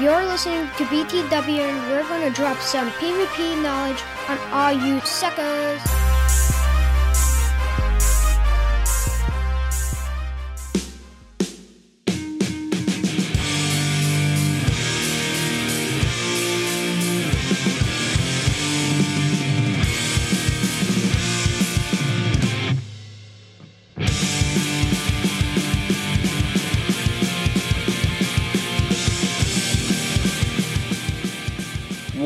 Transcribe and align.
You're 0.00 0.24
listening 0.26 0.68
to 0.76 0.84
BTW, 0.84 1.58
and 1.58 1.90
we're 1.90 2.06
going 2.06 2.22
to 2.22 2.30
drop 2.30 2.58
some 2.58 2.88
PvP 2.92 3.60
knowledge 3.60 4.00
on 4.28 4.38
all 4.52 4.70
you 4.70 5.00
suckers. 5.00 6.07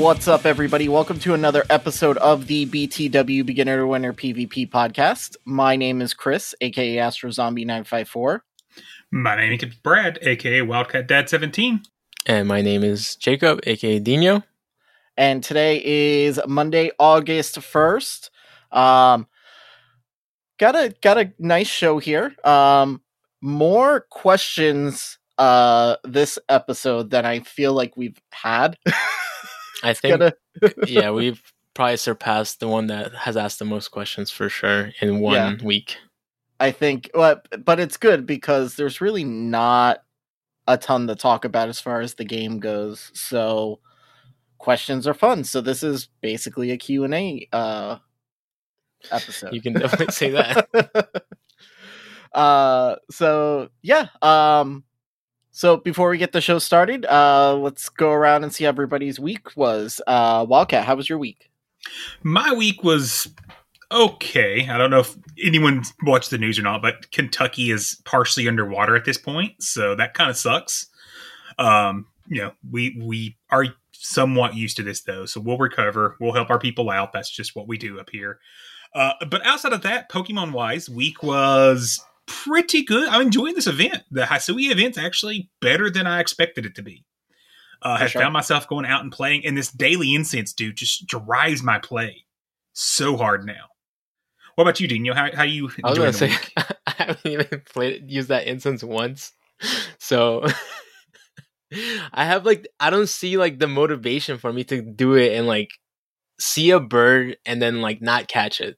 What's 0.03 0.27
up, 0.27 0.47
everybody? 0.47 0.89
Welcome 0.89 1.21
to 1.21 1.33
another 1.33 1.63
episode 1.71 2.17
of 2.17 2.49
the 2.49 2.67
BTW 2.67 3.47
Beginner 3.47 3.77
to 3.79 3.87
Winner 3.87 4.13
PvP 4.13 4.69
podcast. 4.69 5.37
My 5.45 5.77
name 5.77 6.03
is 6.03 6.13
Chris, 6.13 6.57
aka 6.61 6.99
Astro 6.99 7.31
Zombie 7.31 7.65
954. 7.65 8.45
My 9.13 9.37
name 9.37 9.53
is 9.53 9.77
Brad, 9.77 10.19
aka 10.23 10.63
Wildcat 10.63 11.07
Dad 11.07 11.29
17. 11.29 11.83
And 12.27 12.49
my 12.49 12.63
name 12.63 12.83
is 12.83 13.15
Jacob, 13.15 13.61
aka 13.63 14.01
Dino. 14.01 14.43
And 15.17 15.41
today 15.41 15.81
is 15.85 16.41
Monday, 16.49 16.91
August 16.99 17.61
1st. 17.61 18.31
Um, 18.73 19.29
got 20.59 20.75
a 20.75 20.97
got 21.01 21.17
a 21.17 21.33
nice 21.39 21.69
show 21.69 22.01
here. 22.01 22.35
Um, 22.45 23.03
more 23.41 24.01
questions 24.11 25.19
uh 25.39 25.95
this 26.03 26.41
episode 26.49 27.11
than 27.11 27.25
I 27.25 27.39
feel 27.39 27.73
like 27.73 27.97
we've 27.97 28.21
had. 28.33 28.77
I 29.83 29.95
think, 29.95 30.19
Gotta- 30.19 30.37
yeah, 30.87 31.11
we've 31.11 31.43
probably 31.75 31.97
surpassed 31.97 32.61
the 32.61 32.69
one 32.69 32.87
that 32.89 33.15
has 33.15 33.37
asked 33.37 33.59
the 33.59 33.65
most 33.65 33.89
questions 33.89 34.31
for 34.31 34.49
sure 34.49 34.93
in 35.01 35.21
one 35.21 35.35
Yeah. 35.35 35.57
week. 35.65 35.97
I 36.61 36.71
think, 36.71 37.11
but 37.13 37.47
but 37.65 37.81
it's 37.81 37.97
good 37.97 38.25
because 38.27 38.77
there's 38.77 39.01
really 39.01 39.25
not 39.25 40.05
a 40.69 40.77
ton 40.79 41.09
to 41.09 41.17
talk 41.17 41.45
about 41.45 41.69
as 41.69 41.81
far 41.81 42.01
as 42.01 42.15
the 42.15 42.25
game 42.25 42.61
goes. 42.61 43.11
So 43.15 43.81
questions 44.59 45.09
are 45.09 45.15
fun. 45.15 45.43
So 45.43 45.61
this 45.61 45.83
is 45.83 46.09
basically 46.21 46.71
a 46.71 46.77
Q 46.77 47.03
and 47.03 47.15
A 47.15 47.49
uh, 47.53 47.99
episode. 49.11 49.53
You 49.53 49.61
can 49.61 49.73
definitely 49.73 50.13
say 50.13 50.31
that. 50.31 51.25
uh, 52.33 52.97
so 53.11 53.69
yeah. 53.83 54.07
Um, 54.21 54.85
so 55.53 55.77
before 55.77 56.09
we 56.09 56.19
get 56.19 56.33
the 56.33 56.41
show 56.41 56.59
started, 56.59 57.05
uh, 57.07 57.55
let's 57.55 57.91
go 57.91 58.11
around 58.11 58.43
and 58.43 58.53
see 58.53 58.65
how 58.65 58.71
everybody's 58.71 59.21
week 59.21 59.55
was. 59.55 60.01
Uh, 60.07 60.47
Wildcat, 60.49 60.87
how 60.87 60.97
was 60.97 61.09
your 61.09 61.19
week? 61.19 61.51
My 62.23 62.53
week 62.53 62.83
was 62.83 63.29
okay. 63.93 64.67
I 64.67 64.79
don't 64.79 64.91
know 64.91 65.01
if 65.01 65.15
anyone 65.45 65.83
watched 66.05 66.31
the 66.31 66.39
news 66.39 66.59
or 66.59 66.63
not, 66.63 66.81
but 66.81 67.11
Kentucky 67.13 67.71
is 67.71 68.01
partially 68.07 68.49
underwater 68.49 68.97
at 68.97 69.05
this 69.05 69.19
point, 69.19 69.63
so 69.63 69.95
that 69.95 70.15
kind 70.15 70.31
of 70.31 70.37
sucks. 70.39 70.87
Um, 71.59 72.07
you 72.29 72.41
know, 72.41 72.53
we 72.71 72.99
we 72.99 73.37
are 73.51 73.67
somewhat 73.93 74.55
used 74.55 74.79
to 74.79 74.83
this 74.83 75.03
though, 75.03 75.27
so 75.27 75.41
we'll 75.41 75.59
recover. 75.59 76.17
We'll 76.19 76.33
help 76.33 76.49
our 76.51 76.59
people 76.59 76.89
out. 76.89 77.13
That's 77.13 77.31
just 77.31 77.55
what 77.55 77.69
we 77.69 77.77
do 77.77 78.01
up 78.01 78.09
here. 78.11 78.39
Uh, 78.95 79.13
but 79.29 79.45
outside 79.47 79.73
of 79.73 79.83
that, 79.83 80.11
Pokemon 80.11 80.53
wise, 80.53 80.89
week 80.89 81.23
was 81.23 82.03
pretty 82.45 82.85
good. 82.85 83.09
I'm 83.09 83.23
enjoying 83.23 83.55
this 83.55 83.67
event. 83.67 84.03
The 84.11 84.23
Hisui 84.23 84.71
event's 84.71 84.99
actually 84.99 85.51
better 85.61 85.91
than 85.91 86.07
I 86.07 86.21
expected 86.21 86.67
it 86.67 86.75
to 86.77 86.83
be. 86.83 87.05
Uh, 87.83 87.97
have 87.97 88.11
sure. 88.11 88.23
found 88.23 88.33
myself 88.33 88.69
going 88.69 88.87
out 88.87 89.03
and 89.03 89.11
playing, 89.11 89.45
and 89.45 89.57
this 89.57 89.71
daily 89.71 90.15
incense 90.15 90.53
dude 90.53 90.77
just 90.77 91.07
drives 91.07 91.63
my 91.63 91.79
play 91.79 92.27
so 92.73 93.17
hard 93.17 93.45
now. 93.45 93.67
What 94.55 94.65
about 94.65 94.81
you, 94.81 94.87
Dino? 94.87 95.15
How 95.15 95.35
how 95.35 95.43
you 95.43 95.71
I 95.83 95.91
was 95.91 95.99
gonna 95.99 96.13
say 96.13 96.29
week? 96.29 96.53
I 96.87 96.95
haven't 96.97 97.27
even 97.27 97.63
played 97.73 98.11
used 98.11 98.29
that 98.29 98.47
incense 98.47 98.85
once, 98.85 99.33
so 99.99 100.45
I 102.13 102.25
have 102.25 102.45
like 102.47 102.69
I 102.79 102.91
don't 102.91 103.09
see 103.09 103.37
like 103.37 103.59
the 103.59 103.67
motivation 103.67 104.39
for 104.39 104.53
me 104.53 104.63
to 104.65 104.83
do 104.83 105.15
it 105.15 105.33
and 105.33 105.47
like 105.47 105.71
see 106.39 106.71
a 106.71 106.81
bird 106.81 107.37
and 107.47 107.61
then 107.61 107.81
like 107.81 108.01
not 108.01 108.29
catch 108.29 108.61
it, 108.61 108.77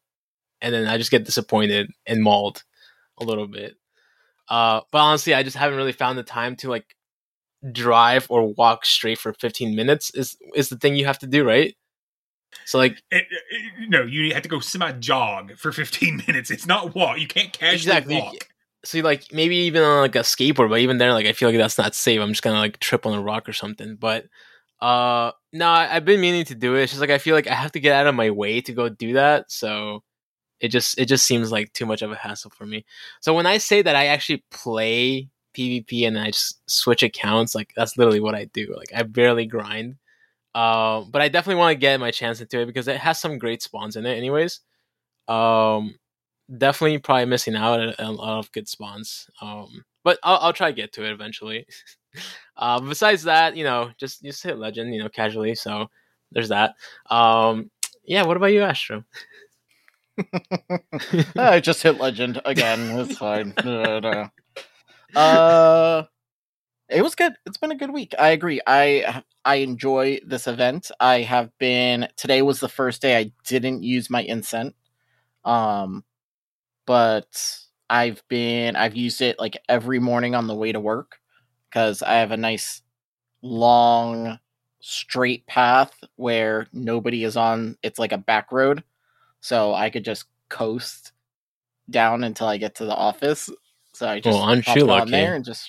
and 0.63 0.73
then 0.73 0.87
I 0.87 0.97
just 0.97 1.11
get 1.11 1.25
disappointed 1.25 1.91
and 2.07 2.23
mauled 2.23 2.63
a 3.21 3.25
little 3.25 3.47
bit. 3.47 3.75
Uh, 4.49 4.81
but 4.93 4.99
honestly, 4.99 5.35
I 5.35 5.43
just 5.43 5.57
haven't 5.57 5.77
really 5.79 5.93
found 5.93 6.19
the 6.19 6.23
time 6.23 6.57
to 6.57 6.69
like 6.69 6.95
drive 7.73 8.27
or 8.29 8.53
walk 8.55 8.85
straight 8.85 9.19
for 9.19 9.33
15 9.33 9.75
minutes. 9.75 10.11
Is 10.15 10.37
is 10.55 10.69
the 10.69 10.77
thing 10.77 10.97
you 10.97 11.07
have 11.07 11.19
to 11.21 11.27
do, 11.27 11.45
right? 11.45 11.75
So 12.67 12.79
like 12.79 13.03
It- 13.11 13.27
it- 13.31 13.89
no, 13.89 14.03
you 14.03 14.33
have 14.35 14.43
to 14.43 14.49
go 14.49 14.61
semi 14.61 14.93
jog 14.93 15.57
for 15.57 15.73
15 15.73 16.23
minutes. 16.29 16.51
It's 16.51 16.67
not 16.67 16.95
walk. 16.95 17.19
You 17.19 17.27
can't 17.27 17.53
casually 17.53 17.75
Exactly. 17.77 18.17
walk. 18.21 18.49
so 18.85 18.99
like 19.01 19.33
maybe 19.33 19.57
even 19.57 19.83
on 19.83 20.03
like 20.03 20.15
a 20.17 20.21
skateboard, 20.21 20.69
but 20.69 20.81
even 20.81 20.99
there, 20.99 21.13
like 21.13 21.27
I 21.27 21.33
feel 21.33 21.49
like 21.49 21.59
that's 21.59 21.79
not 21.79 21.95
safe. 21.95 22.21
I'm 22.21 22.31
just 22.31 22.43
gonna 22.43 22.59
like 22.59 22.79
trip 22.81 23.07
on 23.07 23.15
a 23.19 23.23
rock 23.23 23.49
or 23.49 23.53
something. 23.55 23.97
But 23.97 24.27
uh 24.81 25.33
no, 25.53 25.69
I, 25.69 25.97
I've 25.97 26.05
been 26.05 26.21
meaning 26.21 26.45
to 26.47 26.55
do 26.55 26.75
it. 26.77 26.83
It's 26.83 26.93
just 26.93 27.01
like 27.01 27.11
I 27.11 27.19
feel 27.19 27.35
like 27.35 27.47
I 27.47 27.55
have 27.55 27.73
to 27.73 27.81
get 27.81 27.95
out 27.95 28.07
of 28.07 28.15
my 28.15 28.31
way 28.31 28.61
to 28.61 28.73
go 28.73 28.89
do 28.91 29.15
that. 29.15 29.51
So 29.51 30.03
it 30.61 30.69
just 30.69 30.99
it 30.99 31.07
just 31.07 31.27
seems 31.27 31.53
like 31.53 31.73
too 31.73 31.87
much 31.87 32.03
of 32.03 32.11
a 32.13 32.17
hassle 32.17 32.51
for 32.51 32.67
me. 32.67 32.85
So 33.21 33.35
when 33.35 33.47
I 33.47 33.59
say 33.59 33.83
that 33.83 33.97
I 33.97 34.07
actually 34.07 34.45
play 34.51 35.29
PvP 35.55 36.07
and 36.07 36.19
I 36.19 36.27
just 36.27 36.59
switch 36.71 37.03
accounts, 37.03 37.55
like 37.55 37.73
that's 37.77 37.97
literally 37.97 38.21
what 38.21 38.35
I 38.35 38.47
do. 38.47 38.75
Like 38.77 38.93
I 38.95 39.03
barely 39.03 39.47
grind. 39.47 39.97
Uh, 40.55 41.03
but 41.11 41.21
I 41.21 41.29
definitely 41.29 41.59
want 41.59 41.73
to 41.73 41.81
get 41.81 41.99
my 41.99 42.11
chance 42.13 42.41
into 42.41 42.61
it 42.61 42.67
because 42.67 42.87
it 42.87 42.99
has 42.99 43.21
some 43.21 43.39
great 43.39 43.63
spawns 43.63 43.97
in 43.97 44.07
it, 44.07 44.17
anyways. 44.17 44.61
Um, 45.27 45.97
definitely 46.59 46.99
probably 46.99 47.25
missing 47.25 47.57
out 47.57 47.81
on 47.81 47.95
a 47.99 48.13
lot 48.13 48.39
of 48.39 48.53
good 48.53 48.69
spawns. 48.69 49.29
Um, 49.41 49.85
but 50.05 50.19
I'll, 50.23 50.39
I'll 50.39 50.53
try 50.53 50.71
to 50.71 50.77
get 50.77 50.93
to 50.93 51.05
it 51.05 51.13
eventually. 51.13 51.67
uh, 52.57 52.81
besides 52.81 53.25
that, 53.25 53.57
you 53.57 53.65
know, 53.65 53.91
just 53.99 54.23
just 54.23 54.43
hit 54.43 54.59
legend, 54.59 54.95
you 54.95 55.03
know, 55.03 55.09
casually. 55.09 55.55
So 55.55 55.89
there's 56.31 56.51
that. 56.51 56.75
Um, 57.11 57.71
yeah. 58.05 58.25
What 58.25 58.37
about 58.37 58.53
you, 58.53 58.63
Astro? 58.63 59.05
I 61.37 61.61
just 61.61 61.83
hit 61.83 62.01
legend 62.01 62.41
again. 62.45 62.99
It's 62.99 63.17
fine. 63.17 63.55
No, 63.65 64.01
no. 64.01 64.29
Uh, 65.17 66.05
it 66.89 67.03
was 67.03 67.15
good. 67.15 67.35
It's 67.47 67.57
been 67.57 67.71
a 67.71 67.77
good 67.77 67.93
week. 67.93 68.15
I 68.19 68.31
agree. 68.31 68.61
I 68.67 69.23
I 69.45 69.57
enjoy 69.57 70.21
this 70.27 70.47
event. 70.47 70.91
I 71.01 71.23
have 71.23 71.51
been. 71.59 72.09
Today 72.17 72.43
was 72.43 72.61
the 72.61 72.69
first 72.69 73.03
day 73.03 73.17
I 73.19 73.33
didn't 73.45 73.83
use 73.83 74.11
my 74.11 74.25
incent. 74.25 74.75
Um, 75.45 76.05
but 76.87 77.59
I've 77.89 78.23
been. 78.29 78.77
I've 78.77 78.97
used 78.97 79.21
it 79.21 79.39
like 79.39 79.57
every 79.69 79.99
morning 79.99 80.35
on 80.35 80.47
the 80.47 80.55
way 80.55 80.73
to 80.73 80.81
work 80.81 81.19
because 81.69 82.03
I 82.03 82.15
have 82.15 82.33
a 82.33 82.37
nice 82.37 82.83
long 83.43 84.39
straight 84.81 85.47
path 85.47 85.93
where 86.17 86.67
nobody 86.73 87.25
is 87.25 87.37
on. 87.37 87.77
It's 87.83 87.99
like 87.99 88.13
a 88.13 88.19
back 88.19 88.53
road, 88.53 88.85
so 89.45 89.75
I 89.75 89.91
could 89.91 90.07
just 90.07 90.25
coast 90.49 91.13
down 91.91 92.25
until 92.25 92.47
I 92.47 92.57
get 92.57 92.77
to 92.77 92.87
the 92.87 92.95
office. 92.95 93.51
So 93.93 94.09
I 94.09 94.19
just 94.21 94.35
Well, 94.35 94.43
aren't 94.49 94.65
pop 94.65 94.75
you 94.77 94.85
on 94.85 94.89
lucky? 94.89 95.11
there 95.11 95.35
and 95.35 95.45
just 95.45 95.69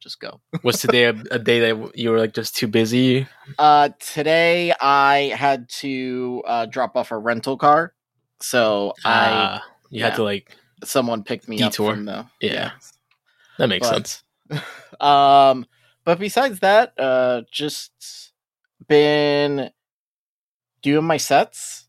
just 0.00 0.20
go. 0.20 0.40
Was 0.62 0.80
today 0.80 1.04
a, 1.04 1.10
a 1.30 1.38
day 1.38 1.60
that 1.60 1.98
you 1.98 2.10
were 2.10 2.18
like 2.18 2.32
just 2.32 2.56
too 2.56 2.66
busy? 2.66 3.26
Uh, 3.58 3.90
today 4.00 4.72
I 4.80 5.34
had 5.36 5.68
to 5.80 6.42
uh, 6.46 6.64
drop 6.66 6.96
off 6.96 7.10
a 7.10 7.18
rental 7.18 7.58
car, 7.58 7.92
so 8.40 8.94
I 9.04 9.28
Ah, 9.60 9.64
you 9.90 10.00
yeah. 10.00 10.06
had 10.08 10.16
to 10.16 10.22
like 10.24 10.56
someone 10.82 11.24
picked 11.24 11.46
me 11.46 11.58
Detour. 11.58 11.90
up 11.90 11.96
from 11.96 12.04
the 12.06 12.26
Yeah. 12.40 12.70
that 13.58 13.68
makes 13.68 13.86
But- 13.86 13.94
sense. 13.94 14.22
um 15.00 15.66
but 16.04 16.18
besides 16.18 16.60
that 16.60 16.92
uh 16.98 17.42
just 17.50 18.32
been 18.88 19.70
doing 20.82 21.04
my 21.04 21.16
sets 21.16 21.83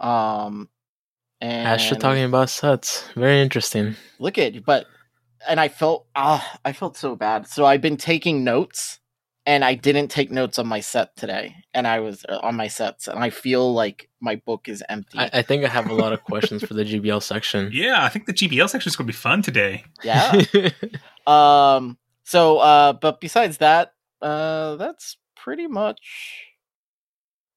um 0.00 0.68
and 1.40 1.68
Asher 1.68 1.94
talking 1.94 2.24
about 2.24 2.50
sets. 2.50 3.04
Very 3.14 3.40
interesting. 3.40 3.94
look 4.18 4.38
at 4.38 4.64
but 4.64 4.86
and 5.48 5.60
i 5.60 5.68
felt 5.68 6.06
ah 6.16 6.58
i 6.64 6.72
felt 6.72 6.96
so 6.96 7.14
bad 7.14 7.46
so 7.46 7.64
i've 7.64 7.80
been 7.80 7.96
taking 7.96 8.42
notes 8.42 8.98
and 9.46 9.64
i 9.64 9.74
didn't 9.74 10.08
take 10.08 10.32
notes 10.32 10.58
on 10.58 10.66
my 10.66 10.80
set 10.80 11.14
today 11.16 11.54
and 11.72 11.86
i 11.86 12.00
was 12.00 12.24
uh, 12.28 12.40
on 12.42 12.56
my 12.56 12.66
sets 12.66 13.06
and 13.06 13.20
i 13.20 13.30
feel 13.30 13.72
like 13.72 14.08
my 14.20 14.34
book 14.44 14.68
is 14.68 14.82
empty 14.88 15.16
I, 15.16 15.30
I 15.34 15.42
think 15.42 15.64
I 15.64 15.68
have 15.68 15.88
a 15.88 15.94
lot 15.94 16.12
of 16.12 16.24
questions 16.24 16.64
for 16.64 16.74
the 16.74 16.82
GBL 16.84 17.22
section. 17.22 17.70
Yeah, 17.72 18.02
I 18.04 18.08
think 18.08 18.26
the 18.26 18.32
GBL 18.32 18.68
section 18.68 18.90
is 18.90 18.96
going 18.96 19.06
to 19.06 19.12
be 19.12 19.16
fun 19.16 19.42
today. 19.42 19.84
yeah 20.02 20.32
Um. 21.26 21.98
So, 22.24 22.58
uh, 22.58 22.92
but 22.94 23.20
besides 23.20 23.58
that, 23.58 23.92
uh, 24.20 24.76
that's 24.76 25.16
pretty 25.36 25.66
much. 25.68 26.00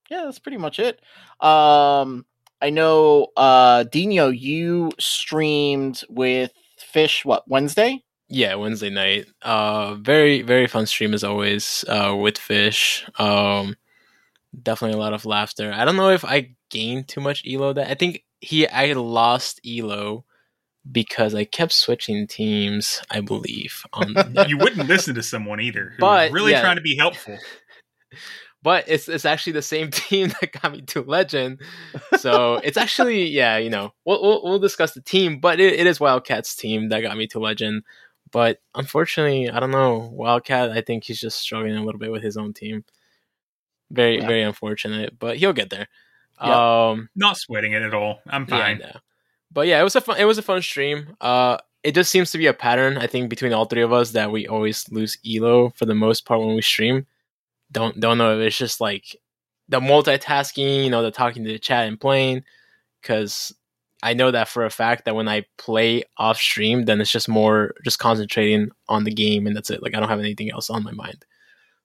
Yeah, 0.10 0.24
that's 0.26 0.40
pretty 0.40 0.58
much 0.58 0.78
it. 0.80 1.00
Um, 1.40 2.26
I 2.62 2.70
know, 2.70 3.28
uh, 3.38 3.84
Dino, 3.84 4.30
you 4.30 4.92
streamed 5.00 6.04
with 6.10 6.52
Fish 6.78 7.24
what 7.26 7.48
Wednesday? 7.48 8.04
Yeah, 8.34 8.56
Wednesday 8.56 8.90
night. 8.90 9.26
Uh 9.42 9.96
very 9.96 10.42
very 10.42 10.66
fun 10.68 10.86
stream 10.86 11.14
as 11.14 11.24
always. 11.24 11.84
Uh 11.88 12.16
with 12.16 12.38
fish. 12.38 13.06
Um 13.20 13.76
definitely 14.64 14.98
a 14.98 15.02
lot 15.02 15.14
of 15.14 15.26
laughter. 15.26 15.72
I 15.74 15.84
don't 15.84 15.98
know 15.98 16.10
if 16.12 16.24
I 16.24 16.56
gained 16.70 17.08
too 17.10 17.20
much 17.20 17.44
elo 17.46 17.74
that 17.74 17.90
I 17.90 17.94
think 17.96 18.24
he 18.40 18.68
I 18.68 18.94
lost 18.94 19.60
elo 19.68 20.24
because 20.90 21.36
I 21.36 21.44
kept 21.44 21.74
switching 21.74 22.26
teams, 22.26 23.02
I 23.12 23.20
believe. 23.22 23.84
On 23.94 24.16
You 24.48 24.58
wouldn't 24.58 24.88
listen 24.94 25.14
to 25.16 25.24
someone 25.24 25.60
either 25.60 25.90
who 25.92 26.00
But, 26.00 26.32
was 26.32 26.34
really 26.34 26.52
yeah. 26.52 26.62
trying 26.62 26.78
to 26.78 26.82
be 26.82 26.96
helpful. 26.96 27.38
but 28.64 28.86
it's 28.88 29.08
it's 29.10 29.26
actually 29.26 29.54
the 29.54 29.62
same 29.62 29.90
team 29.92 30.32
that 30.42 30.52
got 30.62 30.72
me 30.72 30.82
to 30.82 31.02
legend. 31.02 31.62
So 32.18 32.56
it's 32.64 32.78
actually 32.78 33.28
yeah, 33.28 33.58
you 33.58 33.70
know, 33.70 33.94
we'll 34.06 34.22
we'll, 34.22 34.44
we'll 34.44 34.60
discuss 34.60 34.94
the 34.94 35.02
team, 35.02 35.40
but 35.40 35.60
it, 35.60 35.74
it 35.80 35.88
is 35.88 36.00
Wildcat's 36.00 36.56
team 36.56 36.90
that 36.90 37.02
got 37.02 37.18
me 37.18 37.28
to 37.28 37.40
legend. 37.40 37.84
But 38.32 38.62
unfortunately, 38.76 39.50
I 39.50 39.60
don't 39.60 39.72
know 39.72 40.10
Wildcat. 40.14 40.72
I 40.72 40.82
think 40.82 41.04
he's 41.04 41.20
just 41.20 41.40
struggling 41.40 41.76
a 41.76 41.84
little 41.84 42.00
bit 42.00 42.12
with 42.12 42.24
his 42.24 42.38
own 42.38 42.54
team. 42.54 42.86
Very 43.90 44.20
Yeah. 44.20 44.28
very 44.28 44.42
unfortunate, 44.44 45.20
but 45.20 45.38
he'll 45.38 45.54
get 45.54 45.70
there. 45.70 45.88
Yeah. 46.42 46.90
Um, 46.92 47.10
Not 47.16 47.38
sweating 47.38 47.74
it 47.74 47.82
at 47.82 47.94
all. 47.94 48.20
I'm 48.28 48.44
yeah, 48.50 48.58
fine. 48.58 48.78
no. 48.80 48.92
But 49.52 49.68
yeah, 49.68 49.80
it 49.82 49.84
was 49.84 49.96
a 49.96 50.02
fun 50.02 50.18
it 50.18 50.26
was 50.26 50.38
a 50.38 50.42
fun 50.42 50.62
stream. 50.62 51.16
Uh, 51.20 51.58
it 51.84 51.94
just 51.94 52.10
seems 52.12 52.32
to 52.32 52.38
be 52.38 52.46
a 52.48 52.54
pattern 52.54 52.98
I 52.98 53.08
think 53.08 53.30
between 53.30 53.54
all 53.54 53.66
three 53.66 53.82
of 53.82 53.92
us 53.92 54.12
that 54.12 54.32
we 54.32 54.48
always 54.48 54.90
lose 54.92 55.18
elo 55.28 55.72
for 55.72 55.86
the 55.86 55.96
most 55.96 56.26
part 56.26 56.40
when 56.40 56.56
we 56.56 56.62
stream. 56.62 57.06
Don't 57.72 58.00
don't 58.00 58.18
know 58.18 58.38
if 58.38 58.46
it's 58.46 58.58
just 58.58 58.82
like 58.82 59.16
the 59.70 59.80
multitasking, 59.80 60.84
you 60.84 60.90
know, 60.90 61.02
the 61.02 61.12
talking 61.12 61.44
to 61.44 61.52
the 61.52 61.60
chat 61.60 61.88
and 61.88 62.00
playing. 62.00 62.44
Because 63.02 63.54
I 64.04 64.14
know 64.14 64.32
that 64.32 64.48
for 64.48 64.66
a 64.66 64.70
fact 64.70 65.06
that 65.06 65.16
when 65.16 65.28
I 65.28 65.46
play 65.58 66.04
off 66.18 66.38
stream, 66.38 66.86
then 66.86 67.02
it's 67.02 67.12
just 67.12 67.30
more 67.30 67.74
just 67.84 68.00
concentrating 68.00 68.70
on 68.90 69.04
the 69.04 69.14
game 69.14 69.48
and 69.48 69.56
that's 69.56 69.70
it. 69.70 69.84
Like 69.84 69.96
I 69.96 70.00
don't 70.00 70.10
have 70.10 70.20
anything 70.20 70.52
else 70.52 70.70
on 70.70 70.84
my 70.84 70.92
mind. 70.92 71.26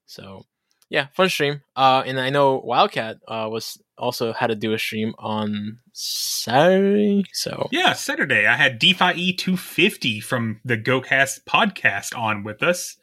So 0.06 0.44
yeah, 0.88 1.08
fun 1.14 1.28
stream. 1.28 1.62
Uh, 1.74 2.02
and 2.06 2.20
I 2.20 2.30
know 2.30 2.58
Wildcat 2.58 3.16
uh, 3.26 3.48
was 3.50 3.78
also 3.98 4.32
had 4.32 4.48
to 4.48 4.54
do 4.54 4.72
a 4.72 4.78
stream 4.78 5.14
on 5.18 5.78
Saturday. 5.92 7.24
So 7.32 7.68
Yeah, 7.70 7.92
Saturday 7.92 8.46
I 8.46 8.56
had 8.56 8.78
DeFi 8.78 9.34
E250 9.34 10.22
from 10.22 10.60
the 10.64 10.78
GoCast 10.78 11.44
podcast 11.44 12.16
on 12.16 12.44
with 12.44 12.62
us. 12.62 12.96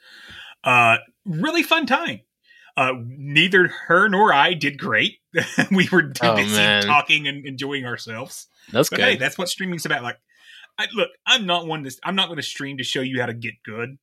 Uh, 0.64 0.98
really 1.26 1.64
fun 1.64 1.86
time. 1.86 2.22
Uh, 2.76 2.94
neither 3.06 3.68
her 3.88 4.10
nor 4.10 4.34
I 4.34 4.54
did 4.54 4.80
great. 4.80 5.18
we 5.72 5.88
were 5.92 6.10
too 6.10 6.28
Oh, 6.28 6.36
busy 6.36 6.56
man. 6.56 6.84
talking 6.84 7.28
and 7.28 7.46
enjoying 7.46 7.86
ourselves. 7.86 8.48
that's 8.72 8.90
But 8.90 8.98
good. 8.98 9.06
hey, 9.06 9.16
that's 9.18 9.38
what 9.38 9.48
streaming's 9.50 9.86
about. 9.86 10.02
Like, 10.04 10.18
I, 10.80 10.88
look, 10.94 11.10
I'm 11.28 11.46
not 11.46 11.68
one 11.68 11.84
to. 11.84 11.96
I'm 12.04 12.16
not 12.16 12.28
going 12.28 12.38
to 12.38 12.44
stream 12.44 12.78
to 12.78 12.84
show 12.84 13.02
you 13.02 13.20
how 13.20 13.28
to 13.28 13.34
get 13.34 13.54
good. 13.64 13.98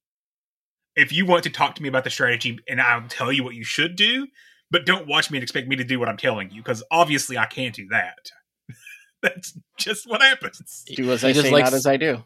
If 0.95 1.13
you 1.13 1.27
want 1.27 1.43
to 1.45 1.51
talk 1.51 1.75
to 1.77 1.83
me 1.83 1.89
about 1.89 2.05
the 2.05 2.11
strategy, 2.11 2.59
and 2.69 2.81
I'll 2.81 3.09
tell 3.09 3.33
you 3.33 3.43
what 3.43 3.55
you 3.55 3.65
should 3.65 3.97
do, 3.97 4.29
but 4.71 4.87
don't 4.87 5.09
watch 5.09 5.31
me 5.33 5.39
and 5.39 5.43
expect 5.43 5.67
me 5.67 5.75
to 5.77 5.85
do 5.85 5.99
what 5.99 6.09
I'm 6.09 6.17
telling 6.17 6.51
you, 6.51 6.63
because 6.63 6.83
obviously 6.93 7.37
I 7.39 7.47
can't 7.47 7.75
do 7.75 7.89
that. 7.91 8.31
That's 9.23 9.59
just 9.79 10.09
what 10.09 10.23
happens. 10.23 10.85
Do 10.95 11.11
as 11.11 11.25
I 11.25 11.33
just 11.33 11.47
say, 11.47 11.53
likes- 11.53 11.71
not 11.71 11.77
as 11.77 11.87
I 11.87 11.97
do. 11.97 12.23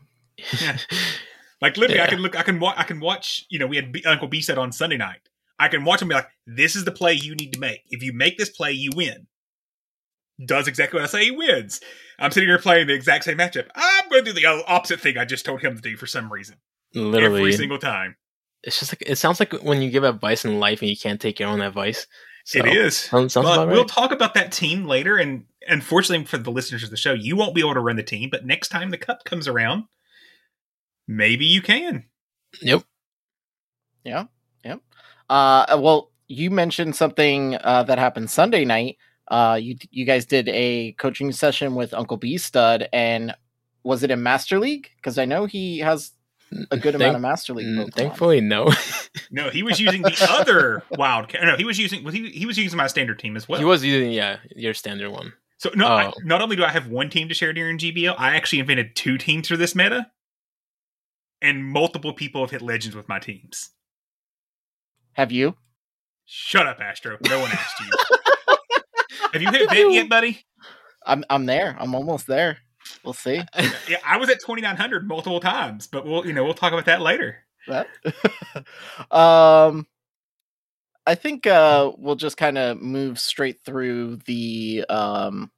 Like 1.63 1.77
literally, 1.79 2.03
I 2.03 2.07
can 2.09 2.19
look. 2.19 2.37
I 2.39 2.43
can. 2.43 2.61
Wa- 2.61 2.75
I 2.77 2.83
can 2.85 3.01
watch. 3.01 3.47
You 3.49 3.59
know, 3.59 3.67
we 3.67 3.77
had 3.77 3.93
B- 3.93 4.03
Uncle 4.05 4.29
B 4.29 4.43
said 4.43 4.59
on 4.59 4.73
Sunday 4.73 4.99
night. 4.99 5.21
I 5.59 5.69
can 5.69 5.85
watch 5.85 6.03
him 6.03 6.09
be 6.09 6.15
like, 6.15 6.29
"This 6.47 6.77
is 6.77 6.85
the 6.85 6.93
play 6.93 7.13
you 7.13 7.35
need 7.35 7.53
to 7.53 7.61
make. 7.61 7.83
If 7.89 8.03
you 8.03 8.13
make 8.13 8.39
this 8.39 8.51
play, 8.51 8.73
you 8.73 8.91
win." 8.95 9.27
Does 10.45 10.67
exactly 10.67 10.99
what 10.99 11.05
I 11.05 11.13
say. 11.13 11.25
He 11.27 11.31
wins. 11.31 11.81
I'm 12.19 12.33
sitting 12.33 12.49
here 12.49 12.59
playing 12.59 12.89
the 12.89 12.95
exact 12.95 13.25
same 13.25 13.39
matchup. 13.39 13.69
I'm 13.75 14.09
going 14.09 14.25
to 14.25 14.33
do 14.33 14.41
the 14.41 14.47
opposite 14.67 15.01
thing 15.01 15.17
I 15.17 15.25
just 15.25 15.45
told 15.45 15.61
him 15.61 15.77
to 15.77 15.81
do 15.81 15.97
for 15.97 16.07
some 16.07 16.33
reason. 16.33 16.57
Literally, 16.95 17.41
Every 17.41 17.53
single 17.53 17.79
time. 17.79 18.17
it's 18.63 18.81
just 18.81 18.93
like 18.93 19.03
it 19.07 19.17
sounds 19.17 19.39
like 19.39 19.53
when 19.63 19.81
you 19.81 19.91
give 19.91 20.03
advice 20.05 20.45
in 20.45 20.59
life 20.59 20.81
and 20.81 20.91
you 20.91 20.97
can't 20.97 21.21
take 21.21 21.39
your 21.39 21.49
own 21.49 21.61
advice. 21.61 22.07
So, 22.45 22.59
it 22.59 22.67
is. 22.67 22.97
Sounds, 22.97 23.33
sounds 23.33 23.47
but 23.47 23.63
about 23.63 23.73
we'll 23.73 23.85
talk 23.87 24.13
about 24.13 24.35
that 24.35 24.53
team 24.53 24.85
later. 24.87 25.17
And 25.17 25.45
unfortunately 25.67 26.27
for 26.27 26.37
the 26.37 26.51
listeners 26.51 26.83
of 26.83 26.91
the 26.91 26.97
show, 26.97 27.15
you 27.15 27.37
won't 27.37 27.55
be 27.55 27.63
able 27.63 27.75
to 27.75 27.81
run 27.81 27.97
the 27.97 28.03
team. 28.03 28.29
But 28.31 28.45
next 28.45 28.69
time 28.69 28.91
the 28.91 28.99
cup 28.99 29.25
comes 29.25 29.49
around, 29.49 29.85
maybe 31.09 31.47
you 31.47 31.63
can. 31.63 32.05
Yep. 32.61 32.83
Yeah, 34.05 34.13
yeah. 34.13 34.25
Uh, 35.29 35.79
well, 35.81 36.11
you 36.29 36.51
mentioned 36.51 36.97
something 36.97 37.57
uh, 37.63 37.83
that 37.85 37.99
happened 37.99 38.31
Sunday 38.31 38.65
night. 38.65 38.97
Uh, 39.29 39.59
you 39.61 39.77
you 39.91 40.05
guys 40.05 40.27
did 40.27 40.49
a 40.49 40.93
coaching 40.93 41.33
session 41.33 41.75
with 41.75 41.95
Uncle 41.95 42.17
B 42.17 42.37
Stud, 42.39 42.89
and 42.93 43.35
was 43.83 44.03
it 44.03 44.11
in 44.11 44.23
Master 44.23 44.59
League? 44.59 44.91
Because 44.97 45.19
I 45.19 45.25
know 45.25 45.47
he 45.47 45.79
has 45.79 46.13
a 46.71 46.77
good 46.77 46.95
amount 46.95 47.17
of 47.17 47.23
Master 47.23 47.55
League. 47.55 47.67
Mm, 47.67 47.87
Pokemon. 47.87 47.95
Thankfully, 47.95 48.41
no. 48.41 48.71
No, 49.31 49.49
he 49.51 49.63
was 49.63 49.81
using 49.81 50.03
the 50.03 50.27
other 50.31 50.83
Wildcat. 50.99 51.43
No, 51.45 51.57
he 51.57 51.65
was 51.65 51.79
using. 51.79 52.05
Was 52.05 52.15
he? 52.15 52.31
He 52.31 52.47
was 52.47 52.59
using 52.59 52.77
my 52.77 52.87
standard 52.89 53.19
team 53.19 53.37
as 53.37 53.49
well. 53.49 53.59
he 53.59 53.65
was 53.65 53.85
using 53.85 54.13
yeah 54.13 54.39
your 54.55 54.75
standard 54.75 55.11
one. 55.11 55.33
So 55.59 55.71
no, 55.75 55.87
I, 55.87 56.07
Oh. 56.09 56.13
not 56.25 56.43
only 56.43 56.57
do 56.57 56.65
I 56.65 56.69
have 56.69 56.89
one 56.89 57.11
team 57.11 57.29
to 57.29 57.35
share 57.35 57.53
during 57.53 57.79
GBL, 57.79 58.15
I 58.19 58.37
actually 58.37 58.59
invented 58.61 58.95
two 58.95 59.17
teams 59.19 59.49
for 59.49 59.57
this 59.57 59.75
meta, 59.75 60.11
and 61.41 61.65
multiple 61.65 62.13
people 62.13 62.43
have 62.43 62.51
hit 62.51 62.63
legends 62.63 62.95
with 62.97 63.09
my 63.09 63.19
teams. 63.19 63.71
Have 65.15 65.33
you? 65.33 65.57
Shut 66.27 66.67
up, 66.67 66.81
Astro. 66.81 67.19
No 67.29 67.41
one 67.41 67.51
asked 67.51 67.81
you. 67.81 68.57
have 69.33 69.43
you 69.43 69.51
hit 69.51 69.71
Vent 69.71 69.93
yet, 69.93 70.09
buddy? 70.09 70.45
I'm 71.05 71.25
I'm 71.29 71.47
there. 71.47 71.77
I'm 71.79 71.95
almost 71.95 72.27
there. 72.27 72.59
We'll 73.05 73.15
see. 73.15 73.43
Yeah, 73.89 73.99
I 74.05 74.17
was 74.17 74.31
at 74.31 74.43
twenty 74.43 74.63
nine 74.63 74.77
hundred 74.77 75.07
multiple 75.07 75.41
times, 75.41 75.87
but 75.87 76.07
we'll 76.07 76.27
you 76.27 76.33
know 76.33 76.45
we'll 76.45 76.55
talk 76.55 76.73
about 76.73 76.87
that 76.87 77.01
later. 77.01 77.39
That. 77.69 77.87
um, 79.11 79.87
I 81.07 81.15
think 81.15 81.47
uh, 81.47 81.93
we'll 81.97 82.17
just 82.17 82.37
kind 82.37 82.57
of 82.57 82.81
move 82.81 83.19
straight 83.19 83.61
through 83.65 84.17
the 84.27 84.85
um 84.89 85.51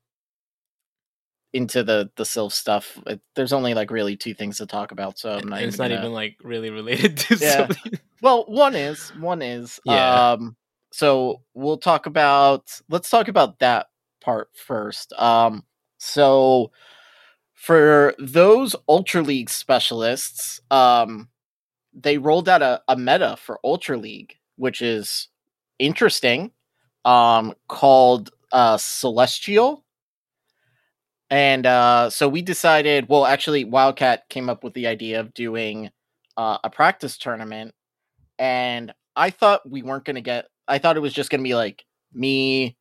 into 1.53 1.83
the 1.83 2.11
the 2.17 2.25
Silph 2.25 2.53
stuff. 2.53 2.99
It, 3.07 3.21
there's 3.35 3.53
only 3.53 3.75
like 3.75 3.91
really 3.91 4.17
two 4.17 4.35
things 4.35 4.59
to 4.59 4.67
talk 4.67 4.93
about, 4.93 5.19
so 5.19 5.31
I'm 5.39 5.49
not. 5.49 5.63
It's 5.63 5.77
even 5.77 5.85
not 5.85 5.89
gonna- 5.97 6.01
even 6.01 6.13
like 6.13 6.37
really 6.43 6.71
related 6.71 7.17
to 7.19 7.37
Yeah. 7.37 7.57
something. 7.69 7.99
Well, 8.23 8.45
one 8.49 8.75
is 8.75 9.11
one 9.19 9.43
is 9.43 9.81
Yeah. 9.85 10.33
um. 10.33 10.57
So 10.93 11.43
we'll 11.55 11.79
talk 11.79 12.07
about 12.07 12.71
let's 12.89 13.11
talk 13.11 13.29
about 13.29 13.59
that 13.61 13.87
part 14.21 14.49
first. 14.55 15.13
Um. 15.15 15.65
So 15.99 16.73
for 17.55 18.15
those 18.19 18.77
Ultra 18.89 19.23
League 19.23 19.49
specialists, 19.51 20.61
um, 20.71 21.29
they 21.95 22.19
rolled 22.19 22.49
out 22.49 22.63
a, 22.63 22.83
a 22.89 22.97
meta 22.97 23.37
for 23.41 23.59
Ultra 23.65 23.97
League, 23.97 24.37
which 24.57 24.83
is 24.83 25.29
interesting. 25.79 26.53
Um, 27.05 27.55
called 27.69 28.31
uh 28.53 28.77
Celestial. 28.79 29.85
And 31.31 31.67
uh, 31.67 32.11
so 32.11 32.29
we 32.29 32.43
decided. 32.43 33.09
Well, 33.09 33.27
actually, 33.27 33.65
Wildcat 33.65 34.29
came 34.29 34.49
up 34.49 34.63
with 34.63 34.75
the 34.75 34.87
idea 34.87 35.21
of 35.21 35.35
doing 35.35 35.91
uh, 36.37 36.59
a 36.63 36.71
practice 36.71 37.19
tournament, 37.19 37.75
and 38.39 38.93
I 39.17 39.31
thought 39.31 39.69
we 39.69 39.83
weren't 39.83 40.05
going 40.05 40.17
to 40.17 40.21
get. 40.23 40.47
I 40.69 40.79
thought 40.79 40.97
it 40.97 41.01
was 41.01 41.13
just 41.13 41.31
going 41.31 41.41
to 41.41 41.49
be 41.49 41.55
like 41.57 41.85
me, 42.13 42.77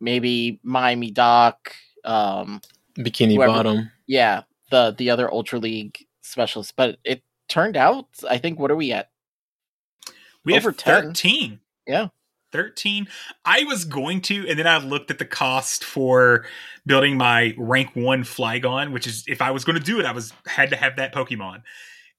maybe 0.00 0.60
Miami 0.62 1.10
Doc, 1.10 1.74
um, 2.04 2.60
Bikini 2.98 3.34
Whoever- 3.34 3.52
Bottom. 3.52 3.90
yeah, 4.06 4.42
the 4.70 4.94
the 4.96 5.10
other 5.10 5.32
Ultra 5.32 5.58
League 5.58 5.98
specialists. 6.22 6.72
But 6.76 6.98
it 7.04 7.22
turned 7.48 7.76
out, 7.76 8.06
I 8.28 8.38
think, 8.38 8.58
what 8.60 8.70
are 8.70 8.76
we 8.76 8.92
at? 8.92 9.10
We 10.44 10.54
Over 10.54 10.70
have 10.70 10.76
10. 10.76 11.02
13. 11.06 11.60
Yeah. 11.88 12.08
13. 12.56 13.06
I 13.44 13.64
was 13.64 13.84
going 13.84 14.22
to, 14.22 14.48
and 14.48 14.58
then 14.58 14.66
I 14.66 14.78
looked 14.78 15.10
at 15.10 15.18
the 15.18 15.26
cost 15.26 15.84
for 15.84 16.46
building 16.86 17.18
my 17.18 17.54
rank 17.58 17.90
one 17.94 18.22
Flygon, 18.22 18.92
which 18.92 19.06
is 19.06 19.24
if 19.28 19.42
I 19.42 19.50
was 19.50 19.64
going 19.64 19.78
to 19.78 19.84
do 19.84 20.00
it, 20.00 20.06
I 20.06 20.12
was 20.12 20.32
had 20.46 20.70
to 20.70 20.76
have 20.76 20.96
that 20.96 21.14
Pokemon. 21.14 21.62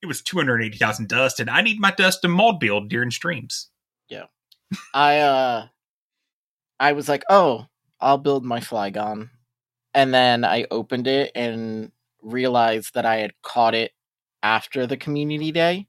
It 0.01 0.05
was 0.05 0.21
280,000 0.21 1.07
dust, 1.07 1.39
and 1.39 1.49
I 1.49 1.61
need 1.61 1.79
my 1.79 1.91
dust 1.91 2.21
to 2.21 2.27
mod 2.27 2.59
build 2.59 2.89
during 2.89 3.09
streams. 3.09 3.69
Yeah. 4.09 4.25
I 4.93 5.19
uh 5.19 5.67
I 6.79 6.93
was 6.93 7.09
like, 7.09 7.23
"Oh, 7.29 7.65
I'll 7.99 8.19
build 8.19 8.45
my 8.45 8.59
Flygon." 8.59 9.31
And 9.95 10.13
then 10.13 10.45
I 10.45 10.67
opened 10.69 11.07
it 11.07 11.31
and 11.33 11.91
realized 12.21 12.93
that 12.93 13.05
I 13.05 13.17
had 13.17 13.33
caught 13.41 13.73
it 13.73 13.91
after 14.43 14.85
the 14.85 14.97
community 14.97 15.51
day. 15.51 15.87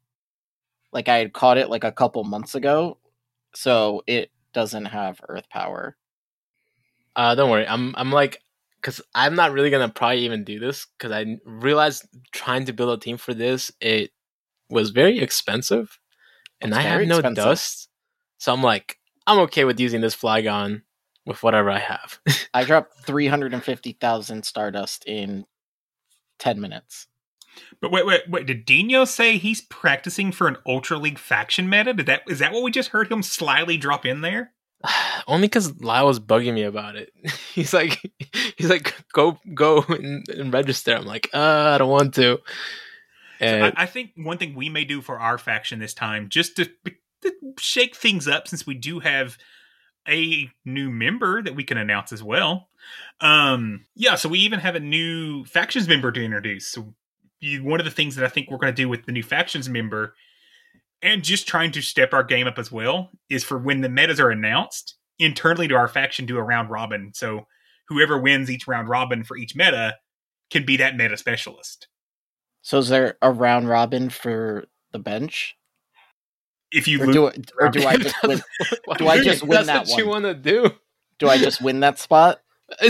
Like 0.93 1.09
I 1.09 1.19
had 1.19 1.35
caught 1.35 1.59
it 1.59 1.69
like 1.69 1.85
a 1.85 1.93
couple 1.93 2.25
months 2.25 2.55
ago, 2.55 2.97
so 3.55 4.03
it 4.07 4.31
doesn't 4.53 4.87
have 4.87 5.21
earth 5.29 5.49
power. 5.51 5.97
Uh, 7.17 7.35
don't 7.35 7.51
worry. 7.51 7.67
I'm 7.67 7.95
I'm 7.97 8.13
like, 8.13 8.43
because 8.81 9.01
I'm 9.15 9.35
not 9.35 9.53
really 9.53 9.71
gonna 9.71 9.89
probably 9.89 10.21
even 10.25 10.45
do 10.45 10.59
this 10.59 10.87
because 10.97 11.13
I 11.13 11.39
realized 11.45 12.07
trying 12.33 12.65
to 12.67 12.73
build 12.73 12.97
a 12.97 13.03
team 13.03 13.17
for 13.17 13.35
this 13.35 13.73
it 13.81 14.11
was 14.71 14.91
very 14.91 15.19
expensive, 15.19 15.99
and 16.61 16.71
It's 16.73 16.79
I 16.79 16.83
have 16.83 17.03
no 17.03 17.17
expensive. 17.17 17.45
dust. 17.45 17.89
So 18.39 18.53
I'm 18.53 18.63
like, 18.63 18.99
I'm 19.27 19.39
okay 19.41 19.65
with 19.65 19.81
using 19.81 20.01
this 20.01 20.15
Flygon 20.15 20.83
with 21.27 21.43
whatever 21.43 21.71
I 21.71 21.79
have. 21.81 22.21
I 22.55 22.65
dropped 22.65 22.95
350,000 23.05 24.45
stardust 24.45 25.05
in 25.07 25.45
10 26.39 26.61
minutes. 26.61 27.09
But 27.81 27.91
wait, 27.91 28.07
wait, 28.07 28.29
wait. 28.29 28.47
Did 28.47 28.65
Dino 28.65 29.05
say 29.05 29.39
he's 29.39 29.61
practicing 29.61 30.33
for 30.33 30.49
an 30.49 30.57
Ultra 30.67 30.99
League 30.99 31.19
faction 31.19 31.69
meta? 31.69 31.95
Did 31.95 32.07
that 32.07 32.23
is 32.29 32.39
that 32.41 32.53
what 32.53 32.63
we 32.63 32.71
just 32.71 32.91
heard 32.91 33.11
him 33.11 33.23
slyly 33.23 33.77
drop 33.77 34.05
in 34.05 34.21
there? 34.21 34.53
Only 35.27 35.49
because 35.49 35.81
Lyle 35.81 36.07
was 36.07 36.21
bugging 36.21 36.55
me 36.55 36.63
about 36.63 36.97
it. 36.97 37.13
he's 37.55 37.73
like, 37.73 38.01
he's 38.57 38.71
like, 38.71 38.95
go 39.13 39.39
go 39.55 39.85
and, 39.89 40.29
and 40.29 40.53
register. 40.53 40.95
I'm 40.95 41.07
like, 41.07 41.29
uh, 41.33 41.73
I 41.75 41.79
don't 41.79 41.91
want 41.91 42.15
to. 42.15 42.39
And 43.41 43.65
I, 43.65 43.83
I 43.83 43.87
think 43.87 44.11
one 44.17 44.39
thing 44.39 44.55
we 44.55 44.69
may 44.69 44.85
do 44.85 45.01
for 45.01 45.19
our 45.19 45.39
faction 45.39 45.79
this 45.79 45.95
time, 45.95 46.29
just 46.29 46.57
to, 46.57 46.69
to 47.23 47.33
shake 47.59 47.95
things 47.95 48.27
up, 48.27 48.49
since 48.49 48.67
we 48.67 48.75
do 48.75 48.99
have 48.99 49.39
a 50.09 50.51
new 50.65 50.91
member 50.91 51.43
that 51.43 51.55
we 51.55 51.63
can 51.63 51.79
announce 51.79 52.13
as 52.13 52.23
well. 52.23 52.69
Um, 53.21 53.85
yeah, 53.95 54.15
so 54.15 54.29
we 54.29 54.41
even 54.41 54.61
have 54.61 54.75
a 54.75 54.81
new 54.81 55.45
factions 55.45 55.87
member 55.87 56.11
to 56.11 56.25
introduce. 56.25 56.67
So 56.67 56.95
one 57.63 57.81
of 57.81 57.85
the 57.85 57.91
things 57.93 58.17
that 58.17 58.25
I 58.25 58.29
think 58.29 58.51
we're 58.51 58.59
going 58.59 58.75
to 58.75 58.83
do 58.83 58.89
with 58.89 59.07
the 59.07 59.13
new 59.13 59.23
factions 59.23 59.69
member, 59.69 60.15
and 61.03 61.23
just 61.23 61.47
trying 61.47 61.71
to 61.73 61.83
step 61.83 62.13
our 62.13 62.25
game 62.25 62.47
up 62.47 62.59
as 62.59 62.73
well, 62.73 63.11
is 63.31 63.45
for 63.45 63.59
when 63.59 63.81
the 63.81 63.89
metas 63.89 64.19
are 64.21 64.31
announced 64.31 64.97
internally 65.19 65.69
to 65.69 65.75
our 65.75 65.89
faction, 65.89 66.27
do 66.27 66.37
a 66.39 66.43
round 66.43 66.71
robin. 66.71 67.13
So 67.15 67.47
whoever 67.89 68.19
wins 68.19 68.51
each 68.51 68.67
round 68.67 68.89
robin 68.89 69.25
for 69.25 69.37
each 69.37 69.55
meta 69.57 69.97
can 70.51 70.65
be 70.65 70.77
that 70.79 70.97
meta 70.97 71.17
specialist. 71.17 71.89
So 72.63 72.79
is 72.79 72.89
there 72.89 73.17
a 73.23 73.31
round 73.31 73.69
robin 73.69 74.11
for 74.11 74.65
the 74.93 74.99
bench? 74.99 75.57
If 76.73 76.87
you 76.87 77.01
Or 77.03 77.07
lose, 77.07 77.15
do, 77.15 77.27
it, 77.29 77.51
or 77.61 77.69
do 77.71 77.87
I 77.87 77.97
just 77.97 78.17
win 78.23 78.43
do 78.99 79.09
I 79.09 79.21
just 79.23 79.43
win 79.43 79.51
That's 79.51 79.67
that 79.67 79.87
what 79.89 79.99
you 79.99 80.09
want 80.09 80.25
to 80.25 80.35
do? 80.35 80.71
do 81.19 81.29
I 81.29 81.39
just 81.39 81.63
win 81.63 81.81
that 81.81 81.99
spot? 81.99 82.41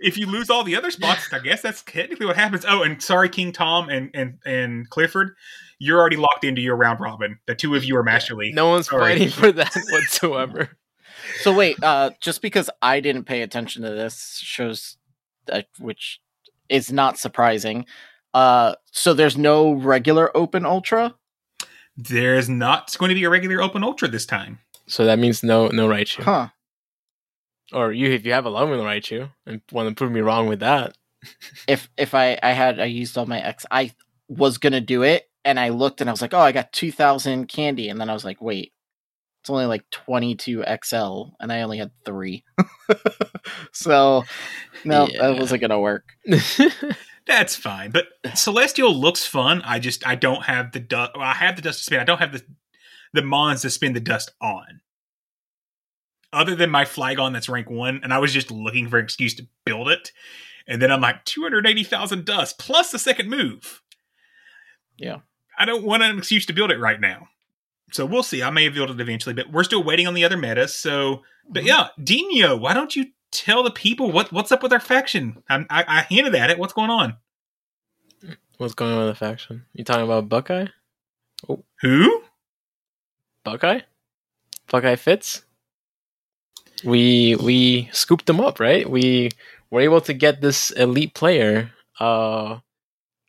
if 0.00 0.16
you 0.16 0.26
lose 0.26 0.50
all 0.50 0.64
the 0.64 0.76
other 0.76 0.90
spots, 0.90 1.32
I 1.32 1.38
guess 1.40 1.62
that's 1.62 1.82
technically 1.82 2.26
what 2.26 2.36
happens. 2.36 2.64
Oh, 2.66 2.82
and 2.82 3.02
sorry, 3.02 3.28
King 3.28 3.52
Tom 3.52 3.88
and 3.88 4.10
and 4.14 4.38
and 4.44 4.88
Clifford, 4.90 5.34
you're 5.78 5.98
already 5.98 6.16
locked 6.16 6.44
into 6.44 6.60
your 6.60 6.76
round 6.76 7.00
robin. 7.00 7.38
The 7.46 7.54
two 7.54 7.74
of 7.74 7.84
you 7.84 7.96
are 7.96 8.02
Master 8.02 8.34
League. 8.34 8.54
no 8.54 8.68
one's 8.68 8.88
Sorry. 8.88 9.12
fighting 9.14 9.28
for 9.30 9.50
that 9.52 9.74
whatsoever. 9.90 10.70
So 11.40 11.52
wait, 11.52 11.82
uh 11.82 12.10
just 12.20 12.42
because 12.42 12.70
I 12.80 13.00
didn't 13.00 13.24
pay 13.24 13.42
attention 13.42 13.82
to 13.82 13.90
this 13.90 14.40
shows 14.42 14.96
that 15.46 15.66
which 15.78 16.20
is 16.68 16.92
not 16.92 17.18
surprising. 17.18 17.84
Uh 18.34 18.74
so 18.92 19.14
there's 19.14 19.36
no 19.36 19.72
regular 19.72 20.34
open 20.36 20.64
ultra? 20.64 21.14
There's 21.96 22.48
not 22.48 22.96
going 22.98 23.08
to 23.08 23.14
be 23.16 23.24
a 23.24 23.30
regular 23.30 23.60
open 23.60 23.82
ultra 23.82 24.06
this 24.06 24.24
time. 24.26 24.60
So 24.86 25.04
that 25.04 25.18
means 25.18 25.42
no 25.42 25.68
no 25.68 25.88
Raichu. 25.88 26.22
Huh. 26.22 26.48
Or 27.72 27.92
you 27.92 28.10
if 28.10 28.24
you 28.24 28.32
have 28.32 28.46
a 28.46 28.50
Loving 28.50 28.80
Raichu 28.80 29.30
and 29.46 29.60
want 29.72 29.88
to 29.88 29.94
prove 29.94 30.12
me 30.12 30.20
wrong 30.20 30.48
with 30.48 30.60
that. 30.60 30.96
If 31.66 31.88
if 31.98 32.14
I 32.14 32.38
I 32.42 32.52
had 32.52 32.78
I 32.80 32.84
used 32.84 33.18
all 33.18 33.26
my 33.26 33.40
X 33.40 33.66
I 33.70 33.92
was 34.28 34.56
going 34.58 34.72
to 34.72 34.80
do 34.80 35.02
it 35.02 35.28
and 35.44 35.58
I 35.58 35.70
looked 35.70 36.00
and 36.00 36.08
I 36.08 36.12
was 36.12 36.22
like, 36.22 36.32
"Oh, 36.34 36.38
I 36.40 36.52
got 36.52 36.72
2000 36.72 37.46
candy." 37.48 37.88
And 37.88 38.00
then 38.00 38.08
I 38.08 38.12
was 38.14 38.24
like, 38.24 38.40
"Wait. 38.40 38.72
It's 39.42 39.50
only 39.50 39.66
like 39.66 39.88
22 39.90 40.64
XL 40.84 41.22
and 41.40 41.52
I 41.52 41.62
only 41.62 41.78
had 41.78 41.90
3." 42.04 42.44
so 43.72 44.24
no, 44.84 45.06
Yeah. 45.08 45.22
that 45.32 45.38
wasn't 45.40 45.60
going 45.60 45.70
to 45.70 45.78
work. 45.78 46.04
That's 47.26 47.56
fine. 47.56 47.90
But 47.90 48.06
Celestial 48.34 48.94
looks 48.94 49.26
fun. 49.26 49.62
I 49.62 49.78
just 49.78 50.06
I 50.06 50.14
don't 50.14 50.44
have 50.44 50.72
the 50.72 50.80
dust. 50.80 51.12
Well, 51.14 51.24
I 51.24 51.34
have 51.34 51.56
the 51.56 51.62
dust 51.62 51.78
to 51.80 51.84
spin. 51.84 52.00
I 52.00 52.04
don't 52.04 52.18
have 52.20 52.32
the 52.32 52.42
the 53.12 53.22
mons 53.22 53.62
to 53.62 53.70
spin 53.70 53.92
the 53.92 54.00
dust 54.00 54.30
on. 54.40 54.80
Other 56.32 56.54
than 56.54 56.70
my 56.70 56.84
Flygon 56.84 57.32
that's 57.32 57.48
rank 57.48 57.70
one, 57.70 58.00
and 58.02 58.12
I 58.12 58.18
was 58.18 58.32
just 58.32 58.50
looking 58.50 58.88
for 58.88 58.98
an 58.98 59.04
excuse 59.04 59.34
to 59.36 59.46
build 59.64 59.88
it. 59.88 60.12
And 60.66 60.82
then 60.82 60.92
I'm 60.92 61.00
like, 61.00 61.24
280,000 61.24 62.26
dust 62.26 62.58
plus 62.58 62.90
the 62.90 62.98
second 62.98 63.30
move. 63.30 63.80
Yeah. 64.98 65.18
I 65.58 65.64
don't 65.64 65.84
want 65.84 66.02
an 66.02 66.18
excuse 66.18 66.44
to 66.46 66.52
build 66.52 66.70
it 66.70 66.78
right 66.78 67.00
now. 67.00 67.28
So 67.92 68.04
we'll 68.04 68.22
see. 68.22 68.42
I 68.42 68.50
may 68.50 68.64
have 68.64 68.74
built 68.74 68.90
it 68.90 69.00
eventually, 69.00 69.34
but 69.34 69.50
we're 69.50 69.64
still 69.64 69.82
waiting 69.82 70.06
on 70.06 70.14
the 70.14 70.24
other 70.24 70.36
metas. 70.36 70.74
So, 70.74 71.22
but 71.48 71.60
mm-hmm. 71.60 71.68
yeah, 71.68 71.88
Dino, 72.02 72.56
why 72.56 72.74
don't 72.74 72.94
you 72.94 73.06
tell 73.30 73.62
the 73.62 73.70
people 73.70 74.12
what 74.12 74.30
what's 74.32 74.52
up 74.52 74.62
with 74.62 74.72
our 74.72 74.80
faction? 74.80 75.42
I, 75.48 75.64
I, 75.70 75.84
I 75.88 76.02
hinted 76.02 76.34
at 76.34 76.50
it. 76.50 76.58
What's 76.58 76.74
going 76.74 76.90
on? 76.90 77.16
What's 78.58 78.74
going 78.74 78.92
on 78.92 79.06
with 79.06 79.08
the 79.08 79.14
faction? 79.14 79.64
You 79.72 79.84
talking 79.84 80.04
about 80.04 80.28
Buckeye? 80.28 80.66
Oh. 81.48 81.64
Who? 81.80 82.22
Buckeye? 83.44 83.80
Buckeye 84.70 84.96
Fitz? 84.96 85.44
We 86.84 87.36
we 87.36 87.88
scooped 87.92 88.26
them 88.26 88.40
up, 88.40 88.60
right? 88.60 88.88
We 88.88 89.30
were 89.70 89.80
able 89.80 90.00
to 90.02 90.12
get 90.12 90.40
this 90.40 90.70
elite 90.72 91.14
player. 91.14 91.72
Uh 92.00 92.58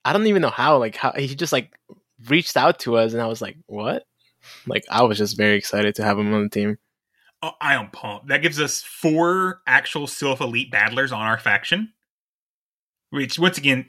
I 0.06 0.13
don't 0.13 0.27
even 0.27 0.41
know 0.41 0.50
how, 0.50 0.77
like 0.77 0.96
how 0.96 1.12
he 1.12 1.36
just 1.36 1.53
like 1.53 1.72
reached 2.27 2.58
out 2.58 2.79
to 2.79 2.98
us 2.98 3.13
and 3.13 3.22
I 3.22 3.27
was 3.27 3.41
like, 3.41 3.58
What? 3.68 4.06
Like 4.65 4.86
I 4.89 5.03
was 5.03 5.18
just 5.18 5.38
very 5.38 5.58
excited 5.58 5.96
to 5.96 6.03
have 6.03 6.18
him 6.18 6.34
on 6.34 6.44
the 6.44 6.50
team. 6.50 6.77
Oh, 7.41 7.51
I 7.62 7.75
am 7.75 7.89
pumped. 7.89 8.27
That 8.27 8.41
gives 8.41 8.60
us 8.60 8.82
four 8.82 9.62
actual 9.65 10.08
Silph 10.08 10.41
Elite 10.41 10.72
battlers 10.72 11.12
on 11.13 11.22
our 11.22 11.38
faction. 11.38 11.94
Which, 13.12 13.39
once 13.39 13.58
again, 13.58 13.86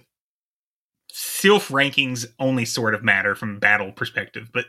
Silph 1.13 1.71
rankings 1.71 2.27
only 2.39 2.65
sort 2.65 2.95
of 2.95 3.03
matter 3.03 3.35
from 3.35 3.59
battle 3.59 3.91
perspective, 3.93 4.51
but 4.53 4.67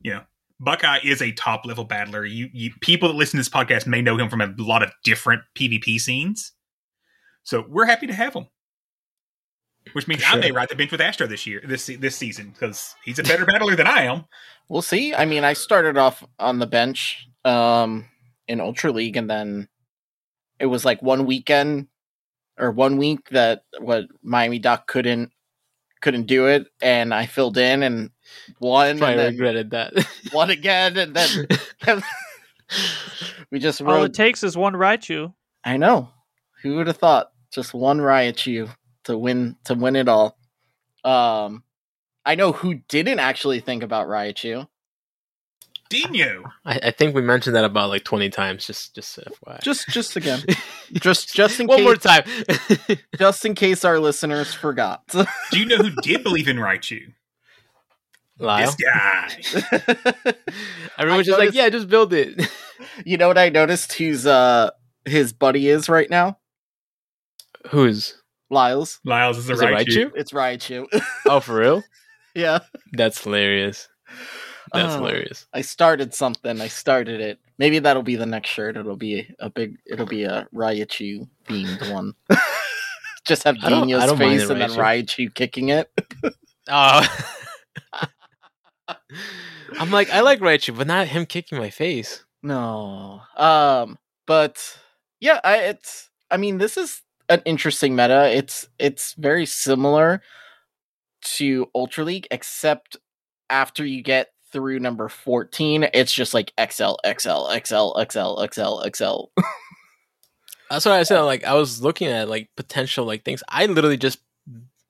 you 0.00 0.12
know, 0.14 0.22
Buckeye 0.60 0.98
is 1.04 1.22
a 1.22 1.32
top 1.32 1.64
level 1.64 1.84
battler. 1.84 2.24
You, 2.24 2.48
you 2.52 2.72
people 2.80 3.08
that 3.08 3.14
listen 3.14 3.38
to 3.38 3.40
this 3.40 3.48
podcast 3.48 3.86
may 3.86 4.02
know 4.02 4.16
him 4.16 4.28
from 4.28 4.40
a 4.40 4.52
lot 4.58 4.82
of 4.82 4.92
different 5.04 5.42
PvP 5.54 6.00
scenes. 6.00 6.52
So 7.44 7.64
we're 7.68 7.86
happy 7.86 8.06
to 8.06 8.14
have 8.14 8.34
him. 8.34 8.46
Which 9.94 10.06
means 10.06 10.22
I 10.26 10.36
may 10.36 10.52
ride 10.52 10.68
the 10.68 10.76
bench 10.76 10.90
with 10.90 11.00
Astro 11.00 11.26
this 11.26 11.46
year, 11.46 11.62
this 11.66 11.86
this 11.86 12.14
season, 12.14 12.50
because 12.50 12.94
he's 13.04 13.18
a 13.18 13.22
better 13.22 13.46
battler 13.46 13.74
than 13.74 13.86
I 13.86 14.02
am. 14.02 14.24
We'll 14.68 14.82
see. 14.82 15.14
I 15.14 15.24
mean, 15.24 15.44
I 15.44 15.54
started 15.54 15.96
off 15.96 16.22
on 16.38 16.58
the 16.58 16.66
bench 16.66 17.26
um 17.44 18.06
in 18.48 18.60
Ultra 18.60 18.92
League 18.92 19.16
and 19.16 19.30
then 19.30 19.68
it 20.58 20.66
was 20.66 20.84
like 20.84 21.00
one 21.00 21.24
weekend 21.24 21.86
or 22.58 22.70
one 22.70 22.96
week 22.96 23.28
that 23.30 23.62
what 23.78 24.06
Miami 24.22 24.58
Doc 24.58 24.86
couldn't 24.86 25.30
couldn't 26.00 26.26
do 26.26 26.46
it 26.46 26.66
and 26.82 27.12
I 27.12 27.26
filled 27.26 27.58
in 27.58 27.82
and 27.82 28.10
won 28.60 29.02
I 29.02 29.26
regretted 29.26 29.70
that. 29.70 29.92
won 30.32 30.50
again 30.50 30.96
and 30.96 31.14
then 31.14 31.46
we 33.50 33.58
just 33.58 33.80
All 33.82 34.04
it 34.04 34.14
takes 34.14 34.42
is 34.42 34.56
one 34.56 34.74
Raichu. 34.74 35.32
I 35.64 35.76
know. 35.76 36.10
Who 36.62 36.76
would 36.76 36.86
have 36.86 36.96
thought? 36.96 37.32
Just 37.52 37.74
one 37.74 37.98
Raichu 37.98 38.68
to 39.04 39.18
win 39.18 39.56
to 39.64 39.74
win 39.74 39.96
it 39.96 40.08
all. 40.08 40.38
Um 41.04 41.62
I 42.24 42.34
know 42.34 42.52
who 42.52 42.74
didn't 42.88 43.20
actually 43.20 43.60
think 43.60 43.82
about 43.82 44.08
Raichu. 44.08 44.68
Dino. 45.88 46.44
I, 46.64 46.80
I 46.84 46.90
think 46.90 47.14
we 47.14 47.22
mentioned 47.22 47.56
that 47.56 47.64
about 47.64 47.88
like 47.88 48.04
twenty 48.04 48.30
times, 48.30 48.66
just 48.66 48.94
just 48.94 49.18
FYI. 49.18 49.62
Just 49.62 49.88
just 49.88 50.16
again. 50.16 50.40
just 50.92 51.34
just 51.34 51.60
in 51.60 51.66
One 51.66 51.78
case 51.78 51.84
more 51.84 51.96
time. 51.96 52.24
just 53.18 53.44
in 53.44 53.54
case 53.54 53.84
our 53.84 53.98
listeners 53.98 54.52
forgot. 54.52 55.02
Do 55.08 55.26
you 55.58 55.66
know 55.66 55.76
who 55.78 55.90
did 56.02 56.22
believe 56.22 56.48
in 56.48 56.56
Raichu? 56.56 57.12
Lyle. 58.38 58.66
This 58.66 58.76
guy. 58.76 60.34
Everyone's 60.98 61.28
I 61.28 61.32
just 61.32 61.38
like, 61.38 61.54
yeah, 61.54 61.68
just 61.70 61.88
build 61.88 62.12
it. 62.12 62.40
you 63.04 63.16
know 63.16 63.28
what 63.28 63.38
I 63.38 63.48
noticed 63.48 63.94
who's 63.94 64.26
uh 64.26 64.70
his 65.04 65.32
buddy 65.32 65.68
is 65.68 65.88
right 65.88 66.08
now? 66.08 66.38
Who's? 67.70 68.14
Lyles. 68.50 69.00
Lyles 69.04 69.38
is 69.38 69.50
a 69.50 69.54
Is 69.54 69.60
it 69.60 69.66
Raichu. 69.66 69.86
Raichu? 69.86 70.12
It's 70.14 70.32
Raichu. 70.32 71.02
Oh, 71.26 71.40
for 71.40 71.56
real? 71.56 71.82
yeah. 72.34 72.60
That's 72.92 73.22
hilarious. 73.22 73.88
That's 74.72 74.94
Oh. 74.94 74.98
hilarious. 74.98 75.46
I 75.52 75.60
started 75.62 76.14
something. 76.14 76.60
I 76.60 76.68
started 76.68 77.20
it. 77.20 77.38
Maybe 77.58 77.78
that'll 77.78 78.02
be 78.02 78.16
the 78.16 78.26
next 78.26 78.50
shirt. 78.50 78.76
It'll 78.76 78.96
be 78.96 79.28
a 79.38 79.50
big. 79.50 79.78
It'll 79.86 80.06
be 80.06 80.24
a 80.24 80.46
Raichu 80.54 81.28
themed 81.46 81.92
one. 81.92 82.14
Just 83.26 83.42
have 83.44 83.60
Dino's 83.60 84.10
face 84.18 84.48
and 84.48 84.60
then 84.60 84.70
Raichu. 84.70 84.76
Raichu 85.28 85.34
kicking 85.34 85.68
it. 85.70 85.90
Oh. 86.70 87.00
I'm 89.78 89.90
like, 89.90 90.10
I 90.10 90.20
like 90.20 90.40
Raichu, 90.40 90.76
but 90.76 90.86
not 90.86 91.06
him 91.06 91.24
kicking 91.26 91.58
my 91.58 91.70
face. 91.70 92.24
No. 92.42 93.22
Um. 93.36 93.98
But 94.26 94.78
yeah, 95.20 95.40
I. 95.44 95.58
It's. 95.58 96.10
I 96.30 96.36
mean, 96.36 96.58
this 96.58 96.76
is 96.76 97.02
an 97.30 97.40
interesting 97.46 97.96
meta. 97.96 98.28
It's. 98.28 98.68
It's 98.78 99.14
very 99.14 99.46
similar 99.46 100.20
to 101.38 101.70
Ultra 101.74 102.04
League, 102.04 102.26
except 102.30 102.96
after 103.50 103.84
you 103.84 104.02
get 104.02 104.28
through 104.52 104.80
number 104.80 105.08
fourteen, 105.08 105.88
it's 105.94 106.12
just 106.12 106.34
like 106.34 106.52
XL, 106.58 106.94
XL, 107.06 107.48
XL, 107.64 107.92
XL, 108.10 108.44
XL, 108.52 108.82
XL. 108.94 109.24
That's 110.70 110.84
what 110.84 110.94
I 110.94 111.02
said. 111.02 111.20
Like, 111.22 111.44
I 111.44 111.54
was 111.54 111.82
looking 111.82 112.08
at 112.08 112.28
like 112.28 112.50
potential 112.56 113.04
like 113.04 113.24
things. 113.24 113.42
I 113.48 113.66
literally 113.66 113.96
just 113.96 114.18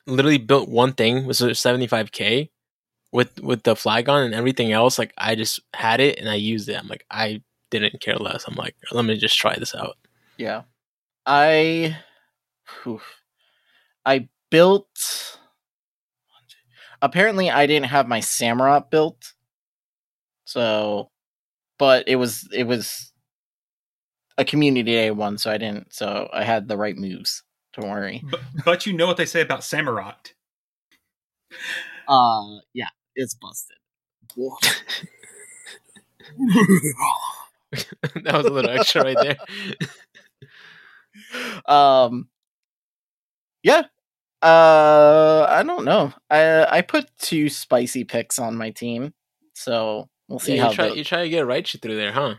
literally 0.06 0.38
built 0.38 0.68
one 0.68 0.92
thing, 0.92 1.24
was 1.24 1.40
75k 1.40 2.50
with 3.12 3.40
with 3.40 3.62
the 3.62 3.74
Flygon, 3.74 4.24
and 4.24 4.34
everything 4.34 4.72
else. 4.72 4.98
Like, 4.98 5.12
I 5.16 5.34
just 5.34 5.60
had 5.74 6.00
it 6.00 6.18
and 6.18 6.28
I 6.28 6.34
used 6.34 6.68
it. 6.68 6.78
I'm 6.78 6.88
like, 6.88 7.04
I 7.10 7.42
didn't 7.70 8.00
care 8.00 8.16
less. 8.16 8.44
I'm 8.48 8.56
like, 8.56 8.74
let 8.92 9.04
me 9.04 9.16
just 9.16 9.38
try 9.38 9.56
this 9.56 9.74
out. 9.74 9.96
Yeah. 10.36 10.62
I 11.26 11.98
whew. 12.82 13.00
I 14.04 14.28
built 14.50 15.38
apparently 17.02 17.50
I 17.50 17.66
didn't 17.66 17.86
have 17.86 18.08
my 18.08 18.20
Samurott 18.20 18.90
built. 18.90 19.34
So 20.48 21.10
but 21.78 22.08
it 22.08 22.16
was 22.16 22.48
it 22.54 22.64
was 22.64 23.12
a 24.38 24.46
community 24.46 24.92
day 24.92 25.10
one, 25.10 25.36
so 25.36 25.50
I 25.50 25.58
didn't 25.58 25.92
so 25.92 26.26
I 26.32 26.42
had 26.42 26.68
the 26.68 26.78
right 26.78 26.96
moves. 26.96 27.42
Don't 27.78 27.90
worry. 27.90 28.24
But, 28.30 28.40
but 28.64 28.86
you 28.86 28.94
know 28.94 29.06
what 29.06 29.18
they 29.18 29.26
say 29.26 29.42
about 29.42 29.60
Samurott. 29.60 30.32
Uh 32.08 32.60
yeah, 32.72 32.88
it's 33.14 33.34
busted. 33.34 33.76
that 38.24 38.34
was 38.34 38.46
a 38.46 38.50
little 38.50 38.70
extra 38.70 39.02
right 39.02 39.16
there. 39.20 39.36
um 41.66 42.28
yeah 43.62 43.82
uh 44.42 45.46
i 45.48 45.62
don't 45.64 45.84
know 45.84 46.12
i 46.30 46.64
i 46.78 46.80
put 46.80 47.10
two 47.18 47.48
spicy 47.48 48.04
picks 48.04 48.38
on 48.38 48.56
my 48.56 48.70
team 48.70 49.12
so 49.54 50.08
we'll 50.28 50.38
see 50.38 50.56
Yeah, 50.56 50.64
how 50.64 50.70
you 50.70 50.74
try 50.76 50.88
the- 50.88 50.96
you 50.96 51.04
try 51.04 51.22
to 51.22 51.28
get 51.28 51.44
Raichu 51.46 51.80
through 51.80 51.96
there, 51.96 52.12
huh? 52.12 52.34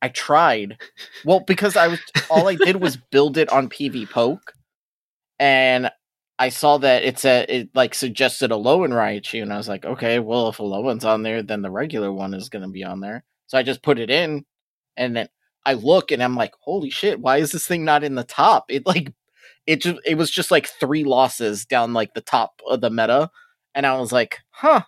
i 0.00 0.08
tried 0.08 0.78
well 1.24 1.40
because 1.46 1.76
i 1.76 1.86
was 1.86 2.00
all 2.28 2.48
i 2.48 2.56
did 2.56 2.76
was 2.76 2.96
build 2.96 3.36
it 3.38 3.48
on 3.50 3.68
PvPoke 3.68 4.40
and 5.38 5.90
i 6.40 6.48
saw 6.48 6.78
that 6.78 7.04
it 7.04 7.18
said 7.20 7.48
it 7.48 7.68
like 7.74 7.94
suggested 7.94 8.50
Alolan 8.50 8.90
raichu 8.90 9.42
and 9.42 9.52
i 9.52 9.56
was 9.56 9.68
like 9.68 9.84
okay 9.84 10.18
well 10.18 10.48
if 10.48 10.58
a 10.58 10.62
low 10.64 10.80
one's 10.80 11.04
on 11.04 11.22
there 11.22 11.40
then 11.42 11.62
the 11.62 11.70
regular 11.70 12.12
one 12.12 12.34
is 12.34 12.48
going 12.48 12.62
to 12.62 12.68
be 12.68 12.82
on 12.82 12.98
there 12.98 13.22
so 13.46 13.56
i 13.56 13.62
just 13.62 13.82
put 13.82 14.00
it 14.00 14.10
in 14.10 14.44
and 14.96 15.16
then 15.16 15.28
I 15.64 15.74
look 15.74 16.10
and 16.10 16.20
I'm 16.22 16.34
like, 16.34 16.54
holy 16.60 16.90
shit, 16.90 17.20
why 17.20 17.36
is 17.36 17.52
this 17.52 17.66
thing 17.68 17.84
not 17.84 18.02
in 18.02 18.16
the 18.16 18.24
top? 18.24 18.64
It 18.68 18.84
like 18.84 19.12
it 19.66 19.80
just 19.80 20.00
it 20.04 20.16
was 20.16 20.30
just 20.30 20.50
like 20.50 20.66
three 20.66 21.04
losses 21.04 21.64
down 21.64 21.92
like 21.92 22.14
the 22.14 22.20
top 22.20 22.60
of 22.68 22.80
the 22.80 22.90
meta. 22.90 23.30
And 23.74 23.86
I 23.86 23.96
was 23.98 24.10
like, 24.10 24.40
huh. 24.50 24.82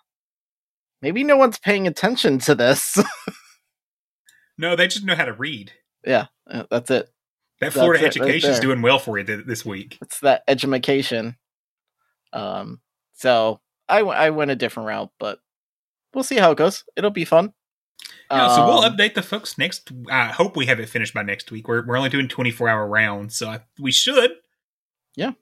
Maybe 1.05 1.23
no 1.23 1.37
one's 1.37 1.59
paying 1.59 1.87
attention 1.87 2.39
to 2.41 2.55
this. 2.55 2.97
No, 4.57 4.77
they 4.77 4.87
just 4.87 5.05
know 5.05 5.17
how 5.17 5.25
to 5.25 5.33
read. 5.33 5.73
yeah, 6.07 6.27
that's 6.71 6.89
it. 6.91 7.11
That 7.61 7.73
Florida 7.73 8.01
That's 8.03 8.15
it 8.17 8.21
right 8.21 8.29
education 8.29 8.51
is 8.53 8.61
doing 8.61 8.83
well 8.83 9.01
for 9.01 9.19
you 9.19 9.25
th- 9.25 9.47
this 9.47 9.65
week. 9.65 9.99
It's 10.01 10.21
that 10.21 10.45
edumacation. 10.47 11.37
Um 12.33 12.81
so 13.15 13.61
I 13.89 13.99
w- 13.99 14.17
I 14.17 14.31
went 14.31 14.53
a 14.53 14.57
different 14.57 14.87
route, 14.87 15.11
but 15.19 15.41
we'll 16.15 16.23
see 16.25 16.37
how 16.37 16.53
it 16.53 16.57
goes. 16.59 16.85
It'll 16.97 17.11
be 17.11 17.25
fun. 17.25 17.53
Yeah, 18.31 18.55
so 18.55 18.65
we'll 18.67 18.79
Um, 18.85 18.97
update 18.97 19.15
the 19.15 19.23
folks 19.23 19.59
next. 19.59 19.91
I 20.09 20.27
hope 20.27 20.57
we 20.57 20.67
have 20.67 20.79
it 20.79 20.89
finished 20.89 21.15
by 21.15 21.23
next 21.25 21.51
week. 21.51 21.67
We're 21.67 21.85
we're 21.85 21.97
only 21.97 22.11
doing 22.11 22.29
twenty 22.29 22.53
four 22.53 22.69
hour 22.69 22.87
rounds, 22.87 23.37
so 23.37 23.49
I, 23.49 23.61
we 23.81 23.91
should. 23.91 24.31
Yeah. 25.17 25.33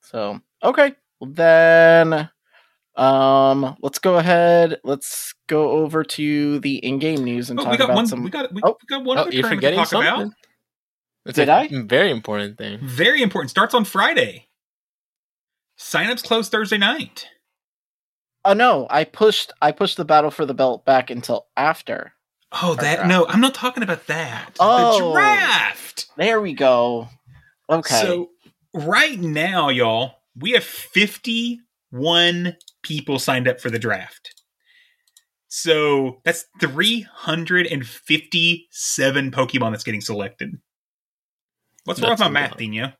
So 0.00 0.40
okay, 0.62 0.94
well 1.20 1.30
then, 1.32 2.30
um, 2.96 3.76
let's 3.82 3.98
go 3.98 4.16
ahead. 4.16 4.80
Let's 4.84 5.34
go 5.48 5.70
over 5.70 6.02
to 6.04 6.58
the 6.60 6.76
in-game 6.76 7.24
news 7.24 7.50
and 7.50 7.58
Oh, 7.60 7.64
talk 7.64 7.72
we 7.72 7.78
got 7.78 7.84
about 7.84 7.96
one. 7.96 8.06
some. 8.06 8.22
We 8.22 8.30
got 8.30 8.52
we, 8.52 8.60
Oh. 8.64 8.76
we 8.80 8.86
got 8.96 9.04
one 9.04 9.18
Oh, 9.18 9.22
other 9.22 9.30
you're 9.32 9.48
forgetting 9.48 9.78
to 9.78 9.84
talk 9.84 9.88
something. 10.04 10.08
about. 10.26 10.32
That's 11.24 11.36
Did 11.36 11.48
a 11.48 11.52
I? 11.52 11.68
Very 11.72 12.10
important 12.10 12.56
thing. 12.56 12.78
Very 12.82 13.20
important. 13.22 13.50
Starts 13.50 13.74
on 13.74 13.84
Friday. 13.84 14.46
Signups 15.78 16.22
close 16.24 16.48
Thursday 16.48 16.78
night. 16.78 17.28
Oh 18.44 18.52
no, 18.52 18.86
I 18.88 19.04
pushed. 19.04 19.52
I 19.60 19.72
pushed 19.72 19.96
the 19.96 20.04
battle 20.04 20.30
for 20.30 20.46
the 20.46 20.54
belt 20.54 20.84
back 20.84 21.10
until 21.10 21.46
after. 21.56 22.12
Oh, 22.52 22.74
that 22.76 22.96
draft. 22.96 23.08
no, 23.08 23.26
I'm 23.26 23.40
not 23.40 23.54
talking 23.54 23.82
about 23.82 24.06
that. 24.06 24.50
Oh. 24.60 24.98
The 25.08 25.12
draft. 25.12 26.06
There 26.16 26.40
we 26.40 26.54
go. 26.54 27.08
Okay. 27.68 28.00
So 28.00 28.30
right 28.72 29.18
now, 29.18 29.68
y'all, 29.68 30.14
we 30.36 30.52
have 30.52 30.62
51 31.92 32.56
people 32.82 33.18
signed 33.18 33.48
up 33.48 33.60
for 33.60 33.70
the 33.70 33.78
draft. 33.78 34.34
So 35.48 36.20
that's 36.24 36.44
357 36.60 39.30
Pokemon 39.30 39.70
that's 39.70 39.84
getting 39.84 40.00
selected. 40.00 40.58
What's 41.84 42.00
wrong 42.00 42.10
with 42.10 42.20
my 42.20 42.28
math, 42.28 42.50
lot. 42.50 42.58
Dino? 42.58 42.92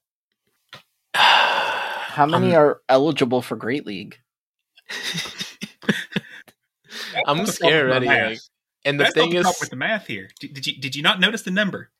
how 1.14 2.26
many 2.26 2.54
I'm- 2.54 2.62
are 2.62 2.80
eligible 2.88 3.42
for 3.42 3.56
Great 3.56 3.84
League? 3.86 4.18
I'm 7.26 7.44
scared 7.46 7.90
problem 7.90 8.02
with 8.02 8.08
already. 8.08 8.34
Like, 8.34 8.40
and 8.84 9.00
the 9.00 9.04
That's 9.04 9.14
thing 9.14 9.32
not 9.32 9.42
the 9.42 9.48
is, 9.50 9.60
with 9.60 9.70
the 9.70 9.76
math 9.76 10.06
here. 10.06 10.28
Did, 10.38 10.54
did 10.54 10.66
you 10.66 10.80
did 10.80 10.94
you 10.94 11.02
not 11.02 11.18
notice 11.18 11.42
the 11.42 11.50
number? 11.50 11.90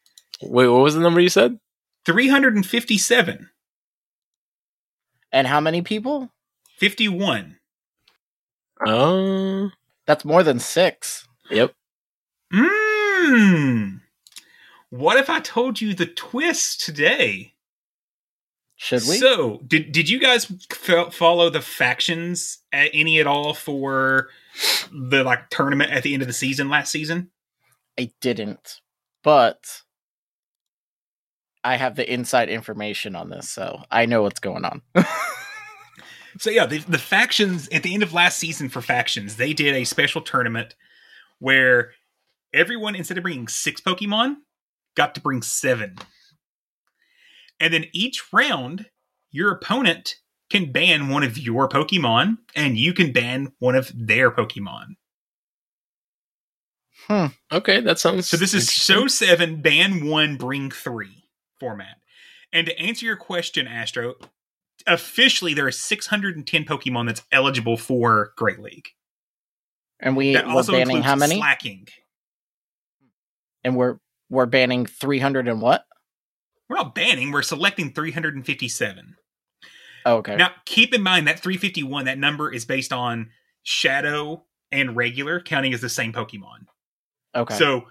wait, 0.40 0.68
what 0.68 0.83
was 0.83 0.94
the 0.94 1.01
number 1.01 1.20
you 1.20 1.29
said? 1.29 1.59
357. 2.05 3.51
And 5.33 5.46
how 5.46 5.61
many 5.61 5.83
people? 5.83 6.31
51. 6.77 7.57
Oh, 8.87 9.71
That's 10.07 10.25
more 10.25 10.43
than 10.43 10.59
six. 10.59 11.27
yep. 11.51 11.73
Mmm. 12.53 14.01
What 14.91 15.17
if 15.19 15.29
I 15.29 15.41
told 15.41 15.81
you 15.81 15.95
the 15.95 16.07
twist 16.07 16.85
today? 16.85 17.55
Should 18.77 19.03
we? 19.09 19.17
So, 19.17 19.62
did 19.67 19.91
did 19.91 20.09
you 20.11 20.19
guys 20.21 20.53
f- 20.71 21.15
follow 21.15 21.49
the 21.49 21.62
factions 21.62 22.59
at 22.73 22.91
any 22.93 23.19
at 23.19 23.27
all 23.27 23.55
for 23.55 24.29
the 24.93 25.25
like 25.25 25.49
tournament 25.49 25.91
at 25.91 26.03
the 26.03 26.12
end 26.12 26.23
of 26.23 26.29
the 26.29 26.35
season 26.35 26.69
last 26.69 26.93
season? 26.93 27.31
I 27.99 28.11
didn't, 28.21 28.83
but 29.25 29.83
I 31.65 31.77
have 31.77 31.97
the 31.97 32.11
inside 32.12 32.51
information 32.51 33.17
on 33.17 33.31
this, 33.31 33.49
so 33.49 33.83
I 33.91 34.05
know 34.05 34.23
what's 34.23 34.41
going 34.41 34.67
on. 34.67 34.83
So 36.38 36.51
yeah, 36.51 36.66
the, 36.66 36.79
the 36.79 36.99
factions 36.99 37.68
at 37.68 37.83
the 37.83 37.94
end 37.94 38.03
of 38.03 38.12
last 38.12 38.38
season 38.38 38.68
for 38.68 38.81
factions, 38.81 39.37
they 39.37 39.53
did 39.53 39.75
a 39.75 39.85
special 39.85 40.20
tournament 40.20 40.75
where 41.38 41.92
everyone 42.53 42.94
instead 42.94 43.18
of 43.18 43.22
bringing 43.22 43.49
six 43.49 43.81
Pokemon, 43.81 44.37
got 44.96 45.14
to 45.14 45.20
bring 45.20 45.42
seven, 45.42 45.96
and 47.61 47.72
then 47.72 47.87
each 47.92 48.33
round, 48.33 48.87
your 49.31 49.51
opponent 49.51 50.16
can 50.51 50.72
ban 50.72 51.09
one 51.09 51.22
of 51.22 51.38
your 51.38 51.68
Pokemon, 51.68 52.38
and 52.55 52.79
you 52.79 52.92
can 52.92 53.12
ban 53.12 53.53
one 53.59 53.75
of 53.75 53.90
their 53.94 54.31
Pokemon. 54.31 54.96
hmm. 57.09 57.27
Okay, 57.51 57.81
that 57.81 57.99
sounds. 57.99 58.29
So 58.29 58.37
this 58.37 58.55
is 58.55 58.70
show 58.70 59.07
seven, 59.07 59.62
ban 59.62 60.07
one, 60.07 60.37
bring 60.37 60.70
three 60.70 61.25
format. 61.59 61.96
And 62.53 62.66
to 62.66 62.79
answer 62.79 63.05
your 63.05 63.16
question, 63.16 63.66
Astro, 63.66 64.14
officially 64.87 65.55
there 65.55 65.67
are 65.67 65.73
610 65.73 66.65
Pokemon 66.65 67.07
that's 67.07 67.23
eligible 67.33 67.77
for 67.77 68.33
Great 68.37 68.59
League. 68.61 68.89
And 70.01 70.17
we 70.17 70.35
That 70.35 70.47
we're 70.47 70.53
also 70.53 70.73
banning 70.73 71.03
how 71.03 71.17
many? 71.17 71.37
slacking. 71.37 71.89
And 73.65 73.77
we're 73.77 73.99
we're 74.29 74.47
banning 74.47 74.87
three 74.87 75.19
hundred 75.19 75.49
and 75.49 75.61
what? 75.61 75.87
We're 76.69 76.77
not 76.77 76.95
banning, 76.95 77.31
we're 77.31 77.43
selecting 77.43 77.93
357. 77.93 79.17
Oh, 80.05 80.17
okay. 80.17 80.37
Now, 80.37 80.51
keep 80.65 80.93
in 80.93 81.03
mind 81.03 81.29
that 81.29 81.39
351, 81.39 82.05
that 82.07 82.19
number 82.19 82.53
is 82.53 82.65
based 82.65 82.93
on 82.93 83.31
Shadow 83.62 84.45
and 84.73 84.97
Regular 84.97 85.41
counting 85.41 85.73
as 85.75 85.81
the 85.81 85.89
same 85.89 86.12
Pokemon. 86.12 86.67
okay. 87.37 87.55
So, 87.57 87.87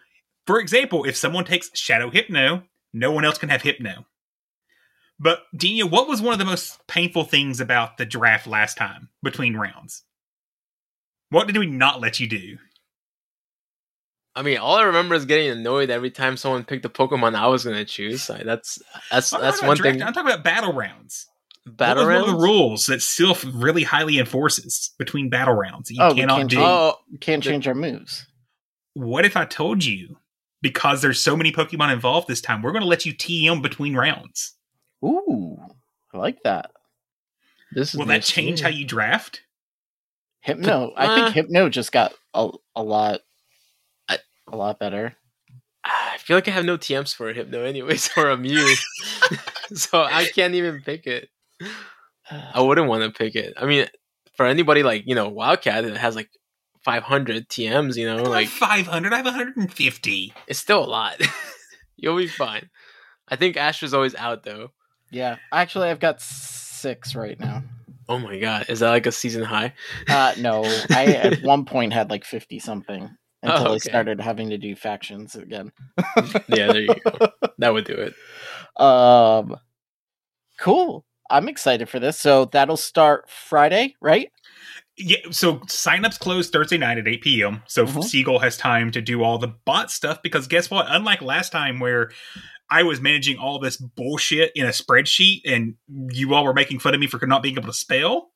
for 0.46 0.60
example, 0.60 1.06
if 1.06 1.16
someone 1.16 1.46
takes 1.46 1.72
Shadow 1.78 2.10
Hypno, 2.10 2.64
no 2.94 3.12
one 3.12 3.24
else 3.26 3.38
can 3.38 3.50
have 3.50 3.62
Hypno. 3.62 4.06
But 5.20 5.44
Dino, 5.56 5.86
what 5.88 6.08
was 6.08 6.22
one 6.22 6.34
of 6.34 6.40
the 6.40 6.46
most 6.46 6.86
painful 6.88 7.24
things 7.24 7.62
about 7.62 7.98
the 7.98 8.06
draft 8.06 8.48
last 8.48 8.78
time 8.78 9.10
between 9.24 9.56
rounds? 9.56 10.04
What 11.30 11.48
did 11.48 11.58
we 11.58 11.66
not 11.68 12.02
let 12.02 12.20
you 12.20 12.28
do? 12.28 12.58
I 14.36 14.42
mean, 14.42 14.58
all 14.58 14.76
I 14.76 14.84
remember 14.84 15.16
is 15.16 15.26
getting 15.26 15.50
annoyed 15.50 15.90
every 15.90 16.12
time 16.12 16.36
someone 16.36 16.66
picked 16.66 16.84
the 16.84 16.90
Pokemon 16.90 17.36
I 17.36 17.48
was 17.48 17.64
going 17.64 17.78
to 17.78 17.86
choose. 17.86 18.30
Like, 18.30 18.44
that's 18.44 18.80
that's 19.10 19.32
I'm 19.32 19.42
that's 19.42 19.62
one 19.62 19.78
thing. 19.78 20.02
I'm 20.02 20.12
talking 20.14 20.30
about 20.30 20.44
battle 20.44 20.74
rounds. 20.74 21.28
Battle 21.66 22.06
what 22.06 22.12
was 22.14 22.22
one 22.22 22.30
of 22.30 22.36
the 22.42 22.44
rules 22.46 22.86
that 22.88 23.02
still 23.02 23.36
really 23.54 23.84
highly 23.84 24.20
enforces 24.20 24.94
between 25.00 25.30
battle 25.30 25.56
rounds 25.56 25.88
that 25.88 25.96
you 25.96 26.04
Oh, 26.04 26.10
we 26.14 26.20
cannot 26.20 26.38
can't 26.38 26.50
do? 26.50 26.56
change- 26.58 26.68
Oh, 26.68 26.96
can't 27.22 27.44
The- 27.44 27.50
change 27.50 27.68
our 27.68 27.74
moves. 27.74 28.28
What 28.94 29.26
if 29.26 29.36
I 29.36 29.46
told 29.46 29.84
you 29.84 30.18
because 30.62 31.02
there's 31.02 31.20
so 31.20 31.36
many 31.36 31.52
Pokemon 31.52 31.92
involved 31.94 32.28
this 32.28 32.40
time, 32.42 32.62
we're 32.62 32.72
going 32.72 32.84
to 32.84 32.88
let 32.88 33.06
you 33.06 33.14
TM 33.14 33.62
between 33.64 33.96
rounds? 33.96 34.54
Ooh, 35.04 35.58
I 36.14 36.18
like 36.18 36.44
that. 36.44 36.72
this 37.72 37.94
is 37.94 38.00
Will 38.00 38.06
that 38.08 38.24
change 38.24 38.60
me. 38.62 38.64
how 38.64 38.70
you 38.70 38.86
draft? 38.86 39.42
Hypno. 40.42 40.94
I 40.96 41.08
Uh, 41.08 41.16
think 41.16 41.36
Hypno 41.36 41.70
just 41.70 41.92
got 41.92 42.14
a, 42.34 42.50
a 42.76 42.84
lot, 42.84 43.22
I- 44.08 44.20
a 44.48 44.56
lot 44.56 44.80
better. 44.80 45.16
I 45.84 46.18
feel 46.20 46.38
like 46.38 46.48
I 46.48 46.52
have 46.52 46.66
no 46.66 46.78
TMs 46.78 47.14
for 47.16 47.30
a 47.30 47.34
Hypno 47.34 47.64
anyways 47.64 48.10
or 48.18 48.30
a 48.30 48.38
Mew, 48.38 48.76
so 49.74 50.02
I 50.02 50.26
can't 50.34 50.56
even 50.56 50.82
pick 50.82 51.06
it. 51.06 51.30
I 52.32 52.62
wouldn't 52.62 52.88
want 52.88 53.04
to 53.04 53.12
pick 53.12 53.36
it. 53.36 53.54
I 53.58 53.66
mean, 53.66 53.88
for 54.36 54.46
anybody 54.48 54.82
like 54.84 55.04
you 55.06 55.14
know 55.16 55.30
Wildcat 55.30 55.84
that 55.84 55.98
has 55.98 56.16
like 56.16 56.30
500 56.84 57.48
TMs, 57.50 57.98
you 57.98 58.08
know, 58.08 58.18
I 58.18 58.22
like 58.28 58.48
500, 58.48 59.14
I 59.14 59.18
have 59.18 59.26
150. 59.26 60.34
it's 60.48 60.60
still 60.60 60.84
a 60.84 60.88
lot. 60.90 61.22
You'll 61.98 62.18
be 62.18 62.28
fine. 62.28 62.70
I 63.28 63.36
think 63.36 63.56
Astro's 63.58 63.94
always 63.94 64.16
out 64.16 64.44
though. 64.44 64.72
Yeah, 65.16 65.38
actually, 65.50 65.88
I've 65.88 66.02
got 66.02 66.22
six 66.22 67.16
right 67.16 67.40
now. 67.40 67.64
Oh 68.10 68.20
my 68.20 68.38
god, 68.38 68.66
is 68.68 68.82
that 68.82 68.90
like 68.90 69.06
a 69.06 69.14
season 69.14 69.44
high? 69.44 69.74
Uh, 70.10 70.34
no, 70.38 70.62
I 70.92 71.06
at 71.14 71.42
one 71.42 71.64
point 71.64 71.94
had 71.94 72.10
like 72.10 72.26
fifty 72.26 72.60
something 72.60 73.10
until 73.42 73.70
Oh, 73.70 73.74
I 73.76 73.78
started 73.78 74.20
having 74.20 74.50
to 74.50 74.58
do 74.58 74.76
factions 74.76 75.36
again. 75.36 75.72
yeah, 76.50 76.68
there 76.68 76.82
you 76.82 77.00
go. 77.00 77.30
That 77.60 77.74
would 77.74 77.86
do 77.86 77.94
it. 77.94 78.14
Um, 78.84 79.56
cool. 80.60 81.06
I'm 81.30 81.48
excited 81.48 81.88
for 81.88 82.02
this. 82.02 82.20
So 82.20 82.46
that'll 82.46 82.76
start 82.76 83.30
Friday, 83.30 83.96
right? 84.02 84.30
Yeah, 84.98 85.18
so 85.32 85.58
signups 85.60 86.18
close 86.20 86.50
Thursday 86.50 86.78
night 86.78 86.98
at 86.98 87.08
8 87.08 87.22
p.m. 87.22 87.64
So 87.68 87.86
Mhm. 87.86 88.04
Siegel 88.04 88.40
has 88.40 88.56
time 88.56 88.92
to 88.92 89.02
do 89.02 89.24
all 89.24 89.38
the 89.38 89.50
bot 89.66 89.92
stuff 89.92 90.22
because 90.22 90.48
guess 90.48 90.70
what? 90.72 90.86
Unlike 90.90 91.22
last 91.22 91.52
time 91.52 91.80
where 91.80 92.12
I 92.70 92.84
was 92.84 93.02
managing 93.02 93.38
all 93.38 93.60
this 93.60 93.78
bullshit 93.78 94.52
in 94.56 94.66
a 94.66 94.70
spreadsheet 94.70 95.42
and 95.46 95.76
you 96.12 96.34
all 96.34 96.46
were 96.46 96.54
making 96.54 96.80
fun 96.80 96.94
of 96.94 97.00
me 97.00 97.08
for 97.08 97.26
not 97.28 97.44
being 97.44 97.58
able 97.58 97.68
to 97.68 97.74
spell, 97.74 98.32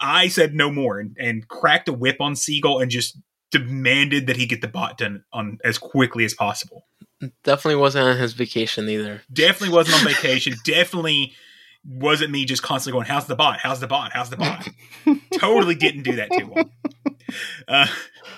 I 0.00 0.28
said 0.28 0.54
no 0.54 0.70
more 0.70 0.98
and, 1.00 1.16
and 1.18 1.46
cracked 1.48 1.88
a 1.88 1.92
whip 1.92 2.20
on 2.20 2.36
Siegel 2.36 2.78
and 2.78 2.90
just 2.90 3.18
demanded 3.50 4.26
that 4.28 4.36
he 4.36 4.46
get 4.46 4.60
the 4.60 4.68
bot 4.68 4.98
done 4.98 5.24
on 5.32 5.58
as 5.64 5.78
quickly 5.78 6.24
as 6.24 6.34
possible. 6.34 6.86
Definitely 7.42 7.76
wasn't 7.80 8.06
on 8.06 8.16
his 8.16 8.32
vacation 8.32 8.88
either. 8.88 9.22
Definitely 9.32 9.74
wasn't 9.74 10.00
on 10.00 10.06
vacation. 10.14 10.54
Definitely 10.64 11.32
wasn't 11.86 12.30
me 12.30 12.44
just 12.44 12.62
constantly 12.62 12.96
going, 12.98 13.06
"How's 13.06 13.26
the 13.26 13.36
bot? 13.36 13.60
How's 13.60 13.80
the 13.80 13.86
bot? 13.86 14.12
How's 14.12 14.30
the 14.30 14.36
bot?" 14.36 14.68
totally 15.38 15.74
didn't 15.74 16.02
do 16.02 16.16
that 16.16 16.30
to 16.30 16.46
him. 16.46 16.70
Uh, 17.68 17.86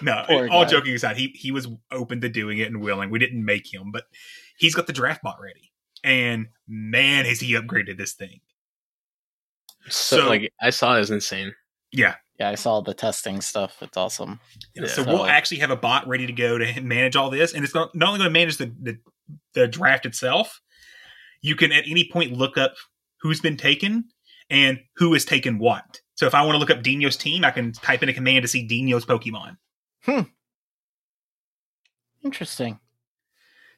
no, 0.02 0.24
Poor 0.28 0.48
all 0.48 0.64
guy. 0.64 0.70
joking 0.70 0.94
aside, 0.94 1.16
he 1.16 1.28
he 1.28 1.50
was 1.50 1.68
open 1.92 2.20
to 2.22 2.28
doing 2.28 2.58
it 2.58 2.68
and 2.68 2.80
willing. 2.80 3.10
We 3.10 3.18
didn't 3.18 3.44
make 3.44 3.72
him, 3.72 3.92
but 3.92 4.04
he's 4.58 4.74
got 4.74 4.86
the 4.86 4.92
draft 4.92 5.22
bot 5.22 5.36
ready, 5.40 5.72
and 6.02 6.48
man, 6.66 7.24
has 7.24 7.40
he 7.40 7.52
upgraded 7.54 7.98
this 7.98 8.12
thing. 8.14 8.40
So, 9.88 10.18
So- 10.18 10.28
like 10.28 10.52
I 10.60 10.70
saw 10.70 10.96
it 10.96 11.00
was 11.00 11.10
insane. 11.10 11.54
Yeah. 11.92 12.16
Yeah, 12.38 12.50
I 12.50 12.54
saw 12.56 12.82
the 12.82 12.92
testing 12.92 13.40
stuff. 13.40 13.78
It's 13.80 13.96
awesome. 13.96 14.40
Yeah. 14.74 14.86
So 14.88 15.04
So- 15.04 15.10
we'll 15.10 15.26
actually 15.26 15.58
have 15.60 15.70
a 15.70 15.76
bot 15.76 16.06
ready 16.06 16.26
to 16.26 16.32
go 16.34 16.58
to 16.58 16.80
manage 16.82 17.16
all 17.16 17.30
this, 17.30 17.54
and 17.54 17.64
it's 17.64 17.74
not, 17.74 17.94
not 17.94 18.08
only 18.08 18.18
going 18.18 18.28
to 18.28 18.32
manage 18.32 18.56
the, 18.58 18.74
the 18.82 18.98
the 19.54 19.66
draft 19.66 20.04
itself. 20.04 20.60
You 21.40 21.56
can 21.56 21.72
at 21.72 21.84
any 21.88 22.08
point 22.10 22.32
look 22.32 22.58
up 22.58 22.74
who's 23.20 23.40
been 23.40 23.56
taken 23.56 24.04
and 24.50 24.80
who 24.96 25.12
has 25.12 25.24
taken 25.24 25.58
what. 25.58 26.00
So 26.14 26.26
if 26.26 26.34
I 26.34 26.42
want 26.42 26.54
to 26.54 26.58
look 26.58 26.70
up 26.70 26.82
Dino's 26.82 27.16
team, 27.16 27.44
I 27.44 27.50
can 27.50 27.72
type 27.72 28.02
in 28.02 28.08
a 28.08 28.12
command 28.12 28.42
to 28.42 28.48
see 28.48 28.66
Dino's 28.66 29.04
Pokemon. 29.04 29.56
Hmm. 30.02 30.22
Interesting. 32.24 32.78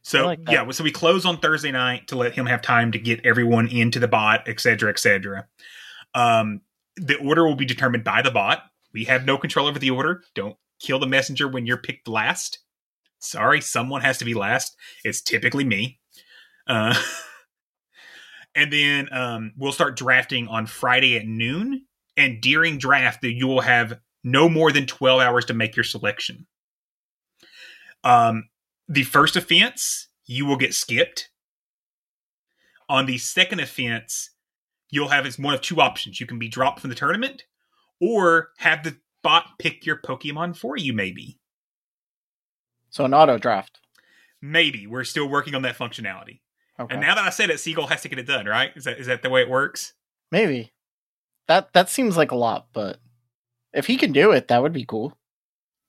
So 0.02 0.24
like 0.24 0.40
yeah, 0.48 0.68
so 0.70 0.84
we 0.84 0.90
close 0.90 1.26
on 1.26 1.38
Thursday 1.38 1.72
night 1.72 2.08
to 2.08 2.16
let 2.16 2.32
him 2.32 2.46
have 2.46 2.62
time 2.62 2.92
to 2.92 2.98
get 2.98 3.26
everyone 3.26 3.68
into 3.68 3.98
the 3.98 4.08
bot, 4.08 4.48
et 4.48 4.60
cetera, 4.60 4.90
et 4.90 4.98
cetera. 4.98 5.46
Um, 6.14 6.62
the 6.96 7.16
order 7.16 7.44
will 7.46 7.56
be 7.56 7.66
determined 7.66 8.04
by 8.04 8.22
the 8.22 8.30
bot. 8.30 8.62
We 8.92 9.04
have 9.04 9.26
no 9.26 9.36
control 9.36 9.66
over 9.66 9.78
the 9.78 9.90
order. 9.90 10.22
Don't 10.34 10.56
kill 10.80 10.98
the 10.98 11.06
messenger 11.06 11.48
when 11.48 11.66
you're 11.66 11.76
picked 11.76 12.08
last. 12.08 12.60
Sorry, 13.18 13.60
someone 13.60 14.00
has 14.00 14.18
to 14.18 14.24
be 14.24 14.34
last. 14.34 14.76
It's 15.04 15.20
typically 15.20 15.64
me. 15.64 15.98
Uh, 16.66 16.94
and 18.58 18.72
then 18.72 19.08
um, 19.12 19.52
we'll 19.56 19.70
start 19.70 19.96
drafting 19.96 20.48
on 20.48 20.66
Friday 20.66 21.16
at 21.16 21.24
noon. 21.24 21.86
And 22.16 22.40
during 22.40 22.76
draft, 22.76 23.22
you 23.22 23.46
will 23.46 23.60
have 23.60 24.00
no 24.24 24.48
more 24.48 24.72
than 24.72 24.84
12 24.84 25.20
hours 25.20 25.44
to 25.44 25.54
make 25.54 25.76
your 25.76 25.84
selection. 25.84 26.48
Um, 28.02 28.48
the 28.88 29.04
first 29.04 29.36
offense, 29.36 30.08
you 30.26 30.44
will 30.44 30.56
get 30.56 30.74
skipped. 30.74 31.30
On 32.88 33.06
the 33.06 33.18
second 33.18 33.60
offense, 33.60 34.30
you'll 34.90 35.10
have 35.10 35.32
one 35.38 35.54
of 35.54 35.60
two 35.60 35.80
options. 35.80 36.18
You 36.18 36.26
can 36.26 36.40
be 36.40 36.48
dropped 36.48 36.80
from 36.80 36.90
the 36.90 36.96
tournament, 36.96 37.44
or 38.00 38.48
have 38.56 38.82
the 38.82 38.96
bot 39.22 39.50
pick 39.60 39.86
your 39.86 40.00
Pokemon 40.00 40.56
for 40.56 40.76
you, 40.76 40.92
maybe. 40.92 41.38
So 42.90 43.04
an 43.04 43.14
auto 43.14 43.38
draft. 43.38 43.78
Maybe. 44.42 44.88
We're 44.88 45.04
still 45.04 45.28
working 45.28 45.54
on 45.54 45.62
that 45.62 45.78
functionality. 45.78 46.40
Okay. 46.80 46.94
And 46.94 47.00
now 47.00 47.14
that 47.14 47.24
I 47.24 47.30
said 47.30 47.50
it, 47.50 47.58
Siegel 47.60 47.88
has 47.88 48.02
to 48.02 48.08
get 48.08 48.18
it 48.18 48.26
done, 48.26 48.46
right? 48.46 48.70
Is 48.76 48.84
that 48.84 48.98
is 48.98 49.06
that 49.06 49.22
the 49.22 49.30
way 49.30 49.42
it 49.42 49.50
works? 49.50 49.94
Maybe. 50.30 50.72
That 51.48 51.72
that 51.72 51.88
seems 51.88 52.16
like 52.16 52.30
a 52.30 52.36
lot, 52.36 52.68
but 52.72 52.98
if 53.72 53.86
he 53.86 53.96
can 53.96 54.12
do 54.12 54.32
it, 54.32 54.48
that 54.48 54.62
would 54.62 54.72
be 54.72 54.84
cool. 54.84 55.16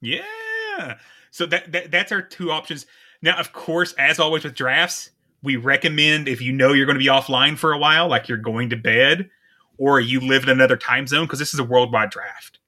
Yeah. 0.02 0.98
So 1.32 1.46
that, 1.46 1.72
that 1.72 1.92
that's 1.92 2.12
our 2.12 2.22
two 2.22 2.52
options. 2.52 2.86
Now, 3.22 3.38
of 3.38 3.54
course, 3.54 3.94
as 3.94 4.20
always 4.20 4.44
with 4.44 4.56
drafts, 4.56 5.12
we 5.44 5.56
recommend 5.58 6.28
if 6.28 6.42
you 6.42 6.52
know 6.52 6.74
you're 6.74 6.86
going 6.86 6.98
to 6.98 7.04
be 7.04 7.10
offline 7.10 7.58
for 7.58 7.74
a 7.74 7.78
while, 7.78 8.08
like 8.08 8.28
you're 8.28 8.38
going 8.38 8.70
to 8.70 8.78
bed, 8.78 9.30
or 9.78 10.00
you 10.00 10.20
live 10.20 10.44
in 10.44 10.50
another 10.50 10.78
time 10.78 11.08
zone, 11.08 11.26
because 11.26 11.40
this 11.40 11.54
is 11.54 11.60
a 11.60 11.64
worldwide 11.64 12.10
draft. 12.10 12.60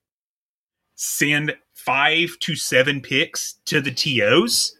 Send 0.95 1.55
five 1.73 2.37
to 2.41 2.55
seven 2.55 3.01
picks 3.01 3.53
to 3.65 3.81
the 3.81 3.91
TOs. 3.91 4.77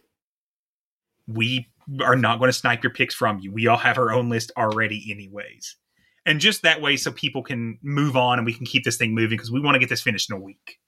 We 1.26 1.68
are 2.02 2.16
not 2.16 2.38
going 2.38 2.48
to 2.48 2.52
snipe 2.52 2.82
your 2.82 2.92
picks 2.92 3.14
from 3.14 3.38
you. 3.40 3.52
We 3.52 3.66
all 3.66 3.76
have 3.76 3.98
our 3.98 4.12
own 4.12 4.28
list 4.28 4.52
already, 4.56 5.08
anyways. 5.10 5.76
And 6.24 6.40
just 6.40 6.62
that 6.62 6.80
way, 6.80 6.96
so 6.96 7.10
people 7.10 7.42
can 7.42 7.78
move 7.82 8.16
on 8.16 8.38
and 8.38 8.46
we 8.46 8.54
can 8.54 8.66
keep 8.66 8.84
this 8.84 8.96
thing 8.96 9.14
moving 9.14 9.36
because 9.36 9.50
we 9.50 9.60
want 9.60 9.74
to 9.74 9.80
get 9.80 9.88
this 9.88 10.02
finished 10.02 10.30
in 10.30 10.36
a 10.36 10.40
week. 10.40 10.78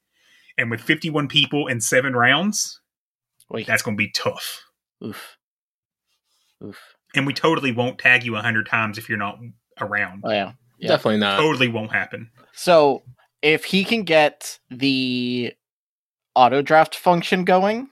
And 0.57 0.71
with 0.71 0.81
51 0.81 1.27
people 1.27 1.67
and 1.67 1.83
seven 1.83 2.15
rounds, 2.15 2.79
Wait. 3.49 3.67
that's 3.67 3.83
going 3.83 3.97
to 3.97 4.01
be 4.01 4.11
tough. 4.11 4.63
oof. 5.03 5.37
Oof. 6.63 6.79
And 7.15 7.27
we 7.27 7.33
totally 7.33 7.71
won't 7.71 7.99
tag 7.99 8.23
you 8.23 8.35
a 8.35 8.41
hundred 8.41 8.67
times 8.67 8.97
if 8.97 9.09
you're 9.09 9.17
not 9.17 9.39
around. 9.79 10.23
Oh 10.25 10.31
yeah. 10.31 10.53
Yeah. 10.79 10.89
Definitely 10.89 11.19
not. 11.19 11.37
Totally 11.37 11.67
won't 11.67 11.91
happen. 11.91 12.29
So 12.53 13.03
if 13.41 13.65
he 13.65 13.83
can 13.83 14.03
get 14.03 14.59
the 14.69 15.53
auto 16.33 16.61
draft 16.61 16.95
function 16.95 17.45
going, 17.45 17.89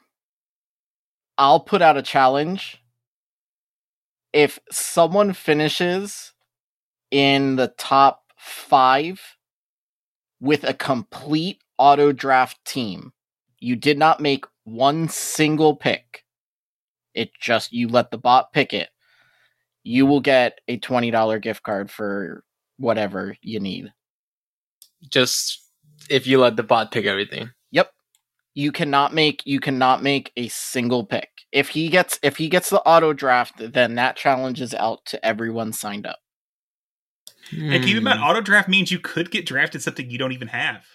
I'll 1.37 1.61
put 1.61 1.81
out 1.81 1.97
a 1.97 2.01
challenge. 2.01 2.82
If 4.33 4.59
someone 4.71 5.33
finishes 5.33 6.33
in 7.11 7.55
the 7.55 7.73
top 7.77 8.23
five 8.37 9.21
with 10.41 10.63
a 10.63 10.73
complete 10.73 11.61
auto 11.77 12.11
draft 12.11 12.57
team, 12.65 13.13
you 13.59 13.75
did 13.75 13.97
not 13.97 14.19
make 14.19 14.45
one 14.63 15.07
single 15.07 15.75
pick. 15.75 16.25
It 17.13 17.31
just, 17.39 17.71
you 17.71 17.87
let 17.87 18.11
the 18.11 18.17
bot 18.17 18.51
pick 18.51 18.73
it. 18.73 18.89
You 19.83 20.05
will 20.05 20.21
get 20.21 20.59
a 20.67 20.79
$20 20.79 21.41
gift 21.41 21.63
card 21.63 21.91
for 21.91 22.43
whatever 22.77 23.37
you 23.41 23.59
need. 23.59 23.93
Just 25.09 25.61
if 26.09 26.25
you 26.25 26.39
let 26.39 26.55
the 26.55 26.63
bot 26.63 26.91
pick 26.91 27.05
everything. 27.05 27.51
Yep. 28.55 28.63
You 28.63 28.71
cannot 28.71 29.13
make 29.13 29.41
you 29.45 29.59
cannot 29.59 30.03
make 30.03 30.31
a 30.37 30.47
single 30.47 31.05
pick. 31.05 31.29
If 31.51 31.69
he 31.69 31.89
gets 31.89 32.19
if 32.23 32.37
he 32.37 32.49
gets 32.49 32.69
the 32.69 32.81
auto 32.81 33.13
draft, 33.13 33.53
then 33.57 33.95
that 33.95 34.15
challenge 34.15 34.61
is 34.61 34.73
out 34.73 35.05
to 35.07 35.23
everyone 35.25 35.73
signed 35.73 36.05
up. 36.05 36.19
And 37.51 37.83
keep 37.83 37.97
in 37.97 38.03
mind, 38.03 38.19
Hmm. 38.19 38.25
auto 38.25 38.41
draft 38.41 38.69
means 38.69 38.91
you 38.91 38.99
could 38.99 39.29
get 39.29 39.45
drafted 39.45 39.81
something 39.81 40.09
you 40.09 40.17
don't 40.17 40.31
even 40.31 40.47
have 40.47 40.85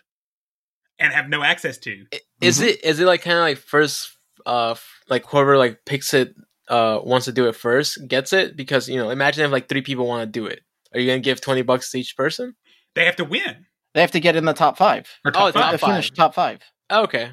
and 0.99 1.12
have 1.12 1.29
no 1.29 1.42
access 1.42 1.79
to. 1.79 2.07
I- 2.12 2.21
Is 2.40 2.61
it 2.61 2.85
is 2.85 3.01
it 3.01 3.07
like 3.07 3.23
kind 3.23 3.37
of 3.37 3.42
like 3.42 3.59
first 3.59 4.16
uh 4.47 4.75
like 5.09 5.27
whoever 5.27 5.59
like 5.59 5.81
picks 5.85 6.14
it 6.14 6.35
uh 6.68 7.01
wants 7.03 7.27
to 7.27 7.33
do 7.33 7.49
it 7.49 7.57
first 7.57 8.07
gets 8.09 8.33
it 8.33 8.57
because 8.57 8.88
you 8.88 8.97
know 8.97 9.11
imagine 9.11 9.44
if 9.44 9.51
like 9.51 9.68
three 9.68 9.83
people 9.83 10.07
want 10.07 10.23
to 10.23 10.27
do 10.40 10.47
it 10.47 10.61
are 10.94 11.01
you 11.01 11.07
gonna 11.09 11.18
give 11.21 11.40
20 11.40 11.62
bucks 11.62 11.90
to 11.90 11.99
each 11.99 12.16
person 12.16 12.55
They 12.94 13.05
have 13.05 13.16
to 13.16 13.25
win. 13.25 13.66
They 13.94 14.01
have 14.01 14.11
to 14.12 14.21
get 14.21 14.37
in 14.37 14.44
the 14.44 14.53
top 14.53 14.77
five. 14.79 15.07
Or 15.25 15.31
Oh, 15.35 15.51
top 15.51 15.55
They 15.55 15.61
have 15.61 15.71
top 15.73 15.81
five? 15.81 15.90
finish 15.90 16.09
five. 16.11 16.16
top 16.16 16.35
five. 16.35 16.61
Okay. 16.90 17.33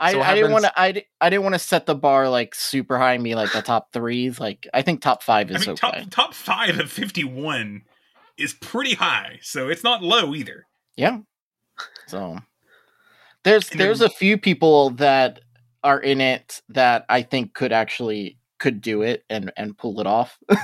I, 0.00 0.12
So 0.12 0.22
I 0.22 0.34
didn't 0.34 0.52
want 0.52 0.64
to. 0.64 0.80
I, 0.80 1.04
I 1.20 1.30
didn't 1.30 1.42
want 1.42 1.54
to 1.54 1.58
set 1.58 1.86
the 1.86 1.94
bar 1.94 2.28
like 2.28 2.54
super 2.54 2.98
high 2.98 3.14
and 3.14 3.24
be 3.24 3.34
like 3.34 3.52
the 3.52 3.62
top 3.62 3.92
threes. 3.92 4.38
Like 4.38 4.68
I 4.72 4.82
think 4.82 5.00
top 5.00 5.22
five 5.22 5.50
I 5.50 5.54
is 5.54 5.66
mean, 5.66 5.70
okay. 5.74 6.00
top 6.00 6.10
top 6.10 6.34
five 6.34 6.78
of 6.78 6.90
fifty 6.90 7.24
one 7.24 7.82
is 8.36 8.54
pretty 8.54 8.94
high, 8.94 9.38
so 9.42 9.68
it's 9.68 9.82
not 9.82 10.02
low 10.02 10.34
either. 10.34 10.66
Yeah. 10.96 11.18
So 12.06 12.38
there's 13.44 13.70
And 13.70 13.80
there's 13.80 13.98
then- 14.00 14.06
a 14.06 14.10
few 14.10 14.38
people 14.38 14.90
that 14.90 15.40
are 15.84 16.00
in 16.00 16.20
it 16.20 16.60
that 16.68 17.04
I 17.08 17.22
think 17.22 17.54
could 17.54 17.72
actually 17.72 18.38
could 18.58 18.80
do 18.80 19.02
it 19.02 19.24
and 19.30 19.52
and 19.56 19.76
pull 19.76 20.00
it 20.00 20.06
off. 20.06 20.38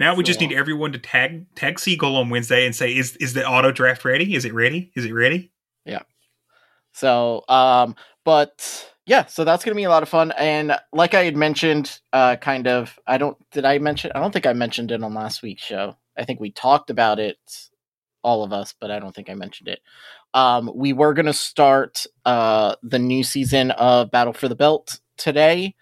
Now 0.00 0.14
we 0.14 0.22
just 0.22 0.40
need 0.40 0.52
everyone 0.52 0.92
to 0.92 0.98
tag 1.00 1.52
tag 1.56 1.80
Seagull 1.80 2.14
on 2.14 2.30
Wednesday 2.30 2.64
and 2.64 2.72
say, 2.72 2.94
"Is 2.96 3.16
is 3.16 3.34
the 3.34 3.44
auto 3.44 3.72
draft 3.72 4.04
ready? 4.04 4.36
Is 4.36 4.44
it 4.44 4.54
ready? 4.54 4.92
Is 4.94 5.04
it 5.04 5.12
ready?" 5.12 5.50
Yeah. 5.84 6.02
So, 6.92 7.42
um, 7.48 7.96
but 8.28 8.92
yeah, 9.06 9.24
so 9.24 9.42
that's 9.42 9.64
gonna 9.64 9.74
be 9.74 9.84
a 9.84 9.88
lot 9.88 10.02
of 10.02 10.08
fun. 10.10 10.34
And 10.36 10.76
like 10.92 11.14
I 11.14 11.24
had 11.24 11.34
mentioned, 11.34 11.98
uh, 12.12 12.36
kind 12.36 12.68
of, 12.68 12.98
I 13.06 13.16
don't, 13.16 13.38
did 13.52 13.64
I 13.64 13.78
mention? 13.78 14.12
I 14.14 14.20
don't 14.20 14.32
think 14.32 14.44
I 14.44 14.52
mentioned 14.52 14.90
it 14.90 15.02
on 15.02 15.14
last 15.14 15.40
week's 15.40 15.62
show. 15.62 15.96
I 16.14 16.26
think 16.26 16.38
we 16.38 16.50
talked 16.50 16.90
about 16.90 17.18
it, 17.18 17.38
all 18.22 18.44
of 18.44 18.52
us, 18.52 18.74
but 18.78 18.90
I 18.90 18.98
don't 18.98 19.14
think 19.14 19.30
I 19.30 19.34
mentioned 19.34 19.68
it. 19.70 19.80
Um, 20.34 20.70
we 20.74 20.92
were 20.92 21.14
gonna 21.14 21.32
start 21.32 22.04
uh 22.26 22.76
the 22.82 22.98
new 22.98 23.24
season 23.24 23.70
of 23.70 24.10
Battle 24.10 24.34
for 24.34 24.48
the 24.48 24.54
Belt 24.54 25.00
today, 25.16 25.74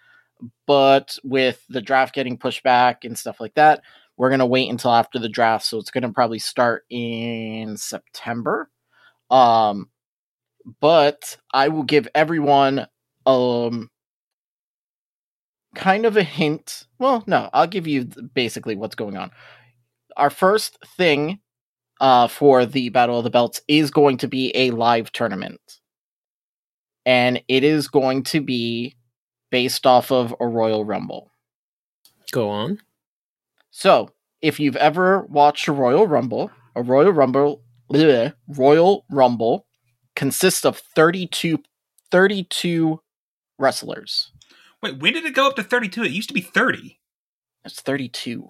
but 0.67 1.17
with 1.25 1.65
the 1.67 1.81
draft 1.81 2.15
getting 2.15 2.37
pushed 2.37 2.63
back 2.63 3.03
and 3.03 3.17
stuff 3.17 3.41
like 3.41 3.55
that, 3.55 3.81
we're 4.15 4.29
gonna 4.29 4.45
wait 4.47 4.69
until 4.69 4.91
after 4.91 5.19
the 5.19 5.27
draft. 5.27 5.65
So 5.65 5.79
it's 5.79 5.91
gonna 5.91 6.13
probably 6.13 6.39
start 6.39 6.85
in 6.89 7.75
September. 7.75 8.69
Um, 9.29 9.89
but 10.79 11.37
I 11.53 11.69
will 11.69 11.83
give 11.83 12.07
everyone 12.13 12.87
um 13.25 13.89
kind 15.75 16.05
of 16.05 16.17
a 16.17 16.23
hint. 16.23 16.87
Well, 16.99 17.23
no, 17.27 17.49
I'll 17.53 17.67
give 17.67 17.87
you 17.87 18.05
basically 18.33 18.75
what's 18.75 18.95
going 18.95 19.17
on. 19.17 19.31
Our 20.15 20.29
first 20.29 20.77
thing 20.97 21.39
uh 21.99 22.27
for 22.27 22.65
the 22.65 22.89
Battle 22.89 23.17
of 23.17 23.23
the 23.23 23.29
Belts 23.29 23.61
is 23.67 23.91
going 23.91 24.17
to 24.17 24.27
be 24.27 24.51
a 24.55 24.71
live 24.71 25.11
tournament. 25.11 25.79
And 27.05 27.41
it 27.47 27.63
is 27.63 27.87
going 27.87 28.23
to 28.23 28.41
be 28.41 28.97
based 29.49 29.87
off 29.87 30.11
of 30.11 30.35
a 30.41 30.47
Royal 30.47 30.83
Rumble. 30.83 31.31
Go 32.33 32.49
on. 32.49 32.79
So, 33.71 34.09
if 34.41 34.59
you've 34.59 34.75
ever 34.75 35.21
watched 35.29 35.69
a 35.69 35.71
Royal 35.71 36.05
Rumble, 36.05 36.51
a 36.75 36.81
Royal 36.81 37.13
Rumble, 37.13 37.61
bleh, 37.89 38.33
Royal 38.49 39.05
Rumble 39.09 39.66
consists 40.17 40.65
of 40.65 40.77
32, 40.77 41.63
32 42.11 43.01
wrestlers. 43.57 44.31
Wait, 44.83 44.99
when 44.99 45.13
did 45.13 45.25
it 45.25 45.33
go 45.33 45.47
up 45.47 45.55
to 45.55 45.63
thirty 45.63 45.87
two? 45.87 46.03
It 46.03 46.11
used 46.11 46.27
to 46.29 46.33
be 46.33 46.41
thirty. 46.41 46.99
It's 47.65 47.81
32. 47.81 48.47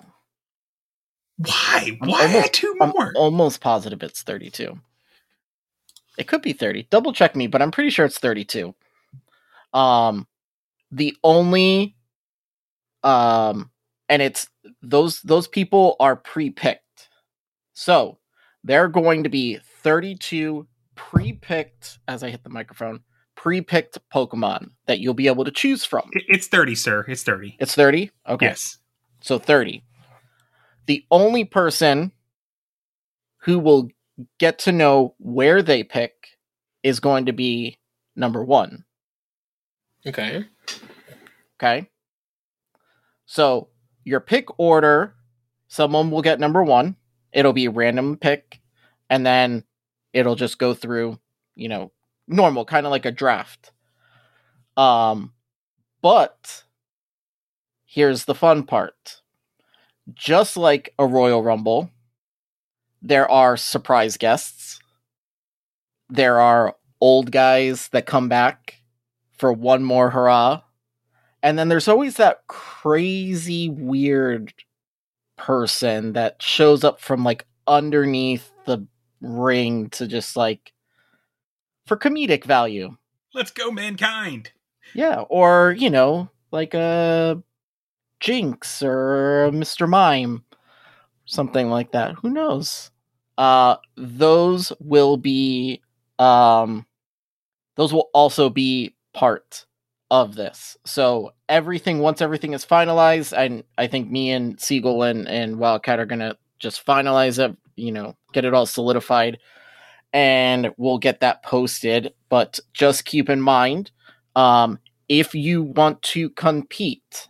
Why? 1.38 1.98
I'm 2.02 2.08
Why 2.10 2.22
almost- 2.24 2.46
add 2.48 2.54
two 2.54 2.76
I'm 2.82 2.92
almost 3.16 3.62
positive 3.62 4.04
it's 4.04 4.24
32. 4.24 4.80
It 6.18 6.28
could 6.28 6.42
be 6.42 6.54
30. 6.54 6.88
Double 6.90 7.14
check 7.14 7.36
me, 7.36 7.48
but 7.48 7.62
I'm 7.62 7.72
pretty 7.72 7.90
sure 7.92 8.06
it's 8.06 8.20
32. 8.20 8.74
Um 9.74 10.28
the 10.92 11.16
only 11.24 11.96
um 13.04 13.72
and 14.10 14.22
it's 14.22 14.48
those 14.82 15.22
those 15.22 15.48
people 15.48 15.96
are 16.00 16.16
pre-picked. 16.16 17.10
So, 17.74 18.18
they're 18.64 18.88
going 18.88 19.24
to 19.24 19.30
be 19.30 19.60
32 19.84 20.68
pre-picked 20.98 22.00
as 22.10 22.24
I 22.24 22.30
hit 22.30 22.44
the 22.44 22.50
microphone, 22.50 23.00
pre-picked 23.36 24.00
Pokemon 24.14 24.72
that 24.88 25.00
you'll 25.00 25.14
be 25.14 25.28
able 25.28 25.46
to 25.46 25.52
choose 25.52 25.86
from. 25.86 26.10
It's 26.12 26.48
thirty, 26.48 26.76
sir. 26.76 27.06
It's 27.08 27.24
thirty. 27.24 27.56
It's 27.60 27.74
30? 27.74 28.12
Okay. 28.28 28.48
Yes. 28.48 28.80
So 29.22 29.40
30. 29.40 29.84
The 30.88 31.06
only 31.10 31.46
person 31.46 32.12
who 33.44 33.60
will 33.60 33.90
get 34.40 34.60
to 34.60 34.72
know 34.72 35.16
where 35.20 35.62
they 35.62 35.84
pick 35.84 36.14
is 36.84 37.00
going 37.00 37.28
to 37.28 37.34
be 37.34 37.78
number 38.16 38.44
one. 38.44 38.84
Okay. 40.06 40.46
Okay. 41.62 41.90
So 43.26 43.70
your 44.04 44.20
pick 44.20 44.60
order, 44.60 45.16
someone 45.68 46.12
will 46.12 46.22
get 46.22 46.40
number 46.40 46.64
one. 46.64 46.96
It'll 47.34 47.54
be 47.54 47.66
a 47.66 47.72
random 47.72 48.18
pick, 48.18 48.60
and 49.10 49.26
then 49.26 49.64
it'll 50.14 50.36
just 50.36 50.58
go 50.58 50.74
through, 50.74 51.20
you 51.56 51.70
know, 51.70 51.92
normal, 52.28 52.66
kind 52.66 52.86
of 52.86 52.92
like 52.92 53.06
a 53.06 53.12
draft. 53.12 53.72
Um, 54.76 55.34
but 56.02 56.64
here's 57.86 58.26
the 58.26 58.36
fun 58.36 58.64
part. 58.64 59.22
Just 60.14 60.56
like 60.56 60.94
a 60.98 61.06
Royal 61.06 61.44
Rumble, 61.44 61.90
there 63.02 63.30
are 63.30 63.58
surprise 63.58 64.18
guests. 64.18 64.80
There 66.10 66.40
are 66.40 66.76
old 67.02 67.32
guys 67.32 67.90
that 67.90 68.06
come 68.06 68.30
back 68.30 68.82
for 69.38 69.52
one 69.52 69.84
more 69.84 70.10
hurrah. 70.10 70.62
And 71.44 71.60
then 71.60 71.68
there's 71.70 71.88
always 71.88 72.16
that 72.16 72.48
crazy 72.48 73.70
weird 73.70 74.54
person 75.38 76.14
that 76.14 76.42
shows 76.42 76.84
up 76.84 77.00
from 77.00 77.24
like 77.24 77.46
underneath 77.68 78.52
the 78.66 78.88
ring 79.22 79.90
to 79.92 80.08
just 80.08 80.36
like 80.36 80.74
for 81.86 81.98
comedic 81.98 82.44
value. 82.44 82.96
Let's 83.34 83.52
go, 83.52 83.72
mankind. 83.72 84.52
Yeah, 84.94 85.22
or 85.30 85.76
you 85.78 85.90
know, 85.90 86.30
like 86.52 86.74
a 86.74 87.42
Jynx 88.20 88.82
or 88.82 89.52
Mr. 89.54 89.88
Mime, 89.88 90.44
something 91.26 91.70
like 91.70 91.92
that. 91.92 92.16
Who 92.16 92.30
knows? 92.30 92.92
Uh, 93.38 93.78
those 93.96 94.74
will 94.80 95.18
be 95.18 95.82
um, 96.20 96.86
those 97.76 97.94
will 97.94 98.10
also 98.14 98.50
be 98.50 98.96
part 99.14 99.66
of 100.10 100.36
this. 100.36 100.78
So 100.86 101.34
everything, 101.50 102.00
once 102.00 102.22
everything 102.22 102.54
is 102.54 102.66
finalized, 102.66 103.38
and 103.38 103.64
I 103.78 103.88
think 103.88 104.10
me 104.10 104.32
and 104.32 104.60
Siegel 104.60 105.04
and 105.04 105.28
and 105.28 105.60
Wildcat 105.60 106.00
are 106.00 106.06
gonna 106.06 106.36
just 106.60 106.86
finalize 106.86 107.44
it. 107.44 107.56
You 107.76 107.92
know, 107.92 108.16
get 108.38 108.46
it 108.46 108.54
all 108.54 108.68
solidified, 108.68 109.40
and 110.14 110.72
we'll 110.78 111.00
get 111.00 111.22
that 111.22 111.44
posted. 111.44 112.14
But 112.30 112.60
just 112.74 113.06
keep 113.06 113.30
in 113.30 113.42
mind 113.42 113.92
um, 114.38 114.78
if 115.10 115.34
you 115.34 115.64
want 115.64 116.04
to 116.04 116.30
compete 116.30 117.28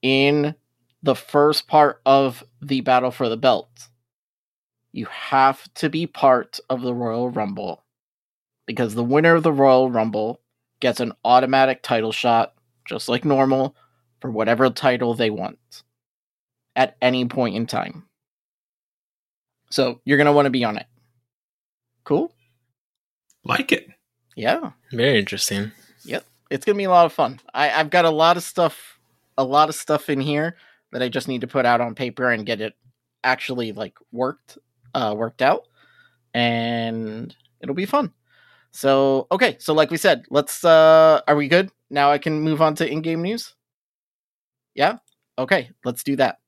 in 0.00 0.54
the 1.02 1.14
first 1.14 1.68
part 1.68 2.00
of 2.06 2.42
the 2.62 2.80
battle 2.80 3.10
for 3.10 3.28
the 3.28 3.36
belt, 3.36 3.88
you 4.92 5.04
have 5.06 5.72
to 5.74 5.90
be 5.90 6.06
part 6.06 6.58
of 6.70 6.80
the 6.80 6.94
Royal 6.94 7.28
Rumble 7.28 7.84
because 8.66 8.94
the 8.94 9.04
winner 9.04 9.34
of 9.34 9.42
the 9.42 9.52
Royal 9.52 9.90
Rumble 9.90 10.40
gets 10.80 10.98
an 10.98 11.12
automatic 11.24 11.82
title 11.82 12.12
shot, 12.12 12.54
just 12.88 13.06
like 13.06 13.26
normal, 13.26 13.76
for 14.20 14.30
whatever 14.30 14.70
title 14.70 15.12
they 15.12 15.28
want 15.28 15.82
at 16.74 16.96
any 17.02 17.26
point 17.26 17.54
in 17.54 17.66
time. 17.66 18.05
So 19.70 20.00
you're 20.04 20.18
going 20.18 20.26
to 20.26 20.32
want 20.32 20.46
to 20.46 20.50
be 20.50 20.64
on 20.64 20.76
it. 20.76 20.86
Cool? 22.04 22.32
Like 23.44 23.72
it. 23.72 23.88
Yeah. 24.36 24.72
Very 24.92 25.18
interesting. 25.18 25.72
Yep. 26.04 26.24
It's 26.50 26.64
gonna 26.64 26.76
be 26.76 26.84
a 26.84 26.90
lot 26.90 27.06
of 27.06 27.12
fun. 27.12 27.40
I, 27.54 27.70
I've 27.70 27.90
got 27.90 28.04
a 28.04 28.10
lot 28.10 28.36
of 28.36 28.42
stuff, 28.42 29.00
a 29.36 29.42
lot 29.42 29.68
of 29.68 29.74
stuff 29.74 30.08
in 30.08 30.20
here 30.20 30.56
that 30.92 31.02
I 31.02 31.08
just 31.08 31.26
need 31.26 31.40
to 31.40 31.46
put 31.48 31.66
out 31.66 31.80
on 31.80 31.94
paper 31.94 32.30
and 32.30 32.46
get 32.46 32.60
it 32.60 32.74
actually 33.24 33.72
like 33.72 33.98
worked, 34.12 34.58
uh, 34.94 35.14
worked 35.16 35.42
out, 35.42 35.66
and 36.34 37.34
it'll 37.60 37.74
be 37.74 37.86
fun. 37.86 38.12
So 38.72 39.26
okay, 39.32 39.56
so 39.58 39.74
like 39.74 39.90
we 39.90 39.96
said, 39.96 40.24
let's. 40.30 40.64
uh 40.64 41.22
Are 41.26 41.36
we 41.36 41.48
good 41.48 41.70
now? 41.90 42.12
I 42.12 42.18
can 42.18 42.40
move 42.40 42.62
on 42.62 42.74
to 42.76 42.88
in-game 42.88 43.22
news. 43.22 43.54
Yeah. 44.74 44.98
Okay, 45.38 45.70
let's 45.84 46.04
do 46.04 46.16
that. 46.16 46.38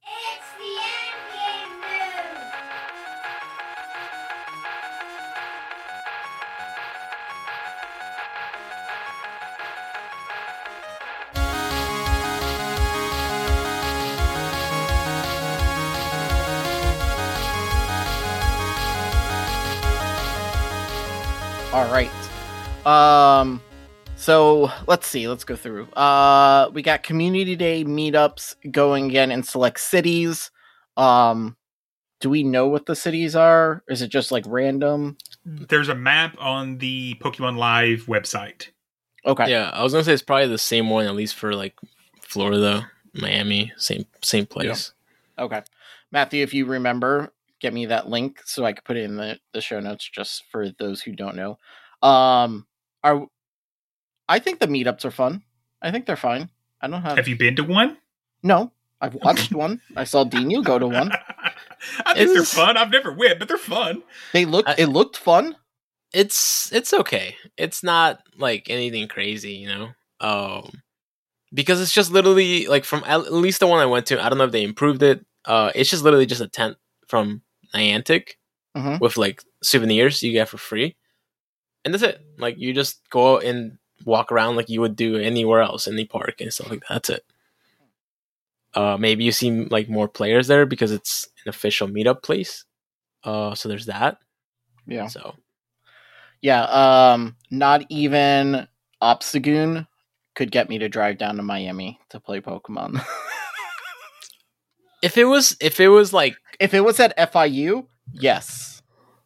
All 21.78 21.92
right. 21.92 22.10
Um 22.84 23.62
so 24.16 24.68
let's 24.88 25.06
see, 25.06 25.28
let's 25.28 25.44
go 25.44 25.54
through. 25.54 25.84
Uh 25.92 26.70
we 26.74 26.82
got 26.82 27.04
community 27.04 27.54
day 27.54 27.84
meetups 27.84 28.56
going 28.72 29.04
again 29.04 29.30
in 29.30 29.44
select 29.44 29.78
cities. 29.78 30.50
Um 30.96 31.56
do 32.18 32.30
we 32.30 32.42
know 32.42 32.66
what 32.66 32.86
the 32.86 32.96
cities 32.96 33.36
are? 33.36 33.84
Is 33.88 34.02
it 34.02 34.08
just 34.08 34.32
like 34.32 34.42
random? 34.48 35.18
There's 35.44 35.88
a 35.88 35.94
map 35.94 36.34
on 36.40 36.78
the 36.78 37.14
Pokemon 37.20 37.58
Live 37.58 38.06
website. 38.06 38.70
Okay. 39.24 39.48
Yeah, 39.48 39.70
I 39.72 39.84
was 39.84 39.92
gonna 39.92 40.02
say 40.02 40.14
it's 40.14 40.20
probably 40.20 40.48
the 40.48 40.58
same 40.58 40.90
one 40.90 41.06
at 41.06 41.14
least 41.14 41.36
for 41.36 41.54
like 41.54 41.76
Florida, 42.22 42.90
Miami, 43.14 43.72
same 43.76 44.04
same 44.20 44.46
place. 44.46 44.94
Okay. 45.38 45.62
Matthew, 46.10 46.42
if 46.42 46.52
you 46.52 46.66
remember, 46.66 47.32
get 47.60 47.72
me 47.74 47.86
that 47.86 48.08
link 48.08 48.40
so 48.44 48.64
I 48.64 48.72
could 48.72 48.84
put 48.84 48.96
it 48.96 49.04
in 49.04 49.16
the, 49.16 49.38
the 49.52 49.60
show 49.60 49.80
notes 49.80 50.08
just 50.08 50.44
for 50.50 50.70
those 50.78 51.02
who 51.02 51.12
don't 51.12 51.36
know. 51.36 51.58
Um 52.06 52.66
are 53.02 53.26
I 54.28 54.38
think 54.38 54.58
the 54.60 54.66
meetups 54.66 55.04
are 55.04 55.10
fun. 55.10 55.42
I 55.80 55.90
think 55.90 56.06
they're 56.06 56.16
fine. 56.16 56.50
I 56.80 56.88
don't 56.88 57.02
have, 57.02 57.16
Have 57.16 57.28
you 57.28 57.36
been 57.36 57.56
to 57.56 57.64
one? 57.64 57.96
No. 58.42 58.72
I've 59.00 59.14
watched 59.14 59.52
one. 59.52 59.80
I 59.96 60.04
saw 60.04 60.24
Dean 60.24 60.50
you 60.50 60.62
go 60.62 60.78
to 60.78 60.86
one. 60.88 61.12
I 62.04 62.14
think 62.14 62.32
they're 62.32 62.42
fun. 62.44 62.76
I've 62.76 62.90
never 62.90 63.12
went, 63.12 63.38
but 63.38 63.46
they're 63.48 63.56
fun. 63.56 64.02
They 64.32 64.44
looked 64.44 64.68
I- 64.68 64.74
it 64.78 64.86
looked 64.86 65.16
fun. 65.16 65.56
It's 66.12 66.72
it's 66.72 66.92
okay. 66.94 67.36
It's 67.56 67.82
not 67.82 68.20
like 68.36 68.70
anything 68.70 69.08
crazy, 69.08 69.52
you 69.52 69.68
know. 69.68 69.88
Um, 70.20 70.82
because 71.52 71.80
it's 71.80 71.92
just 71.92 72.10
literally 72.10 72.66
like 72.66 72.84
from 72.84 73.04
at 73.06 73.32
least 73.32 73.60
the 73.60 73.66
one 73.66 73.78
I 73.80 73.86
went 73.86 74.06
to. 74.06 74.22
I 74.24 74.28
don't 74.28 74.38
know 74.38 74.44
if 74.44 74.52
they 74.52 74.64
improved 74.64 75.02
it. 75.02 75.24
Uh, 75.44 75.70
it's 75.74 75.90
just 75.90 76.02
literally 76.02 76.26
just 76.26 76.40
a 76.40 76.48
tent 76.48 76.76
from 77.08 77.42
Niantic 77.74 78.35
Mhm. 78.76 79.00
with 79.00 79.16
like 79.16 79.42
souvenirs 79.62 80.22
you 80.22 80.33
get 80.33 80.48
for 80.48 80.59
free, 80.59 80.96
and 81.85 81.92
that's 81.94 82.02
it. 82.02 82.20
Like 82.38 82.59
you 82.59 82.72
just 82.72 83.00
go 83.11 83.37
out 83.37 83.44
and 83.44 83.78
walk 84.04 84.31
around 84.31 84.57
like 84.57 84.68
you 84.68 84.81
would 84.81 84.94
do 84.96 85.16
anywhere 85.16 85.61
else, 85.62 85.87
in 85.87 85.96
the 85.96 86.04
park 86.04 86.40
and 86.40 86.52
stuff 86.52 86.70
like 86.70 86.81
that. 86.81 86.88
That's 86.88 87.11
it. 87.11 87.24
Uh, 88.74 88.96
maybe 88.98 89.24
you 89.24 89.33
see 89.33 89.50
like 89.50 89.88
more 89.88 90.07
players 90.09 90.46
there 90.46 90.66
because 90.66 90.92
it's 90.92 91.26
an 91.44 91.48
official 91.48 91.88
meetup 91.88 92.22
place. 92.22 92.64
Uh, 93.24 93.54
so 93.54 93.68
there's 93.68 93.87
that. 93.87 94.18
Yeah. 94.87 95.07
So 95.09 95.35
Yeah, 96.42 96.62
um 96.64 97.37
not 97.50 97.85
even 97.88 98.68
Obstagoon 99.02 99.87
could 100.35 100.52
get 100.52 100.68
me 100.68 100.78
to 100.78 100.88
drive 100.88 101.18
down 101.18 101.37
to 101.37 101.42
Miami 101.42 101.98
to 102.11 102.20
play 102.20 102.40
Pokemon. 102.40 103.04
if 105.02 105.16
it 105.18 105.24
was 105.24 105.57
if 105.61 105.81
it 105.81 105.88
was 105.88 106.12
like 106.12 106.37
if 106.58 106.74
it 106.74 106.80
was 106.80 106.98
at 107.00 107.16
FIU, 107.16 107.86
yes. 108.12 108.82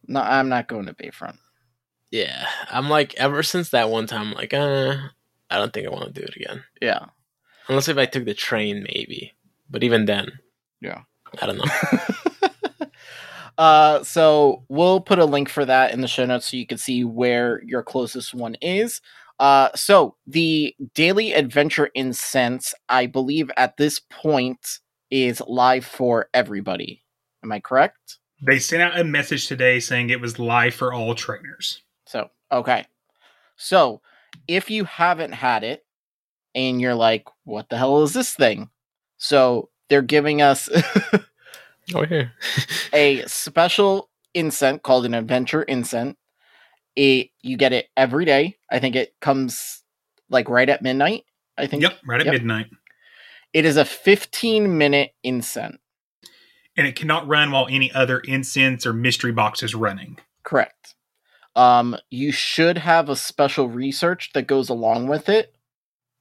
No, 0.07 0.21
I'm 0.21 0.49
not 0.49 0.69
going 0.69 0.87
to 0.87 0.95
Bayfront. 0.95 1.39
yeah, 2.11 2.47
I'm 2.71 2.89
like 2.91 3.15
ever 3.15 3.43
since 3.43 3.71
that 3.71 3.89
one 3.91 4.07
time, 4.07 4.29
I'm 4.29 4.35
like 4.35 4.53
uh, 4.55 4.97
I 5.51 5.57
don't 5.59 5.73
think 5.73 5.87
I 5.87 5.91
want 5.91 6.13
to 6.15 6.21
do 6.21 6.27
it 6.27 6.37
again. 6.37 6.65
Yeah. 6.81 7.07
Unless 7.69 7.89
if 7.89 7.97
I 7.99 8.07
took 8.07 8.25
the 8.25 8.35
train, 8.35 8.85
maybe. 8.93 9.33
But 9.71 9.85
even 9.85 10.05
then, 10.07 10.33
Yeah. 10.81 11.03
I 11.41 11.47
don't 11.47 11.59
know. 11.59 12.89
uh 13.59 14.03
so 14.03 14.65
we'll 14.69 15.01
put 15.01 15.19
a 15.19 15.25
link 15.25 15.49
for 15.49 15.65
that 15.65 15.93
in 15.93 16.01
the 16.01 16.09
show 16.09 16.25
notes 16.25 16.51
so 16.51 16.57
you 16.57 16.67
can 16.67 16.79
see 16.79 17.05
where 17.05 17.63
your 17.65 17.83
closest 17.83 18.35
one 18.35 18.57
is. 18.61 19.01
Uh 19.39 19.69
so 19.75 20.17
the 20.27 20.75
daily 20.95 21.33
adventure 21.33 21.91
incense, 21.95 22.75
I 22.89 23.07
believe 23.07 23.51
at 23.57 23.77
this 23.77 24.01
point 24.11 24.79
is 25.11 25.43
live 25.47 25.85
for 25.85 26.29
everybody. 26.35 27.02
Am 27.43 27.53
I 27.53 27.61
correct? 27.61 28.19
They 28.41 28.59
sent 28.59 28.83
out 28.83 28.99
a 28.99 29.05
message 29.05 29.47
today 29.47 29.81
saying 29.81 30.11
it 30.11 30.21
was 30.21 30.39
live 30.39 30.75
for 30.75 30.93
all 30.93 31.15
trainers. 31.15 31.83
So, 32.07 32.31
okay. 32.51 32.87
So, 33.57 34.01
if 34.49 34.71
you 34.71 34.85
haven't 34.85 35.33
had 35.33 35.63
it 35.63 35.85
and 36.55 36.81
you're 36.81 36.95
like, 36.95 37.27
what 37.45 37.69
the 37.69 37.79
hell 37.79 38.03
is 38.03 38.13
this 38.13 38.35
thing? 38.35 38.71
So, 39.19 39.69
they're 39.89 40.03
giving 40.03 40.43
us 40.43 40.69
oh 41.95 42.05
here, 42.05 42.33
a 42.93 43.23
special 43.27 44.09
incense 44.35 44.81
called 44.83 45.05
an 45.07 45.15
adventure 45.15 45.63
incense. 45.63 46.17
It 46.97 47.31
you 47.43 47.57
get 47.57 47.73
it 47.73 47.89
every 47.97 48.25
day. 48.25 48.59
I 48.71 48.79
think 48.79 48.97
it 48.97 49.15
comes 49.21 49.83
like 50.31 50.49
right 50.49 50.69
at 50.69 50.83
midnight. 50.83 51.25
I 51.57 51.67
think. 51.67 51.83
Yep, 51.83 51.99
right 52.07 52.21
at 52.21 52.27
Yep. 52.27 52.33
midnight. 52.35 52.71
It 53.53 53.65
is 53.67 53.77
a 53.77 53.85
15 53.85 54.79
minute 54.79 55.13
incense. 55.23 55.79
And 56.77 56.87
it 56.87 56.97
cannot 56.97 57.29
run 57.29 57.51
while 57.51 57.67
any 57.71 57.93
other 57.93 58.21
incense 58.21 58.87
or 58.87 58.93
mystery 58.93 59.33
box 59.33 59.63
is 59.63 59.75
running. 59.75 60.19
Correct. 60.43 60.95
Um, 61.55 61.97
you 62.11 62.33
should 62.33 62.79
have 62.79 63.09
a 63.09 63.17
special 63.17 63.69
research 63.69 64.31
that 64.33 64.47
goes 64.47 64.71
along 64.71 65.09
with 65.09 65.29
it. 65.29 65.55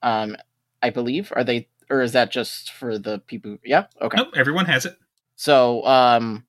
Um, 0.02 0.36
I 0.82 0.90
believe. 0.90 1.32
Are 1.34 1.44
they, 1.44 1.68
or 1.88 2.02
is 2.02 2.12
that 2.12 2.30
just 2.30 2.70
for 2.70 2.98
the 2.98 3.18
people? 3.20 3.56
Yeah. 3.64 3.86
Okay. 4.00 4.18
Nope, 4.18 4.34
everyone 4.36 4.66
has 4.66 4.84
it. 4.84 4.96
So, 5.36 5.86
um, 5.86 6.44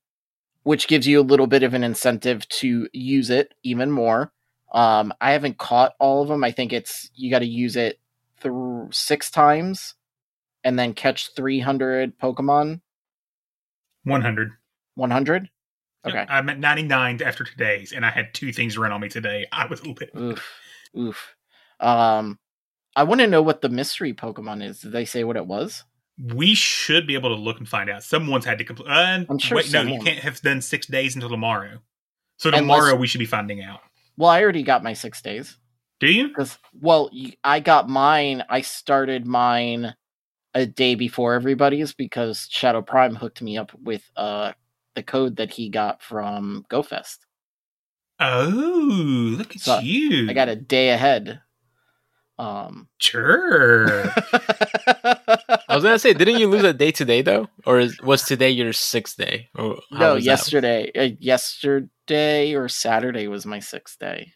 which 0.64 0.88
gives 0.88 1.08
you 1.08 1.20
a 1.20 1.24
little 1.24 1.48
bit 1.48 1.64
of 1.64 1.74
an 1.74 1.84
incentive 1.84 2.48
to 2.50 2.88
use 2.92 3.30
it 3.30 3.54
even 3.64 3.92
more. 3.92 4.32
Um, 4.74 5.14
I 5.22 5.32
haven't 5.32 5.58
caught 5.58 5.94
all 6.00 6.22
of 6.22 6.28
them. 6.28 6.44
I 6.44 6.52
think 6.52 6.74
it's 6.74 7.10
you 7.16 7.30
got 7.30 7.40
to 7.40 7.46
use 7.46 7.76
it 7.76 8.00
through 8.40 8.90
six 8.92 9.30
times, 9.30 9.94
and 10.64 10.78
then 10.78 10.94
catch 10.94 11.34
three 11.36 11.60
hundred 11.60 12.18
Pokemon. 12.18 12.82
100. 14.04 14.52
One 14.96 15.12
hundred. 15.12 15.50
Yep, 16.06 16.14
Okay. 16.16 16.26
I'm 16.28 16.50
at 16.50 16.60
99 16.60 17.22
after 17.24 17.44
today's, 17.46 17.94
and 17.94 18.06
I 18.06 18.10
had 18.10 18.34
two 18.34 18.52
things 18.52 18.78
run 18.78 18.92
on 18.92 19.00
me 19.02 19.08
today. 19.10 19.46
I 19.52 19.66
was 19.68 19.86
lit. 19.86 20.10
Oof. 20.18 20.46
Oof. 20.98 21.36
Um, 21.80 22.38
I 22.96 23.04
want 23.04 23.22
to 23.22 23.28
know 23.28 23.42
what 23.42 23.62
the 23.62 23.70
mystery 23.70 24.14
Pokemon 24.14 24.64
is. 24.64 24.82
Did 24.82 24.92
they 24.92 25.06
say 25.06 25.24
what 25.24 25.38
it 25.38 25.48
was? 25.48 25.84
We 26.22 26.54
should 26.54 27.08
be 27.08 27.16
able 27.16 27.36
to 27.36 27.42
look 27.42 27.58
and 27.58 27.68
find 27.68 27.90
out. 27.90 28.04
Someone's 28.04 28.46
had 28.46 28.60
to 28.60 28.64
complete. 28.64 28.90
Uh, 28.90 29.26
I'm 29.30 29.40
sure 29.40 29.58
wait, 29.58 29.72
no, 29.74 29.82
you 29.82 30.00
can't 30.02 30.20
have 30.20 30.40
done 30.42 30.62
six 30.62 30.86
days 30.86 31.16
until 31.16 31.30
tomorrow. 31.30 31.80
So 32.38 32.50
Unless- 32.50 32.62
tomorrow 32.62 32.96
we 32.96 33.08
should 33.08 33.20
be 33.20 33.26
finding 33.26 33.64
out. 33.64 33.80
Well, 34.18 34.30
I 34.30 34.44
already 34.44 34.62
got 34.64 34.84
my 34.84 34.94
six 34.94 35.22
days. 35.24 35.58
Do 36.00 36.08
you? 36.12 36.28
Because, 36.28 36.60
well, 36.80 37.10
I 37.44 37.62
got 37.62 37.90
mine. 37.90 38.44
I 38.50 38.62
started 38.62 39.26
mine 39.26 39.96
a 40.54 40.66
day 40.66 40.96
before 40.96 41.34
everybody's 41.34 41.94
because 41.94 42.48
Shadow 42.50 42.82
Prime 42.82 43.16
hooked 43.16 43.42
me 43.42 43.58
up 43.58 43.72
with 43.82 44.10
uh 44.16 44.54
the 44.96 45.04
code 45.04 45.38
that 45.38 45.52
he 45.52 45.70
got 45.70 46.02
from 46.02 46.66
GoFest. 46.70 47.18
Oh, 48.20 48.48
look 49.38 49.56
at 49.56 49.62
So, 49.62 49.80
you. 49.80 50.30
I 50.30 50.34
got 50.34 50.50
a 50.50 50.56
day 50.56 50.90
ahead. 50.92 51.42
Um, 52.38 52.88
Sure. 53.00 54.04
I 55.66 55.76
was 55.76 55.84
gonna 55.84 56.00
say, 56.00 56.14
didn't 56.14 56.38
you 56.38 56.48
lose 56.48 56.64
a 56.64 56.74
day 56.74 56.92
today 56.92 57.22
though, 57.22 57.48
or 57.66 57.80
is, 57.80 58.00
was 58.02 58.24
today 58.24 58.50
your 58.50 58.74
sixth 58.74 59.18
day? 59.18 59.50
Or 59.56 59.80
no, 59.92 60.16
yesterday, 60.16 60.92
uh, 60.96 61.16
yesterday 61.20 62.54
or 62.54 62.70
Saturday 62.70 63.28
was 63.28 63.46
my 63.46 63.60
sixth 63.60 64.00
day. 64.00 64.34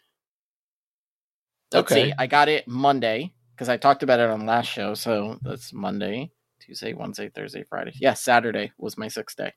Let's 1.72 1.92
Okay. 1.92 2.10
see. 2.10 2.14
I 2.18 2.28
got 2.28 2.50
it 2.50 2.68
Monday 2.68 3.34
because 3.58 3.70
I 3.70 3.78
talked 3.78 4.04
about 4.04 4.20
it 4.20 4.30
on 4.30 4.46
last 4.46 4.68
show. 4.68 4.94
So 4.94 5.40
that's 5.42 5.74
Monday, 5.74 6.32
Tuesday, 6.62 6.94
Wednesday, 6.94 7.30
Thursday, 7.30 7.64
Friday. 7.64 7.94
Yeah, 8.00 8.14
Saturday 8.14 8.72
was 8.78 8.98
my 8.98 9.08
sixth 9.08 9.36
day. 9.36 9.54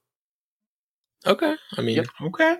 Okay, 1.27 1.55
I 1.77 1.83
mean, 1.83 1.97
Yep. 1.97 2.07
okay. 2.29 2.57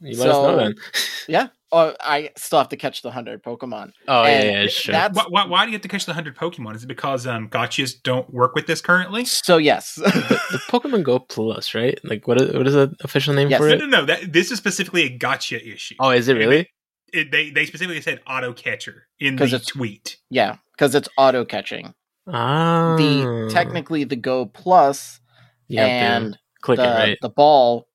you 0.00 0.18
let 0.18 0.30
us 0.30 0.34
know 0.34 0.42
So- 0.50 0.56
then. 0.56 0.74
Yeah. 1.28 1.48
Oh, 1.70 1.94
I 2.00 2.30
still 2.38 2.58
have 2.58 2.70
to 2.70 2.78
catch 2.78 3.02
the 3.02 3.10
hundred 3.10 3.42
Pokemon. 3.44 3.90
oh 4.08 4.22
yeah, 4.22 4.28
and 4.30 4.62
yeah, 4.62 4.66
sure. 4.68 4.92
That's 4.92 5.14
Why, 5.14 5.24
why, 5.28 5.44
why 5.44 5.64
do 5.66 5.70
you 5.70 5.74
have 5.74 5.82
to 5.82 5.88
catch 5.88 6.06
the 6.06 6.12
100 6.12 6.34
Pokemon? 6.34 6.74
Is 6.74 6.84
it 6.84 6.86
because 6.86 7.26
um, 7.26 7.50
gotchas 7.50 7.92
don't 8.02 8.32
work 8.32 8.54
with 8.54 8.66
this 8.66 8.80
currently? 8.80 9.26
so 9.26 9.58
yes. 9.58 9.96
the, 9.96 10.04
the 10.50 10.58
Pokemon 10.70 11.02
Go 11.02 11.18
Plus, 11.18 11.74
right? 11.74 11.98
Like, 12.02 12.26
what 12.26 12.40
is 12.40 12.50
what 12.54 12.66
is 12.66 12.72
the 12.72 12.94
official 13.04 13.34
name 13.34 13.50
Yes. 13.50 13.60
for 13.60 13.68
No, 13.68 13.74
it? 13.74 13.78
no, 13.80 13.86
no. 13.86 14.04
That, 14.06 14.32
this 14.32 14.50
is 14.50 14.56
specifically 14.56 15.02
a 15.02 15.10
gotcha 15.10 15.62
issue. 15.62 15.96
Oh, 16.00 16.08
is 16.08 16.28
it 16.28 16.34
really? 16.38 16.70
It, 17.12 17.30
they, 17.30 17.50
they 17.50 17.64
specifically 17.66 18.00
said 18.00 18.20
auto 18.26 18.52
catcher 18.52 19.06
in 19.18 19.36
the 19.36 19.44
it's- 19.44 19.66
tweet. 19.66 20.18
yeah, 20.30 20.56
because 20.72 20.94
it's 20.94 21.08
auto 21.16 21.44
catching. 21.44 21.94
Ah, 22.26 22.96
The 22.98 23.48
technically 23.52 24.04
the 24.04 24.16
Go 24.16 24.44
Plus 24.46 25.20
you 25.68 25.80
and 25.80 26.38
click 26.60 26.76
the 26.76 26.84
it 26.84 26.86
right. 26.94 27.18
the 27.22 27.30
ball, 27.30 27.88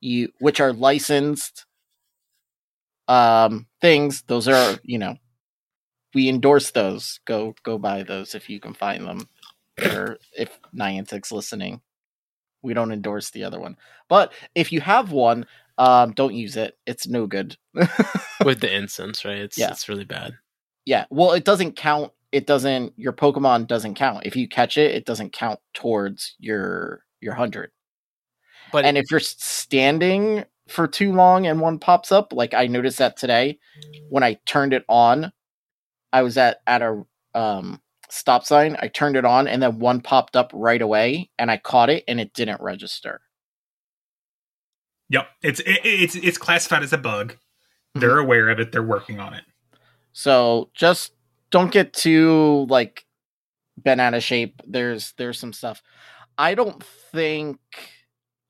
you 0.00 0.30
which 0.40 0.60
are 0.60 0.72
licensed 0.72 1.66
um 3.08 3.66
things. 3.80 4.22
Those 4.22 4.48
are 4.48 4.78
you 4.82 4.98
know 4.98 5.16
we 6.14 6.28
endorse 6.28 6.70
those. 6.70 7.20
Go 7.26 7.54
go 7.62 7.78
buy 7.78 8.02
those 8.02 8.34
if 8.34 8.48
you 8.48 8.60
can 8.60 8.74
find 8.74 9.06
them. 9.06 9.28
Or 9.80 10.18
if 10.36 10.58
Niantic's 10.74 11.30
listening, 11.30 11.80
we 12.62 12.74
don't 12.74 12.90
endorse 12.92 13.30
the 13.30 13.44
other 13.44 13.60
one. 13.60 13.76
But 14.08 14.32
if 14.54 14.72
you 14.72 14.80
have 14.80 15.12
one, 15.12 15.46
um, 15.78 16.12
don't 16.12 16.34
use 16.34 16.56
it. 16.56 16.76
It's 16.86 17.06
no 17.06 17.26
good. 17.26 17.56
with 18.44 18.60
the 18.60 18.74
incense, 18.74 19.24
right? 19.24 19.38
It's 19.38 19.56
Yeah. 19.56 19.70
it's 19.70 19.88
really 19.88 20.04
bad. 20.04 20.34
yeah, 20.84 21.06
well, 21.10 21.32
it 21.32 21.44
doesn't 21.44 21.76
count. 21.76 22.12
It 22.32 22.46
doesn't. 22.46 22.92
Your 22.98 23.12
Pokemon 23.14 23.66
doesn't 23.68 23.94
count. 23.94 24.26
If 24.26 24.36
you 24.36 24.48
catch 24.48 24.76
it, 24.76 24.94
it 24.94 25.06
doesn't 25.06 25.32
count 25.32 25.60
towards 25.74 26.34
your 26.38 27.04
your 27.20 27.34
hundred. 27.34 27.70
But 28.72 28.84
and 28.84 28.98
if 28.98 29.10
you're 29.10 29.20
standing 29.20 30.44
for 30.68 30.86
too 30.86 31.12
long 31.14 31.46
and 31.46 31.60
one 31.60 31.78
pops 31.78 32.12
up, 32.12 32.32
like 32.34 32.52
I 32.52 32.66
noticed 32.66 32.98
that 32.98 33.16
today 33.16 33.58
when 34.10 34.22
I 34.22 34.34
turned 34.44 34.74
it 34.74 34.84
on, 34.88 35.32
I 36.12 36.20
was 36.22 36.36
at 36.36 36.60
at 36.66 36.82
a 36.82 37.02
um 37.34 37.80
stop 38.10 38.44
sign. 38.44 38.76
I 38.80 38.88
turned 38.88 39.16
it 39.16 39.24
on 39.24 39.48
and 39.48 39.62
then 39.62 39.78
one 39.78 40.00
popped 40.02 40.36
up 40.36 40.50
right 40.54 40.82
away 40.82 41.30
and 41.38 41.50
I 41.50 41.56
caught 41.56 41.88
it 41.90 42.04
and 42.08 42.20
it 42.20 42.34
didn't 42.34 42.60
register. 42.60 43.20
Yep, 45.10 45.28
it's 45.42 45.60
it, 45.60 45.80
it's 45.84 46.14
it's 46.16 46.38
classified 46.38 46.82
as 46.82 46.92
a 46.92 46.98
bug. 46.98 47.32
Mm-hmm. 47.32 48.00
They're 48.00 48.18
aware 48.18 48.48
of 48.50 48.60
it. 48.60 48.72
They're 48.72 48.82
working 48.82 49.20
on 49.20 49.34
it. 49.34 49.44
So 50.12 50.70
just 50.74 51.12
don't 51.50 51.72
get 51.72 51.92
too 51.92 52.66
like 52.68 53.06
bent 53.76 54.00
out 54.00 54.14
of 54.14 54.22
shape. 54.22 54.60
There's 54.66 55.12
there's 55.16 55.38
some 55.38 55.52
stuff. 55.52 55.82
I 56.36 56.54
don't 56.54 56.82
think 57.12 57.58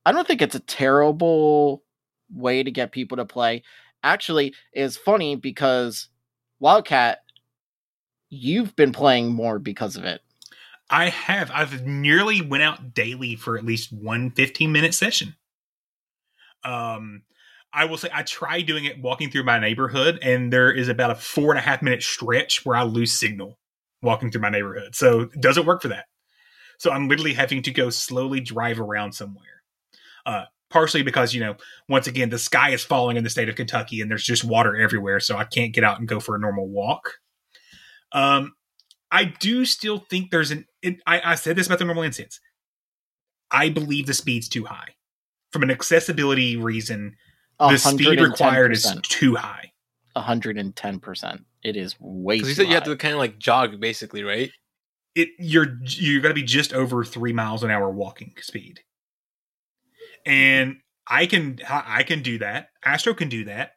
I 0.04 0.12
don't 0.12 0.26
think 0.26 0.42
it's 0.42 0.54
a 0.54 0.60
terrible 0.60 1.84
way 2.32 2.62
to 2.62 2.70
get 2.70 2.92
people 2.92 3.16
to 3.16 3.24
play. 3.24 3.62
Actually, 4.02 4.54
is 4.72 4.96
funny 4.96 5.36
because 5.36 6.08
Wildcat, 6.60 7.20
you've 8.30 8.74
been 8.76 8.92
playing 8.92 9.32
more 9.32 9.58
because 9.58 9.96
of 9.96 10.04
it. 10.04 10.20
I 10.90 11.10
have. 11.10 11.50
I've 11.52 11.86
nearly 11.86 12.40
went 12.40 12.62
out 12.62 12.94
daily 12.94 13.36
for 13.36 13.58
at 13.58 13.64
least 13.64 13.92
one 13.92 14.30
15 14.30 14.72
minute 14.72 14.94
session. 14.94 15.34
Um, 16.64 17.22
I 17.72 17.84
will 17.84 17.98
say 17.98 18.08
I 18.12 18.22
tried 18.22 18.62
doing 18.62 18.84
it 18.84 19.00
walking 19.00 19.30
through 19.30 19.44
my 19.44 19.58
neighborhood, 19.58 20.18
and 20.22 20.52
there 20.52 20.72
is 20.72 20.88
about 20.88 21.10
a 21.10 21.14
four 21.14 21.50
and 21.50 21.58
a 21.58 21.62
half 21.62 21.82
minute 21.82 22.02
stretch 22.02 22.64
where 22.64 22.76
I 22.76 22.82
lose 22.82 23.18
signal 23.18 23.58
walking 24.02 24.30
through 24.30 24.42
my 24.42 24.50
neighborhood. 24.50 24.94
So 24.94 25.22
it 25.22 25.40
doesn't 25.40 25.66
work 25.66 25.82
for 25.82 25.88
that. 25.88 26.06
So 26.78 26.90
I'm 26.90 27.08
literally 27.08 27.34
having 27.34 27.62
to 27.62 27.70
go 27.70 27.90
slowly 27.90 28.40
drive 28.40 28.80
around 28.80 29.12
somewhere. 29.12 29.62
Uh, 30.24 30.44
partially 30.70 31.02
because, 31.02 31.34
you 31.34 31.40
know, 31.40 31.56
once 31.88 32.06
again, 32.06 32.30
the 32.30 32.38
sky 32.38 32.70
is 32.70 32.84
falling 32.84 33.16
in 33.16 33.24
the 33.24 33.30
state 33.30 33.48
of 33.48 33.56
Kentucky 33.56 34.00
and 34.00 34.10
there's 34.10 34.24
just 34.24 34.44
water 34.44 34.76
everywhere. 34.76 35.20
So 35.20 35.36
I 35.36 35.44
can't 35.44 35.72
get 35.72 35.84
out 35.84 35.98
and 35.98 36.06
go 36.06 36.20
for 36.20 36.36
a 36.36 36.38
normal 36.38 36.68
walk. 36.68 37.14
Um, 38.12 38.54
I 39.10 39.24
do 39.24 39.64
still 39.64 39.98
think 39.98 40.30
there's 40.30 40.50
an. 40.50 40.66
It, 40.82 41.00
I, 41.06 41.32
I 41.32 41.34
said 41.34 41.56
this 41.56 41.66
about 41.66 41.78
the 41.78 41.86
normal 41.86 42.02
incense. 42.02 42.40
I 43.50 43.70
believe 43.70 44.06
the 44.06 44.14
speed's 44.14 44.48
too 44.48 44.66
high. 44.66 44.94
From 45.52 45.62
an 45.62 45.70
accessibility 45.70 46.56
reason, 46.56 47.16
the 47.58 47.78
speed 47.78 48.20
required 48.20 48.72
is 48.72 48.94
too 49.02 49.34
high. 49.34 49.72
110%. 50.16 51.44
It 51.64 51.76
is 51.76 51.96
way 51.98 52.36
too 52.36 52.42
Because 52.42 52.48
you 52.48 52.54
said 52.54 52.68
you 52.68 52.74
have 52.74 52.84
to 52.84 52.96
kind 52.96 53.14
of 53.14 53.18
like 53.18 53.38
jog, 53.38 53.80
basically, 53.80 54.22
right? 54.22 54.50
It 55.14 55.30
you're 55.38 55.78
you're 55.84 56.20
gonna 56.20 56.34
be 56.34 56.42
just 56.42 56.72
over 56.72 57.04
three 57.04 57.32
miles 57.32 57.64
an 57.64 57.70
hour 57.70 57.90
walking 57.90 58.34
speed, 58.40 58.80
and 60.24 60.76
I 61.08 61.26
can 61.26 61.58
I 61.68 62.04
can 62.04 62.22
do 62.22 62.38
that. 62.38 62.68
Astro 62.84 63.14
can 63.14 63.28
do 63.28 63.44
that. 63.46 63.72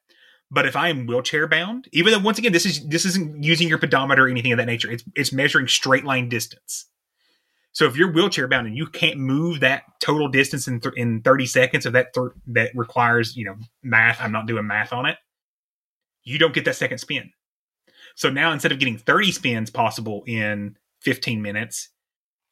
But 0.51 0.65
if 0.65 0.75
I 0.75 0.89
am 0.89 1.07
wheelchair 1.07 1.47
bound, 1.47 1.87
even 1.93 2.11
though 2.11 2.19
once 2.19 2.37
again 2.37 2.51
this 2.51 2.65
is 2.65 2.85
this 2.87 3.05
isn't 3.05 3.43
using 3.43 3.69
your 3.69 3.77
pedometer 3.77 4.25
or 4.25 4.29
anything 4.29 4.51
of 4.51 4.57
that 4.57 4.65
nature, 4.65 4.91
it's 4.91 5.03
it's 5.15 5.33
measuring 5.33 5.67
straight 5.67 6.03
line 6.03 6.29
distance. 6.29 6.87
So 7.73 7.85
if 7.85 7.95
you're 7.95 8.11
wheelchair 8.11 8.47
bound 8.47 8.67
and 8.67 8.75
you 8.75 8.85
can't 8.85 9.17
move 9.17 9.61
that 9.61 9.83
total 10.01 10.27
distance 10.27 10.67
in 10.67 10.81
th- 10.81 10.95
in 10.95 11.21
30 11.21 11.45
seconds, 11.45 11.85
of 11.85 11.93
that 11.93 12.13
th- 12.13 12.31
that 12.47 12.71
requires 12.75 13.35
you 13.35 13.45
know 13.45 13.55
math. 13.81 14.19
I'm 14.21 14.31
not 14.31 14.47
doing 14.47 14.67
math 14.67 14.93
on 14.93 15.05
it. 15.05 15.17
You 16.23 16.37
don't 16.37 16.53
get 16.53 16.65
that 16.65 16.75
second 16.75 16.97
spin. 16.97 17.31
So 18.15 18.29
now 18.29 18.51
instead 18.51 18.71
of 18.71 18.79
getting 18.79 18.97
30 18.97 19.31
spins 19.31 19.69
possible 19.69 20.23
in 20.27 20.75
15 21.01 21.41
minutes, 21.41 21.89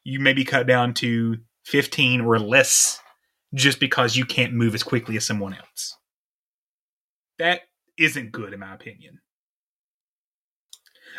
you 0.03 0.19
maybe 0.19 0.43
cut 0.45 0.67
down 0.67 0.93
to 0.95 1.37
15 1.65 2.21
or 2.21 2.39
less 2.39 2.99
just 3.53 3.79
because 3.79 4.15
you 4.15 4.25
can't 4.25 4.53
move 4.53 4.73
as 4.73 4.83
quickly 4.83 5.17
as 5.17 5.25
someone 5.25 5.53
else. 5.53 5.97
That 7.39 7.61
isn't 7.97 8.31
good 8.31 8.53
in 8.53 8.59
my 8.59 8.73
opinion. 8.73 9.19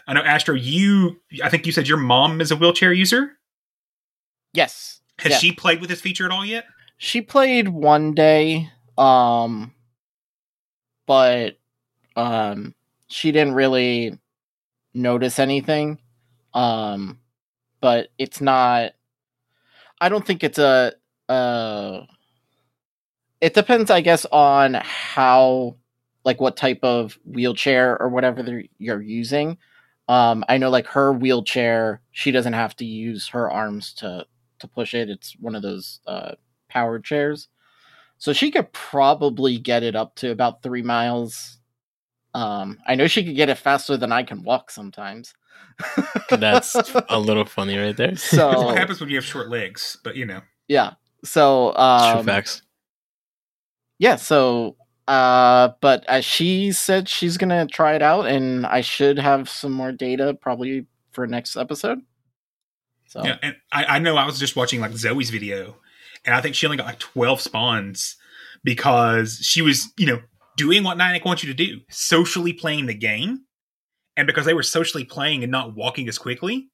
I 0.07 0.15
know 0.15 0.23
Astro, 0.23 0.55
you 0.55 1.21
I 1.43 1.49
think 1.51 1.67
you 1.67 1.73
said 1.73 1.89
your 1.89 1.99
mom 1.99 2.41
is 2.41 2.51
a 2.51 2.57
wheelchair 2.57 2.93
user. 2.93 3.33
Yes. 4.53 5.01
Has 5.19 5.33
Yeah. 5.33 5.39
she 5.39 5.53
played 5.53 5.81
with 5.81 5.91
this 5.91 6.01
feature 6.01 6.25
at 6.25 6.33
all 6.33 6.45
yet? 6.45 6.67
She 6.97 7.21
played 7.23 7.69
one 7.69 8.15
day, 8.15 8.71
um, 8.99 9.75
but 11.07 11.59
um, 12.17 12.75
she 13.09 13.33
didn't 13.33 13.55
really 13.55 14.19
notice 14.95 15.39
anything. 15.39 15.99
Um, 16.53 17.21
but 17.81 18.09
it's 18.19 18.41
not. 18.41 18.93
I 20.01 20.09
don't 20.09 20.27
think 20.27 20.43
it's 20.45 20.59
a. 20.59 20.93
Uh, 21.29 22.03
it 23.41 23.55
depends, 23.55 23.91
I 23.91 24.01
guess, 24.01 24.27
on 24.27 24.75
how, 24.75 25.77
like, 26.25 26.41
what 26.41 26.57
type 26.57 26.81
of 26.83 27.19
wheelchair 27.25 28.01
or 28.01 28.09
whatever 28.09 28.63
you're 28.79 29.01
using. 29.01 29.57
Um, 30.09 30.45
I 30.49 30.59
know, 30.59 30.69
like, 30.71 30.87
her 30.89 31.13
wheelchair, 31.13 32.03
she 32.11 32.33
doesn't 32.33 32.53
have 32.53 32.77
to 32.77 32.85
use 32.85 33.29
her 33.29 33.51
arms 33.51 33.95
to 33.95 34.27
to 34.61 34.69
push 34.69 34.95
it. 34.95 35.11
It's 35.11 35.35
one 35.39 35.55
of 35.55 35.63
those 35.63 36.01
uh, 36.07 36.33
powered 36.69 37.05
chairs. 37.05 37.49
So 38.19 38.33
she 38.33 38.51
could 38.51 38.73
probably 38.73 39.59
get 39.59 39.83
it 39.83 39.97
up 39.97 40.15
to 40.17 40.31
about 40.31 40.63
three 40.63 40.83
miles. 40.83 41.59
Um, 42.35 42.79
I 42.87 42.95
know 42.95 43.07
she 43.07 43.25
could 43.25 43.37
get 43.37 43.49
it 43.49 43.59
faster 43.59 43.97
than 43.97 44.13
I 44.13 44.23
can 44.23 44.43
walk 44.43 44.71
sometimes. 44.71 45.35
That's 46.31 46.75
a 47.09 47.19
little 47.19 47.45
funny 47.47 47.77
right 47.79 47.97
there. 47.97 48.09
That's 48.09 48.23
so 48.23 48.67
what 48.67 48.79
happens 48.79 49.01
when 49.01 49.09
you 49.09 49.17
have 49.17 49.25
short 49.25 49.49
legs, 49.49 49.99
but 50.05 50.17
you 50.17 50.27
know. 50.27 50.43
yeah. 50.69 50.95
So 51.25 51.73
True 51.73 51.83
um, 51.83 52.27
facts. 52.27 52.63
yeah. 53.99 54.17
So 54.17 54.77
uh, 55.11 55.73
but 55.81 56.09
uh, 56.09 56.21
she 56.21 56.71
said 56.71 57.09
she's 57.09 57.37
gonna 57.37 57.67
try 57.67 57.95
it 57.95 58.03
out, 58.03 58.27
and 58.27 58.65
I 58.65 58.81
should 58.81 59.19
have 59.19 59.49
some 59.49 59.73
more 59.73 59.91
data 59.91 60.35
probably 60.35 60.87
for 61.11 61.27
next 61.27 61.57
episode. 61.57 62.01
So 63.11 63.23
Yeah, 63.25 63.39
and 63.43 63.57
I, 63.73 63.85
I 63.85 63.99
know 63.99 64.17
I 64.17 64.25
was 64.25 64.39
just 64.39 64.55
watching 64.55 64.81
like 64.81 64.93
Zoe's 64.93 65.31
video, 65.31 65.77
and 66.25 66.33
I 66.33 66.41
think 66.41 66.55
she 66.55 66.65
only 66.65 66.77
got 66.77 66.87
like 66.87 67.01
twelve 67.01 67.41
spawns 67.41 68.17
because 68.63 69.41
she 69.43 69.63
was, 69.63 69.93
you 69.99 70.07
know, 70.07 70.21
doing 70.57 70.85
what 70.85 70.97
Niantic 70.97 71.25
wants 71.25 71.43
you 71.43 71.53
to 71.53 71.55
do, 71.55 71.81
socially 71.91 72.53
playing 72.53 72.87
the 72.87 72.95
game, 72.95 73.47
and 74.17 74.29
because 74.29 74.47
they 74.47 74.55
were 74.55 74.63
socially 74.63 75.03
playing 75.03 75.43
and 75.43 75.51
not 75.51 75.75
walking 75.75 76.09
as 76.09 76.19
quickly, 76.19 76.69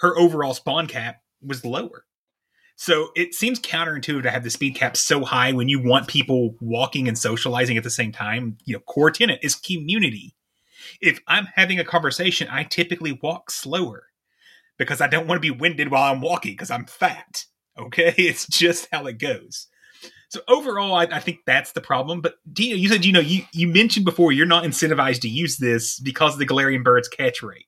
her 0.00 0.18
overall 0.18 0.52
spawn 0.52 0.86
cap 0.86 1.22
was 1.40 1.64
lower. 1.64 2.04
So 2.76 3.08
it 3.16 3.34
seems 3.34 3.58
counterintuitive 3.58 4.24
to 4.24 4.30
have 4.30 4.44
the 4.44 4.50
speed 4.50 4.74
cap 4.74 4.98
so 4.98 5.24
high 5.24 5.52
when 5.52 5.70
you 5.70 5.82
want 5.82 6.08
people 6.08 6.56
walking 6.60 7.08
and 7.08 7.16
socializing 7.16 7.78
at 7.78 7.84
the 7.84 7.90
same 7.90 8.12
time. 8.12 8.58
You 8.66 8.74
know, 8.74 8.80
core 8.80 9.10
tenant 9.10 9.40
is 9.42 9.54
community. 9.54 10.34
If 11.00 11.20
I'm 11.26 11.48
having 11.54 11.78
a 11.78 11.84
conversation, 11.84 12.48
I 12.50 12.64
typically 12.64 13.18
walk 13.22 13.50
slower 13.50 14.09
because 14.80 15.02
I 15.02 15.08
don't 15.08 15.26
want 15.26 15.36
to 15.36 15.52
be 15.52 15.56
winded 15.56 15.90
while 15.90 16.10
I'm 16.10 16.22
walking 16.22 16.52
because 16.54 16.70
I'm 16.70 16.86
fat. 16.86 17.44
Okay, 17.78 18.14
it's 18.18 18.46
just 18.46 18.88
how 18.90 19.06
it 19.06 19.18
goes. 19.18 19.68
So 20.30 20.40
overall, 20.48 20.94
I, 20.94 21.04
I 21.04 21.20
think 21.20 21.40
that's 21.44 21.72
the 21.72 21.80
problem. 21.82 22.22
But 22.22 22.36
Dino, 22.50 22.76
you 22.76 22.88
said 22.88 23.04
you 23.04 23.12
know 23.12 23.20
you 23.20 23.42
you 23.52 23.68
mentioned 23.68 24.06
before 24.06 24.32
you're 24.32 24.46
not 24.46 24.64
incentivized 24.64 25.20
to 25.20 25.28
use 25.28 25.58
this 25.58 26.00
because 26.00 26.32
of 26.32 26.38
the 26.38 26.46
Galarian 26.46 26.82
bird's 26.82 27.08
catch 27.08 27.42
rate. 27.42 27.66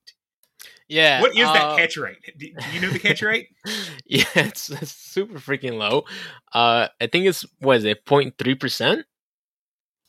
Yeah. 0.88 1.20
What 1.20 1.36
is 1.36 1.46
uh, 1.46 1.52
that 1.52 1.76
catch 1.76 1.96
rate? 1.98 2.18
Do, 2.38 2.46
do 2.46 2.70
you 2.72 2.80
know 2.80 2.90
the 2.90 2.98
catch 2.98 3.20
rate? 3.22 3.48
yeah, 4.06 4.24
it's, 4.34 4.70
it's 4.70 4.92
super 4.92 5.38
freaking 5.38 5.78
low. 5.78 6.04
Uh, 6.52 6.88
I 7.00 7.06
think 7.08 7.26
it's 7.26 7.44
what 7.60 7.76
is 7.76 7.84
it, 7.84 8.02
03 8.06 8.54
percent? 8.54 9.04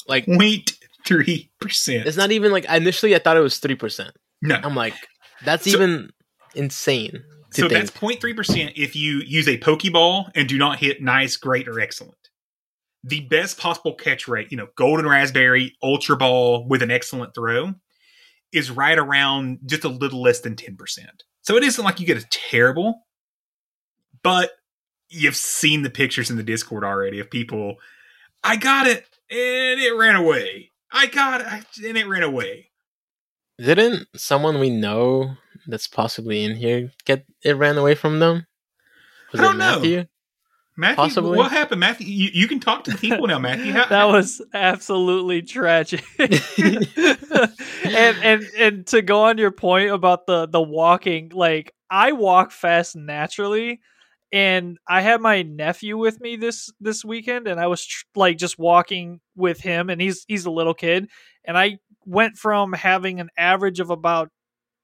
Like 0.07 0.25
wait, 0.27 0.37
Point 0.37 0.71
three 1.05 1.51
percent. 1.59 2.07
it's 2.07 2.17
not 2.17 2.31
even 2.31 2.51
like 2.53 2.65
initially 2.65 3.13
I 3.13 3.19
thought 3.19 3.35
it 3.35 3.41
was 3.41 3.57
three 3.59 3.75
percent. 3.75 4.11
No, 4.41 4.55
I'm 4.55 4.75
like, 4.75 4.95
that's 5.43 5.69
So- 5.69 5.71
even 5.71 6.11
insane 6.55 7.23
so 7.53 7.69
think. 7.69 7.85
that's 7.85 7.91
0.3 7.91 8.35
percent 8.35 8.73
if 8.75 8.95
you 8.95 9.21
use 9.25 9.47
a 9.47 9.57
Pokeball 9.57 10.31
and 10.35 10.49
do 10.49 10.57
not 10.57 10.79
hit 10.79 11.01
nice, 11.01 11.35
great, 11.35 11.67
or 11.67 11.79
excellent. 11.79 12.17
The 13.03 13.21
best 13.21 13.57
possible 13.57 13.93
catch 13.93 14.27
rate, 14.27 14.49
you 14.49 14.57
know, 14.57 14.67
Golden 14.75 15.07
Raspberry, 15.07 15.75
Ultra 15.83 16.17
Ball 16.17 16.67
with 16.67 16.81
an 16.81 16.89
excellent 16.89 17.35
throw, 17.35 17.73
is 18.51 18.71
right 18.71 18.97
around 18.97 19.59
just 19.65 19.83
a 19.83 19.89
little 19.89 20.21
less 20.21 20.39
than 20.39 20.55
10%. 20.55 20.77
So 21.41 21.57
it 21.57 21.63
isn't 21.63 21.83
like 21.83 21.99
you 21.99 22.05
get 22.05 22.23
a 22.23 22.27
terrible, 22.29 23.05
but 24.23 24.51
you've 25.09 25.35
seen 25.35 25.81
the 25.81 25.89
pictures 25.89 26.29
in 26.29 26.37
the 26.37 26.43
Discord 26.43 26.85
already 26.85 27.19
of 27.19 27.29
people. 27.29 27.75
I 28.43 28.55
got 28.55 28.87
it 28.87 29.05
and 29.29 29.81
it 29.81 29.95
ran 29.95 30.15
away. 30.15 30.71
I 30.91 31.07
got 31.07 31.41
it 31.41 31.85
and 31.85 31.97
it 31.97 32.07
ran 32.07 32.23
away. 32.23 32.69
Didn't 33.59 34.07
someone 34.15 34.59
we 34.59 34.69
know 34.69 35.35
that's 35.67 35.87
possibly 35.87 36.43
in 36.43 36.55
here 36.55 36.91
get 37.05 37.25
it 37.43 37.55
ran 37.57 37.77
away 37.77 37.95
from 37.95 38.19
them? 38.19 38.45
Was 39.31 39.41
I 39.41 39.43
don't 39.43 39.55
it 39.55 39.59
know. 39.59 39.75
Matthew? 39.75 40.05
Matthew, 40.75 40.95
Possibly. 40.95 41.37
what 41.37 41.51
happened, 41.51 41.81
Matthew? 41.81 42.07
You, 42.07 42.29
you 42.33 42.47
can 42.47 42.59
talk 42.59 42.83
to 42.85 42.91
the 42.91 42.97
people 42.97 43.27
now, 43.27 43.37
Matthew. 43.37 43.71
How, 43.73 43.85
that 43.89 44.05
was 44.05 44.41
absolutely 44.55 45.43
tragic. 45.43 46.03
and 46.19 46.37
and 47.85 48.43
and 48.57 48.87
to 48.87 49.03
go 49.03 49.23
on 49.25 49.37
your 49.37 49.51
point 49.51 49.91
about 49.91 50.25
the 50.25 50.47
the 50.47 50.61
walking, 50.61 51.29
like 51.33 51.73
I 51.91 52.13
walk 52.13 52.51
fast 52.51 52.95
naturally, 52.95 53.81
and 54.31 54.79
I 54.89 55.01
had 55.01 55.21
my 55.21 55.43
nephew 55.43 55.95
with 55.97 56.19
me 56.19 56.37
this 56.37 56.71
this 56.79 57.05
weekend, 57.05 57.47
and 57.47 57.59
I 57.59 57.67
was 57.67 57.85
tr- 57.85 58.05
like 58.15 58.37
just 58.37 58.57
walking 58.57 59.19
with 59.35 59.59
him, 59.61 59.91
and 59.91 60.01
he's 60.01 60.25
he's 60.27 60.45
a 60.45 60.51
little 60.51 60.73
kid, 60.73 61.07
and 61.45 61.55
I 61.55 61.77
went 62.03 62.37
from 62.37 62.73
having 62.73 63.19
an 63.19 63.29
average 63.37 63.79
of 63.79 63.91
about 63.91 64.29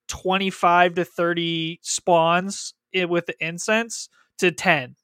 twenty 0.10 0.50
five 0.50 0.96
to 0.96 1.06
thirty 1.06 1.80
spawns 1.82 2.74
with 2.94 3.26
the 3.28 3.36
incense 3.40 4.10
to 4.40 4.52
ten. 4.52 4.96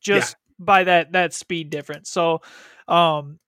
Just 0.00 0.34
by 0.58 0.84
that 0.84 1.12
that 1.12 1.32
speed 1.32 1.70
difference. 1.70 2.10
So, 2.10 2.40
um, 2.88 3.38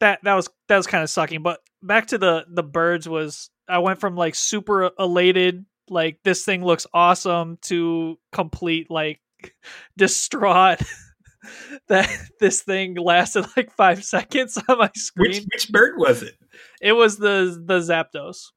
that 0.00 0.20
that 0.24 0.34
was 0.34 0.48
that 0.68 0.76
was 0.76 0.86
kind 0.86 1.02
of 1.02 1.10
sucking. 1.10 1.42
But 1.42 1.60
back 1.82 2.08
to 2.08 2.18
the 2.18 2.44
the 2.48 2.62
birds 2.62 3.08
was 3.08 3.50
I 3.68 3.78
went 3.78 4.00
from 4.00 4.16
like 4.16 4.34
super 4.34 4.90
elated, 4.98 5.64
like 5.88 6.18
this 6.24 6.44
thing 6.44 6.64
looks 6.64 6.86
awesome, 6.92 7.58
to 7.62 8.18
complete 8.32 8.90
like 8.90 9.20
distraught. 9.96 10.82
that 11.88 12.08
this 12.38 12.62
thing 12.62 12.94
lasted 12.94 13.44
like 13.56 13.72
five 13.72 14.04
seconds 14.04 14.58
on 14.68 14.78
my 14.78 14.90
screen. 14.94 15.30
Which 15.30 15.44
which 15.52 15.68
bird 15.70 15.94
was 15.96 16.22
it? 16.22 16.36
It 16.80 16.92
was 16.92 17.16
the 17.18 17.62
the 17.64 17.80
Zapdos. 17.80 18.50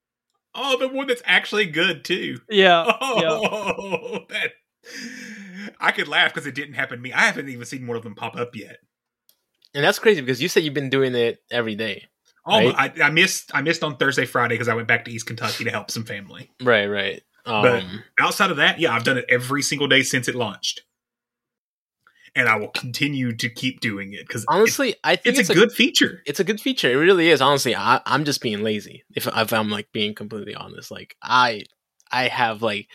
Oh, 0.56 0.78
the 0.78 0.88
one 0.88 1.08
that's 1.08 1.22
actually 1.26 1.66
good 1.66 2.04
too. 2.06 2.40
Yeah. 2.50 2.86
Oh, 3.02 3.22
yeah. 3.22 4.20
that 4.30 4.52
I 5.80 5.92
could 5.92 6.08
laugh 6.08 6.34
because 6.34 6.48
it 6.48 6.56
didn't 6.56 6.76
happen 6.76 6.98
to 6.98 7.02
me. 7.02 7.12
I 7.12 7.22
haven't 7.22 7.50
even 7.50 7.66
seen 7.66 7.88
one 7.88 7.98
of 7.98 8.04
them 8.04 8.16
pop 8.16 8.36
up 8.36 8.56
yet. 8.56 8.78
And 9.74 9.84
that's 9.84 10.00
crazy 10.00 10.22
because 10.22 10.42
you 10.42 10.48
said 10.48 10.64
you've 10.64 10.74
been 10.74 10.90
doing 10.90 11.16
it 11.16 11.40
every 11.52 11.76
day. 11.76 12.06
Oh, 12.46 12.58
Right. 12.72 12.94
I, 13.00 13.04
I 13.06 13.10
missed 13.10 13.52
I 13.54 13.62
missed 13.62 13.84
on 13.84 13.98
Thursday, 13.98 14.26
Friday 14.26 14.54
because 14.56 14.68
I 14.68 14.76
went 14.76 14.88
back 14.88 15.06
to 15.06 15.12
East 15.12 15.26
Kentucky 15.26 15.64
to 15.64 15.72
help 15.72 15.90
some 15.92 16.04
family. 16.06 16.52
Right, 16.62 16.86
right. 16.86 17.22
Um, 17.46 17.62
But 17.64 17.84
outside 18.24 18.52
of 18.52 18.58
that, 18.58 18.80
yeah, 18.80 18.94
I've 18.94 19.04
done 19.04 19.18
it 19.18 19.26
every 19.28 19.62
single 19.64 19.88
day 19.88 20.04
since 20.04 20.28
it 20.28 20.36
launched, 20.36 20.82
and 22.36 22.50
I 22.50 22.58
will 22.58 22.70
continue 22.70 23.34
to 23.36 23.50
keep 23.50 23.80
doing 23.80 24.14
it 24.14 24.28
because 24.28 24.46
honestly, 24.48 24.96
I 25.04 25.16
think 25.16 25.38
it's, 25.38 25.50
a 25.50 25.54
good 25.54 25.72
feature. 25.72 26.22
it's 26.26 26.40
a 26.40 26.44
good 26.44 26.60
feature. 26.60 26.92
It 26.92 26.96
really 26.96 27.30
is. 27.30 27.42
Honestly, 27.42 27.76
I, 27.76 28.02
I'm 28.06 28.26
just 28.26 28.42
being 28.42 28.62
lazy. 28.62 29.04
If, 29.16 29.28
if 29.28 29.54
I'm 29.54 29.70
like 29.70 29.92
being 29.94 30.14
completely 30.14 30.54
honest, 30.54 30.92
like 30.92 31.16
I, 31.22 31.64
I 32.12 32.28
have 32.28 32.62
like, 32.62 32.88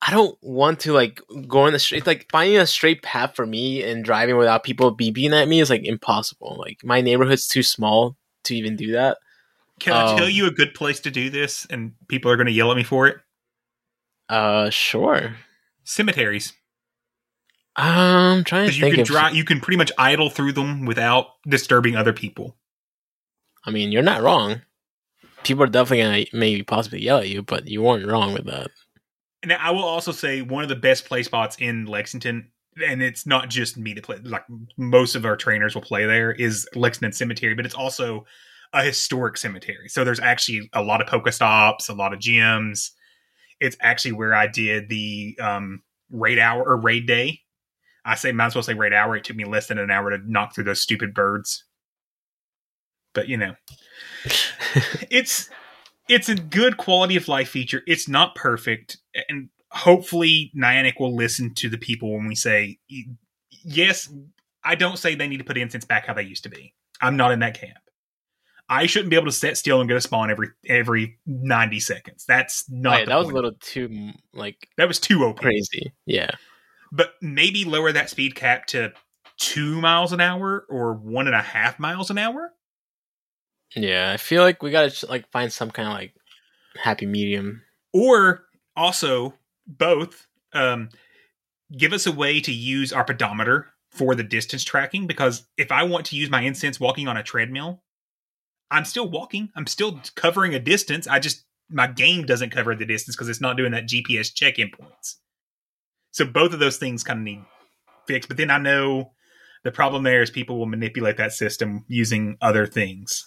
I 0.00 0.10
don't 0.10 0.36
want 0.42 0.80
to 0.80 0.92
like 0.92 1.20
go 1.46 1.60
on 1.62 1.72
the 1.72 1.78
straight. 1.78 2.06
Like 2.06 2.28
finding 2.30 2.58
a 2.58 2.66
straight 2.66 3.02
path 3.02 3.34
for 3.34 3.46
me 3.46 3.82
and 3.82 4.04
driving 4.04 4.36
without 4.36 4.64
people 4.64 4.96
beeping 4.96 5.32
at 5.32 5.48
me 5.48 5.60
is 5.60 5.70
like 5.70 5.84
impossible. 5.84 6.56
Like 6.58 6.78
my 6.84 7.00
neighborhood's 7.00 7.48
too 7.48 7.62
small 7.62 8.16
to 8.44 8.56
even 8.56 8.76
do 8.76 8.92
that. 8.92 9.18
Can 9.80 9.92
I 9.94 10.10
Um, 10.12 10.16
tell 10.16 10.28
you 10.28 10.46
a 10.46 10.52
good 10.52 10.74
place 10.74 11.00
to 11.00 11.10
do 11.10 11.30
this, 11.30 11.66
and 11.68 11.94
people 12.08 12.30
are 12.30 12.36
going 12.36 12.46
to 12.46 12.52
yell 12.52 12.70
at 12.70 12.76
me 12.76 12.84
for 12.84 13.08
it? 13.08 13.16
Uh, 14.28 14.70
sure. 14.70 15.36
Cemeteries, 15.84 16.52
I'm 17.76 18.44
trying 18.44 18.68
to 18.68 18.74
you 18.74 18.80
think 18.80 18.94
can 18.96 19.04
drive. 19.04 19.34
You 19.34 19.44
can 19.44 19.60
pretty 19.60 19.78
much 19.78 19.92
idle 19.96 20.28
through 20.28 20.52
them 20.52 20.84
without 20.84 21.26
disturbing 21.48 21.96
other 21.96 22.12
people. 22.12 22.56
I 23.64 23.70
mean, 23.70 23.92
you're 23.92 24.02
not 24.02 24.22
wrong. 24.22 24.62
People 25.42 25.64
are 25.64 25.68
definitely 25.68 26.02
gonna 26.02 26.24
maybe 26.38 26.62
possibly 26.62 27.02
yell 27.02 27.18
at 27.18 27.28
you, 27.28 27.42
but 27.42 27.68
you 27.68 27.82
weren't 27.82 28.06
wrong 28.06 28.32
with 28.34 28.46
that. 28.46 28.70
And 29.42 29.52
I 29.52 29.70
will 29.70 29.84
also 29.84 30.12
say 30.12 30.42
one 30.42 30.62
of 30.62 30.68
the 30.68 30.76
best 30.76 31.06
play 31.06 31.22
spots 31.22 31.56
in 31.58 31.86
Lexington, 31.86 32.50
and 32.84 33.02
it's 33.02 33.26
not 33.26 33.48
just 33.48 33.76
me 33.76 33.94
to 33.94 34.02
play. 34.02 34.18
Like 34.22 34.44
most 34.76 35.14
of 35.16 35.24
our 35.24 35.36
trainers 35.36 35.74
will 35.74 35.82
play 35.82 36.04
there 36.04 36.32
is 36.32 36.68
Lexington 36.74 37.12
Cemetery, 37.12 37.54
but 37.54 37.66
it's 37.66 37.74
also 37.74 38.26
a 38.72 38.82
historic 38.82 39.36
cemetery. 39.36 39.88
So 39.88 40.04
there's 40.04 40.20
actually 40.20 40.70
a 40.72 40.82
lot 40.82 41.00
of 41.00 41.08
Pokestops, 41.08 41.88
a 41.88 41.92
lot 41.92 42.12
of 42.12 42.20
gyms. 42.20 42.90
It's 43.60 43.76
actually 43.80 44.12
where 44.12 44.34
I 44.34 44.46
did 44.46 44.88
the 44.88 45.38
um, 45.40 45.82
raid 46.10 46.38
hour 46.38 46.62
or 46.62 46.76
raid 46.76 47.06
day. 47.06 47.41
I 48.04 48.14
say 48.16 48.32
might 48.32 48.46
as 48.46 48.54
well 48.54 48.62
say 48.62 48.74
raid 48.74 48.92
hour. 48.92 49.16
It 49.16 49.24
took 49.24 49.36
me 49.36 49.44
less 49.44 49.68
than 49.68 49.78
an 49.78 49.90
hour 49.90 50.10
to 50.10 50.18
knock 50.30 50.54
through 50.54 50.64
those 50.64 50.80
stupid 50.80 51.14
birds. 51.14 51.64
But 53.14 53.28
you 53.28 53.36
know, 53.36 53.54
it's 55.10 55.48
it's 56.08 56.28
a 56.28 56.34
good 56.34 56.76
quality 56.76 57.16
of 57.16 57.28
life 57.28 57.48
feature. 57.50 57.82
It's 57.86 58.08
not 58.08 58.34
perfect, 58.34 58.98
and 59.28 59.48
hopefully 59.70 60.50
Niantic 60.56 60.94
will 60.98 61.14
listen 61.14 61.54
to 61.54 61.68
the 61.68 61.78
people 61.78 62.12
when 62.14 62.26
we 62.26 62.34
say 62.34 62.78
yes. 63.64 64.12
I 64.64 64.74
don't 64.74 64.98
say 64.98 65.14
they 65.14 65.28
need 65.28 65.38
to 65.38 65.44
put 65.44 65.58
incense 65.58 65.84
back 65.84 66.06
how 66.06 66.14
they 66.14 66.22
used 66.22 66.44
to 66.44 66.48
be. 66.50 66.74
I'm 67.00 67.16
not 67.16 67.32
in 67.32 67.40
that 67.40 67.58
camp. 67.58 67.78
I 68.68 68.86
shouldn't 68.86 69.10
be 69.10 69.16
able 69.16 69.26
to 69.26 69.32
sit 69.32 69.56
still 69.58 69.80
and 69.80 69.88
get 69.88 69.96
a 69.96 70.00
spawn 70.00 70.30
every 70.30 70.48
every 70.66 71.18
90 71.26 71.80
seconds. 71.80 72.24
That's 72.26 72.64
not. 72.70 72.90
Oh, 72.90 72.96
right, 72.96 73.04
the 73.04 73.10
that 73.10 73.18
was 73.18 73.28
a 73.28 73.34
little 73.34 73.52
too 73.60 74.12
like 74.32 74.68
That 74.78 74.88
was 74.88 74.98
too 74.98 75.24
OP. 75.24 75.40
crazy. 75.40 75.92
Yeah. 76.06 76.30
But 76.92 77.14
maybe 77.20 77.64
lower 77.64 77.90
that 77.90 78.10
speed 78.10 78.34
cap 78.34 78.66
to 78.66 78.92
two 79.38 79.80
miles 79.80 80.12
an 80.12 80.20
hour 80.20 80.66
or 80.68 80.92
one 80.92 81.26
and 81.26 81.34
a 81.34 81.42
half 81.42 81.78
miles 81.78 82.10
an 82.10 82.18
hour. 82.18 82.52
Yeah, 83.74 84.12
I 84.12 84.18
feel 84.18 84.42
like 84.42 84.62
we 84.62 84.70
gotta 84.70 85.06
like 85.08 85.30
find 85.30 85.52
some 85.52 85.70
kind 85.70 85.88
of 85.88 85.94
like 85.94 86.14
happy 86.76 87.06
medium. 87.06 87.62
or 87.92 88.44
also 88.76 89.34
both 89.66 90.26
um, 90.52 90.88
give 91.76 91.92
us 91.92 92.06
a 92.06 92.12
way 92.12 92.40
to 92.40 92.52
use 92.52 92.92
our 92.92 93.04
pedometer 93.04 93.68
for 93.90 94.14
the 94.14 94.22
distance 94.22 94.64
tracking 94.64 95.06
because 95.06 95.44
if 95.58 95.70
i 95.70 95.82
want 95.82 96.06
to 96.06 96.16
use 96.16 96.30
my 96.30 96.40
incense 96.40 96.80
walking 96.80 97.08
on 97.08 97.16
a 97.18 97.22
treadmill 97.22 97.82
i'm 98.70 98.86
still 98.86 99.08
walking 99.08 99.50
i'm 99.54 99.66
still 99.66 100.00
covering 100.14 100.54
a 100.54 100.58
distance 100.58 101.06
i 101.06 101.18
just 101.18 101.44
my 101.68 101.86
game 101.86 102.24
doesn't 102.24 102.50
cover 102.50 102.74
the 102.74 102.86
distance 102.86 103.14
because 103.14 103.28
it's 103.28 103.40
not 103.40 103.56
doing 103.56 103.72
that 103.72 103.86
gps 103.86 104.32
check-in 104.34 104.70
points 104.70 105.18
so 106.12 106.24
both 106.24 106.52
of 106.52 106.60
those 106.60 106.76
things 106.76 107.02
kind 107.02 107.18
of 107.18 107.24
need 107.24 107.44
fixed 108.06 108.28
but 108.28 108.36
then 108.36 108.50
i 108.50 108.58
know 108.58 109.10
the 109.64 109.72
problem 109.72 110.02
there 110.02 110.22
is 110.22 110.30
people 110.30 110.58
will 110.58 110.66
manipulate 110.66 111.16
that 111.16 111.32
system 111.32 111.84
using 111.88 112.36
other 112.40 112.66
things 112.66 113.26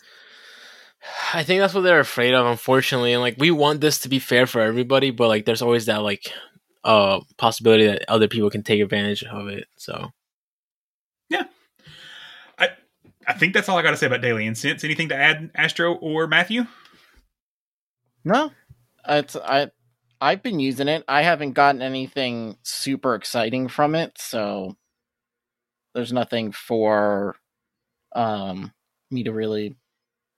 I 1.34 1.44
think 1.44 1.60
that's 1.60 1.74
what 1.74 1.82
they're 1.82 2.00
afraid 2.00 2.34
of, 2.34 2.48
unfortunately. 2.48 3.14
And 3.14 3.22
like 3.22 3.36
we 3.38 3.52
want 3.52 3.80
this 3.82 4.00
to 4.00 4.10
be 4.10 4.18
fair 4.20 4.48
for 4.48 4.62
everybody, 4.62 5.12
but 5.12 5.28
like 5.28 5.46
there's 5.46 5.62
always 5.62 5.86
that 5.86 6.02
like 6.02 6.32
uh 6.84 7.20
possibility 7.38 7.86
that 7.86 8.06
other 8.08 8.28
people 8.28 8.50
can 8.50 8.64
take 8.64 8.82
advantage 8.82 9.24
of 9.24 9.48
it. 9.48 9.66
So 9.76 10.10
yeah, 11.30 11.44
i 12.58 12.70
i 13.28 13.34
think 13.34 13.54
that's 13.54 13.70
all 13.70 13.78
i 13.78 13.82
got 13.82 13.92
to 13.92 13.98
say 13.98 14.08
about 14.08 14.22
daily 14.22 14.46
incense 14.46 14.84
anything 14.84 15.10
to 15.10 15.16
add 15.16 15.52
astro 15.56 15.94
or 15.96 16.28
matthew 16.28 16.66
No, 18.24 18.52
it's 19.08 19.36
I. 19.36 19.70
I've 20.26 20.42
been 20.42 20.60
using 20.60 20.88
it. 20.88 21.04
I 21.08 21.22
haven't 21.22 21.52
gotten 21.52 21.84
anything 21.84 22.58
super 22.64 23.14
exciting 23.14 23.68
from 23.68 23.94
it, 23.94 24.18
so 24.18 24.76
there's 25.94 26.12
nothing 26.12 26.52
for 26.52 27.36
um 28.16 28.74
me 29.12 29.24
to 29.24 29.32
really 29.32 29.76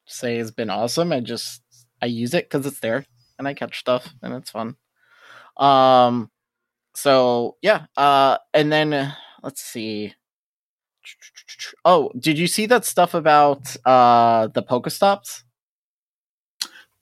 say 0.05 0.39
has 0.39 0.51
been 0.51 0.69
awesome. 0.69 1.13
I 1.13 1.21
just 1.21 1.61
I 2.01 2.07
use 2.07 2.33
it 2.33 2.49
because 2.49 2.65
it's 2.65 2.81
there 2.81 3.05
and 3.39 3.47
I 3.47 3.53
catch 3.53 3.79
stuff 3.79 4.13
and 4.21 4.33
it's 4.33 4.51
fun. 4.51 4.75
Um, 5.55 6.31
so 6.93 7.55
yeah. 7.61 7.85
Uh, 7.95 8.39
and 8.53 8.69
then 8.69 9.15
let's 9.41 9.61
see. 9.61 10.15
Oh, 11.85 12.11
did 12.19 12.37
you 12.37 12.47
see 12.47 12.65
that 12.65 12.83
stuff 12.83 13.13
about 13.13 13.73
uh 13.85 14.47
the 14.47 14.63
Pokestops? 14.63 15.43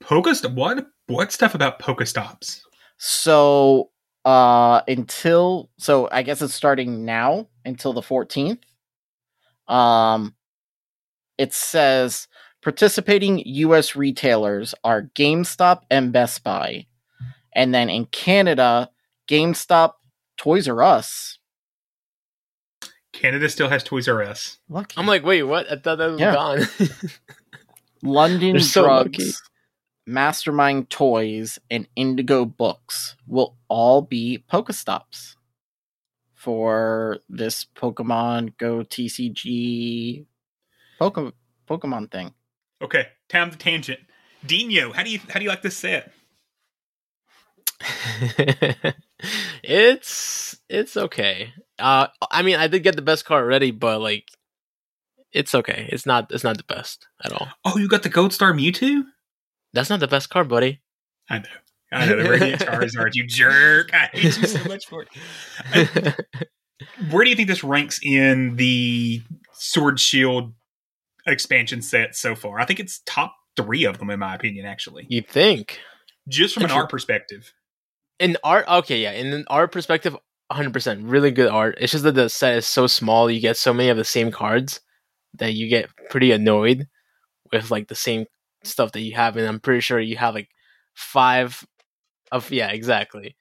Pokest 0.03 0.53
what 0.53 0.86
what 1.07 1.31
stuff 1.31 1.55
about 1.55 1.79
Pokestops? 1.79 2.64
So 2.97 3.91
uh 4.23 4.81
until 4.87 5.69
so 5.77 6.09
I 6.11 6.23
guess 6.23 6.41
it's 6.41 6.53
starting 6.53 7.05
now 7.05 7.47
until 7.63 7.93
the 7.93 8.01
14th. 8.01 8.59
Um 9.67 10.35
it 11.37 11.53
says 11.53 12.27
participating 12.63 13.39
US 13.45 13.95
retailers 13.95 14.73
are 14.83 15.03
GameStop 15.15 15.81
and 15.91 16.11
Best 16.11 16.43
Buy. 16.43 16.87
And 17.53 17.73
then 17.73 17.89
in 17.89 18.05
Canada, 18.07 18.89
GameStop, 19.29 19.93
Toys 20.37 20.67
R 20.67 20.81
Us. 20.83 21.39
Canada 23.13 23.47
still 23.49 23.69
has 23.69 23.83
Toys 23.83 24.07
R 24.07 24.21
Us. 24.23 24.57
Lucky. 24.69 24.95
I'm 24.97 25.07
like, 25.07 25.23
wait, 25.23 25.43
what? 25.43 25.71
I 25.71 25.77
thought 25.77 25.97
that 25.99 26.11
was 26.11 26.19
Yeah. 26.19 26.33
gone. 26.33 26.67
London 28.03 28.53
They're 28.53 28.61
so 28.61 28.81
Drugs, 28.83 29.17
lucky. 29.19 29.31
Mastermind 30.06 30.89
Toys, 30.89 31.60
and 31.70 31.88
Indigo 31.95 32.45
Books 32.45 33.16
will 33.28 33.58
all 33.68 34.01
be 34.01 34.43
Pokestops 34.51 35.36
for 36.34 37.18
this 37.28 37.66
Pokemon 37.76 38.58
Go 38.58 38.80
TCG 38.80 40.26
Poke- 40.99 41.34
Pokemon 41.68 42.12
thing. 42.12 42.34
Okay, 42.82 43.08
time 43.30 43.51
to 43.51 43.58
tangent. 43.58 43.99
Dino, 44.45 44.91
how 44.93 45.03
do 45.03 45.10
you 45.10 45.20
how 45.30 45.39
do 45.39 45.43
you 45.43 45.49
like 45.49 45.64
this 45.64 45.78
set? 45.78 46.12
it's 49.64 50.56
it's 50.70 50.97
okay. 50.97 51.53
Uh, 51.80 52.08
I 52.32 52.41
mean, 52.43 52.56
I 52.58 52.68
did 52.68 52.84
get 52.84 52.95
the 52.95 53.01
best 53.01 53.26
card 53.26 53.43
already, 53.43 53.72
but 53.72 53.99
like, 54.01 54.30
it's 55.32 55.56
okay. 55.56 55.89
It's 55.91 56.06
not 56.06 56.32
it's 56.32 56.43
not 56.43 56.58
the 56.58 56.64
best 56.64 57.08
at 57.24 57.34
all. 57.34 57.47
Oh, 57.64 57.78
you 57.78 57.88
got 57.88 58.03
the 58.03 58.10
Gold 58.10 58.34
Star 58.34 58.53
Mewtwo? 58.53 59.03
That's 59.76 59.89
not 59.89 59.99
the 59.99 60.07
best 60.07 60.30
card, 60.30 60.47
buddy. 60.47 60.82
I 61.30 61.39
know. 61.39 61.45
I 61.91 62.05
know 62.07 62.23
the 62.23 62.30
Radiant 62.30 62.61
Charizard, 62.61 63.11
you 63.13 63.26
jerk. 63.28 63.93
I 63.93 64.09
hate 64.11 64.23
you 64.23 64.32
so 64.47 64.63
much 64.67 64.88
for 64.88 65.03
it. 65.03 65.09
I- 65.73 66.15
Where 67.11 67.23
do 67.23 67.30
you 67.30 67.36
think 67.36 67.47
this 67.47 67.63
ranks 67.63 67.99
in 68.03 68.55
the 68.55 69.21
Sword 69.53 69.99
Shield 69.99 70.53
expansion 71.28 71.82
set 71.82 72.15
so 72.15 72.36
far? 72.36 72.59
I 72.59 72.65
think 72.65 72.80
it's 72.80 73.01
top 73.05 73.36
three 73.55 73.86
of 73.86 73.99
them, 73.99 74.09
in 74.09 74.19
my 74.19 74.36
opinion, 74.36 74.65
actually. 74.65 75.05
you 75.09 75.21
think? 75.21 75.80
Just 76.28 76.53
from 76.55 76.63
an 76.63 76.71
art 76.71 76.89
perspective. 76.89 77.53
in 78.19 78.36
art 78.43 78.65
okay 78.67 79.01
yeah 79.03 79.11
in 79.11 79.32
an 79.34 79.43
art 79.47 79.71
perspective 79.71 80.15
100% 80.51 81.01
really 81.09 81.32
good 81.32 81.49
art. 81.49 81.78
It's 81.80 81.91
just 81.91 82.03
that 82.03 82.13
the 82.15 82.30
set 82.30 82.55
is 82.57 82.65
so 82.67 82.88
small, 82.88 83.30
you 83.32 83.39
get 83.39 83.57
so 83.57 83.73
many 83.73 83.89
of 83.89 83.97
the 83.97 84.03
same 84.05 84.32
cards 84.32 84.80
that 85.36 85.53
you 85.53 85.67
get 85.69 85.89
pretty 86.09 86.32
annoyed 86.32 86.88
with 87.51 87.71
like 87.71 87.88
the 87.88 87.95
same 87.95 88.26
stuff 88.68 88.91
that 88.93 89.01
you 89.01 89.16
have 89.16 89.38
and 89.38 89.47
I'm 89.47 89.59
pretty 89.59 89.82
sure 89.82 89.99
you 89.99 90.18
have 90.18 90.36
like 90.36 90.49
5 90.93 91.66
of 92.32 92.51
yeah, 92.51 92.70
exactly. 92.70 93.36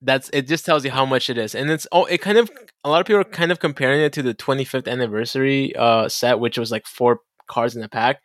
That's 0.00 0.30
it 0.32 0.48
just 0.48 0.66
tells 0.66 0.84
you 0.84 0.90
how 0.90 1.06
much 1.06 1.30
it 1.30 1.38
is. 1.38 1.54
And 1.54 1.70
it's 1.70 1.86
oh 1.92 2.04
it 2.06 2.18
kind 2.18 2.38
of 2.38 2.50
a 2.84 2.90
lot 2.90 3.00
of 3.00 3.06
people 3.06 3.20
are 3.20 3.24
kind 3.24 3.52
of 3.52 3.60
comparing 3.60 4.00
it 4.00 4.12
to 4.14 4.22
the 4.22 4.34
25th 4.34 4.88
anniversary 4.88 5.74
uh 5.76 6.08
set 6.08 6.40
which 6.40 6.58
was 6.58 6.72
like 6.72 6.86
four 6.86 7.20
cards 7.48 7.76
in 7.76 7.82
a 7.82 7.88
pack. 7.88 8.20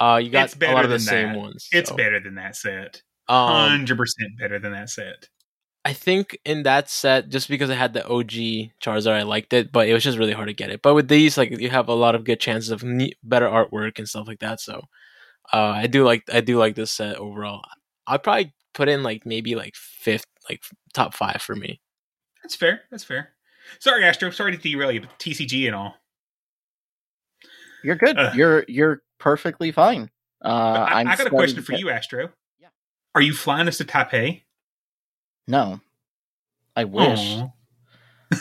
Uh 0.00 0.20
you 0.22 0.30
got 0.30 0.54
a 0.62 0.72
lot 0.72 0.84
of 0.84 0.90
the 0.90 0.98
same 0.98 1.32
that. 1.32 1.38
ones. 1.38 1.68
It's 1.72 1.90
better 1.92 2.20
than 2.20 2.36
that 2.36 2.56
set. 2.56 3.02
Um, 3.28 3.68
Hundred 3.70 3.96
percent 3.96 4.30
better 4.38 4.58
than 4.58 4.72
that 4.72 4.90
set. 4.90 5.28
I 5.84 5.92
think 5.94 6.38
in 6.44 6.64
that 6.64 6.90
set, 6.90 7.30
just 7.30 7.48
because 7.48 7.70
I 7.70 7.74
had 7.74 7.94
the 7.94 8.06
OG 8.06 8.30
Charizard, 8.82 9.14
I 9.14 9.22
liked 9.22 9.52
it, 9.54 9.72
but 9.72 9.88
it 9.88 9.94
was 9.94 10.04
just 10.04 10.18
really 10.18 10.32
hard 10.32 10.48
to 10.48 10.54
get 10.54 10.70
it. 10.70 10.82
But 10.82 10.94
with 10.94 11.08
these, 11.08 11.38
like 11.38 11.58
you 11.58 11.70
have 11.70 11.88
a 11.88 11.94
lot 11.94 12.14
of 12.14 12.24
good 12.24 12.38
chances 12.38 12.70
of 12.70 12.82
neat, 12.82 13.16
better 13.22 13.46
artwork 13.46 13.98
and 13.98 14.08
stuff 14.08 14.28
like 14.28 14.40
that. 14.40 14.60
So 14.60 14.82
uh, 15.52 15.72
I 15.76 15.86
do 15.86 16.04
like 16.04 16.24
I 16.32 16.40
do 16.40 16.58
like 16.58 16.74
this 16.74 16.92
set 16.92 17.16
overall. 17.16 17.62
I'd 18.06 18.22
probably 18.22 18.52
put 18.74 18.88
in 18.88 19.02
like 19.02 19.24
maybe 19.26 19.54
like 19.54 19.74
fifth, 19.76 20.26
like 20.48 20.62
top 20.94 21.14
five 21.14 21.40
for 21.42 21.54
me. 21.56 21.80
That's 22.42 22.54
fair. 22.56 22.82
That's 22.90 23.04
fair. 23.04 23.30
Sorry, 23.78 24.04
Astro. 24.04 24.30
Sorry 24.30 24.56
to 24.56 24.58
derail 24.62 24.90
you, 24.92 25.00
but 25.02 25.18
TCG 25.18 25.66
and 25.66 25.74
all. 25.74 25.94
You're 27.84 27.96
good. 27.96 28.18
Uh. 28.18 28.32
you're 28.34 28.64
you're 28.68 29.02
perfectly 29.18 29.72
fine. 29.72 30.10
Uh, 30.44 30.48
I, 30.88 31.00
I'm 31.00 31.08
I 31.08 31.16
got 31.16 31.26
a 31.26 31.30
question 31.30 31.62
for 31.62 31.74
you, 31.74 31.90
Astro. 31.90 32.30
Yeah. 32.58 32.68
Are 33.14 33.20
you 33.20 33.32
flying 33.34 33.68
us 33.68 33.78
to 33.78 33.84
Taipei? 33.84 34.42
No, 35.46 35.80
I 36.76 36.84
wish. 36.84 37.18
Aw. 37.36 37.52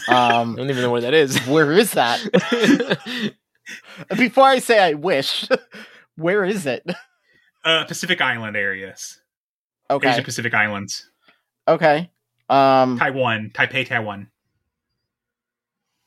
I 0.08 0.40
Um, 0.42 0.56
don't 0.58 0.70
even 0.70 0.82
know 0.84 0.92
where 0.92 1.02
that 1.02 1.14
is. 1.14 1.38
where 1.48 1.72
is 1.74 1.92
that? 1.92 2.22
Before 4.18 4.46
I 4.46 4.60
say 4.60 4.80
I 4.80 4.94
wish, 4.94 5.48
where 6.20 6.44
is 6.46 6.66
it? 6.66 6.86
Uh, 7.66 7.84
Pacific 7.84 8.22
Island 8.22 8.56
areas. 8.56 9.20
Okay, 9.92 10.10
Asia 10.10 10.22
Pacific 10.24 10.54
Islands. 10.54 11.10
okay. 11.68 12.10
Um, 12.50 12.98
Taiwan. 12.98 13.52
Taipei, 13.54 13.86
Taiwan. 13.86 14.30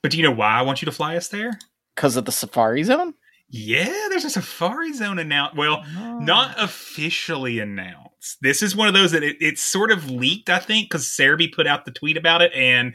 But 0.03 0.11
do 0.13 0.17
you 0.17 0.23
know 0.23 0.31
why 0.33 0.49
I 0.59 0.63
want 0.63 0.81
you 0.83 0.87
to 0.87 0.93
fly 0.93 1.17
us 1.17 1.29
there? 1.29 1.59
because 1.95 2.17
of 2.17 2.25
the 2.25 2.33
safari 2.33 2.83
zone. 2.85 3.13
Yeah, 3.51 3.85
there's 4.09 4.25
a 4.25 4.31
safari 4.31 4.95
zone 4.95 5.19
announced. 5.19 5.55
Well, 5.57 5.85
Oh. 5.99 6.19
not 6.21 6.55
officially 6.59 7.59
announced. 7.59 8.39
This 8.41 8.63
is 8.63 8.75
one 8.75 8.89
of 8.89 8.95
those 8.95 9.13
that 9.13 9.23
it, 9.23 9.37
it's 9.41 9.61
sort 9.61 9.93
of 9.93 10.11
leaked, 10.11 10.49
I 10.49 10.59
think, 10.59 10.89
because 10.89 11.05
Serebii 11.05 11.55
put 11.55 11.67
out 11.67 11.85
the 11.85 11.91
tweet 11.93 12.17
about 12.17 12.41
it, 12.41 12.51
and 12.55 12.95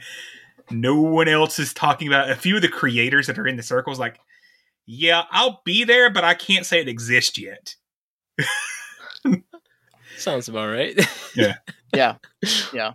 no 0.72 1.00
one 1.00 1.28
else 1.28 1.60
is 1.60 1.72
talking 1.72 2.08
about. 2.08 2.28
it. 2.28 2.32
A 2.32 2.36
few 2.40 2.56
of 2.56 2.62
the 2.62 2.68
creators 2.68 3.28
that 3.28 3.38
are 3.38 3.46
in 3.46 3.54
the 3.54 3.62
circles, 3.62 4.00
like, 4.00 4.18
yeah, 4.90 5.24
I'll 5.30 5.60
be 5.66 5.84
there, 5.84 6.08
but 6.08 6.24
I 6.24 6.32
can't 6.32 6.64
say 6.64 6.80
it 6.80 6.88
exists 6.88 7.38
yet. 7.38 7.74
Sounds 10.16 10.48
about 10.48 10.68
right. 10.70 10.98
yeah. 11.94 12.16
Yeah. 12.72 12.92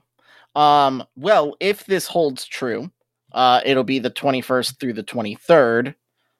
Um 0.55 1.03
well 1.15 1.55
if 1.59 1.85
this 1.85 2.07
holds 2.07 2.45
true 2.45 2.91
uh 3.31 3.61
it'll 3.65 3.83
be 3.83 3.99
the 3.99 4.11
21st 4.11 4.79
through 4.79 4.93
the 4.93 5.03
23rd 5.03 5.95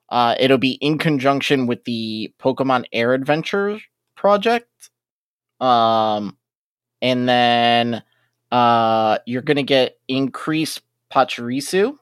uh 0.10 0.36
it'll 0.39 0.58
be 0.58 0.74
in 0.74 0.97
conjunction 0.97 1.68
with 1.68 1.84
the 1.86 2.34
pokemon 2.39 2.86
air 2.93 3.14
adventure 3.14 3.80
project. 4.16 4.89
Um 5.60 6.38
and 7.01 7.28
then 7.30 8.04
uh 8.51 9.18
you're 9.26 9.41
gonna 9.41 9.64
get 9.64 9.99
increased 10.08 10.82
pachirisu. 11.12 11.97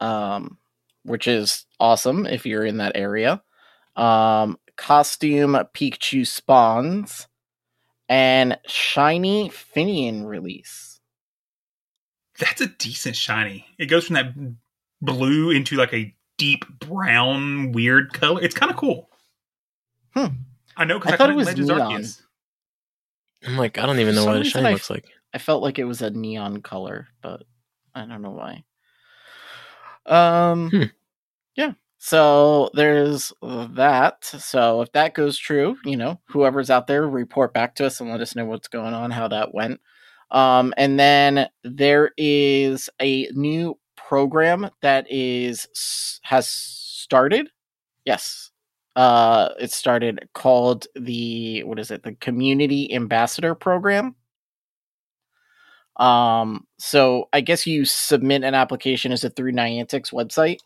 Um 0.00 0.58
which 1.06 1.26
is 1.26 1.66
awesome 1.80 2.26
if 2.26 2.44
you're 2.44 2.64
in 2.64 2.78
that 2.78 2.92
area 2.94 3.42
um 3.96 4.58
costume 4.76 5.52
pikachu 5.74 6.26
spawns 6.26 7.28
and 8.08 8.58
shiny 8.66 9.50
Finneon 9.50 10.26
release. 10.26 11.00
That's 12.38 12.60
a 12.60 12.66
decent 12.66 13.16
shiny. 13.16 13.66
It 13.78 13.86
goes 13.86 14.06
from 14.06 14.14
that 14.14 14.34
blue 15.00 15.50
into 15.50 15.76
like 15.76 15.92
a 15.92 16.14
deep 16.36 16.66
brown, 16.78 17.72
weird 17.72 18.12
color. 18.12 18.42
It's 18.42 18.54
kind 18.54 18.70
of 18.70 18.76
cool. 18.76 19.08
Hmm. 20.14 20.26
I 20.76 20.84
know 20.84 20.96
I 20.96 20.98
because 20.98 21.12
I, 21.12 21.16
thought 21.16 21.18
thought 21.18 21.30
it 21.30 21.36
was 21.36 21.46
Legends 21.46 21.68
neon. 21.70 21.92
Arceus. 21.92 22.22
I'm 23.46 23.56
like, 23.56 23.78
I 23.78 23.86
don't 23.86 23.98
even 23.98 24.14
know 24.14 24.22
some 24.22 24.30
what 24.30 24.36
a 24.36 24.40
reason 24.40 24.52
shiny 24.60 24.68
I 24.68 24.72
looks 24.72 24.90
like. 24.90 25.06
I 25.32 25.38
felt 25.38 25.62
like 25.62 25.78
it 25.78 25.84
was 25.84 26.02
a 26.02 26.10
neon 26.10 26.62
color, 26.62 27.08
but 27.22 27.42
I 27.94 28.04
don't 28.04 28.22
know 28.22 28.30
why. 28.30 28.64
Um 30.06 30.70
Hmm. 30.70 30.82
yeah. 31.56 31.72
So 31.98 32.70
there's 32.74 33.32
that. 33.42 34.24
So 34.24 34.82
if 34.82 34.92
that 34.92 35.14
goes 35.14 35.38
true, 35.38 35.78
you 35.84 35.96
know, 35.96 36.20
whoever's 36.28 36.70
out 36.70 36.86
there 36.86 37.08
report 37.08 37.54
back 37.54 37.74
to 37.76 37.86
us 37.86 38.00
and 38.00 38.10
let 38.10 38.20
us 38.20 38.36
know 38.36 38.44
what's 38.46 38.68
going 38.68 38.94
on, 38.94 39.10
how 39.10 39.28
that 39.28 39.54
went. 39.54 39.80
Um 40.30 40.74
and 40.76 40.98
then 40.98 41.48
there 41.64 42.12
is 42.18 42.90
a 43.00 43.28
new 43.32 43.78
program 43.96 44.70
that 44.82 45.06
is 45.10 45.68
has 46.22 46.48
started. 46.48 47.48
Yes. 48.04 48.50
Uh 48.96 49.50
it 49.60 49.72
started 49.72 50.28
called 50.34 50.86
the 50.96 51.64
what 51.64 51.78
is 51.78 51.90
it? 51.90 52.02
The 52.02 52.14
Community 52.16 52.92
Ambassador 52.94 53.54
Program. 53.54 54.14
Um, 55.96 56.66
so 56.78 57.28
I 57.32 57.40
guess 57.40 57.66
you 57.66 57.84
submit 57.86 58.44
an 58.44 58.54
application. 58.54 59.12
Is 59.12 59.24
it 59.24 59.34
through 59.34 59.52
Niantic's 59.52 60.10
website? 60.10 60.58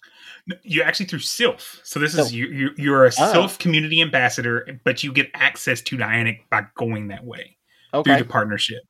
You 0.63 0.83
actually 0.83 1.07
through 1.07 1.21
Silph. 1.21 1.79
So 1.85 2.01
this 2.01 2.15
Silph. 2.15 2.21
is 2.27 2.35
you. 2.35 2.47
you 2.47 2.71
you're 2.77 3.05
a 3.05 3.13
Oh. 3.19 3.33
Silph 3.33 3.59
community 3.59 4.01
ambassador, 4.03 4.81
but 4.85 5.05
you 5.05 5.13
get 5.13 5.31
access 5.35 5.81
to 5.83 5.97
Niantic 5.97 6.41
by 6.51 6.63
going 6.77 7.09
that 7.09 7.25
way 7.25 7.57
through 7.93 8.01
Okay. 8.01 8.19
the 8.19 8.25
partnership. 8.25 8.83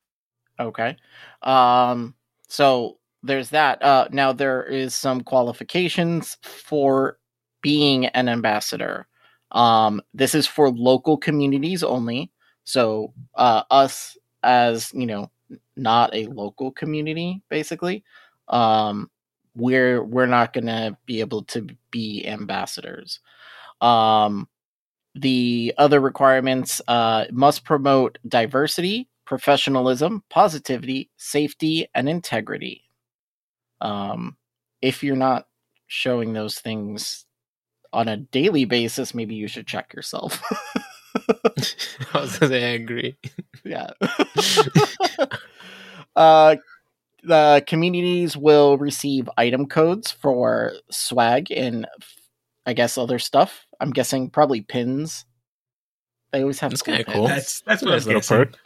Okay. 0.59 0.97
Um, 1.43 2.15
so 2.49 2.99
there's 3.23 3.51
that. 3.51 3.83
Uh, 3.83 4.09
now 4.11 4.33
there 4.33 4.63
is 4.65 4.95
some 4.95 5.21
qualifications 5.23 6.39
for 6.43 7.19
being 7.63 8.07
an 8.07 8.29
ambassador. 8.31 9.07
Um, 9.53 10.01
this 10.15 10.35
is 10.35 10.47
for 10.47 10.71
local 10.71 11.19
communities 11.19 11.83
only. 11.83 12.31
So, 12.65 13.13
uh, 13.35 13.63
us 13.71 14.17
as, 14.43 14.91
you 14.95 15.05
know, 15.07 15.31
not 15.77 16.15
a 16.15 16.27
local 16.27 16.71
community, 16.71 17.43
basically, 17.49 18.05
um, 18.49 19.11
we're, 19.55 20.03
we're 20.03 20.27
not 20.27 20.53
going 20.53 20.67
to 20.67 20.97
be 21.07 21.21
able 21.21 21.43
to 21.45 21.67
be 21.91 22.27
ambassadors. 22.27 23.21
Um, 23.81 24.49
the 25.15 25.75
other 25.77 26.01
requirements, 26.01 26.81
uh, 26.87 27.25
must 27.33 27.65
promote 27.65 28.19
diversity, 28.29 29.09
professionalism, 29.25 30.23
positivity, 30.31 31.11
safety, 31.17 31.89
and 31.95 32.09
integrity. 32.09 32.83
Um, 33.81 34.37
if 34.83 35.03
you're 35.03 35.17
not 35.17 35.47
showing 35.87 36.33
those 36.33 36.59
things 36.59 37.27
on 37.93 38.09
a 38.09 38.17
daily 38.17 38.65
basis, 38.65 39.15
maybe 39.15 39.35
you 39.35 39.49
should 39.49 39.67
check 39.67 39.93
yourself. 39.95 40.43
I 42.15 42.21
was 42.21 42.39
gonna 42.39 42.53
say 42.53 42.65
I 42.65 42.75
agree. 42.75 43.17
yeah. 43.65 43.91
uh, 46.17 46.57
the 47.23 47.63
communities 47.67 48.37
will 48.37 48.79
receive 48.79 49.29
item 49.37 49.67
codes 49.67 50.11
for 50.11 50.73
swag 50.91 51.51
and 51.51 51.87
I 52.67 52.73
guess 52.73 52.99
other 52.99 53.19
stuff. 53.19 53.67
I'm 53.81 53.91
guessing 53.91 54.31
probably 54.31 54.63
pins. 54.63 55.25
They 56.33 56.43
always 56.43 56.61
have 56.61 56.71
That's 56.71 56.83
cool 56.83 56.95
kinda 56.95 57.13
cool. 57.13 57.27
That's 57.27 57.61
that's 57.63 57.83
a 57.83 57.85
what 57.85 57.93
I 57.93 57.95
was 57.97 58.07
nice 58.07 58.23
little 58.23 58.39
guessing. 58.39 58.57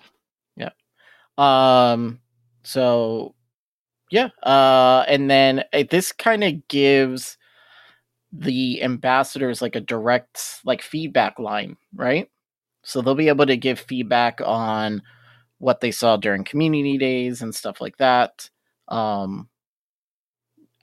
Yeah. 0.57 0.71
Um. 1.93 2.21
So, 2.63 3.35
yeah. 4.11 4.29
Uh, 4.43 5.05
and 5.09 5.31
then 5.31 5.65
uh, 5.73 5.85
this 5.91 6.13
kind 6.13 6.45
of 6.45 6.69
gives 6.69 7.39
the 8.33 8.83
ambassadors 8.83 9.63
like 9.63 9.77
a 9.77 9.81
direct 9.81 10.61
like 10.65 10.83
feedback 10.83 11.39
line, 11.39 11.77
right? 11.95 12.29
So 12.85 13.01
they'll 13.01 13.15
be 13.15 13.29
able 13.29 13.47
to 13.47 13.57
give 13.57 13.81
feedback 13.81 14.41
on 14.45 15.03
what 15.59 15.81
they 15.81 15.91
saw 15.91 16.17
during 16.17 16.45
community 16.45 16.99
days 16.99 17.43
and 17.43 17.55
stuff 17.55 17.81
like 17.81 17.97
that. 17.97 18.51
Um, 18.89 19.49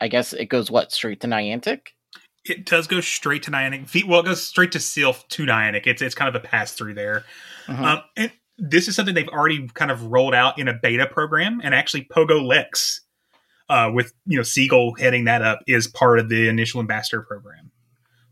I 0.02 0.08
guess 0.08 0.34
it 0.34 0.48
goes 0.48 0.72
what 0.72 0.92
straight 0.92 1.22
to 1.22 1.28
Niantic. 1.28 1.90
It 2.44 2.66
does 2.66 2.88
go 2.88 3.02
straight 3.02 3.44
to 3.44 3.52
Niantic. 3.52 4.08
Well, 4.08 4.22
it 4.22 4.26
goes 4.26 4.42
straight 4.42 4.72
to 4.72 4.80
Seal 4.80 5.14
to 5.14 5.46
Niantic. 5.46 5.86
It's 5.86 6.02
it's 6.02 6.16
kind 6.16 6.28
of 6.28 6.36
a 6.36 6.46
pass 6.46 6.74
through 6.74 6.96
there. 6.96 7.24
Mhm. 7.68 7.80
Um, 7.80 8.02
and 8.18 8.32
this 8.58 8.88
is 8.88 8.96
something 8.96 9.14
they've 9.14 9.28
already 9.28 9.68
kind 9.70 9.92
of 9.92 10.06
rolled 10.06 10.34
out 10.34 10.58
in 10.58 10.68
a 10.68 10.74
beta 10.74 11.06
program, 11.06 11.62
and 11.64 11.76
actually 11.76 12.06
Pogo 12.06 12.44
Lex, 12.44 13.02
uh, 13.70 13.92
with 13.94 14.14
you 14.26 14.38
know 14.38 14.44
Siegel 14.44 14.96
heading 14.96 15.26
that 15.26 15.44
up, 15.44 15.60
is 15.68 15.88
part 15.88 16.18
of 16.18 16.30
the 16.30 16.50
initial 16.50 16.80
ambassador 16.80 17.22
program. 17.22 17.72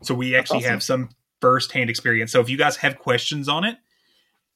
So 0.02 0.14
we 0.14 0.34
actually 0.34 0.58
awesome. 0.58 0.70
have 0.70 0.82
some 0.82 1.08
firsthand 1.40 1.90
experience. 1.90 2.32
So 2.32 2.40
if 2.40 2.48
you 2.48 2.56
guys 2.56 2.76
have 2.76 2.98
questions 2.98 3.48
on 3.48 3.64
it, 3.64 3.78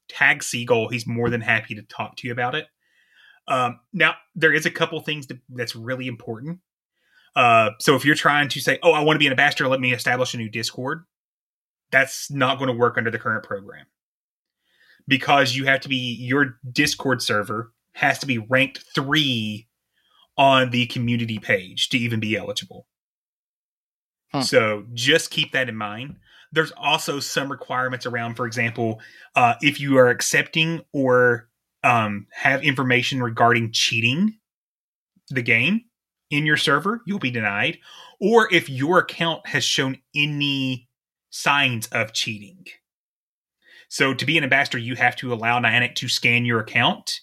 tag 0.08 0.42
Seagull. 0.42 0.88
He's 0.88 1.06
more 1.06 1.30
than 1.30 1.40
happy 1.40 1.74
to 1.74 1.82
talk 1.82 2.16
to 2.16 2.26
you 2.26 2.32
about 2.32 2.54
it. 2.54 2.66
Um, 3.46 3.80
now 3.92 4.14
there 4.34 4.52
is 4.52 4.66
a 4.66 4.70
couple 4.70 4.98
things 5.00 5.26
that, 5.26 5.38
that's 5.48 5.76
really 5.76 6.06
important. 6.06 6.60
Uh, 7.36 7.70
so 7.80 7.96
if 7.96 8.04
you're 8.04 8.14
trying 8.14 8.48
to 8.48 8.60
say, 8.60 8.78
"Oh, 8.82 8.92
I 8.92 9.00
want 9.00 9.16
to 9.16 9.18
be 9.18 9.26
an 9.26 9.32
ambassador, 9.32 9.68
let 9.68 9.80
me 9.80 9.92
establish 9.92 10.34
a 10.34 10.36
new 10.36 10.48
Discord," 10.48 11.04
that's 11.90 12.30
not 12.30 12.58
going 12.58 12.68
to 12.68 12.76
work 12.76 12.96
under 12.96 13.10
the 13.10 13.18
current 13.18 13.44
program 13.44 13.86
because 15.06 15.56
you 15.56 15.64
have 15.64 15.80
to 15.80 15.88
be 15.88 16.16
your 16.20 16.58
Discord 16.70 17.22
server 17.22 17.72
has 17.92 18.18
to 18.20 18.26
be 18.26 18.38
ranked 18.38 18.84
three 18.94 19.68
on 20.36 20.70
the 20.70 20.86
community 20.86 21.38
page 21.38 21.88
to 21.90 21.98
even 21.98 22.20
be 22.20 22.36
eligible. 22.36 22.86
Huh. 24.32 24.42
So 24.42 24.86
just 24.92 25.30
keep 25.30 25.52
that 25.52 25.68
in 25.68 25.76
mind. 25.76 26.16
There's 26.54 26.72
also 26.76 27.20
some 27.20 27.50
requirements 27.50 28.06
around, 28.06 28.36
for 28.36 28.46
example, 28.46 29.00
uh, 29.34 29.54
if 29.60 29.80
you 29.80 29.98
are 29.98 30.08
accepting 30.08 30.82
or 30.92 31.48
um, 31.82 32.26
have 32.32 32.62
information 32.62 33.22
regarding 33.22 33.72
cheating 33.72 34.38
the 35.30 35.42
game 35.42 35.82
in 36.30 36.46
your 36.46 36.56
server, 36.56 37.02
you'll 37.06 37.18
be 37.18 37.30
denied. 37.30 37.78
Or 38.20 38.52
if 38.52 38.70
your 38.70 38.98
account 38.98 39.48
has 39.48 39.64
shown 39.64 39.98
any 40.14 40.88
signs 41.30 41.88
of 41.88 42.12
cheating. 42.12 42.64
So 43.88 44.14
to 44.14 44.24
be 44.24 44.38
an 44.38 44.44
ambassador, 44.44 44.78
you 44.78 44.94
have 44.94 45.16
to 45.16 45.32
allow 45.32 45.60
Niantic 45.60 45.96
to 45.96 46.08
scan 46.08 46.44
your 46.44 46.60
account 46.60 47.20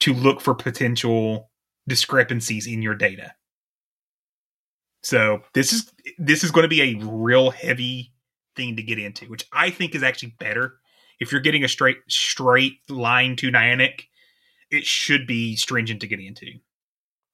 to 0.00 0.14
look 0.14 0.40
for 0.40 0.54
potential 0.54 1.50
discrepancies 1.86 2.66
in 2.66 2.80
your 2.80 2.94
data. 2.94 3.34
So 5.02 5.42
this 5.52 5.72
is 5.72 5.92
this 6.16 6.42
is 6.42 6.50
going 6.50 6.64
to 6.64 6.68
be 6.68 6.80
a 6.80 7.04
real 7.04 7.50
heavy 7.50 8.13
thing 8.56 8.76
to 8.76 8.82
get 8.82 8.98
into, 8.98 9.26
which 9.26 9.46
I 9.52 9.70
think 9.70 9.94
is 9.94 10.02
actually 10.02 10.34
better. 10.38 10.74
If 11.20 11.30
you're 11.32 11.40
getting 11.40 11.64
a 11.64 11.68
straight 11.68 11.98
straight 12.08 12.78
line 12.88 13.36
to 13.36 13.50
Niantic, 13.50 14.02
it 14.70 14.84
should 14.84 15.26
be 15.26 15.56
stringent 15.56 16.00
to 16.00 16.06
get 16.08 16.20
into. 16.20 16.46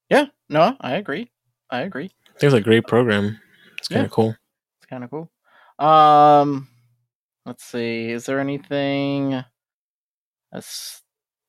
Yeah, 0.09 0.25
no, 0.49 0.75
I 0.81 0.95
agree. 0.95 1.31
I 1.69 1.81
agree. 1.81 2.11
I 2.27 2.39
think 2.39 2.43
it's 2.43 2.53
a 2.53 2.61
great 2.61 2.85
program. 2.85 3.39
It's 3.77 3.87
kind 3.87 4.01
Yeah. 4.01 4.05
of 4.05 4.11
cool. 4.11 4.35
It's 4.77 4.85
kind 4.89 5.03
of 5.03 5.09
cool. 5.09 5.31
Um, 5.79 6.67
let's 7.45 7.63
see. 7.63 8.11
Is 8.11 8.25
there 8.25 8.39
anything? 8.39 9.43
That's 10.51 11.01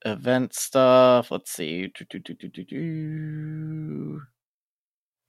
event 0.05 0.55
stuff. 0.55 1.31
Let's 1.31 1.51
see. 1.53 1.93
Do, 1.95 2.05
do, 2.09 2.19
do, 2.21 2.35
do, 2.35 2.49
do, 2.49 2.65
do. 2.65 4.23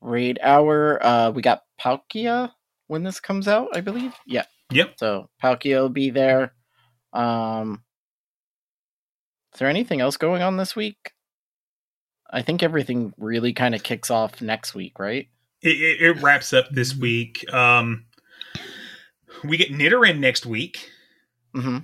Raid 0.02 0.40
hour. 0.42 1.04
Uh, 1.06 1.32
we 1.32 1.42
got 1.42 1.64
Palkia 1.82 2.52
when 2.94 3.02
this 3.02 3.20
comes 3.20 3.48
out, 3.48 3.70
I 3.76 3.82
believe. 3.82 4.14
Yeah. 4.28 4.46
Yep. 4.72 4.94
So 4.98 5.28
Palkia 5.44 5.82
will 5.82 5.90
be 5.90 6.12
there. 6.12 6.54
Um, 7.12 7.82
is 9.52 9.60
there 9.60 9.68
anything 9.68 10.00
else 10.00 10.16
going 10.16 10.44
on 10.44 10.58
this 10.58 10.76
week? 10.76 11.12
I 12.30 12.44
think 12.44 12.62
everything 12.62 13.12
really 13.18 13.52
kind 13.52 13.74
of 13.74 13.82
kicks 13.82 14.12
off 14.12 14.42
next 14.42 14.76
week, 14.76 15.00
right? 15.00 15.28
It, 15.64 15.70
it, 15.70 16.02
it 16.02 16.22
wraps 16.22 16.54
up 16.54 16.66
this 16.72 16.96
week. 16.96 17.44
Um, 17.52 18.06
we 19.44 19.58
get 19.58 19.72
Nidoran 19.72 20.20
next 20.20 20.46
week. 20.46 20.92
Mm-hmm. 21.56 21.80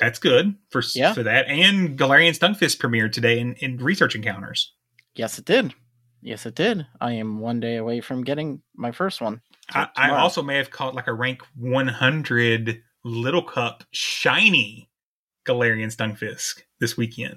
That's 0.00 0.18
good 0.18 0.56
for 0.70 0.82
Yeah. 0.94 1.14
for 1.14 1.22
that. 1.22 1.46
And 1.48 1.98
Galarian 1.98 2.38
Stunfisk 2.38 2.76
premiered 2.76 3.12
today 3.12 3.38
in, 3.38 3.54
in 3.54 3.78
research 3.78 4.14
encounters. 4.14 4.74
Yes, 5.14 5.38
it 5.38 5.46
did. 5.46 5.72
Yes, 6.20 6.44
it 6.44 6.54
did. 6.54 6.86
I 7.00 7.12
am 7.12 7.38
one 7.40 7.58
day 7.58 7.76
away 7.76 8.02
from 8.02 8.22
getting 8.22 8.60
my 8.76 8.92
first 8.92 9.22
one. 9.22 9.40
I, 9.70 9.88
I 9.96 10.10
also 10.10 10.42
may 10.42 10.56
have 10.56 10.70
caught 10.70 10.94
like 10.94 11.06
a 11.06 11.12
rank 11.12 11.42
100 11.56 12.82
Little 13.04 13.42
Cup 13.42 13.84
shiny 13.92 14.90
Galarian 15.46 15.94
Stunfisk 15.94 16.62
this 16.80 16.96
weekend. 16.96 17.36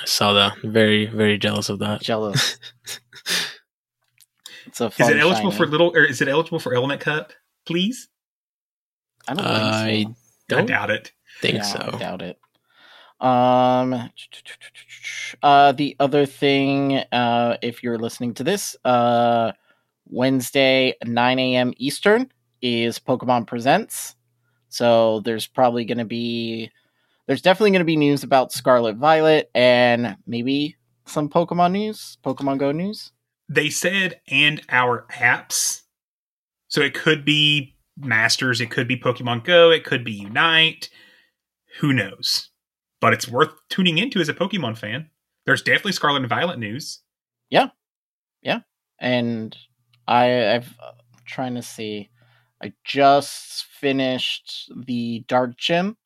I 0.00 0.04
saw 0.04 0.32
that. 0.34 0.58
Very, 0.62 1.06
very 1.06 1.38
jealous 1.38 1.68
of 1.68 1.78
that. 1.80 2.02
Jealous. 2.02 2.58
it's 4.66 4.80
a 4.80 4.86
Is 4.86 5.08
it 5.08 5.16
eligible 5.18 5.50
shiny. 5.50 5.56
for 5.56 5.66
little 5.66 5.90
or 5.94 6.04
is 6.04 6.20
it 6.20 6.28
eligible 6.28 6.58
for 6.60 6.74
Element 6.74 7.00
Cup? 7.00 7.32
Please? 7.66 8.08
I 9.28 9.34
don't 9.34 9.44
I 9.46 9.86
think 9.86 10.16
so. 10.16 10.56
I 10.56 10.58
don't 10.58 10.66
doubt 10.66 10.90
it. 10.90 11.12
think 11.40 11.54
Yeah, 11.56 11.62
so. 11.62 11.90
I 11.94 11.98
doubt 11.98 12.22
it. 12.22 12.38
Um, 13.20 14.10
uh, 15.42 15.72
the 15.72 15.94
other 16.00 16.26
thing, 16.26 16.96
uh, 17.12 17.56
if 17.62 17.82
you're 17.82 17.98
listening 17.98 18.34
to 18.34 18.44
this, 18.44 18.76
uh, 18.84 19.52
Wednesday, 20.06 20.94
9 21.04 21.38
a.m. 21.38 21.72
Eastern 21.76 22.30
is 22.60 22.98
Pokemon 22.98 23.46
Presents. 23.46 24.14
So 24.68 25.20
there's 25.20 25.46
probably 25.46 25.84
going 25.84 25.98
to 25.98 26.04
be, 26.04 26.70
there's 27.26 27.42
definitely 27.42 27.72
going 27.72 27.80
to 27.80 27.84
be 27.84 27.96
news 27.96 28.22
about 28.22 28.52
Scarlet 28.52 28.96
Violet 28.96 29.50
and 29.54 30.16
maybe 30.26 30.76
some 31.06 31.28
Pokemon 31.28 31.72
news, 31.72 32.18
Pokemon 32.24 32.58
Go 32.58 32.72
news. 32.72 33.12
They 33.48 33.68
said 33.68 34.20
and 34.28 34.62
our 34.68 35.06
apps. 35.12 35.82
So 36.68 36.80
it 36.80 36.94
could 36.94 37.24
be 37.24 37.76
Masters, 37.98 38.60
it 38.60 38.70
could 38.70 38.88
be 38.88 38.96
Pokemon 38.96 39.44
Go, 39.44 39.70
it 39.70 39.84
could 39.84 40.04
be 40.04 40.12
Unite. 40.12 40.88
Who 41.80 41.92
knows? 41.92 42.50
But 43.00 43.12
it's 43.12 43.28
worth 43.28 43.50
tuning 43.68 43.98
into 43.98 44.20
as 44.20 44.28
a 44.28 44.34
Pokemon 44.34 44.78
fan. 44.78 45.10
There's 45.44 45.62
definitely 45.62 45.92
Scarlet 45.92 46.20
and 46.20 46.28
Violet 46.28 46.58
news. 46.58 47.00
Yeah. 47.50 47.68
Yeah. 48.42 48.60
And 48.98 49.56
I, 50.06 50.54
I've 50.54 50.76
uh, 50.82 50.92
trying 51.24 51.54
to 51.54 51.62
see. 51.62 52.10
I 52.62 52.72
just 52.84 53.64
finished 53.64 54.70
the 54.86 55.24
Dark 55.26 55.56
Gym 55.56 55.96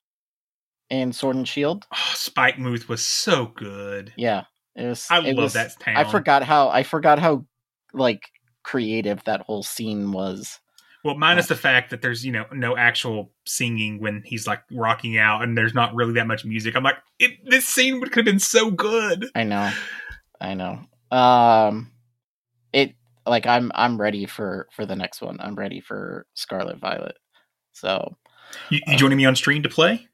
in 0.88 1.12
Sword 1.12 1.36
and 1.36 1.47
Shield. 1.49 1.86
Oh, 1.92 2.12
Spikemuth 2.14 2.88
was 2.88 3.05
so 3.05 3.47
good. 3.55 4.12
Yeah, 4.16 4.44
it 4.74 4.86
was. 4.86 5.07
I 5.11 5.18
it 5.18 5.36
love 5.36 5.44
was- 5.44 5.53
that 5.55 5.78
town. 5.80 5.97
I 5.97 6.05
forgot 6.05 6.42
how 6.42 6.68
I 6.68 6.82
forgot 6.82 7.18
how 7.18 7.44
like 7.92 8.22
creative 8.62 9.22
that 9.24 9.42
whole 9.42 9.62
scene 9.62 10.12
was. 10.12 10.61
Well, 11.05 11.16
minus 11.16 11.47
the 11.47 11.55
fact 11.55 11.90
that 11.90 12.03
there's 12.03 12.24
you 12.26 12.32
know 12.32 12.47
no 12.53 12.76
actual 12.76 13.30
singing 13.44 14.01
when 14.01 14.22
he's 14.24 14.47
like 14.47 14.62
rocking 14.72 15.18
out, 15.18 15.42
and 15.42 15.57
there's 15.57 15.74
not 15.74 15.94
really 15.94 16.14
that 16.14 16.26
much 16.26 16.44
music. 16.44 16.74
I'm 16.74 16.82
like, 16.82 16.97
it, 17.20 17.32
this 17.44 17.64
scene 17.68 18.01
would 18.01 18.11
could 18.11 18.26
have 18.26 18.32
been 18.32 18.40
so 18.40 18.70
good. 18.72 19.26
I 19.34 19.44
know, 19.44 19.70
I 20.40 20.55
know. 20.55 20.80
Um, 21.16 21.92
like 23.27 23.47
I'm 23.47 23.72
I'm 23.74 24.01
ready 24.01 24.27
for 24.27 24.68
for 24.74 24.87
the 24.87 24.97
next 24.97 25.20
one. 25.20 25.39
I'm 25.41 25.55
ready 25.55 25.81
for 25.81 26.27
Scarlet 26.35 26.79
Violet. 26.79 27.16
So 27.72 28.16
You, 28.70 28.81
you 28.87 28.97
joining 28.97 29.18
me 29.18 29.24
on 29.27 29.37
stream 29.37 29.62
to 29.62 29.68
play? 29.68 30.09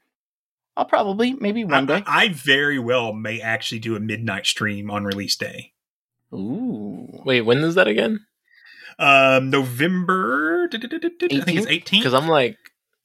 I'll 0.75 0.85
probably 0.85 1.33
maybe 1.33 1.61
I, 1.63 1.67
one 1.67 1.85
day. 1.85 2.03
I 2.05 2.29
very 2.29 2.79
well 2.79 3.13
may 3.13 3.39
actually 3.39 3.79
do 3.79 3.95
a 3.95 3.99
midnight 3.99 4.45
stream 4.45 4.89
on 4.89 5.03
release 5.03 5.35
day. 5.35 5.73
Ooh, 6.33 7.07
Wait, 7.25 7.41
when 7.41 7.59
is 7.59 7.75
that 7.75 7.87
again? 7.87 8.25
Um, 8.97 9.49
November. 9.49 10.67
I 10.73 10.77
think 10.77 10.91
it's 10.91 11.67
18th. 11.67 11.91
Because 11.91 12.13
I'm 12.13 12.27
like, 12.27 12.57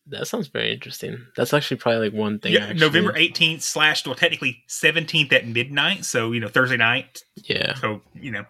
that 0.06 0.26
sounds 0.26 0.48
very 0.48 0.72
interesting. 0.72 1.26
That's 1.36 1.52
actually 1.52 1.76
probably 1.76 2.08
like 2.08 2.18
one 2.18 2.38
thing. 2.38 2.54
yeah, 2.54 2.60
actually. 2.68 2.80
November 2.80 3.12
18th 3.12 3.62
slash 3.62 4.06
well, 4.06 4.14
technically 4.14 4.62
17th 4.68 5.32
at 5.32 5.46
midnight. 5.46 6.04
So 6.04 6.32
you 6.32 6.40
know 6.40 6.48
Thursday 6.48 6.78
night. 6.78 7.22
Yeah. 7.44 7.74
So 7.74 8.00
you 8.14 8.30
know, 8.30 8.44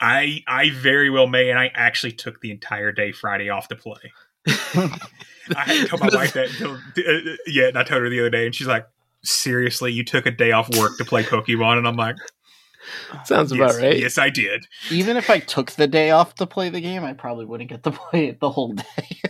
I 0.00 0.42
I 0.46 0.70
very 0.70 1.10
well 1.10 1.26
may, 1.26 1.50
and 1.50 1.58
I 1.58 1.70
actually 1.74 2.12
took 2.12 2.40
the 2.40 2.50
entire 2.50 2.92
day 2.92 3.12
Friday 3.12 3.48
off 3.50 3.68
to 3.68 3.76
play. 3.76 4.12
I 4.48 5.62
had 5.64 5.82
to 5.82 5.86
tell 5.88 5.98
my 5.98 6.08
wife 6.14 6.32
that. 6.34 6.48
until- 6.50 6.74
uh, 6.76 7.36
yeah, 7.46 7.68
and 7.68 7.78
I 7.78 7.82
told 7.82 8.02
her 8.02 8.08
the 8.10 8.20
other 8.20 8.30
day, 8.30 8.46
and 8.46 8.54
she's 8.54 8.66
like, 8.66 8.86
"Seriously, 9.24 9.92
you 9.92 10.04
took 10.04 10.26
a 10.26 10.30
day 10.30 10.52
off 10.52 10.68
work 10.78 10.96
to 10.98 11.04
play 11.04 11.22
Pokemon?" 11.22 11.78
And 11.78 11.86
I'm 11.88 11.96
like, 11.96 12.16
Sounds 13.26 13.52
yes, 13.52 13.72
about 13.76 13.82
right. 13.82 13.98
Yes, 13.98 14.16
I 14.16 14.30
did. 14.30 14.64
even 14.90 15.16
if 15.18 15.28
I 15.28 15.38
took 15.38 15.72
the 15.72 15.86
day 15.86 16.10
off 16.12 16.34
to 16.36 16.46
play 16.46 16.70
the 16.70 16.80
game, 16.80 17.04
I 17.04 17.12
probably 17.12 17.44
wouldn't 17.44 17.68
get 17.68 17.82
to 17.82 17.90
play 18.10 18.28
it 18.28 18.40
the 18.40 18.50
whole 18.50 18.72
day. 18.72 19.20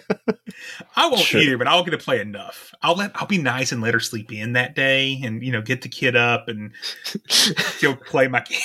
I 0.94 1.08
won't 1.08 1.20
Sure. 1.22 1.40
either, 1.40 1.58
but 1.58 1.66
I'll 1.66 1.82
get 1.84 1.90
to 1.92 1.98
play 1.98 2.20
enough. 2.20 2.72
I'll 2.82 2.94
let 2.94 3.10
I'll 3.14 3.26
be 3.26 3.38
nice 3.38 3.72
and 3.72 3.80
let 3.80 3.94
her 3.94 4.00
sleep 4.00 4.30
in 4.32 4.52
that 4.52 4.74
day, 4.76 5.20
and 5.24 5.42
you 5.42 5.50
know, 5.52 5.62
get 5.62 5.82
the 5.82 5.88
kid 5.88 6.14
up 6.16 6.48
and 6.48 6.72
she'll 7.28 7.96
play 7.96 8.28
my 8.28 8.40
game. 8.40 8.58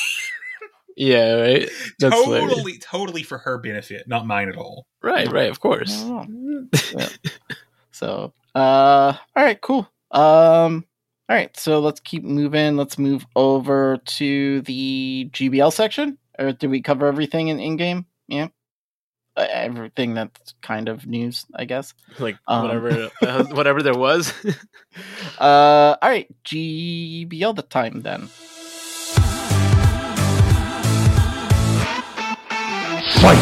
Yeah, 0.95 1.33
right. 1.33 1.69
That's 1.99 2.15
hilarious. 2.23 2.49
totally, 2.53 2.77
totally 2.79 3.23
for 3.23 3.37
her 3.39 3.57
benefit, 3.57 4.07
not 4.07 4.25
mine 4.25 4.49
at 4.49 4.55
all. 4.57 4.87
Right, 5.01 5.31
right. 5.31 5.49
Of 5.49 5.59
course. 5.59 6.03
Yeah. 6.97 7.09
so, 7.91 8.33
uh, 8.55 9.13
all 9.35 9.43
right, 9.43 9.59
cool. 9.61 9.87
Um, 10.11 10.85
all 11.29 11.35
right, 11.35 11.55
so 11.57 11.79
let's 11.79 11.99
keep 11.99 12.23
moving. 12.23 12.77
Let's 12.77 12.97
move 12.97 13.25
over 13.35 13.97
to 13.97 14.61
the 14.61 15.29
GBL 15.33 15.71
section. 15.73 16.17
Or 16.37 16.51
did 16.51 16.69
we 16.69 16.81
cover 16.81 17.07
everything 17.07 17.47
in 17.49 17.59
in 17.59 17.77
game? 17.77 18.05
Yeah, 18.27 18.47
uh, 19.37 19.47
everything 19.49 20.13
that's 20.15 20.53
kind 20.61 20.89
of 20.89 21.05
news, 21.07 21.45
I 21.55 21.65
guess. 21.65 21.93
like 22.19 22.37
Um. 22.47 22.63
whatever, 22.63 23.09
uh, 23.21 23.43
whatever 23.45 23.81
there 23.83 23.97
was. 23.97 24.33
Uh, 25.37 25.97
all 26.01 26.09
right, 26.09 26.33
GBL 26.45 27.53
the 27.55 27.61
time 27.63 28.01
then. 28.01 28.29
plight. 33.25 33.39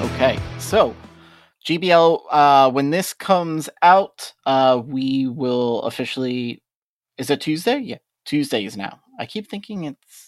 Okay, 0.00 0.38
so 0.58 0.96
GBL, 1.66 2.22
uh, 2.30 2.70
when 2.70 2.88
this 2.88 3.12
comes 3.12 3.68
out, 3.82 4.32
uh, 4.46 4.80
we 4.82 5.26
will 5.26 5.82
officially. 5.82 6.62
Is 7.18 7.28
it 7.28 7.42
Tuesday? 7.42 7.78
Yeah, 7.78 7.98
Tuesday 8.24 8.64
is 8.64 8.74
now. 8.74 9.00
I 9.18 9.26
keep 9.26 9.48
thinking 9.48 9.84
it's 9.84 10.21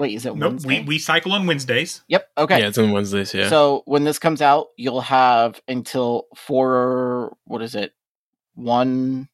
Wait, 0.00 0.14
is 0.14 0.24
it 0.24 0.34
Nope, 0.34 0.52
Wednesday? 0.52 0.80
we, 0.80 0.86
we 0.86 0.98
cycle 0.98 1.32
on 1.32 1.46
Wednesdays. 1.46 2.02
Yep. 2.08 2.26
Okay. 2.38 2.58
Yeah, 2.58 2.68
it's 2.68 2.78
on 2.78 2.90
Wednesdays. 2.90 3.34
Yeah. 3.34 3.50
So 3.50 3.82
when 3.84 4.04
this 4.04 4.18
comes 4.18 4.40
out, 4.40 4.68
you'll 4.78 5.02
have 5.02 5.60
until 5.68 6.24
four. 6.34 7.36
What 7.44 7.60
is 7.60 7.74
it? 7.74 7.92
One 8.54 9.28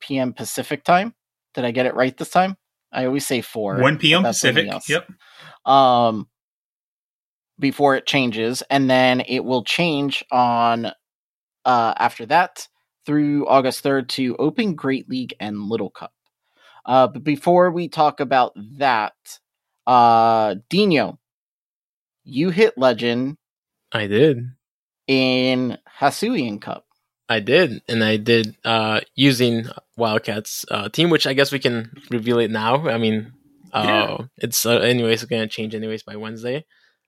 p.m. 0.00 0.34
Pacific 0.34 0.84
time. 0.84 1.14
Did 1.54 1.64
I 1.64 1.70
get 1.70 1.86
it 1.86 1.94
right 1.94 2.14
this 2.14 2.28
time? 2.28 2.58
I 2.92 3.06
always 3.06 3.26
say 3.26 3.40
four. 3.40 3.80
1 3.80 3.96
p.m. 3.96 4.22
but 4.22 4.28
that's 4.28 4.40
something 4.40 4.66
Pacific. 4.70 4.74
else. 4.74 4.88
Yep. 4.90 5.72
Um, 5.72 6.28
before 7.58 7.96
it 7.96 8.06
changes, 8.06 8.62
and 8.68 8.90
then 8.90 9.22
it 9.26 9.42
will 9.42 9.64
change 9.64 10.22
on 10.30 10.86
uh 11.64 11.94
after 11.96 12.26
that 12.26 12.68
through 13.06 13.46
August 13.48 13.80
third 13.80 14.10
to 14.10 14.36
Open 14.36 14.74
Great 14.74 15.08
League 15.08 15.32
and 15.40 15.62
Little 15.62 15.88
Cup. 15.88 16.12
Uh, 16.84 17.06
but 17.06 17.24
before 17.24 17.70
we 17.70 17.88
talk 17.88 18.20
about 18.20 18.52
that, 18.76 19.14
uh, 19.86 20.56
Dino, 20.68 21.18
you 22.24 22.50
hit 22.50 22.78
legend 22.78 23.36
I 23.92 24.06
did. 24.06 24.50
in 25.06 25.78
Hisuian 26.00 26.60
Cup. 26.60 26.86
I 27.28 27.40
did, 27.40 27.82
and 27.88 28.04
I 28.04 28.16
did 28.18 28.56
uh, 28.64 29.00
using 29.14 29.66
Wildcats 29.96 30.64
uh, 30.70 30.88
team, 30.90 31.08
which 31.10 31.26
I 31.26 31.32
guess 31.32 31.52
we 31.52 31.58
can 31.58 31.90
reveal 32.10 32.38
it 32.38 32.50
now. 32.50 32.86
I 32.88 32.98
mean, 32.98 33.32
uh, 33.72 33.82
Yeah. 34.18 34.26
it's 34.36 34.66
uh, 34.66 34.78
anyways 34.78 35.24
going 35.24 35.42
to 35.42 35.48
change 35.48 35.74
anyways 35.74 36.02
by 36.02 36.16
Wednesday. 36.16 36.64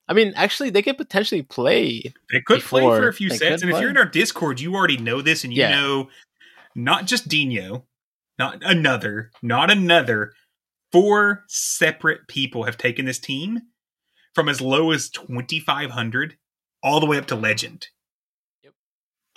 I 0.09 0.15
mean, 0.15 0.33
actually, 0.37 0.71
they 0.71 0.83
could 0.83 0.97
potentially 0.97 1.43
play. 1.43 2.15
They 2.31 2.41
could 2.41 2.61
play 2.63 2.83
for 2.83 3.09
a 3.09 3.13
few 3.13 3.29
they 3.29 3.37
sets, 3.37 3.63
could 3.63 3.69
and 3.69 3.77
if 3.77 3.81
you're 3.81 3.91
in 3.91 3.97
our 3.99 4.05
Discord, 4.07 4.61
you 4.61 4.75
already 4.75 4.97
know 4.97 5.21
this, 5.21 5.45
and 5.45 5.53
you 5.53 5.61
Yeah. 5.63 5.71
know 5.71 6.09
not 6.75 7.07
just 7.07 7.29
Dino, 7.29 7.85
not 8.39 8.63
another, 8.63 9.31
not 9.43 9.71
another. 9.71 10.33
Four 11.01 11.45
separate 11.49 12.27
people 12.29 12.65
have 12.65 12.79
taken 12.79 13.05
this 13.05 13.19
team 13.19 13.61
from 14.35 14.49
as 14.49 14.61
low 14.61 14.91
as 14.93 15.11
2,500 15.11 16.37
all 16.83 17.01
the 17.01 17.07
way 17.07 17.19
up 17.19 17.27
to 17.27 17.35
legend. 17.37 17.89
yep. 18.63 18.73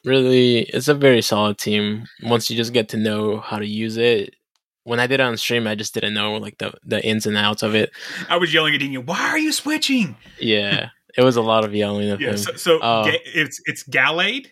Really, 0.06 0.60
it's 0.60 0.88
a 0.88 0.94
very 0.94 1.22
solid 1.22 1.58
team. 1.58 2.06
Once 2.24 2.50
you 2.50 2.56
just 2.58 2.72
get 2.74 2.90
to 2.90 2.98
know 2.98 3.40
how 3.40 3.58
to 3.60 3.66
use 3.68 3.98
it. 3.98 4.36
When 4.84 5.00
I 5.00 5.08
did 5.08 5.20
it 5.20 5.24
on 5.24 5.36
stream, 5.38 5.68
I 5.68 5.76
just 5.76 5.94
didn't 5.94 6.14
know 6.14 6.36
like 6.38 6.58
the 6.58 6.74
the 6.84 7.06
ins 7.06 7.26
and 7.26 7.38
outs 7.38 7.62
of 7.64 7.76
it. 7.76 7.92
I 8.30 8.38
was 8.38 8.54
yelling 8.54 8.74
at 8.74 8.80
Dino, 8.80 9.02
"Why 9.02 9.20
are 9.30 9.38
you 9.38 9.52
switching?" 9.52 10.16
Yeah, 10.40 10.90
it 11.18 11.22
was 11.22 11.36
a 11.36 11.42
lot 11.42 11.66
of 11.66 11.76
yelling 11.76 12.10
of 12.10 12.22
Yeah, 12.22 12.32
him. 12.32 12.38
so, 12.38 12.56
so 12.56 12.80
Uh, 12.80 13.04
Ga- 13.12 13.22
it's 13.26 13.62
it's 13.66 13.84
Gallade, 13.84 14.48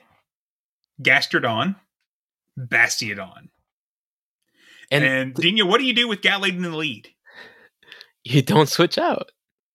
Gastrodon, 1.02 1.76
Bastiodon, 2.60 3.50
and 4.92 5.04
and, 5.04 5.34
Dino. 5.34 5.66
What 5.66 5.80
do 5.80 5.86
you 5.86 5.94
do 5.94 6.08
with 6.08 6.22
Gallade 6.22 6.56
in 6.56 6.62
the 6.62 6.76
lead? 6.76 7.10
you 8.24 8.42
don't 8.42 8.70
switch 8.70 8.98
out. 8.98 9.32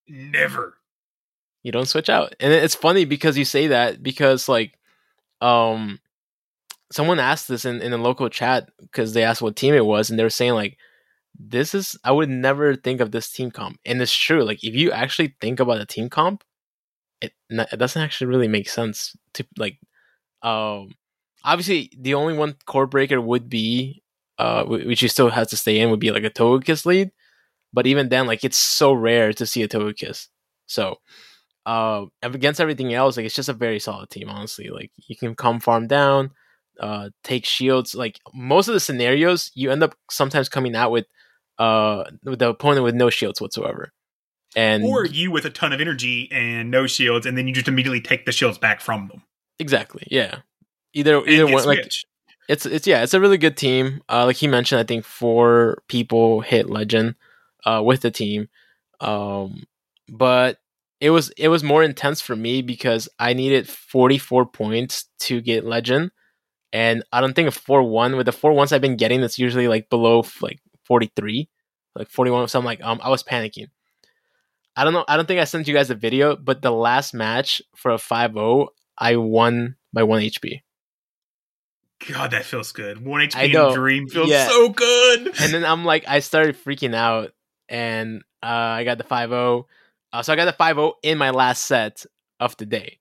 Never. 0.09 0.77
you 1.63 1.73
don't 1.73 1.87
switch 1.87 2.11
out 2.11 2.35
and 2.41 2.53
it's 2.53 2.75
funny 2.75 3.05
because 3.05 3.39
you 3.39 3.45
say 3.45 3.69
that 3.69 4.03
because 4.03 4.49
like 4.49 4.77
um 5.41 6.01
someone 6.91 7.19
asked 7.19 7.49
this 7.49 7.65
in, 7.65 7.81
in 7.81 7.93
a 7.93 7.97
local 7.97 8.29
chat 8.29 8.69
because 8.81 9.15
they 9.15 9.23
asked 9.23 9.41
what 9.41 9.57
team 9.57 9.75
it 9.75 9.87
was 9.87 10.11
and 10.11 10.19
they 10.19 10.25
were 10.25 10.29
saying 10.29 10.55
like 10.55 10.77
this 11.39 11.75
is 11.75 11.97
i 12.05 12.11
would 12.11 12.29
never 12.29 12.75
think 12.75 13.01
of 13.01 13.13
this 13.13 13.31
team 13.31 13.51
comp 13.51 13.79
and 13.87 14.03
it's 14.03 14.15
true 14.15 14.43
like 14.45 14.63
if 14.63 14.75
you 14.75 14.91
actually 14.91 15.35
think 15.41 15.61
about 15.61 15.81
a 15.81 15.87
team 15.87 16.11
comp 16.11 16.43
it, 17.21 17.33
it 17.49 17.79
doesn't 17.79 18.03
actually 18.03 18.27
really 18.27 18.49
make 18.49 18.69
sense 18.69 19.17
to 19.33 19.47
like 19.57 19.79
um 20.43 20.91
obviously 21.45 21.91
the 21.97 22.15
only 22.15 22.37
one 22.37 22.57
core 22.67 22.87
breaker 22.89 23.21
would 23.21 23.49
be 23.49 24.02
uh 24.39 24.65
which 24.65 25.01
he 25.01 25.09
still 25.09 25.31
has 25.31 25.49
to 25.49 25.57
stay 25.57 25.79
in 25.79 25.91
would 25.91 26.01
be 26.01 26.11
like 26.11 26.25
a 26.25 26.31
Togekiss 26.31 26.87
lead. 26.87 27.11
But 27.73 27.87
even 27.87 28.09
then 28.09 28.27
like 28.27 28.45
it's 28.45 28.59
so 28.59 28.93
rare 28.93 29.33
to 29.35 29.47
see 29.47 29.63
a 29.63 29.69
Togekiss. 29.69 30.29
So 30.67 30.99
uh 31.67 32.07
against 32.23 32.61
everything 32.61 32.93
else 32.93 33.17
like 33.17 33.27
it's 33.27 33.35
just 33.35 33.49
a 33.49 33.55
very 33.55 33.79
solid 33.79 34.11
team 34.11 34.29
honestly. 34.29 34.69
Like 34.69 34.91
you 35.07 35.17
can 35.17 35.35
come 35.35 35.61
farm 35.61 35.87
down 35.87 36.31
uh 36.81 37.11
take 37.23 37.45
shields. 37.45 37.95
Like 37.95 38.19
most 38.35 38.69
of 38.69 38.75
the 38.75 38.81
scenarios 38.81 39.51
you 39.55 39.71
end 39.71 39.83
up 39.83 39.95
sometimes 40.11 40.49
coming 40.49 40.75
out 40.75 40.91
with 40.91 41.07
uh 41.59 42.05
with 42.25 42.39
the 42.39 42.49
opponent 42.49 42.85
with 42.85 42.95
no 42.95 43.11
shields 43.11 43.41
whatsoever. 43.41 43.93
And 44.55 44.85
or 44.85 45.07
you 45.07 45.31
with 45.31 45.47
a 45.47 45.51
ton 45.51 45.73
of 45.73 45.81
energy 45.81 46.29
and 46.31 46.71
no 46.71 46.87
shields, 46.87 47.25
and 47.25 47.39
then 47.39 47.47
you 47.49 47.55
just 47.55 47.69
immediately 47.69 48.03
take 48.03 48.27
the 48.27 48.33
shields 48.33 48.59
back 48.59 48.81
from 48.83 49.09
them. 49.09 49.23
exactly 49.59 50.07
yeah. 50.11 50.41
Either 50.95 51.19
And 51.19 51.29
either 51.29 51.47
one 51.47 51.65
like 51.65 51.79
switched. 51.79 52.07
It's 52.49 52.67
it's 52.67 52.87
yeah 52.87 53.03
it's 53.03 53.15
a 53.15 53.21
really 53.21 53.39
good 53.39 53.57
team. 53.57 54.03
Uh 54.09 54.27
like 54.27 54.37
he 54.37 54.47
mentioned 54.47 54.81
i 54.81 54.85
think 54.85 55.05
four 55.05 55.83
people 55.89 56.41
hit 56.41 56.69
legend 56.69 57.15
uh 57.65 57.83
with 57.85 58.01
the 58.01 58.11
team. 58.11 58.49
Um 59.01 59.65
but 60.09 60.59
it 61.01 61.11
was 61.11 61.31
it 61.31 61.49
was 61.49 61.65
more 61.65 61.83
intense 61.83 62.21
for 62.21 62.37
me 62.37 62.63
because 62.63 63.09
i 63.19 63.33
needed 63.33 63.69
44 63.69 64.47
points 64.47 65.07
to 65.21 65.41
get 65.41 65.65
legend. 65.65 66.11
And 66.73 67.05
i 67.13 67.21
don't 67.21 67.35
think 67.35 67.49
a 67.49 67.53
4-1 67.53 68.17
with 68.17 68.27
the 68.27 68.33
4-1s 68.33 68.73
i've 68.73 68.81
been 68.81 68.97
getting 68.97 69.23
it's 69.23 69.39
usually 69.39 69.69
like 69.69 69.91
below 69.91 70.25
like 70.41 70.61
43 70.85 71.49
like 71.95 72.09
41 72.09 72.49
so 72.49 72.59
i'm 72.59 72.65
like 72.65 72.83
um 72.83 73.01
i 73.03 73.09
was 73.11 73.23
panicking. 73.23 73.69
I 74.77 74.85
don't 74.85 74.95
know 74.95 75.05
i 75.07 75.17
don't 75.17 75.27
think 75.27 75.41
i 75.41 75.45
sent 75.45 75.69
you 75.69 75.75
guys 75.75 75.91
a 75.91 75.95
video 75.95 76.35
but 76.37 76.63
the 76.63 76.71
last 76.71 77.15
match 77.15 77.61
for 77.77 77.91
a 77.93 77.97
5-0 77.97 78.69
i 78.99 79.17
won 79.17 79.77
by 79.93 80.03
1 80.03 80.23
hp 80.23 80.63
God, 82.09 82.31
that 82.33 82.45
feels 82.45 82.73
good. 82.73 83.05
One 83.05 83.21
HP 83.21 83.53
know. 83.53 83.75
Dream 83.75 84.09
feels 84.09 84.29
Yeah. 84.29 84.49
so 84.49 84.69
good. 84.71 85.27
and 85.41 85.53
then 85.53 85.65
I'm 85.65 85.85
like, 85.85 86.05
I 86.09 86.21
started 86.21 86.57
freaking 86.57 86.95
out, 86.95 87.33
and 87.69 88.23
uh, 88.43 88.47
I 88.47 88.85
got 88.85 88.99
the 88.99 89.05
5-0. 89.05 89.65
Uh, 90.13 90.23
so 90.23 90.33
I 90.33 90.37
got 90.37 90.45
the 90.47 90.53
5-0 90.53 90.93
in 91.03 91.19
my 91.19 91.31
last 91.31 91.65
set 91.67 92.05
of 92.41 92.57
the 92.57 92.67
day. 92.67 92.99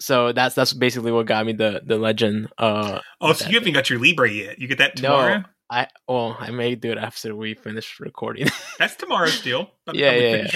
So 0.00 0.32
that's 0.32 0.56
that's 0.56 0.72
basically 0.72 1.12
what 1.12 1.26
got 1.26 1.46
me 1.46 1.52
the 1.52 1.80
the 1.84 1.96
legend. 1.96 2.48
Uh, 2.58 2.98
oh, 3.20 3.32
so 3.34 3.48
you 3.48 3.54
haven't 3.56 3.72
got 3.74 3.88
your 3.88 4.00
Libre 4.00 4.28
yet. 4.28 4.58
You 4.58 4.66
get 4.66 4.78
that 4.78 4.96
tomorrow? 4.96 5.38
no, 5.38 5.44
I 5.70 5.86
well, 6.08 6.36
I 6.40 6.50
may 6.50 6.74
do 6.74 6.90
it 6.90 6.98
after 6.98 7.36
we 7.36 7.54
finish 7.54 8.00
recording. 8.00 8.48
That's 8.80 8.96
tomorrow's 8.96 9.40
deal. 9.42 9.70
Yeah, 9.92 10.12
yeah, 10.12 10.36
yeah. 10.36 10.46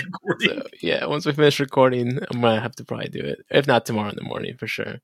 so 0.40 0.62
yeah, 0.82 1.06
once 1.06 1.26
we 1.26 1.32
finish 1.32 1.60
recording, 1.60 2.18
I'm 2.30 2.40
gonna 2.40 2.60
have 2.60 2.74
to 2.76 2.84
probably 2.84 3.08
do 3.08 3.20
it. 3.20 3.38
If 3.48 3.68
not 3.68 3.86
tomorrow 3.86 4.08
in 4.10 4.16
the 4.16 4.22
morning, 4.24 4.56
for 4.56 4.66
sure. 4.66 4.96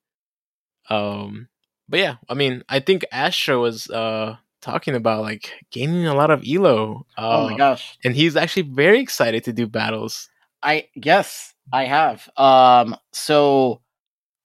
Um, 0.91 1.49
but 1.89 2.01
yeah, 2.01 2.17
I 2.29 2.35
mean, 2.35 2.63
I 2.69 2.81
think 2.81 3.05
Astro 3.13 3.61
was 3.61 3.89
uh 3.91 4.37
talking 4.61 4.95
about 4.95 5.23
like 5.23 5.53
gaining 5.71 6.07
a 6.07 6.15
lot 6.15 6.31
of 6.31 6.45
elo. 6.49 7.07
Uh, 7.19 7.29
oh 7.39 7.51
my 7.51 7.57
gosh. 7.57 7.99
and 8.05 8.15
he's 8.15 8.37
actually 8.37 8.63
very 8.63 9.01
excited 9.01 9.45
to 9.45 9.53
do 9.53 9.67
battles. 9.67 10.29
I 10.63 10.89
yes, 10.95 11.55
I 11.73 11.85
have. 11.85 12.29
Um 12.37 12.97
so 13.13 13.83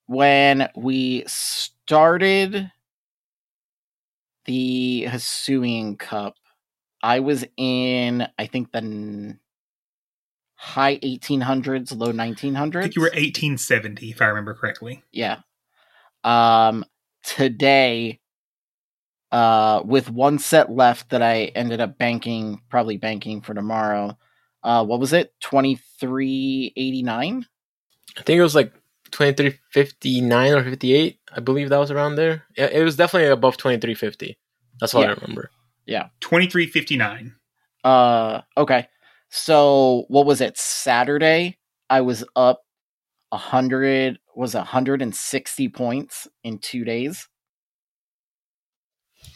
when 0.07 0.69
we 0.75 1.23
started 1.27 2.71
the 4.45 5.05
Hisuian 5.07 5.99
Cup, 5.99 6.35
I 7.03 7.19
was 7.19 7.45
in 7.57 8.27
I 8.39 8.47
think 8.47 8.71
the 8.71 8.79
n- 8.79 9.39
high 10.55 10.97
1800s, 10.97 11.95
low 11.95 12.11
1900s. 12.11 12.75
I 12.77 12.81
think 12.83 12.95
you 12.95 13.01
were 13.01 13.07
1870, 13.09 14.09
if 14.09 14.21
I 14.21 14.25
remember 14.25 14.53
correctly. 14.55 15.03
Yeah. 15.11 15.39
Um 16.23 16.83
today 17.27 18.19
uh 19.33 19.81
with 19.83 20.09
one 20.09 20.39
set 20.39 20.71
left 20.71 21.09
that 21.09 21.21
I 21.21 21.45
ended 21.55 21.81
up 21.81 21.97
banking 21.97 22.61
probably 22.69 22.95
banking 22.97 23.41
for 23.41 23.53
tomorrow. 23.53 24.17
Uh 24.63 24.85
what 24.85 25.01
was 25.01 25.11
it? 25.11 25.33
2389? 25.41 27.45
I 28.17 28.21
think 28.21 28.39
it 28.39 28.41
was 28.41 28.55
like 28.55 28.71
twenty 29.11 29.33
three 29.33 29.59
fifty 29.71 30.21
nine 30.21 30.53
or 30.53 30.63
fifty 30.63 30.93
eight. 30.93 31.19
I 31.35 31.41
believe 31.41 31.69
that 31.69 31.77
was 31.77 31.91
around 31.91 32.15
there. 32.15 32.45
It, 32.55 32.71
it 32.71 32.83
was 32.83 32.95
definitely 32.95 33.29
above 33.29 33.57
twenty 33.57 33.79
three 33.79 33.95
fifty. 33.95 34.37
That's 34.79 34.93
what 34.93 35.09
I 35.09 35.13
remember. 35.13 35.51
Yeah. 35.85 36.07
2359. 36.21 37.35
Uh 37.83 38.41
okay. 38.55 38.87
So 39.29 40.05
what 40.07 40.25
was 40.25 40.39
it? 40.39 40.57
Saturday 40.57 41.57
I 41.89 42.01
was 42.01 42.23
up 42.35 42.61
a 43.37 43.39
hundred 43.39 44.17
was 44.35 44.55
a 44.55 44.63
hundred 44.63 45.01
and 45.01 45.15
sixty 45.15 45.69
points 45.69 46.27
in 46.43 46.57
two 46.57 46.83
days. 46.83 47.29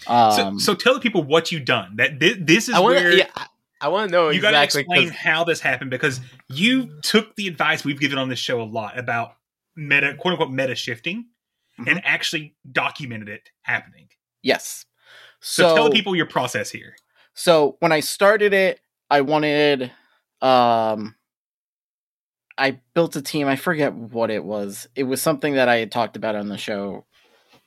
Um 0.07 0.59
so, 0.59 0.73
so 0.73 0.75
tell 0.75 0.93
the 0.95 0.99
people 0.99 1.23
what 1.23 1.51
you've 1.51 1.65
done. 1.65 1.95
That 1.97 2.19
thi- 2.19 2.37
this 2.39 2.67
is 2.67 2.75
I 2.75 2.79
want 2.79 2.95
where 2.95 3.11
to. 3.11 3.17
Yeah, 3.17 3.29
I- 3.35 3.47
I 3.83 3.87
want 3.87 4.09
to 4.09 4.11
know 4.11 4.29
you 4.29 4.39
got 4.41 4.51
to 4.51 4.63
exactly. 4.63 4.81
explain 4.81 5.09
'cause- 5.09 5.17
how 5.17 5.43
this 5.43 5.59
happened 5.59 5.89
because 5.89 6.21
you 6.47 6.99
took 7.01 7.35
the 7.35 7.47
advice 7.47 7.83
we've 7.83 7.99
given 7.99 8.19
on 8.19 8.29
this 8.29 8.37
show 8.37 8.61
a 8.61 8.63
lot 8.79 8.97
about 8.97 9.37
meta, 9.75 10.13
quote 10.19 10.33
unquote, 10.33 10.51
meta 10.51 10.75
shifting, 10.75 11.25
Mhm. 11.79 11.89
and 11.89 12.01
actually 12.05 12.55
documented 12.71 13.27
it 13.29 13.49
happening. 13.63 14.09
yes. 14.43 14.85
So, 15.43 15.73
tell 15.75 15.85
the 15.85 15.89
people 15.95 16.15
your 16.15 16.27
process 16.27 16.69
here. 16.69 16.95
So 17.33 17.77
when 17.79 17.91
I 17.91 17.99
started 18.01 18.53
it, 18.53 18.79
I 19.09 19.21
wanted 19.21 19.91
um 20.41 21.15
I 22.61 22.79
built 22.93 23.15
a 23.15 23.23
team. 23.23 23.47
I 23.47 23.57
forget 23.57 23.93
what 23.95 24.31
it 24.31 24.43
was. 24.43 24.87
It 24.95 25.03
was 25.03 25.21
something 25.21 25.55
that 25.55 25.69
I 25.69 25.77
had 25.77 25.91
talked 25.91 26.15
about 26.17 26.35
on 26.35 26.49
the 26.49 26.57
show, 26.57 27.05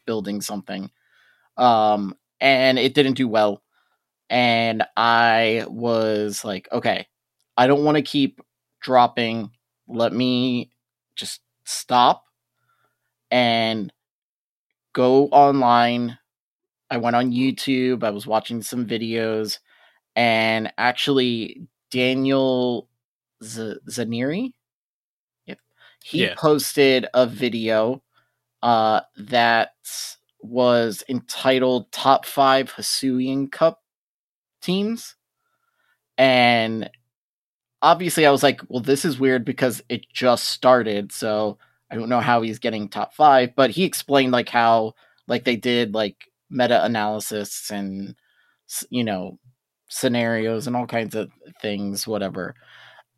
building 0.06 0.40
something. 0.40 0.90
Um, 1.56 2.16
and 2.40 2.78
it 2.78 2.94
didn't 2.94 3.14
do 3.14 3.28
well. 3.28 3.62
And 4.30 4.84
I 4.96 5.64
was 5.68 6.44
like, 6.44 6.68
okay, 6.72 7.06
I 7.56 7.66
don't 7.66 7.84
want 7.84 7.96
to 7.96 8.02
keep 8.02 8.40
dropping. 8.80 9.50
Let 9.88 10.12
me 10.12 10.70
just 11.16 11.40
stop 11.64 12.24
and 13.30 13.92
go 14.92 15.26
online. 15.28 16.18
I 16.90 16.98
went 16.98 17.16
on 17.16 17.32
YouTube. 17.32 18.04
I 18.04 18.10
was 18.10 18.26
watching 18.26 18.62
some 18.62 18.86
videos, 18.86 19.58
and 20.16 20.72
actually, 20.78 21.68
Daniel 21.90 22.88
Z- 23.44 23.78
Zaneri, 23.90 24.53
yep, 24.53 24.53
he 26.04 26.24
Yeah. 26.24 26.34
posted 26.36 27.06
a 27.14 27.26
video 27.26 28.02
uh, 28.62 29.02
that 29.16 29.72
was 30.40 31.04
entitled 31.08 31.90
"Top 31.92 32.26
Five 32.26 32.72
Hisuian 32.74 33.50
Cup 33.52 33.82
Teams," 34.62 35.16
and 36.18 36.90
obviously, 37.82 38.26
I 38.26 38.30
was 38.30 38.42
like, 38.42 38.60
"Well, 38.68 38.82
this 38.82 39.04
is 39.04 39.20
weird 39.20 39.44
because 39.44 39.82
it 39.88 40.06
just 40.12 40.46
started, 40.46 41.12
so." 41.12 41.58
I 41.90 41.96
don't 41.96 42.08
know 42.08 42.20
how 42.20 42.42
he's 42.42 42.58
getting 42.58 42.88
top 42.88 43.14
five, 43.14 43.54
but 43.56 43.70
he 43.70 43.84
explained 43.84 44.32
like 44.32 44.48
how 44.48 44.94
like 45.28 45.44
they 45.44 45.56
did 45.56 45.94
like 45.94 46.16
meta 46.50 46.84
analysis 46.84 47.70
and 47.70 48.16
you 48.90 49.04
know 49.04 49.38
scenarios 49.88 50.66
and 50.66 50.76
all 50.76 50.86
kinds 50.86 51.14
of 51.14 51.30
things, 51.62 52.06
whatever. 52.06 52.54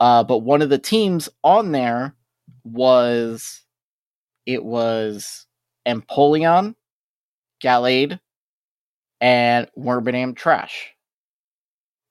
Uh, 0.01 0.25
but 0.25 0.39
one 0.41 0.63
of 0.63 0.71
the 0.71 0.79
teams 0.79 1.29
on 1.45 1.73
there 1.73 2.15
was 2.67 3.63
it 4.47 4.65
was 4.65 5.47
Empoleon, 5.87 6.75
Gallade, 7.63 8.21
and 9.21 9.69
Wormadam 9.77 10.37
Trash. 10.37 10.95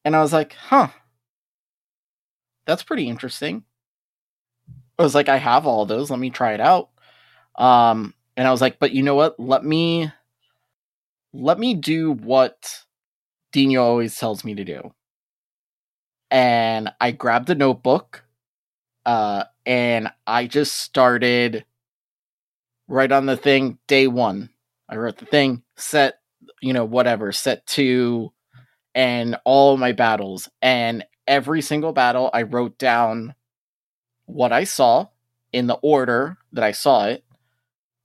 And 0.03 0.15
I 0.15 0.21
was 0.21 0.33
like, 0.33 0.53
huh. 0.53 0.89
That's 2.67 2.83
pretty 2.83 3.07
interesting. 3.07 3.63
I 4.97 5.03
was 5.03 5.13
like, 5.13 5.29
I 5.29 5.37
have 5.37 5.67
all 5.67 5.85
those. 5.85 6.09
Let 6.09 6.19
me 6.19 6.29
try 6.29 6.53
it 6.53 6.61
out. 6.61 6.89
Um, 7.57 8.13
and 8.37 8.47
I 8.47 8.51
was 8.51 8.61
like, 8.61 8.79
but 8.79 8.91
you 8.91 9.03
know 9.03 9.15
what? 9.15 9.39
Let 9.39 9.63
me 9.63 10.11
let 11.33 11.59
me 11.59 11.73
do 11.73 12.13
what 12.13 12.81
Dino 13.51 13.83
always 13.83 14.15
tells 14.17 14.43
me 14.43 14.55
to 14.55 14.63
do. 14.63 14.93
And 16.31 16.89
I 16.99 17.11
grabbed 17.11 17.49
a 17.49 17.55
notebook, 17.55 18.23
uh, 19.05 19.45
and 19.65 20.09
I 20.27 20.47
just 20.47 20.75
started 20.75 21.65
right 22.87 23.11
on 23.11 23.25
the 23.25 23.37
thing 23.37 23.77
day 23.87 24.07
one. 24.07 24.49
I 24.87 24.97
wrote 24.97 25.17
the 25.17 25.25
thing, 25.25 25.63
set, 25.75 26.19
you 26.61 26.73
know, 26.73 26.85
whatever, 26.85 27.31
set 27.31 27.65
two, 27.65 28.31
and 28.93 29.37
all 29.45 29.77
my 29.77 29.91
battles. 29.91 30.49
And 30.61 31.03
every 31.27 31.61
single 31.61 31.91
battle, 31.91 32.29
I 32.33 32.43
wrote 32.43 32.77
down 32.77 33.33
what 34.25 34.51
I 34.51 34.63
saw 34.63 35.07
in 35.51 35.67
the 35.67 35.75
order 35.75 36.37
that 36.53 36.63
I 36.63 36.71
saw 36.71 37.05
it, 37.07 37.23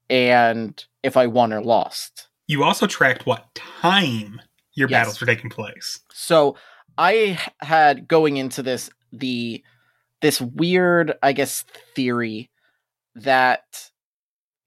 and 0.08 0.82
if 1.02 1.16
I 1.16 1.26
won 1.26 1.52
or 1.52 1.62
lost. 1.62 2.28
You 2.46 2.64
also 2.64 2.86
tracked 2.86 3.26
what 3.26 3.54
time 3.54 4.40
your 4.74 4.88
Yes. 4.88 4.98
battles 5.00 5.20
were 5.20 5.26
taking 5.26 5.50
place. 5.50 6.00
So 6.12 6.56
I 6.96 7.38
had 7.60 8.08
going 8.08 8.36
into 8.36 8.62
this 8.62 8.90
the 9.12 9.62
this 10.20 10.40
weird, 10.40 11.14
I 11.22 11.32
guess, 11.32 11.64
theory 11.94 12.50
that 13.14 13.90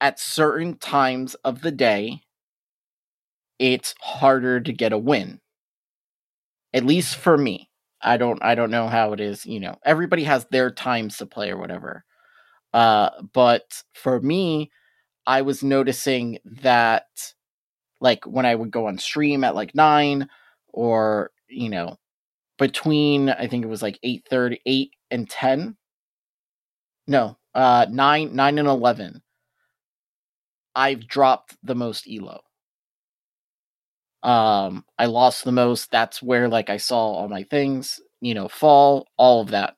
at 0.02 0.20
certain 0.20 0.78
times 0.78 1.36
of 1.46 1.62
the 1.62 1.72
day 1.72 2.22
it's 3.60 3.96
harder 4.02 4.60
to 4.62 4.72
get 4.74 4.94
a 4.94 4.98
win. 4.98 5.40
At 6.74 6.86
least 6.86 7.16
for 7.18 7.38
me. 7.38 7.70
I 8.02 8.18
don't 8.18 8.42
I 8.44 8.56
don't 8.56 8.72
know 8.72 8.88
how 8.88 9.14
it 9.14 9.20
is, 9.22 9.46
you 9.46 9.60
know. 9.60 9.78
Everybody 9.86 10.24
has 10.26 10.46
their 10.52 10.72
times 10.72 11.18
to 11.18 11.26
play 11.26 11.52
or 11.52 11.58
whatever. 11.58 12.04
Uh 12.74 13.12
but 13.34 13.84
for 13.94 14.22
me, 14.22 14.72
I 15.28 15.42
was 15.44 15.64
noticing 15.64 16.40
that 16.46 17.08
like 18.02 18.26
when 18.26 18.46
I 18.46 18.56
would 18.56 18.72
go 18.72 18.88
on 18.88 18.98
stream 18.98 19.44
at 19.44 19.56
like 19.56 19.76
9 19.76 20.30
or, 20.70 21.32
you 21.50 21.70
know, 21.70 21.98
between 22.68 23.30
I 23.30 23.48
think 23.48 23.66
it 23.66 23.68
was 23.70 23.82
like 23.82 24.00
8:30 24.04 24.62
8 24.66 24.92
and 25.12 25.30
10. 25.30 25.76
No, 27.08 27.38
uh 27.54 27.86
9 27.90 28.36
9 28.36 28.60
and 28.60 28.68
11. 28.68 29.22
I've 30.76 31.08
dropped 31.08 31.58
the 31.64 31.74
most 31.76 32.08
elo. 32.08 32.44
Um 34.24 34.86
I 34.98 35.06
lost 35.06 35.44
the 35.44 35.52
most. 35.52 35.92
That's 35.92 36.24
where 36.24 36.48
like 36.48 36.70
I 36.70 36.78
saw 36.78 36.98
all 36.98 37.28
my 37.28 37.44
things, 37.44 38.00
you 38.22 38.34
know, 38.34 38.48
fall, 38.48 39.08
all 39.18 39.42
of 39.42 39.50
that. 39.52 39.76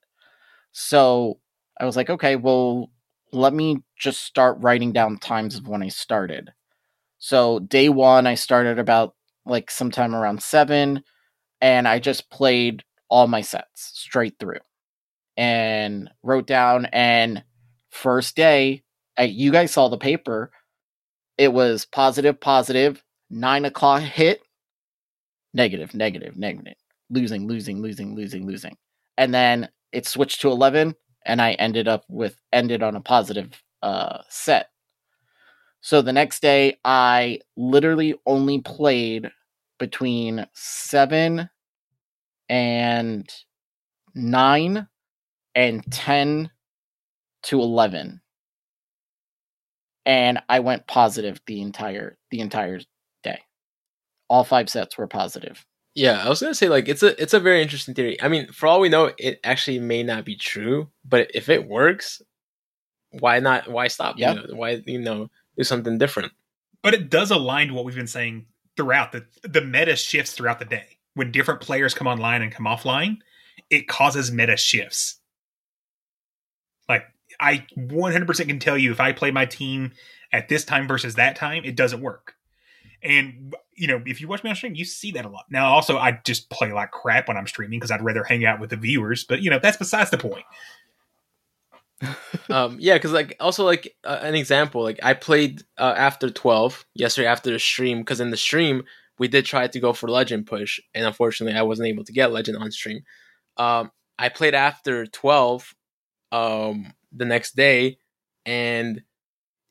So 0.74 1.40
I 1.80 1.86
was 1.86 1.98
like, 1.98 2.10
okay, 2.10 2.36
well, 2.38 2.92
let 3.34 3.54
me 3.54 3.80
just 4.00 4.24
start 4.24 4.58
writing 4.62 4.94
down 4.94 5.18
times 5.20 5.58
of 5.58 5.68
when 5.68 5.84
I 5.84 5.90
started. 5.90 6.52
So 7.20 7.60
day 7.60 7.90
1 7.90 8.28
I 8.28 8.36
started 8.36 8.80
about 8.80 9.16
like 9.46 9.72
sometime 9.72 10.16
around 10.16 10.44
7 10.44 11.04
and 11.66 11.88
I 11.88 11.97
just 11.97 12.30
played 12.30 12.84
all 13.09 13.26
my 13.26 13.41
sets 13.41 13.89
straight 13.95 14.36
through 14.39 14.59
and 15.36 16.11
wrote 16.22 16.45
down. 16.45 16.86
And 16.93 17.43
first 17.89 18.36
day, 18.36 18.84
I, 19.18 19.24
you 19.24 19.51
guys 19.51 19.72
saw 19.72 19.88
the 19.88 19.97
paper. 19.97 20.51
It 21.39 21.51
was 21.51 21.88
positive, 21.88 22.39
positive, 22.39 23.03
nine 23.32 23.66
o'clock 23.66 24.03
hit, 24.03 24.41
negative, 25.55 25.95
negative, 25.95 26.38
negative, 26.38 26.76
losing, 27.09 27.47
losing, 27.47 27.82
losing, 27.82 28.13
losing, 28.16 28.45
losing. 28.45 28.78
And 29.18 29.34
then 29.34 29.68
it 29.91 30.05
switched 30.05 30.41
to 30.41 30.51
11, 30.51 30.93
and 31.26 31.41
I 31.41 31.53
ended 31.53 31.88
up 31.88 32.05
with 32.07 32.39
ended 32.53 32.84
on 32.84 32.95
a 32.95 33.01
positive 33.01 33.59
uh, 33.82 34.20
set. 34.30 34.70
So 35.82 36.03
the 36.03 36.13
next 36.13 36.43
day, 36.43 36.78
I 36.86 37.39
literally 37.57 38.13
only 38.28 38.61
played 38.61 39.32
between 39.80 40.45
seven 40.53 41.49
and 42.50 43.30
nine 44.14 44.88
and 45.54 45.84
10 45.91 46.50
to 47.43 47.60
11 47.60 48.22
and 50.06 50.39
i 50.50 50.60
went 50.60 50.88
positive 50.88 51.39
the 51.48 51.62
entire 51.62 52.18
the 52.32 52.39
entire 52.39 52.80
day 53.24 53.39
all 54.30 54.43
five 54.43 54.70
sets 54.70 54.98
were 54.98 55.08
positive 55.08 55.66
Yeah, 55.98 56.22
I 56.26 56.28
was 56.28 56.41
gonna 56.41 56.54
say 56.54 56.68
like 56.68 56.89
it's 56.89 57.04
a 57.04 57.20
it's 57.22 57.34
a 57.34 57.39
very 57.39 57.62
interesting 57.62 57.93
theory. 57.96 58.22
I 58.22 58.28
mean, 58.28 58.52
for 58.52 58.68
all 58.68 58.82
we 58.82 58.89
know, 58.89 59.12
it 59.18 59.39
actually 59.46 59.80
may 59.80 60.04
not 60.04 60.26
be 60.26 60.36
true, 60.36 60.89
but 61.06 61.32
if 61.34 61.48
it 61.48 61.70
works, 61.70 62.22
why 63.12 63.39
not? 63.39 63.70
Why 63.70 63.88
stop? 63.88 64.16
Yeah. 64.18 64.34
You 64.34 64.36
know, 64.36 64.56
why 64.56 64.84
you 64.86 65.00
know 65.00 65.30
do 65.58 65.64
something 65.64 65.98
different? 65.98 66.34
But 66.84 66.93
it 66.93 67.10
does 67.10 67.32
align 67.32 67.70
to 67.70 67.74
what 67.74 67.86
we've 67.86 67.96
been 67.96 68.08
saying 68.08 68.48
throughout. 68.76 69.14
The 69.14 69.26
the 69.43 69.62
meta 69.62 69.96
shifts 69.96 70.34
throughout 70.34 70.60
the 70.60 70.66
day. 70.66 70.95
When 71.16 71.32
different 71.32 71.61
players 71.61 71.93
come 71.93 72.07
online 72.07 72.41
and 72.41 72.51
come 72.51 72.66
offline, 72.66 73.18
it 73.70 73.88
causes 73.88 74.32
meta 74.32 74.57
shifts. 74.57 75.20
Like 76.88 77.05
I 77.39 77.66
100% 77.78 78.47
can 78.47 78.59
tell 78.59 78.78
you 78.78 78.91
if 78.91 78.99
I 78.99 79.11
play 79.11 79.32
my 79.32 79.45
team 79.45 79.91
at 80.32 80.49
this 80.49 80.66
time 80.66 80.88
versus 80.88 81.16
that 81.16 81.36
time, 81.36 81.63
it 81.66 81.76
doesn't 81.76 82.01
work. 82.01 82.36
And 83.01 83.53
you 83.74 83.88
know, 83.88 84.01
if 84.05 84.22
you 84.22 84.28
watch 84.28 84.43
me 84.43 84.49
on 84.49 84.55
stream, 84.55 84.76
you 84.76 84.86
see 84.86 85.11
that 85.11 85.26
a 85.26 85.30
lot. 85.30 85.45
Now, 85.49 85.68
also, 85.74 85.97
I 85.97 86.20
just 86.24 86.49
play 86.49 86.72
like 86.72 86.91
crap 86.91 87.28
when 87.28 87.38
I'm 87.38 87.47
streaming 87.47 87.80
because 87.80 87.91
I'd 87.91 88.03
rather 88.03 88.24
hang 88.24 88.45
out 88.45 88.59
with 88.59 88.70
the 88.70 88.78
viewers. 88.78 89.24
But 89.24 89.41
you 89.41 89.49
know, 89.49 89.59
that's 89.59 89.78
besides 89.78 90.11
the 90.11 90.18
point. 90.18 90.45
um 92.49 92.76
yeah 92.78 92.95
because 92.95 93.13
like 93.13 93.38
also 93.39 93.63
like 93.63 93.95
uh, 94.03 94.20
an 94.22 94.36
example 94.36 94.84
like 94.84 94.99
i 95.01 95.13
played 95.13 95.63
uh, 95.78 95.93
after 95.95 96.30
12 96.30 96.86
yesterday 96.93 97.26
after 97.26 97.49
the 97.49 97.57
stream 97.57 97.99
because 97.99 98.20
in 98.20 98.32
the 98.32 98.38
stream 98.38 98.84
we 99.18 99.28
did 99.28 99.45
try 99.45 99.68
to 99.68 99.80
go 99.80 99.93
for 99.93 100.09
legend 100.09 100.45
push 100.45 100.80
and 100.93 101.05
unfortunately 101.05 101.57
i 101.57 101.61
wasn't 101.61 101.88
able 101.88 102.03
to 102.03 102.11
get 102.11 102.32
legend 102.32 102.57
on 102.57 102.72
stream 102.72 103.01
um 103.57 103.91
i 104.18 104.30
played 104.30 104.55
after 104.55 105.05
12 105.05 105.74
um 106.32 106.93
the 107.11 107.26
next 107.26 107.55
day 107.55 107.97
and 108.45 109.01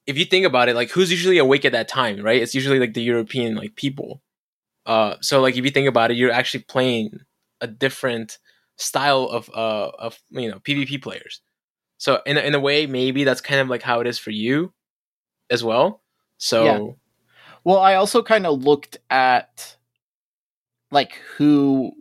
if 0.06 0.18
you 0.18 0.24
think 0.24 0.46
about 0.46 0.68
it 0.68 0.74
like 0.74 0.90
who's 0.90 1.10
usually 1.10 1.38
awake 1.38 1.64
at 1.64 1.72
that 1.72 1.88
time 1.88 2.22
right 2.22 2.42
it's 2.42 2.54
usually 2.54 2.78
like 2.78 2.94
the 2.94 3.02
european 3.02 3.54
like 3.54 3.74
people 3.76 4.22
uh 4.86 5.16
so 5.20 5.40
like 5.40 5.56
if 5.56 5.64
you 5.64 5.70
think 5.70 5.88
about 5.88 6.10
it 6.10 6.16
you're 6.16 6.30
actually 6.30 6.62
playing 6.62 7.20
a 7.60 7.66
different 7.66 8.38
style 8.76 9.24
of 9.24 9.48
uh 9.54 9.90
of 9.98 10.18
you 10.30 10.50
know 10.50 10.58
pvp 10.58 11.00
players 11.02 11.40
so 11.98 12.20
in 12.26 12.36
in 12.36 12.54
a 12.54 12.60
way, 12.60 12.86
maybe 12.86 13.24
that's 13.24 13.40
kind 13.40 13.60
of 13.60 13.68
like 13.68 13.82
how 13.82 14.00
it 14.00 14.06
is 14.06 14.18
for 14.18 14.30
you 14.30 14.72
as 15.50 15.64
well. 15.64 16.02
So. 16.38 16.98
Well, 17.64 17.78
I 17.78 17.94
also 17.94 18.22
kind 18.22 18.46
of 18.46 18.62
looked 18.62 18.98
at 19.10 19.76
like 20.90 21.14
who 21.36 21.92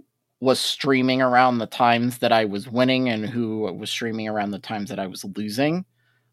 was 0.41 0.59
streaming 0.59 1.21
around 1.21 1.57
the 1.57 1.67
times 1.67 2.17
that 2.19 2.33
I 2.33 2.45
was 2.45 2.69
winning 2.69 3.09
and 3.09 3.25
who 3.25 3.61
was 3.73 3.89
streaming 3.89 4.27
around 4.27 4.51
the 4.51 4.59
times 4.59 4.89
that 4.89 4.99
I 4.99 5.07
was 5.07 5.23
losing. 5.23 5.85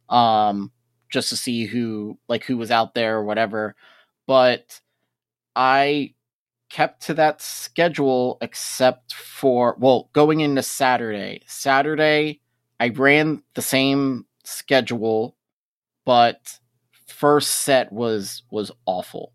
Um, 0.08 0.72
just 1.10 1.28
to 1.30 1.36
see 1.36 1.66
who 1.66 2.18
like 2.28 2.44
who 2.44 2.56
was 2.56 2.70
out 2.70 2.94
there 2.94 3.18
or 3.18 3.24
whatever. 3.24 3.76
But 4.26 4.80
I 5.56 6.14
kept 6.70 7.02
to 7.06 7.14
that 7.14 7.42
schedule 7.42 8.38
except 8.40 9.14
for 9.14 9.76
well, 9.78 10.10
going 10.12 10.40
into 10.40 10.62
Saturday. 10.62 11.42
Saturday 11.46 12.40
I 12.80 12.88
ran 12.88 13.42
the 13.54 13.62
same 13.62 14.26
schedule, 14.44 15.36
but 16.04 16.58
first 17.20 17.50
set 17.62 17.92
was 17.92 18.42
was 18.50 18.72
awful. 18.86 19.32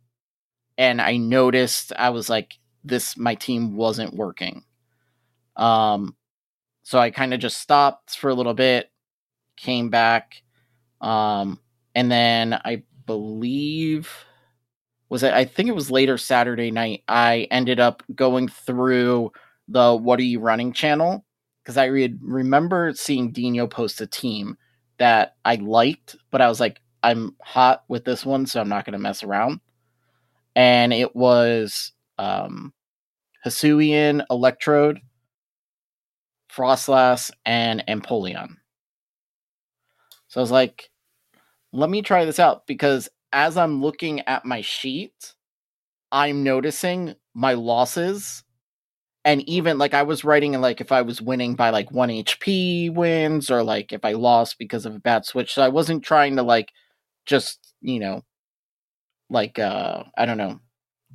And 0.78 1.02
I 1.02 1.18
noticed 1.18 1.94
I 1.98 2.10
was 2.12 2.30
like 2.30 2.56
this 2.84 3.18
my 3.18 3.36
team 3.36 3.76
wasn't 3.76 4.16
working. 4.16 4.64
Um 5.56 6.16
so 6.84 7.00
I 7.00 7.12
kind 7.12 7.34
of 7.34 7.40
just 7.40 7.60
stopped 7.60 8.18
for 8.18 8.30
a 8.30 8.36
little 8.36 8.54
bit, 8.54 8.92
came 9.58 9.90
back 9.90 10.44
um 11.02 11.60
and 11.96 12.12
then 12.12 12.54
I 12.54 12.84
believe 13.06 14.12
was 15.10 15.24
it 15.24 15.34
I 15.34 15.46
think 15.46 15.70
it 15.70 15.76
was 15.76 15.92
later 15.92 16.18
Saturday 16.18 16.72
night 16.72 17.04
I 17.08 17.48
ended 17.52 17.80
up 17.80 18.04
going 18.16 18.48
through 18.48 19.32
the 19.68 19.96
what 19.96 20.20
are 20.20 20.24
you 20.24 20.40
running 20.40 20.74
channel 20.74 21.26
because 21.64 21.78
I 21.78 21.86
re- 21.86 22.18
remember 22.22 22.94
seeing 22.94 23.32
Dino 23.32 23.68
post 23.68 24.02
a 24.02 24.08
team 24.08 24.58
that 25.00 25.36
I 25.44 25.56
liked, 25.56 26.16
but 26.32 26.42
I 26.42 26.48
was 26.48 26.60
like, 26.60 26.80
I'm 27.06 27.36
hot 27.40 27.84
with 27.88 28.04
this 28.04 28.26
one, 28.26 28.48
so 28.48 28.60
I'm 28.60 28.68
not 28.68 28.84
going 28.84 28.94
to 28.94 29.00
mess 29.00 29.22
around. 29.22 29.60
And 30.56 30.92
it 30.92 31.16
was 31.16 31.92
um, 32.18 32.74
Hisuian, 33.46 34.26
Electrode, 34.32 35.00
Froslass, 36.52 37.30
and 37.46 37.84
Empoleon. 37.88 38.56
So 40.30 40.40
I 40.40 40.42
was 40.42 40.50
like, 40.50 40.90
let 41.72 41.92
me 41.92 42.02
try 42.02 42.26
this 42.26 42.40
out 42.40 42.66
because 42.66 43.08
as 43.32 43.56
I'm 43.56 43.84
looking 43.84 44.22
at 44.22 44.44
my 44.44 44.62
sheet, 44.62 45.36
I'm 46.12 46.44
noticing 46.44 47.14
my 47.36 47.54
losses. 47.54 48.44
And 49.24 49.48
even 49.48 49.78
like 49.78 49.94
I 49.94 50.04
was 50.04 50.24
writing 50.24 50.60
like 50.60 50.82
if 50.82 50.92
I 50.92 51.04
was 51.04 51.22
winning 51.22 51.54
by 51.54 51.70
like 51.70 51.92
one 51.92 52.10
HP 52.10 52.92
wins 52.92 53.52
or 53.52 53.62
like 53.62 53.94
if 53.94 54.04
I 54.04 54.14
lost 54.14 54.58
because 54.58 54.88
of 54.88 54.96
a 54.96 55.00
bad 55.00 55.24
switch. 55.26 55.54
So 55.54 55.62
I 55.62 55.70
wasn't 55.70 56.04
trying 56.04 56.36
to 56.38 56.44
like 56.44 56.72
just, 57.26 57.74
you 57.82 58.00
know, 58.00 58.24
like 59.30 59.60
uh 59.60 60.04
I 60.18 60.26
don't 60.26 60.38
know, 60.38 60.60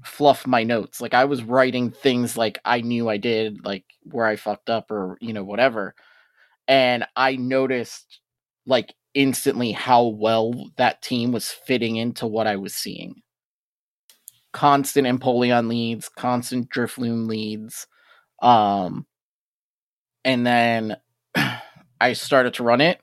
fluff 0.04 0.46
my 0.46 0.62
notes. 0.64 1.00
Like 1.00 1.14
I 1.14 1.24
was 1.24 1.42
writing 1.42 1.90
things 1.90 2.36
like 2.36 2.58
I 2.64 2.80
knew 2.80 3.08
I 3.08 3.16
did, 3.18 3.64
like 3.64 3.84
where 4.04 4.26
I 4.26 4.36
fucked 4.36 4.70
up 4.70 4.90
or, 4.90 5.18
you 5.20 5.32
know, 5.32 5.44
whatever. 5.44 5.94
And 6.68 7.06
I 7.16 7.36
noticed 7.36 8.20
like 8.66 8.94
instantly 9.14 9.72
how 9.72 10.06
well 10.06 10.70
that 10.76 11.02
team 11.02 11.32
was 11.32 11.50
fitting 11.50 11.96
into 11.96 12.26
what 12.26 12.46
I 12.46 12.56
was 12.56 12.74
seeing. 12.74 13.22
Constant 14.52 15.06
Empoleon 15.06 15.68
leads, 15.68 16.08
constant 16.08 16.70
Drifloon 16.70 17.28
leads. 17.28 17.86
Um, 18.42 19.06
and 20.24 20.46
then 20.46 20.96
I 22.00 22.12
started 22.14 22.54
to 22.54 22.62
run 22.62 22.80
it, 22.80 23.00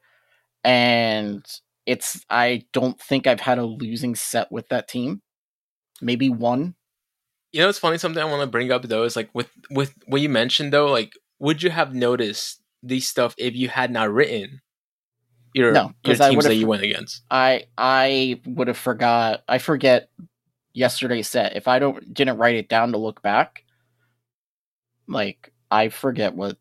and 0.64 1.46
it's 1.88 2.24
I 2.30 2.64
don't 2.74 3.00
think 3.02 3.26
I've 3.26 3.40
had 3.40 3.58
a 3.58 3.66
losing 3.66 4.14
set 4.14 4.52
with 4.52 4.68
that 4.70 4.88
team. 4.88 5.22
Maybe 6.02 6.30
one. 6.30 6.76
You 7.54 7.62
know, 7.62 7.70
it's 7.70 7.80
funny. 7.80 7.98
Something 7.98 8.22
I 8.22 8.26
want 8.26 8.42
to 8.42 8.48
bring 8.48 8.72
up 8.72 8.84
though 8.84 9.04
is 9.04 9.16
like 9.16 9.30
with 9.34 9.50
with 9.72 9.96
what 10.06 10.22
you 10.22 10.30
mentioned 10.30 10.74
though. 10.74 10.88
Like, 10.88 11.14
would 11.40 11.64
you 11.64 11.72
have 11.72 11.96
noticed 11.96 12.62
these 12.84 13.08
stuff 13.08 13.34
if 13.38 13.56
you 13.56 13.70
had 13.70 13.90
not 13.90 14.12
written 14.12 14.62
your, 15.54 15.72
No, 15.72 15.94
your 16.04 16.16
teams 16.18 16.44
that 16.46 16.56
you 16.56 16.68
went 16.68 16.84
against? 16.84 17.24
I 17.32 17.68
I 17.78 18.42
would 18.46 18.68
have 18.68 18.78
forgot. 18.78 19.44
I 19.48 19.58
forget 19.58 20.10
yesterday's 20.74 21.30
set 21.30 21.56
if 21.56 21.70
I 21.70 21.80
don't 21.80 22.14
didn't 22.14 22.38
write 22.38 22.56
it 22.56 22.68
down 22.68 22.92
to 22.92 22.98
look 22.98 23.22
back. 23.22 23.64
Like 25.08 25.54
I 25.72 25.88
forget 25.88 26.36
what 26.36 26.58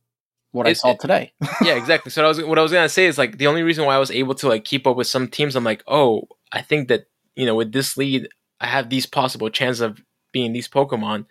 what 0.57 0.67
I 0.67 0.73
saw 0.73 0.93
it- 0.93 1.01
today. 1.01 1.33
yeah, 1.63 1.75
exactly. 1.75 2.11
So 2.11 2.23
what 2.23 2.27
I 2.27 2.29
was 2.29 2.45
what 2.45 2.59
I 2.59 2.63
was 2.63 2.73
gonna 2.73 2.89
say 2.89 3.07
is 3.07 3.19
like 3.19 3.39
the 3.39 3.47
only 3.47 3.63
reason 3.63 3.85
why 3.85 3.95
I 3.95 3.99
was 3.99 4.11
able 4.11 4.35
to 4.37 4.49
like 4.49 4.65
keep 4.65 4.87
up 4.87 4.97
with 4.97 5.07
some 5.07 5.29
teams, 5.29 5.55
I'm 5.55 5.65
like, 5.65 5.85
oh, 5.87 6.29
I 6.53 6.63
think 6.63 6.89
that 6.89 7.05
you 7.35 7.47
know 7.47 7.55
with 7.55 7.73
this 7.73 7.97
lead, 7.97 8.29
I 8.61 8.67
have 8.67 8.91
these 8.91 9.07
possible 9.07 9.51
chances 9.51 9.81
of 9.81 10.01
being 10.33 10.53
these 10.53 10.69
Pokemon, 10.69 11.27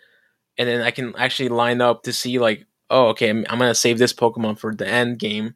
and 0.56 0.68
then 0.68 0.80
I 0.80 0.90
can 0.90 1.14
actually 1.16 1.48
line 1.48 1.80
up 1.80 2.04
to 2.04 2.12
see 2.12 2.38
like, 2.38 2.66
oh, 2.88 3.08
okay, 3.08 3.28
I'm, 3.28 3.44
I'm 3.48 3.58
gonna 3.58 3.74
save 3.74 3.98
this 3.98 4.12
Pokemon 4.14 4.58
for 4.58 4.74
the 4.74 4.86
end 4.86 5.18
game, 5.18 5.54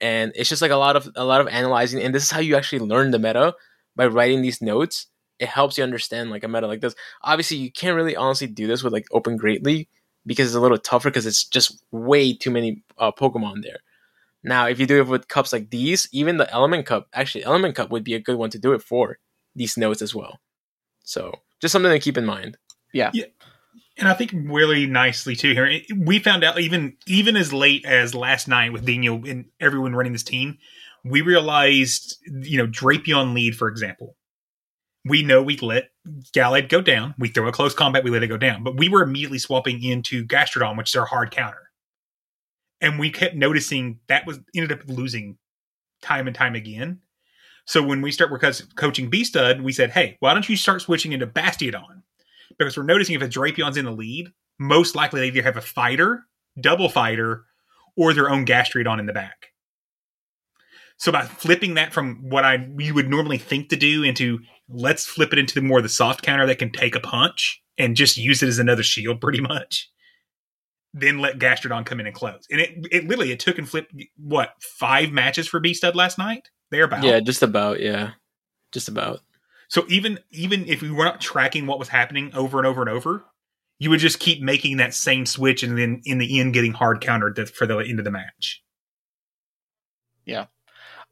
and 0.00 0.32
it's 0.36 0.48
just 0.48 0.62
like 0.62 0.70
a 0.70 0.76
lot 0.76 0.96
of 0.96 1.08
a 1.16 1.24
lot 1.24 1.40
of 1.40 1.48
analyzing, 1.48 2.02
and 2.02 2.14
this 2.14 2.24
is 2.24 2.30
how 2.30 2.40
you 2.40 2.56
actually 2.56 2.80
learn 2.80 3.10
the 3.10 3.18
meta 3.18 3.54
by 3.96 4.06
writing 4.06 4.42
these 4.42 4.60
notes. 4.62 5.06
It 5.38 5.48
helps 5.48 5.76
you 5.76 5.84
understand 5.84 6.30
like 6.30 6.44
a 6.44 6.48
meta 6.48 6.66
like 6.66 6.80
this. 6.80 6.94
Obviously, 7.22 7.58
you 7.58 7.70
can't 7.72 7.96
really 7.96 8.16
honestly 8.16 8.46
do 8.46 8.66
this 8.66 8.82
with 8.82 8.92
like 8.92 9.06
Open 9.12 9.36
Great 9.36 9.62
League 9.64 9.88
because 10.26 10.48
it's 10.48 10.56
a 10.56 10.60
little 10.60 10.78
tougher 10.78 11.08
because 11.08 11.26
it's 11.26 11.44
just 11.44 11.82
way 11.92 12.34
too 12.34 12.50
many 12.50 12.82
uh, 12.98 13.12
Pokemon 13.12 13.62
there. 13.62 13.78
Now, 14.42 14.66
if 14.66 14.78
you 14.78 14.86
do 14.86 15.00
it 15.00 15.08
with 15.08 15.28
cups 15.28 15.52
like 15.52 15.70
these, 15.70 16.08
even 16.12 16.36
the 16.36 16.50
Element 16.52 16.86
Cup, 16.86 17.08
actually, 17.12 17.44
Element 17.44 17.74
Cup 17.74 17.90
would 17.90 18.04
be 18.04 18.14
a 18.14 18.20
good 18.20 18.36
one 18.36 18.50
to 18.50 18.58
do 18.58 18.72
it 18.72 18.82
for 18.82 19.18
these 19.54 19.76
notes 19.76 20.02
as 20.02 20.14
well. 20.14 20.38
So, 21.04 21.32
just 21.60 21.72
something 21.72 21.90
to 21.90 21.98
keep 21.98 22.18
in 22.18 22.26
mind. 22.26 22.56
Yeah. 22.92 23.10
yeah. 23.12 23.24
And 23.98 24.08
I 24.08 24.14
think 24.14 24.32
really 24.34 24.86
nicely 24.86 25.34
too 25.36 25.52
here, 25.52 25.80
we 25.96 26.18
found 26.18 26.44
out 26.44 26.60
even 26.60 26.96
even 27.06 27.36
as 27.36 27.52
late 27.52 27.84
as 27.86 28.14
last 28.14 28.46
night 28.46 28.72
with 28.72 28.84
Daniel 28.84 29.22
and 29.26 29.46
everyone 29.58 29.94
running 29.94 30.12
this 30.12 30.22
team, 30.22 30.58
we 31.02 31.22
realized 31.22 32.18
you 32.26 32.58
know 32.58 32.66
Drapion 32.66 33.34
lead 33.34 33.56
for 33.56 33.68
example. 33.68 34.16
We 35.06 35.22
know 35.22 35.42
we 35.42 35.56
let 35.58 35.90
Gallade 36.34 36.68
go 36.68 36.80
down. 36.80 37.14
We 37.18 37.28
throw 37.28 37.46
a 37.48 37.52
close 37.52 37.74
combat, 37.74 38.04
we 38.04 38.10
let 38.10 38.22
it 38.22 38.28
go 38.28 38.36
down, 38.36 38.64
but 38.64 38.76
we 38.76 38.88
were 38.88 39.02
immediately 39.02 39.38
swapping 39.38 39.82
into 39.82 40.24
Gastrodon, 40.24 40.76
which 40.76 40.90
is 40.90 40.96
our 40.96 41.06
hard 41.06 41.30
counter, 41.30 41.70
and 42.80 42.98
we 42.98 43.10
kept 43.10 43.34
noticing 43.34 44.00
that 44.08 44.26
was 44.26 44.40
ended 44.54 44.72
up 44.72 44.88
losing 44.88 45.38
time 46.02 46.26
and 46.26 46.34
time 46.34 46.54
again. 46.54 47.00
So 47.66 47.82
when 47.82 48.00
we 48.00 48.12
start 48.12 48.32
because 48.32 48.62
coaching 48.76 49.10
B 49.10 49.24
Stud, 49.24 49.60
we 49.60 49.72
said, 49.72 49.90
"Hey, 49.90 50.16
why 50.20 50.34
don't 50.34 50.48
you 50.48 50.56
start 50.56 50.82
switching 50.82 51.12
into 51.12 51.26
Bastiodon?" 51.26 52.02
because 52.58 52.76
we're 52.76 52.84
noticing 52.84 53.14
if 53.14 53.22
a 53.22 53.28
Drapion's 53.28 53.76
in 53.76 53.84
the 53.84 53.90
lead, 53.90 54.32
most 54.58 54.94
likely 54.94 55.20
they 55.20 55.26
either 55.28 55.42
have 55.42 55.56
a 55.56 55.62
fighter, 55.62 56.26
double 56.60 56.88
fighter, 56.88 57.44
or 57.96 58.14
their 58.14 58.30
own 58.30 58.46
Gastrodon 58.46 58.98
in 58.98 59.06
the 59.06 59.12
back. 59.12 59.52
So 60.98 61.12
by 61.12 61.22
flipping 61.22 61.74
that 61.74 61.92
from 61.92 62.28
what 62.28 62.44
I 62.44 62.68
you 62.78 62.94
would 62.94 63.08
normally 63.08 63.38
think 63.38 63.68
to 63.68 63.76
do 63.76 64.02
into 64.02 64.40
let's 64.68 65.06
flip 65.06 65.32
it 65.32 65.38
into 65.38 65.54
the 65.54 65.60
more 65.60 65.78
of 65.78 65.84
the 65.84 65.88
soft 65.88 66.22
counter 66.22 66.46
that 66.46 66.58
can 66.58 66.72
take 66.72 66.94
a 66.94 67.00
punch 67.00 67.62
and 67.78 67.96
just 67.96 68.16
use 68.16 68.42
it 68.42 68.48
as 68.48 68.58
another 68.58 68.82
shield 68.82 69.20
pretty 69.20 69.40
much. 69.40 69.90
Then 70.94 71.18
let 71.18 71.38
Gastrodon 71.38 71.84
come 71.84 72.00
in 72.00 72.06
and 72.06 72.14
close. 72.14 72.46
And 72.50 72.60
it 72.60 72.86
it 72.90 73.06
literally 73.06 73.32
it 73.32 73.40
took 73.40 73.58
and 73.58 73.68
flipped 73.68 73.94
what, 74.16 74.54
five 74.60 75.10
matches 75.12 75.46
for 75.46 75.60
B 75.60 75.74
Stud 75.74 75.94
last 75.94 76.16
night? 76.16 76.48
They're 76.70 76.86
Thereabout. 76.86 77.06
Yeah, 77.06 77.20
just 77.20 77.42
about. 77.42 77.80
Yeah, 77.80 78.12
just 78.72 78.88
about. 78.88 79.20
So 79.68 79.84
even 79.88 80.18
even 80.30 80.66
if 80.66 80.80
we 80.80 80.90
were 80.90 81.04
not 81.04 81.20
tracking 81.20 81.66
what 81.66 81.78
was 81.78 81.88
happening 81.88 82.30
over 82.34 82.58
and 82.58 82.66
over 82.66 82.80
and 82.80 82.90
over, 82.90 83.24
you 83.78 83.90
would 83.90 84.00
just 84.00 84.20
keep 84.20 84.42
making 84.42 84.78
that 84.78 84.94
same 84.94 85.26
switch, 85.26 85.62
and 85.62 85.76
then 85.76 86.00
in 86.04 86.18
the 86.18 86.40
end, 86.40 86.54
getting 86.54 86.72
hard 86.72 87.00
countered 87.00 87.48
for 87.50 87.66
the 87.66 87.78
end 87.78 87.98
of 87.98 88.04
the 88.04 88.10
match. 88.10 88.62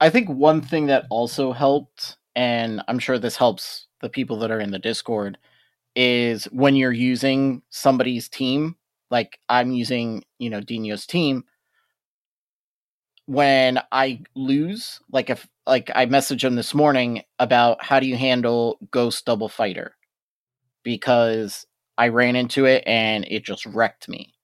I 0.00 0.10
think 0.10 0.28
one 0.28 0.60
thing 0.60 0.86
that 0.86 1.06
also 1.10 1.52
helped, 1.52 2.16
and 2.36 2.82
I'm 2.88 2.98
sure 2.98 3.18
this 3.18 3.36
helps 3.36 3.86
the 4.00 4.08
people 4.08 4.38
that 4.40 4.50
are 4.50 4.60
in 4.60 4.70
the 4.70 4.78
Discord, 4.78 5.38
is 5.96 6.44
when 6.46 6.76
you're 6.76 6.92
using 6.92 7.62
somebody's 7.70 8.28
team, 8.28 8.76
like 9.10 9.38
I'm 9.48 9.72
using, 9.72 10.24
you 10.38 10.50
know, 10.50 10.60
Dino's 10.60 11.06
team, 11.06 11.44
when 13.26 13.80
I 13.92 14.22
lose, 14.34 15.00
like 15.10 15.30
if 15.30 15.46
like 15.66 15.90
I 15.94 16.06
messaged 16.06 16.44
him 16.44 16.56
this 16.56 16.74
morning 16.74 17.22
about 17.38 17.82
how 17.82 18.00
do 18.00 18.06
you 18.06 18.16
handle 18.16 18.78
Ghost 18.90 19.24
Double 19.24 19.48
Fighter? 19.48 19.96
Because 20.82 21.66
I 21.96 22.08
ran 22.08 22.36
into 22.36 22.66
it 22.66 22.84
and 22.86 23.24
it 23.28 23.44
just 23.44 23.64
wrecked 23.66 24.08
me. 24.08 24.34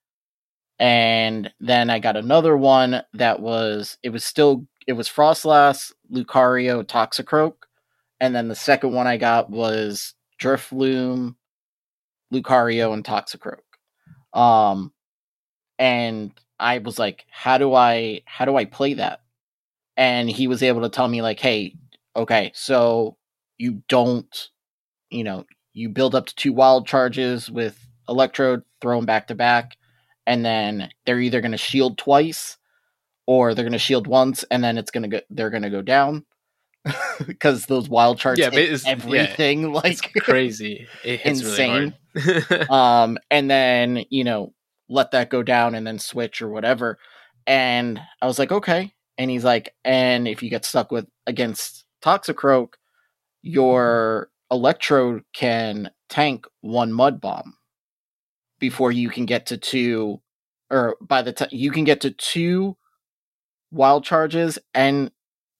And 0.78 1.52
then 1.60 1.90
I 1.90 1.98
got 1.98 2.16
another 2.16 2.56
one 2.56 3.02
that 3.12 3.40
was 3.40 3.98
it 4.02 4.10
was 4.10 4.24
still 4.24 4.66
it 4.90 4.94
was 4.94 5.08
Froslass, 5.08 5.92
Lucario, 6.12 6.82
Toxicroak, 6.82 7.54
and 8.18 8.34
then 8.34 8.48
the 8.48 8.56
second 8.56 8.92
one 8.92 9.06
I 9.06 9.18
got 9.18 9.48
was 9.48 10.14
Drifloom, 10.42 11.36
Lucario, 12.34 12.92
and 12.92 13.04
Toxicroak. 13.04 13.60
Um, 14.36 14.92
and 15.78 16.32
I 16.58 16.78
was 16.78 16.98
like, 16.98 17.24
how 17.30 17.56
do 17.56 17.72
I 17.72 18.22
how 18.24 18.44
do 18.44 18.56
I 18.56 18.64
play 18.64 18.94
that? 18.94 19.20
And 19.96 20.28
he 20.28 20.48
was 20.48 20.60
able 20.60 20.82
to 20.82 20.88
tell 20.88 21.06
me 21.06 21.22
like, 21.22 21.38
hey, 21.38 21.76
okay, 22.16 22.50
so 22.52 23.16
you 23.58 23.84
don't, 23.88 24.48
you 25.08 25.22
know, 25.22 25.44
you 25.72 25.88
build 25.88 26.16
up 26.16 26.26
to 26.26 26.34
two 26.34 26.52
wild 26.52 26.88
charges 26.88 27.48
with 27.48 27.78
Electrode, 28.08 28.64
throw 28.80 28.96
them 28.96 29.06
back 29.06 29.28
to 29.28 29.36
back, 29.36 29.76
and 30.26 30.44
then 30.44 30.90
they're 31.06 31.20
either 31.20 31.40
going 31.40 31.52
to 31.52 31.58
shield 31.58 31.96
twice 31.96 32.56
or 33.30 33.54
they're 33.54 33.62
going 33.64 33.70
to 33.72 33.78
shield 33.78 34.08
once 34.08 34.44
and 34.50 34.64
then 34.64 34.76
it's 34.76 34.90
going 34.90 35.08
to 35.08 35.08
go 35.08 35.20
they're 35.30 35.50
going 35.50 35.62
to 35.62 35.70
go 35.70 35.82
down 35.82 36.24
because 37.28 37.66
those 37.66 37.88
wild 37.88 38.18
charges 38.18 38.42
Yeah, 38.42 38.50
but 38.50 38.58
it's- 38.58 38.84
yeah, 38.84 38.90
everything 38.90 39.72
like 39.72 40.12
crazy. 40.20 40.88
Insane. 41.04 41.94
really 42.12 42.66
um 42.70 43.18
and 43.30 43.48
then 43.48 44.04
you 44.10 44.24
know 44.24 44.52
let 44.88 45.12
that 45.12 45.30
go 45.30 45.44
down 45.44 45.76
and 45.76 45.86
then 45.86 46.00
switch 46.00 46.42
or 46.42 46.48
whatever 46.48 46.98
and 47.46 48.00
i 48.20 48.26
was 48.26 48.36
like 48.40 48.50
okay 48.50 48.92
and 49.16 49.30
he's 49.30 49.44
like 49.44 49.72
and 49.84 50.26
if 50.26 50.42
you 50.42 50.50
get 50.50 50.64
stuck 50.64 50.90
with 50.90 51.06
against 51.28 51.84
toxicroak 52.02 52.70
your 53.42 54.28
electrode 54.50 55.22
can 55.32 55.88
tank 56.08 56.46
one 56.62 56.92
mud 56.92 57.20
bomb 57.20 57.54
before 58.58 58.90
you 58.90 59.08
can 59.08 59.24
get 59.24 59.46
to 59.46 59.56
two 59.56 60.20
or 60.68 60.96
by 61.00 61.22
the 61.22 61.32
time 61.32 61.48
you 61.52 61.70
can 61.70 61.84
get 61.84 62.00
to 62.00 62.10
two 62.10 62.76
wild 63.70 64.04
charges 64.04 64.58
and 64.74 65.10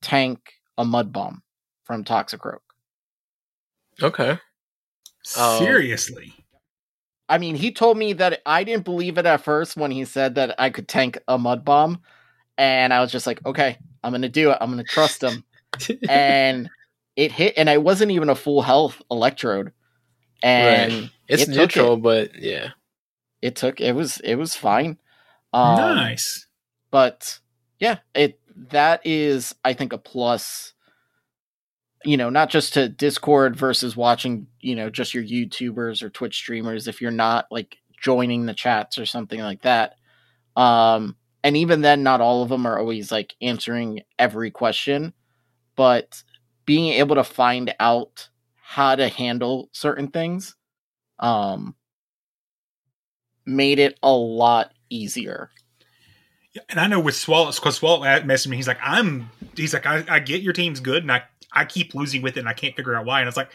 tank 0.03 0.55
a 0.79 0.85
mud 0.85 1.13
bomb 1.13 1.43
from 1.85 2.05
toxicroak 2.05 2.61
okay. 4.03 4.39
Oh. 5.37 5.59
Seriously. 5.59 6.35
I 7.29 7.39
mean, 7.39 7.55
he 7.55 7.73
told 7.73 7.97
me 7.97 8.13
that 8.15 8.41
I 8.45 8.65
didn't 8.65 8.85
believe 8.85 9.19
it 9.19 9.27
at 9.27 9.43
first 9.43 9.77
when 9.77 9.91
he 9.91 10.05
said 10.05 10.35
that 10.35 10.55
I 10.59 10.71
could 10.71 10.89
tank 10.89 11.19
a 11.29 11.39
mud 11.39 11.65
bomb, 11.65 12.01
and 12.59 12.93
I 12.93 13.01
was 13.01 13.13
just 13.13 13.27
like, 13.27 13.45
okay, 13.47 13.79
I'm 14.03 14.13
gonna 14.13 14.29
do 14.29 14.51
it. 14.51 14.59
I'm 14.61 14.71
gonna 14.71 14.83
trust 14.83 15.23
him, 15.23 15.45
and 16.09 16.69
it 17.15 17.31
hit, 17.31 17.55
and 17.57 17.71
I 17.71 17.79
wasn't 17.79 18.11
even 18.11 18.31
a 18.31 18.35
full 18.35 18.63
health 18.63 19.01
electrode, 19.11 19.73
and 20.43 20.93
Right. 20.93 21.11
It's 21.29 21.45
it 21.45 21.51
neutral, 21.51 21.95
it. 21.95 22.03
but 22.03 22.43
yeah. 22.43 22.71
it 23.41 23.55
took 23.55 23.81
it 23.81 23.93
was 23.93 24.19
it 24.21 24.35
was 24.35 24.57
fine. 24.57 24.99
Um, 25.53 25.77
nice. 25.77 26.47
but 26.91 27.39
yeah, 27.81 27.99
it 28.15 28.41
that 28.71 29.01
is 29.05 29.55
I 29.65 29.73
think 29.75 29.93
a 29.93 29.99
plus. 29.99 30.75
You 32.05 32.17
know, 32.17 32.31
not 32.31 32.49
just 32.49 32.73
to 32.75 32.89
Discord 32.89 33.57
versus 33.57 33.95
watching, 33.95 34.47
you 34.61 34.75
know, 34.75 34.89
just 34.89 35.13
your 35.13 35.23
YouTubers 35.23 36.03
or 36.03 36.09
Twitch 36.09 36.35
streamers 36.37 36.89
if 36.89 37.03
you're 37.03 37.11
not 37.11 37.47
like 37.51 37.77
joining 38.01 38.47
the 38.47 38.55
chats 38.55 38.97
or 38.99 39.05
something 39.05 39.41
like 39.41 39.63
that. 39.63 39.97
Um 40.57 41.17
and 41.45 41.57
even 41.57 41.83
then 41.83 42.03
not 42.03 42.21
all 42.21 42.43
of 42.43 42.51
them 42.51 42.67
are 42.67 42.79
always 42.79 43.13
like 43.13 43.35
answering 43.43 44.03
every 44.19 44.51
question, 44.51 45.15
but 45.77 46.23
being 46.67 46.93
able 46.95 47.17
to 47.17 47.25
find 47.25 47.75
out 47.81 48.29
how 48.63 48.97
to 48.97 49.09
handle 49.09 49.71
certain 49.73 50.09
things 50.09 50.57
um 51.21 51.75
made 53.47 53.79
it 53.79 53.99
a 54.03 54.13
lot 54.13 54.73
easier. 54.91 55.51
Yeah, 56.53 56.63
And 56.69 56.81
I 56.81 56.87
know 56.87 57.01
with 57.01 57.15
Swallow, 57.15 57.53
because 57.53 57.77
Swallow 57.77 58.01
messaged 58.01 58.49
me, 58.49 58.57
he's 58.57 58.69
like, 58.69 58.81
I'm, 58.83 59.31
he's 59.57 59.73
like, 59.73 59.87
I, 59.87 60.05
I 60.09 60.19
get 60.19 60.43
your 60.43 60.53
team's 60.53 60.81
good, 60.81 61.03
and 61.03 61.13
I, 61.13 61.23
I 61.53 61.65
keep 61.65 61.95
losing 61.95 62.23
with 62.23 62.37
it, 62.37 62.41
and 62.41 62.49
I 62.49 62.55
can't 62.55 62.75
figure 62.77 62.95
out 62.95 63.07
why. 63.07 63.21
And 63.21 63.29
it's 63.29 63.37
like, 63.37 63.51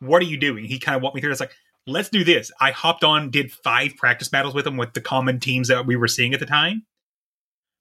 what 0.00 0.20
are 0.20 0.26
you 0.26 0.36
doing? 0.36 0.64
He 0.64 0.78
kind 0.78 0.96
of 0.96 1.02
walked 1.02 1.14
me 1.14 1.20
through. 1.20 1.30
It's 1.30 1.40
like, 1.40 1.54
let's 1.86 2.08
do 2.08 2.24
this. 2.24 2.50
I 2.60 2.70
hopped 2.70 3.04
on, 3.04 3.30
did 3.30 3.52
five 3.52 3.96
practice 3.96 4.28
battles 4.28 4.54
with 4.54 4.66
him 4.66 4.76
with 4.76 4.94
the 4.94 5.00
common 5.00 5.40
teams 5.40 5.68
that 5.68 5.86
we 5.86 5.96
were 5.96 6.08
seeing 6.08 6.34
at 6.34 6.40
the 6.40 6.46
time. 6.46 6.84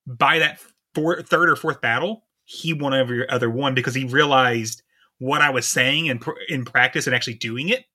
By 0.05 0.39
that 0.39 0.59
four, 0.93 1.21
third 1.21 1.49
or 1.49 1.55
fourth 1.55 1.81
battle, 1.81 2.25
he 2.45 2.73
won 2.73 2.93
every 2.93 3.27
other 3.29 3.49
one 3.49 3.73
because 3.73 3.95
he 3.95 4.03
realized 4.03 4.83
what 5.19 5.41
I 5.41 5.49
was 5.49 5.65
saying 5.65 6.07
in 6.07 6.19
in 6.49 6.65
practice 6.65 7.07
and 7.07 7.15
actually 7.15 7.35
doing 7.35 7.69
it 7.69 7.85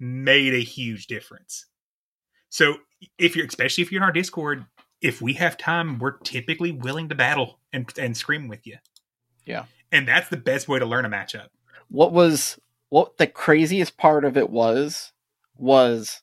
made 0.00 0.54
a 0.54 0.62
huge 0.62 1.06
difference. 1.06 1.66
So 2.48 2.76
if 3.18 3.36
you're, 3.36 3.46
especially 3.46 3.82
if 3.82 3.92
you're 3.92 4.00
in 4.00 4.04
our 4.06 4.12
Discord, 4.12 4.64
if 5.02 5.20
we 5.20 5.34
have 5.34 5.58
time, 5.58 5.98
we're 5.98 6.16
typically 6.18 6.72
willing 6.72 7.08
to 7.10 7.14
battle 7.14 7.58
and 7.72 7.92
and 7.98 8.16
scream 8.16 8.48
with 8.48 8.66
you. 8.66 8.78
Yeah. 9.44 9.64
And 9.90 10.08
that's 10.08 10.30
the 10.30 10.36
best 10.38 10.68
way 10.68 10.78
to 10.78 10.86
learn 10.86 11.04
a 11.04 11.10
matchup. 11.10 11.48
what 11.88 12.12
was 12.12 12.58
what 12.88 13.18
the 13.18 13.26
craziest 13.26 13.96
part 13.98 14.24
of 14.24 14.36
it 14.36 14.50
was 14.50 15.12
was 15.56 16.22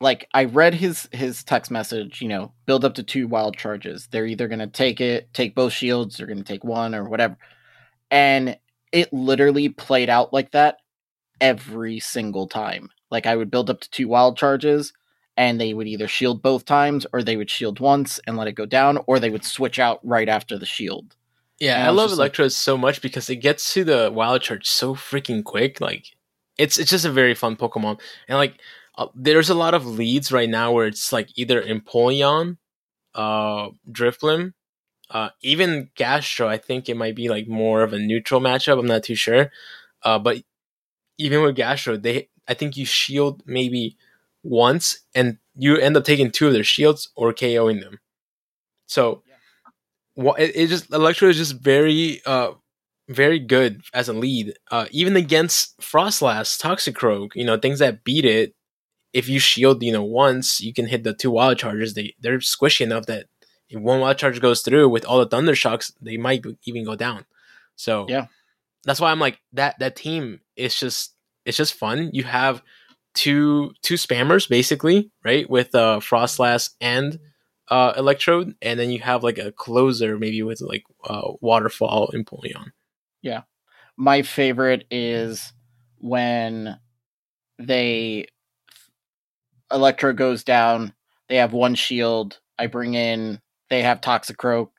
like 0.00 0.26
I 0.32 0.44
read 0.44 0.74
his 0.74 1.08
his 1.12 1.44
text 1.44 1.70
message, 1.70 2.22
you 2.22 2.28
know, 2.28 2.52
build 2.66 2.84
up 2.84 2.94
to 2.94 3.02
two 3.02 3.28
wild 3.28 3.56
charges. 3.56 4.08
They're 4.10 4.26
either 4.26 4.48
going 4.48 4.60
to 4.60 4.66
take 4.66 5.00
it, 5.00 5.32
take 5.34 5.54
both 5.54 5.72
shields, 5.72 6.16
they're 6.16 6.26
going 6.26 6.38
to 6.38 6.44
take 6.44 6.64
one 6.64 6.94
or 6.94 7.08
whatever. 7.08 7.36
And 8.10 8.58
it 8.92 9.12
literally 9.12 9.68
played 9.68 10.10
out 10.10 10.32
like 10.32 10.52
that 10.52 10.78
every 11.40 12.00
single 12.00 12.46
time. 12.48 12.90
Like 13.10 13.26
I 13.26 13.36
would 13.36 13.50
build 13.50 13.70
up 13.70 13.80
to 13.80 13.90
two 13.90 14.08
wild 14.08 14.36
charges 14.36 14.92
and 15.40 15.58
they 15.58 15.72
would 15.72 15.88
either 15.88 16.06
shield 16.16 16.42
both 16.42 16.64
times 16.66 17.06
or 17.12 17.22
they 17.22 17.36
would 17.38 17.48
shield 17.56 17.80
once 17.80 18.20
and 18.26 18.36
let 18.36 18.46
it 18.50 18.52
go 18.62 18.66
down 18.66 18.92
or 19.06 19.18
they 19.18 19.30
would 19.34 19.44
switch 19.56 19.78
out 19.86 19.98
right 20.14 20.28
after 20.28 20.58
the 20.58 20.66
shield. 20.76 21.16
Yeah, 21.58 21.76
And 21.76 21.84
I 21.84 21.86
I 21.86 21.90
love 22.00 22.10
just 22.10 22.18
like- 22.20 22.52
so 22.52 22.76
much 22.76 23.00
because 23.00 23.30
it 23.30 23.36
gets 23.36 23.72
to 23.74 23.82
the 23.90 24.10
wild 24.12 24.42
charge 24.42 24.66
so 24.68 24.94
freaking 24.94 25.42
quick. 25.42 25.80
Like, 25.80 26.04
it's 26.58 26.78
it's 26.78 26.90
just 26.90 27.06
a 27.06 27.10
very 27.20 27.34
fun 27.34 27.56
Pokemon, 27.56 27.96
and 28.28 28.36
like, 28.44 28.54
uh, 28.98 29.06
there's 29.14 29.50
a 29.50 29.54
lot 29.64 29.72
of 29.74 29.86
leads 29.86 30.30
right 30.38 30.48
now 30.60 30.72
where 30.72 30.86
it's 30.92 31.10
like 31.16 31.28
either 31.40 31.62
Empoleon, 31.62 32.58
uh, 33.14 33.68
Drifblim, 33.90 34.52
uh, 35.10 35.30
even 35.42 35.88
Gastro. 35.94 36.48
I 36.48 36.58
think 36.58 36.88
it 36.88 36.96
might 37.02 37.16
be 37.16 37.28
like 37.34 37.48
more 37.48 37.82
of 37.82 37.92
a 37.94 37.98
neutral 37.98 38.40
matchup. 38.48 38.78
I'm 38.78 38.86
not 38.94 39.04
too 39.04 39.14
sure, 39.26 39.50
uh, 40.02 40.18
but 40.18 40.36
even 41.18 41.42
with 41.42 41.56
Gastro, 41.56 41.96
they 41.96 42.28
I 42.48 42.54
think 42.54 42.76
you 42.76 42.84
shield 42.84 43.42
maybe 43.46 43.96
once, 44.42 45.00
and 45.14 45.38
you 45.56 45.76
end 45.76 45.96
up 45.96 46.04
taking 46.04 46.30
two 46.30 46.46
of 46.46 46.52
their 46.52 46.64
shields 46.64 47.10
or 47.16 47.32
KOing 47.32 47.80
them. 47.80 47.98
So 48.86 49.22
wha- 50.16 50.34
it, 50.34 50.52
it 50.54 50.66
just 50.68 50.92
Electro 50.92 51.28
is 51.28 51.36
just 51.36 51.60
very 51.60 52.20
uh 52.26 52.52
very 53.08 53.38
good 53.38 53.82
as 53.92 54.08
a 54.08 54.12
lead. 54.12 54.54
Uh 54.70 54.86
even 54.90 55.16
against 55.16 55.78
Froslass, 55.80 56.60
Toxicroak, 56.60 57.32
you 57.34 57.44
know, 57.44 57.58
things 57.58 57.78
that 57.80 58.04
beat 58.04 58.24
it, 58.24 58.54
if 59.12 59.28
you 59.28 59.38
shield, 59.38 59.82
you 59.82 59.92
know, 59.92 60.04
once, 60.04 60.60
you 60.60 60.72
can 60.72 60.86
hit 60.86 61.04
the 61.04 61.14
two 61.14 61.30
wild 61.30 61.58
charges. 61.58 61.94
They 61.94 62.14
they're 62.20 62.38
squishy 62.38 62.82
enough 62.82 63.06
that 63.06 63.26
if 63.68 63.80
one 63.80 64.00
wild 64.00 64.18
charge 64.18 64.40
goes 64.40 64.62
through 64.62 64.88
with 64.88 65.04
all 65.04 65.18
the 65.18 65.26
thunder 65.26 65.54
shocks, 65.54 65.92
they 66.00 66.16
might 66.16 66.44
even 66.64 66.84
go 66.84 66.96
down. 66.96 67.24
So 67.76 68.06
Yeah. 68.08 68.26
that's 68.84 69.00
why 69.00 69.10
I'm 69.10 69.20
like 69.20 69.40
that 69.52 69.78
that 69.78 69.96
team 69.96 70.40
is 70.56 70.78
just 70.78 71.14
it's 71.44 71.56
just 71.56 71.74
fun. 71.74 72.10
You 72.12 72.24
have 72.24 72.62
two 73.14 73.72
two 73.82 73.94
spammers 73.94 74.48
basically, 74.48 75.10
right? 75.24 75.48
With 75.48 75.74
uh 75.74 76.00
Froslass 76.00 76.70
and 76.80 77.18
uh 77.68 77.92
Electrode, 77.96 78.54
and 78.62 78.78
then 78.78 78.90
you 78.90 79.00
have 79.00 79.22
like 79.22 79.38
a 79.38 79.52
closer 79.52 80.18
maybe 80.18 80.42
with 80.42 80.60
like 80.60 80.84
uh 81.04 81.32
Waterfall 81.40 82.10
Empoleon. 82.14 82.72
Yeah, 83.22 83.42
my 83.96 84.22
favorite 84.22 84.84
is 84.90 85.52
when 85.98 86.78
they 87.58 88.26
Electro 89.72 90.12
goes 90.12 90.42
down, 90.42 90.94
they 91.28 91.36
have 91.36 91.52
one 91.52 91.74
shield, 91.74 92.40
I 92.58 92.66
bring 92.66 92.94
in 92.94 93.40
they 93.68 93.82
have 93.82 94.00
Toxicroak, 94.00 94.70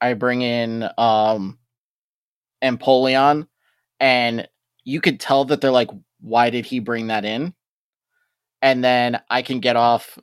I 0.00 0.14
bring 0.14 0.42
in 0.42 0.88
um 0.98 1.58
Empoleon, 2.62 3.46
and 4.00 4.48
you 4.84 5.00
could 5.00 5.20
tell 5.20 5.44
that 5.46 5.60
they're 5.60 5.70
like, 5.70 5.90
why 6.20 6.50
did 6.50 6.64
he 6.64 6.80
bring 6.80 7.08
that 7.08 7.24
in? 7.24 7.54
And 8.62 8.82
then 8.82 9.20
I 9.30 9.42
can 9.42 9.60
get 9.60 9.76
off 9.76 10.18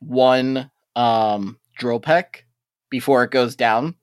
one 0.00 0.70
um 0.96 1.58
drill 1.76 2.00
peck 2.00 2.44
before 2.90 3.24
it 3.24 3.30
goes 3.32 3.56
down 3.56 3.94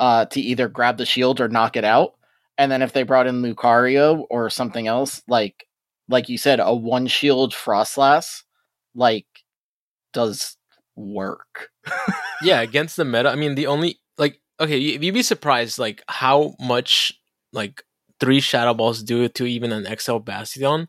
uh 0.00 0.24
to 0.26 0.40
either 0.40 0.66
grab 0.68 0.96
the 0.96 1.06
shield 1.06 1.40
or 1.40 1.48
knock 1.48 1.76
it 1.76 1.84
out 1.84 2.14
and 2.56 2.72
then 2.72 2.82
if 2.82 2.92
they 2.92 3.04
brought 3.04 3.28
in 3.28 3.40
Lucario 3.42 4.24
or 4.30 4.50
something 4.50 4.88
else, 4.88 5.22
like 5.28 5.66
like 6.08 6.28
you 6.28 6.36
said, 6.38 6.58
a 6.58 6.74
one 6.74 7.06
shield 7.06 7.52
Froslass, 7.52 8.42
like 8.96 9.26
does 10.12 10.56
work. 10.96 11.68
yeah, 12.42 12.60
against 12.60 12.96
the 12.96 13.04
meta. 13.04 13.28
I 13.30 13.36
mean, 13.36 13.54
the 13.54 13.68
only 13.68 14.00
like 14.16 14.40
okay, 14.58 14.76
you- 14.76 14.98
you'd 14.98 15.14
be 15.14 15.22
surprised 15.22 15.78
like 15.78 16.02
how 16.08 16.56
much 16.58 17.12
like 17.52 17.84
three 18.18 18.40
Shadow 18.40 18.74
Balls 18.74 19.04
do 19.04 19.28
to 19.28 19.46
even 19.46 19.70
an 19.70 19.86
XL 19.96 20.18
Bastion. 20.18 20.88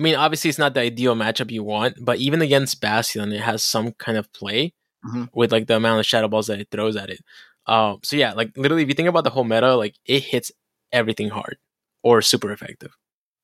I 0.00 0.02
mean, 0.02 0.14
obviously 0.14 0.48
it's 0.48 0.58
not 0.58 0.72
the 0.72 0.80
ideal 0.80 1.14
matchup 1.14 1.50
you 1.50 1.62
want, 1.62 1.96
but 2.02 2.16
even 2.18 2.40
against 2.40 2.80
Bastion, 2.80 3.32
it 3.32 3.42
has 3.42 3.62
some 3.62 3.92
kind 3.92 4.16
of 4.16 4.32
play 4.32 4.72
Mhm. 5.04 5.28
with 5.34 5.52
like 5.52 5.66
the 5.66 5.76
amount 5.76 6.00
of 6.00 6.06
Shadow 6.06 6.26
Balls 6.26 6.46
that 6.46 6.58
it 6.58 6.68
throws 6.70 6.96
at 6.96 7.10
it. 7.10 7.20
Um, 7.66 8.00
so 8.02 8.16
yeah, 8.16 8.32
like 8.32 8.56
literally, 8.56 8.82
if 8.82 8.88
you 8.88 8.94
think 8.94 9.10
about 9.10 9.24
the 9.24 9.30
whole 9.30 9.44
meta, 9.44 9.76
like 9.76 9.96
it 10.06 10.24
hits 10.24 10.50
everything 10.90 11.28
hard 11.28 11.58
or 12.02 12.22
super 12.22 12.50
effective. 12.50 12.96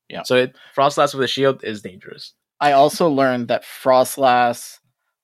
Yeah. 0.09 0.23
So 0.23 0.35
it 0.35 0.55
Froslass 0.75 1.13
with 1.13 1.23
a 1.23 1.27
shield 1.27 1.63
is 1.63 1.83
dangerous. 1.83 2.33
I 2.59 2.71
also 2.71 3.07
learned 3.07 3.49
that 3.49 3.63
Froslass, 3.63 4.79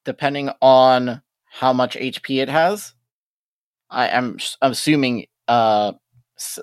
depending 0.06 0.52
on 0.62 1.24
how 1.50 1.74
much 1.74 1.96
HP 1.96 2.42
it 2.42 2.50
has, 2.50 2.94
I 3.90 4.08
am 4.10 4.38
assuming 4.62 5.26
uh, 5.48 5.94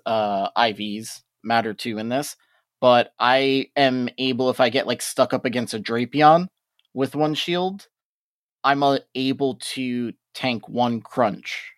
uh, 0.07 0.49
IVs 0.57 1.23
matter 1.43 1.75
too 1.75 1.99
in 1.99 2.09
this, 2.09 2.37
but 2.81 3.13
I 3.19 3.67
am 3.77 4.09
able 4.19 4.51
if 4.51 4.61
I 4.61 4.71
get 4.71 4.87
like 4.87 5.03
stuck 5.03 5.33
up 5.33 5.45
against 5.45 5.75
a 5.75 5.79
Drapion 5.79 6.49
with 6.95 7.15
one 7.15 7.35
shield, 7.35 7.87
I'm 8.65 8.83
uh, 8.83 8.99
able 9.15 9.57
to 9.73 10.13
tank 10.35 10.69
one 10.69 11.01
crunch 11.01 11.73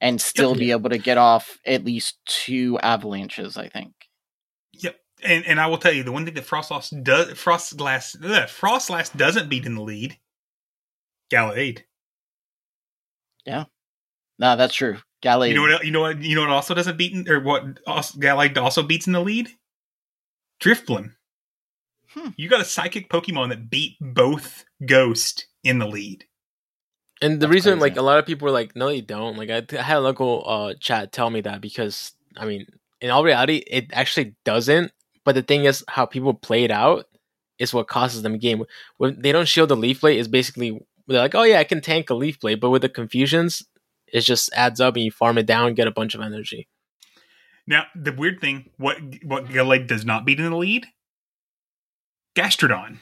and 0.00 0.20
still 0.20 0.54
be 0.54 0.70
able 0.70 0.90
to 0.90 0.98
get 0.98 1.18
off 1.18 1.58
at 1.66 1.84
least 1.84 2.18
two 2.26 2.78
avalanches. 2.80 3.56
I 3.56 3.68
think. 3.68 3.92
Yep, 4.72 4.96
and 5.22 5.44
and 5.46 5.60
I 5.60 5.66
will 5.66 5.78
tell 5.78 5.92
you 5.92 6.02
the 6.02 6.12
one 6.12 6.24
thing 6.24 6.34
that 6.34 6.46
Froslass 6.46 7.02
does 7.02 7.28
Froslass 7.34 8.16
ugh, 8.22 8.48
Froslass 8.48 9.16
doesn't 9.16 9.50
beat 9.50 9.66
in 9.66 9.74
the 9.74 9.82
lead. 9.82 10.18
Gallade. 11.30 11.82
Yeah, 13.44 13.64
no, 14.38 14.56
that's 14.56 14.74
true. 14.74 14.98
Gallade. 15.22 15.48
You 15.50 15.54
know 15.54 15.62
what? 15.62 15.84
You 15.84 15.90
know 15.90 16.00
what? 16.00 16.22
You 16.22 16.34
know 16.34 16.42
what 16.42 16.50
also 16.50 16.74
doesn't 16.74 16.96
beat 16.96 17.12
in, 17.12 17.28
or 17.28 17.40
what 17.40 17.80
also, 17.86 18.18
Gallade 18.18 18.56
also 18.56 18.82
beats 18.82 19.06
in 19.06 19.12
the 19.12 19.20
lead. 19.20 19.48
Drifblim. 20.60 21.12
Hmm. 22.10 22.30
You 22.36 22.48
got 22.48 22.60
a 22.60 22.64
psychic 22.64 23.10
Pokemon 23.10 23.50
that 23.50 23.68
beat 23.70 23.96
both 24.00 24.64
Ghost 24.84 25.46
in 25.62 25.78
the 25.78 25.86
lead. 25.86 26.24
And 27.20 27.34
the 27.34 27.46
That's 27.46 27.52
reason, 27.52 27.72
crazy. 27.78 27.80
like, 27.80 27.96
a 27.96 28.02
lot 28.02 28.18
of 28.18 28.26
people 28.26 28.46
were 28.46 28.52
like, 28.52 28.76
"No, 28.76 28.88
you 28.88 29.02
don't." 29.02 29.36
Like, 29.36 29.50
I, 29.50 29.62
I 29.76 29.82
had 29.82 29.98
a 29.98 30.00
local 30.00 30.44
uh, 30.46 30.74
chat 30.78 31.12
tell 31.12 31.30
me 31.30 31.40
that 31.42 31.60
because, 31.60 32.12
I 32.36 32.46
mean, 32.46 32.66
in 33.00 33.10
all 33.10 33.24
reality, 33.24 33.56
it 33.66 33.86
actually 33.92 34.36
doesn't. 34.44 34.92
But 35.24 35.34
the 35.34 35.42
thing 35.42 35.64
is, 35.64 35.84
how 35.88 36.06
people 36.06 36.32
play 36.32 36.64
it 36.64 36.70
out 36.70 37.06
is 37.58 37.74
what 37.74 37.88
causes 37.88 38.22
them 38.22 38.38
game. 38.38 38.64
When 38.98 39.20
they 39.20 39.32
don't 39.32 39.48
shield 39.48 39.68
the 39.68 39.76
Leaf 39.76 40.00
Blade, 40.00 40.18
is 40.18 40.28
basically 40.28 40.80
they're 41.08 41.20
like, 41.20 41.34
"Oh 41.34 41.42
yeah, 41.42 41.58
I 41.58 41.64
can 41.64 41.80
tank 41.80 42.08
a 42.08 42.14
Leaf 42.14 42.38
Blade," 42.40 42.60
but 42.60 42.70
with 42.70 42.82
the 42.82 42.88
confusions, 42.88 43.64
it 44.12 44.20
just 44.20 44.50
adds 44.54 44.80
up 44.80 44.94
and 44.96 45.04
you 45.04 45.10
farm 45.10 45.38
it 45.38 45.46
down, 45.46 45.74
get 45.74 45.86
a 45.88 45.92
bunch 45.92 46.14
of 46.14 46.20
energy. 46.20 46.68
Now, 47.66 47.84
the 47.94 48.12
weird 48.12 48.40
thing, 48.40 48.70
what 48.78 48.98
what 49.24 49.46
Gallade 49.46 49.86
does 49.86 50.04
not 50.04 50.24
beat 50.24 50.38
in 50.40 50.50
the 50.50 50.56
lead, 50.56 50.86
Gastrodon. 52.36 52.98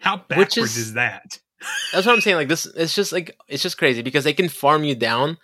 How 0.00 0.16
backwards 0.16 0.56
is- 0.56 0.76
is, 0.76 0.92
that? 0.94 1.40
That's 1.92 2.06
what 2.06 2.14
I'm 2.14 2.20
saying. 2.20 2.36
Like 2.36 2.48
this, 2.48 2.66
it's 2.66 2.94
just 2.94 3.12
like 3.12 3.36
it's 3.48 3.62
just 3.62 3.78
crazy 3.78 4.02
because 4.02 4.22
they 4.22 4.32
can 4.32 4.48
farm 4.48 4.84
you 4.84 4.94
down, 4.94 5.38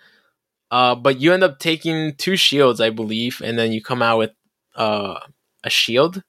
uh, 0.71 0.95
but 0.95 1.19
you 1.19 1.33
end 1.33 1.43
up 1.43 1.59
taking 1.59 2.15
two 2.15 2.37
shields, 2.37 2.79
I 2.79 2.89
believe, 2.89 3.41
and 3.43 3.59
then 3.59 3.73
you 3.73 3.81
come 3.83 4.01
out 4.01 4.19
with 4.19 4.31
uh, 4.75 5.19
a 5.65 5.69
shield, 5.69 6.23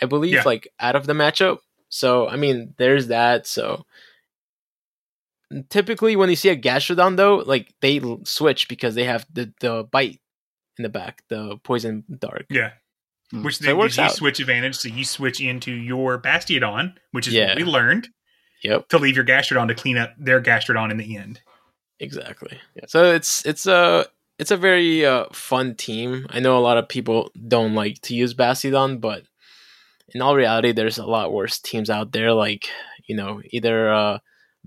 I 0.00 0.06
believe, 0.06 0.34
Yeah. 0.34 0.42
like 0.44 0.68
out 0.78 0.94
of 0.94 1.06
the 1.06 1.12
matchup. 1.12 1.58
So 1.88 2.28
I 2.28 2.36
mean, 2.36 2.74
there's 2.78 3.08
that. 3.08 3.48
So 3.48 3.84
typically, 5.68 6.16
when 6.16 6.30
you 6.30 6.36
see 6.36 6.48
a 6.48 6.56
Gastrodon, 6.56 7.16
though, 7.16 7.36
like 7.36 7.74
they 7.80 8.00
switch 8.24 8.68
because 8.68 8.94
they 8.94 9.04
have 9.04 9.26
the 9.32 9.52
the 9.60 9.84
bite 9.90 10.20
in 10.78 10.82
the 10.82 10.88
back, 10.88 11.22
the 11.28 11.58
poison 11.64 12.04
dart. 12.18 12.46
Yeah. 12.50 12.72
Hmm. 13.30 13.42
Which 13.44 13.58
So 13.58 13.64
then 13.66 13.76
works 13.76 13.96
gives 13.96 13.98
you 13.98 14.04
out. 14.04 14.12
switch 14.12 14.40
advantage, 14.40 14.76
so 14.76 14.88
you 14.88 15.04
switch 15.04 15.40
into 15.40 15.72
your 15.72 16.20
Bastiodon, 16.20 16.94
which 17.12 17.28
is 17.28 17.34
Yeah. 17.34 17.48
what 17.48 17.56
we 17.58 17.64
learned, 17.64 18.08
Yep. 18.62 18.88
to 18.88 18.98
leave 18.98 19.14
your 19.16 19.24
Gastrodon 19.24 19.68
to 19.68 19.74
clean 19.74 19.96
up 19.98 20.14
their 20.18 20.40
Gastrodon 20.40 20.90
in 20.90 20.96
the 20.96 21.16
end. 21.16 21.40
Exactly. 21.98 22.58
Yeah. 22.74 22.84
So 22.88 23.12
it's 23.12 23.44
it's 23.46 23.66
a 23.66 24.06
it's 24.38 24.50
a 24.50 24.56
very 24.56 25.04
uh, 25.04 25.26
fun 25.32 25.74
team. 25.74 26.26
I 26.30 26.40
know 26.40 26.56
a 26.56 26.60
lot 26.60 26.78
of 26.78 26.88
people 26.88 27.30
don't 27.46 27.74
like 27.74 28.00
to 28.02 28.14
use 28.14 28.32
Bastiodon, 28.34 29.00
but 29.00 29.24
in 30.14 30.22
all 30.22 30.34
reality, 30.34 30.72
there's 30.72 30.98
a 30.98 31.04
lot 31.06 31.32
worse 31.32 31.58
teams 31.58 31.90
out 31.90 32.12
there. 32.12 32.32
Like 32.32 32.68
you 33.06 33.14
know, 33.16 33.42
either 33.50 33.92
uh, 33.92 34.18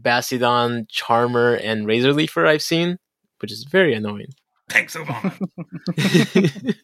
Bastiodon, 0.02 0.88
Charmer, 0.90 1.56
and 1.56 1.88
Razor 1.88 2.14
Leafer. 2.14 2.46
I've 2.46 2.62
seen, 2.62 2.98
which 3.40 3.52
is 3.52 3.64
very 3.66 3.94
annoying. 3.94 4.34
Thanks, 4.70 4.96
Obama. 4.96 5.34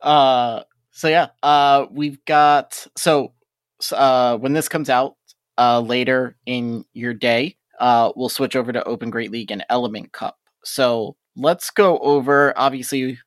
Uh, 0.00 0.62
so 0.92 1.08
yeah, 1.08 1.28
uh, 1.42 1.86
we've 1.90 2.24
got 2.24 2.86
so 2.96 3.32
s- 3.80 3.92
uh, 3.92 4.36
when 4.38 4.52
this 4.52 4.68
comes 4.68 4.88
out 4.88 5.16
uh, 5.58 5.80
later 5.80 6.36
in 6.46 6.84
your 6.92 7.14
day, 7.14 7.56
uh, 7.80 8.12
we'll 8.16 8.28
switch 8.28 8.56
over 8.56 8.72
to 8.72 8.84
Open 8.84 9.10
Great 9.10 9.30
League 9.30 9.50
and 9.50 9.64
Element 9.68 10.12
Cup. 10.12 10.36
So 10.64 11.16
let's 11.36 11.70
go 11.70 11.98
over. 11.98 12.52
Obviously, 12.56 13.18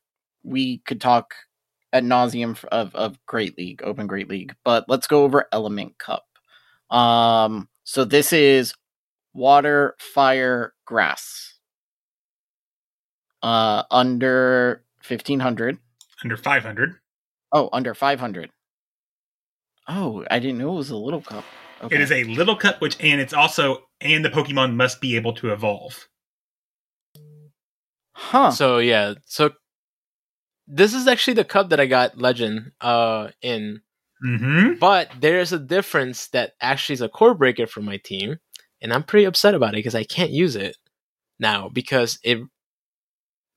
we 0.42 0.78
could 0.86 1.00
talk 1.00 1.34
at 1.92 2.04
nauseum 2.04 2.62
of 2.72 2.94
of 2.94 3.18
Great 3.26 3.56
League, 3.58 3.82
Open 3.84 4.06
Great 4.06 4.28
League, 4.28 4.54
but 4.64 4.86
let's 4.88 5.06
go 5.06 5.24
over 5.24 5.46
Element 5.52 5.98
Cup. 5.98 6.24
Um, 6.90 7.68
so 7.84 8.04
this 8.04 8.32
is 8.32 8.74
water, 9.34 9.94
fire, 9.98 10.74
grass. 10.84 11.58
Uh, 13.42 13.82
under 13.90 14.84
fifteen 15.02 15.40
hundred. 15.40 15.78
Under 16.22 16.36
500. 16.36 16.94
Oh, 17.52 17.68
under 17.72 17.94
500. 17.94 18.50
Oh, 19.88 20.24
I 20.30 20.38
didn't 20.38 20.58
know 20.58 20.72
it 20.74 20.76
was 20.76 20.90
a 20.90 20.96
little 20.96 21.20
cup. 21.20 21.44
Okay. 21.82 21.96
It 21.96 22.00
is 22.00 22.12
a 22.12 22.22
little 22.24 22.54
cup, 22.54 22.80
which, 22.80 22.96
and 23.00 23.20
it's 23.20 23.32
also, 23.32 23.88
and 24.00 24.24
the 24.24 24.30
Pokemon 24.30 24.74
must 24.76 25.00
be 25.00 25.16
able 25.16 25.32
to 25.34 25.52
evolve. 25.52 26.08
huh. 28.12 28.52
So 28.52 28.78
yeah, 28.78 29.14
so 29.26 29.50
this 30.68 30.94
is 30.94 31.08
actually 31.08 31.34
the 31.34 31.44
cup 31.44 31.70
that 31.70 31.80
I 31.80 31.86
got 31.86 32.16
Legend 32.18 32.72
uh 32.80 33.28
in. 33.42 33.82
Mm-hmm. 34.24 34.74
But 34.78 35.10
there's 35.20 35.52
a 35.52 35.58
difference 35.58 36.28
that 36.28 36.52
actually 36.60 36.94
is 36.94 37.00
a 37.00 37.08
core 37.08 37.34
breaker 37.34 37.66
for 37.66 37.80
my 37.80 37.96
team, 37.96 38.38
and 38.80 38.92
I'm 38.92 39.02
pretty 39.02 39.24
upset 39.24 39.54
about 39.54 39.74
it 39.74 39.78
because 39.78 39.94
I 39.94 40.04
can't 40.04 40.30
use 40.30 40.56
it 40.56 40.76
now 41.38 41.68
because 41.68 42.18
it. 42.22 42.38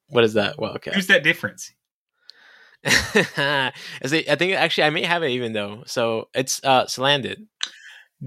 What 0.09 0.23
is 0.23 0.33
that? 0.33 0.57
Well, 0.59 0.73
okay. 0.75 0.91
Who's 0.93 1.07
that 1.07 1.23
difference? 1.23 1.73
I 2.85 3.71
think 4.07 4.53
actually 4.53 4.83
I 4.83 4.89
may 4.91 5.03
have 5.03 5.23
it 5.23 5.29
even 5.29 5.53
though. 5.53 5.83
So 5.87 6.29
it's 6.33 6.63
uh 6.63 6.85
Salandit. 6.85 7.37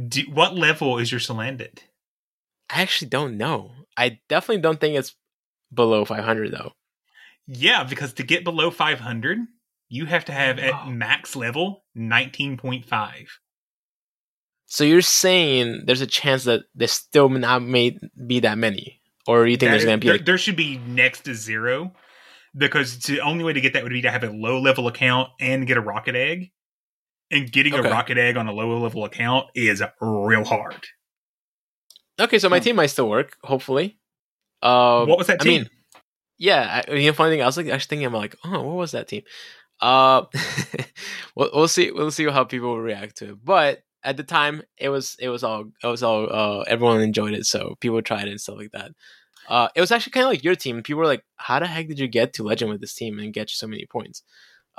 Do, 0.09 0.23
what 0.33 0.55
level 0.55 0.99
is 0.99 1.11
your 1.11 1.21
Salandit? 1.21 1.79
I 2.69 2.83
actually 2.83 3.09
don't 3.09 3.37
know. 3.37 3.73
I 3.97 4.21
definitely 4.29 4.63
don't 4.63 4.81
think 4.81 4.97
it's 4.97 5.15
below 5.73 6.05
500 6.05 6.53
though. 6.53 6.73
Yeah, 7.47 7.85
because 7.85 8.13
to 8.15 8.23
get 8.23 8.45
below 8.45 8.71
500, 8.71 9.39
you 9.89 10.07
have 10.07 10.25
to 10.27 10.33
have 10.33 10.59
at 10.59 10.73
Wow. 10.73 10.85
max 10.91 11.35
level 11.37 11.85
19.5. 11.97 13.29
So 14.67 14.85
you're 14.85 15.01
saying 15.01 15.85
there's 15.87 16.03
a 16.03 16.07
chance 16.07 16.45
that 16.45 16.63
there 16.75 16.89
still 16.89 17.29
not 17.31 17.63
may 17.63 17.99
be 18.27 18.41
that 18.41 18.59
many, 18.59 19.01
or 19.27 19.47
you 19.47 19.57
think 19.57 19.69
That 19.69 19.71
there's 19.71 19.83
is- 19.83 19.87
gonna 19.87 19.99
be 19.99 20.07
there, 20.09 20.17
like 20.17 20.27
there 20.27 20.39
should 20.39 20.57
be 20.57 20.77
next 20.79 21.23
to 21.25 21.35
zero 21.35 21.95
because 22.57 22.99
the 23.01 23.21
only 23.21 23.45
way 23.45 23.53
to 23.55 23.61
get 23.61 23.73
that 23.73 23.83
would 23.83 23.93
be 23.93 24.03
to 24.03 24.11
have 24.11 24.25
a 24.25 24.31
low 24.31 24.61
level 24.61 24.87
account 24.89 25.31
and 25.41 25.67
get 25.67 25.77
a 25.77 25.81
rocket 25.81 26.15
egg. 26.15 26.53
And 27.31 27.53
getting 27.53 27.75
Okay. 27.75 27.87
a 27.87 27.91
rocket 27.91 28.17
egg 28.17 28.39
on 28.39 28.47
a 28.49 28.53
low 28.53 28.79
level 28.79 29.05
account 29.05 29.49
is 29.55 29.83
real 30.01 30.45
hard. 30.45 30.87
okay? 32.21 32.39
So 32.39 32.49
my 32.49 32.59
Hmm. 32.59 32.65
team 32.65 32.77
might 32.77 32.87
still 32.87 33.09
work, 33.09 33.37
hopefully. 33.45 33.99
Uh, 34.63 35.05
what 35.05 35.19
was 35.19 35.27
that 35.29 35.41
I 35.41 35.45
team? 35.45 35.53
mean, 35.63 35.71
yeah. 36.39 36.83
I, 36.89 36.93
you 36.95 37.07
know, 37.07 37.13
funny 37.13 37.33
thing, 37.35 37.43
I 37.43 37.47
was 37.47 37.57
like 37.59 37.67
actually 37.69 37.89
thinking, 37.89 38.07
I'm 38.07 38.15
like, 38.15 38.35
oh, 38.45 38.63
what 38.63 38.77
was 38.77 38.93
that 38.93 39.09
team? 39.09 39.23
Uh, 39.81 40.25
we'll, 41.37 41.51
we'll 41.55 41.69
see. 41.69 41.91
We'll 41.91 42.11
see 42.11 42.29
how 42.29 42.45
people 42.45 42.79
react 42.79 43.17
to 43.19 43.31
it. 43.31 43.45
But 43.45 43.81
at 44.03 44.17
the 44.17 44.25
time, 44.25 44.63
it 44.77 44.89
was 44.89 45.17
it 45.21 45.29
was 45.29 45.43
all 45.45 45.67
it 45.83 45.87
was 45.87 46.03
all 46.03 46.33
uh, 46.33 46.61
everyone 46.63 47.01
enjoyed 47.01 47.35
it, 47.35 47.47
so 47.47 47.77
people 47.81 48.01
tried 48.03 48.29
it 48.29 48.31
and 48.31 48.41
stuff 48.41 48.57
like 48.59 48.73
that. 48.73 48.93
Uh, 49.49 49.69
it 49.75 49.81
was 49.81 49.91
actually 49.91 50.13
kind 50.13 50.25
of 50.25 50.31
like 50.31 50.45
your 50.45 50.55
team. 50.55 50.83
People 50.83 51.01
were 51.01 51.07
like, 51.07 51.25
"How 51.37 51.59
the 51.59 51.67
heck 51.67 51.89
did 51.89 51.99
you 51.99 52.09
get 52.09 52.33
to 52.35 52.43
legend 52.43 52.71
with 52.71 52.81
this 52.81 52.95
team 52.95 53.19
and 53.19 53.33
get 53.33 53.51
so 53.51 53.67
many 53.67 53.87
points?" 53.87 54.23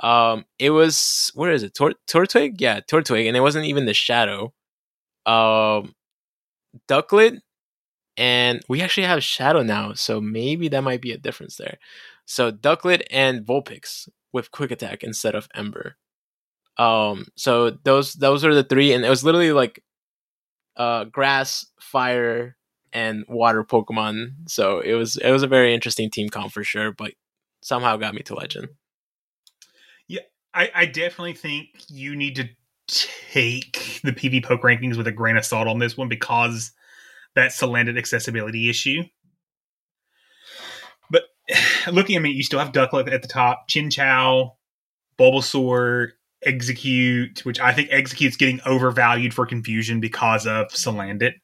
Um, 0.00 0.44
it 0.58 0.70
was 0.70 1.30
where 1.34 1.52
is 1.52 1.62
it? 1.62 1.74
Tor- 1.74 1.94
Turtwig, 2.08 2.60
yeah, 2.60 2.80
Turtwig, 2.80 3.26
and 3.28 3.36
it 3.36 3.40
wasn't 3.40 3.66
even 3.66 3.86
the 3.86 3.94
shadow. 3.94 4.52
Um, 5.26 5.94
Ducklett, 6.88 7.40
and 8.16 8.60
we 8.68 8.82
actually 8.82 9.06
have 9.06 9.22
Shadow 9.24 9.62
now, 9.62 9.94
so 9.94 10.20
maybe 10.20 10.68
that 10.68 10.82
might 10.82 11.00
be 11.02 11.12
a 11.12 11.18
difference 11.18 11.56
there. 11.56 11.78
So 12.30 12.52
Ducklett 12.52 13.02
and 13.10 13.44
Vulpix 13.44 14.08
with 14.32 14.52
Quick 14.52 14.70
Attack 14.70 15.02
instead 15.02 15.34
of 15.34 15.48
Ember. 15.52 15.96
Um, 16.78 17.26
so 17.36 17.70
those 17.82 18.14
those 18.14 18.44
are 18.44 18.54
the 18.54 18.62
three, 18.62 18.92
and 18.92 19.04
it 19.04 19.08
was 19.08 19.24
literally 19.24 19.50
like 19.50 19.82
uh, 20.76 21.04
grass, 21.04 21.66
fire, 21.80 22.56
and 22.92 23.24
water 23.28 23.64
Pokemon. 23.64 24.48
So 24.48 24.78
it 24.78 24.94
was 24.94 25.16
it 25.16 25.32
was 25.32 25.42
a 25.42 25.48
very 25.48 25.74
interesting 25.74 26.08
team 26.08 26.28
comp 26.28 26.52
for 26.52 26.62
sure, 26.62 26.92
but 26.92 27.14
somehow 27.62 27.96
got 27.96 28.14
me 28.14 28.22
to 28.22 28.36
Legend. 28.36 28.68
Yeah, 30.06 30.20
I, 30.54 30.70
I 30.72 30.86
definitely 30.86 31.34
think 31.34 31.66
you 31.88 32.14
need 32.14 32.36
to 32.36 32.48
take 32.86 34.00
the 34.04 34.12
PvPoke 34.12 34.60
rankings 34.60 34.96
with 34.96 35.08
a 35.08 35.12
grain 35.12 35.36
of 35.36 35.44
salt 35.44 35.66
on 35.66 35.80
this 35.80 35.96
one 35.96 36.08
because 36.08 36.70
that 37.34 37.50
Salandit 37.50 37.98
accessibility 37.98 38.70
issue. 38.70 39.02
Looking 41.90 42.16
at 42.16 42.22
me, 42.22 42.30
you 42.30 42.42
still 42.42 42.58
have 42.58 42.72
Ducklett 42.72 43.12
at 43.12 43.22
the 43.22 43.28
top, 43.28 43.68
Chinchou, 43.68 44.50
Bulbasaur, 45.18 46.10
Exeggcute, 46.46 47.44
which 47.44 47.60
I 47.60 47.72
think 47.72 47.90
Exeggcute's 47.90 48.36
getting 48.36 48.60
overvalued 48.64 49.34
for 49.34 49.46
confusion 49.46 50.00
because 50.00 50.46
of 50.46 50.68
Salandit. 50.68 51.34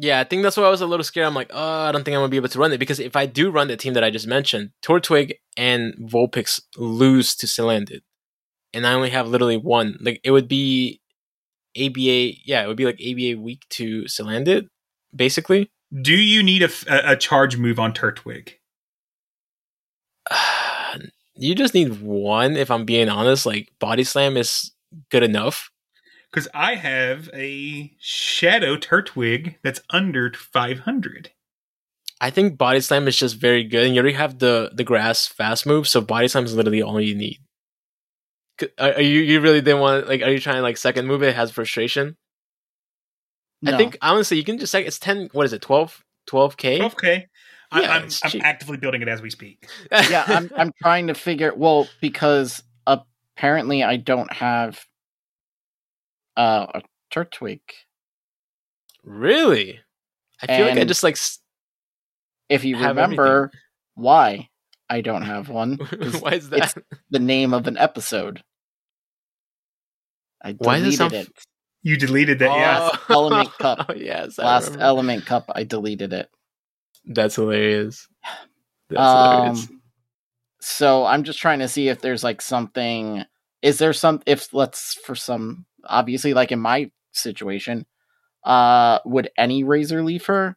Yeah, 0.00 0.20
I 0.20 0.24
think 0.24 0.42
that's 0.42 0.56
why 0.56 0.64
I 0.64 0.70
was 0.70 0.80
a 0.80 0.86
little 0.86 1.04
scared. 1.04 1.26
I'm 1.26 1.34
like, 1.34 1.50
oh, 1.52 1.82
I 1.82 1.92
don't 1.92 2.04
think 2.04 2.14
I'm 2.14 2.20
gonna 2.20 2.30
be 2.30 2.36
able 2.36 2.48
to 2.48 2.58
run 2.58 2.72
it 2.72 2.78
because 2.78 3.00
if 3.00 3.16
I 3.16 3.26
do 3.26 3.50
run 3.50 3.68
the 3.68 3.76
team 3.76 3.94
that 3.94 4.04
I 4.04 4.10
just 4.10 4.26
mentioned, 4.26 4.70
Turtwig 4.82 5.32
and 5.56 5.94
Vulpix 6.00 6.60
lose 6.76 7.34
to 7.36 7.46
Salandit, 7.46 8.02
and 8.72 8.86
I 8.86 8.92
only 8.92 9.10
have 9.10 9.28
literally 9.28 9.56
one. 9.56 9.98
Like 10.00 10.20
it 10.22 10.30
would 10.30 10.46
be 10.46 11.00
ABA. 11.76 12.38
Yeah, 12.44 12.62
it 12.62 12.68
would 12.68 12.76
be 12.76 12.84
like 12.84 13.00
ABA 13.00 13.40
weak 13.40 13.66
to 13.70 14.02
Salandit, 14.04 14.68
basically. 15.14 15.68
Do 16.02 16.14
you 16.14 16.42
need 16.42 16.62
a 16.62 16.70
a 16.88 17.16
charge 17.16 17.56
move 17.56 17.80
on 17.80 17.92
Turtwig? 17.92 18.54
you 21.34 21.54
just 21.54 21.74
need 21.74 22.00
one. 22.02 22.56
If 22.56 22.70
I'm 22.70 22.84
being 22.84 23.08
honest, 23.08 23.46
like 23.46 23.72
body 23.78 24.04
slam 24.04 24.36
is 24.36 24.72
good 25.10 25.22
enough. 25.22 25.70
Because 26.30 26.48
I 26.52 26.74
have 26.74 27.30
a 27.32 27.92
Shadow 27.98 28.76
Turtwig 28.76 29.56
that's 29.62 29.80
under 29.90 30.32
500. 30.32 31.30
I 32.20 32.30
think 32.30 32.58
body 32.58 32.80
slam 32.80 33.08
is 33.08 33.16
just 33.16 33.36
very 33.36 33.64
good, 33.64 33.86
and 33.86 33.94
you 33.94 34.00
already 34.00 34.16
have 34.16 34.38
the 34.38 34.70
the 34.74 34.84
grass 34.84 35.26
fast 35.26 35.66
move, 35.66 35.86
so 35.86 36.00
body 36.00 36.28
slam 36.28 36.44
is 36.44 36.54
literally 36.54 36.82
all 36.82 37.00
you 37.00 37.14
need. 37.14 37.38
Are, 38.78 38.94
are 38.94 39.00
you 39.00 39.20
you 39.20 39.40
really 39.40 39.60
didn't 39.60 39.80
want 39.80 40.08
like? 40.08 40.22
Are 40.22 40.30
you 40.30 40.40
trying 40.40 40.56
to, 40.56 40.62
like 40.62 40.76
second 40.76 41.06
move? 41.06 41.22
It 41.22 41.36
has 41.36 41.52
frustration. 41.52 42.16
I 43.66 43.76
think 43.76 43.98
honestly, 44.02 44.36
you 44.36 44.44
can 44.44 44.58
just 44.58 44.74
like 44.74 44.86
it's 44.86 44.98
ten. 44.98 45.28
What 45.32 45.46
is 45.46 45.52
it? 45.52 45.62
12 45.62 46.02
k. 46.56 46.78
12k. 46.78 47.24
I, 47.70 47.82
Yeah, 47.82 47.92
I'm, 47.92 48.08
I'm 48.24 48.40
actively 48.42 48.76
building 48.76 49.02
it 49.02 49.08
as 49.08 49.20
we 49.20 49.30
speak. 49.30 49.68
yeah, 49.92 50.24
I'm 50.26 50.50
I'm 50.56 50.72
trying 50.82 51.08
to 51.08 51.14
figure 51.14 51.52
well 51.54 51.88
because 52.00 52.62
apparently 52.86 53.82
I 53.82 53.96
don't 53.96 54.32
have 54.32 54.84
uh, 56.36 56.66
a 56.74 56.82
Turtwig. 57.12 57.60
really. 59.04 59.80
I 60.42 60.46
feel 60.46 60.66
like 60.66 60.78
I 60.78 60.84
just 60.84 61.02
like. 61.02 61.18
If 62.48 62.64
you 62.64 62.76
Have 62.76 62.96
remember 62.96 63.50
why 63.94 64.48
I 64.88 65.00
don't 65.00 65.22
have 65.22 65.48
one, 65.48 65.76
Why 66.20 66.32
is 66.32 66.50
it's 66.50 66.74
that? 66.74 66.82
the 67.10 67.18
name 67.18 67.52
of 67.52 67.66
an 67.66 67.76
episode. 67.76 68.42
I 70.42 70.52
Why 70.52 70.78
deleted 70.78 70.98
sound 70.98 71.12
it. 71.12 71.28
You 71.82 71.96
deleted 71.96 72.38
that, 72.38 72.46
yeah. 72.46 72.78
Last 72.78 73.10
Element 73.10 73.52
Cup. 73.58 73.86
Oh, 73.88 73.94
yes, 73.94 74.38
I 74.38 74.44
Last 74.44 74.64
remember. 74.66 74.84
Element 74.84 75.26
Cup, 75.26 75.50
I 75.54 75.64
deleted 75.64 76.12
it. 76.12 76.30
That's 77.08 77.36
hilarious. 77.36 78.06
That's 78.90 79.12
hilarious. 79.12 79.68
Um, 79.68 79.82
so 80.60 81.04
I'm 81.04 81.24
just 81.24 81.38
trying 81.38 81.60
to 81.60 81.68
see 81.68 81.88
if 81.88 82.00
there's 82.00 82.22
like 82.22 82.40
something. 82.42 83.24
Is 83.62 83.78
there 83.78 83.92
some? 83.92 84.22
If 84.26 84.52
let's 84.52 84.94
for 84.94 85.14
some 85.14 85.66
obviously 85.84 86.34
like 86.34 86.52
in 86.52 86.60
my 86.60 86.90
situation, 87.12 87.86
uh, 88.44 88.98
would 89.04 89.30
any 89.36 89.64
razor 89.64 90.02
leafer 90.02 90.56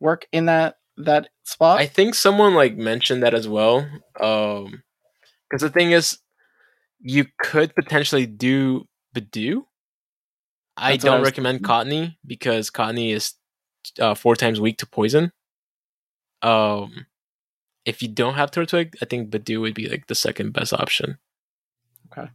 work 0.00 0.26
in 0.32 0.46
that 0.46 0.76
that 0.96 1.28
spot? 1.44 1.80
I 1.80 1.86
think 1.86 2.14
someone 2.14 2.54
like 2.54 2.76
mentioned 2.76 3.22
that 3.22 3.34
as 3.34 3.46
well. 3.46 3.86
Um, 4.20 4.82
because 5.48 5.62
the 5.62 5.70
thing 5.70 5.90
is, 5.90 6.18
you 7.00 7.26
could 7.40 7.74
potentially 7.74 8.26
do 8.26 8.86
Budew. 9.14 9.64
I 10.76 10.96
don't 10.96 11.22
recommend. 11.22 11.62
Cottonee 11.62 12.16
because 12.24 12.70
Cottonee 12.70 13.12
is 13.12 13.34
uh, 13.98 14.14
four 14.14 14.36
times 14.36 14.60
weak 14.60 14.78
to 14.78 14.86
poison. 14.86 15.32
Um, 16.42 17.06
if 17.84 18.02
you 18.02 18.08
don't 18.08 18.34
have 18.34 18.50
Turtwig, 18.50 18.94
I 19.02 19.04
think 19.04 19.30
Budew 19.30 19.60
would 19.60 19.74
be 19.74 19.88
like 19.88 20.06
the 20.06 20.14
second 20.14 20.52
best 20.52 20.72
option. 20.72 21.18
Okay. 22.12 22.30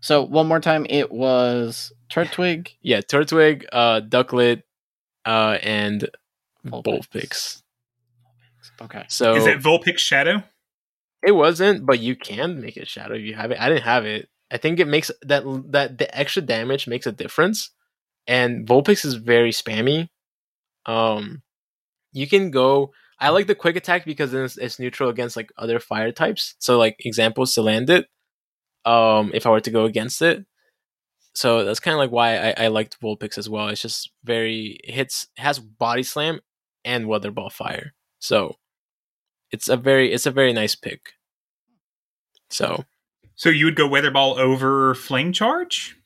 So 0.00 0.22
one 0.22 0.46
more 0.46 0.60
time, 0.60 0.86
it 0.88 1.12
was 1.12 1.92
Turtwig. 2.10 2.70
Yeah, 2.82 3.00
Turtwig, 3.00 3.66
uh, 3.72 4.00
Ducklett, 4.00 4.62
uh, 5.24 5.58
and 5.62 6.08
Vulpix. 6.66 6.82
Vulpix. 6.84 7.62
Okay. 8.82 9.04
So 9.08 9.34
Is 9.34 9.46
it 9.46 9.58
Vulpix 9.58 9.98
Shadow? 9.98 10.42
It 11.22 11.32
wasn't, 11.32 11.84
but 11.84 12.00
you 12.00 12.16
can 12.16 12.60
make 12.60 12.78
it 12.78 12.88
shadow 12.88 13.14
if 13.14 13.22
you 13.22 13.34
have 13.34 13.50
it. 13.50 13.60
I 13.60 13.68
didn't 13.68 13.84
have 13.84 14.06
it. 14.06 14.28
I 14.50 14.56
think 14.56 14.80
it 14.80 14.88
makes 14.88 15.10
that 15.22 15.44
that 15.68 15.98
the 15.98 16.18
extra 16.18 16.42
damage 16.42 16.86
makes 16.86 17.06
a 17.06 17.12
difference. 17.12 17.70
And 18.26 18.66
Vulpix 18.66 19.04
is 19.04 19.14
very 19.14 19.50
spammy. 19.50 20.08
Um, 20.86 21.42
you 22.12 22.26
can 22.26 22.50
go. 22.50 22.92
I 23.18 23.28
like 23.30 23.46
the 23.46 23.54
quick 23.54 23.76
attack 23.76 24.04
because 24.04 24.32
it's, 24.32 24.56
it's 24.56 24.78
neutral 24.78 25.10
against 25.10 25.36
like 25.36 25.52
other 25.58 25.78
fire 25.78 26.12
types. 26.12 26.54
So 26.58 26.78
like 26.78 26.96
examples 27.04 27.54
Salandit. 27.54 28.04
Um, 28.84 29.30
if 29.34 29.46
I 29.46 29.50
were 29.50 29.60
to 29.60 29.70
go 29.70 29.84
against 29.84 30.22
it, 30.22 30.46
so 31.34 31.64
that's 31.64 31.80
kind 31.80 31.94
of 31.94 31.98
like 31.98 32.10
why 32.10 32.36
I, 32.38 32.64
I 32.64 32.68
liked 32.68 33.00
Vulpix 33.00 33.36
as 33.38 33.48
well. 33.48 33.68
It's 33.68 33.82
just 33.82 34.10
very 34.24 34.80
it 34.82 34.94
hits 34.94 35.28
has 35.36 35.58
body 35.58 36.02
slam 36.02 36.40
and 36.84 37.06
weather 37.06 37.30
ball 37.30 37.50
fire. 37.50 37.92
So 38.18 38.56
it's 39.50 39.68
a 39.68 39.76
very 39.76 40.12
it's 40.12 40.26
a 40.26 40.30
very 40.30 40.52
nice 40.52 40.74
pick. 40.74 41.12
So 42.48 42.84
So 43.36 43.48
you 43.48 43.64
would 43.64 43.76
go 43.76 43.86
Weather 43.86 44.10
Ball 44.10 44.38
over 44.38 44.94
Flame 44.94 45.32
Charge? 45.32 45.96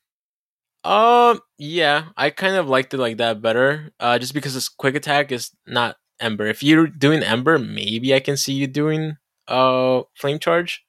Um 0.85 1.41
yeah, 1.59 2.07
I 2.17 2.31
kind 2.31 2.57
of 2.57 2.69
liked 2.69 2.95
it 2.95 2.99
like 2.99 3.17
that 3.19 3.41
better. 3.43 3.93
Uh 4.01 4.19
just 4.19 4.35
because 4.35 4.55
this 4.55 4.69
quick 4.69 4.95
attack 4.95 5.33
is 5.33 5.51
not 5.67 5.97
Ember. 6.21 6.47
If 6.47 6.63
you're 6.63 6.87
doing 6.87 7.23
Ember, 7.23 7.59
maybe 7.59 8.15
I 8.15 8.21
can 8.21 8.37
see 8.37 8.53
you 8.55 8.67
doing 8.67 9.17
uh 9.49 10.03
flame 10.17 10.39
charge. 10.39 10.85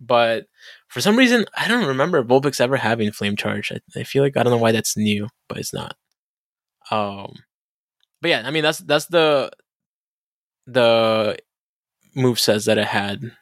But 0.00 0.46
for 0.88 1.00
some 1.00 1.16
reason, 1.16 1.46
I 1.56 1.68
don't 1.68 1.86
remember 1.86 2.22
Vulpix 2.24 2.60
ever 2.60 2.76
having 2.76 3.12
flame 3.12 3.36
charge. 3.36 3.72
I, 3.72 3.80
I 4.00 4.04
feel 4.04 4.22
like 4.22 4.36
I 4.36 4.42
don't 4.44 4.52
know 4.52 4.58
why 4.58 4.72
that's 4.72 4.96
new, 4.96 5.28
but 5.48 5.58
it's 5.58 5.74
not. 5.74 5.96
Um 6.90 7.34
but 8.22 8.30
yeah, 8.30 8.42
I 8.44 8.50
mean 8.50 8.62
that's 8.62 8.78
that's 8.78 9.06
the 9.06 9.50
the 10.66 11.36
move 12.14 12.40
says 12.40 12.66
that 12.66 12.78
it 12.78 12.86
had. 12.88 13.32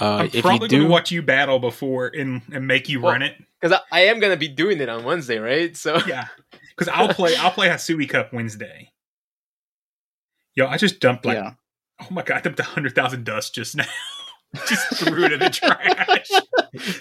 Uh, 0.00 0.16
I'm 0.16 0.26
if 0.26 0.34
you 0.34 0.42
probably 0.42 0.68
going 0.68 0.82
do, 0.82 0.82
to 0.84 0.88
watch 0.90 1.10
you 1.12 1.22
battle 1.22 1.58
before 1.58 2.08
and, 2.08 2.42
and 2.52 2.66
make 2.66 2.88
you 2.88 3.00
Well- 3.00 3.12
run 3.12 3.22
it. 3.22 3.36
because 3.60 3.78
I, 3.90 4.00
I 4.00 4.00
am 4.06 4.18
gonna 4.20 4.36
be 4.36 4.48
doing 4.48 4.80
it 4.80 4.88
on 4.88 5.04
Wednesday, 5.04 5.38
right? 5.38 5.76
So 5.76 5.98
Yeah, 6.06 6.26
because 6.70 6.88
I'll 6.88 7.08
play. 7.14 7.36
I'll 7.36 7.50
play 7.52 7.68
Hisui 7.68 8.08
Cup 8.08 8.32
Wednesday. 8.32 8.90
Yo, 10.56 10.66
I 10.66 10.76
just 10.76 11.00
dumped 11.00 11.24
like, 11.24 11.36
yeah. 11.36 11.52
oh 12.00 12.06
my 12.10 12.22
god, 12.22 12.36
I 12.38 12.40
dumped 12.40 12.60
a 12.60 12.64
hundred 12.64 12.94
thousand 12.94 13.24
dust 13.24 13.54
just 13.54 13.76
now. 13.76 13.84
just 14.68 14.94
threw 14.96 15.24
it 15.24 15.32
in 15.32 15.40
the 15.40 15.50
trash. 15.50 16.28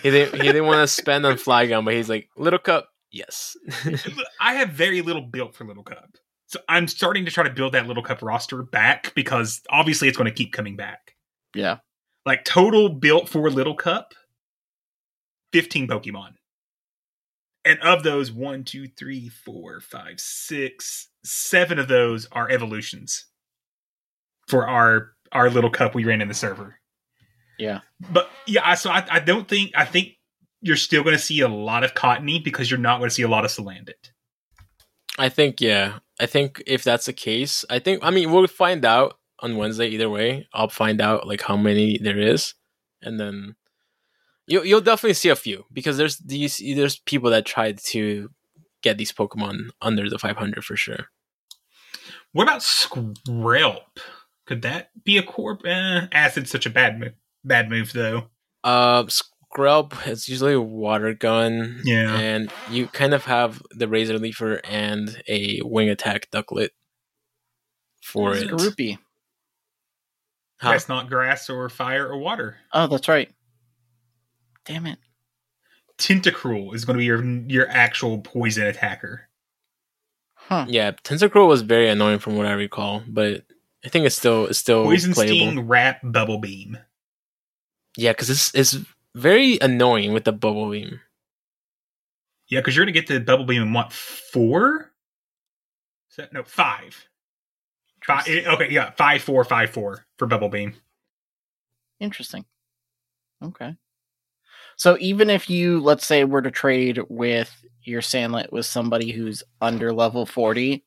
he 0.01 0.09
didn't 0.11 0.41
he 0.41 0.47
didn't 0.47 0.65
want 0.65 0.81
to 0.81 0.87
spend 0.87 1.25
on 1.25 1.35
Flygon, 1.35 1.85
but 1.85 1.93
he's 1.93 2.09
like 2.09 2.29
little 2.35 2.57
cup, 2.59 2.89
yes. 3.11 3.55
I 4.41 4.55
have 4.55 4.69
very 4.69 5.01
little 5.01 5.21
built 5.21 5.55
for 5.55 5.65
Little 5.65 5.83
Cup, 5.83 6.09
so 6.47 6.59
I'm 6.67 6.87
starting 6.87 7.25
to 7.25 7.31
try 7.31 7.43
to 7.43 7.49
build 7.51 7.73
that 7.73 7.85
Little 7.87 8.01
Cup 8.03 8.21
roster 8.23 8.63
back 8.63 9.13
because 9.13 9.61
obviously 9.69 10.07
it's 10.07 10.17
going 10.17 10.29
to 10.29 10.35
keep 10.35 10.51
coming 10.51 10.75
back. 10.75 11.15
Yeah. 11.55 11.77
Like 12.25 12.45
total 12.45 12.89
built 12.89 13.27
for 13.27 13.49
Little 13.49 13.75
Cup, 13.75 14.13
fifteen 15.51 15.87
Pokemon, 15.87 16.35
and 17.65 17.79
of 17.79 18.03
those, 18.03 18.31
one, 18.31 18.63
two, 18.63 18.87
three, 18.87 19.29
four, 19.29 19.79
five, 19.79 20.19
six, 20.19 21.09
seven 21.23 21.79
of 21.79 21.87
those 21.87 22.27
are 22.31 22.49
evolutions 22.49 23.25
for 24.47 24.67
our 24.67 25.13
our 25.31 25.49
Little 25.49 25.69
Cup 25.69 25.95
we 25.95 26.05
ran 26.05 26.21
in 26.21 26.27
the 26.27 26.33
server. 26.33 26.79
Yeah. 27.57 27.79
But 28.11 28.29
yeah, 28.45 28.73
so 28.75 28.89
I, 28.91 29.05
I 29.09 29.19
don't 29.19 29.47
think 29.47 29.71
I 29.75 29.85
think 29.85 30.13
you're 30.61 30.75
still 30.75 31.03
going 31.03 31.15
to 31.15 31.21
see 31.21 31.41
a 31.41 31.47
lot 31.47 31.83
of 31.83 31.93
Cottonee 31.93 32.43
because 32.43 32.69
you're 32.69 32.79
not 32.79 32.99
going 32.99 33.09
to 33.09 33.13
see 33.13 33.23
a 33.23 33.27
lot 33.27 33.45
of 33.45 33.51
Salandit. 33.51 34.11
I 35.17 35.29
think 35.29 35.61
yeah. 35.61 35.99
I 36.19 36.25
think 36.25 36.61
if 36.67 36.83
that's 36.83 37.05
the 37.05 37.13
case, 37.13 37.65
I 37.69 37.79
think 37.79 38.03
I 38.03 38.09
mean 38.09 38.31
we'll 38.31 38.47
find 38.47 38.85
out 38.85 39.17
on 39.43 39.57
Wednesday 39.57 39.87
either 39.89 40.09
way. 40.09 40.47
I'll 40.53 40.69
find 40.69 40.99
out 40.99 41.27
like 41.27 41.41
how 41.41 41.57
many 41.57 41.99
there 42.01 42.17
is, 42.17 42.55
and 43.01 43.19
then 43.19 43.55
you'll 44.47 44.65
you'll 44.65 44.81
definitely 44.81 45.13
see 45.13 45.29
a 45.29 45.35
few 45.35 45.65
because 45.71 45.97
there's 45.97 46.17
these 46.17 46.57
there's 46.57 46.97
people 46.99 47.29
that 47.29 47.45
tried 47.45 47.77
to 47.89 48.29
get 48.81 48.97
these 48.97 49.11
Pokemon 49.11 49.67
under 49.81 50.09
the 50.09 50.17
500 50.17 50.63
for 50.65 50.75
sure. 50.75 51.09
What 52.31 52.43
about 52.43 52.61
Skrelp? 52.61 53.99
Could 54.45 54.63
that 54.63 54.89
be 55.03 55.17
a 55.17 55.23
core? 55.23 55.59
Eh, 55.65 56.07
acid's 56.11 56.49
such 56.49 56.65
a 56.65 56.69
bad 56.69 56.99
move. 56.99 57.13
Bad 57.43 57.69
move 57.69 57.93
though. 57.93 58.29
Uh, 58.63 59.03
Skrelp 59.03 60.07
is 60.07 60.27
usually 60.27 60.53
a 60.53 60.61
water 60.61 61.13
gun. 61.13 61.81
Yeah. 61.83 62.13
and 62.15 62.51
you 62.69 62.87
kind 62.87 63.13
of 63.13 63.25
have 63.25 63.61
the 63.71 63.87
Razor 63.87 64.17
Leafer 64.19 64.61
and 64.63 65.21
a 65.27 65.61
Wing 65.63 65.89
Attack 65.89 66.29
Ducklett 66.31 66.69
for 68.01 68.35
it. 68.35 68.49
Skorupi. 68.49 68.97
Huh. 70.63 70.71
That's 70.71 70.87
not 70.87 71.09
grass 71.09 71.49
or 71.49 71.67
fire 71.67 72.07
or 72.07 72.17
water. 72.17 72.55
Oh, 72.71 72.87
that's 72.87 73.09
right. 73.09 73.29
Damn 74.63 74.85
it. 74.85 74.97
Tentacruel 75.97 76.73
is 76.73 76.85
going 76.85 76.95
to 76.95 76.99
be 76.99 77.05
your 77.05 77.21
your 77.21 77.67
actual 77.67 78.19
poison 78.19 78.65
attacker. 78.65 79.27
Huh. 80.35 80.65
Yeah, 80.69 80.91
Tentacruel 80.91 81.49
was 81.49 81.63
very 81.63 81.89
annoying 81.89 82.19
from 82.19 82.37
what 82.37 82.45
I 82.45 82.53
recall, 82.53 83.03
but 83.05 83.43
I 83.83 83.89
think 83.89 84.05
it's 84.05 84.15
still 84.15 84.45
it's 84.45 84.57
still 84.57 84.85
Poison 84.85 85.13
playable. 85.13 85.35
sting, 85.35 85.67
wrap, 85.67 85.99
bubble 86.01 86.37
beam. 86.37 86.77
Yeah, 87.97 88.13
because 88.13 88.29
it's 88.29 88.55
it's 88.55 88.77
very 89.13 89.59
annoying 89.59 90.13
with 90.13 90.23
the 90.23 90.31
bubble 90.31 90.71
beam. 90.71 91.01
Yeah, 92.47 92.61
because 92.61 92.73
you're 92.77 92.85
going 92.85 92.93
to 92.93 92.99
get 93.01 93.07
the 93.07 93.19
bubble 93.19 93.43
beam 93.43 93.63
in 93.63 93.73
what 93.73 93.91
four? 93.91 94.93
Is 96.17 96.25
no, 96.31 96.43
five. 96.43 97.05
Five. 98.05 98.27
eh, 98.27 98.43
Okay, 98.47 98.69
yeah, 98.71 98.91
five, 98.91 99.21
four, 99.21 99.43
five, 99.43 99.69
four 99.69 100.05
for 100.17 100.27
bubble 100.27 100.49
beam. 100.49 100.75
Interesting. 101.99 102.45
Okay. 103.41 103.75
So 104.75 104.97
even 104.99 105.29
if 105.29 105.49
you, 105.49 105.79
let's 105.79 106.05
say, 106.05 106.23
were 106.23 106.41
to 106.41 106.51
trade 106.51 106.99
with 107.09 107.53
your 107.83 108.01
Salandit 108.01 108.51
with 108.51 108.65
somebody 108.65 109.11
who's 109.11 109.43
under 109.61 109.93
level 109.93 110.25
40, 110.25 110.83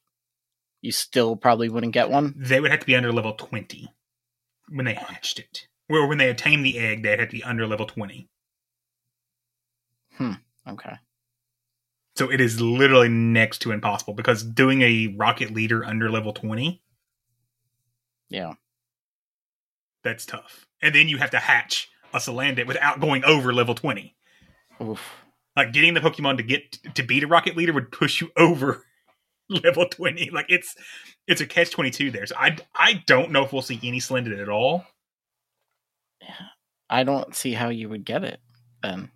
you 0.83 0.93
still 0.93 1.37
probably 1.37 1.69
wouldn't 1.69 1.93
get 1.93 2.11
one. 2.11 2.35
They 2.37 2.61
would 2.61 2.71
have 2.71 2.81
to 2.81 2.87
be 2.87 2.97
under 2.97 3.13
level 3.13 3.33
20 3.35 3.89
when 4.71 4.85
they 4.87 4.95
hatched 4.95 5.39
it. 5.39 5.69
Or 5.89 6.07
when 6.09 6.19
they 6.19 6.31
attained 6.31 6.65
the 6.65 6.79
egg, 6.79 7.03
they'd 7.03 7.21
have 7.21 7.29
to 7.29 7.37
be 7.37 7.45
under 7.45 7.67
level 7.67 7.87
20. 7.87 8.29
Hmm. 10.15 10.33
Okay. 10.69 10.97
So 12.17 12.31
it 12.31 12.41
is 12.41 12.61
literally 12.61 13.09
next 13.09 13.59
to 13.61 13.73
impossible 13.73 14.15
because 14.15 14.43
doing 14.43 14.83
a 14.83 15.15
rocket 15.17 15.53
leader 15.53 15.85
under 15.85 16.11
level 16.11 16.33
20, 16.33 16.83
Yeah. 18.29 18.55
that's 20.03 20.27
tough. 20.27 20.67
And 20.83 20.95
then 20.95 21.09
you 21.09 21.19
have 21.19 21.31
to 21.31 21.39
hatch 21.39 21.89
a 22.15 22.19
Salandit 22.19 22.67
without 22.67 23.01
going 23.01 23.25
over 23.25 23.53
level 23.53 23.75
20. 23.75 24.15
Oof. 24.83 25.01
Like 25.57 25.73
getting 25.73 25.95
the 25.95 26.01
Pokemon 26.01 26.37
to 26.37 26.43
get 26.43 26.73
to 26.95 27.03
beat 27.03 27.23
a 27.25 27.27
rocket 27.27 27.57
leader 27.57 27.73
would 27.73 27.91
push 27.91 28.21
you 28.21 28.31
over 28.37 28.85
level 29.49 29.89
20. 29.89 30.31
Like 30.31 30.47
it's 30.49 30.75
it's 31.27 31.41
a 31.41 31.47
catch 31.47 31.71
22 31.71 32.11
there. 32.11 32.27
So 32.27 32.37
I 32.39 32.57
I 32.75 33.03
don't 33.07 33.31
know 33.33 33.45
if 33.45 33.53
we'll 33.53 33.63
see 33.63 33.81
any 33.83 34.01
Salandit 34.01 34.41
at 34.41 34.49
all. 34.49 34.85
I 36.89 37.03
don't 37.05 37.35
see 37.35 37.53
how 37.53 37.69
you 37.69 37.89
would 37.89 38.05
get 38.05 38.23
it 38.25 38.41
then. 38.83 39.11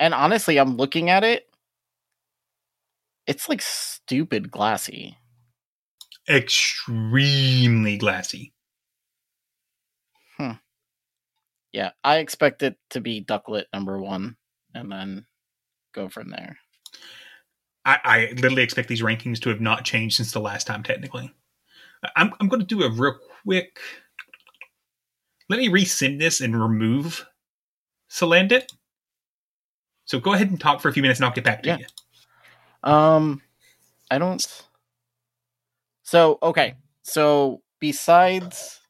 And 0.00 0.14
honestly, 0.14 0.58
I'm 0.58 0.76
looking 0.76 1.10
at 1.10 1.24
it. 1.24 1.46
It's 3.26 3.48
like 3.48 3.62
stupid 3.62 4.50
glassy. 4.50 5.18
Extremely 6.28 7.96
glassy. 7.98 8.52
Hmm. 10.36 10.52
Yeah, 11.72 11.90
I 12.02 12.18
expect 12.18 12.62
it 12.62 12.76
to 12.90 13.00
be 13.00 13.24
Ducklett 13.24 13.64
number 13.72 13.98
one 14.00 14.36
and 14.74 14.90
then 14.90 15.26
go 15.92 16.08
from 16.08 16.30
there. 16.30 16.56
I, 17.84 17.98
I 18.04 18.32
literally 18.36 18.62
expect 18.62 18.88
these 18.88 19.02
rankings 19.02 19.40
to 19.40 19.50
have 19.50 19.60
not 19.60 19.84
changed 19.84 20.16
since 20.16 20.32
the 20.32 20.40
last 20.40 20.66
time, 20.66 20.82
technically. 20.82 21.32
I'm, 22.16 22.32
I'm 22.40 22.48
going 22.48 22.60
to 22.60 22.66
do 22.66 22.82
a 22.82 22.90
real 22.90 23.18
quick. 23.44 23.78
Let 25.48 25.58
me 25.58 25.68
resend 25.68 26.18
this 26.18 26.40
and 26.40 26.58
remove 26.60 27.26
Salandit. 28.10 28.68
So 30.06 30.20
go 30.20 30.32
ahead 30.32 30.50
and 30.50 30.60
talk 30.60 30.80
for 30.80 30.88
a 30.88 30.92
few 30.92 31.02
minutes 31.02 31.20
and 31.20 31.26
I'll 31.26 31.34
get 31.34 31.44
back 31.44 31.62
to 31.64 31.68
Yeah. 31.68 31.78
you. 31.78 31.86
Um, 32.90 33.42
I 34.10 34.18
don't. 34.18 34.64
So 36.04 36.38
okay, 36.42 36.74
so 37.02 37.62
besides 37.80 38.80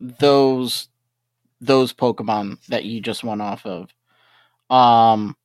those 0.00 0.88
those 1.60 1.92
Pokemon 1.92 2.64
that 2.66 2.84
you 2.84 3.00
just 3.00 3.24
went 3.24 3.40
off 3.40 3.64
of, 3.64 3.88
um, 4.68 5.36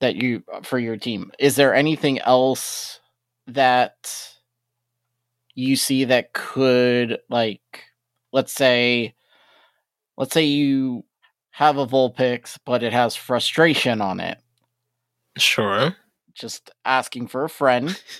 that 0.00 0.16
you 0.16 0.44
for 0.62 0.78
your 0.78 0.96
team, 0.98 1.32
is 1.38 1.56
there 1.56 1.74
anything 1.74 2.20
else 2.20 3.00
that 3.46 4.32
you 5.54 5.76
see 5.76 6.04
that 6.04 6.32
could 6.34 7.18
like, 7.28 7.84
let's 8.32 8.52
say, 8.52 9.14
let's 10.16 10.34
say 10.34 10.44
you 10.44 11.04
have 11.50 11.78
a 11.78 11.86
Vulpix, 11.86 12.58
but 12.66 12.82
it 12.82 12.92
has 12.92 13.16
frustration 13.16 14.00
on 14.02 14.20
it. 14.20 14.38
Sure. 15.38 15.96
Just 16.34 16.70
asking 16.84 17.28
for 17.28 17.44
a 17.44 17.48
friend. 17.48 17.98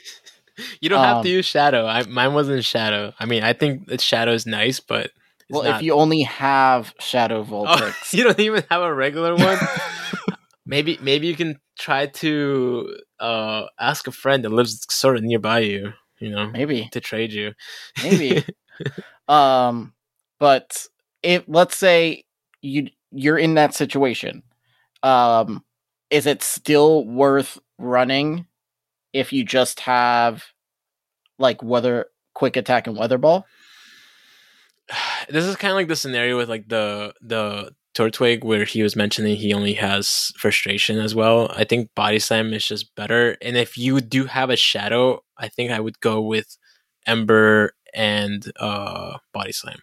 You 0.81 0.89
don't 0.89 1.03
have 1.03 1.19
Um, 1.19 1.23
to 1.24 1.29
use 1.31 1.47
shadow. 1.47 1.87
I, 1.87 2.03
mine 2.05 2.35
wasn't 2.35 2.65
shadow. 2.65 3.12
I 3.19 3.27
mean, 3.27 3.43
I 3.43 3.53
think 3.53 3.87
that 3.89 4.01
shadow 4.01 4.33
is 4.33 4.47
nice, 4.47 4.81
but 4.81 5.07
it's 5.07 5.12
well, 5.51 5.62
not- 5.62 5.77
if 5.77 5.83
you 5.83 5.95
only 5.95 6.23
have 6.23 6.95
Shadow 6.99 7.47
Oh, 7.51 7.93
you 8.12 8.24
don't 8.24 8.39
even 8.41 8.65
have 8.70 8.83
a 8.83 8.93
regular 8.95 9.35
one. 9.37 9.59
maybe 10.66 10.99
maybe 11.03 11.27
you 11.27 11.37
can 11.37 11.59
try 11.79 12.07
to 12.07 12.97
uh, 13.20 13.65
ask 13.79 14.07
a 14.07 14.12
friend 14.12 14.45
that 14.45 14.51
lives 14.53 14.85
sort 14.91 15.16
of 15.16 15.23
nearby 15.23 15.61
you. 15.61 15.93
You 16.20 16.31
know, 16.31 16.51
maybe, 16.51 16.89
to 16.93 17.01
trade 17.01 17.33
you. 17.33 17.53
maybe. 18.03 18.45
um, 19.29 19.93
but 20.39 20.87
if 21.23 21.43
let's 21.49 21.77
say 21.77 22.24
you 22.61 22.89
you're 23.11 23.39
in 23.39 23.55
that 23.55 23.74
situation, 23.74 24.43
um, 25.03 25.65
is 26.11 26.27
it 26.27 26.43
still 26.43 27.05
worth 27.05 27.59
running 27.79 28.47
if 29.12 29.32
you 29.32 29.44
just 29.44 29.80
have 29.80 30.44
like 31.39 31.62
weather 31.62 32.06
quick 32.34 32.56
attack 32.56 32.86
and 32.86 32.97
weather 32.97 33.18
ball? 33.18 33.47
this 35.28 35.44
is 35.44 35.56
kind 35.56 35.72
of 35.72 35.76
like 35.76 35.89
the 35.89 35.97
scenario 35.97 36.36
with 36.36 36.48
like 36.48 36.68
the 36.68 37.14
the 37.20 37.72
Turtwig 37.94 38.43
where 38.43 38.64
he 38.64 38.82
was 38.82 38.97
mentioning 38.97 39.36
he 39.36 39.52
only 39.52 39.74
has 39.74 40.32
frustration 40.39 40.98
as 40.98 41.14
well. 41.14 41.51
I 41.55 41.64
think 41.64 41.90
body 41.94 42.18
slam 42.18 42.55
is 42.55 42.66
just 42.66 42.94
better. 42.94 43.36
And 43.43 43.56
if 43.56 43.76
you 43.76 44.01
do 44.01 44.24
have 44.24 44.48
a 44.48 44.56
shadow, 44.56 45.22
I 45.36 45.48
think 45.48 45.70
I 45.70 45.80
would 45.80 46.01
go 46.01 46.22
with 46.22 46.56
Ember 47.06 47.74
and 47.94 48.51
uh 48.59 49.18
body 49.34 49.52
slam 49.52 49.78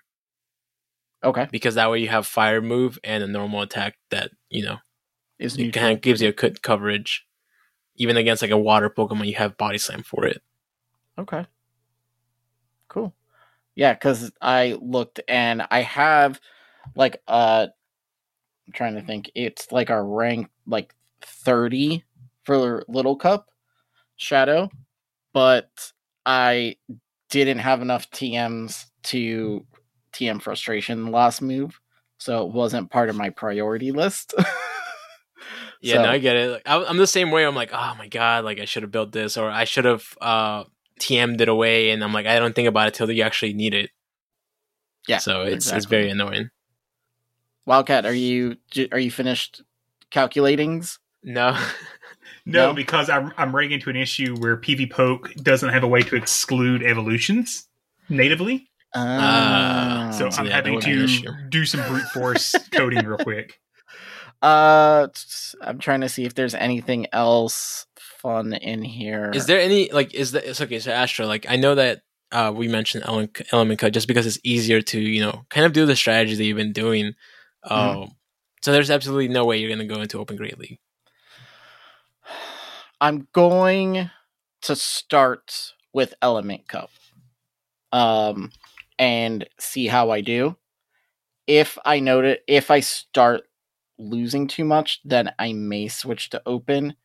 Okay, 1.23 1.47
because 1.51 1.75
that 1.75 1.91
way 1.91 1.99
you 1.99 2.07
have 2.07 2.25
fire 2.25 2.61
move 2.61 2.97
and 3.03 3.23
a 3.23 3.27
normal 3.27 3.61
attack 3.61 3.95
that 4.09 4.31
you 4.49 4.63
know 4.63 4.77
is 5.37 5.57
kind 5.57 5.93
of 5.93 6.01
gives 6.01 6.21
you 6.21 6.29
a 6.29 6.33
good 6.33 6.61
coverage. 6.61 7.25
Even 7.99 8.17
against 8.17 8.41
like 8.41 8.51
a 8.51 8.57
water 8.57 8.89
Pokemon, 8.89 9.27
you 9.27 9.35
have 9.35 9.57
body 9.57 9.77
slam 9.77 10.01
for 10.01 10.25
it. 10.25 10.41
Okay. 11.19 11.45
Cool. 12.87 13.13
Yeah, 13.75 13.93
because 13.93 14.31
I 14.41 14.77
looked 14.81 15.21
and 15.27 15.65
I 15.69 15.81
have 15.81 16.39
like 16.95 17.21
uh 17.27 17.67
I'm 18.67 18.73
trying 18.73 18.95
to 18.95 19.01
think. 19.01 19.31
It's 19.35 19.71
like 19.71 19.89
a 19.89 20.01
rank 20.01 20.49
like 20.65 20.95
30 21.21 22.03
for 22.43 22.83
Little 22.87 23.15
Cup 23.15 23.49
Shadow, 24.15 24.69
but 25.33 25.91
I 26.25 26.77
didn't 27.29 27.59
have 27.59 27.81
enough 27.81 28.09
TMs 28.11 28.85
to 29.03 29.65
TM 30.13 30.41
frustration 30.41 31.11
last 31.11 31.41
move, 31.41 31.79
so 32.17 32.45
it 32.45 32.53
wasn't 32.53 32.91
part 32.91 33.09
of 33.09 33.15
my 33.15 33.29
priority 33.29 33.91
list. 33.91 34.33
Yeah, 35.81 35.95
So- 35.95 36.03
no, 36.03 36.09
I 36.09 36.17
get 36.17 36.35
it. 36.35 36.51
Like, 36.51 36.61
I, 36.65 36.83
I'm 36.83 36.97
the 36.97 37.07
same 37.07 37.31
way. 37.31 37.45
I'm 37.45 37.55
like, 37.55 37.71
oh 37.73 37.95
my 37.97 38.07
god, 38.07 38.43
like 38.45 38.59
I 38.59 38.65
should 38.65 38.83
have 38.83 38.91
built 38.91 39.11
this, 39.11 39.37
or 39.37 39.49
I 39.49 39.63
should 39.63 39.85
have 39.85 40.03
uh 40.21 40.63
TM'd 40.99 41.39
it 41.41 41.47
away, 41.49 41.91
and 41.91 42.03
I'm 42.03 42.13
like, 42.13 42.25
I 42.25 42.37
don't 42.39 42.53
think 42.53 42.67
about 42.67 42.87
it 42.89 42.93
till 42.93 43.09
you 43.09 43.23
actually 43.23 43.53
need 43.53 43.73
it. 43.73 43.89
Yeah, 45.07 45.17
so 45.19 45.43
it's 45.43 45.71
it's 45.71 45.85
very 45.85 46.09
annoying. 46.09 46.49
Wildcat, 47.65 48.05
are 48.05 48.13
you 48.13 48.57
are 48.91 48.99
you 48.99 49.11
finished 49.11 49.61
calculatings? 50.11 50.97
No, 51.23 51.51
No, 52.45 52.67
No? 52.69 52.73
because 52.73 53.09
I'm, 53.09 53.31
I'm 53.37 53.53
running 53.55 53.71
into 53.71 53.89
an 53.89 53.95
issue 53.95 54.35
where 54.37 54.57
PvPoke 54.57 55.35
doesn't 55.43 55.69
have 55.69 55.83
a 55.83 55.87
way 55.87 56.01
to 56.01 56.15
exclude 56.15 56.81
evolutions 56.83 57.67
natively. 58.09 58.67
Ah, 58.95 60.09
So 60.11 60.29
so 60.29 60.39
I'm 60.41 60.47
yeah, 60.47 60.53
having 60.55 60.75
would 60.75 60.83
be 60.85 60.91
an 60.93 61.07
to 61.07 61.33
do 61.49 61.65
some 61.65 61.87
brute 61.87 62.07
force 62.09 62.55
coding 62.71 63.05
real 63.05 63.17
quick. 63.19 63.59
Uh, 64.41 65.07
I'm 65.61 65.79
trying 65.79 66.01
to 66.01 66.09
see 66.09 66.25
if 66.25 66.33
there's 66.35 66.55
anything 66.55 67.07
else 67.11 67.85
fun 67.97 68.53
in 68.53 68.81
here. 68.83 69.31
is 69.33 69.45
there 69.47 69.59
any 69.59 69.91
like 69.91 70.13
is 70.13 70.31
that 70.31 70.45
it's 70.45 70.61
okay? 70.61 70.79
So 70.79 70.91
Astro, 70.91 71.25
like 71.27 71.45
I 71.49 71.55
know 71.57 71.75
that 71.75 72.01
uh 72.31 72.51
we 72.55 72.67
mentioned 72.67 73.03
element, 73.05 73.41
element 73.51 73.79
cut 73.79 73.93
just 73.93 74.07
because 74.07 74.25
it's 74.25 74.39
easier 74.43 74.81
to 74.81 74.99
you 74.99 75.21
know 75.21 75.45
kind 75.49 75.65
of 75.65 75.73
do 75.73 75.85
the 75.85 75.95
strategy 75.95 76.35
that 76.35 76.43
you've 76.43 76.57
been 76.57 76.73
doing. 76.73 77.13
Um, 77.63 77.79
Mhm. 77.79 78.11
so 78.61 78.71
there's 78.71 78.89
absolutely 78.91 79.27
no 79.27 79.45
way 79.45 79.57
you're 79.57 79.69
gonna 79.69 79.85
go 79.85 80.01
into 80.01 80.19
Open 80.19 80.37
Great 80.37 80.57
League. 80.57 80.79
I'm 83.01 83.27
going 83.33 84.09
to 84.61 84.75
start 84.75 85.73
with 85.93 86.13
Element 86.21 86.67
Cup, 86.67 86.91
um, 87.91 88.51
and 88.97 89.47
see 89.59 89.87
how 89.87 90.11
I 90.11 90.21
do. 90.21 90.55
If 91.47 91.77
I 91.85 91.99
note 91.99 92.39
if 92.47 92.69
I 92.69 92.81
start 92.81 93.48
losing 93.99 94.47
too 94.47 94.63
much, 94.65 95.01
then 95.03 95.31
I 95.37 95.53
may 95.53 95.87
switch 95.87 96.29
to 96.31 96.41
Open. 96.45 96.95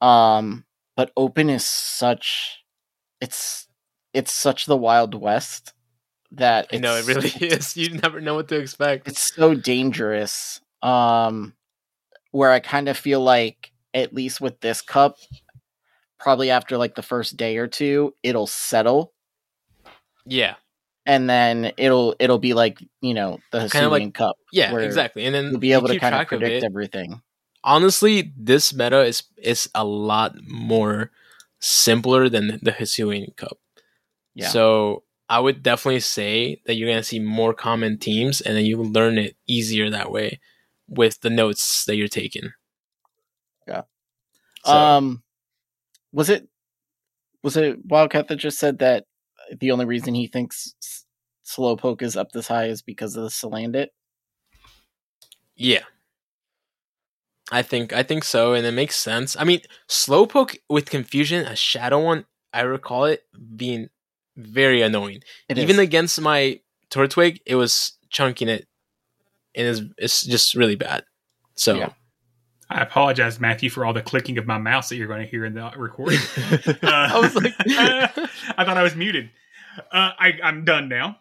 Um, 0.00 0.64
but 0.96 1.12
Open 1.16 1.50
is 1.50 1.64
such, 1.64 2.64
it's 3.20 3.68
it's 4.12 4.32
such 4.32 4.66
the 4.66 4.76
Wild 4.76 5.14
West 5.14 5.72
that 6.32 6.68
I 6.72 6.78
know 6.78 6.96
it 6.96 7.06
really 7.06 7.28
is. 7.46 7.76
You 7.76 7.90
never 7.90 8.20
know 8.20 8.34
what 8.36 8.48
to 8.48 8.56
expect. 8.56 9.08
it's 9.08 9.34
so 9.34 9.54
dangerous 9.54 10.60
um 10.82 11.54
where 12.32 12.50
i 12.50 12.60
kind 12.60 12.88
of 12.90 12.96
feel 12.98 13.20
like 13.22 13.72
at 13.94 14.12
least 14.12 14.38
with 14.38 14.60
this 14.60 14.82
cup 14.82 15.16
probably 16.20 16.50
after 16.50 16.76
like 16.76 16.94
the 16.94 17.00
first 17.02 17.38
day 17.38 17.56
or 17.56 17.66
two 17.66 18.14
it'll 18.22 18.46
settle 18.46 19.14
yeah, 20.26 20.54
and 21.06 21.28
then 21.28 21.72
it'll 21.76 22.14
it'll 22.18 22.38
be 22.38 22.54
like 22.54 22.78
you 23.00 23.14
know 23.14 23.38
the 23.52 23.68
Kinda 23.68 23.88
like- 23.88 24.14
cup 24.14 24.36
yeah, 24.52 24.72
where 24.72 24.82
exactly. 24.82 25.24
And 25.24 25.34
then 25.34 25.50
you'll 25.50 25.58
be 25.60 25.72
able 25.72 25.88
to 25.88 25.98
kind 25.98 26.14
of 26.14 26.18
track 26.18 26.32
of 26.32 26.40
predict 26.40 26.64
everything 26.64 27.22
honestly, 27.64 28.32
this 28.36 28.74
meta 28.74 29.02
is 29.04 29.22
is 29.38 29.68
a 29.74 29.84
lot 29.84 30.34
more 30.46 31.10
simpler 31.60 32.28
than 32.28 32.58
the 32.62 32.72
Hisuian 32.72 33.34
Cup. 33.36 33.58
Yeah. 34.34 34.48
So 34.48 35.02
I 35.30 35.40
would 35.40 35.62
definitely 35.62 36.00
say 36.00 36.60
that 36.66 36.74
you're 36.74 36.90
gonna 36.90 37.02
see 37.02 37.18
more 37.20 37.54
common 37.54 37.98
teams, 37.98 38.40
and 38.42 38.54
then 38.56 38.66
you 38.66 38.76
learn 38.82 39.16
it 39.18 39.36
easier 39.46 39.90
that 39.90 40.10
way. 40.12 40.40
with 40.86 41.18
the 41.22 41.30
notes 41.30 41.86
that 41.86 41.96
you're 41.96 42.08
taking. 42.08 42.52
Yeah. 43.66 43.84
So, 44.66 44.72
Um, 44.76 45.22
was 46.12 46.28
it 46.28 46.46
was 47.42 47.56
it 47.56 47.78
Wildcat 47.86 48.28
that 48.28 48.36
just 48.36 48.58
said 48.58 48.78
that 48.80 49.06
the 49.58 49.70
only 49.70 49.84
reason 49.84 50.14
he 50.14 50.26
thinks 50.26 50.74
Slowpoke 51.44 52.02
is 52.02 52.16
up 52.16 52.32
this 52.32 52.48
high 52.48 52.66
is 52.66 52.82
because 52.82 53.16
of 53.16 53.24
the 53.24 53.28
Salandit? 53.30 53.88
yeah. 55.56 55.82
I 57.52 57.60
think 57.60 57.92
I 57.92 58.02
think 58.02 58.24
so, 58.24 58.54
and 58.54 58.64
it 58.64 58.72
makes 58.72 58.96
sense. 58.96 59.36
I 59.38 59.44
mean, 59.44 59.60
Slowpoke 59.86 60.56
with 60.70 60.88
confusion, 60.88 61.46
a 61.46 61.54
shadow 61.54 62.02
one, 62.02 62.24
I 62.54 62.62
recall 62.62 63.04
it 63.04 63.22
being 63.54 63.90
very 64.36 64.80
annoying. 64.80 65.20
It 65.48 65.58
Even 65.58 65.76
is. 65.76 65.82
against 65.82 66.18
my 66.20 66.60
Turtwig, 66.90 67.40
it 67.44 67.56
was 67.56 67.98
chunking 68.08 68.48
it, 68.48 68.66
and 69.54 69.66
it's, 69.66 69.82
it's 69.98 70.22
just 70.24 70.54
really 70.54 70.74
bad. 70.74 71.04
So 71.54 71.74
Yeah. 71.76 71.92
I 72.70 72.80
apologize, 72.80 73.38
Matthew, 73.40 73.70
for 73.70 73.84
all 73.84 73.92
the 73.92 74.02
clicking 74.02 74.38
of 74.38 74.46
my 74.46 74.58
mouse 74.58 74.88
that 74.88 74.96
you're 74.96 75.06
going 75.06 75.20
to 75.22 75.26
hear 75.26 75.44
in 75.44 75.54
the 75.54 75.70
recording. 75.76 76.20
Uh, 76.66 76.74
I 76.82 77.18
was 77.20 77.34
like, 77.34 77.54
I 77.60 78.64
thought 78.64 78.76
I 78.76 78.82
was 78.82 78.94
muted. 78.96 79.30
Uh, 79.78 80.10
I, 80.18 80.38
I'm 80.42 80.64
done 80.64 80.88
now. 80.88 81.18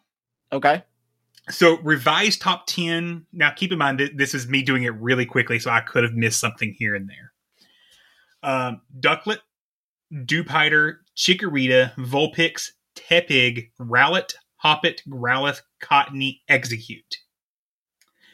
okay. 0.52 0.84
So 1.50 1.78
revised 1.80 2.42
top 2.42 2.68
10. 2.68 3.26
Now 3.34 3.52
keep 3.52 3.72
in 3.74 3.78
mind 3.78 4.00
that 4.00 4.18
this 4.18 4.34
is 4.34 4.48
me 4.48 4.62
doing 4.64 4.84
it 4.84 4.94
really 4.96 5.26
quickly, 5.26 5.60
so 5.60 5.72
I 5.72 5.82
could 5.82 6.04
have 6.04 6.14
missed 6.14 6.40
something 6.40 6.74
here 6.78 6.96
and 6.96 7.10
there. 7.10 7.34
Um, 8.44 8.82
Ducklett, 8.98 9.40
Dupiter, 10.26 11.00
Chikorita, 11.18 11.94
Vulpix, 11.96 12.72
Tepig, 12.96 13.72
Rowlet, 13.80 14.36
Hoppip, 14.64 15.00
Growlithe, 15.10 15.62
Cottonee, 15.82 16.40
Exeggcute. 16.50 17.16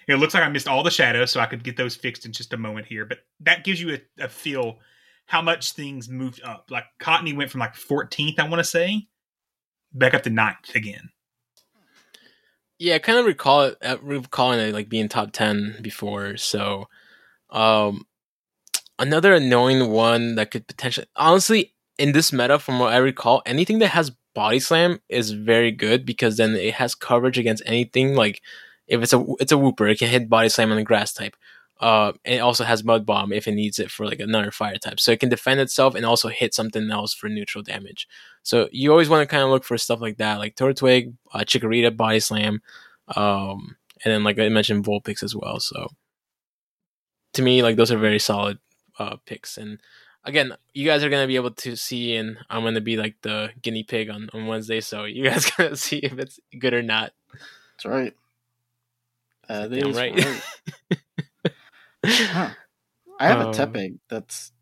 It 0.10 0.18
looks 0.18 0.34
like 0.34 0.44
I 0.44 0.50
missed 0.50 0.68
all 0.68 0.84
the 0.84 0.92
shadows, 0.92 1.32
so 1.32 1.40
I 1.40 1.46
could 1.46 1.64
get 1.64 1.78
those 1.78 1.96
fixed 1.96 2.26
in 2.26 2.32
just 2.34 2.54
a 2.54 2.58
moment 2.58 2.88
here. 2.88 3.06
But 3.06 3.20
that 3.42 3.64
gives 3.64 3.82
you 3.82 3.94
a, 3.96 4.24
a 4.26 4.30
feel 4.30 4.80
how 5.26 5.42
much 5.42 5.74
things 5.74 6.10
moved 6.10 6.42
up. 6.44 6.70
Like 6.72 6.86
Cottonee 7.00 7.36
went 7.36 7.52
from 7.52 7.60
like 7.60 7.76
14th, 7.76 8.40
I 8.40 8.48
want 8.50 8.60
to 8.60 8.64
say, 8.64 9.08
back 9.94 10.14
up 10.14 10.24
to 10.24 10.32
9th 10.32 10.74
again. 10.76 11.10
yeah, 12.80 12.96
I 12.96 13.00
kind 13.00 13.20
of 13.20 13.26
recall 13.26 13.64
it, 13.64 13.78
uh, 13.84 13.98
recalling 14.02 14.60
it 14.60 14.74
like 14.74 14.90
being 14.90 15.10
top 15.10 15.32
ten 15.34 15.78
before. 15.82 16.38
So, 16.38 16.88
um, 17.50 18.06
another 18.98 19.34
annoying 19.34 19.92
one 19.92 20.36
that 20.36 20.50
could 20.52 20.66
potentially, 20.68 21.08
honestly, 21.16 21.76
in 21.98 22.14
this 22.14 22.32
meta, 22.32 22.58
from 22.58 22.80
what 22.80 22.94
I 22.94 22.98
recall, 22.98 23.42
anything 23.46 23.80
that 23.80 23.90
has 23.90 24.12
body 24.34 24.60
slam 24.60 25.02
is 25.10 25.32
very 25.32 25.72
good 25.72 26.06
because 26.06 26.38
then 26.38 26.56
it 26.56 26.76
has 26.76 26.96
coverage 26.96 27.38
against 27.38 27.64
anything. 27.66 28.16
Like 28.16 28.42
if 28.90 29.02
it's 29.02 29.14
a 29.14 29.24
it's 29.40 29.52
a 29.52 29.56
Wooper, 29.56 29.90
it 29.90 30.00
can 30.00 30.10
hit 30.10 30.30
body 30.30 30.50
slam 30.50 30.72
on 30.72 30.78
the 30.78 30.84
grass 30.84 31.14
type. 31.14 31.36
Uh, 31.80 32.12
and 32.26 32.36
it 32.36 32.40
also 32.40 32.66
has 32.66 32.84
mud 32.84 33.06
bomb 33.06 33.32
if 33.32 33.48
it 33.48 33.54
needs 33.54 33.80
it 33.80 33.90
for 33.90 34.06
like 34.06 34.20
another 34.20 34.52
fire 34.52 34.76
type, 34.76 35.00
so 35.00 35.12
it 35.12 35.20
can 35.22 35.30
defend 35.30 35.62
itself 35.62 35.96
and 35.96 36.06
also 36.06 36.28
hit 36.28 36.54
something 36.54 36.92
else 36.92 37.14
for 37.14 37.30
neutral 37.30 37.64
damage. 37.64 38.06
So 38.44 38.68
you 38.74 38.92
always 38.92 39.08
want 39.08 39.22
to 39.22 39.34
kind 39.34 39.44
of 39.44 39.50
look 39.50 39.64
for 39.64 39.78
stuff 39.78 40.02
like 40.02 40.18
that, 40.18 40.40
like 40.40 40.56
Turtwig, 40.56 41.14
uh, 41.34 41.40
Chikorita, 41.40 41.96
Body 41.96 42.20
Slam, 42.20 42.62
um, 43.16 43.78
and 44.04 44.14
then 44.14 44.24
like 44.26 44.38
I 44.40 44.50
mentioned, 44.50 44.84
Vulpix 44.84 45.24
as 45.24 45.34
well. 45.34 45.62
So 45.62 45.88
to 47.34 47.42
me, 47.42 47.64
like 47.64 47.78
those 47.78 47.94
are 47.94 47.98
very 47.98 48.20
solid 48.20 48.60
uh, 48.98 49.16
picks. 49.26 49.58
And 49.58 49.80
again, 50.26 50.58
you 50.74 50.86
guys 50.86 51.02
are 51.04 51.10
gonna 51.10 51.28
be 51.28 51.38
able 51.38 51.52
to 51.52 51.78
see, 51.78 52.16
and 52.18 52.38
I'm 52.50 52.64
gonna 52.64 52.82
be 52.82 52.98
like 52.98 53.16
the 53.22 53.52
guinea 53.62 53.84
pig 53.84 54.10
on 54.10 54.30
on 54.34 54.48
Wednesday, 54.48 54.82
so 54.82 55.06
you 55.06 55.24
guys 55.24 55.50
gonna 55.58 55.78
see 55.78 56.00
if 56.00 56.20
it's 56.20 56.42
good 56.60 56.74
or 56.74 56.84
not. 56.84 57.14
That's 57.78 57.86
right. 57.86 58.14
That 59.50 59.72
Damn 59.72 59.94
right. 59.94 60.14
Huh. 62.06 62.52
I 63.20 63.28
have 63.28 63.42
a 63.42 63.48
Um, 63.48 63.54
Tepig 63.54 64.00
that's 64.10 64.54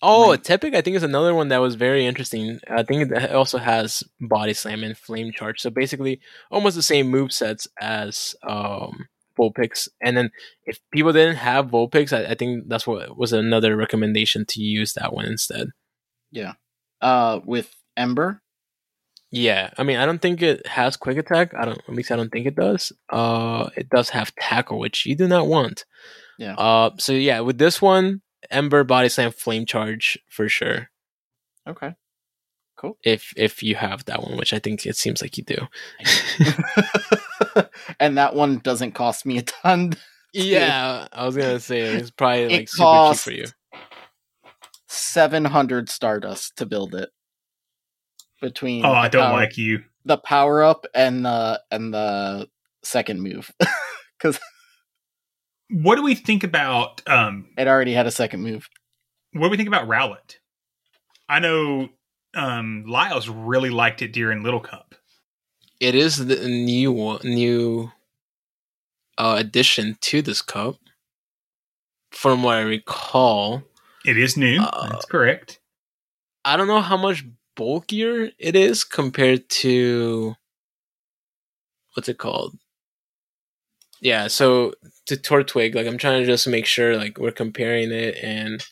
Oh, 0.00 0.30
Right. 0.30 0.42
Tepig, 0.42 0.74
I 0.74 0.80
think 0.80 0.96
is 0.96 1.02
another 1.02 1.34
one 1.34 1.48
that 1.48 1.58
was 1.58 1.74
very 1.74 2.06
interesting. 2.06 2.60
I 2.70 2.82
think 2.84 3.10
it 3.10 3.32
also 3.32 3.58
has 3.58 4.02
Body 4.20 4.54
Slam 4.54 4.84
and 4.84 4.96
Flame 4.96 5.32
Charge, 5.32 5.60
so 5.60 5.70
basically 5.70 6.20
almost 6.50 6.76
the 6.76 6.82
same 6.82 7.08
move 7.08 7.32
sets 7.32 7.66
as 7.80 8.36
um, 8.48 9.08
Vulpix. 9.38 9.88
And 10.00 10.16
then 10.16 10.30
if 10.64 10.78
people 10.92 11.12
didn't 11.12 11.36
have 11.36 11.66
Vulpix, 11.66 12.12
I, 12.12 12.30
I 12.30 12.34
think 12.34 12.68
that's 12.68 12.86
what 12.86 13.18
was 13.18 13.32
another 13.32 13.76
recommendation 13.76 14.44
to 14.50 14.62
use 14.62 14.94
that 14.94 15.12
one 15.12 15.26
instead. 15.26 15.68
Yeah. 16.30 16.54
Uh 17.00 17.40
with 17.44 17.74
Ember. 17.96 18.42
Yeah, 19.30 19.70
I 19.76 19.82
mean, 19.82 19.98
I 19.98 20.06
don't 20.06 20.22
think 20.22 20.40
it 20.40 20.66
has 20.66 20.96
Quick 20.96 21.18
Attack. 21.18 21.52
I 21.54 21.66
don't, 21.66 21.78
at 21.78 21.94
least 21.94 22.10
I 22.10 22.16
don't 22.16 22.30
think 22.30 22.46
it 22.46 22.56
does. 22.56 22.92
Uh, 23.10 23.68
it 23.76 23.90
does 23.90 24.08
have 24.10 24.34
Tackle, 24.36 24.78
which 24.78 25.04
you 25.04 25.14
do 25.14 25.28
not 25.28 25.46
want. 25.46 25.84
Yeah. 26.38 26.54
Uh, 26.54 26.90
so 26.98 27.12
yeah, 27.12 27.40
with 27.40 27.58
this 27.58 27.82
one, 27.82 28.22
Ember, 28.50 28.84
Body 28.84 29.08
Slam, 29.08 29.32
Flame 29.32 29.66
Charge 29.66 30.18
for 30.28 30.48
sure. 30.48 30.88
Okay. 31.66 31.94
Cool. 32.78 32.96
if 33.02 33.32
if 33.36 33.60
you 33.60 33.74
have 33.74 34.04
that 34.04 34.22
one, 34.22 34.36
which 34.36 34.52
I 34.52 34.60
think 34.60 34.86
it 34.86 34.94
seems 34.96 35.20
like 35.20 35.36
you 35.36 35.42
do. 35.42 35.66
and 37.98 38.16
that 38.16 38.36
one 38.36 38.58
doesn't 38.58 38.92
cost 38.92 39.26
me 39.26 39.38
a 39.38 39.42
ton. 39.42 39.94
yeah, 40.32 41.08
I 41.12 41.26
was 41.26 41.36
gonna 41.36 41.58
say 41.58 41.80
it's 41.80 42.12
probably 42.12 42.42
It 42.44 42.52
like 42.52 42.68
super 42.68 43.10
cheap 43.10 43.18
for 43.20 43.32
you. 43.32 43.46
700 44.86 45.88
Stardust 45.88 46.56
to 46.58 46.66
build 46.66 46.94
it. 46.94 47.10
Between 48.40 48.84
Oh, 48.84 48.92
I 48.92 49.08
don't 49.08 49.22
power- 49.24 49.32
like 49.34 49.56
you. 49.56 49.82
the 50.04 50.16
power 50.18 50.62
up 50.62 50.86
and 50.94 51.24
the 51.24 51.60
and 51.70 51.92
the 51.92 52.48
second 52.82 53.20
move. 53.22 53.50
Cuz 54.20 54.38
What 55.70 55.96
do 55.96 56.02
we 56.02 56.14
think 56.14 56.44
about 56.44 57.02
um 57.08 57.48
it 57.58 57.66
already 57.68 57.92
had 57.94 58.06
a 58.06 58.10
second 58.10 58.42
move. 58.42 58.68
what 59.32 59.46
do 59.48 59.50
we 59.50 59.56
think 59.56 59.68
about 59.68 59.88
Rowlet 59.88 60.36
I 61.28 61.40
know 61.40 61.88
um 62.34 62.84
Lyles 62.86 63.28
really 63.28 63.70
liked 63.70 64.02
it 64.02 64.12
during 64.12 64.42
Little 64.42 64.60
Cup. 64.60 64.94
It 65.80 65.94
is 65.94 66.16
the 66.26 66.48
new 66.48 66.90
one- 66.92 67.20
new 67.24 67.92
uh, 69.16 69.34
addition 69.38 69.96
to 70.00 70.22
this 70.22 70.42
cup, 70.42 70.76
from 72.12 72.42
what 72.44 72.56
I 72.56 72.60
recall. 72.60 73.62
It 74.04 74.16
is 74.16 74.36
new. 74.36 74.60
Uh, 74.60 74.88
That's 74.90 75.04
correct. 75.06 75.58
I 76.44 76.56
don't 76.56 76.68
know 76.68 76.80
how 76.80 76.96
much 76.96 77.24
bulkier 77.58 78.30
it 78.38 78.54
is 78.54 78.84
compared 78.84 79.48
to 79.50 80.34
what's 81.94 82.08
it 82.08 82.18
called? 82.18 82.56
Yeah, 84.00 84.28
so 84.28 84.72
to 85.06 85.16
Turtwig, 85.16 85.74
like 85.74 85.88
I'm 85.88 85.98
trying 85.98 86.20
to 86.20 86.26
just 86.26 86.46
make 86.46 86.66
sure 86.66 86.96
like 86.96 87.18
we're 87.18 87.32
comparing 87.32 87.90
it 87.90 88.16
and 88.22 88.64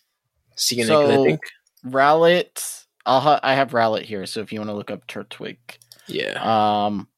seeing 0.56 0.82
it 0.84 0.88
'cause 0.88 1.10
I 1.10 1.14
So- 1.16 1.24
think 1.24 1.40
Rowlet, 1.84 2.84
I'll 3.04 3.20
ha- 3.20 3.40
I 3.42 3.54
have 3.54 3.72
Rowlet 3.72 4.02
here 4.04 4.24
so 4.26 4.40
if 4.40 4.52
you 4.52 4.60
want 4.60 4.70
to 4.70 4.74
look 4.74 4.90
up 4.92 5.06
Turtwig. 5.08 5.58
yeah. 6.06 6.38
Um 6.86 7.08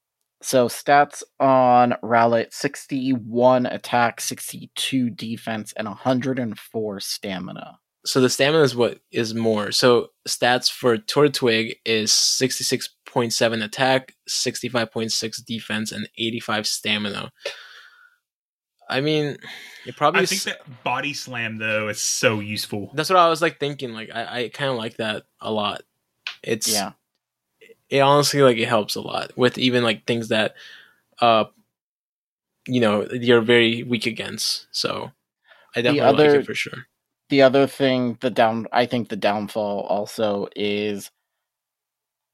so 0.41 0.67
stats 0.69 1.21
on 1.39 1.95
Rowlet 2.01 2.51
61 2.53 3.65
attack, 3.67 4.21
62 4.21 5.09
defense 5.11 5.73
and 5.73 5.87
104 5.87 6.99
stamina. 6.99 7.77
So 8.05 8.21
the 8.21 8.29
stamina 8.29 8.63
is 8.63 8.75
what 8.75 8.99
is 9.11 9.33
more. 9.33 9.71
So 9.71 10.11
stats 10.27 10.71
for 10.71 10.97
Turtwig 10.97 11.73
is 11.85 12.11
66.7 12.11 13.63
attack, 13.63 14.13
65.6 14.29 15.45
defense, 15.45 15.91
and 15.91 16.07
85 16.17 16.65
stamina. 16.67 17.31
I 18.89 19.01
mean, 19.01 19.37
it 19.85 19.95
probably 19.97 20.21
I 20.21 20.23
is- 20.23 20.29
think 20.29 20.43
that 20.43 20.83
body 20.83 21.13
slam 21.13 21.57
though 21.57 21.89
is 21.89 21.99
so 22.01 22.39
useful. 22.39 22.89
That's 22.93 23.09
what 23.09 23.19
I 23.19 23.29
was 23.29 23.41
like 23.41 23.59
thinking. 23.59 23.93
Like 23.93 24.09
I, 24.13 24.43
I 24.43 24.49
kind 24.49 24.71
of 24.71 24.77
like 24.77 24.97
that 24.97 25.23
a 25.41 25.51
lot. 25.51 25.81
It's 26.41 26.71
Yeah. 26.71 26.93
It 27.89 27.99
honestly 27.99 28.41
like 28.41 28.57
it 28.57 28.67
helps 28.67 28.95
a 28.95 29.01
lot 29.01 29.31
with 29.37 29.57
even 29.57 29.83
like 29.83 30.05
things 30.05 30.29
that, 30.29 30.53
uh, 31.21 31.45
you 32.67 32.79
know, 32.79 33.07
you're 33.11 33.41
very 33.41 33.83
weak 33.83 34.05
against. 34.05 34.67
So 34.71 35.11
I 35.75 35.81
definitely 35.81 36.01
like 36.01 36.13
other- 36.13 36.39
it 36.39 36.45
for 36.45 36.55
sure. 36.55 36.85
The 37.29 37.41
other 37.43 37.67
thing, 37.67 38.17
the 38.21 38.29
down 38.31 38.67
I 38.71 38.85
think 38.85 39.09
the 39.09 39.15
downfall 39.15 39.81
also 39.81 40.47
is 40.55 41.11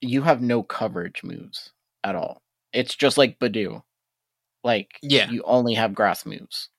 you 0.02 0.22
have 0.22 0.42
no 0.42 0.64
coverage 0.64 1.24
moves 1.24 1.72
at 2.04 2.16
all. 2.16 2.42
It's 2.74 2.96
just 2.96 3.18
like 3.18 3.40
Budew. 3.40 3.82
Like 4.64 4.92
Yeah. 5.02 5.30
you 5.30 5.44
only 5.44 5.74
have 5.76 5.94
grass 5.94 6.26
moves. 6.26 6.70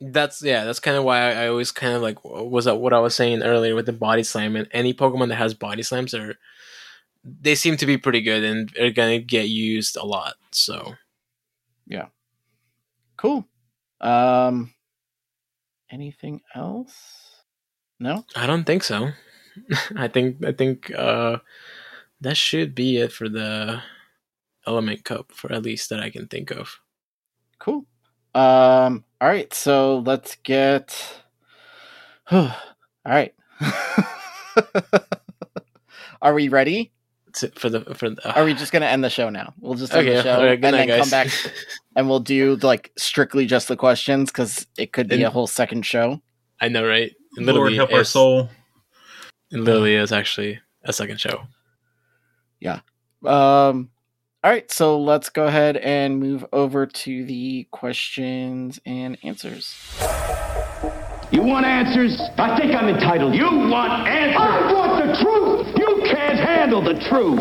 That's 0.00 0.42
yeah. 0.42 0.64
That's 0.64 0.80
kind 0.80 0.96
of 0.96 1.04
why 1.04 1.20
I, 1.20 1.44
I 1.44 1.48
always 1.48 1.70
kind 1.70 1.94
of 1.94 2.02
like 2.02 2.22
was 2.24 2.66
that 2.66 2.76
what 2.76 2.92
I 2.92 2.98
was 2.98 3.14
saying 3.14 3.42
earlier 3.42 3.74
with 3.74 3.86
the 3.86 3.92
body 3.92 4.22
slam 4.22 4.56
and 4.56 4.68
any 4.72 4.92
Pokemon 4.92 5.28
that 5.28 5.36
has 5.36 5.54
body 5.54 5.82
slams 5.82 6.14
are 6.14 6.34
they 7.24 7.54
seem 7.54 7.76
to 7.78 7.86
be 7.86 7.96
pretty 7.96 8.20
good 8.20 8.44
and 8.44 8.70
are 8.78 8.90
gonna 8.90 9.18
get 9.18 9.48
used 9.48 9.96
a 9.96 10.04
lot. 10.04 10.34
So 10.50 10.94
yeah 11.86 12.06
Cool. 13.16 13.46
Um 14.00 14.74
anything 15.90 16.40
else? 16.54 17.33
No? 18.00 18.24
I 18.36 18.46
don't 18.46 18.64
think 18.64 18.82
so. 18.84 19.10
I 19.96 20.08
think 20.08 20.44
I 20.44 20.52
think 20.52 20.92
uh 20.94 21.38
that 22.20 22.36
should 22.36 22.74
be 22.74 22.96
it 22.98 23.12
for 23.12 23.28
the 23.28 23.80
Element 24.66 25.04
Cup 25.04 25.30
for 25.32 25.52
at 25.52 25.62
least 25.62 25.90
that 25.90 26.00
I 26.00 26.10
can 26.10 26.26
think 26.26 26.50
of. 26.50 26.80
Cool. 27.58 27.86
Um 28.34 29.04
all 29.20 29.28
right, 29.28 29.52
so 29.54 29.98
let's 30.00 30.36
get. 30.42 31.20
All 32.30 32.52
right. 33.06 33.34
Are 36.22 36.34
we 36.34 36.48
ready? 36.48 36.90
For 37.56 37.68
the 37.68 37.80
for 37.94 38.10
the, 38.10 38.34
Are 38.34 38.44
we 38.44 38.54
just 38.62 38.72
gonna 38.72 38.86
end 38.86 39.02
the 39.04 39.10
show 39.10 39.28
now? 39.28 39.52
We'll 39.60 39.74
just 39.74 39.92
end 39.92 40.06
okay? 40.08 40.16
the 40.16 40.22
show 40.22 40.44
right, 40.44 40.64
and 40.64 40.74
then 40.74 41.00
come 41.00 41.10
back 41.10 41.28
and 41.96 42.08
we'll 42.08 42.20
do 42.20 42.56
like 42.56 42.92
strictly 42.96 43.44
just 43.46 43.68
the 43.68 43.76
questions 43.76 44.30
because 44.30 44.66
it 44.78 44.92
could 44.92 45.08
be 45.08 45.16
And- 45.16 45.24
a 45.24 45.30
whole 45.30 45.46
second 45.46 45.84
show. 45.84 46.20
I 46.60 46.68
know, 46.68 46.86
right? 46.86 47.12
It 47.36 47.42
Lord 47.42 47.46
literally 47.46 47.76
help 47.76 47.92
our 47.92 48.04
soul. 48.04 48.48
It 49.50 49.58
literally 49.58 49.94
is 49.96 50.12
actually 50.12 50.60
a 50.84 50.92
second 50.92 51.20
show. 51.20 51.42
Yeah. 52.60 52.80
Um. 53.24 53.90
All 54.42 54.50
right, 54.50 54.70
so 54.70 55.00
let's 55.00 55.30
go 55.30 55.46
ahead 55.46 55.78
and 55.78 56.20
move 56.20 56.44
over 56.52 56.84
to 56.84 57.24
the 57.24 57.66
questions 57.70 58.78
and 58.84 59.16
answers. 59.22 59.74
You 61.30 61.42
want 61.42 61.64
answers? 61.64 62.20
I 62.36 62.54
think 62.58 62.74
I'm 62.74 62.88
entitled. 62.88 63.34
You 63.34 63.46
want 63.46 64.06
answers? 64.06 64.38
I 64.38 64.72
want 64.72 65.06
the 65.06 65.14
truth! 65.22 65.66
You 65.78 66.02
can't 66.04 66.38
handle 66.38 66.82
the 66.82 66.94
truth! 67.08 67.40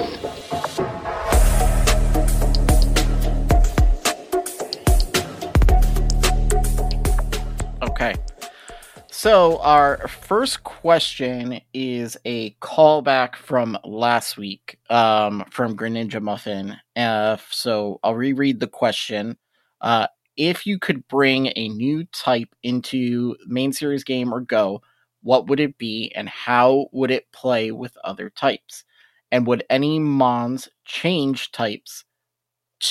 Okay. 7.83 8.15
So 9.23 9.57
our 9.59 10.05
first 10.09 10.65
question 10.65 11.61
is 11.73 12.17
a 12.25 12.51
callback 12.55 13.37
from 13.37 13.77
last 13.85 14.35
week, 14.35 14.77
um, 14.89 15.45
from 15.49 15.77
Greninja 15.77 16.21
Muffin. 16.21 16.75
Uh, 16.93 17.37
so 17.49 18.01
I'll 18.03 18.15
reread 18.15 18.59
the 18.59 18.67
question. 18.67 19.37
Uh, 19.79 20.07
if 20.35 20.65
you 20.65 20.77
could 20.77 21.07
bring 21.07 21.53
a 21.55 21.69
new 21.69 22.03
type 22.11 22.53
into 22.63 23.37
main 23.47 23.71
series 23.71 24.03
game 24.03 24.33
or 24.33 24.41
Go, 24.41 24.81
what 25.21 25.47
would 25.47 25.61
it 25.61 25.77
be, 25.77 26.11
and 26.13 26.27
how 26.27 26.87
would 26.91 27.09
it 27.09 27.31
play 27.31 27.71
with 27.71 27.95
other 28.03 28.29
types? 28.29 28.83
And 29.31 29.47
would 29.47 29.63
any 29.69 29.99
mons 29.99 30.67
change 30.83 31.53
types 31.53 32.03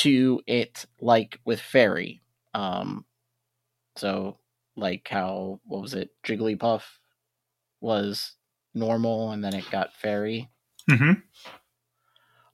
to 0.01 0.41
it, 0.47 0.87
like 0.99 1.41
with 1.45 1.61
Fairy? 1.61 2.23
Um, 2.55 3.05
so 3.97 4.39
like 4.77 5.07
how 5.09 5.61
what 5.65 5.83
was 5.83 5.95
it 5.95 6.11
jigglypuff 6.25 6.83
was 7.81 8.35
normal 8.75 9.33
and 9.33 9.45
then 9.45 9.55
it 9.55 9.71
got 9.71 9.93
fairy? 9.95 10.51
Hmm 10.89 11.13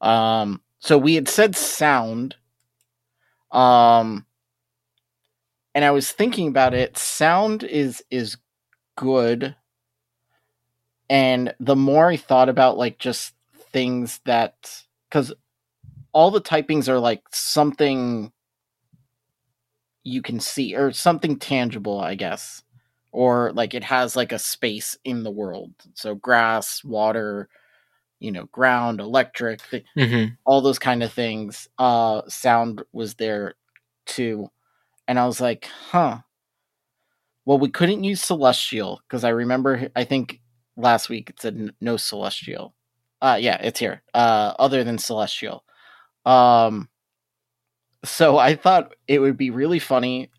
um 0.01 0.61
so 0.79 0.97
we 0.97 1.15
had 1.15 1.29
said 1.29 1.57
sound 1.57 2.37
um 3.51 4.25
and 5.75 5.85
i 5.85 5.91
was 5.91 6.11
thinking 6.11 6.49
about 6.49 6.75
it 6.75 6.97
sound 6.97 7.65
is 7.65 8.03
is 8.11 8.37
good 8.97 9.55
and 11.11 11.55
the 11.59 11.77
more 11.77 12.09
i 12.09 12.17
thought 12.17 12.49
about 12.49 12.79
like 12.79 12.99
just 12.99 13.35
things 13.73 14.21
that 14.25 14.85
because 15.09 15.33
all 16.13 16.31
the 16.31 16.41
typings 16.41 16.89
are 16.89 17.01
like 17.01 17.23
something 17.33 18.33
you 20.09 20.23
can 20.23 20.41
see 20.41 20.75
or 20.77 20.93
something 20.93 21.39
tangible 21.39 22.01
i 22.01 22.15
guess. 22.15 22.63
Or 23.13 23.53
like 23.55 23.75
it 23.75 23.85
has 23.85 24.17
like 24.17 24.33
a 24.33 24.39
space 24.39 24.97
in 25.05 25.23
the 25.25 25.31
world. 25.31 25.73
So 25.95 26.15
grass 26.17 26.85
water 26.85 27.49
you 28.21 28.33
know 28.33 28.47
ground 28.53 29.01
electric 29.01 29.61
th- 29.71 29.85
Mm-hmm. 29.99 30.35
all 30.47 30.61
those 30.63 30.79
kind 30.81 31.03
of 31.03 31.13
things 31.13 31.69
uh 31.79 32.23
sound 32.29 32.83
was 32.93 33.15
there 33.17 33.55
too. 34.07 34.49
And 35.09 35.19
i 35.19 35.27
was 35.27 35.41
like 35.41 35.67
huh. 35.91 36.19
Well 37.45 37.59
we 37.59 37.71
couldn't 37.71 38.05
use 38.05 38.23
celestial 38.23 39.01
because 39.09 39.25
i 39.25 39.31
remember 39.31 39.89
i 39.97 40.05
think 40.05 40.41
last 40.77 41.09
week 41.09 41.31
it 41.31 41.41
said 41.41 41.71
no 41.81 41.97
celestial. 41.97 42.75
Uh 43.21 43.39
yeah 43.41 43.59
it's 43.63 43.81
here. 43.81 44.03
Uh 44.15 44.55
other 44.59 44.85
than 44.85 44.99
celestial. 44.99 45.65
Um 46.27 46.89
so 48.05 48.39
i 48.39 48.55
thought 48.55 48.95
it 49.07 49.19
would 49.19 49.37
be 49.37 49.51
really 49.51 49.79
funny 49.79 50.31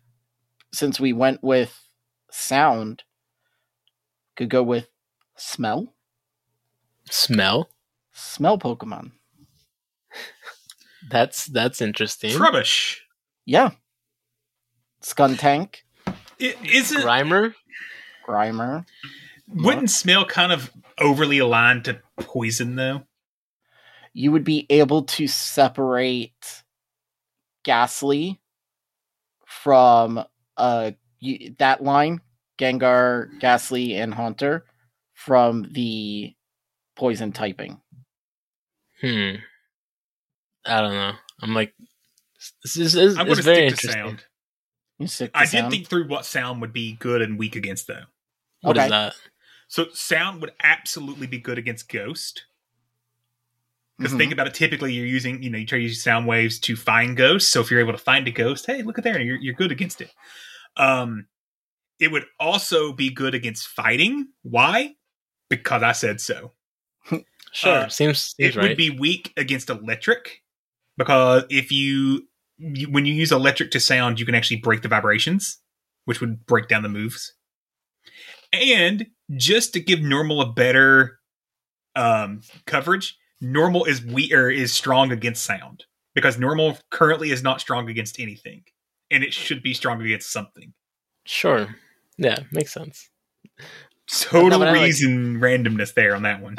since 0.72 0.98
we 1.00 1.12
went 1.12 1.42
with 1.42 1.78
sound 2.30 3.02
could 4.36 4.48
go 4.50 4.62
with 4.62 4.88
smell 5.36 5.94
Smell. 7.10 7.68
smell 8.12 8.58
pokemon 8.58 9.12
That's 11.10 11.46
that's 11.46 11.80
interesting. 11.80 12.38
Rubbish. 12.38 13.04
yeah 13.46 13.70
skuntank 15.02 15.76
It 16.38 16.56
isn't. 16.62 17.02
Grimer. 17.02 17.54
grimer 18.26 18.84
Wouldn't 19.48 19.90
smell 19.90 20.24
kind 20.24 20.52
of 20.52 20.70
overly 20.98 21.38
aligned 21.38 21.84
to 21.86 22.00
poison 22.18 22.76
though? 22.76 23.02
you 24.12 24.30
would 24.32 24.44
be 24.44 24.66
able 24.70 25.02
to 25.04 25.26
separate 25.26 26.62
Gastly 27.64 28.40
from 29.46 30.24
uh 30.56 30.90
that 31.58 31.82
line, 31.82 32.20
Gengar, 32.58 33.38
Gastly, 33.40 33.94
and 33.94 34.14
Haunter 34.14 34.64
from 35.14 35.66
the 35.72 36.34
poison 36.96 37.32
typing. 37.32 37.80
Hmm. 39.00 39.36
I 40.66 40.80
don't 40.82 40.92
know. 40.92 41.12
I'm 41.42 41.54
like, 41.54 41.74
this 42.62 42.76
is, 42.76 42.92
this 42.92 43.16
I'm 43.16 43.26
it's 43.26 43.26
going 43.26 43.36
to 43.36 43.42
very 43.42 43.68
stick 43.68 43.80
to 43.80 43.88
interesting. 43.88 44.18
sound. 44.98 45.10
Stick 45.10 45.32
to 45.32 45.38
I 45.38 45.46
did 45.46 45.70
think 45.70 45.88
through 45.88 46.08
what 46.08 46.26
sound 46.26 46.60
would 46.60 46.72
be 46.72 46.92
good 46.92 47.22
and 47.22 47.38
weak 47.38 47.56
against 47.56 47.86
though. 47.86 48.04
What 48.60 48.76
is 48.76 48.82
Okay. 48.82 48.90
that? 48.90 49.14
So 49.68 49.86
sound 49.94 50.40
would 50.42 50.52
absolutely 50.62 51.26
be 51.26 51.38
good 51.38 51.56
against 51.56 51.88
ghost. 51.88 52.44
Because 54.00 54.14
Mhm. 54.14 54.18
think 54.18 54.32
about 54.32 54.46
it, 54.46 54.54
typically 54.54 54.94
you're 54.94 55.04
using, 55.06 55.42
you 55.42 55.50
know, 55.50 55.58
you 55.58 55.66
try 55.66 55.76
to 55.78 55.84
use 55.84 56.02
sound 56.02 56.26
waves 56.26 56.58
to 56.60 56.74
find 56.74 57.16
ghosts. 57.18 57.50
So 57.50 57.60
if 57.60 57.70
you're 57.70 57.80
able 57.80 57.92
to 57.92 57.98
find 57.98 58.26
a 58.26 58.30
ghost, 58.30 58.64
hey, 58.64 58.82
look 58.82 58.96
at 58.96 59.04
there, 59.04 59.20
you're 59.20 59.36
you're 59.36 59.54
good 59.54 59.70
against 59.70 60.00
it. 60.00 60.10
Um, 60.78 61.26
it 61.98 62.10
would 62.10 62.24
also 62.38 62.94
be 62.94 63.10
good 63.10 63.34
against 63.34 63.68
fighting. 63.68 64.28
Why? 64.42 64.94
Because 65.50 65.82
I 65.82 65.92
said 65.92 66.20
so. 66.20 66.54
Sure, 67.52 67.72
Uh, 67.72 67.88
seems 67.88 68.36
seems 68.38 68.54
it 68.54 68.56
right. 68.56 68.68
would 68.68 68.76
be 68.76 68.90
weak 68.90 69.32
against 69.36 69.70
electric 69.70 70.42
because 70.96 71.42
if 71.50 71.72
you, 71.72 72.28
you 72.58 72.88
when 72.88 73.06
you 73.06 73.12
use 73.12 73.32
electric 73.32 73.72
to 73.72 73.80
sound, 73.80 74.20
you 74.20 74.24
can 74.24 74.36
actually 74.36 74.58
break 74.58 74.82
the 74.82 74.88
vibrations, 74.88 75.58
which 76.04 76.20
would 76.20 76.46
break 76.46 76.68
down 76.68 76.82
the 76.84 76.88
moves. 76.88 77.34
And 78.52 79.06
just 79.36 79.72
to 79.74 79.80
give 79.80 80.00
normal 80.00 80.40
a 80.40 80.52
better 80.52 81.18
um, 81.96 82.42
coverage, 82.66 83.16
normal 83.40 83.84
is 83.84 84.04
we 84.04 84.32
or 84.32 84.50
is 84.50 84.72
strong 84.72 85.12
against 85.12 85.44
sound 85.44 85.84
because 86.14 86.38
normal 86.38 86.78
currently 86.90 87.30
is 87.30 87.42
not 87.42 87.60
strong 87.60 87.88
against 87.88 88.20
anything, 88.20 88.64
and 89.10 89.22
it 89.24 89.32
should 89.32 89.62
be 89.62 89.74
strong 89.74 90.00
against 90.02 90.30
something. 90.32 90.72
Sure. 91.24 91.74
Yeah, 92.18 92.38
makes 92.52 92.72
sense. 92.72 93.10
Total 94.10 94.58
but 94.58 94.68
I 94.68 94.72
like- 94.72 94.82
reason 94.82 95.40
randomness 95.40 95.94
there 95.94 96.14
on 96.14 96.22
that 96.22 96.42
one. 96.42 96.56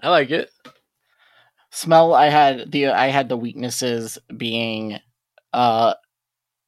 I 0.00 0.10
like 0.10 0.30
it. 0.30 0.50
Smell 1.70 2.12
I 2.14 2.26
had 2.28 2.72
the 2.72 2.88
I 2.88 3.06
had 3.08 3.28
the 3.28 3.36
weaknesses 3.36 4.18
being 4.36 4.98
uh 5.52 5.94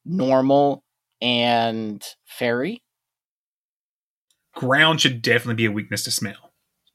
normal 0.05 0.83
and 1.21 2.03
fairy. 2.25 2.81
Ground 4.55 5.01
should 5.01 5.21
definitely 5.21 5.55
be 5.55 5.65
a 5.65 5.71
weakness 5.71 6.03
to 6.05 6.11
smell. 6.11 6.50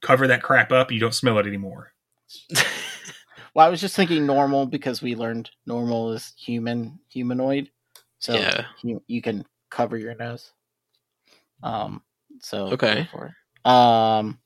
Cover 0.07 0.29
that 0.29 0.43
crap 0.43 0.71
up, 0.71 0.93
you 0.93 1.01
don't 1.01 1.15
smell 1.15 1.39
it 1.39 1.47
anymore. 1.47 1.93
Well, 3.55 3.67
I 3.67 3.71
was 3.71 3.81
just 3.81 3.97
thinking 3.97 4.27
normal 4.27 4.67
because 4.67 5.01
we 5.01 5.15
learned 5.15 5.51
normal 5.65 6.13
is 6.13 6.35
human 6.37 6.99
humanoid. 7.09 7.71
So 8.19 8.35
Yeah. 8.35 8.67
you, 8.83 9.03
you 9.07 9.23
can 9.23 9.47
cover 9.71 9.97
your 9.97 10.15
nose. 10.15 10.53
Um 11.63 12.03
so 12.41 12.67
Okay. 12.73 12.95
therefore- 13.11 13.35
Um 13.65 14.39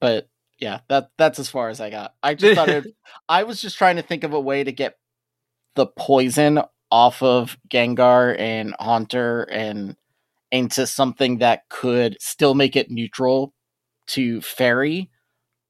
but 0.00 0.30
yeah, 0.58 0.80
that 0.88 1.10
that's 1.18 1.38
as 1.38 1.50
far 1.50 1.68
as 1.68 1.82
I 1.82 1.90
got. 1.90 2.14
I 2.22 2.34
just 2.34 2.54
thought 2.54 2.70
it 2.70 2.86
I 3.28 3.42
was 3.42 3.60
just 3.60 3.76
trying 3.76 3.96
to 3.96 4.02
think 4.02 4.24
of 4.24 4.32
a 4.32 4.40
way 4.40 4.64
to 4.64 4.72
get 4.72 4.96
the 5.74 5.86
poison 5.86 6.60
off 6.90 7.22
of 7.22 7.58
Gengar 7.68 8.38
and 8.40 8.74
Haunter 8.80 9.42
and 9.50 9.96
into 10.50 10.86
something 10.86 11.38
that 11.38 11.68
could 11.68 12.16
still 12.20 12.54
make 12.54 12.74
it 12.74 12.90
neutral 12.90 13.52
to 14.10 14.40
Fairy, 14.40 15.10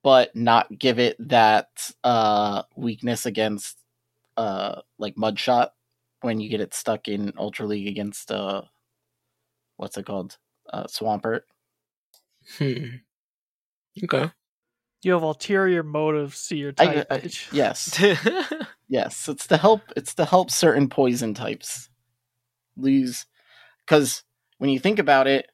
but 0.03 0.35
not 0.35 0.79
give 0.79 0.99
it 0.99 1.17
that 1.29 1.69
uh 2.05 2.63
weakness 2.77 3.27
against 3.27 3.79
uh 4.37 4.81
like 4.99 5.17
Mudshot 5.17 5.71
when 6.23 6.41
you 6.41 6.49
get 6.49 6.61
it 6.61 6.75
stuck 6.75 7.09
in 7.09 7.33
Ultra 7.37 7.67
League 7.67 7.89
against 7.89 8.31
uh 8.31 8.63
what's 9.77 9.97
it 9.97 10.07
called? 10.07 10.37
Uh 10.73 10.85
Swampert. 10.85 11.43
Hmm. 12.59 12.97
Okay. 14.05 14.31
You 15.03 15.13
have 15.13 15.23
ulterior 15.23 15.83
motives 15.83 16.47
to 16.49 16.57
your 16.57 16.73
type. 16.73 17.07
I- 17.11 17.19
bitch. 17.21 17.53
yes. 17.53 17.99
Yes, 18.93 19.29
it's 19.29 19.47
to 19.47 19.57
help 19.57 19.83
it's 19.97 20.15
to 20.17 20.25
help 20.25 20.51
certain 20.51 20.89
poison 20.89 21.33
types. 21.33 21.89
lose 22.77 23.25
because 23.87 24.25
when 24.59 24.69
you 24.69 24.81
think 24.81 24.99
about 24.99 25.29
it, 25.29 25.49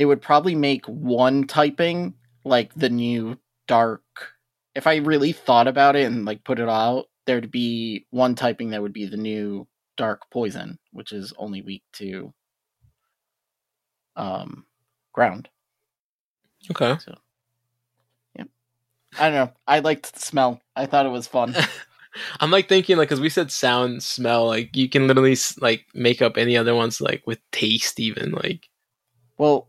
it 0.00 0.06
would 0.06 0.22
probably 0.22 0.54
make 0.54 0.86
one 0.86 1.46
typing 1.46 2.14
like 2.42 2.72
the 2.74 2.88
new 2.88 3.38
dark. 3.68 4.02
If 4.74 4.86
I 4.86 4.96
really 4.96 5.32
thought 5.32 5.68
about 5.68 5.94
it 5.94 6.06
and 6.06 6.24
like 6.24 6.42
put 6.42 6.58
it 6.58 6.70
out, 6.70 7.10
there'd 7.26 7.50
be 7.50 8.06
one 8.08 8.34
typing 8.34 8.70
that 8.70 8.80
would 8.80 8.94
be 8.94 9.04
the 9.04 9.18
new 9.18 9.68
dark 9.98 10.22
poison, 10.30 10.78
which 10.92 11.12
is 11.12 11.34
only 11.36 11.60
weak 11.60 11.82
to 11.92 12.32
um 14.16 14.64
ground. 15.12 15.50
Okay. 16.70 16.96
So, 17.04 17.14
yeah. 18.38 18.44
I 19.18 19.24
don't 19.28 19.34
know. 19.34 19.52
I 19.66 19.80
liked 19.80 20.14
the 20.14 20.20
smell. 20.20 20.62
I 20.74 20.86
thought 20.86 21.04
it 21.04 21.10
was 21.10 21.26
fun. 21.26 21.54
I'm 22.40 22.50
like 22.50 22.70
thinking 22.70 22.96
like 22.96 23.10
because 23.10 23.20
we 23.20 23.28
said 23.28 23.52
sound, 23.52 24.02
smell, 24.02 24.46
like 24.46 24.74
you 24.74 24.88
can 24.88 25.06
literally 25.06 25.36
like 25.60 25.84
make 25.92 26.22
up 26.22 26.38
any 26.38 26.56
other 26.56 26.74
ones 26.74 27.02
like 27.02 27.22
with 27.26 27.38
taste 27.52 28.00
even 28.00 28.30
like. 28.30 28.66
well, 29.36 29.66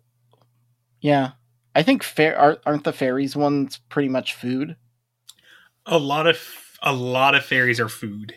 yeah. 1.02 1.32
I 1.76 1.84
think 1.84 2.04
fair 2.04 2.38
are, 2.38 2.60
aren't 2.66 2.84
the 2.84 2.94
fairies 2.94 3.36
ones 3.36 3.80
pretty 3.90 4.10
much 4.10 4.34
food. 4.36 4.76
A 5.86 5.98
lot 5.98 6.28
of 6.28 6.40
a 6.84 6.94
lot 6.94 7.36
of 7.36 7.46
fairies 7.46 7.80
are 7.80 7.90
food. 7.90 8.36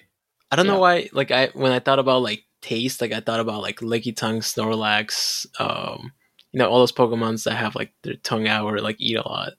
I 0.50 0.56
don't 0.56 0.66
Yeah. 0.66 0.72
know 0.74 0.78
why. 0.80 1.08
Like 1.12 1.30
I 1.30 1.48
when 1.54 1.72
I 1.72 1.78
thought 1.80 1.98
about 1.98 2.22
like 2.22 2.44
taste, 2.62 3.00
like 3.00 3.12
I 3.12 3.20
thought 3.20 3.40
about 3.40 3.62
like 3.62 3.80
Licky 3.80 4.14
Tongue, 4.16 4.40
Snorlax, 4.40 5.46
um, 5.60 6.12
you 6.52 6.58
know, 6.58 6.68
all 6.70 6.78
those 6.80 6.92
Pokemons 6.92 7.44
that 7.44 7.54
have 7.54 7.74
like 7.74 7.92
their 8.02 8.14
tongue 8.16 8.48
out 8.48 8.66
or 8.66 8.80
like 8.80 8.96
eat 9.00 9.16
a 9.16 9.28
lot. 9.28 9.52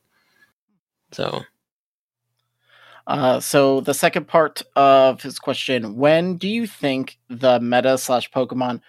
So 1.12 1.44
Uh, 3.08 3.40
so 3.40 3.82
the 3.82 3.94
second 3.94 4.28
part 4.28 4.62
of 4.76 5.22
his 5.22 5.38
question: 5.40 5.96
When 5.96 6.38
do 6.38 6.48
you 6.48 6.66
think 6.68 7.20
the 7.30 7.60
meta 7.60 7.98
slash 7.98 8.32
Pokemon? 8.32 8.82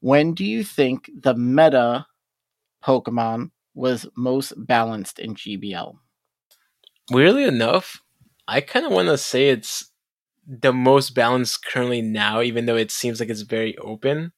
When 0.00 0.34
do 0.34 0.44
you 0.44 0.64
think 0.64 1.10
the 1.14 1.34
meta 1.34 2.06
Pokemon 2.84 3.50
was 3.74 4.06
most 4.16 4.52
balanced 4.56 5.18
in 5.18 5.34
GBL? 5.34 5.96
weirdly 7.10 7.44
enough, 7.44 8.02
I 8.46 8.60
kind 8.60 8.86
of 8.86 8.92
want 8.92 9.08
to 9.08 9.18
say 9.18 9.48
it's 9.48 9.90
the 10.46 10.72
most 10.72 11.10
balanced 11.10 11.64
currently 11.64 12.02
now, 12.02 12.40
even 12.40 12.66
though 12.66 12.76
it 12.76 12.90
seems 12.90 13.18
like 13.18 13.28
it's 13.28 13.42
very 13.42 13.76
open. 13.78 14.32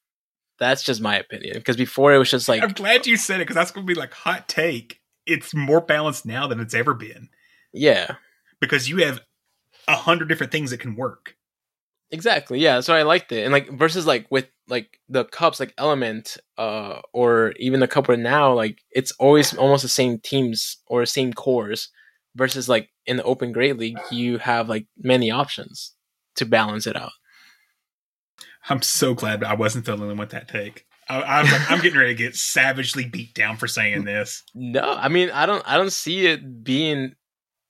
That's 0.59 0.83
just 0.83 1.01
my 1.01 1.19
opinion. 1.19 1.55
Because 1.55 1.77
before 1.77 2.15
it 2.15 2.19
was 2.19 2.31
just 2.31 2.49
like, 2.49 2.63
I'm 2.63 2.71
glad 2.71 3.07
you 3.07 3.17
said 3.17 3.37
it 3.37 3.45
because 3.45 3.57
that's 3.57 3.71
going 3.71 3.87
to 3.87 3.93
be 3.93 3.99
like 3.99 4.15
hot 4.15 4.49
take. 4.49 5.01
It's 5.27 5.55
more 5.55 5.81
balanced 5.81 6.25
now 6.25 6.47
than 6.47 6.61
it's 6.61 6.75
ever 6.75 6.95
been 6.95 7.29
yeah, 7.73 8.17
because 8.61 8.89
you 8.89 8.99
have 8.99 9.21
a 9.89 9.97
hundred 9.97 10.29
different 10.29 10.53
things 10.53 10.71
that 10.71 10.79
can 10.79 10.95
work. 10.95 11.37
Exactly. 12.13 12.61
Yeah. 12.61 12.81
So 12.81 12.95
I 12.95 13.03
liked 13.03 13.33
it, 13.33 13.43
and 13.43 13.53
like 13.53 13.71
versus 13.71 14.07
like 14.07 14.27
with 14.31 14.47
like 14.69 15.01
the 15.09 15.25
cups, 15.25 15.59
like 15.59 15.73
Element, 15.79 16.37
uh, 16.59 17.01
or 17.15 17.55
even 17.57 17.81
the 17.81 17.89
cup 17.89 18.09
right 18.09 18.19
now, 18.19 18.53
like 18.53 18.83
it's 18.91 19.13
always 19.13 19.55
almost 19.55 19.83
the 19.83 19.89
same 19.89 20.19
teams 20.19 20.77
or 20.87 21.05
same 21.07 21.33
cores. 21.33 21.89
Versus 22.35 22.67
like 22.67 22.89
in 23.05 23.19
the 23.19 23.25
Open 23.25 23.53
Great 23.53 23.77
League, 23.77 23.99
you 24.11 24.39
have 24.39 24.69
like 24.69 24.87
many 24.97 25.31
options 25.31 25.95
to 26.37 26.47
balance 26.47 26.87
it 26.87 26.97
out. 26.97 27.13
I'm 28.69 28.83
so 28.83 29.13
glad 29.15 29.45
I 29.45 29.55
wasn't 29.55 29.85
the 29.85 29.93
only 29.93 30.07
one 30.07 30.17
with 30.17 30.31
that 30.31 30.49
take. 30.49 30.87
I, 31.09 31.21
I 31.21 31.43
was 31.43 31.53
like, 31.53 31.71
I'm 31.71 31.81
getting 31.81 31.99
ready 31.99 32.15
to 32.15 32.23
get 32.23 32.37
savagely 32.37 33.05
beat 33.05 33.35
down 33.35 33.57
for 33.57 33.67
saying 33.67 34.05
this. 34.07 34.43
No, 34.55 34.95
I 34.95 35.09
mean 35.09 35.31
I 35.31 35.47
don't 35.47 35.63
I 35.67 35.77
don't 35.77 35.93
see 35.93 36.27
it 36.27 36.65
being 36.65 37.15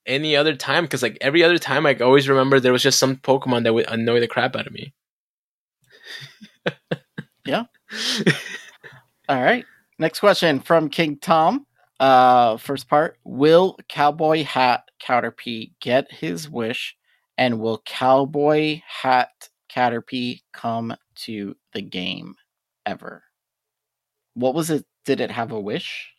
any 0.06 0.36
other 0.36 0.56
time 0.56 0.84
because 0.84 1.02
like 1.02 1.18
every 1.20 1.42
other 1.44 1.58
time 1.58 1.86
I 1.86 1.94
always 1.96 2.28
remember 2.28 2.60
there 2.60 2.72
was 2.72 2.82
just 2.82 2.98
some 2.98 3.16
Pokemon 3.16 3.64
that 3.64 3.74
would 3.74 3.88
annoy 3.88 4.20
the 4.20 4.28
crap 4.28 4.56
out 4.56 4.66
of 4.66 4.72
me. 4.72 4.92
Yeah. 7.44 7.64
All 9.28 9.42
right. 9.42 9.64
Next 9.98 10.20
question 10.20 10.60
from 10.60 10.88
King 10.88 11.18
Tom. 11.18 11.66
Uh, 11.98 12.56
first 12.56 12.88
part: 12.88 13.18
Will 13.24 13.76
Cowboy 13.88 14.44
Hat 14.44 14.84
Caterpie 15.00 15.72
get 15.80 16.10
his 16.10 16.48
wish, 16.48 16.96
and 17.36 17.60
will 17.60 17.82
Cowboy 17.84 18.80
Hat 18.86 19.30
Caterpie 19.68 20.42
come 20.52 20.94
to 21.16 21.56
the 21.72 21.82
game 21.82 22.34
ever? 22.86 23.24
What 24.34 24.54
was 24.54 24.70
it? 24.70 24.84
Did 25.04 25.20
it 25.20 25.30
have 25.30 25.50
a 25.52 25.60
wish? 25.60 26.11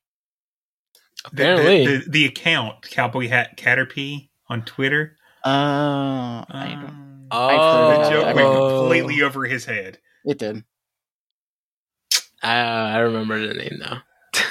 The, 1.31 1.43
Apparently. 1.43 1.85
the, 1.85 1.97
the, 1.97 2.09
the 2.09 2.25
account 2.25 2.89
Cowboy 2.89 3.29
Hat 3.29 3.57
Caterpie 3.57 4.29
on 4.47 4.63
Twitter. 4.65 5.17
Uh, 5.45 6.43
I 6.49 6.77
don't. 6.81 6.85
Um, 6.85 7.27
I've 7.31 7.59
oh, 7.59 7.89
heard 7.89 8.05
the 8.05 8.09
joke 8.09 8.35
went 8.35 8.69
completely 8.69 9.21
over 9.23 9.45
his 9.45 9.65
head. 9.65 9.99
It 10.25 10.37
did. 10.37 10.63
I, 12.43 12.57
I 12.57 12.97
remember 12.99 13.47
the 13.47 13.53
name 13.53 13.79
now. 13.79 14.03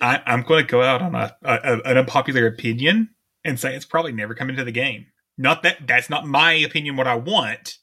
I, 0.00 0.22
I'm 0.26 0.42
going 0.42 0.64
to 0.64 0.70
go 0.70 0.82
out 0.82 1.02
on 1.02 1.14
a, 1.14 1.36
a 1.42 1.80
an 1.84 1.98
unpopular 1.98 2.46
opinion 2.46 3.10
and 3.44 3.58
say 3.58 3.74
it's 3.74 3.84
probably 3.84 4.12
never 4.12 4.34
come 4.34 4.50
into 4.50 4.64
the 4.64 4.72
game. 4.72 5.06
Not 5.36 5.62
that 5.62 5.86
that's 5.86 6.10
not 6.10 6.26
my 6.26 6.52
opinion. 6.52 6.96
What 6.96 7.06
I 7.06 7.16
want, 7.16 7.78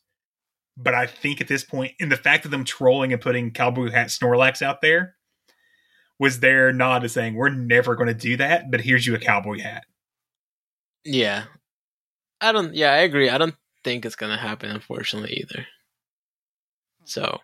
but 0.77 0.93
I 0.93 1.05
think 1.05 1.41
at 1.41 1.47
this 1.47 1.63
point, 1.63 1.93
in 1.99 2.09
the 2.09 2.17
fact 2.17 2.45
of 2.45 2.51
them 2.51 2.63
trolling 2.63 3.11
and 3.11 3.21
putting 3.21 3.51
Cowboy 3.51 3.91
Hat 3.91 4.07
Snorlax 4.07 4.61
out 4.61 4.81
there, 4.81 5.15
was 6.21 6.39
their 6.39 6.71
nod 6.71 6.99
to 6.99 7.09
saying 7.09 7.33
we're 7.33 7.49
never 7.49 7.95
going 7.95 8.07
to 8.07 8.13
do 8.13 8.37
that. 8.37 8.69
But 8.69 8.79
here's 8.81 9.07
you 9.07 9.15
a 9.15 9.19
cowboy 9.19 9.57
hat. 9.59 9.85
Yeah. 11.03 11.45
I 12.39 12.51
don't 12.51 12.75
yeah, 12.75 12.91
I 12.91 12.97
agree. 12.97 13.27
I 13.27 13.39
don't 13.39 13.55
think 13.83 14.05
it's 14.05 14.15
gonna 14.15 14.37
happen 14.37 14.69
unfortunately 14.69 15.33
either. 15.33 15.65
So 17.05 17.39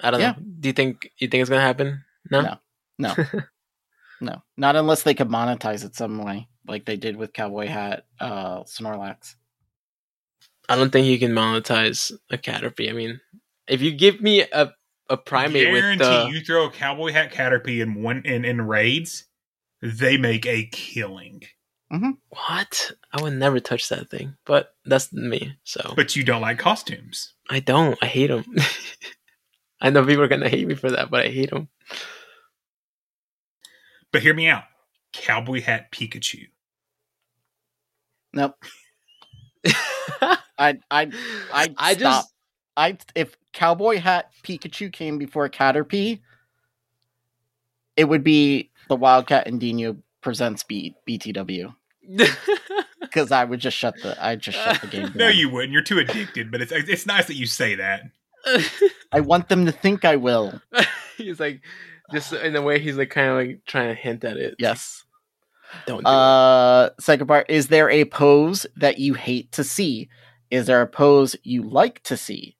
I 0.00 0.10
don't 0.10 0.20
Yeah. 0.20 0.32
know. 0.32 0.42
Do 0.60 0.68
you 0.68 0.72
think 0.72 1.08
you 1.18 1.28
think 1.28 1.40
it's 1.40 1.50
gonna 1.50 1.62
happen? 1.62 2.04
No? 2.28 2.42
No. 2.42 2.56
No. 2.98 3.14
no. 4.20 4.42
Not 4.56 4.74
unless 4.74 5.04
they 5.04 5.14
could 5.14 5.28
monetize 5.28 5.84
it 5.84 5.94
some 5.94 6.18
way, 6.18 6.48
like 6.66 6.84
they 6.84 6.96
did 6.96 7.16
with 7.16 7.32
Cowboy 7.32 7.68
Hat 7.68 8.06
uh 8.18 8.64
Snorlax. 8.64 9.36
I 10.68 10.74
don't 10.74 10.90
think 10.90 11.06
you 11.06 11.18
can 11.20 11.30
monetize 11.32 12.10
a 12.30 12.36
Caterpie. 12.38 12.90
I 12.90 12.92
mean, 12.92 13.20
if 13.68 13.82
you 13.82 13.92
give 13.92 14.20
me 14.20 14.40
a 14.42 14.72
a 15.08 15.16
primate 15.16 15.70
with 15.72 15.80
Guarantee 15.82 16.04
the 16.04 16.30
you 16.32 16.40
throw 16.40 16.66
a 16.66 16.70
cowboy 16.70 17.12
hat 17.12 17.32
Caterpie 17.32 17.80
in 17.80 18.02
one 18.02 18.22
in, 18.24 18.44
in 18.44 18.62
raids, 18.62 19.26
they 19.82 20.16
make 20.16 20.46
a 20.46 20.66
killing. 20.66 21.42
Mm-hmm. 21.92 22.10
what? 22.30 22.90
I 23.12 23.22
would 23.22 23.34
never 23.34 23.60
touch 23.60 23.88
that 23.90 24.10
thing. 24.10 24.36
But 24.44 24.74
that's 24.84 25.12
me. 25.12 25.56
So 25.62 25.92
But 25.94 26.16
you 26.16 26.24
don't 26.24 26.40
like 26.42 26.58
costumes. 26.58 27.34
I 27.48 27.60
don't. 27.60 27.96
I 28.02 28.06
hate 28.06 28.26
them. 28.26 28.44
I 29.80 29.90
know 29.90 30.04
people 30.04 30.24
are 30.24 30.28
gonna 30.28 30.48
hate 30.48 30.66
me 30.66 30.74
for 30.74 30.90
that, 30.90 31.10
but 31.10 31.24
I 31.26 31.28
hate 31.28 31.50
them. 31.50 31.68
But 34.10 34.22
hear 34.22 34.34
me 34.34 34.48
out. 34.48 34.64
Cowboy 35.12 35.60
hat 35.62 35.92
Pikachu. 35.92 36.48
Nope. 38.32 38.54
I 40.20 40.38
I 40.58 40.78
I 40.90 41.74
I 41.78 41.94
stop. 41.94 41.98
just 41.98 42.32
I 42.76 42.98
if 43.14 43.36
Cowboy 43.56 43.98
Hat 43.98 44.30
Pikachu 44.42 44.92
came 44.92 45.16
before 45.16 45.48
Caterpie, 45.48 46.20
it 47.96 48.04
would 48.04 48.22
be 48.22 48.70
the 48.88 48.96
Wildcat 48.96 49.46
and 49.46 49.58
Dino 49.58 49.96
presents 50.20 50.62
B, 50.62 50.94
BTW 51.08 51.74
because 53.00 53.32
I 53.32 53.44
would 53.44 53.60
just 53.60 53.76
shut 53.76 53.94
the 54.02 54.14
I 54.24 54.36
just 54.36 54.58
shut 54.58 54.80
the 54.82 54.86
game 54.86 55.02
down. 55.06 55.16
No, 55.16 55.28
you 55.28 55.48
wouldn't. 55.48 55.72
You're 55.72 55.82
too 55.82 55.98
addicted. 55.98 56.50
But 56.50 56.60
it's 56.60 56.70
it's 56.70 57.06
nice 57.06 57.26
that 57.26 57.34
you 57.36 57.46
say 57.46 57.74
that. 57.76 58.02
I 59.12 59.20
want 59.20 59.48
them 59.48 59.64
to 59.64 59.72
think 59.72 60.04
I 60.04 60.16
will. 60.16 60.60
he's 61.16 61.40
like 61.40 61.62
just 62.12 62.34
in 62.34 62.54
a 62.54 62.62
way 62.62 62.78
he's 62.78 62.96
like 62.96 63.10
kind 63.10 63.30
of 63.30 63.36
like 63.36 63.60
trying 63.66 63.88
to 63.88 64.00
hint 64.00 64.22
at 64.24 64.36
it. 64.36 64.56
Yes. 64.58 65.04
Don't 65.86 66.04
do 66.04 66.08
Uh, 66.08 66.90
second 67.00 67.26
part: 67.26 67.50
Is 67.50 67.68
there 67.68 67.90
a 67.90 68.04
pose 68.04 68.66
that 68.76 68.98
you 68.98 69.14
hate 69.14 69.50
to 69.52 69.64
see? 69.64 70.08
Is 70.50 70.66
there 70.66 70.82
a 70.82 70.86
pose 70.86 71.34
you 71.42 71.62
like 71.62 72.02
to 72.04 72.16
see? 72.16 72.55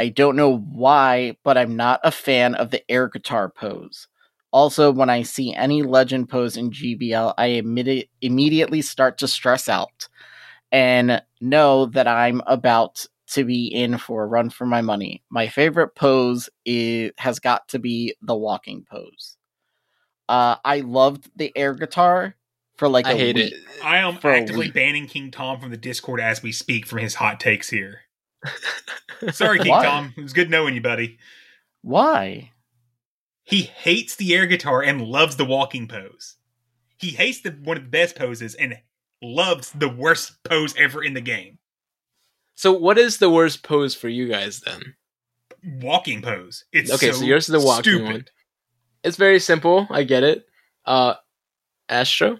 I 0.00 0.08
don't 0.08 0.34
know 0.34 0.56
why, 0.56 1.36
but 1.44 1.58
I'm 1.58 1.76
not 1.76 2.00
a 2.02 2.10
fan 2.10 2.54
of 2.54 2.70
the 2.70 2.82
air 2.90 3.06
guitar 3.06 3.50
pose. 3.50 4.08
Also, 4.50 4.90
when 4.90 5.10
I 5.10 5.22
see 5.22 5.54
any 5.54 5.82
legend 5.82 6.30
pose 6.30 6.56
in 6.56 6.70
GBL, 6.70 7.34
I 7.36 7.48
immedi- 7.48 8.08
immediately 8.22 8.80
start 8.80 9.18
to 9.18 9.28
stress 9.28 9.68
out 9.68 10.08
and 10.72 11.20
know 11.42 11.84
that 11.84 12.08
I'm 12.08 12.40
about 12.46 13.04
to 13.32 13.44
be 13.44 13.66
in 13.66 13.98
for 13.98 14.22
a 14.22 14.26
run 14.26 14.48
for 14.48 14.64
my 14.64 14.80
money. 14.80 15.22
My 15.28 15.48
favorite 15.48 15.94
pose 15.94 16.48
is 16.64 17.12
has 17.18 17.38
got 17.38 17.68
to 17.68 17.78
be 17.78 18.14
the 18.22 18.34
walking 18.34 18.86
pose. 18.90 19.36
Uh, 20.30 20.56
I 20.64 20.80
loved 20.80 21.30
the 21.36 21.52
air 21.54 21.74
guitar 21.74 22.36
for 22.78 22.88
like 22.88 23.04
I 23.04 23.12
a 23.12 23.16
hate 23.18 23.36
week. 23.36 23.52
it. 23.52 23.84
I 23.84 23.98
am 23.98 24.16
For 24.16 24.32
actively 24.32 24.70
banning 24.70 25.08
King 25.08 25.30
Tom 25.30 25.60
from 25.60 25.70
the 25.70 25.76
Discord 25.76 26.20
as 26.20 26.42
we 26.42 26.52
speak 26.52 26.86
from 26.86 27.00
his 27.00 27.16
hot 27.16 27.38
takes 27.38 27.68
here. 27.68 28.04
Sorry, 29.32 29.58
King 29.62 29.68
Why? 29.68 29.84
Tom. 29.84 30.14
It 30.16 30.22
was 30.22 30.32
good 30.32 30.50
knowing 30.50 30.74
you, 30.74 30.80
buddy. 30.80 31.18
Why? 31.82 32.52
He 33.44 33.62
hates 33.62 34.16
the 34.16 34.34
air 34.34 34.46
guitar 34.46 34.82
and 34.82 35.02
loves 35.02 35.36
the 35.36 35.44
walking 35.44 35.88
pose. 35.88 36.36
He 36.98 37.10
hates 37.10 37.40
the 37.40 37.50
one 37.50 37.76
of 37.76 37.84
the 37.84 37.88
best 37.88 38.16
poses 38.16 38.54
and 38.54 38.78
loves 39.22 39.72
the 39.72 39.88
worst 39.88 40.42
pose 40.44 40.74
ever 40.76 41.02
in 41.02 41.14
the 41.14 41.20
game. 41.20 41.58
So 42.54 42.72
what 42.72 42.98
is 42.98 43.18
the 43.18 43.30
worst 43.30 43.62
pose 43.62 43.94
for 43.94 44.08
you 44.08 44.28
guys 44.28 44.60
then? 44.60 44.94
walking 45.62 46.22
pose. 46.22 46.64
It's 46.72 46.92
okay, 46.92 47.12
so, 47.12 47.18
so 47.18 47.24
yours 47.24 47.48
is 47.48 47.60
the 47.60 47.66
walking 47.66 47.82
stupid. 47.82 48.06
one. 48.06 48.24
It's 49.02 49.16
very 49.16 49.40
simple. 49.40 49.86
I 49.90 50.04
get 50.04 50.22
it. 50.22 50.46
Uh, 50.84 51.14
Astro. 51.88 52.38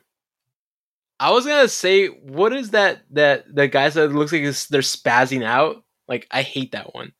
I 1.19 1.33
was 1.33 1.47
gonna 1.47 1.69
say, 1.69 2.07
what 2.07 2.53
is 2.53 2.71
that? 2.71 3.03
That 3.11 3.45
the 3.55 3.69
guys 3.69 3.95
that 3.95 4.13
looks 4.13 4.33
like 4.33 4.43
they're 4.43 4.81
spazzing 4.81 5.45
out. 5.45 5.85
Like 6.11 6.27
I 6.31 6.43
hate 6.43 6.73
that 6.73 6.95
one. 6.95 7.13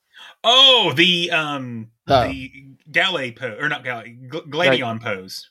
Oh, 0.45 0.93
the 0.95 1.31
um 1.31 1.91
Oh. 2.09 2.27
the 2.29 2.51
Galley 2.91 3.31
pose 3.33 3.57
or 3.63 3.69
not 3.69 3.85
Galley 3.85 4.19
Gl- 4.29 4.49
Gladion 4.51 5.01
pose. 5.01 5.49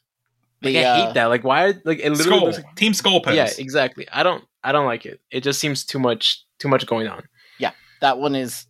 Like 0.61 0.74
The, 0.74 0.80
I 0.86 0.95
hate 0.98 1.07
uh, 1.07 1.14
that. 1.14 1.26
Like 1.26 1.44
why? 1.45 1.74
Like 1.86 1.99
it 1.99 2.10
literally 2.11 2.16
Skull 2.38 2.41
looks 2.45 2.57
like 2.57 2.76
Team 2.76 2.94
Skull 2.94 3.22
pose. 3.22 3.36
yeah, 3.36 3.49
exactly. 3.57 4.07
I 4.11 4.22
don't. 4.24 4.44
I 4.61 4.74
don't 4.74 4.86
like 4.86 5.06
it. 5.06 5.22
It 5.32 5.41
just 5.41 5.60
seems 5.60 5.86
too 5.86 5.99
much. 5.99 6.44
Too 6.60 6.68
much 6.68 6.86
going 6.86 7.07
on. 7.07 7.24
Yeah, 7.60 7.72
that 8.02 8.20
one 8.20 8.36
is 8.36 8.66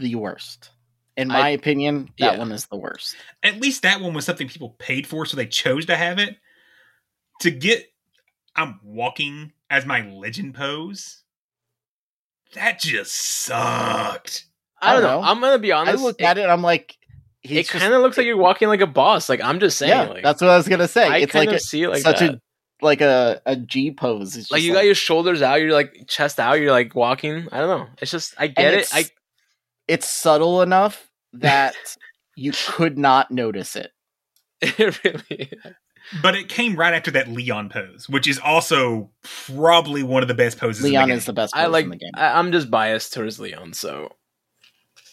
the 0.00 0.14
worst. 0.14 0.70
In 1.18 1.30
I- 1.30 1.40
my 1.40 1.48
opinion, 1.50 2.06
that 2.18 2.32
yeah. 2.34 2.38
one 2.38 2.50
is 2.52 2.66
the 2.66 2.76
worst. 2.76 3.14
At 3.42 3.60
least 3.60 3.82
that 3.82 4.00
one 4.00 4.14
was 4.14 4.24
something 4.24 4.48
people 4.48 4.70
paid 4.78 5.06
for, 5.06 5.26
so 5.26 5.36
they 5.36 5.46
chose 5.46 5.84
to 5.86 5.96
have 5.96 6.18
it. 6.18 6.38
To 7.42 7.50
get 7.50 7.92
I'm 8.54 8.80
walking 8.82 9.52
as 9.68 9.84
my 9.84 10.00
legend 10.10 10.54
pose. 10.54 11.22
That 12.54 12.80
just 12.80 13.12
sucked. 13.14 14.46
I 14.80 14.92
don't 14.94 15.00
I 15.00 15.06
know. 15.06 15.12
don't 15.12 15.22
know. 15.22 15.28
I'm 15.28 15.40
gonna 15.40 15.58
be 15.58 15.72
honest. 15.72 15.88
I 15.88 15.92
honest. 15.92 16.04
look 16.04 16.22
at 16.22 16.38
it, 16.38 16.48
I'm 16.48 16.62
like, 16.62 16.96
It 17.42 17.48
he's 17.50 17.68
just- 17.68 17.70
kind 17.70 17.92
of 17.92 18.00
looks 18.02 18.16
like 18.16 18.26
you're 18.26 18.36
walking 18.36 18.68
like 18.68 18.80
a 18.80 18.86
boss. 18.86 19.28
Like 19.28 19.40
I'm 19.42 19.60
just 19.60 19.78
saying. 19.78 19.90
yeah, 19.90 20.02
like, 20.08 20.22
that's 20.22 20.40
what 20.40 20.50
I 20.50 20.56
was 20.56 20.68
gonna 20.68 20.88
say. 20.88 21.06
I 21.08 21.18
it's 21.18 21.34
like 21.34 21.48
of 21.48 21.54
a, 21.54 21.60
see 21.60 21.82
it 21.82 21.88
like 21.88 22.02
such 22.02 22.20
that. 22.20 22.34
a 22.34 22.40
like 22.82 23.00
a 23.00 23.40
a 23.46 23.56
G 23.56 23.90
pose. 23.90 24.36
It's 24.36 24.50
like 24.50 24.58
just 24.60 24.66
you 24.68 24.74
got 24.74 24.84
your 24.84 24.94
shoulders 24.94 25.42
out, 25.42 25.56
you're 25.60 25.72
like 25.72 26.04
chest 26.08 26.38
out, 26.38 26.54
you're 26.60 26.70
like 26.72 26.94
walking. 26.94 27.48
I 27.52 27.58
don't 27.58 27.80
know. 27.80 27.86
It's 28.00 28.10
just 28.10 28.34
I 28.38 28.46
get 28.48 28.74
it. 28.74 28.80
it's, 28.80 28.94
I 28.94 29.04
it's 29.88 30.08
subtle 30.08 30.62
enough 30.62 31.10
that 31.34 31.74
you 32.36 32.52
could 32.52 32.98
not 32.98 33.30
notice 33.30 33.76
it. 33.76 33.90
it 34.60 35.02
really. 35.04 35.50
But 36.22 36.34
it 36.36 36.48
came 36.48 36.76
right 36.76 36.94
after 36.94 37.10
that 37.12 37.28
Leon 37.28 37.68
pose, 37.70 38.08
which 38.08 38.28
is 38.28 38.38
also 38.38 39.10
probably 39.22 40.02
one 40.02 40.22
of 40.22 40.28
the 40.28 40.34
best 40.34 40.58
poses. 40.58 40.84
in 40.84 40.90
the 40.92 40.96
Leon 40.98 41.08
game. 41.08 41.16
is 41.18 41.24
the 41.24 41.32
best. 41.32 41.54
I 41.56 41.66
like. 41.66 41.84
in 41.84 41.90
the 41.90 41.96
game. 41.96 42.12
I, 42.14 42.38
I'm 42.38 42.52
just 42.52 42.70
biased 42.70 43.12
towards 43.12 43.40
Leon, 43.40 43.72
so 43.74 44.12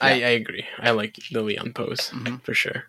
I, 0.01 0.13
Yeah. 0.15 0.27
I 0.27 0.29
agree. 0.31 0.65
I 0.79 0.91
like 0.91 1.17
the 1.31 1.41
Leon 1.41 1.73
pose 1.73 2.09
Mhm. 2.11 2.41
for 2.43 2.53
sure. 2.53 2.85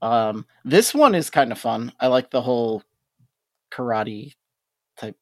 Um, 0.00 0.46
this 0.64 0.94
one 0.94 1.14
is 1.16 1.28
kind 1.30 1.50
of 1.50 1.58
fun. 1.58 1.92
I 1.98 2.06
like 2.06 2.30
the 2.30 2.42
whole 2.42 2.84
karate 3.72 4.34
type. 4.96 5.16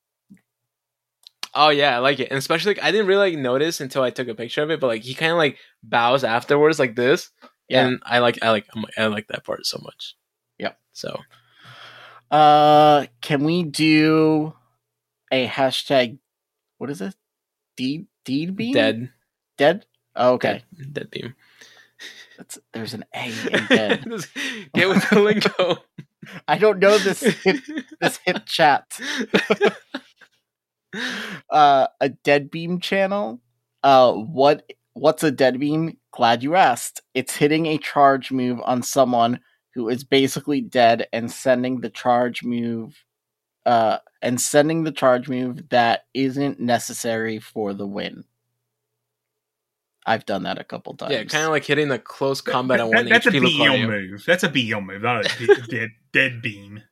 Oh 1.55 1.71
yeah, 1.71 1.97
I 1.97 1.99
like 2.01 2.21
it, 2.21 2.29
and 2.31 2.37
especially 2.37 2.75
like 2.75 2.85
I 2.85 2.91
didn't 2.91 3.07
really 3.07 3.31
like 3.33 3.39
notice 3.43 3.81
until 3.81 4.03
I 4.03 4.11
took 4.11 4.29
a 4.29 4.35
picture 4.35 4.63
of 4.63 4.71
it, 4.71 4.79
but 4.81 4.89
like 4.89 5.03
he 5.03 5.15
kind 5.15 5.33
of 5.33 5.39
like 5.39 5.57
bows 5.83 6.25
afterwards 6.25 6.79
like 6.79 6.95
this, 6.95 7.31
Yeah. 7.71 7.87
and 7.87 8.03
I 8.05 8.19
like 8.19 8.43
I 8.43 8.51
like 8.51 8.67
I'm 8.75 8.83
like, 8.83 8.99
I 8.99 9.07
like 9.07 9.29
that 9.29 9.45
part 9.45 9.65
so 9.65 9.81
much. 9.83 10.15
Yep. 10.59 10.79
So 10.93 11.19
Uh, 12.31 13.07
can 13.21 13.45
we 13.45 13.63
do 13.63 14.55
a 15.31 15.47
hashtag? 15.47 16.19
What 16.79 16.91
is 16.91 17.01
it? 17.01 17.15
Deed 17.77 18.07
deed 18.25 18.57
beam 18.57 18.73
dead, 18.75 19.11
dead. 19.57 19.87
Oh, 20.15 20.33
okay, 20.35 20.63
dead, 20.77 20.93
dead 20.95 21.11
beam. 21.11 21.35
That's, 22.37 22.59
there's 22.73 22.95
an 22.95 23.05
A 23.15 23.27
in 23.27 23.67
dead. 23.69 24.05
Get 24.75 24.89
with 24.89 25.09
the 25.09 25.21
lingo. 25.21 25.85
I 26.49 26.59
don't 26.59 26.81
know 26.81 26.99
this 26.99 27.21
hip, 27.21 27.57
this 28.01 28.19
hip 28.25 28.43
chat. 28.47 28.99
uh, 31.51 31.87
a 32.01 32.09
dead 32.09 32.51
beam 32.51 32.81
channel. 32.81 33.41
Uh, 33.83 34.13
what 34.13 34.71
what's 34.95 35.23
a 35.23 35.31
dead 35.31 35.61
beam? 35.61 35.99
Glad 36.13 36.43
you 36.43 36.57
asked. 36.57 37.03
It's 37.15 37.37
hitting 37.37 37.67
a 37.67 37.79
charge 37.79 38.33
move 38.33 38.61
on 38.65 38.83
someone 38.83 39.41
who 39.77 39.91
is 39.91 40.03
basically 40.05 40.61
dead 40.63 41.07
and 41.13 41.31
sending 41.31 41.81
the 41.83 41.91
charge 41.91 42.43
move. 42.43 43.05
Uh, 43.67 43.99
and 44.23 44.41
sending 44.41 44.85
the 44.85 44.93
charge 44.93 45.29
move 45.29 45.69
that 45.71 46.07
isn't 46.15 46.59
necessary 46.61 47.39
for 47.41 47.75
the 47.75 47.87
win. 47.87 48.25
I've 50.07 50.25
done 50.25 50.45
that 50.45 50.59
a 50.61 50.65
couple 50.65 50.95
times. 50.95 51.13
yeah, 51.13 51.25
kind 51.25 51.45
of 51.45 51.51
like 51.51 51.65
hitting 51.65 51.89
the 51.89 51.99
close 51.99 52.41
combat 52.41 52.81
on 52.81 52.91
That- 52.91 52.97
one 52.97 53.09
that's 53.09 53.27
a 53.27 53.31
HP 53.31 53.41
BEO 53.41 53.73
Lucario. 53.73 53.89
move. 53.89 54.25
That's 54.25 54.45
a 54.45 54.49
BEO 54.49 54.81
move, 54.81 55.03
not 55.03 55.27
a 55.27 55.39
de- 55.47 55.63
dead, 55.67 55.91
dead 56.13 56.43
beam. 56.43 56.83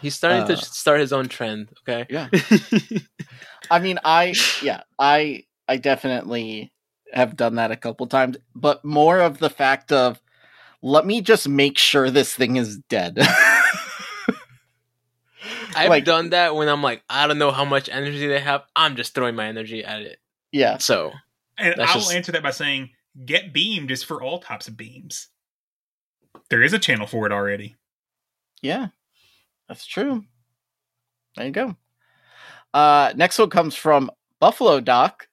He's 0.00 0.14
starting 0.14 0.42
Uh, 0.42 0.46
to 0.48 0.56
start 0.56 1.00
his 1.00 1.12
own 1.12 1.28
trend. 1.28 1.68
Okay. 1.86 2.06
Yeah. 2.08 2.28
I 3.70 3.78
mean, 3.78 3.98
I 4.04 4.34
yeah, 4.62 4.82
I 4.98 5.44
I 5.68 5.76
definitely 5.76 6.72
have 7.12 7.36
done 7.36 7.56
that 7.56 7.70
a 7.70 7.76
couple 7.76 8.06
times, 8.06 8.38
but 8.54 8.84
more 8.84 9.20
of 9.20 9.38
the 9.38 9.50
fact 9.50 9.92
of 9.92 10.20
let 10.82 11.06
me 11.06 11.20
just 11.20 11.48
make 11.48 11.78
sure 11.78 12.10
this 12.10 12.34
thing 12.34 12.56
is 12.56 12.78
dead. 12.88 13.18
I've 15.74 15.88
Like- 15.88 16.04
done 16.04 16.30
that 16.30 16.54
when 16.54 16.68
I'm 16.68 16.82
like, 16.82 17.02
I 17.08 17.26
don't 17.26 17.38
know 17.38 17.50
how 17.50 17.64
much 17.64 17.88
energy 17.88 18.26
they 18.26 18.40
have. 18.40 18.62
I'm 18.76 18.96
just 18.96 19.14
throwing 19.14 19.34
my 19.34 19.46
energy 19.46 19.84
at 19.84 20.02
it. 20.02 20.18
yeah, 20.52 20.78
So 20.78 21.12
And 21.56 21.80
I'll 21.80 21.94
just- 21.94 22.12
answer 22.12 22.32
that 22.32 22.42
by 22.42 22.50
saying, 22.50 22.90
get 23.24 23.52
beamed 23.52 23.90
is 23.90 24.02
for 24.02 24.22
all 24.22 24.38
types 24.40 24.68
of 24.68 24.76
beams. 24.76 25.28
There 26.50 26.62
is 26.62 26.72
a 26.74 26.78
channel 26.78 27.06
for 27.06 27.24
it 27.26 27.32
already. 27.32 27.76
yeah, 28.60 28.88
that's 29.68 29.86
true. 29.86 30.24
There 31.36 31.46
you 31.46 31.52
go. 31.52 31.76
Uh, 32.74 33.12
next 33.16 33.38
one 33.38 33.48
comes 33.48 33.74
from 33.74 34.10
Buffalo 34.38 34.80
Doc. 34.80 35.28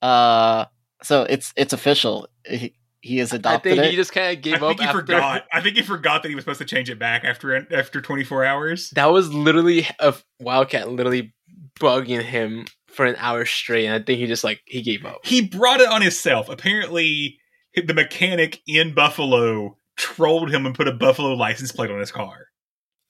Uh, 0.00 0.66
so 1.02 1.22
it's 1.24 1.52
it's 1.56 1.72
official. 1.72 2.28
He, 2.48 2.74
he 3.00 3.18
has 3.18 3.32
I 3.32 3.38
think 3.58 3.78
it. 3.78 3.90
he 3.90 3.96
just 3.96 4.12
kind 4.12 4.26
of 4.26 4.30
I 4.32 4.34
gave 4.36 4.62
up 4.62 4.68
think 4.70 4.80
he 4.80 4.86
after. 4.86 5.00
forgot. 5.00 5.44
I 5.52 5.60
think 5.60 5.76
he 5.76 5.82
forgot 5.82 6.22
that 6.22 6.28
he 6.28 6.34
was 6.34 6.44
supposed 6.44 6.58
to 6.60 6.64
change 6.66 6.90
it 6.90 6.98
back 6.98 7.24
after 7.24 7.66
after 7.74 8.00
24 8.00 8.44
hours. 8.44 8.90
That 8.90 9.06
was 9.06 9.32
literally 9.32 9.86
a 9.98 10.14
Wildcat 10.40 10.90
literally 10.90 11.32
bugging 11.78 12.22
him 12.22 12.66
for 12.88 13.06
an 13.06 13.16
hour 13.18 13.44
straight, 13.46 13.86
and 13.86 13.94
I 13.94 14.04
think 14.04 14.18
he 14.18 14.26
just 14.26 14.44
like 14.44 14.60
he 14.66 14.82
gave 14.82 15.04
up. 15.06 15.20
He 15.24 15.40
brought 15.46 15.80
it 15.80 15.88
on 15.88 16.02
himself. 16.02 16.48
Apparently, 16.48 17.38
the 17.74 17.94
mechanic 17.94 18.60
in 18.66 18.94
Buffalo 18.94 19.76
trolled 19.96 20.50
him 20.50 20.66
and 20.66 20.74
put 20.74 20.88
a 20.88 20.92
Buffalo 20.92 21.34
license 21.34 21.72
plate 21.72 21.90
on 21.90 22.00
his 22.00 22.12
car, 22.12 22.46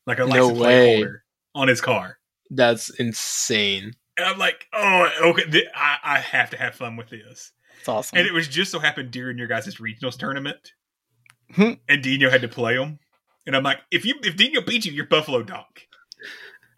like 0.06 0.18
a 0.18 0.26
No 0.26 0.26
license 0.46 0.58
plate 0.58 0.66
way. 0.68 0.94
holder 0.96 1.24
on 1.54 1.68
his 1.68 1.80
car. 1.80 2.18
That's 2.50 2.90
insane. 2.90 3.94
And 4.16 4.26
I'm 4.26 4.38
like, 4.38 4.66
oh, 4.72 5.08
okay, 5.30 5.44
th- 5.50 5.64
I, 5.74 5.96
I 6.04 6.18
have 6.18 6.50
to 6.50 6.56
have 6.58 6.74
fun 6.74 6.96
with 6.96 7.08
this. 7.08 7.52
It's 7.80 7.88
awesome. 7.88 8.18
And 8.18 8.26
it 8.26 8.32
was 8.32 8.46
just 8.48 8.70
so 8.70 8.78
happened 8.78 9.10
during 9.10 9.36
your 9.38 9.48
guys' 9.48 9.76
regionals 9.76 10.16
tournament, 10.16 10.72
Hmm. 11.54 11.72
and 11.88 12.02
Dino 12.02 12.30
had 12.30 12.42
to 12.42 12.48
play 12.48 12.76
him. 12.76 12.98
And 13.46 13.56
I'm 13.56 13.62
like, 13.64 13.78
if 13.90 14.04
you 14.04 14.14
if 14.22 14.36
Dino 14.36 14.60
beats 14.60 14.86
you, 14.86 14.92
you're 14.92 15.06
Buffalo 15.06 15.42
Doc. 15.42 15.80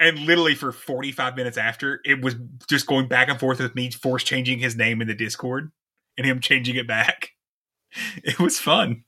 And 0.01 0.19
literally 0.21 0.55
for 0.55 0.73
45 0.73 1.37
minutes 1.37 1.57
after, 1.59 2.01
it 2.05 2.23
was 2.23 2.35
just 2.69 2.87
going 2.87 3.07
back 3.09 3.29
and 3.29 3.39
forth 3.39 3.61
with 3.61 3.75
me 3.75 3.91
force 3.91 4.25
changing 4.25 4.59
his 4.59 4.75
name 4.75 5.01
in 5.03 5.07
the 5.07 5.15
Discord 5.15 5.71
and 6.17 6.27
him 6.27 6.41
changing 6.41 6.77
it 6.77 6.87
back. 6.89 7.31
It 8.25 8.41
was 8.41 8.59
fun. 8.59 9.05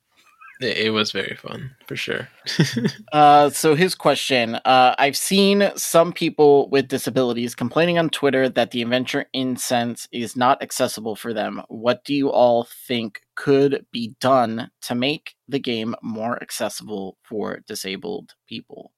It, 0.61 0.93
was 0.93 1.11
very 1.11 1.37
fun 1.37 1.75
for 1.87 1.97
sure. 1.97 2.29
Uh, 3.13 3.49
so 3.49 3.75
his 3.75 3.95
question: 3.95 4.57
uh, 4.65 4.95
I've 4.99 5.17
seen 5.17 5.71
some 5.77 6.13
people 6.13 6.69
with 6.71 6.89
disabilities 6.89 7.55
complaining 7.55 7.97
on 7.99 8.11
Twitter 8.11 8.49
that 8.49 8.73
the 8.73 8.83
Adventure 8.83 9.27
Incense 9.33 10.09
is 10.11 10.37
not 10.37 10.61
accessible 10.63 11.15
for 11.15 11.33
them. 11.33 11.63
What 11.69 12.05
do 12.05 12.13
you 12.13 12.31
all 12.31 12.67
think 12.87 13.21
could 13.37 13.87
be 13.93 14.17
done 14.21 14.71
to 14.83 14.95
make 14.95 15.37
the 15.49 15.61
game 15.61 15.95
more 16.03 16.43
accessible 16.43 17.19
for 17.23 17.61
disabled 17.69 18.35
people? 18.49 18.93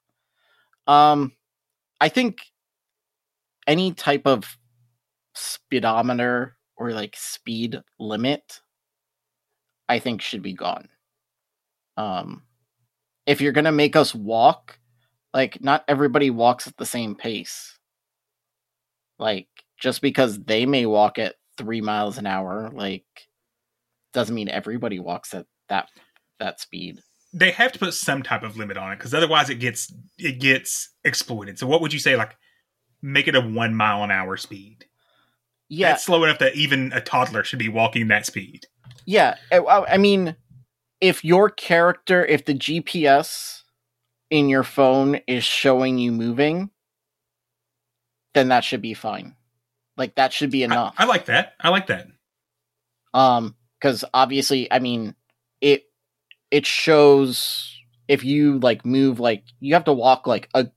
Um, 0.87 1.33
I 2.01 2.09
think 2.09 2.39
any 3.67 3.93
type 3.93 4.27
of 4.27 4.57
speedometer 5.35 6.57
or 6.77 6.93
like 6.93 7.17
speed 7.17 7.81
limit, 7.99 8.61
I 9.89 9.99
think 9.99 10.23
should 10.23 10.43
be 10.43 10.55
gone. 10.55 10.89
Um, 11.97 12.43
if 13.27 13.41
you're 13.41 13.53
gonna 13.53 13.73
make 13.73 13.97
us 13.97 14.15
walk, 14.15 14.79
like 15.35 15.63
not 15.63 15.85
everybody 15.89 16.31
walks 16.31 16.67
at 16.67 16.77
the 16.77 16.87
same 16.87 17.15
pace. 17.15 17.79
Like 19.19 19.49
just 19.81 20.03
because 20.03 20.39
they 20.45 20.67
may 20.67 20.87
walk 20.87 21.19
at 21.19 21.35
three 21.59 21.81
miles 21.81 22.19
an 22.19 22.27
hour, 22.27 22.71
like 22.73 23.05
doesn't 24.13 24.35
mean 24.35 24.49
everybody 24.49 24.99
walks 24.99 25.35
at 25.35 25.47
that 25.69 25.89
that 26.39 26.61
speed. 26.61 27.01
They 27.33 27.51
have 27.51 27.73
to 27.73 27.79
put 27.79 27.93
some 27.95 28.23
type 28.23 28.43
of 28.43 28.57
limit 28.57 28.77
on 28.77 28.93
it 28.93 28.97
because 28.97 29.13
otherwise 29.15 29.51
it 29.51 29.57
gets 29.57 29.93
it 30.19 30.39
gets 30.41 30.91
exploited. 31.05 31.59
So 31.59 31.67
what 31.67 31.81
would 31.81 31.93
you 31.93 31.99
say? 31.99 32.17
Like 32.17 32.37
make 33.03 33.29
it 33.29 33.35
a 33.35 33.41
one 33.41 33.75
mile 33.75 34.03
an 34.05 34.11
hour 34.11 34.37
speed. 34.37 34.85
Yeah, 35.69 35.91
That's 35.91 36.05
slow 36.05 36.23
enough 36.25 36.39
that 36.39 36.55
even 36.55 36.93
a 36.93 37.01
toddler 37.01 37.43
should 37.43 37.59
be 37.59 37.69
walking 37.69 38.09
that 38.09 38.25
speed. 38.25 38.67
yeah. 39.05 39.37
I, 39.51 39.57
I 39.59 39.95
I 39.95 39.97
mean, 39.99 40.37
if 41.01 41.25
your 41.25 41.51
character, 41.51 42.25
if 42.25 42.45
the 42.45 42.55
GPS 42.55 43.63
in 44.31 44.49
your 44.49 44.63
phone 44.63 45.21
is 45.27 45.45
showing 45.45 45.99
you 45.99 46.13
moving, 46.13 46.71
then 48.35 48.49
that 48.49 48.65
should 48.65 48.83
be 48.83 48.95
fine. 48.95 49.35
Like 49.97 50.15
that 50.17 50.33
should 50.33 50.51
be 50.51 50.65
I- 50.65 50.67
enough. 50.67 50.95
I, 50.99 51.05
like 51.05 51.27
that. 51.27 51.55
I 51.61 51.69
like 51.71 51.87
that. 51.89 52.09
Um, 53.15 53.55
because 53.81 54.05
obviously, 54.13 54.71
I 54.73 54.79
mean, 54.79 55.15
it 55.61 55.85
it 56.51 56.67
shows 56.67 57.73
if 58.09 58.25
you 58.25 58.59
like 58.59 58.87
move 58.87 59.21
like 59.21 59.45
you 59.61 59.75
have 59.75 59.85
to 59.85 59.93
walk 59.93 60.27
like 60.27 60.49
a 60.55 60.69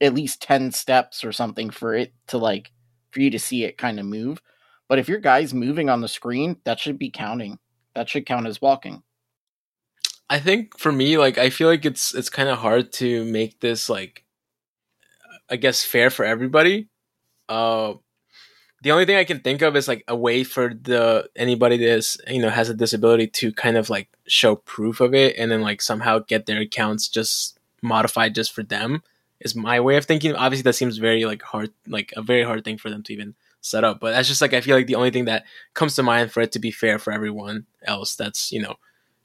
at 0.00 0.14
least 0.14 0.40
10 0.42 0.72
steps 0.72 1.24
or 1.24 1.32
something 1.32 1.70
for 1.70 1.94
it 1.94 2.12
to 2.28 2.38
like 2.38 2.72
for 3.10 3.20
you 3.20 3.30
to 3.30 3.38
see 3.38 3.64
it 3.64 3.76
kind 3.78 4.00
of 4.00 4.06
move. 4.06 4.40
But 4.88 4.98
if 4.98 5.08
your 5.08 5.18
guy's 5.18 5.52
moving 5.54 5.88
on 5.88 6.00
the 6.00 6.08
screen, 6.08 6.56
that 6.64 6.80
should 6.80 6.98
be 6.98 7.10
counting. 7.10 7.58
That 7.94 8.08
should 8.08 8.26
count 8.26 8.46
as 8.46 8.60
walking. 8.60 9.02
I 10.30 10.38
think 10.38 10.78
for 10.78 10.92
me, 10.92 11.18
like 11.18 11.38
I 11.38 11.50
feel 11.50 11.68
like 11.68 11.84
it's 11.84 12.14
it's 12.14 12.30
kind 12.30 12.48
of 12.48 12.58
hard 12.58 12.92
to 12.94 13.24
make 13.24 13.60
this 13.60 13.90
like 13.90 14.24
I 15.50 15.56
guess 15.56 15.84
fair 15.84 16.08
for 16.08 16.24
everybody. 16.24 16.88
Uh 17.48 17.94
the 18.82 18.92
only 18.92 19.04
thing 19.06 19.16
I 19.16 19.24
can 19.24 19.40
think 19.40 19.62
of 19.62 19.76
is 19.76 19.88
like 19.88 20.04
a 20.08 20.16
way 20.16 20.44
for 20.44 20.72
the 20.72 21.28
anybody 21.36 21.76
that's 21.76 22.16
you 22.28 22.40
know 22.40 22.48
has 22.50 22.70
a 22.70 22.74
disability 22.74 23.26
to 23.26 23.52
kind 23.52 23.76
of 23.76 23.90
like 23.90 24.08
show 24.28 24.56
proof 24.56 25.00
of 25.00 25.14
it 25.14 25.36
and 25.36 25.50
then 25.50 25.62
like 25.62 25.82
somehow 25.82 26.20
get 26.20 26.46
their 26.46 26.60
accounts 26.60 27.08
just 27.08 27.58
modified 27.82 28.34
just 28.34 28.52
for 28.52 28.62
them 28.62 29.02
is 29.40 29.56
my 29.56 29.80
way 29.80 29.96
of 29.96 30.04
thinking. 30.04 30.34
Obviously, 30.36 30.62
that 30.64 30.74
seems 30.74 30.98
very 30.98 31.24
like 31.24 31.42
hard, 31.42 31.70
like 31.88 32.12
a 32.16 32.22
very 32.22 32.44
hard 32.44 32.64
thing 32.64 32.78
for 32.78 32.90
them 32.90 33.02
to 33.04 33.12
even 33.12 33.34
set 33.62 33.84
up. 33.84 34.00
But 34.00 34.12
that's 34.12 34.28
just 34.28 34.40
like 34.40 34.54
I 34.54 34.60
feel 34.60 34.76
like 34.76 34.86
the 34.86 34.94
only 34.94 35.10
thing 35.10 35.24
that 35.26 35.44
comes 35.74 35.96
to 35.96 36.02
mind 36.04 36.30
for 36.32 36.40
it 36.40 36.52
to 36.52 36.60
be 36.60 36.70
fair 36.70 36.98
for 36.98 37.12
everyone 37.12 37.66
else 37.82 38.14
that's 38.16 38.52
you 38.52 38.62
know 38.62 38.76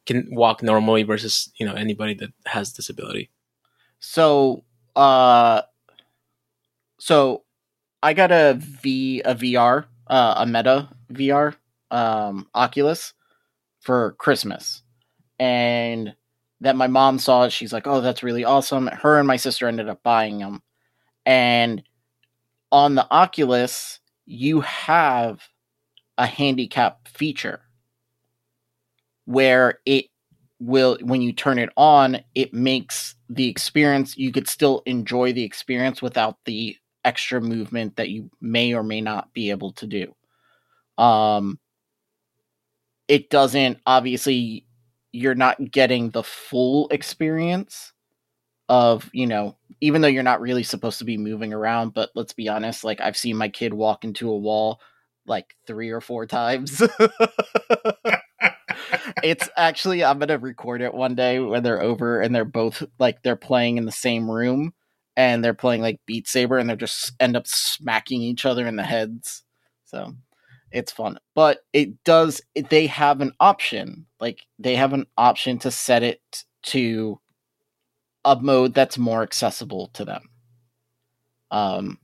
can 0.06 0.28
walk 0.32 0.62
normally 0.62 1.04
versus 1.04 1.52
you 1.58 1.66
know 1.66 1.74
anybody 1.74 2.14
that 2.16 2.32
has 2.46 2.72
disability. 2.72 3.30
So, 4.00 4.64
uh, 4.96 5.64
so 7.00 7.44
I 8.04 8.14
got 8.14 8.32
a 8.32 8.56
V 8.60 9.22
a 9.26 9.36
VR, 9.36 9.86
uh, 10.08 10.36
a 10.38 10.46
Meta 10.46 10.90
VR, 11.12 11.56
um, 11.92 12.48
Oculus 12.54 13.14
for 13.80 14.14
Christmas, 14.14 14.84
and 15.40 16.16
that 16.62 16.76
my 16.76 16.88
mom 16.88 17.20
saw 17.20 17.44
it. 17.44 17.52
She's 17.52 17.74
like, 17.74 17.88
"Oh, 17.88 18.02
that's 18.02 18.24
really 18.24 18.46
awesome." 18.46 18.88
Her 18.88 19.18
and 19.20 19.28
my 19.28 19.38
sister 19.38 19.68
ended 19.68 19.90
up 19.90 20.04
buying 20.04 20.40
them, 20.40 20.62
and 21.26 21.84
on 22.72 22.96
the 22.96 23.08
Oculus, 23.12 24.00
you 24.26 24.62
have 24.62 25.48
a 26.18 26.26
handicap 26.26 27.08
feature 27.08 27.65
where 29.26 29.80
it 29.86 30.06
will 30.60 30.98
when 31.02 31.22
you 31.22 31.34
turn 31.34 31.60
it 31.60 31.70
on 31.76 32.18
it 32.34 32.54
makes 32.54 33.16
the 33.30 33.50
experience 33.50 34.18
you 34.18 34.32
could 34.32 34.48
still 34.48 34.82
enjoy 34.86 35.34
the 35.34 35.44
experience 35.44 36.02
without 36.02 36.38
the 36.46 36.76
extra 37.04 37.42
movement 37.42 37.96
that 37.98 38.10
you 38.10 38.30
may 38.42 38.74
or 38.74 38.84
may 38.84 39.02
not 39.02 39.32
be 39.34 39.52
able 39.52 39.74
to 39.74 39.86
do. 39.86 40.16
Um 41.04 41.60
it 43.08 43.30
doesn't 43.30 43.80
obviously 43.86 44.66
you're 45.12 45.36
not 45.36 45.72
getting 45.72 46.10
the 46.10 46.24
full 46.24 46.88
experience 46.90 47.94
of 48.68 49.10
you 49.14 49.28
know 49.28 49.56
even 49.82 50.02
though 50.02 50.08
you're 50.08 50.24
not 50.24 50.42
really 50.42 50.64
supposed 50.64 51.00
to 51.00 51.06
be 51.06 51.18
moving 51.18 51.54
around 51.54 51.94
but 51.94 52.10
let's 52.16 52.34
be 52.34 52.50
honest 52.50 52.84
like 52.84 53.00
i've 53.00 53.18
seen 53.18 53.36
my 53.38 53.48
kid 53.48 53.74
walk 53.74 54.04
into 54.04 54.30
a 54.30 54.38
wall 54.38 54.80
like 55.28 55.56
three 55.68 55.92
or 55.92 56.02
four 56.02 56.26
times 56.26 56.82
it's 59.24 59.50
actually 59.58 60.04
i'm 60.04 60.20
gonna 60.20 60.38
record 60.38 60.82
it 60.82 60.94
one 60.94 61.16
day 61.16 61.40
when 61.40 61.64
they're 61.64 61.82
over 61.82 62.22
and 62.22 62.34
they're 62.34 62.46
both 62.46 62.84
like 63.00 63.22
they're 63.24 63.36
playing 63.36 63.78
in 63.78 63.86
the 63.86 63.92
same 63.92 64.30
room 64.30 64.74
and 65.16 65.44
they're 65.44 65.54
playing 65.54 65.82
like 65.82 66.00
beat 66.06 66.28
saber 66.28 66.58
and 66.58 66.70
they're 66.70 66.76
just 66.76 67.14
end 67.20 67.36
up 67.36 67.48
smacking 67.48 68.22
each 68.22 68.46
other 68.46 68.68
in 68.68 68.76
the 68.76 68.84
heads 68.84 69.44
so 69.86 70.14
it's 70.72 70.92
fun 70.92 71.18
but 71.36 71.60
it 71.74 72.04
does 72.04 72.42
they 72.70 72.88
have 72.88 73.22
an 73.22 73.32
option 73.40 74.06
like 74.20 74.42
they 74.60 74.76
have 74.76 74.94
an 74.94 75.06
option 75.18 75.58
to 75.58 75.72
set 75.72 76.04
it 76.04 76.22
to 76.64 77.20
a 78.26 78.36
mode 78.42 78.74
that's 78.74 78.98
more 78.98 79.22
accessible 79.22 79.88
to 79.94 80.04
them 80.04 80.30
um 81.52 81.98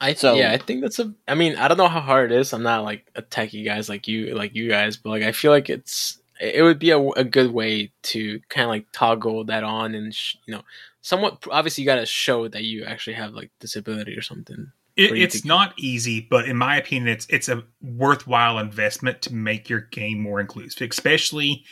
I 0.00 0.14
So- 0.14 0.34
yeah, 0.34 0.50
I 0.50 0.58
think 0.58 0.80
that's 0.82 0.98
a. 0.98 1.14
I 1.28 1.36
mean, 1.36 1.54
I 1.54 1.68
don't 1.68 1.78
know 1.78 1.86
how 1.86 2.00
hard 2.00 2.32
it 2.32 2.36
is. 2.36 2.52
I'm 2.52 2.64
not 2.64 2.82
like 2.82 3.06
a 3.14 3.22
techie 3.22 3.64
guys 3.64 3.88
like 3.88 4.08
you, 4.08 4.34
like 4.34 4.52
you 4.52 4.68
guys, 4.68 4.96
but 4.96 5.10
like 5.10 5.22
I 5.22 5.30
feel 5.30 5.52
like 5.52 5.70
it's 5.70 6.20
it 6.42 6.62
would 6.62 6.78
be 6.78 6.90
a, 6.90 6.98
a 7.00 7.24
good 7.24 7.52
way 7.52 7.92
to 8.02 8.40
kind 8.48 8.64
of 8.64 8.70
like 8.70 8.86
toggle 8.92 9.44
that 9.44 9.62
on 9.62 9.94
and 9.94 10.12
sh- 10.12 10.36
you 10.46 10.54
know, 10.54 10.62
somewhat. 11.00 11.44
Obviously, 11.50 11.82
you 11.82 11.86
got 11.86 11.96
to 11.96 12.06
show 12.06 12.48
that 12.48 12.64
you 12.64 12.84
actually 12.84 13.14
have 13.14 13.32
like 13.32 13.50
disability 13.60 14.16
or 14.16 14.22
something. 14.22 14.72
It, 14.96 15.12
it's 15.12 15.44
not 15.44 15.72
easy, 15.78 16.26
but 16.28 16.46
in 16.46 16.56
my 16.56 16.76
opinion, 16.76 17.08
it's 17.08 17.26
it's 17.30 17.48
a 17.48 17.62
worthwhile 17.80 18.58
investment 18.58 19.22
to 19.22 19.34
make 19.34 19.70
your 19.70 19.80
game 19.80 20.20
more 20.20 20.40
inclusive, 20.40 20.90
especially 20.90 21.64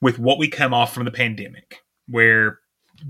with 0.00 0.18
what 0.18 0.38
we 0.38 0.48
come 0.48 0.72
off 0.72 0.94
from 0.94 1.04
the 1.04 1.10
pandemic, 1.10 1.82
where 2.08 2.60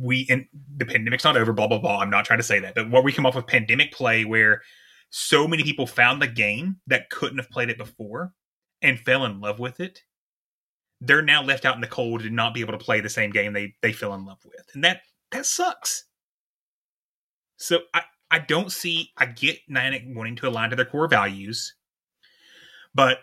we 0.01 0.27
and 0.31 0.47
the 0.77 0.87
pandemic's 0.87 1.23
not 1.23 1.37
over. 1.37 1.53
Blah 1.53 1.69
blah 1.69 1.79
blah. 1.79 2.01
I'm 2.01 2.11
not 2.11 2.25
trying 2.25 2.41
to 2.41 2.45
say 2.45 2.59
that, 2.61 2.75
but 2.75 2.91
what 2.91 3.05
we 3.05 3.13
come 3.13 3.27
off 3.27 3.37
with 3.37 3.47
pandemic 3.47 3.93
play, 3.93 4.25
where 4.25 4.63
so 5.11 5.47
many 5.47 5.63
people 5.63 5.87
found 5.87 6.21
the 6.21 6.27
game 6.27 6.79
that 6.87 7.11
couldn't 7.11 7.39
have 7.39 7.51
played 7.51 7.69
it 7.69 7.79
before 7.79 8.33
and 8.83 8.99
fell 8.99 9.25
in 9.25 9.41
love 9.41 9.61
with 9.61 9.79
it. 9.79 10.03
They're 11.07 11.23
now 11.23 11.43
left 11.43 11.65
out 11.65 11.75
in 11.75 11.81
the 11.81 11.87
cold 11.87 12.23
and 12.23 12.35
not 12.35 12.55
be 12.55 12.61
able 12.61 12.73
to 12.73 12.85
play 12.85 13.01
the 13.01 13.11
same 13.11 13.31
game 13.31 13.53
they 13.53 13.75
they 13.83 13.93
fell 13.93 14.15
in 14.15 14.25
love 14.25 14.39
with, 14.45 14.67
and 14.75 14.85
that 14.85 15.03
that 15.33 15.47
sucks. 15.47 16.05
So 17.57 17.81
I 17.93 18.03
I 18.31 18.39
don't 18.41 18.73
see. 18.73 19.11
I 19.17 19.27
get 19.27 19.59
Niantic 19.71 20.15
wanting 20.15 20.37
to 20.37 20.49
align 20.49 20.71
to 20.71 20.77
their 20.77 20.85
core 20.85 21.09
values, 21.09 21.75
but 22.95 23.19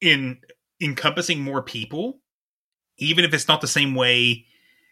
in 0.00 0.38
encompassing 0.80 1.40
more 1.40 1.62
people, 1.62 2.20
even 2.98 3.24
if 3.24 3.34
it's 3.34 3.48
not 3.48 3.60
the 3.60 3.68
same 3.68 3.94
way, 3.94 4.44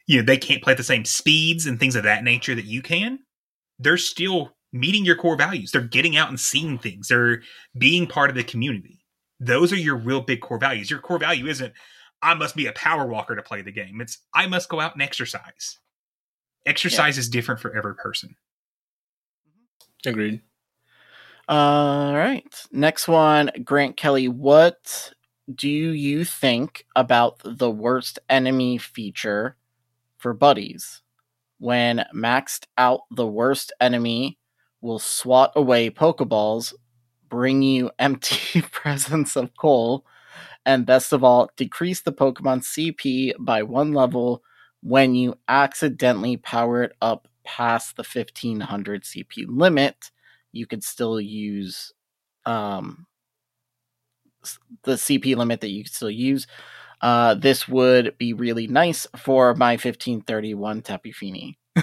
you 0.06 0.18
know, 0.18 0.24
they 0.24 0.36
can't 0.36 0.62
play 0.62 0.72
at 0.72 0.76
the 0.76 0.84
same 0.84 1.04
speeds 1.04 1.66
and 1.66 1.78
things 1.78 1.96
of 1.96 2.04
that 2.04 2.24
nature 2.24 2.54
that 2.54 2.64
you 2.64 2.82
can. 2.82 3.20
They're 3.78 3.98
still 3.98 4.56
meeting 4.72 5.04
your 5.04 5.16
core 5.16 5.36
values. 5.36 5.70
They're 5.70 5.82
getting 5.82 6.16
out 6.16 6.28
and 6.28 6.38
seeing 6.38 6.78
things. 6.78 7.08
They're 7.08 7.42
being 7.78 8.06
part 8.06 8.30
of 8.30 8.36
the 8.36 8.44
community. 8.44 9.04
Those 9.40 9.72
are 9.72 9.76
your 9.76 9.96
real 9.96 10.20
big 10.20 10.40
core 10.40 10.58
values. 10.58 10.90
Your 10.90 11.00
core 11.00 11.18
value 11.18 11.46
isn't 11.46 11.72
I 12.22 12.34
must 12.34 12.56
be 12.56 12.66
a 12.66 12.72
power 12.72 13.06
walker 13.06 13.36
to 13.36 13.42
play 13.42 13.62
the 13.62 13.72
game. 13.72 14.00
It's 14.00 14.18
I 14.34 14.46
must 14.46 14.68
go 14.68 14.80
out 14.80 14.94
and 14.94 15.02
exercise. 15.02 15.78
Exercise 16.64 17.16
is 17.18 17.28
different 17.28 17.60
for 17.60 17.76
every 17.76 17.94
person. 17.94 18.36
Mm-hmm. 19.48 20.08
Agreed. 20.08 20.40
All 21.48 22.14
right. 22.14 22.66
Next 22.72 23.06
one, 23.06 23.50
Grant 23.62 23.96
Kelly. 23.96 24.26
What 24.26 25.12
do 25.54 25.68
you 25.68 26.24
think 26.24 26.84
about 26.96 27.40
the 27.44 27.70
worst 27.70 28.18
enemy 28.28 28.78
feature 28.78 29.56
for 30.18 30.34
buddies? 30.34 31.02
When 31.58 32.04
maxed 32.12 32.64
out, 32.76 33.02
the 33.12 33.26
worst 33.26 33.72
enemy 33.80 34.38
will 34.80 34.98
swat 34.98 35.52
away 35.54 35.88
Pokeballs, 35.88 36.74
bring 37.28 37.62
you 37.62 37.92
empty 37.98 38.60
presents 38.72 39.36
of 39.36 39.56
coal, 39.56 40.04
and 40.66 40.84
best 40.84 41.12
of 41.14 41.24
all, 41.24 41.50
decrease 41.56 42.02
the 42.02 42.12
Pokemon 42.12 42.62
CP 42.62 43.32
by 43.38 43.62
one 43.62 43.92
level 43.92 44.42
when 44.82 45.14
you 45.14 45.38
accidentally 45.48 46.36
power 46.36 46.82
it 46.82 46.92
up 47.00 47.28
past 47.44 47.96
the 47.96 48.02
1500 48.02 49.04
CP 49.04 49.46
limit 49.48 50.10
you 50.56 50.66
could 50.66 50.82
still 50.82 51.20
use 51.20 51.92
um, 52.44 53.06
the 54.82 54.94
CP 54.94 55.36
limit 55.36 55.60
that 55.60 55.70
you 55.70 55.84
could 55.84 55.92
still 55.94 56.10
use. 56.10 56.46
Uh, 57.00 57.34
this 57.34 57.68
would 57.68 58.16
be 58.18 58.32
really 58.32 58.66
nice 58.66 59.06
for 59.16 59.54
my 59.54 59.72
1531 59.72 60.82
Tapu 60.82 61.12
Fini. 61.12 61.58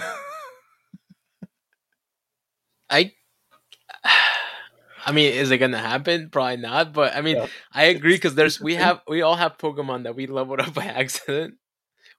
I. 2.90 3.12
I 5.06 5.12
mean, 5.12 5.32
is 5.34 5.50
it 5.50 5.58
gonna 5.58 5.78
happen? 5.78 6.30
Probably 6.30 6.56
not. 6.56 6.92
But 6.92 7.14
I 7.14 7.20
mean, 7.20 7.36
Yeah. 7.36 7.46
I 7.72 7.84
agree 7.84 8.14
because 8.14 8.34
there's 8.34 8.60
we 8.60 8.74
have 8.84 9.00
we 9.08 9.22
all 9.22 9.36
have 9.36 9.58
Pokemon 9.58 10.04
that 10.04 10.16
we 10.16 10.26
leveled 10.26 10.60
up 10.60 10.74
by 10.80 10.84
accident, 10.84 11.54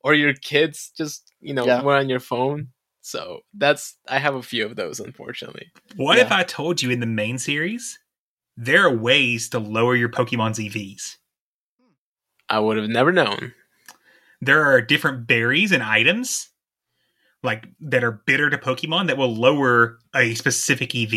or 0.02 0.14
your 0.14 0.34
kids 0.34 0.92
just 0.98 1.32
you 1.40 1.54
know 1.54 1.66
Yeah. 1.66 1.82
were 1.82 1.96
on 1.96 2.10
your 2.10 2.20
phone. 2.20 2.70
So 3.02 3.42
that's 3.54 3.98
I 4.08 4.18
have 4.20 4.36
a 4.36 4.42
few 4.44 4.66
of 4.66 4.76
those, 4.76 5.00
unfortunately. 5.00 5.72
What 5.96 6.18
Yeah. 6.18 6.26
if 6.26 6.32
I 6.32 6.44
told 6.44 6.82
you 6.82 6.90
in 6.90 7.00
the 7.00 7.06
main 7.06 7.38
series 7.38 8.00
there 8.58 8.86
are 8.86 8.96
ways 8.96 9.50
to 9.50 9.60
lower 9.60 9.96
your 9.96 10.08
Pokemon's 10.10 10.60
EVs? 10.60 11.18
I 12.48 12.60
would 12.60 12.78
have 12.78 12.88
never 12.88 13.12
known. 13.12 13.54
There 14.42 14.64
are 14.64 14.80
different 14.82 15.28
berries 15.28 15.72
and 15.72 15.84
items 15.84 16.50
like 17.44 17.68
that 17.80 18.04
are 18.04 18.12
bitter 18.26 18.50
to 18.50 18.58
Pokemon 18.58 19.08
that 19.08 19.18
will 19.18 19.34
lower 19.36 20.00
a 20.16 20.34
specific 20.36 20.96
EV. 20.96 21.14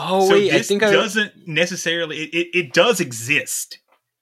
Oh 0.00 0.28
so 0.28 0.34
wait, 0.34 0.52
I 0.52 0.62
think 0.62 0.80
doesn't 0.80 1.48
necessarily 1.48 2.18
it, 2.18 2.34
it, 2.34 2.58
it 2.58 2.72
does 2.72 3.00
exist 3.00 3.80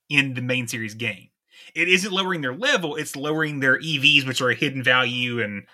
in 0.08 0.32
the 0.32 0.40
main 0.40 0.66
series 0.66 0.94
game. 0.94 1.28
It 1.74 1.88
isn't 1.88 2.12
lowering 2.12 2.40
their 2.40 2.54
level, 2.54 2.96
it's 2.96 3.14
lowering 3.14 3.60
their 3.60 3.78
EVs, 3.78 4.26
which 4.26 4.40
are 4.40 4.48
a 4.48 4.54
hidden 4.54 4.82
value 4.82 5.42
and 5.42 5.64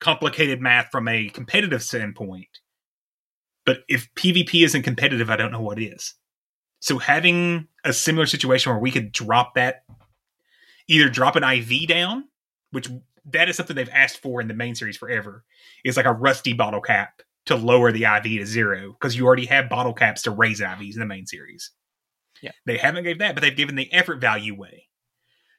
complicated 0.00 0.62
math 0.62 0.88
from 0.90 1.06
a 1.08 1.28
competitive 1.28 1.82
standpoint. 1.82 2.60
But 3.66 3.80
if 3.86 4.08
PvP 4.14 4.64
isn't 4.64 4.82
competitive, 4.82 5.28
I 5.28 5.36
don't 5.36 5.52
know 5.52 5.60
what 5.60 5.78
is. 5.78 6.14
So 6.80 6.96
having 6.96 7.68
a 7.84 7.92
similar 7.92 8.24
situation 8.24 8.72
where 8.72 8.80
we 8.80 8.90
could 8.90 9.12
drop 9.12 9.54
that 9.56 9.84
either 10.88 11.10
drop 11.10 11.36
an 11.36 11.44
IV 11.44 11.86
down, 11.86 12.24
which 12.70 12.88
that 13.26 13.50
is 13.50 13.56
something 13.56 13.76
they've 13.76 13.90
asked 13.92 14.22
for 14.22 14.40
in 14.40 14.48
the 14.48 14.54
main 14.54 14.74
series 14.74 14.96
forever, 14.96 15.44
is 15.84 15.98
like 15.98 16.06
a 16.06 16.12
rusty 16.12 16.54
bottle 16.54 16.80
cap 16.80 17.20
to 17.46 17.56
lower 17.56 17.92
the 17.92 18.04
IV 18.04 18.24
to 18.24 18.46
zero 18.46 18.92
because 18.92 19.16
you 19.16 19.26
already 19.26 19.46
have 19.46 19.68
bottle 19.68 19.94
caps 19.94 20.22
to 20.22 20.30
raise 20.30 20.60
IVs 20.60 20.94
in 20.94 21.00
the 21.00 21.06
main 21.06 21.26
series. 21.26 21.70
Yeah. 22.42 22.52
They 22.66 22.78
haven't 22.78 23.04
gave 23.04 23.18
that, 23.18 23.34
but 23.34 23.42
they've 23.42 23.56
given 23.56 23.76
the 23.76 23.92
effort 23.92 24.20
value 24.20 24.54
way. 24.54 24.86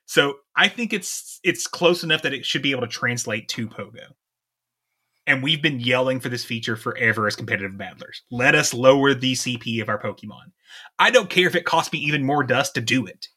So 0.06 0.36
I 0.56 0.68
think 0.68 0.94
it's 0.94 1.40
it's 1.44 1.68
close 1.68 2.04
enough 2.04 2.24
that 2.24 2.34
it 2.34 2.46
should 2.46 2.62
be 2.62 2.72
able 2.72 2.82
to 2.82 2.88
translate 2.88 3.48
to 3.50 3.68
Pogo. 3.68 4.08
And 5.28 5.44
we've 5.44 5.62
been 5.62 5.80
yelling 5.80 6.20
for 6.20 6.30
this 6.30 6.44
feature 6.44 6.76
forever 6.76 7.28
as 7.28 7.36
competitive 7.36 7.78
battlers. 7.78 8.24
Let 8.32 8.56
us 8.56 8.74
lower 8.74 9.14
the 9.14 9.34
CP 9.34 9.82
of 9.82 9.88
our 9.88 10.02
Pokemon. 10.02 10.52
I 10.98 11.12
don't 11.12 11.30
care 11.30 11.48
if 11.48 11.56
it 11.56 11.66
costs 11.66 11.94
me 11.94 12.00
even 12.00 12.26
more 12.26 12.44
dust 12.44 12.74
to 12.76 12.82
do 12.82 13.06
it. 13.06 13.28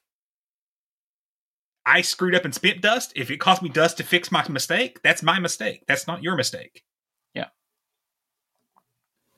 I 1.86 2.00
screwed 2.00 2.34
up 2.34 2.46
and 2.46 2.54
spent 2.54 2.80
dust. 2.80 3.12
If 3.14 3.30
it 3.30 3.38
cost 3.38 3.62
me 3.62 3.68
dust 3.68 3.98
to 3.98 4.02
fix 4.02 4.32
my 4.32 4.46
mistake, 4.48 5.00
that's 5.02 5.22
my 5.22 5.38
mistake. 5.38 5.84
That's 5.86 6.06
not 6.06 6.22
your 6.22 6.36
mistake. 6.36 6.82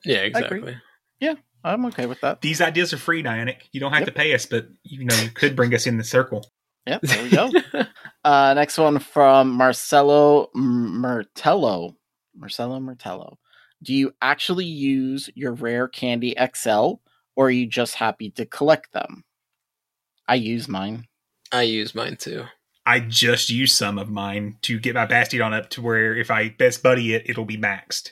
Yeah, 0.05 0.17
exactly. 0.19 0.77
Yeah, 1.19 1.33
I'm 1.63 1.85
okay 1.87 2.05
with 2.05 2.21
that. 2.21 2.41
These 2.41 2.61
ideas 2.61 2.93
are 2.93 2.97
free, 2.97 3.23
Niantic. 3.23 3.61
You 3.71 3.79
don't 3.79 3.91
have 3.91 4.01
Yep. 4.01 4.07
to 4.09 4.13
pay 4.13 4.33
us, 4.33 4.45
but 4.45 4.67
you 4.83 5.05
know 5.05 5.15
you 5.15 5.29
could 5.29 5.55
bring 5.55 5.73
us 5.73 5.87
in 5.87 5.97
the 5.97 6.03
circle. 6.03 6.49
Yep, 6.85 7.01
there 7.03 7.23
we 7.23 7.29
go. 7.29 7.51
uh, 8.23 8.53
next 8.53 8.77
one 8.77 8.99
from 8.99 9.51
Marcelo 9.51 10.49
Mertello. 10.55 11.95
Marcelo 12.35 12.79
Mertello. 12.79 13.35
Do 13.83 13.93
you 13.93 14.13
actually 14.21 14.65
use 14.65 15.29
your 15.35 15.53
rare 15.53 15.87
candy 15.87 16.35
XL 16.55 16.93
or 17.35 17.47
are 17.47 17.51
you 17.51 17.67
just 17.67 17.95
happy 17.95 18.29
to 18.31 18.45
collect 18.45 18.91
them? 18.93 19.23
I 20.27 20.35
use 20.35 20.67
mine. 20.67 21.07
I 21.51 21.63
use 21.63 21.93
mine 21.93 22.17
too. 22.17 22.45
I 22.85 22.99
just 23.01 23.49
use 23.49 23.73
some 23.73 23.97
of 23.99 24.09
mine 24.09 24.57
to 24.63 24.79
get 24.79 24.95
my 24.95 25.05
Bastion 25.05 25.41
up 25.53 25.69
to 25.71 25.81
where 25.81 26.15
if 26.15 26.31
I 26.31 26.49
best 26.49 26.81
buddy 26.81 27.13
it, 27.13 27.29
it'll 27.29 27.45
be 27.45 27.57
maxed. 27.57 28.11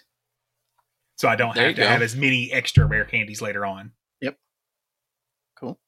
So 1.17 1.27
I 1.29 1.35
don't 1.35 1.55
There 1.55 1.67
have 1.67 1.75
to 1.75 1.81
go. 1.81 1.87
have 1.87 2.01
as 2.01 2.15
many 2.15 2.51
extra 2.51 2.85
rare 2.85 3.05
candies 3.05 3.41
later 3.41 3.65
on. 3.65 3.91
Yep. 4.21 4.37
Cool. 5.57 5.79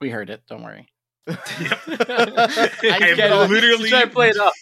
We 0.00 0.08
heard 0.10 0.30
it. 0.30 0.42
Don't 0.48 0.62
worry. 0.62 0.88
Yep. 1.28 1.38
I 1.58 2.68
I 2.84 3.06
have 3.06 3.16
get 3.16 3.50
literally 3.50 3.88
Try 3.90 4.02
to 4.02 4.10
play 4.10 4.28
it 4.30 4.36
up. 4.36 4.52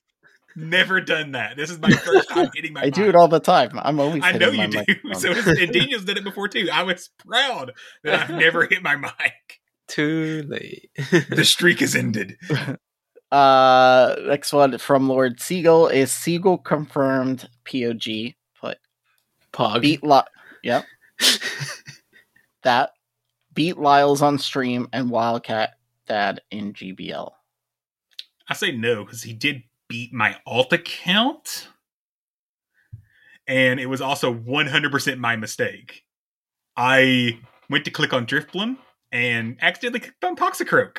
never 0.57 1.01
done 1.01 1.33
that. 1.33 1.57
This 1.57 1.71
is 1.71 1.79
my 1.79 1.91
first 1.91 2.29
time 2.31 2.49
hitting 2.55 2.73
my 2.73 2.81
mic. 2.83 2.87
I 2.87 2.91
do 3.03 3.09
it 3.09 3.15
all 3.15 3.29
the 3.29 3.41
time. 3.41 3.71
I'm 3.83 4.01
always. 4.01 4.23
I 4.25 4.33
know 4.33 4.51
hitting 4.51 4.73
you 4.73 4.79
my 4.79 4.85
do. 4.85 4.95
microphone. 5.05 5.15
So 5.21 5.31
is, 5.33 5.47
and 5.47 5.73
Daniel's 5.73 6.05
done 6.05 6.17
it 6.19 6.25
before 6.25 6.49
too. 6.49 6.69
I 6.73 6.83
was 6.83 7.11
proud 7.27 7.73
that 8.05 8.21
I've 8.31 8.31
never 8.37 8.67
hit 8.67 8.83
my 8.83 8.97
mic. 8.97 9.13
Too 9.89 10.45
late. 10.49 10.91
The 11.31 11.45
streak 11.45 11.83
is 11.83 11.97
ended. 11.97 12.37
Uh, 13.33 14.17
next 14.27 14.53
one 14.53 14.79
from 14.79 15.09
Lord 15.09 15.41
Siegel 15.41 15.89
is 15.89 16.11
Siegel 16.13 16.59
confirmed 16.59 17.49
POG. 17.65 18.35
Pog. 19.53 19.83
beat 19.83 20.03
Li- 20.03 20.21
Yep, 20.63 20.85
that 22.63 22.91
beat 23.55 23.79
Lyles 23.79 24.21
on 24.23 24.39
stream 24.39 24.89
and 24.93 25.11
Wildcat 25.11 25.75
Dad 26.07 26.43
in 26.51 26.75
GBL. 26.75 27.31
I 28.49 28.55
say 28.55 28.73
no 28.73 29.05
because 29.05 29.23
he 29.23 29.33
did 29.33 29.63
beat 29.89 30.13
my 30.13 30.37
alt 30.47 30.73
account, 30.73 31.69
and 33.47 33.81
it 33.81 33.87
was 33.87 34.01
also 34.01 34.35
100% 34.35 35.19
my 35.19 35.37
mistake. 35.37 36.05
I 36.77 37.41
went 37.69 37.85
to 37.87 37.91
click 37.91 38.13
on 38.13 38.27
Drifblim 38.27 38.77
and 39.13 39.57
accidentally 39.61 40.01
clicked 40.01 40.25
on 40.25 40.37
Toxicroak. 40.37 40.99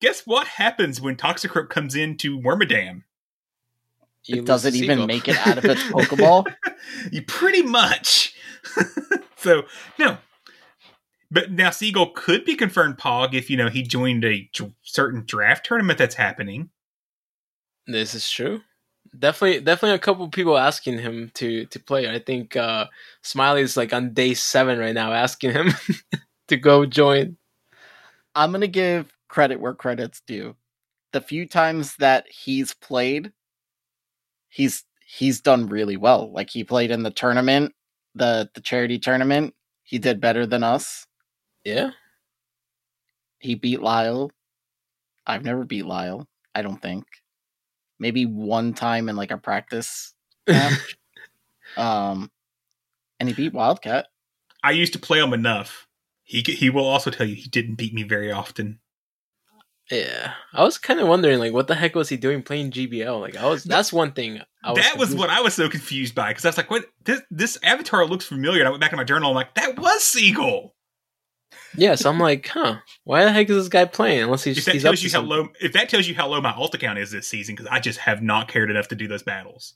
Guess 0.00 0.22
what 0.26 0.46
happens 0.46 1.00
when 1.00 1.16
Toxicroak 1.16 1.68
comes 1.68 1.94
into 1.94 2.38
Wormadam? 2.38 3.02
You 4.26 4.40
It 4.40 4.44
doesn't 4.46 4.74
even 4.74 4.96
seagull. 4.96 5.06
make 5.06 5.28
it 5.28 5.36
out 5.46 5.58
of 5.58 5.64
its 5.64 5.82
Pokeball. 5.90 6.46
you 7.12 7.22
pretty 7.22 7.62
much. 7.62 8.34
so 9.36 9.62
no, 9.98 10.18
but 11.30 11.50
now 11.52 11.70
Siegel 11.70 12.08
could 12.14 12.44
be 12.44 12.54
confirmed 12.54 12.98
Pog 12.98 13.34
if 13.34 13.48
you 13.50 13.56
know 13.56 13.68
he 13.68 13.82
joined 13.82 14.24
a 14.24 14.48
d- 14.52 14.72
certain 14.82 15.24
draft 15.26 15.66
tournament 15.66 15.98
that's 15.98 16.14
happening. 16.16 16.70
This 17.86 18.14
is 18.14 18.28
true. 18.30 18.62
Definitely, 19.16 19.60
definitely 19.60 19.94
a 19.94 20.00
couple 20.00 20.28
people 20.28 20.58
asking 20.58 20.98
him 20.98 21.30
to 21.34 21.64
to 21.66 21.78
play. 21.80 22.10
I 22.12 22.18
think 22.18 22.56
uh 22.56 22.86
Smiley's 23.22 23.76
like 23.76 23.92
on 23.92 24.12
day 24.12 24.34
seven 24.34 24.78
right 24.78 24.94
now, 24.94 25.12
asking 25.12 25.52
him 25.52 25.68
to 26.48 26.56
go 26.56 26.84
join. 26.84 27.36
I'm 28.34 28.50
gonna 28.52 28.66
give 28.66 29.16
credit 29.28 29.60
where 29.60 29.74
credit's 29.74 30.20
due. 30.20 30.56
The 31.12 31.20
few 31.20 31.46
times 31.46 31.96
that 31.96 32.26
he's 32.28 32.74
played, 32.74 33.32
he's 34.56 34.84
he's 35.06 35.42
done 35.42 35.66
really 35.66 35.98
well. 35.98 36.32
Like 36.32 36.48
he 36.48 36.64
played 36.64 36.90
in 36.90 37.02
the 37.02 37.10
tournament, 37.10 37.74
the 38.14 38.48
the 38.54 38.62
charity 38.62 38.98
tournament. 38.98 39.54
He 39.82 39.98
did 39.98 40.20
better 40.20 40.46
than 40.46 40.64
us. 40.64 41.06
Yeah, 41.64 41.90
He 43.38 43.54
beat 43.54 43.82
Lyle. 43.82 44.30
I've 45.26 45.44
never 45.44 45.64
beat 45.64 45.84
Lyle. 45.84 46.26
I 46.54 46.62
don't 46.62 46.80
think. 46.80 47.04
Maybe 47.98 48.24
one 48.24 48.72
time 48.72 49.08
in 49.08 49.16
like 49.16 49.30
a 49.30 49.38
practice 49.38 50.14
match. 50.48 50.96
um, 51.76 52.30
and 53.20 53.28
he 53.28 53.34
beat 53.34 53.52
Wildcat. 53.52 54.06
I 54.62 54.70
used 54.70 54.94
to 54.94 54.98
play 54.98 55.20
him 55.20 55.32
enough. 55.32 55.86
He 56.24 56.40
he 56.40 56.70
will 56.70 56.86
also 56.86 57.10
tell 57.10 57.26
you 57.26 57.34
he 57.36 57.48
didn't 57.48 57.74
beat 57.76 57.92
me 57.94 58.04
very 58.04 58.32
often. 58.32 58.80
Yeah. 59.90 60.32
I 60.52 60.62
was 60.64 60.78
kind 60.78 61.00
of 61.00 61.08
wondering, 61.08 61.38
like, 61.38 61.52
what 61.52 61.66
the 61.68 61.74
heck 61.74 61.94
was 61.94 62.08
he 62.08 62.16
doing 62.16 62.42
playing 62.42 62.72
GBL? 62.72 63.20
Like, 63.20 63.36
I 63.36 63.46
was. 63.46 63.64
That's 63.64 63.92
one 63.92 64.12
thing. 64.12 64.40
I 64.64 64.72
was 64.72 64.82
that 64.82 64.96
was 64.98 65.08
confused. 65.10 65.18
what 65.18 65.30
I 65.30 65.40
was 65.40 65.54
so 65.54 65.68
confused 65.68 66.14
by 66.14 66.28
because 66.30 66.44
I 66.44 66.48
was 66.48 66.56
like, 66.56 66.70
"What? 66.70 66.86
This 67.04 67.20
this 67.30 67.58
avatar 67.62 68.04
looks 68.04 68.24
familiar." 68.24 68.60
And 68.60 68.68
I 68.68 68.70
went 68.70 68.80
back 68.80 68.90
to 68.90 68.96
my 68.96 69.04
journal. 69.04 69.30
I'm 69.30 69.36
like, 69.36 69.54
"That 69.54 69.78
was 69.78 70.02
Siegel." 70.02 70.74
Yeah, 71.76 71.94
so 71.94 72.10
I'm 72.10 72.18
like, 72.18 72.48
huh? 72.48 72.78
Why 73.04 73.24
the 73.24 73.32
heck 73.32 73.48
is 73.50 73.56
this 73.56 73.68
guy 73.68 73.84
playing? 73.84 74.24
Unless 74.24 74.44
he's 74.44 74.58
If 74.58 74.64
that 74.64 74.72
he's 74.74 74.84
up 74.84 74.90
tells 74.90 75.00
to 75.00 75.06
you 75.06 75.10
how 75.10 75.18
something. 75.18 75.30
low, 75.30 75.48
if 75.60 75.72
that 75.74 75.88
tells 75.88 76.08
you 76.08 76.14
how 76.14 76.26
low 76.26 76.40
my 76.40 76.52
alt 76.52 76.74
account 76.74 76.98
is 76.98 77.10
this 77.10 77.28
season, 77.28 77.54
because 77.54 77.68
I 77.70 77.78
just 77.80 77.98
have 78.00 78.22
not 78.22 78.48
cared 78.48 78.70
enough 78.70 78.88
to 78.88 78.94
do 78.96 79.06
those 79.06 79.22
battles. 79.22 79.74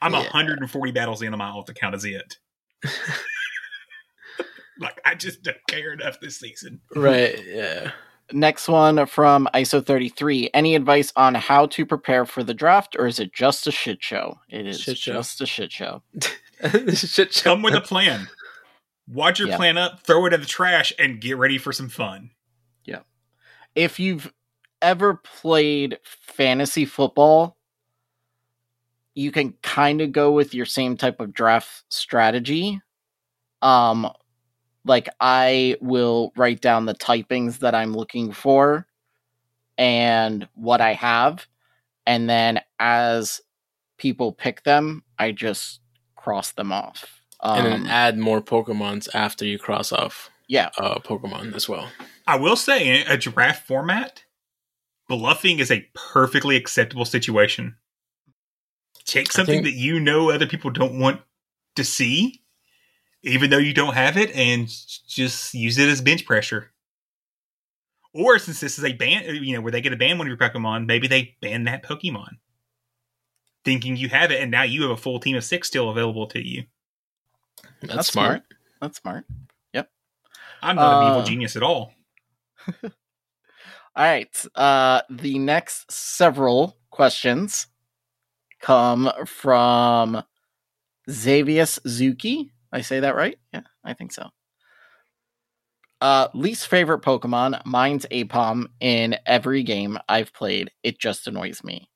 I'm 0.00 0.12
Yeah. 0.12 0.20
140 0.22 0.92
battles 0.92 1.20
in 1.22 1.32
on 1.32 1.38
my 1.38 1.48
alt 1.50 1.68
account 1.68 1.94
is 1.96 2.04
it. 2.04 2.36
like 4.80 5.00
I 5.04 5.14
just 5.14 5.42
don't 5.42 5.56
care 5.68 5.92
enough 5.92 6.20
this 6.20 6.38
season. 6.38 6.80
Right? 6.94 7.38
Yeah. 7.46 7.92
Next 8.30 8.68
one 8.68 9.04
from 9.06 9.48
ISO33. 9.52 10.50
Any 10.54 10.74
advice 10.74 11.12
on 11.16 11.34
how 11.34 11.66
to 11.66 11.84
prepare 11.84 12.24
for 12.24 12.42
the 12.42 12.54
draft, 12.54 12.96
or 12.98 13.06
is 13.06 13.18
it 13.18 13.32
just 13.32 13.66
a 13.66 13.70
shit 13.72 14.02
show? 14.02 14.38
It 14.48 14.66
is 14.66 14.80
Shit 14.80 14.98
show. 14.98 15.12
just 15.14 15.40
a 15.40 15.46
shit 15.46 15.72
show. 15.72 16.02
Shit 16.94 17.32
show. 17.34 17.42
Come 17.50 17.62
with 17.62 17.74
a 17.74 17.80
plan. 17.80 18.28
Watch 19.08 19.40
your 19.40 19.48
Yeah. 19.48 19.56
plan 19.56 19.76
up, 19.76 20.00
throw 20.04 20.24
it 20.26 20.32
in 20.32 20.40
the 20.40 20.46
trash, 20.46 20.92
and 20.98 21.20
get 21.20 21.36
ready 21.36 21.58
for 21.58 21.72
some 21.72 21.88
fun. 21.88 22.30
Yeah. 22.84 23.00
If 23.74 23.98
you've 23.98 24.32
ever 24.80 25.14
played 25.14 25.98
fantasy 26.04 26.84
football, 26.84 27.56
you 29.14 29.32
can 29.32 29.54
kind 29.62 30.00
of 30.00 30.12
go 30.12 30.30
with 30.30 30.54
your 30.54 30.64
same 30.66 30.96
type 30.96 31.20
of 31.20 31.34
draft 31.34 31.82
strategy. 31.88 32.80
Um, 33.60 34.08
like 34.84 35.08
I 35.20 35.76
will 35.80 36.32
write 36.36 36.60
down 36.60 36.86
the 36.86 36.94
typings 36.94 37.60
that 37.60 37.74
I'm 37.74 37.94
looking 37.94 38.32
for 38.32 38.86
and 39.78 40.48
what 40.54 40.80
I 40.80 40.92
have, 40.94 41.46
and 42.06 42.28
then 42.28 42.60
as 42.78 43.40
people 43.96 44.32
pick 44.32 44.62
them, 44.64 45.02
I 45.18 45.32
just 45.32 45.80
cross 46.16 46.52
them 46.52 46.72
off. 46.72 47.20
Um, 47.40 47.58
and 47.58 47.66
then 47.66 47.86
add 47.90 48.18
more 48.18 48.40
Pokemons 48.40 49.08
after 49.14 49.44
you 49.44 49.58
cross 49.58 49.92
off 49.92 50.30
yeah, 50.52 50.68
uh, 50.76 50.98
Pokemon 50.98 51.54
as 51.54 51.66
well. 51.66 51.88
I 52.26 52.36
will 52.36 52.56
say, 52.56 53.00
in 53.00 53.06
a 53.08 53.16
draft 53.16 53.66
format, 53.66 54.24
bluffing 55.08 55.60
is 55.60 55.70
a 55.70 55.88
perfectly 55.94 56.56
acceptable 56.56 57.06
situation. 57.06 57.76
Take 59.06 59.32
something 59.32 59.62
think- 59.62 59.64
that 59.64 59.80
you 59.80 59.98
know 59.98 60.30
other 60.30 60.46
people 60.46 60.70
don't 60.70 60.98
want 60.98 61.22
to 61.76 61.84
see, 61.84 62.41
even 63.22 63.50
though 63.50 63.58
you 63.58 63.74
don't 63.74 63.94
have 63.94 64.16
it, 64.16 64.30
and 64.34 64.68
just 65.08 65.54
use 65.54 65.78
it 65.78 65.88
as 65.88 66.00
bench 66.00 66.24
pressure. 66.26 66.72
Or 68.14 68.38
since 68.38 68.60
this 68.60 68.78
is 68.78 68.84
a 68.84 68.92
ban, 68.92 69.24
you 69.42 69.54
know, 69.54 69.62
where 69.62 69.72
they 69.72 69.80
get 69.80 69.90
to 69.90 69.96
ban 69.96 70.18
one 70.18 70.26
of 70.26 70.28
your 70.28 70.36
Pokemon, 70.36 70.86
maybe 70.86 71.06
they 71.08 71.36
ban 71.40 71.64
that 71.64 71.82
Pokemon, 71.82 72.36
thinking 73.64 73.96
you 73.96 74.08
have 74.10 74.30
it, 74.30 74.42
and 74.42 74.50
now 74.50 74.64
you 74.64 74.82
have 74.82 74.90
a 74.90 74.96
full 74.96 75.18
team 75.18 75.36
of 75.36 75.44
six 75.44 75.68
still 75.68 75.88
available 75.88 76.26
to 76.28 76.46
you. 76.46 76.64
That's, 77.80 78.08
smart. 78.08 78.42
That's 78.80 78.98
smart. 79.00 79.24
Yep. 79.72 79.90
I'm 80.62 80.76
not 80.76 80.98
an 81.02 81.06
Uh, 81.06 81.10
evil 81.10 81.22
genius 81.22 81.56
at 81.56 81.62
all. 81.62 81.94
All 82.84 82.90
right. 83.96 84.44
Uh, 84.54 85.02
the 85.10 85.38
next 85.38 85.90
several 85.90 86.76
questions 86.90 87.66
come 88.60 89.10
from 89.26 90.22
Xavius 91.08 91.78
Zuki. 91.86 92.50
I 92.72 92.80
say 92.80 93.00
that 93.00 93.14
right? 93.14 93.38
Yeah, 93.52 93.62
I 93.84 93.94
think 93.94 94.12
so. 94.12 94.30
Uh, 96.00 96.28
least 96.34 96.66
favorite 96.66 97.02
Pokemon. 97.02 97.64
Mine's 97.64 98.06
Aipom. 98.10 98.66
In 98.80 99.16
every 99.24 99.62
game 99.62 99.98
I've 100.08 100.32
played, 100.32 100.70
it 100.82 100.98
just 100.98 101.28
annoys 101.28 101.62
me. 101.62 101.88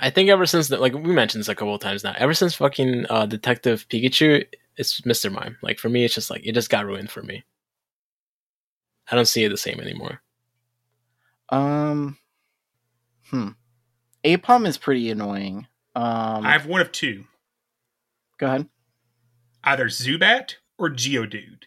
I 0.00 0.10
think 0.10 0.28
ever 0.28 0.46
since 0.46 0.68
the, 0.68 0.78
like 0.78 0.92
we 0.92 1.12
mentioned 1.12 1.40
this 1.40 1.48
a 1.48 1.54
couple 1.54 1.74
of 1.74 1.80
times 1.80 2.04
now. 2.04 2.14
Ever 2.18 2.34
since 2.34 2.54
fucking 2.54 3.06
uh, 3.08 3.26
Detective 3.26 3.86
Pikachu, 3.88 4.44
it's 4.76 5.00
Mr. 5.02 5.32
Mime. 5.32 5.56
Like 5.62 5.78
for 5.78 5.88
me, 5.88 6.04
it's 6.04 6.14
just 6.14 6.30
like 6.30 6.44
it 6.44 6.52
just 6.52 6.70
got 6.70 6.86
ruined 6.86 7.10
for 7.10 7.22
me. 7.22 7.44
I 9.10 9.16
don't 9.16 9.26
see 9.26 9.44
it 9.44 9.50
the 9.50 9.56
same 9.56 9.80
anymore. 9.80 10.20
Um, 11.50 12.18
hmm. 13.30 13.50
Aipom 14.24 14.66
is 14.66 14.78
pretty 14.78 15.10
annoying. 15.10 15.66
Um, 15.94 16.44
I 16.44 16.52
have 16.52 16.66
one 16.66 16.80
of 16.80 16.90
two: 16.90 17.24
go 18.38 18.46
ahead. 18.46 18.68
Either 19.64 19.86
Zubat 19.86 20.54
or 20.78 20.90
Geodude, 20.90 21.64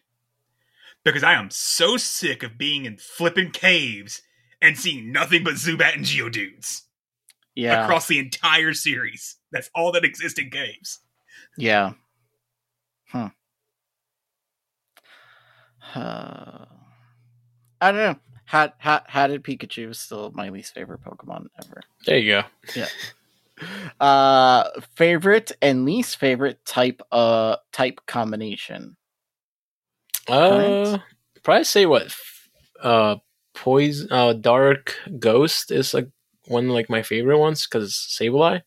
because 1.03 1.23
I 1.23 1.33
am 1.33 1.49
so 1.49 1.97
sick 1.97 2.43
of 2.43 2.57
being 2.57 2.85
in 2.85 2.97
flipping 2.97 3.51
caves 3.51 4.21
and 4.61 4.77
seeing 4.77 5.11
nothing 5.11 5.43
but 5.43 5.53
Zubat 5.55 5.95
and 5.95 6.05
Geodudes 6.05 6.83
Yeah, 7.55 7.83
across 7.83 8.07
the 8.07 8.19
entire 8.19 8.73
series. 8.73 9.37
That's 9.51 9.69
all 9.75 9.91
that 9.93 10.03
exists 10.05 10.39
in 10.39 10.49
caves. 10.49 10.99
yeah. 11.57 11.93
Hmm. 13.09 13.27
Uh, 15.95 16.65
I 17.79 17.91
don't 17.91 17.95
know. 17.95 18.15
Had 18.45 18.73
had 18.77 19.03
had 19.07 19.31
it 19.31 19.43
Pikachu 19.43 19.91
is 19.91 19.99
still 19.99 20.31
my 20.33 20.49
least 20.49 20.73
favorite 20.73 21.01
Pokemon 21.03 21.47
ever. 21.63 21.81
There 22.05 22.17
you 22.17 22.43
go. 22.75 22.83
Uh, 23.99 24.69
favorite 24.95 25.51
and 25.61 25.83
least 25.85 26.17
favorite 26.17 26.63
type 26.65 27.01
uh 27.11 27.55
type 27.73 27.99
combination. 28.05 28.95
Uh, 30.27 30.99
probably 31.43 31.63
say 31.63 31.85
what? 31.85 32.13
Uh, 32.81 33.15
poison. 33.55 34.07
Uh, 34.11 34.33
dark 34.33 34.95
ghost 35.19 35.71
is 35.71 35.93
like 35.93 36.09
one 36.47 36.69
like 36.69 36.89
my 36.89 37.01
favorite 37.01 37.39
ones 37.39 37.65
because 37.67 37.93
Sableye. 37.93 38.61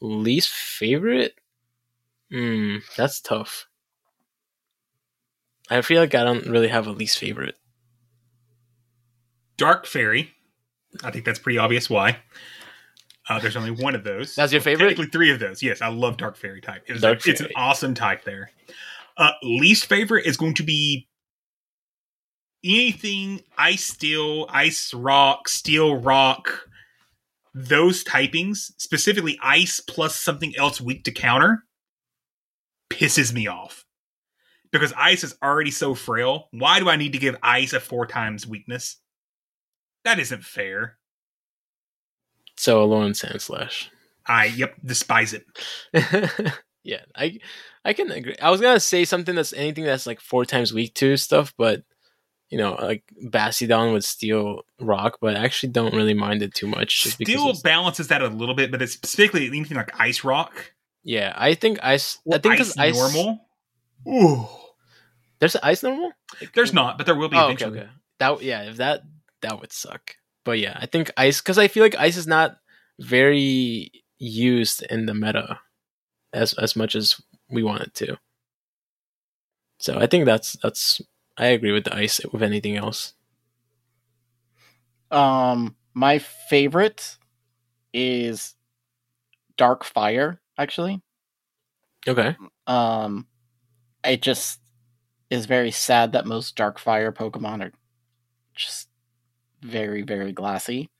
Least 0.00 0.50
favorite? 0.50 1.34
Hmm, 2.30 2.76
that's 2.96 3.20
tough. 3.20 3.66
I 5.70 5.82
feel 5.82 6.00
like 6.00 6.14
I 6.14 6.24
don't 6.24 6.46
really 6.46 6.68
have 6.68 6.86
a 6.86 6.92
least 6.92 7.18
favorite. 7.18 7.56
Dark 9.56 9.86
Fairy. 9.86 10.32
I 11.02 11.10
think 11.10 11.24
that's 11.24 11.38
pretty 11.38 11.58
obvious 11.58 11.90
why. 11.90 12.18
Uh, 13.28 13.38
there's 13.40 13.56
only 13.56 13.72
one 13.72 13.94
of 13.94 14.04
those. 14.04 14.34
That's 14.34 14.52
your 14.52 14.60
favorite? 14.60 14.88
Technically, 14.88 15.10
three 15.10 15.30
of 15.30 15.38
those. 15.40 15.62
Yes, 15.62 15.82
I 15.82 15.88
love 15.88 16.16
Dark 16.16 16.36
Fairy 16.36 16.60
type. 16.60 16.84
It's, 16.86 17.00
Dark 17.00 17.26
it's 17.26 17.40
an 17.40 17.48
awesome 17.56 17.94
type 17.94 18.24
there. 18.24 18.50
Uh, 19.16 19.32
least 19.42 19.86
favorite 19.86 20.26
is 20.26 20.36
going 20.36 20.54
to 20.54 20.62
be 20.62 21.08
anything 22.64 23.42
ice 23.58 23.84
steel, 23.84 24.46
ice 24.48 24.94
rock, 24.94 25.48
steel 25.48 25.96
rock. 25.96 26.68
Those 27.54 28.04
typings, 28.04 28.72
specifically 28.76 29.38
ice 29.42 29.80
plus 29.80 30.14
something 30.14 30.54
else 30.56 30.80
weak 30.80 31.04
to 31.04 31.10
counter, 31.10 31.64
pisses 32.90 33.32
me 33.32 33.46
off. 33.46 33.84
Because 34.72 34.92
ice 34.96 35.24
is 35.24 35.34
already 35.42 35.70
so 35.70 35.94
frail. 35.94 36.48
Why 36.50 36.80
do 36.80 36.90
I 36.90 36.96
need 36.96 37.14
to 37.14 37.18
give 37.18 37.36
ice 37.42 37.72
a 37.72 37.80
four 37.80 38.06
times 38.06 38.46
weakness? 38.46 38.98
That 40.04 40.18
isn't 40.18 40.44
fair. 40.44 40.98
So 42.56 42.86
Alolan 42.86 43.10
Sandslash. 43.10 43.88
I 44.26 44.46
yep 44.46 44.74
despise 44.84 45.32
it. 45.34 45.44
yeah, 46.84 47.02
I 47.14 47.38
I 47.84 47.92
can 47.92 48.10
agree. 48.10 48.34
I 48.42 48.50
was 48.50 48.60
gonna 48.60 48.80
say 48.80 49.04
something 49.04 49.34
that's 49.34 49.52
anything 49.52 49.84
that's 49.84 50.06
like 50.06 50.20
four 50.20 50.44
times 50.44 50.72
weak 50.72 50.94
to 50.94 51.16
stuff, 51.16 51.54
but 51.56 51.82
you 52.50 52.58
know, 52.58 52.74
like 52.74 53.02
Bastiodon 53.24 53.92
with 53.92 54.04
Steel 54.04 54.62
Rock, 54.80 55.18
but 55.20 55.36
I 55.36 55.44
actually 55.44 55.72
don't 55.72 55.94
really 55.94 56.14
mind 56.14 56.42
it 56.42 56.54
too 56.54 56.68
much. 56.68 57.02
just 57.02 57.18
because 57.18 57.34
Still 57.34 57.54
balances 57.62 58.08
that 58.08 58.22
a 58.22 58.28
little 58.28 58.54
bit, 58.54 58.70
but 58.70 58.80
it's 58.82 58.92
specifically 58.92 59.46
anything 59.48 59.76
like 59.76 59.98
ice 60.00 60.22
rock. 60.24 60.72
yeah, 61.02 61.32
I 61.36 61.54
think 61.54 61.78
ice. 61.82 62.18
I 62.32 62.38
think 62.38 62.60
ice 62.60 62.76
ice 62.78 62.96
normal. 62.96 63.40
Ooh, 64.08 64.46
There's 65.40 65.56
ice 65.56 65.82
normal. 65.82 66.12
Like, 66.40 66.52
there's 66.54 66.72
not, 66.72 66.96
but 66.98 67.06
there 67.06 67.16
will 67.16 67.28
be 67.28 67.36
Oh, 67.36 67.46
okay, 67.46 67.52
eventually. 67.54 67.80
okay. 67.80 67.90
That 68.20 68.42
yeah, 68.42 68.62
if 68.70 68.76
that 68.76 69.02
that 69.42 69.60
would 69.60 69.72
suck. 69.72 70.14
But 70.46 70.60
yeah, 70.60 70.78
I 70.80 70.86
think 70.86 71.10
ice 71.16 71.40
because 71.42 71.58
I 71.58 71.66
feel 71.66 71.82
like 71.82 71.96
ice 71.96 72.16
is 72.16 72.28
not 72.28 72.58
very 73.00 73.90
used 74.18 74.82
in 74.84 75.06
the 75.06 75.12
meta 75.12 75.58
as 76.32 76.54
as 76.54 76.76
much 76.76 76.94
as 76.94 77.20
we 77.50 77.64
want 77.64 77.82
it 77.82 77.94
to. 77.94 78.16
So 79.78 79.98
I 79.98 80.06
think 80.06 80.24
that's 80.24 80.52
that's 80.62 81.02
I 81.36 81.46
agree 81.46 81.72
with 81.72 81.84
the 81.84 81.94
ice 81.96 82.20
with 82.32 82.44
anything 82.44 82.76
else. 82.76 83.14
Um, 85.10 85.76
my 85.94 86.18
favorite 86.18 87.18
is 87.92 88.54
Dark 89.56 89.84
Fire. 89.84 90.40
Actually, 90.58 91.02
Okay. 92.08 92.36
um, 92.68 93.26
it 94.04 94.22
just 94.22 94.60
is 95.28 95.46
very 95.46 95.72
sad 95.72 96.12
that 96.12 96.26
most 96.26 96.56
Dark 96.56 96.78
Fire 96.78 97.12
Pokemon 97.12 97.62
are 97.64 97.72
just 98.54 98.85
very 99.62 100.02
very 100.02 100.32
glassy. 100.32 100.90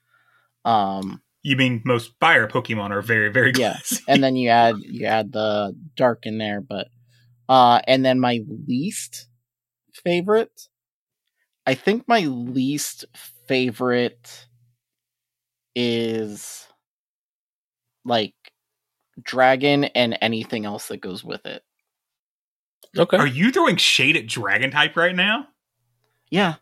Um, 0.65 1.23
You 1.43 1.57
mean 1.57 1.83
most 1.85 2.13
fire 2.21 2.49
Pokemon 2.49 2.91
are 2.91 3.03
very, 3.03 3.31
very 3.31 3.53
Yeah, 3.57 3.79
and 4.09 4.23
then 4.23 4.37
you 4.37 4.49
add 4.51 4.77
you 4.79 5.07
add 5.07 5.33
the 5.33 5.77
dark 5.97 6.27
in 6.27 6.39
there, 6.39 6.61
but 6.61 6.89
uh, 7.49 7.81
and 7.87 8.05
then 8.05 8.19
my 8.21 8.41
least 8.67 9.29
favorite, 9.93 10.69
I 11.65 11.75
think 11.75 12.09
my 12.09 12.21
least 12.21 13.05
favorite 13.47 14.47
is 15.75 16.67
like 18.05 18.35
dragon 19.23 19.85
and 19.85 20.19
anything 20.21 20.65
else 20.65 20.89
that 20.89 21.01
goes 21.01 21.23
with 21.23 21.45
it. 21.47 21.63
Okay. 22.97 23.17
Are 23.17 23.27
you 23.27 23.53
throwing 23.53 23.77
shade 23.77 24.17
at 24.17 24.27
Dragon 24.27 24.71
type 24.71 24.97
right 24.97 25.15
now? 25.15 25.49
Yeah, 26.31 26.55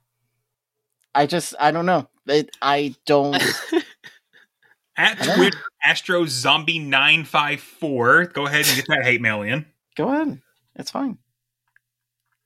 I 1.14 1.26
just 1.26 1.54
I 1.60 1.70
don't 1.70 1.86
know. 1.86 2.08
It, 2.26 2.50
I 2.60 2.94
don't. 3.06 3.34
At 4.96 5.20
I. 5.20 5.36
Twitter, 5.36 5.58
Astro 5.82 6.26
Zombie 6.26 6.78
nine 6.78 7.24
five 7.24 7.60
four. 7.60 8.26
Go 8.26 8.46
ahead 8.46 8.66
and 8.66 8.76
get 8.76 8.86
that 8.88 9.04
hate 9.04 9.20
mail 9.20 9.42
in. 9.42 9.66
Go 9.96 10.08
ahead. 10.08 10.40
It's 10.76 10.90
fine. 10.90 11.18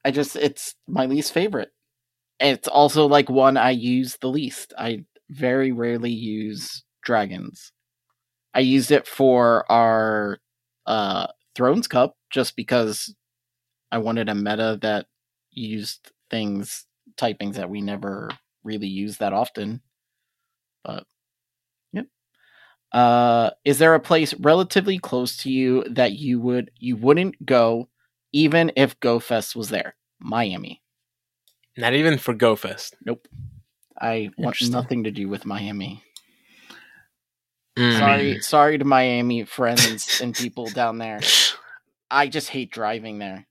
I 0.05 0.11
just 0.11 0.37
it's 0.37 0.75
my 0.87 1.07
least 1.07 1.33
favorite. 1.33 1.71
It's 2.41 2.69
also 2.69 3.07
like 3.07 3.29
one 3.29 3.57
I 3.57 3.71
use 3.71 4.17
the 4.21 4.29
least. 4.29 4.73
I 4.79 5.05
very 5.31 5.73
rarely 5.73 6.11
use 6.13 6.85
dragons. 7.03 7.73
I 8.55 8.61
used 8.61 8.91
it 8.91 9.07
for 9.07 9.71
our 9.71 10.39
uh 10.87 11.29
Thrones 11.55 11.89
Cup 11.89 12.17
just 12.31 12.57
because 12.57 13.15
I 13.91 13.99
wanted 13.99 14.29
a 14.29 14.35
meta 14.35 14.79
that 14.83 15.07
used 15.51 16.13
things 16.31 16.87
typings 17.17 17.55
that 17.55 17.71
we 17.71 17.81
never 17.81 18.31
really 18.65 18.87
use 18.89 19.19
that 19.19 19.33
often. 19.33 19.81
But 20.85 21.05
yep. 21.93 22.07
Uh 22.93 23.51
is 23.65 23.79
there 23.79 23.95
a 23.95 24.01
place 24.01 24.35
relatively 24.35 24.99
close 24.99 25.37
to 25.39 25.51
you 25.51 25.85
that 25.91 26.13
you 26.13 26.41
would 26.41 26.71
you 26.79 26.97
wouldn't 26.97 27.45
go 27.45 27.89
even 28.33 28.73
if 28.77 28.99
GoFest 29.01 29.57
was 29.57 29.69
there? 29.71 29.95
Miami. 30.21 30.83
Not 31.77 31.95
even 31.95 32.19
for 32.19 32.35
GoFest. 32.35 32.95
Nope. 33.05 33.29
I 34.01 34.31
want 34.37 34.57
Interesting. 34.57 34.73
nothing 34.73 35.05
to 35.05 35.11
do 35.11 35.29
with 35.29 35.45
Miami. 35.45 36.03
Mm. 37.77 37.99
Sorry, 37.99 38.41
sorry 38.41 38.79
to 38.79 38.85
Miami 38.85 39.45
friends 39.45 40.21
and 40.23 40.35
people 40.35 40.67
down 40.67 40.99
there. 40.99 41.21
I 42.11 42.27
just 42.27 42.49
hate 42.49 42.73
driving 42.73 43.19
there. 43.19 43.47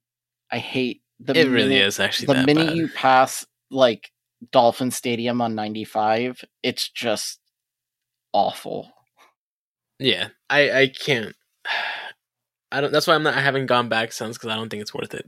I 0.52 0.58
hate 0.58 1.02
the 1.20 1.38
It 1.38 1.50
really 1.50 1.78
is 1.78 2.00
actually 2.00 2.28
the 2.28 2.34
that 2.34 2.46
minute 2.46 2.68
bad. 2.68 2.76
you 2.78 2.90
pass 2.90 3.46
like 3.72 4.12
Dolphin 4.52 4.92
Stadium 4.92 5.42
on 5.42 5.56
95, 5.56 6.44
it's 6.64 6.90
just 6.90 7.40
awful. 8.34 8.92
Yeah, 10.00 10.30
I 10.50 10.72
I 10.82 10.88
can't. 10.88 11.36
I 12.72 12.82
don't. 12.82 12.92
That's 12.92 13.08
why 13.08 13.16
I'm 13.16 13.24
not. 13.24 13.34
I 13.36 13.42
haven't 13.42 13.66
gone 13.68 13.90
back 13.90 14.12
since 14.12 14.38
because 14.38 14.50
I 14.50 14.56
don't 14.56 14.70
think 14.70 14.82
it's 14.82 14.94
worth 14.94 15.14
it 15.14 15.26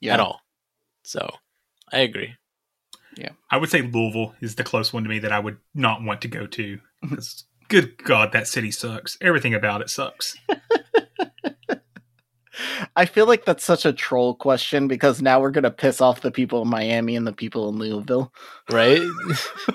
Yeah. 0.00 0.14
at 0.14 0.20
all. 0.20 0.40
So 1.04 1.28
I 1.92 1.98
agree. 1.98 2.34
Yeah. 3.16 3.30
I 3.50 3.58
would 3.58 3.70
say 3.70 3.82
Louisville 3.82 4.34
is 4.40 4.56
the 4.56 4.64
close 4.64 4.92
one 4.92 5.04
to 5.04 5.08
me 5.08 5.20
that 5.20 5.30
I 5.30 5.38
would 5.38 5.58
not 5.74 6.02
want 6.02 6.22
to 6.22 6.28
go 6.28 6.46
to. 6.46 6.80
'Cause 7.08 7.44
good 7.68 7.96
God, 8.02 8.32
that 8.32 8.48
city 8.48 8.70
sucks. 8.70 9.16
Everything 9.20 9.54
about 9.54 9.82
it 9.82 9.90
sucks. 9.90 10.36
I 12.96 13.04
feel 13.06 13.26
like 13.26 13.44
that's 13.44 13.64
such 13.64 13.84
a 13.84 13.92
troll 13.92 14.34
question 14.34 14.88
because 14.88 15.22
now 15.22 15.40
we're 15.40 15.50
gonna 15.50 15.70
piss 15.70 16.00
off 16.00 16.20
the 16.20 16.30
people 16.30 16.62
in 16.62 16.68
Miami 16.68 17.16
and 17.16 17.26
the 17.26 17.32
people 17.32 17.68
in 17.68 17.76
Louisville. 17.76 18.32
Right? 18.70 19.00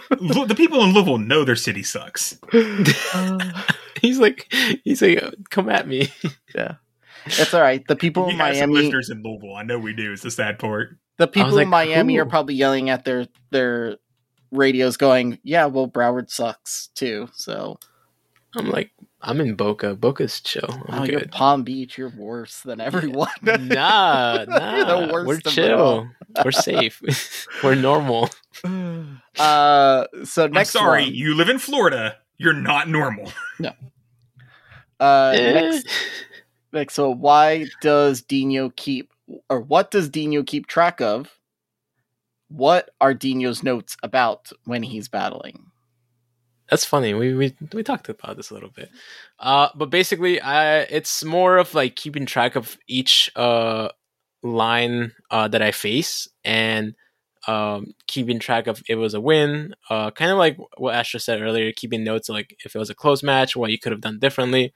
The 0.10 0.56
people 0.56 0.84
in 0.84 0.94
Louisville 0.94 1.18
know 1.18 1.46
their 1.46 1.56
city 1.56 1.84
sucks. 1.84 2.38
he's 4.02 4.20
like, 4.20 4.52
he's 4.84 5.02
like, 5.02 5.24
come 5.50 5.70
at 5.70 5.88
me. 5.88 6.12
Yeah. 6.54 6.76
It's 7.26 7.54
all 7.54 7.62
right. 7.62 7.86
The 7.88 7.96
people 7.96 8.26
We 8.26 8.34
in 8.34 8.40
have 8.40 8.58
some 8.58 8.70
Miami, 8.72 8.86
listeners 8.86 9.10
in 9.10 9.24
Louisville. 9.24 9.56
I 9.56 9.64
know 9.64 9.80
we 9.80 9.94
do. 9.94 10.12
It's 10.12 10.24
the 10.24 10.32
sad 10.32 10.60
part. 10.60 10.98
the 11.18 11.28
people 11.28 11.52
like, 11.52 11.64
in 11.64 11.70
Miami 11.70 12.18
are 12.18 12.26
probably 12.26 12.56
yelling 12.56 12.90
at 12.90 13.06
their 13.06 13.28
their 13.52 13.98
radios, 14.52 14.98
going, 14.98 15.40
"Yeah, 15.44 15.66
well, 15.68 15.88
Broward 15.88 16.30
sucks 16.30 16.90
too." 16.96 17.30
So, 17.34 17.78
I'm 18.56 18.70
like, 18.70 18.92
I'm 19.22 19.42
in 19.42 19.56
Boca. 19.56 19.96
Boca's 19.96 20.40
chill. 20.40 20.70
I'm 20.88 21.02
oh, 21.02 21.04
you're. 21.04 21.28
Palm 21.28 21.64
Beach. 21.64 21.98
You're 21.98 22.14
worse 22.16 22.62
than 22.62 22.80
everyone. 22.80 23.28
nah, 23.42 23.56
You're 24.40 24.46
nah. 24.48 24.86
the 25.08 25.14
worst 25.14 25.28
We're 25.28 25.36
of 25.38 25.44
chill. 25.44 26.10
We're 26.46 26.52
safe. 26.52 27.02
We're 27.64 27.76
normal. 27.76 28.30
Uh, 29.38 30.06
so 30.26 30.46
I'm 30.46 30.52
next 30.52 30.72
sorry. 30.72 31.04
one. 31.06 31.14
You 31.14 31.34
live 31.34 31.48
in 31.48 31.60
Florida. 31.60 32.18
You're 32.38 32.52
not 32.54 32.90
normal. 32.90 33.32
Uh, 35.00 35.34
Eh. 35.34 35.54
next, 35.54 35.88
next. 36.74 36.94
So 36.96 37.10
why 37.10 37.68
does 37.82 38.22
Dino 38.22 38.70
keep, 38.76 39.14
or 39.50 39.62
what 39.62 39.92
does 39.92 40.10
Dino 40.10 40.44
keep 40.44 40.68
track 40.68 41.00
of? 41.00 41.38
What 42.50 42.90
are 43.00 43.14
Dino's 43.14 43.64
notes 43.64 43.96
about 44.04 44.52
when 44.66 44.84
he's 44.84 45.08
battling? 45.08 45.69
That's 46.70 46.86
funny. 46.86 47.14
We 47.14 47.34
we 47.34 47.56
we 47.74 47.84
talked 47.84 48.10
about 48.10 48.38
this 48.38 48.52
a 48.52 48.54
little 48.54 48.70
bit. 48.70 48.90
Uh, 49.40 49.70
but 49.76 49.90
basically, 49.90 50.40
I 50.42 50.82
it's 50.82 51.24
more 51.24 51.58
of 51.58 51.74
like 51.74 51.96
keeping 51.96 52.26
track 52.26 52.56
of 52.56 52.78
each 52.88 53.32
uh 53.36 53.90
line 54.44 55.12
uh 55.32 55.48
that 55.50 55.62
I 55.62 55.72
face 55.72 56.28
and 56.46 56.96
um 57.48 57.94
keeping 58.08 58.40
track 58.40 58.68
of 58.68 58.80
if 58.82 58.90
it 58.90 58.96
was 58.96 59.14
a 59.16 59.22
win. 59.22 59.74
Uh, 59.90 60.12
kind 60.12 60.32
of 60.32 60.38
like 60.38 60.58
what 60.78 60.94
Astro 60.96 61.20
said 61.20 61.42
earlier, 61.42 61.72
keeping 61.76 62.04
notes 62.04 62.30
like 62.30 62.56
if 62.66 62.76
it 62.76 62.80
was 62.80 62.92
a 62.92 62.96
close 62.96 63.24
match, 63.24 63.56
what 63.56 63.72
you 63.72 63.80
could 63.80 63.92
have 63.92 64.02
done 64.02 64.20
differently. 64.20 64.74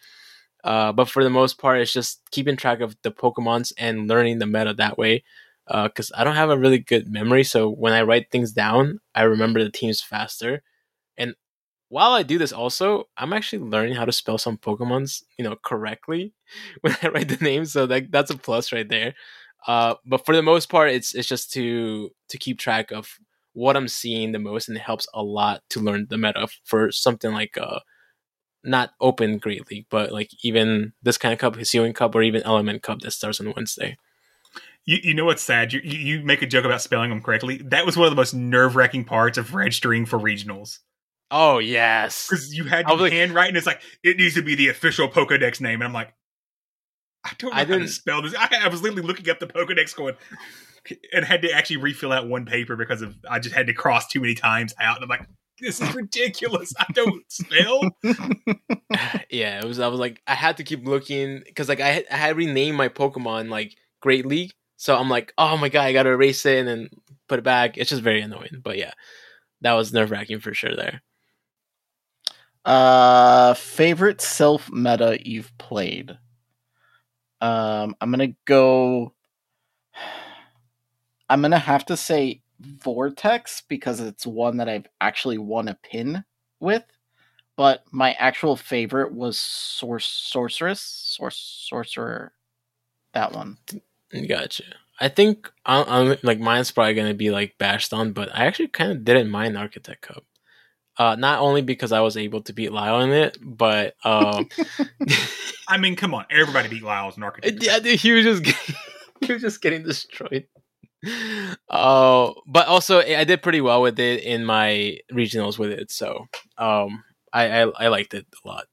Uh, 0.64 0.92
but 0.94 1.10
for 1.10 1.24
the 1.24 1.30
most 1.30 1.58
part, 1.60 1.80
it's 1.82 1.94
just 1.94 2.22
keeping 2.32 2.56
track 2.58 2.80
of 2.82 2.96
the 3.04 3.12
Pokemons 3.12 3.74
and 3.78 4.08
learning 4.08 4.40
the 4.40 4.46
meta 4.48 4.74
that 4.74 4.98
way. 4.98 5.24
Because 5.68 6.12
I 6.16 6.26
don't 6.26 6.36
have 6.36 6.50
a 6.50 6.58
really 6.58 6.80
good 6.80 7.10
memory, 7.10 7.44
so 7.46 7.70
when 7.70 7.94
I 7.94 8.02
write 8.02 8.30
things 8.32 8.52
down, 8.52 9.00
I 9.16 9.24
remember 9.24 9.64
the 9.64 9.70
teams 9.72 10.02
faster. 10.02 10.62
And 11.18 11.36
while 11.94 12.14
I 12.14 12.24
do 12.24 12.40
this, 12.40 12.52
also 12.52 13.08
I'm 13.18 13.34
actually 13.34 13.60
learning 13.60 13.94
how 13.94 14.06
to 14.06 14.12
spell 14.12 14.40
some 14.40 14.58
Pokemon's, 14.58 15.24
you 15.38 15.46
know, 15.46 15.56
correctly 15.64 16.34
when 16.82 16.98
I 17.04 17.10
write 17.10 17.30
the 17.30 17.38
names. 17.38 17.72
So 17.72 17.86
that 17.86 18.12
that's 18.12 18.32
a 18.32 18.38
plus 18.38 18.72
right 18.72 18.90
there. 18.90 19.14
Uh, 19.68 19.94
but 20.04 20.26
for 20.26 20.36
the 20.36 20.42
most 20.42 20.70
part, 20.70 20.90
it's 20.90 21.14
it's 21.14 21.28
just 21.28 21.54
to 21.54 22.10
to 22.30 22.38
keep 22.40 22.58
track 22.58 22.92
of 22.92 23.20
what 23.54 23.78
I'm 23.78 23.88
seeing 23.88 24.32
the 24.32 24.40
most, 24.40 24.68
and 24.68 24.76
it 24.76 24.82
helps 24.82 25.08
a 25.14 25.22
lot 25.22 25.62
to 25.70 25.80
learn 25.82 26.08
the 26.10 26.18
meta 26.18 26.48
for 26.66 26.92
something 26.92 27.32
like 27.32 27.60
uh 27.60 27.82
not 28.64 28.92
open 29.00 29.38
Great 29.38 29.70
League, 29.70 29.86
but 29.92 30.12
like 30.12 30.32
even 30.44 30.94
this 31.04 31.20
kind 31.20 31.32
of 31.32 31.38
cup, 31.38 31.56
Hisuian 31.58 31.94
Cup, 31.94 32.16
or 32.16 32.24
even 32.24 32.42
Element 32.42 32.82
Cup 32.82 33.02
that 33.02 33.12
starts 33.12 33.40
on 33.40 33.54
Wednesday. 33.56 33.98
You, 34.86 34.98
you 35.04 35.14
know 35.14 35.26
what's 35.26 35.44
sad? 35.44 35.72
You, 35.72 35.82
you 35.84 36.00
you 36.00 36.26
make 36.26 36.42
a 36.42 36.48
joke 36.48 36.66
about 36.66 36.82
spelling 36.82 37.12
them 37.12 37.22
correctly. 37.22 37.62
That 37.64 37.86
was 37.86 37.98
one 37.98 38.08
of 38.08 38.12
the 38.12 38.20
most 38.20 38.34
nerve 38.34 38.76
wracking 38.76 39.06
parts 39.06 39.38
of 39.38 39.54
registering 39.54 40.08
for 40.08 40.18
regionals 40.18 40.80
Oh 41.36 41.58
yes, 41.58 42.28
because 42.30 42.56
you 42.56 42.64
had 42.66 42.86
to 42.86 42.94
like- 42.94 43.12
handwrite 43.12 43.48
and 43.48 43.58
it's 43.58 43.66
like 43.66 43.82
it 44.04 44.18
needs 44.18 44.36
to 44.36 44.44
be 44.44 44.54
the 44.54 44.70
official 44.70 45.10
Pokedex 45.10 45.60
name, 45.60 45.82
and 45.82 45.86
I'm 45.86 45.94
like, 45.94 46.14
I 47.26 47.32
don't 47.40 47.52
know 47.52 47.58
I 47.58 47.66
how 47.66 47.80
to 47.80 47.88
spell 47.88 48.22
this. 48.22 48.36
I, 48.38 48.50
I 48.62 48.68
was 48.68 48.84
literally 48.84 49.02
looking 49.02 49.28
up 49.30 49.40
the 49.40 49.48
Pokedex 49.48 49.96
going. 49.96 50.16
And 51.14 51.24
had 51.24 51.42
to 51.44 51.52
actually 51.52 51.78
refill 51.78 52.12
out 52.12 52.28
one 52.28 52.46
paper 52.46 52.76
because 52.76 53.02
of 53.02 53.16
I 53.30 53.40
just 53.40 53.56
had 53.56 53.68
to 53.68 53.74
cross 53.74 54.10
too 54.10 54.20
many 54.20 54.36
times 54.36 54.76
out. 54.82 54.98
And 54.98 55.04
I'm 55.04 55.10
like, 55.10 55.26
this 55.58 55.80
is 55.80 55.96
ridiculous. 55.96 56.74
I 56.78 56.86
don't 56.92 57.24
spell. 57.30 57.90
yeah, 59.30 59.60
it 59.60 59.64
was. 59.64 59.80
I 59.80 59.88
was 59.88 60.00
like, 60.02 60.22
I 60.28 60.36
had 60.36 60.58
to 60.58 60.64
keep 60.66 60.86
looking 60.86 61.42
because 61.46 61.70
like 61.70 61.80
I 61.80 61.88
had, 61.88 62.06
I 62.12 62.18
had 62.18 62.36
renamed 62.36 62.78
my 62.78 62.90
Pokemon 62.90 63.48
like 63.50 63.78
Great 64.02 64.26
League, 64.26 64.52
so 64.76 64.98
I'm 64.98 65.10
like, 65.10 65.34
oh 65.38 65.56
my 65.56 65.70
god, 65.70 65.86
I 65.86 65.94
gotta 65.94 66.10
erase 66.10 66.46
it 66.46 66.60
and 66.60 66.68
then 66.68 66.90
put 67.30 67.40
it 67.40 67.44
back. 67.44 67.78
It's 67.78 67.90
just 67.90 68.02
very 68.02 68.22
annoying. 68.22 68.62
But 68.62 68.78
yeah, 68.78 68.92
that 69.62 69.74
was 69.74 69.94
nerve 69.94 70.12
wracking 70.12 70.42
for 70.42 70.54
sure. 70.54 70.76
There. 70.76 71.02
Uh, 72.66 73.54
favorite 73.56 74.22
self 74.22 74.72
meta 74.72 75.20
you've 75.24 75.56
played? 75.58 76.18
Um, 77.42 77.96
I'm 78.00 78.12
gonna 78.12 78.36
go. 78.46 79.14
I'm 81.30 81.42
gonna 81.42 81.60
have 81.60 81.86
to 81.88 81.98
say 81.98 82.42
Vortex 82.60 83.62
because 83.68 84.00
it's 84.00 84.26
one 84.26 84.58
that 84.58 84.70
I've 84.70 84.88
actually 85.02 85.38
won 85.38 85.68
a 85.68 85.74
pin 85.84 86.24
with. 86.60 86.84
But 87.56 87.84
my 87.92 88.14
actual 88.14 88.56
favorite 88.56 89.14
was 89.14 89.38
Sor- 89.38 90.00
Sorceress, 90.00 90.82
Sor- 90.82 91.32
Sorcerer. 91.32 92.34
That 93.14 93.34
one. 93.34 93.58
Gotcha. 94.28 94.64
I 95.00 95.10
think 95.10 95.52
I'm, 95.66 95.86
I'm 95.88 96.18
like 96.24 96.40
mine's 96.40 96.72
probably 96.72 96.94
gonna 96.94 97.14
be 97.14 97.30
like 97.30 97.58
bashed 97.58 97.94
on, 97.94 98.14
but 98.14 98.30
I 98.34 98.46
actually 98.46 98.70
kind 98.70 98.92
of 98.92 99.04
didn't 99.04 99.30
mind 99.30 99.58
Architect 99.58 100.02
Cup. 100.02 100.24
Uh, 100.98 101.16
not 101.16 101.40
only 101.40 101.62
because 101.62 101.92
I 101.92 102.02
was 102.02 102.18
able 102.18 102.42
to 102.44 102.54
beat 102.54 102.72
Lyle 102.72 103.02
in 103.02 103.12
it, 103.12 103.38
but 103.42 103.96
um, 104.04 104.48
I 105.68 105.78
mean, 105.78 105.96
come 105.96 106.14
on, 106.14 106.26
everybody 106.30 106.70
beat 106.70 106.84
Lyle's 106.84 107.18
an 107.18 107.24
architect. 107.24 107.64
yeah, 107.64 107.80
dude, 107.80 108.00
he 108.00 108.12
was 108.12 108.24
just 108.24 108.44
getting, 108.44 108.76
he 109.22 109.34
was 109.34 109.42
just 109.42 109.62
getting 109.62 109.84
destroyed. 109.84 110.46
Oh, 111.70 112.36
but 112.46 112.68
also 112.68 113.00
I 113.02 113.24
did 113.24 113.42
pretty 113.42 113.60
well 113.60 113.82
with 113.82 114.00
it 114.00 114.24
in 114.24 114.46
my 114.46 115.00
regionals 115.12 115.58
with 115.58 115.72
it, 115.72 115.92
so 115.92 116.28
um, 116.58 117.04
I, 117.34 117.64
I 117.64 117.72
I 117.86 117.88
liked 117.88 118.14
it 118.14 118.26
a 118.46 118.48
lot. 118.48 118.66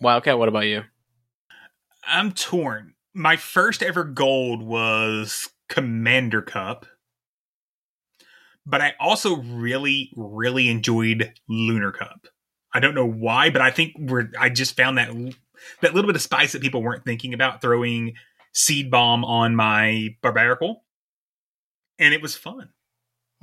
Wildcat, 0.00 0.38
what 0.38 0.48
about 0.48 0.66
you? 0.66 0.84
I'm 2.06 2.32
torn. 2.32 2.94
My 3.12 3.36
first 3.36 3.82
ever 3.82 4.04
gold 4.04 4.62
was 4.62 5.50
Commander 5.68 6.42
Cup. 6.42 6.86
But 8.66 8.80
I 8.80 8.94
also 9.00 9.36
really, 9.36 10.12
really 10.16 10.68
enjoyed 10.68 11.32
Lunar 11.48 11.92
Cup. 11.92 12.26
I 12.72 12.80
don't 12.80 12.94
know 12.94 13.06
why, 13.06 13.50
but 13.50 13.62
I 13.62 13.70
think 13.70 13.94
we're 13.98 14.30
I 14.38 14.48
just 14.48 14.76
found 14.76 14.98
that 14.98 15.08
that 15.82 15.94
little 15.94 16.08
bit 16.08 16.16
of 16.16 16.22
spice 16.22 16.52
that 16.52 16.62
people 16.62 16.82
weren't 16.82 17.04
thinking 17.04 17.34
about 17.34 17.60
throwing 17.60 18.14
seed 18.52 18.90
bomb 18.90 19.24
on 19.24 19.56
my 19.56 20.16
Barbaracle. 20.22 20.76
And 21.98 22.14
it 22.14 22.22
was 22.22 22.36
fun. 22.36 22.70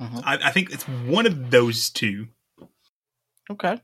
Mhm. 0.00 0.22
I, 0.24 0.48
I 0.48 0.50
think 0.50 0.70
it's 0.70 0.84
one 0.84 1.26
of 1.26 1.50
those 1.50 1.90
two. 1.90 2.28
Okay. 3.50 3.80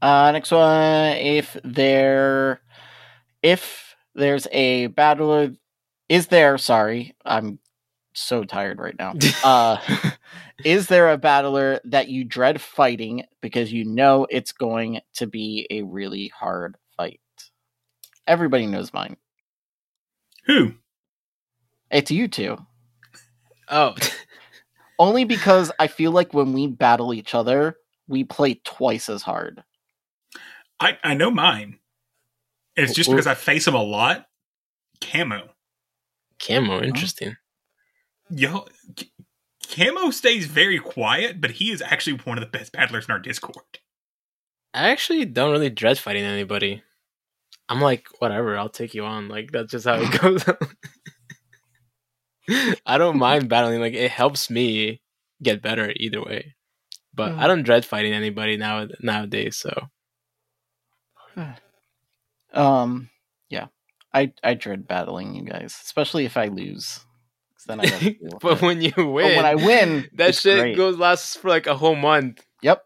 Uh, 0.00 0.30
next 0.32 0.50
one. 0.50 1.16
If 1.16 1.56
there, 1.64 2.60
if 3.42 3.96
there's 4.14 4.46
a 4.52 4.86
battler, 4.88 5.52
is 6.08 6.28
there? 6.28 6.56
Sorry, 6.58 7.16
I'm 7.24 7.58
so 8.18 8.44
tired 8.44 8.78
right 8.78 8.96
now. 8.98 9.14
Uh, 9.44 9.78
is 10.64 10.88
there 10.88 11.10
a 11.10 11.18
battler 11.18 11.80
that 11.84 12.08
you 12.08 12.24
dread 12.24 12.60
fighting 12.60 13.24
because 13.40 13.72
you 13.72 13.84
know 13.84 14.26
it's 14.30 14.52
going 14.52 15.00
to 15.14 15.26
be 15.26 15.66
a 15.70 15.82
really 15.82 16.28
hard 16.28 16.76
fight? 16.96 17.20
Everybody 18.26 18.66
knows 18.66 18.92
mine. 18.92 19.16
Who? 20.46 20.74
It's 21.90 22.10
you 22.10 22.28
two. 22.28 22.58
Oh, 23.68 23.94
Only 24.98 25.24
because 25.24 25.70
I 25.78 25.86
feel 25.86 26.10
like 26.10 26.34
when 26.34 26.52
we 26.52 26.66
battle 26.66 27.14
each 27.14 27.34
other, 27.34 27.76
we 28.08 28.24
play 28.24 28.60
twice 28.64 29.08
as 29.08 29.22
hard. 29.22 29.62
I, 30.80 30.98
I 31.04 31.14
know 31.14 31.30
mine. 31.30 31.78
It's 32.74 32.94
just 32.94 33.10
because 33.10 33.26
I 33.26 33.34
face 33.34 33.66
him 33.66 33.74
a 33.74 33.82
lot. 33.82 34.26
Camo. 35.00 35.50
camo, 36.40 36.80
interesting. 36.80 37.36
Yo, 38.30 38.66
Camo 39.74 40.10
stays 40.10 40.46
very 40.46 40.78
quiet, 40.78 41.40
but 41.40 41.52
he 41.52 41.70
is 41.70 41.82
actually 41.82 42.18
one 42.24 42.38
of 42.38 42.44
the 42.44 42.58
best 42.58 42.72
battlers 42.72 43.06
in 43.06 43.12
our 43.12 43.18
Discord. 43.18 43.80
I 44.74 44.90
actually 44.90 45.24
don't 45.24 45.50
really 45.50 45.70
dread 45.70 45.98
fighting 45.98 46.24
anybody. 46.24 46.82
I'm 47.68 47.80
like, 47.80 48.06
whatever, 48.18 48.56
I'll 48.56 48.68
take 48.68 48.94
you 48.94 49.04
on. 49.04 49.28
Like 49.28 49.50
that's 49.52 49.72
just 49.72 49.86
how 49.86 50.00
it 50.00 50.20
goes. 50.20 50.44
I 52.86 52.98
don't 52.98 53.18
mind 53.18 53.48
battling. 53.48 53.80
Like 53.80 53.94
it 53.94 54.10
helps 54.10 54.50
me 54.50 55.00
get 55.42 55.62
better 55.62 55.92
either 55.96 56.22
way. 56.22 56.54
But 57.14 57.32
I 57.32 57.46
don't 57.46 57.64
dread 57.64 57.84
fighting 57.84 58.12
anybody 58.12 58.56
now 58.56 58.86
nowadays. 59.00 59.56
So 59.56 59.88
Um, 62.52 63.10
yeah, 63.50 63.66
I 64.14 64.32
I 64.42 64.54
dread 64.54 64.88
battling 64.88 65.34
you 65.34 65.42
guys, 65.42 65.78
especially 65.84 66.24
if 66.24 66.36
I 66.36 66.46
lose. 66.46 67.00
'Cause 67.68 67.76
Then 67.76 67.80
I 67.80 67.90
gotta 67.90 68.10
deal 68.14 68.38
but 68.40 68.56
it. 68.58 68.62
when 68.62 68.80
you 68.80 68.92
But 68.96 69.06
win, 69.06 69.36
when 69.36 69.44
I 69.46 69.54
win, 69.54 70.08
that 70.14 70.30
it's 70.30 70.40
shit 70.40 70.58
great. 70.58 70.76
goes 70.76 70.96
lasts 70.96 71.36
for 71.36 71.48
like 71.48 71.66
a 71.66 71.76
whole 71.76 71.96
month. 71.96 72.44
Yep, 72.62 72.82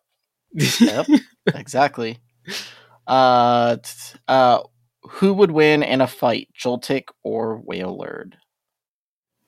yep, 0.55 1.07
exactly. 1.55 2.19
Uh, 3.07 3.77
t- 3.77 4.19
uh, 4.29 4.61
who 5.03 5.33
would 5.35 5.51
win 5.53 5.83
in 5.83 6.01
a 6.01 6.07
fight, 6.07 6.49
Joltik 6.59 7.05
or 7.23 7.63
Wailord? 7.63 8.35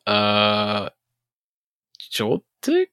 uh, 0.06 0.88
Joltik. 2.12 2.88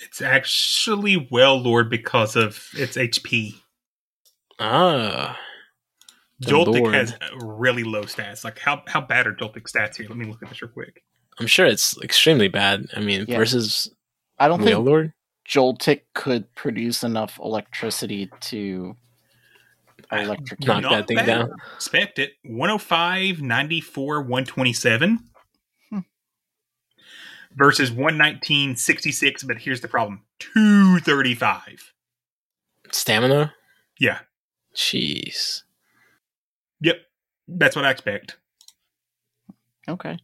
It's 0.00 0.20
actually 0.22 1.16
Wailord 1.32 1.90
because 1.90 2.36
of 2.36 2.68
its 2.74 2.96
HP. 2.96 3.54
Ah, 4.60 5.38
Good 6.44 6.50
Joltik 6.52 6.92
has 6.92 7.14
really 7.42 7.84
low 7.84 8.02
stats. 8.02 8.44
Like 8.44 8.58
how 8.58 8.82
how 8.86 9.00
bad 9.00 9.26
are 9.26 9.34
Joltik 9.34 9.64
stats 9.64 9.96
here? 9.96 10.06
Let 10.08 10.18
me 10.18 10.26
look 10.26 10.42
at 10.42 10.48
this 10.50 10.62
real 10.62 10.70
quick. 10.70 11.02
I'm 11.40 11.46
sure 11.46 11.66
it's 11.66 11.96
extremely 12.02 12.48
bad. 12.48 12.86
I 12.96 13.00
mean, 13.00 13.24
Yeah. 13.28 13.36
versus 13.38 13.90
I 14.38 14.48
don't 14.48 14.60
Whale 14.60 14.76
think 14.78 14.86
Lord. 14.86 15.12
Joltik 15.48 16.02
could 16.14 16.54
produce 16.54 17.02
enough 17.02 17.38
electricity 17.38 18.30
to 18.40 18.96
electrocute. 20.12 20.66
Knock 20.66 20.82
that 20.90 21.06
thing 21.08 21.24
down. 21.24 21.50
Expect 21.76 22.18
it. 22.18 22.32
105, 22.42 23.40
94, 23.40 24.22
127. 24.22 25.18
Hmm. 25.90 25.98
Versus 27.56 27.90
119, 27.90 28.76
66, 28.76 29.42
but 29.44 29.58
here's 29.58 29.80
the 29.80 29.88
problem. 29.88 30.22
235. 30.38 31.92
Stamina. 32.90 33.54
Yeah. 33.98 34.20
Jeez. 34.74 35.62
Yep. 36.80 37.00
That's 37.48 37.74
what 37.74 37.84
I 37.84 37.90
expect. 37.90 38.36
Okay. 39.88 40.18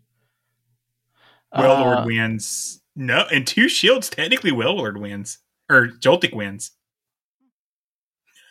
Wailord 1.56 2.02
Uh, 2.02 2.04
wins. 2.06 2.80
No, 2.96 3.26
and 3.32 3.46
two 3.46 3.68
shields 3.68 4.08
technically 4.08 4.52
Wailord 4.52 5.00
wins. 5.00 5.38
Or 5.70 5.88
Joltik 5.88 6.34
wins. 6.34 6.72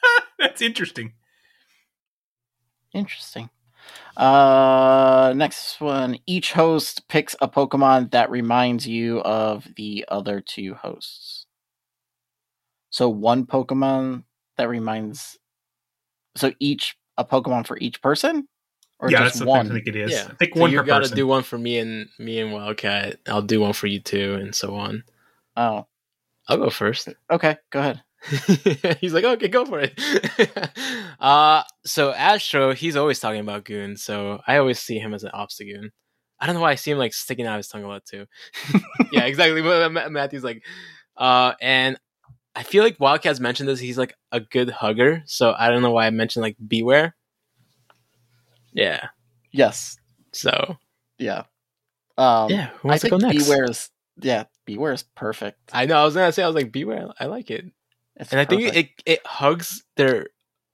That's 0.40 0.62
interesting. 0.62 1.14
Interesting. 2.94 3.50
Uh, 4.16 5.34
next 5.36 5.82
one. 5.82 6.18
Each 6.26 6.54
host 6.54 7.08
picks 7.08 7.36
a 7.42 7.48
Pokemon 7.48 8.12
that 8.12 8.30
reminds 8.30 8.88
you 8.88 9.20
of 9.22 9.68
the 9.76 10.06
other 10.08 10.42
two 10.42 10.76
hosts. 10.76 11.46
So 12.90 13.10
one 13.10 13.46
Pokemon 13.46 14.24
that 14.58 14.70
reminds. 14.70 15.38
So 16.36 16.52
each 16.60 16.96
a 17.18 17.26
Pokemon 17.26 17.66
for 17.68 17.78
each 17.80 18.02
person, 18.02 18.48
or 19.04 19.12
yeah, 19.12 19.20
just 19.24 19.40
that's 19.40 19.46
what 19.48 19.66
I 19.66 19.70
think 19.70 19.88
it 19.88 19.96
is. 19.96 20.12
Yeah. 20.12 20.28
I 20.30 20.36
think 20.36 20.54
So 20.56 20.62
one 20.62 20.72
you 20.72 20.80
per 20.80 20.84
gotta 20.86 21.04
person. 21.04 21.18
do 21.18 21.28
one 21.28 21.44
for 21.44 21.58
me 21.58 21.78
and 21.78 22.08
me 22.18 22.40
and 22.40 22.52
Wildcat. 22.54 23.20
I'll 23.28 23.42
do 23.42 23.60
one 23.62 23.74
for 23.74 23.88
you 23.88 24.00
too, 24.00 24.36
and 24.36 24.56
so 24.56 24.76
on. 24.76 25.04
Oh, 25.58 25.86
I'll 26.48 26.58
go 26.58 26.70
first. 26.70 27.10
okay. 27.32 27.58
Go 27.72 27.80
ahead. 27.80 28.02
he's 29.02 29.14
like, 29.14 29.26
okay, 29.26 29.50
go 29.50 29.66
for 29.66 29.82
it. 29.82 30.00
uh 31.20 31.64
so 31.86 32.12
Astro, 32.14 32.74
he's 32.74 32.96
always 32.96 33.20
talking 33.20 33.42
about 33.42 33.66
Goon, 33.66 33.98
so 33.98 34.42
I 34.48 34.58
always 34.58 34.80
see 34.80 34.98
him 34.98 35.14
as 35.14 35.24
an 35.24 35.32
Obstagoon. 35.34 35.90
I 36.40 36.46
don't 36.46 36.56
know 36.56 36.62
why 36.62 36.72
I 36.72 36.76
see 36.76 36.92
him 36.92 36.98
like 36.98 37.14
sticking 37.14 37.46
out 37.46 37.58
his 37.58 37.68
tongue 37.68 37.84
a 37.84 37.88
lot 37.88 38.06
too. 38.06 38.26
yeah, 39.12 39.26
exactly. 39.26 39.62
what 39.62 40.12
Matthew's 40.12 40.44
like, 40.44 40.64
uh, 41.18 41.54
and 41.62 41.98
I 42.56 42.64
feel 42.64 42.84
like 42.84 42.98
Wildcat's 42.98 43.40
mentioned 43.40 43.68
this. 43.70 43.80
He's 43.80 43.98
like 43.98 44.16
a 44.32 44.40
good 44.40 44.70
hugger, 44.70 45.24
so 45.26 45.54
I 45.58 45.70
don't 45.70 45.82
know 45.82 45.92
why 45.92 46.06
I 46.08 46.10
mentioned 46.12 46.44
like 46.44 46.58
Bewear. 46.66 47.14
Yeah. 48.74 49.08
Yes. 49.52 49.98
So 50.32 50.78
Yeah. 51.18 51.44
Um, 52.18 52.50
yeah, 52.50 52.68
who 52.80 52.90
I 52.90 52.92
wants 52.92 53.02
to 53.04 53.10
think 53.10 53.22
go 53.22 53.28
next? 53.28 53.48
Bewear's. 53.48 53.90
Yeah, 54.18 54.44
Bewear's 54.68 55.04
perfect. 55.16 55.58
I 55.74 55.86
know. 55.86 55.96
I 55.96 56.06
was 56.06 56.14
gonna 56.14 56.32
say 56.32 56.44
I 56.44 56.48
was 56.48 56.56
like 56.56 56.72
Bewear. 56.72 57.12
I 57.20 57.26
like 57.26 57.50
it. 57.50 57.66
It's 58.16 58.32
and 58.32 58.40
I 58.40 58.46
think 58.46 58.64
perfect. 58.64 59.04
it 59.06 59.12
it 59.14 59.26
hugs 59.26 59.84
their 59.96 60.28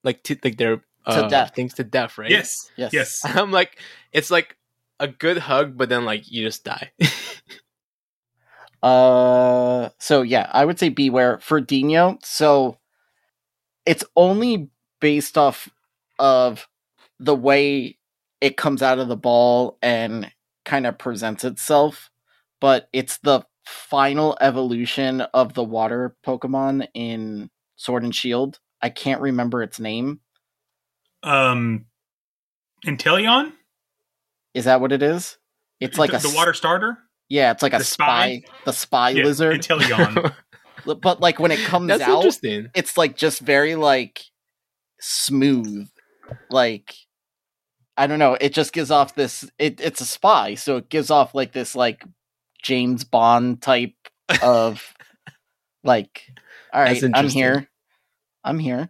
like 0.04 0.22
to 0.24 0.38
like 0.44 0.58
their 0.58 0.82
uh, 1.06 1.28
death. 1.30 1.56
things 1.56 1.76
to 1.76 1.84
death, 1.84 2.18
right? 2.18 2.30
Yes. 2.30 2.70
Yes. 2.76 2.94
Yes. 2.94 3.22
I'm 3.24 3.52
like 3.52 3.80
it's 4.12 4.30
like 4.30 4.58
a 5.00 5.08
good 5.08 5.38
hug, 5.38 5.78
but 5.78 5.88
then 5.88 6.04
like 6.04 6.30
you 6.30 6.46
just 6.46 6.64
die. 6.64 6.92
Uh, 8.82 9.90
so 10.00 10.22
yeah, 10.22 10.50
I 10.54 10.64
would 10.64 10.80
say 10.80 10.90
Bewear 10.90 11.42
for 11.42 11.60
Dino. 11.60 12.18
So 12.24 12.78
it's 13.86 14.04
only 14.16 14.70
based 15.02 15.38
off 15.38 15.70
of 16.18 16.68
the 17.20 17.36
way 17.36 17.98
it 18.41 18.58
comes 18.58 18.82
out 18.82 19.00
of 19.00 19.08
the 19.08 19.18
ball 19.18 19.78
and 19.82 20.32
kind 20.66 20.86
of 20.88 20.98
presents 20.98 21.44
itself, 21.44 22.10
but 22.62 22.88
it's 22.94 23.18
the 23.18 23.44
final 23.66 24.38
evolution 24.41 25.22
of 25.22 25.54
the 25.54 25.64
water 25.64 26.16
Pokemon 26.26 26.88
in 26.94 27.50
Sword 27.76 28.04
and 28.04 28.16
Shield. 28.16 28.60
I 28.82 28.90
can't 28.90 29.22
remember 29.22 29.62
its 29.62 29.80
name. 29.80 30.22
Um, 31.24 31.86
Inteleon? 32.86 33.52
Is 34.54 34.66
that 34.66 34.82
what 34.82 34.91
it 34.91 35.04
is? 35.04 35.38
It's 35.80 35.98
like 35.98 36.12
the, 36.12 36.18
a 36.18 36.20
the 36.22 36.34
water 36.36 36.54
starter? 36.54 36.98
Yeah, 37.28 37.52
it's 37.52 37.62
like 37.62 37.74
a 37.74 37.84
spy, 37.84 38.41
spy? 38.44 38.54
the 38.66 38.74
spy 38.74 39.10
Yeah, 39.12 39.24
lizard. 39.26 39.62
Inteleon. 39.62 40.34
but 41.02 41.20
like 41.20 41.40
when 41.40 41.52
it 41.52 41.60
comes 41.60 41.90
That's 41.90 42.02
out, 42.04 42.18
interesting. 42.18 42.70
it's 42.74 42.98
like 42.98 43.16
just 43.18 43.41
very 43.41 43.76
like 43.76 44.24
smooth 45.02 45.88
like 46.50 46.96
i 48.00 48.08
don't 48.08 48.20
know 48.20 48.36
it 48.40 48.54
just 48.54 48.74
gives 48.74 48.90
off 48.92 49.14
this 49.16 49.50
it, 49.60 49.80
it's 49.80 50.02
a 50.02 50.06
spy 50.06 50.56
so 50.56 50.78
it 50.78 50.90
gives 50.90 51.12
off 51.12 51.36
like 51.36 51.52
this 51.52 51.76
like 51.76 52.04
james 52.64 53.04
bond 53.04 53.62
type 53.62 53.94
of 54.44 54.94
like 55.84 56.32
All 56.74 56.82
right, 56.82 57.02
i'm 57.14 57.30
here 57.30 57.68
i'm 58.44 58.60
here 58.60 58.90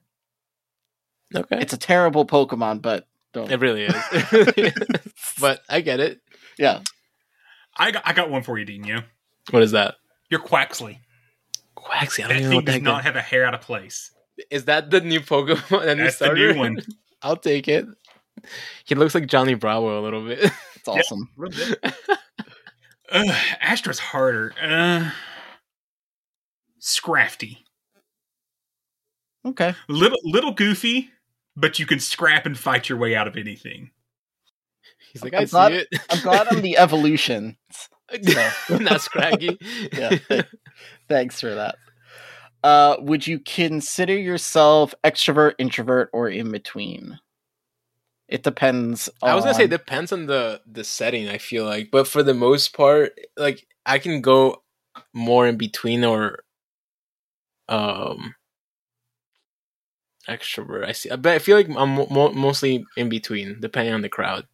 Okay. 1.36 1.60
it's 1.61 1.73
a 1.73 1.77
terrible 1.77 2.26
pokemon 2.26 2.81
but 2.81 3.06
don't 3.34 3.52
it 3.52 3.60
really 3.60 3.84
is. 3.86 3.95
It 4.11 4.31
really 4.31 4.68
is. 4.69 5.14
but 5.40 5.61
I 5.69 5.81
get 5.81 5.99
it. 5.99 6.19
yeah 6.57 6.80
I 7.77 7.91
got, 7.91 8.02
I 8.06 8.14
got 8.14 8.30
one 8.30 8.41
for 8.44 8.57
you, 8.57 8.65
Dino. 8.65 9.03
What 9.52 9.61
is 9.64 9.72
that? 9.72 9.95
You're 10.30 10.41
Quaxly. 10.41 10.98
Quaxly. 11.77 12.26
I 12.26 12.27
don't 12.27 12.30
That 12.30 12.38
even 12.38 12.41
know 12.41 12.49
thing 12.49 12.56
what 12.56 12.65
does 12.65 12.73
that 12.76 12.81
not 12.81 13.03
have 13.03 13.15
a 13.15 13.22
hair 13.22 13.45
out 13.45 13.53
of 13.53 13.61
place. 13.61 14.11
Is 14.49 14.65
that 14.65 14.90
the 14.90 14.99
new 15.02 15.22
Pokemon? 15.22 15.69
The 15.86 15.95
new 15.95 16.03
That's 16.03 16.18
the 16.18 16.34
new 16.34 16.56
one. 16.57 16.77
I'll 17.22 17.38
take 17.38 17.68
it. 17.69 17.86
He 18.86 18.95
looks 18.95 19.16
like 19.16 19.28
Johnny 19.28 19.53
Bravo 19.53 19.99
a 19.99 20.03
little 20.03 20.26
bit. 20.26 20.40
it's 20.76 20.88
awesome 20.88 21.30
Real 21.38 21.52
good. 21.56 21.78
Ugh, 23.11 23.36
Astro's 23.61 23.99
harder. 23.99 24.53
Uh, 24.61 25.11
Scrafty. 26.82 27.57
okay 29.45 29.74
Little 29.88 30.20
little 30.24 30.52
goofy, 30.53 31.10
but 31.56 31.80
you 31.80 31.86
can 31.86 31.99
scrap 31.99 32.45
and 32.45 32.57
fight 32.57 32.88
your 32.90 32.98
way 32.98 33.16
out 33.16 33.28
of 33.28 33.36
anything. 33.36 33.91
He's 35.11 35.24
like, 35.24 35.34
I'm 35.34 35.41
I 35.41 35.45
see 35.45 35.49
glad- 35.52 35.72
it. 35.74 35.88
i'm 36.11 36.22
glad 36.22 36.48
i'm 36.52 36.61
the 36.61 36.78
evolution 36.86 37.57
Not 38.70 39.02
scraggy. 39.02 39.57
yeah 39.91 40.10
th- 40.28 40.45
thanks 41.07 41.41
for 41.41 41.53
that 41.56 41.76
uh 42.64 42.98
would 42.99 43.26
you 43.26 43.40
consider 43.40 44.16
yourself 44.16 44.94
extrovert 45.03 45.53
introvert 45.57 46.10
or 46.14 46.30
in 46.30 46.52
between 46.52 47.18
it 48.30 48.43
depends 48.43 49.10
I 49.23 49.35
was 49.35 49.43
gonna 49.43 49.56
say 49.56 49.68
depends 49.68 50.11
on 50.11 50.27
the 50.27 50.61
the 50.65 50.84
setting. 50.84 51.27
I 51.27 51.38
feel 51.39 51.65
like, 51.65 51.91
but 51.91 52.07
for 52.07 52.23
the 52.23 52.34
most 52.34 52.73
part, 52.73 53.19
like 53.35 53.68
I 53.85 53.99
can 53.99 54.22
go 54.22 54.64
more 55.14 55.47
in 55.47 55.57
between 55.57 56.03
or 56.03 56.43
um 57.68 58.35
extrovert. 60.27 60.85
I 60.85 60.91
see, 60.93 61.10
but 61.10 61.27
I 61.27 61.39
feel 61.39 61.57
like 61.57 61.69
I'm 61.69 61.95
mo- 61.95 62.31
mostly 62.34 62.85
in 62.95 63.10
between, 63.10 63.60
depending 63.60 63.93
on 63.93 64.01
the 64.01 64.10
crowd. 64.10 64.47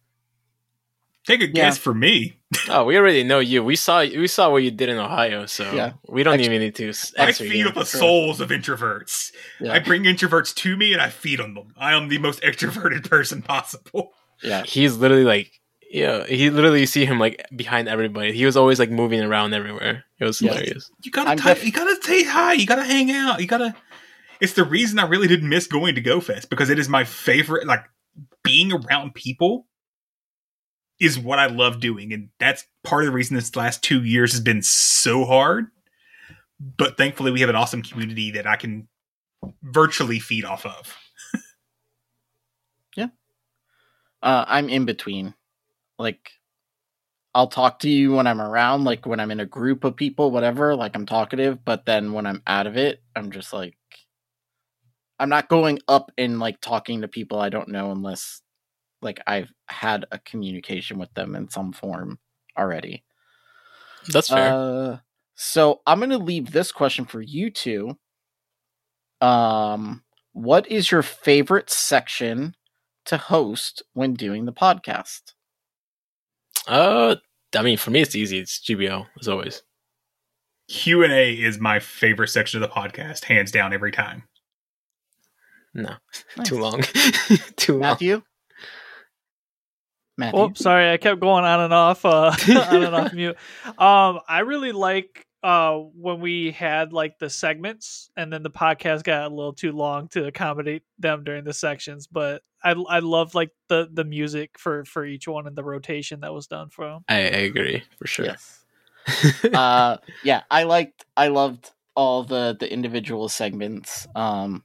Take 1.26 1.40
a 1.40 1.46
Yeah. 1.46 1.52
guess 1.52 1.78
for 1.78 1.92
me. 1.92 2.38
Oh, 2.68 2.84
we 2.84 2.96
already 2.96 3.24
know 3.24 3.40
you. 3.40 3.64
We 3.64 3.74
saw 3.76 4.00
we 4.00 4.28
saw 4.28 4.50
what 4.50 4.62
you 4.62 4.70
did 4.70 4.88
in 4.88 4.96
Ohio, 4.98 5.46
so 5.46 5.72
Yeah. 5.72 5.92
we 6.08 6.22
don't 6.22 6.34
Ex- 6.34 6.44
even 6.46 6.60
need 6.60 6.74
to 6.76 6.92
I 7.18 7.32
feed 7.32 7.52
you. 7.52 7.66
on 7.68 7.74
the 7.74 7.84
Sure. 7.84 8.00
souls 8.00 8.40
of 8.40 8.50
introverts. 8.50 9.32
yeah, 9.60 9.72
I 9.72 9.80
bring 9.80 10.04
introverts 10.04 10.54
to 10.56 10.76
me 10.76 10.92
and 10.92 11.02
I 11.02 11.08
feed 11.10 11.40
on 11.40 11.54
them. 11.54 11.74
I 11.76 11.94
am 11.94 12.08
the 12.08 12.18
most 12.18 12.40
extroverted 12.42 13.08
person 13.10 13.42
possible. 13.42 14.12
yeah 14.42 14.62
He's 14.64 14.96
literally 14.96 15.24
like, 15.24 15.50
yeah, 15.90 16.24
he 16.26 16.50
literally 16.50 16.80
you 16.80 16.86
see 16.86 17.04
him 17.04 17.18
like 17.18 17.44
behind 17.56 17.88
everybody. 17.88 18.32
He 18.32 18.44
was 18.46 18.56
always 18.56 18.78
like 18.78 18.90
moving 18.90 19.20
around 19.20 19.52
everywhere. 19.54 20.04
It 20.20 20.24
was 20.24 20.40
Yes. 20.40 20.54
hilarious. 20.54 20.90
You 21.02 21.10
gotta 21.10 21.30
I'm 21.30 21.38
def- 21.38 21.64
you 21.64 21.72
gotta 21.72 21.96
say 22.02 22.22
hi. 22.22 22.52
You 22.52 22.66
gotta 22.66 22.84
hang 22.84 23.10
out. 23.10 23.40
You 23.40 23.46
gotta. 23.48 23.74
It's 24.40 24.52
the 24.52 24.64
reason 24.64 24.98
I 25.00 25.06
really 25.06 25.26
didn't 25.28 25.48
miss 25.48 25.66
going 25.66 25.94
to 25.96 26.02
GoFest 26.02 26.50
because 26.50 26.70
it 26.70 26.78
is 26.78 26.88
my 26.88 27.02
favorite. 27.04 27.66
Like 27.66 27.84
being 28.44 28.70
around 28.72 29.14
people 29.14 29.66
is 31.00 31.18
what 31.18 31.38
I 31.38 31.46
love 31.46 31.80
doing, 31.80 32.12
and 32.12 32.30
that's 32.38 32.64
part 32.84 33.04
of 33.04 33.08
the 33.10 33.14
reason 33.14 33.36
this 33.36 33.54
last 33.56 33.82
two 33.82 34.02
years 34.04 34.32
has 34.32 34.40
been 34.40 34.62
so 34.62 35.24
hard. 35.24 35.66
But 36.58 36.96
thankfully, 36.96 37.32
we 37.32 37.40
have 37.40 37.50
an 37.50 37.56
awesome 37.56 37.82
community 37.82 38.30
that 38.32 38.46
I 38.46 38.56
can 38.56 38.88
virtually 39.62 40.18
feed 40.18 40.44
off 40.44 40.64
of. 40.66 40.96
Yeah. 42.96 43.08
Uh 44.22 44.44
i'm 44.48 44.68
in 44.70 44.86
between 44.86 45.34
like 45.98 46.30
i'll 47.34 47.48
talk 47.48 47.80
to 47.80 47.90
you 47.90 48.12
when 48.12 48.26
i'm 48.26 48.40
around 48.40 48.84
like 48.84 49.06
when 49.06 49.20
i'm 49.20 49.30
in 49.30 49.40
a 49.40 49.46
group 49.46 49.84
of 49.84 49.96
people 49.96 50.30
whatever 50.30 50.74
like 50.74 50.94
i'm 50.94 51.06
talkative 51.06 51.64
but 51.64 51.84
then 51.84 52.12
when 52.12 52.26
i'm 52.26 52.42
out 52.46 52.66
of 52.66 52.76
it 52.76 53.02
i'm 53.14 53.30
just 53.30 53.52
like 53.52 53.76
i'm 55.18 55.28
not 55.28 55.48
going 55.48 55.78
up 55.88 56.10
and 56.16 56.38
like 56.38 56.60
talking 56.60 57.02
to 57.02 57.08
people 57.08 57.38
i 57.38 57.50
don't 57.50 57.68
know 57.68 57.90
unless 57.90 58.40
like 59.02 59.20
i've 59.26 59.52
had 59.68 60.04
a 60.12 60.18
communication 60.20 60.98
with 60.98 61.12
them 61.14 61.34
in 61.36 61.48
some 61.48 61.72
form 61.72 62.18
already 62.58 63.04
That's 64.08 64.28
fair. 64.28 64.52
Uh, 64.52 64.98
so 65.34 65.82
I'm 65.86 65.98
going 65.98 66.10
to 66.10 66.18
leave 66.18 66.50
this 66.52 66.72
question 66.72 67.04
for 67.04 67.20
you 67.20 67.50
two. 67.50 67.98
Um, 69.20 70.02
what 70.32 70.66
is 70.70 70.90
your 70.90 71.02
favorite 71.02 71.70
section 71.70 72.54
to 73.06 73.16
host 73.16 73.82
when 73.92 74.14
doing 74.14 74.46
the 74.46 74.52
podcast? 74.52 75.32
Uh, 76.66 77.16
I 77.54 77.62
mean, 77.62 77.76
for 77.76 77.90
me, 77.90 78.00
it's 78.00 78.14
easy. 78.14 78.38
It's 78.38 78.58
GBL 78.60 79.06
as 79.20 79.28
always. 79.28 79.62
Q 80.68 81.04
and 81.04 81.12
A 81.12 81.32
is 81.32 81.58
my 81.58 81.78
favorite 81.78 82.28
section 82.28 82.62
of 82.62 82.68
the 82.68 82.74
podcast, 82.74 83.24
hands 83.24 83.52
down, 83.52 83.72
every 83.72 83.92
time. 83.92 84.24
No, 85.74 85.94
Nice. 86.36 86.48
too 86.48 86.58
long. 86.58 86.82
too 87.56 87.78
long. 87.78 88.22
Matthew? 90.16 90.38
Matthew? 90.38 90.50
Oh, 90.50 90.52
sorry, 90.54 90.92
I 90.92 90.96
kept 90.96 91.20
going 91.20 91.44
on 91.44 91.60
and 91.60 91.72
off, 91.72 92.04
uh, 92.04 92.32
on 92.70 92.82
and 92.82 92.94
off 92.94 93.12
mute. 93.14 93.36
Um, 93.78 94.20
I 94.28 94.40
really 94.40 94.72
like 94.72 95.26
uh 95.42 95.74
when 95.76 96.20
we 96.20 96.50
had 96.50 96.92
like 96.92 97.18
the 97.18 97.30
segments, 97.30 98.10
and 98.16 98.32
then 98.32 98.42
the 98.42 98.50
podcast 98.50 99.04
got 99.04 99.30
a 99.30 99.34
little 99.34 99.52
too 99.52 99.72
long 99.72 100.08
to 100.08 100.26
accommodate 100.26 100.82
them 100.98 101.24
during 101.24 101.44
the 101.44 101.52
sections. 101.52 102.06
But 102.06 102.42
I 102.64 102.70
I 102.88 102.98
love 103.00 103.34
like 103.34 103.50
the 103.68 103.88
the 103.92 104.04
music 104.04 104.58
for 104.58 104.84
for 104.84 105.04
each 105.04 105.28
one 105.28 105.46
and 105.46 105.54
the 105.54 105.64
rotation 105.64 106.20
that 106.20 106.32
was 106.34 106.46
done 106.46 106.70
for 106.70 106.88
them. 106.88 107.04
I, 107.08 107.16
I 107.16 107.42
agree 107.46 107.82
for 107.98 108.06
sure. 108.06 108.26
Yes. 108.26 108.64
uh 109.54 109.98
yeah, 110.24 110.42
I 110.50 110.64
liked 110.64 111.04
I 111.16 111.28
loved 111.28 111.70
all 111.94 112.24
the 112.24 112.56
the 112.58 112.72
individual 112.72 113.28
segments. 113.28 114.08
Um 114.16 114.64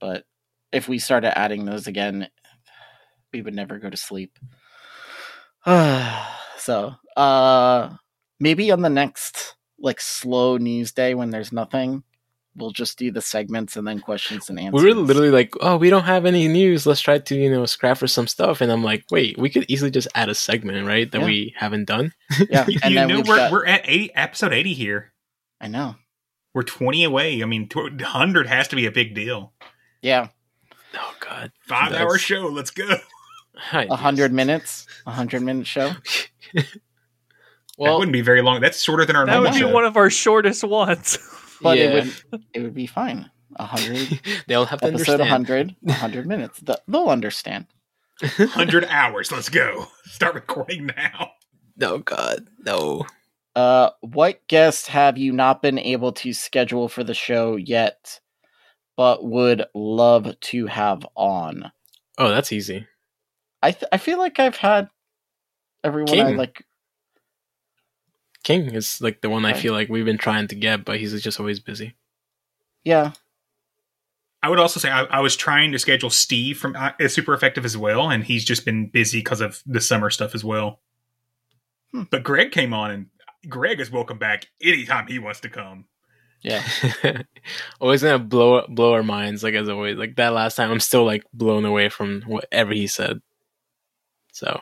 but 0.00 0.24
if 0.72 0.88
we 0.88 0.98
started 0.98 1.38
adding 1.38 1.64
those 1.64 1.86
again, 1.86 2.28
we 3.32 3.42
would 3.42 3.54
never 3.54 3.78
go 3.78 3.90
to 3.90 3.96
sleep. 3.96 4.38
so, 5.66 6.94
uh 7.16 7.90
maybe 8.40 8.70
on 8.70 8.82
the 8.82 8.88
next 8.90 9.56
like 9.78 10.00
slow 10.00 10.56
news 10.56 10.92
day 10.92 11.14
when 11.14 11.30
there's 11.30 11.52
nothing, 11.52 12.02
we'll 12.56 12.70
just 12.70 12.98
do 12.98 13.10
the 13.10 13.20
segments 13.20 13.76
and 13.76 13.86
then 13.86 14.00
questions 14.00 14.48
and 14.50 14.58
answers. 14.58 14.82
we 14.82 14.88
were 14.88 14.94
literally 15.00 15.30
like, 15.30 15.52
oh, 15.60 15.76
we 15.76 15.90
don't 15.90 16.04
have 16.04 16.24
any 16.26 16.48
news. 16.48 16.86
Let's 16.86 17.00
try 17.00 17.18
to, 17.18 17.34
you 17.36 17.50
know, 17.50 17.64
scrap 17.66 17.98
for 17.98 18.06
some 18.08 18.26
stuff. 18.26 18.60
And 18.60 18.72
I'm 18.72 18.82
like, 18.82 19.04
wait, 19.10 19.38
we 19.38 19.50
could 19.50 19.66
easily 19.68 19.90
just 19.92 20.08
add 20.14 20.28
a 20.28 20.34
segment, 20.34 20.86
right? 20.86 21.10
That 21.10 21.20
Yeah. 21.20 21.26
we 21.26 21.54
haven't 21.56 21.84
done. 21.86 22.12
yeah, 22.50 22.64
You, 22.66 22.78
and 22.82 22.92
you 22.94 22.98
then 23.00 23.08
know 23.08 23.16
we've 23.16 23.28
we're 23.28 23.36
got- 23.36 23.52
we're 23.52 23.66
at 23.66 23.82
eighty 23.84 24.14
episode 24.14 24.52
eighty 24.52 24.74
here. 24.74 25.12
I 25.60 25.68
know. 25.68 25.96
We're 26.54 26.62
twenty 26.62 27.04
away. 27.04 27.42
I 27.42 27.46
mean, 27.46 27.68
hundred 28.00 28.46
has 28.48 28.68
to 28.68 28.76
be 28.76 28.86
a 28.86 28.92
big 28.92 29.14
deal. 29.14 29.52
Yeah, 30.02 30.28
Oh 30.94 31.14
God, 31.20 31.52
Five 31.66 31.92
hour 31.92 32.16
show. 32.18 32.46
Let's 32.46 32.70
go. 32.70 32.88
Hi, 33.58 33.86
a 33.90 33.96
hundred 33.96 34.32
minutes, 34.32 34.86
a 35.06 35.10
hundred 35.10 35.42
minute 35.42 35.66
show. 35.66 35.90
that 36.54 36.66
Well, 37.76 37.98
wouldn't 37.98 38.12
be 38.12 38.20
very 38.20 38.42
long. 38.42 38.60
That's 38.60 38.82
shorter 38.82 39.04
than 39.04 39.16
our 39.16 39.26
That 39.26 39.32
normal 39.32 39.50
would 39.50 39.54
be 39.54 39.60
show. 39.60 39.72
one 39.72 39.84
of 39.84 39.96
our 39.96 40.10
shortest 40.10 40.64
ones. 40.64 41.18
But 41.60 41.76
yeah, 41.76 41.84
it 41.86 41.94
would 42.32 42.42
it 42.54 42.60
would 42.62 42.74
be 42.74 42.86
fine. 42.86 43.28
A 43.56 43.64
hundred 43.66 44.20
they'll 44.46 44.64
have 44.66 44.80
to 44.80 44.86
episode, 44.86 45.18
a 45.18 45.24
understand. 45.24 45.28
hundred, 45.28 45.76
a 45.88 45.92
hundred 45.92 46.26
minutes. 46.28 46.60
Th- 46.60 46.78
They'll 46.86 47.08
understand. 47.08 47.66
hundred 48.22 48.84
hours. 48.84 49.32
Let's 49.32 49.48
go. 49.48 49.88
Start 50.04 50.36
recording 50.36 50.86
now. 50.86 51.32
No, 51.76 51.98
God, 51.98 52.46
no. 52.64 53.06
Uh, 53.56 53.90
what 54.02 54.46
guests 54.46 54.86
have 54.86 55.18
you 55.18 55.32
not 55.32 55.60
been 55.60 55.80
able 55.80 56.12
to 56.12 56.32
schedule 56.32 56.88
for 56.88 57.02
the 57.02 57.12
show 57.12 57.56
yet, 57.56 58.20
but 58.96 59.24
would 59.24 59.64
love 59.74 60.38
to 60.38 60.66
have 60.66 61.04
on? 61.16 61.72
Oh, 62.18 62.28
that's 62.28 62.52
easy. 62.52 62.86
I 63.62 63.72
th- 63.72 63.88
I 63.92 63.98
feel 63.98 64.18
like 64.18 64.38
I've 64.38 64.56
had 64.56 64.88
everyone 65.82 66.20
I 66.20 66.30
like. 66.32 66.64
King 68.44 68.74
is 68.74 69.00
like 69.00 69.20
the 69.20 69.28
one 69.28 69.44
I 69.44 69.52
feel 69.52 69.72
like 69.72 69.88
we've 69.88 70.04
been 70.04 70.16
trying 70.16 70.48
to 70.48 70.54
get, 70.54 70.84
but 70.84 70.98
he's 70.98 71.20
just 71.22 71.40
always 71.40 71.60
busy. 71.60 71.96
Yeah, 72.84 73.12
I 74.42 74.48
would 74.48 74.60
also 74.60 74.78
say 74.78 74.90
I, 74.90 75.04
I 75.04 75.20
was 75.20 75.36
trying 75.36 75.72
to 75.72 75.78
schedule 75.78 76.10
Steve 76.10 76.58
from 76.58 76.76
uh, 76.76 76.92
is 77.00 77.12
super 77.12 77.34
effective 77.34 77.64
as 77.64 77.76
well, 77.76 78.10
and 78.10 78.22
he's 78.22 78.44
just 78.44 78.64
been 78.64 78.88
busy 78.88 79.18
because 79.18 79.40
of 79.40 79.62
the 79.66 79.80
summer 79.80 80.10
stuff 80.10 80.34
as 80.34 80.44
well. 80.44 80.80
Hmm. 81.92 82.04
But 82.10 82.22
Greg 82.22 82.52
came 82.52 82.72
on, 82.72 82.90
and 82.90 83.06
Greg 83.48 83.80
is 83.80 83.90
welcome 83.90 84.18
back 84.18 84.46
anytime 84.62 85.08
he 85.08 85.18
wants 85.18 85.40
to 85.40 85.48
come. 85.48 85.86
yeah. 86.42 86.62
always 87.80 88.02
gonna 88.02 88.20
blow 88.20 88.64
blow 88.68 88.92
our 88.92 89.02
minds, 89.02 89.42
like 89.42 89.54
as 89.54 89.68
always. 89.68 89.96
Like 89.96 90.14
that 90.16 90.32
last 90.32 90.54
time, 90.54 90.70
I'm 90.70 90.80
still 90.80 91.04
like 91.04 91.24
blown 91.32 91.64
away 91.64 91.88
from 91.88 92.22
whatever 92.22 92.72
he 92.72 92.86
said. 92.86 93.20
So 94.38 94.60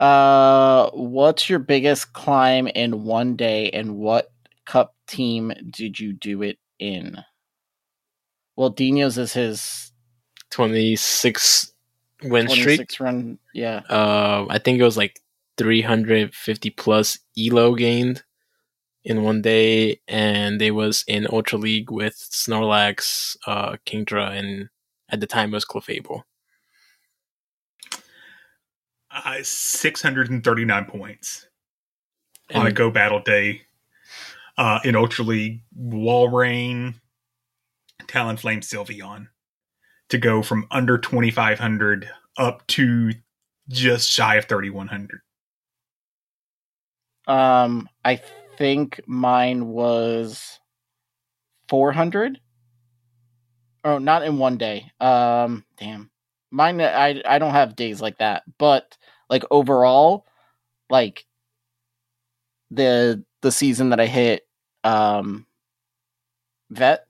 Uh, 0.00 0.90
what's 0.90 1.48
your 1.48 1.58
biggest 1.58 2.12
climb 2.12 2.66
in 2.66 3.04
one 3.04 3.36
day, 3.36 3.70
and 3.70 3.98
what 3.98 4.32
cup 4.64 4.94
team 5.06 5.52
did 5.70 6.00
you 6.00 6.12
do 6.12 6.42
it 6.42 6.58
in? 6.78 7.22
Well, 8.56 8.70
Dino's 8.70 9.16
is 9.18 9.34
his 9.34 9.92
26 10.50 11.72
win 12.24 12.48
streak. 12.48 12.98
run. 12.98 13.38
Yeah. 13.54 13.82
Uh, 13.88 14.46
I 14.48 14.58
think 14.58 14.80
it 14.80 14.84
was 14.84 14.96
like 14.96 15.20
350 15.58 16.70
plus 16.70 17.18
elo 17.38 17.74
gained 17.74 18.24
in 19.04 19.22
one 19.22 19.40
day, 19.40 20.00
and 20.08 20.60
it 20.60 20.72
was 20.72 21.04
in 21.06 21.28
Ultra 21.30 21.58
League 21.58 21.90
with 21.90 22.16
Snorlax, 22.16 23.36
uh, 23.46 23.76
Kingdra, 23.86 24.36
and 24.36 24.68
at 25.10 25.20
the 25.20 25.26
time 25.26 25.50
it 25.50 25.56
was 25.56 25.64
Clefable. 25.64 26.22
Uh, 29.10 29.38
Six 29.42 30.02
hundred 30.02 30.30
and 30.30 30.42
thirty 30.42 30.64
nine 30.64 30.84
points 30.84 31.48
on 32.54 32.66
a 32.66 32.72
Go 32.72 32.90
Battle 32.90 33.20
Day 33.20 33.62
uh, 34.56 34.80
in 34.84 34.96
Ultra 34.96 35.24
League. 35.24 35.62
Wall 35.74 36.28
Walrein, 36.28 36.94
Talonflame, 38.02 38.60
Sylveon 38.60 39.28
to 40.10 40.18
go 40.18 40.42
from 40.42 40.66
under 40.70 40.98
twenty 40.98 41.30
five 41.30 41.58
hundred 41.58 42.08
up 42.38 42.66
to 42.68 43.12
just 43.68 44.10
shy 44.10 44.36
of 44.36 44.44
thirty 44.44 44.70
one 44.70 44.88
hundred. 44.88 45.20
Um, 47.26 47.88
I 48.04 48.20
think 48.58 49.00
mine 49.06 49.68
was 49.68 50.58
400. 51.68 52.40
Oh, 53.84 53.98
not 53.98 54.24
in 54.24 54.38
one 54.38 54.56
day. 54.56 54.90
Um, 55.00 55.64
damn. 55.78 56.10
Mine, 56.50 56.80
I, 56.80 57.22
I 57.24 57.38
don't 57.38 57.52
have 57.52 57.76
days 57.76 58.00
like 58.02 58.18
that, 58.18 58.42
but 58.58 58.98
like 59.30 59.44
overall, 59.50 60.26
like 60.90 61.24
the, 62.70 63.24
the 63.40 63.52
season 63.52 63.90
that 63.90 64.00
I 64.00 64.06
hit, 64.06 64.46
um, 64.84 65.46
vet, 66.70 67.06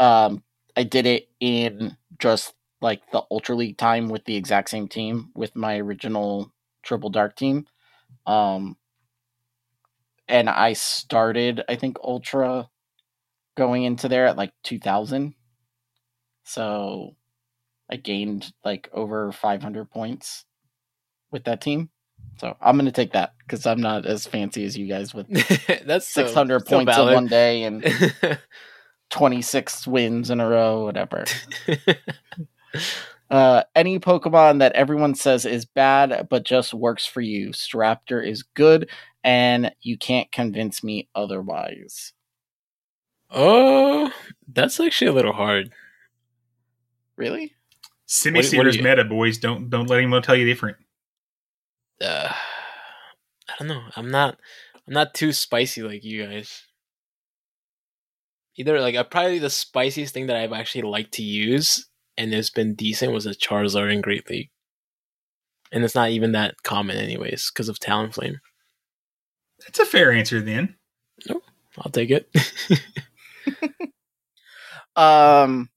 um, 0.00 0.42
I 0.76 0.84
did 0.84 1.06
it 1.06 1.28
in 1.40 1.96
just 2.18 2.54
like 2.80 3.02
the 3.10 3.22
Ultra 3.30 3.54
League 3.54 3.76
time 3.76 4.08
with 4.08 4.24
the 4.24 4.36
exact 4.36 4.70
same 4.70 4.88
team 4.88 5.30
with 5.34 5.54
my 5.54 5.78
original 5.78 6.52
Triple 6.82 7.10
Dark 7.10 7.36
team. 7.36 7.66
Um, 8.26 8.76
and 10.28 10.48
I 10.48 10.72
started, 10.72 11.62
I 11.68 11.76
think, 11.76 11.98
Ultra 12.02 12.68
going 13.56 13.84
into 13.84 14.08
there 14.08 14.26
at 14.26 14.36
like 14.36 14.52
2000. 14.64 15.34
So 16.44 17.16
I 17.90 17.96
gained 17.96 18.52
like 18.64 18.88
over 18.92 19.30
500 19.30 19.90
points 19.90 20.44
with 21.32 21.44
that 21.44 21.60
team. 21.60 21.88
So 22.38 22.56
I'm 22.60 22.76
going 22.76 22.86
to 22.86 22.92
take 22.92 23.12
that 23.12 23.34
because 23.38 23.66
I'm 23.66 23.80
not 23.80 24.06
as 24.06 24.26
fancy 24.26 24.64
as 24.64 24.76
you 24.76 24.86
guys 24.86 25.12
with 25.14 25.26
That's 25.86 26.06
600 26.08 26.66
so 26.66 26.76
points 26.76 26.96
in 26.96 27.04
one 27.12 27.26
day 27.26 27.64
and 27.64 27.84
26 29.10 29.86
wins 29.86 30.30
in 30.30 30.40
a 30.40 30.48
row, 30.48 30.84
whatever. 30.84 31.24
Uh, 33.30 33.62
any 33.74 33.98
Pokemon 33.98 34.58
that 34.58 34.72
everyone 34.74 35.14
says 35.14 35.46
is 35.46 35.64
bad 35.64 36.26
but 36.28 36.44
just 36.44 36.74
works 36.74 37.06
for 37.06 37.22
you. 37.22 37.48
Staraptor 37.48 38.22
is 38.26 38.42
good, 38.42 38.90
and 39.24 39.72
you 39.80 39.96
can't 39.96 40.30
convince 40.30 40.84
me 40.84 41.08
otherwise. 41.14 42.12
oh, 43.30 44.12
that's 44.52 44.78
actually 44.78 45.06
a 45.08 45.12
little 45.14 45.32
hard. 45.32 45.70
Really? 47.16 47.54
Semi 48.04 48.40
What- 48.40 48.44
what 48.52 48.66
are 48.66 48.72
Sears 48.72 48.76
you- 48.76 48.82
meta 48.82 49.04
boys. 49.04 49.38
Don't 49.38 49.70
don't 49.70 49.86
let 49.88 49.96
anyone 49.98 50.20
tell 50.20 50.36
you 50.36 50.44
different. 50.44 50.76
Uh, 52.02 52.32
I 53.48 53.52
don't 53.58 53.68
know. 53.68 53.82
I'm 53.96 54.10
not. 54.10 54.38
I'm 54.86 54.94
not 54.94 55.14
too 55.14 55.32
spicy 55.32 55.82
like 55.82 56.04
you 56.04 56.26
guys. 56.26 56.64
Either 58.56 58.80
like, 58.80 58.94
uh, 58.94 59.04
probably 59.04 59.38
the 59.38 59.48
spiciest 59.48 60.12
thing 60.12 60.26
that 60.26 60.36
I've 60.36 60.52
actually 60.52 60.82
liked 60.82 61.12
to 61.14 61.22
use 61.22 61.86
and 62.16 62.32
it's 62.34 62.50
been 62.50 62.74
decent 62.74 63.12
was 63.12 63.26
a 63.26 63.30
Charizard 63.30 63.92
in 63.92 64.00
Great 64.00 64.28
League, 64.28 64.50
and 65.70 65.84
it's 65.84 65.94
not 65.94 66.10
even 66.10 66.32
that 66.32 66.62
common 66.62 66.96
anyways 66.96 67.50
because 67.50 67.68
of 67.68 67.78
Talonflame. 67.78 68.36
That's 69.60 69.78
a 69.78 69.86
fair 69.86 70.12
answer 70.12 70.40
then. 70.40 70.76
I'll 71.78 71.90
take 71.90 72.10
it. 72.10 72.30
Um. 74.94 75.70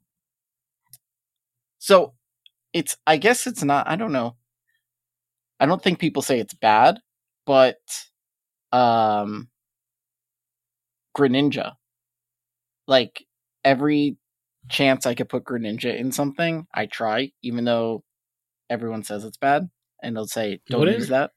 So, 1.80 2.16
it's. 2.74 2.98
I 3.08 3.16
guess 3.16 3.48
it's 3.48 3.64
not. 3.64 3.88
I 3.88 3.95
don't 3.95 4.12
know. 4.12 4.36
I 5.59 5.66
don't 5.66 5.82
think 5.82 6.00
people 6.00 6.22
say 6.22 6.40
it's 6.40 6.53
bad, 6.53 7.00
but 7.45 7.77
um, 8.72 9.50
Greninja, 11.17 11.74
like 12.88 13.25
every 13.64 14.17
chance 14.69 15.06
I 15.06 15.14
could 15.16 15.30
put 15.30 15.45
Greninja 15.45 15.95
in 15.98 16.11
something, 16.11 16.67
I 16.74 16.88
try, 16.88 17.32
even 17.42 17.64
though 17.66 18.03
everyone 18.69 19.03
says 19.03 19.24
it's 19.24 19.38
bad, 19.38 19.69
and 20.03 20.16
they'll 20.16 20.27
say 20.27 20.59
don't 20.69 20.82
Wouldn't- 20.82 20.98
use 21.00 21.08
that. 21.09 21.32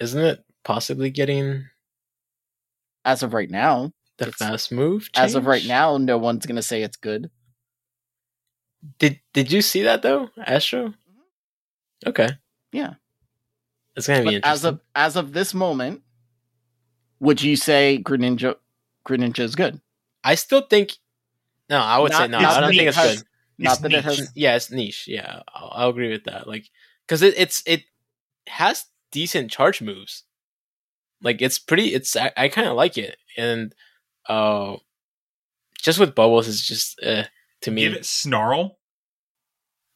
Isn't 0.00 0.22
it 0.24 0.44
possibly 0.64 1.10
getting 1.10 1.64
As 3.04 3.22
of 3.22 3.32
right 3.32 3.50
now, 3.50 3.92
the 4.18 4.30
fast 4.30 4.70
move? 4.70 5.08
as 5.16 5.34
of 5.34 5.46
right 5.46 5.64
now, 5.66 5.96
no 5.96 6.18
one's 6.18 6.46
gonna 6.46 6.62
say 6.62 6.82
it's 6.82 6.96
good. 6.96 7.30
Did 8.98 9.20
Did 9.32 9.50
you 9.50 9.62
see 9.62 9.82
that 9.82 10.02
though, 10.02 10.30
Astro? 10.36 10.94
Okay. 12.06 12.28
Yeah. 12.70 12.94
It's 13.98 14.06
gonna 14.06 14.24
be 14.24 14.38
But 14.40 14.48
as 14.48 14.64
of 14.64 14.80
as 14.94 15.16
of 15.16 15.32
this 15.32 15.52
moment, 15.54 16.02
would 17.20 17.42
you 17.42 17.56
say 17.56 18.00
Greninja 18.02 18.56
Greninja 19.06 19.40
is 19.40 19.54
good? 19.54 19.80
I 20.24 20.34
still 20.34 20.62
think. 20.62 20.96
No, 21.70 21.78
I 21.78 21.98
would 21.98 22.12
say 22.12 22.28
no. 22.28 22.38
I 22.38 22.60
don't 22.60 22.70
think 22.70 22.82
it's 22.82 22.96
because- 22.96 23.18
good. 23.18 23.24
Not 23.60 23.72
It's 23.72 23.80
that 23.82 23.92
it 23.92 24.04
has 24.04 24.32
Yeah, 24.36 24.54
it's 24.54 24.70
niche. 24.70 25.08
Yeah, 25.08 25.42
I'll, 25.52 25.72
I'll 25.74 25.88
agree 25.88 26.10
with 26.10 26.24
that. 26.24 26.46
Like, 26.46 26.70
because 27.04 27.22
it, 27.22 27.34
it's 27.36 27.60
it 27.66 27.82
has 28.46 28.86
decent 29.10 29.50
charge 29.50 29.82
moves. 29.82 30.22
Like, 31.20 31.42
it's 31.42 31.58
pretty. 31.58 31.92
It's 31.92 32.14
I, 32.14 32.30
I 32.36 32.48
kind 32.48 32.68
of 32.68 32.76
like 32.76 32.96
it, 32.96 33.16
and 33.36 33.74
uh, 34.28 34.76
just 35.82 35.98
with 35.98 36.14
bubbles, 36.14 36.46
is 36.46 36.64
just 36.64 37.00
uh, 37.02 37.24
to 37.62 37.70
me. 37.72 37.82
Give 37.82 37.94
it 37.94 38.06
snarl. 38.06 38.77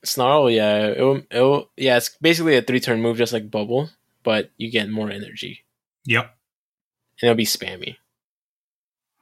Snarl, 0.04 0.50
yeah, 0.50 0.88
it'll, 0.88 1.22
it'll, 1.30 1.70
yeah, 1.76 1.96
it's 1.96 2.10
basically 2.20 2.56
a 2.56 2.62
three 2.62 2.80
turn 2.80 3.00
move, 3.00 3.16
just 3.18 3.32
like 3.32 3.50
bubble, 3.50 3.90
but 4.24 4.50
you 4.56 4.70
get 4.70 4.90
more 4.90 5.10
energy, 5.10 5.64
Yep. 6.06 6.24
and 6.24 7.28
it'll 7.28 7.36
be 7.36 7.44
spammy. 7.46 7.96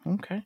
Okay. 0.06 0.42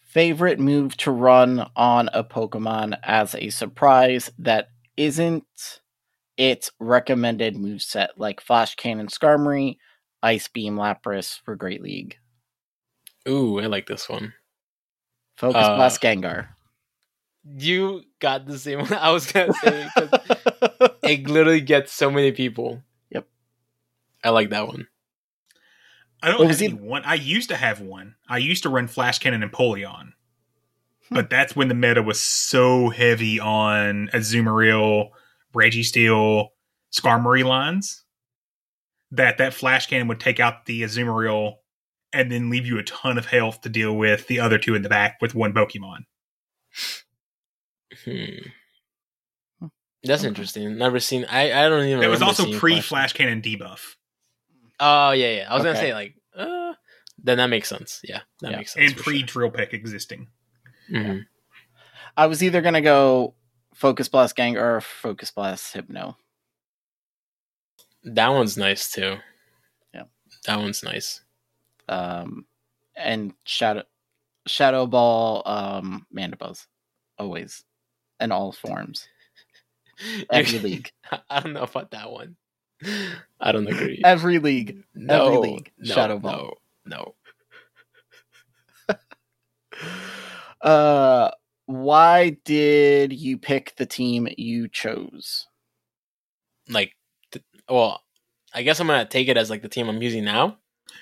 Favorite 0.00 0.60
move 0.60 0.96
to 0.98 1.10
run 1.10 1.68
on 1.74 2.08
a 2.12 2.22
Pokemon 2.24 2.96
as 3.02 3.34
a 3.34 3.50
surprise 3.50 4.30
that 4.38 4.68
isn't 4.96 5.80
its 6.36 6.70
recommended 6.78 7.56
move 7.56 7.82
set, 7.82 8.10
like 8.18 8.40
Flash 8.40 8.76
Cannon 8.76 9.08
Skarmory, 9.08 9.78
Ice 10.22 10.48
Beam 10.48 10.76
Lapras 10.76 11.38
for 11.44 11.56
Great 11.56 11.82
League, 11.82 12.16
Ooh, 13.28 13.58
I 13.58 13.66
like 13.66 13.86
this 13.88 14.08
one. 14.08 14.32
Focus 15.36 15.64
Uh, 15.64 15.74
Blast 15.74 16.00
Gengar. 16.00 16.50
You 17.54 18.02
got 18.18 18.46
the 18.46 18.58
same 18.58 18.78
one 18.82 18.92
I 18.94 19.10
was 19.12 19.30
gonna 19.30 19.52
say. 19.54 19.88
'cause 19.94 20.08
it 21.02 21.24
literally 21.28 21.60
gets 21.60 21.92
so 21.92 22.10
many 22.10 22.32
people. 22.32 22.82
Yep. 23.10 23.26
I 24.24 24.30
like 24.30 24.50
that 24.50 24.66
one. 24.66 24.88
I 26.22 26.28
don't 26.28 26.40
What 26.40 26.48
have 26.48 26.62
any 26.62 26.72
one. 26.72 27.02
I 27.04 27.14
used 27.14 27.50
to 27.50 27.56
have 27.56 27.80
one. 27.80 28.16
I 28.28 28.38
used 28.38 28.62
to 28.64 28.68
run 28.68 28.88
Flash 28.88 29.18
Cannon 29.18 29.48
Empoleon. 29.48 30.12
Hmm. 31.08 31.14
But 31.14 31.30
that's 31.30 31.54
when 31.54 31.68
the 31.68 31.74
meta 31.74 32.02
was 32.02 32.18
so 32.18 32.88
heavy 32.88 33.38
on 33.38 34.08
Azumarill, 34.12 35.10
Registeel, 35.54 36.48
Skarmory 36.92 37.44
lines 37.44 38.04
that 39.12 39.38
that 39.38 39.54
Flash 39.54 39.86
Cannon 39.86 40.08
would 40.08 40.18
take 40.20 40.40
out 40.40 40.64
the 40.66 40.82
Azumarill 40.82 41.56
and 42.12 42.32
then 42.32 42.50
leave 42.50 42.66
you 42.66 42.78
a 42.78 42.82
ton 42.82 43.18
of 43.18 43.26
health 43.26 43.60
to 43.60 43.68
deal 43.68 43.94
with 43.96 44.26
the 44.26 44.40
other 44.40 44.58
two 44.58 44.74
in 44.74 44.82
the 44.82 44.88
back 44.88 45.18
with 45.20 45.34
one 45.34 45.52
Pokemon. 45.52 46.06
Hmm. 48.04 49.68
That's 50.04 50.22
Okay. 50.22 50.28
interesting. 50.28 50.76
Never 50.78 51.00
seen. 51.00 51.24
I 51.24 51.52
I 51.64 51.68
don't 51.68 51.84
even. 51.86 52.02
It 52.02 52.08
was 52.08 52.22
also 52.22 52.58
pre 52.58 52.80
Flash 52.80 53.12
Cannon 53.12 53.42
debuff. 53.42 53.96
Oh 54.78 55.10
yeah, 55.12 55.30
yeah. 55.38 55.46
I 55.50 55.54
was 55.54 55.64
gonna 55.64 55.76
say 55.78 55.94
like, 55.94 56.14
uh, 56.36 56.74
then 57.18 57.38
that 57.38 57.48
makes 57.48 57.68
sense. 57.68 58.00
Yeah, 58.04 58.20
that 58.40 58.50
Yeah. 58.52 58.56
makes 58.58 58.72
sense. 58.74 58.90
And 58.90 58.96
for 58.98 59.04
pre 59.04 59.18
sure. 59.20 59.26
Drill 59.26 59.50
Peck 59.50 59.72
existing. 59.74 60.28
Mhm. 60.90 61.24
I 62.16 62.26
was 62.26 62.42
either 62.42 62.60
gonna 62.62 62.82
go 62.82 63.34
Focus 63.74 64.08
Blast 64.08 64.36
Gang 64.36 64.56
or 64.56 64.80
Focus 64.80 65.30
Blast 65.32 65.72
Hypno. 65.72 66.16
That 68.04 68.28
one's 68.28 68.56
nice 68.56 68.90
too. 68.92 69.16
Yeah. 69.92 70.04
that 70.46 70.58
one's 70.58 70.82
nice. 70.84 71.22
Um, 71.88 72.46
and 72.96 73.34
Shadow 73.44 73.82
Shadow 74.46 74.86
Ball 74.86 75.42
um 75.46 76.06
Mandibuzz. 76.14 76.66
Always. 77.18 77.64
In 78.20 78.32
all 78.32 78.52
forms. 78.52 79.08
Every 80.30 80.58
league. 80.58 80.90
I 81.30 81.40
don't 81.40 81.52
know 81.52 81.62
about 81.62 81.90
that 81.92 82.10
one. 82.10 82.36
I 83.40 83.52
don't 83.52 83.66
agree. 83.66 84.02
Every 84.04 84.38
league. 84.38 84.84
no, 84.94 85.26
every 85.26 85.38
league, 85.38 85.72
no, 85.78 85.94
Shadow 85.94 86.18
Ball. 86.18 86.58
No, 86.84 87.14
no. 88.88 88.96
Uh 90.60 91.30
why 91.66 92.30
did 92.44 93.12
you 93.12 93.36
pick 93.38 93.74
the 93.76 93.86
team 93.86 94.28
you 94.38 94.68
chose? 94.68 95.46
Like, 96.68 96.92
th- 97.32 97.44
well, 97.68 98.00
I 98.54 98.62
guess 98.62 98.80
I'm 98.80 98.86
gonna 98.86 99.04
take 99.04 99.28
it 99.28 99.36
as 99.36 99.50
like 99.50 99.62
the 99.62 99.68
team 99.68 99.88
I'm 99.88 100.00
using 100.00 100.24
now. 100.24 100.58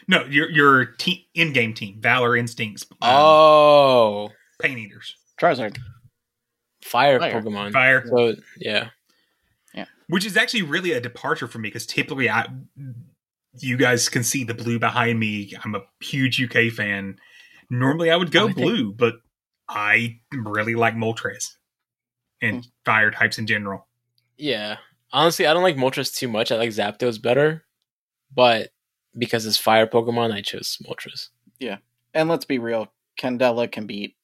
No, 0.09 0.25
your 0.25 0.51
your 0.51 0.85
team 0.87 1.19
in 1.35 1.53
game 1.53 1.73
team, 1.75 2.01
Valor 2.01 2.37
Instincts, 2.37 2.85
um, 3.03 3.11
Oh, 3.13 4.31
Pain 4.61 4.79
Eaters, 4.79 5.15
Charizard. 5.41 5.77
Fire, 6.85 7.19
Fire. 7.19 7.41
Pokemon. 7.43 7.73
Fire, 7.73 8.05
So 8.07 8.35
yeah, 8.59 8.91
Yeah. 9.75 9.87
which 10.09 10.25
is 10.27 10.37
actually 10.37 10.63
really 10.63 10.93
a 10.93 11.01
departure 11.01 11.49
for 11.49 11.59
me 11.59 11.69
because 11.69 11.87
typically 11.87 12.29
I, 12.29 12.47
you 13.59 13.77
guys 13.77 14.09
can 14.09 14.23
see 14.23 14.45
the 14.45 14.55
blue 14.55 14.79
behind 14.79 15.19
me. 15.19 15.53
I'm 15.65 15.75
a 15.75 15.83
huge 16.01 16.41
UK 16.41 16.71
fan. 16.73 17.17
Normally 17.71 18.11
I 18.11 18.17
would 18.17 18.31
go 18.31 18.45
I 18.45 18.53
think- 18.53 18.59
blue, 18.59 18.93
but 18.93 19.15
I 19.69 20.21
really 20.33 20.75
like 20.75 20.95
Moltres 20.95 21.55
and 22.43 22.57
hmm. 22.57 22.69
fire 22.85 23.11
types 23.11 23.39
in 23.39 23.47
general. 23.47 23.87
yeah. 24.37 24.77
Honestly, 25.13 25.47
I 25.47 25.53
don't 25.55 25.63
like 25.63 25.77
Moltres 25.77 26.13
too 26.13 26.27
much. 26.27 26.51
I 26.51 26.57
like 26.57 26.71
Zapdos 26.71 27.23
better, 27.23 27.65
but 28.35 28.71
because 29.17 29.47
it's 29.47 29.57
fire 29.57 29.87
Pokemon, 29.87 30.33
I 30.33 30.41
chose 30.43 30.77
Moltres. 30.85 31.29
Yeah. 31.61 31.77
And 32.15 32.29
let's 32.29 32.45
be 32.45 32.59
real, 32.59 32.93
Candela 33.17 33.71
can 33.71 33.87
beat 33.87 34.17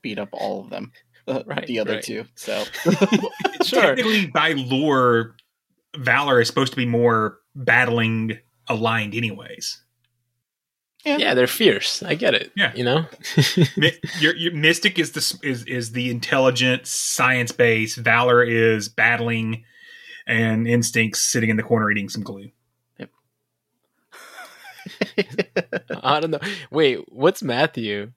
beat 0.00 0.18
up 0.18 0.30
all 0.32 0.62
of 0.64 0.70
them. 0.70 0.92
Uh, 1.26 1.42
Right, 1.46 1.66
the 1.66 1.78
other 1.80 1.94
right. 1.94 2.02
two. 2.02 2.24
So 2.34 2.64
Sure. 3.64 3.82
Technically, 3.94 4.26
by 4.26 4.52
lore, 4.52 5.36
Valor 5.96 6.40
is 6.40 6.48
supposed 6.48 6.72
to 6.72 6.76
be 6.76 6.86
more 6.86 7.38
battling 7.54 8.38
aligned, 8.68 9.14
anyways. 9.14 9.82
Yeah, 11.04 11.34
they're 11.34 11.48
fierce. 11.48 12.00
I 12.04 12.14
get 12.14 12.34
it. 12.34 12.52
Yeah. 12.56 12.72
you 12.76 12.84
know. 12.84 13.06
Mi- 13.76 13.92
your, 14.20 14.36
your 14.36 14.52
Mystic 14.54 15.00
is 15.00 15.10
the 15.12 15.38
is 15.46 15.64
is 15.64 15.90
the 15.92 16.10
intelligent, 16.10 16.86
science 16.86 17.50
based. 17.50 17.96
Valor 17.98 18.42
is 18.44 18.88
battling, 18.88 19.64
and 20.28 20.68
Instincts 20.68 21.20
sitting 21.32 21.50
in 21.50 21.56
the 21.56 21.64
corner 21.64 21.90
eating 21.90 22.08
some 22.08 22.22
glue. 22.22 22.50
Yep. 22.98 23.10
I 26.02 26.20
don't 26.20 26.30
know. 26.30 26.40
Wait, 26.70 27.00
what's 27.08 27.42
Matthew? 27.42 28.12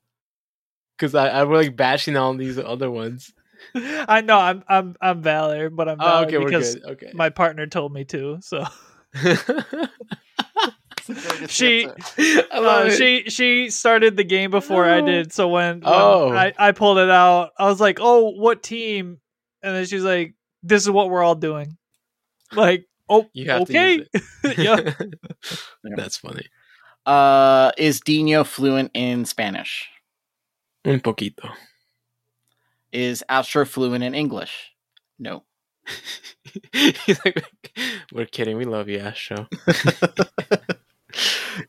Because 0.97 1.15
I 1.15 1.41
I'm 1.41 1.51
like 1.51 1.75
bashing 1.75 2.15
on 2.17 2.37
these 2.37 2.57
other 2.57 2.89
ones. 2.91 3.33
I 3.75 4.21
know 4.21 4.37
I'm 4.37 4.63
I'm 4.67 4.95
I'm 5.01 5.21
Valor, 5.21 5.69
but 5.69 5.89
I'm 5.89 5.97
Oh, 5.99 6.05
Valor 6.05 6.25
okay, 6.27 6.37
we're 6.37 6.45
because 6.45 6.75
good. 6.75 6.85
Okay. 6.91 7.11
my 7.13 7.29
partner 7.29 7.67
told 7.67 7.93
me 7.93 8.05
to. 8.05 8.37
So 8.41 8.63
She- 11.47 11.85
answer. 11.85 12.43
I 12.51 12.59
love 12.59 12.87
uh, 12.87 12.91
she 12.95 13.25
she 13.29 13.69
started 13.69 14.17
the 14.17 14.23
game 14.23 14.49
before 14.49 14.85
I 14.85 15.01
did. 15.01 15.31
So 15.31 15.47
when, 15.49 15.81
when 15.81 15.83
Oh. 15.85 16.31
I 16.31 16.51
I 16.57 16.71
pulled 16.71 16.97
it 16.97 17.11
out, 17.11 17.51
I 17.59 17.65
was 17.67 17.79
like, 17.79 17.99
"Oh, 18.01 18.31
what 18.31 18.63
team?" 18.63 19.19
And 19.61 19.75
then 19.75 19.85
she's 19.85 20.03
like, 20.03 20.33
"This 20.63 20.81
is 20.81 20.89
what 20.89 21.11
we're 21.11 21.21
all 21.23 21.35
doing." 21.35 21.77
Like, 22.53 22.85
oh, 23.07 23.27
You 23.33 23.51
have 23.51 23.61
okay. 23.63 23.99
to 23.99 24.21
yeah. 24.57 24.93
That's 25.83 26.17
funny. 26.17 26.45
Uh 27.05 27.71
is 27.77 27.99
Dino 27.99 28.43
fluent 28.43 28.89
in 28.95 29.25
Spanish? 29.25 29.87
Un 30.85 30.99
poquito. 30.99 31.49
Is 32.91 33.23
Astro 33.27 33.65
fluent 33.65 34.03
in 34.03 34.13
English? 34.13 34.71
No. 35.17 35.43
He's 36.71 37.19
like, 37.25 37.43
we're 38.13 38.27
kidding. 38.27 38.55
We 38.55 38.65
love 38.65 38.87
you, 38.87 38.99
Astro. 38.99 39.47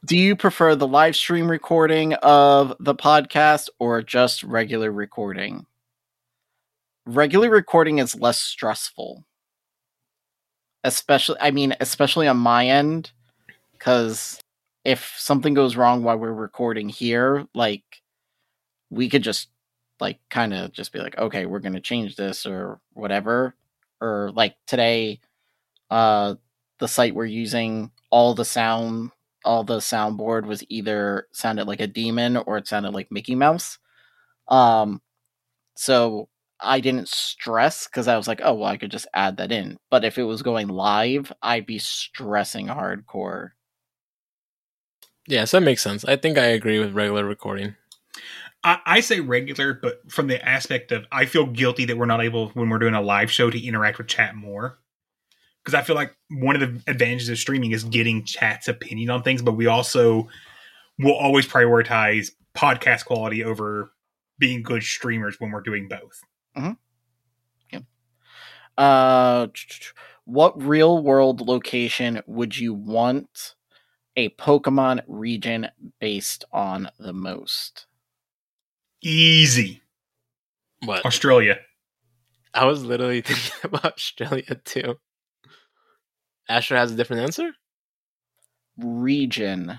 Do 0.04 0.18
you 0.18 0.36
prefer 0.36 0.74
the 0.74 0.86
live 0.86 1.16
stream 1.16 1.50
recording 1.50 2.12
of 2.14 2.74
the 2.78 2.94
podcast 2.94 3.70
or 3.78 4.02
just 4.02 4.42
regular 4.42 4.92
recording? 4.92 5.64
Regular 7.06 7.48
recording 7.48 7.98
is 7.98 8.14
less 8.14 8.38
stressful. 8.38 9.24
Especially, 10.84 11.36
I 11.40 11.52
mean, 11.52 11.74
especially 11.80 12.28
on 12.28 12.36
my 12.36 12.66
end, 12.66 13.12
because 13.72 14.40
if 14.84 15.14
something 15.16 15.54
goes 15.54 15.74
wrong 15.74 16.02
while 16.02 16.18
we're 16.18 16.32
recording 16.32 16.90
here, 16.90 17.46
like, 17.54 18.02
we 18.96 19.08
could 19.08 19.22
just, 19.22 19.48
like, 20.00 20.18
kind 20.30 20.54
of 20.54 20.72
just 20.72 20.92
be 20.92 20.98
like, 20.98 21.16
okay, 21.18 21.46
we're 21.46 21.60
going 21.60 21.74
to 21.74 21.80
change 21.80 22.16
this 22.16 22.46
or 22.46 22.80
whatever. 22.94 23.54
Or, 24.00 24.30
like, 24.34 24.56
today, 24.66 25.20
uh, 25.90 26.34
the 26.80 26.88
site 26.88 27.14
we're 27.14 27.26
using, 27.26 27.90
all 28.10 28.34
the 28.34 28.44
sound 28.44 29.12
all 29.44 29.62
the 29.62 29.78
soundboard 29.78 30.44
was 30.44 30.64
either 30.68 31.28
sounded 31.32 31.68
like 31.68 31.80
a 31.80 31.86
demon 31.86 32.36
or 32.36 32.58
it 32.58 32.66
sounded 32.66 32.92
like 32.92 33.12
Mickey 33.12 33.36
Mouse. 33.36 33.78
Um, 34.48 35.00
So 35.76 36.28
I 36.60 36.80
didn't 36.80 37.08
stress 37.08 37.86
because 37.86 38.08
I 38.08 38.16
was 38.16 38.26
like, 38.26 38.40
oh, 38.42 38.54
well, 38.54 38.70
I 38.70 38.78
could 38.78 38.90
just 38.90 39.06
add 39.14 39.36
that 39.36 39.52
in. 39.52 39.78
But 39.90 40.04
if 40.04 40.18
it 40.18 40.24
was 40.24 40.42
going 40.42 40.68
live, 40.68 41.32
I'd 41.42 41.66
be 41.66 41.78
stressing 41.78 42.68
hardcore. 42.68 43.50
Yes, 45.28 45.50
that 45.50 45.62
makes 45.62 45.82
sense. 45.82 46.04
I 46.04 46.16
think 46.16 46.38
I 46.38 46.46
agree 46.46 46.78
with 46.78 46.94
regular 46.94 47.24
recording. 47.24 47.76
I, 48.64 48.78
I 48.86 49.00
say 49.00 49.20
regular, 49.20 49.74
but 49.74 50.10
from 50.10 50.26
the 50.26 50.46
aspect 50.46 50.92
of 50.92 51.06
I 51.12 51.26
feel 51.26 51.46
guilty 51.46 51.84
that 51.86 51.96
we're 51.96 52.06
not 52.06 52.22
able 52.22 52.48
when 52.50 52.68
we're 52.68 52.78
doing 52.78 52.94
a 52.94 53.00
live 53.00 53.30
show 53.30 53.50
to 53.50 53.64
interact 53.64 53.98
with 53.98 54.08
chat 54.08 54.34
more. 54.34 54.78
Because 55.64 55.74
I 55.74 55.82
feel 55.82 55.96
like 55.96 56.16
one 56.30 56.54
of 56.54 56.60
the 56.60 56.90
advantages 56.90 57.28
of 57.28 57.38
streaming 57.38 57.72
is 57.72 57.82
getting 57.82 58.24
chat's 58.24 58.68
opinion 58.68 59.10
on 59.10 59.22
things, 59.22 59.42
but 59.42 59.52
we 59.52 59.66
also 59.66 60.28
will 60.98 61.16
always 61.16 61.46
prioritize 61.46 62.30
podcast 62.56 63.04
quality 63.04 63.42
over 63.42 63.92
being 64.38 64.62
good 64.62 64.82
streamers 64.82 65.40
when 65.40 65.50
we're 65.50 65.60
doing 65.60 65.88
both. 65.88 66.20
Uh, 68.78 69.48
what 70.24 70.60
real 70.62 71.02
world 71.02 71.40
location 71.40 72.20
would 72.26 72.56
you 72.56 72.74
want 72.74 73.54
a 74.16 74.28
Pokemon 74.30 75.02
region 75.06 75.68
based 76.00 76.44
on 76.52 76.90
the 76.98 77.12
most? 77.12 77.86
Easy. 79.02 79.82
What? 80.84 81.04
Australia. 81.04 81.58
I 82.54 82.64
was 82.64 82.84
literally 82.84 83.20
thinking 83.22 83.52
about 83.64 83.94
Australia 83.94 84.54
too. 84.64 84.96
Asher 86.48 86.76
has 86.76 86.92
a 86.92 86.96
different 86.96 87.22
answer? 87.22 87.52
Region. 88.78 89.78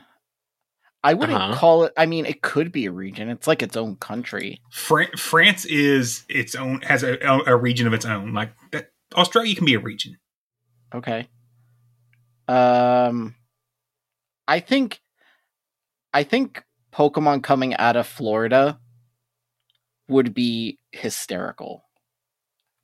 I 1.03 1.13
wouldn't 1.13 1.37
Uh-huh. 1.37 1.55
call 1.55 1.83
it. 1.85 1.93
I 1.95 2.05
mean, 2.05 2.25
it 2.25 2.41
could 2.41 2.71
be 2.71 2.85
a 2.87 2.91
region. 2.91 3.29
It's 3.29 3.47
like 3.47 3.61
its 3.61 3.77
own 3.77 3.95
country. 3.95 4.59
Fran- 4.71 5.15
France 5.15 5.63
is 5.65 6.25
its 6.27 6.55
own 6.55 6.81
has 6.81 7.03
a, 7.03 7.17
a 7.45 7.55
region 7.55 7.87
of 7.87 7.93
its 7.93 8.05
own. 8.05 8.33
Like 8.33 8.51
that, 8.71 8.89
Australia 9.15 9.55
can 9.55 9.65
be 9.65 9.75
a 9.75 9.79
region. 9.79 10.17
Okay. 10.93 11.27
Um, 12.47 13.35
I 14.47 14.59
think, 14.59 14.99
I 16.13 16.23
think 16.23 16.63
Pokemon 16.93 17.43
coming 17.43 17.75
out 17.75 17.95
of 17.95 18.07
Florida 18.07 18.79
would 20.07 20.33
be 20.33 20.79
hysterical 20.91 21.83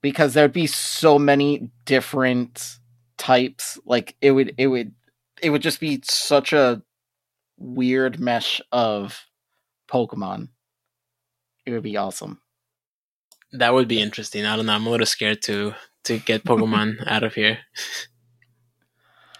because 0.01 0.33
there'd 0.33 0.53
be 0.53 0.67
so 0.67 1.17
many 1.17 1.69
different 1.85 2.77
types. 3.17 3.79
Like 3.85 4.15
it 4.21 4.31
would, 4.31 4.53
it 4.57 4.67
would, 4.67 4.93
it 5.41 5.49
would 5.49 5.61
just 5.61 5.79
be 5.79 6.01
such 6.03 6.53
a 6.53 6.81
weird 7.57 8.19
mesh 8.19 8.61
of 8.71 9.21
Pokemon. 9.89 10.49
It 11.65 11.71
would 11.71 11.83
be 11.83 11.97
awesome. 11.97 12.41
That 13.53 13.73
would 13.73 13.87
be 13.87 14.01
interesting. 14.01 14.45
I 14.45 14.55
don't 14.55 14.65
know. 14.65 14.73
I'm 14.73 14.87
a 14.87 14.89
little 14.89 15.05
scared 15.05 15.41
to 15.43 15.75
to 16.05 16.19
get 16.19 16.43
Pokemon 16.45 17.05
out 17.07 17.23
of 17.23 17.33
here. 17.33 17.59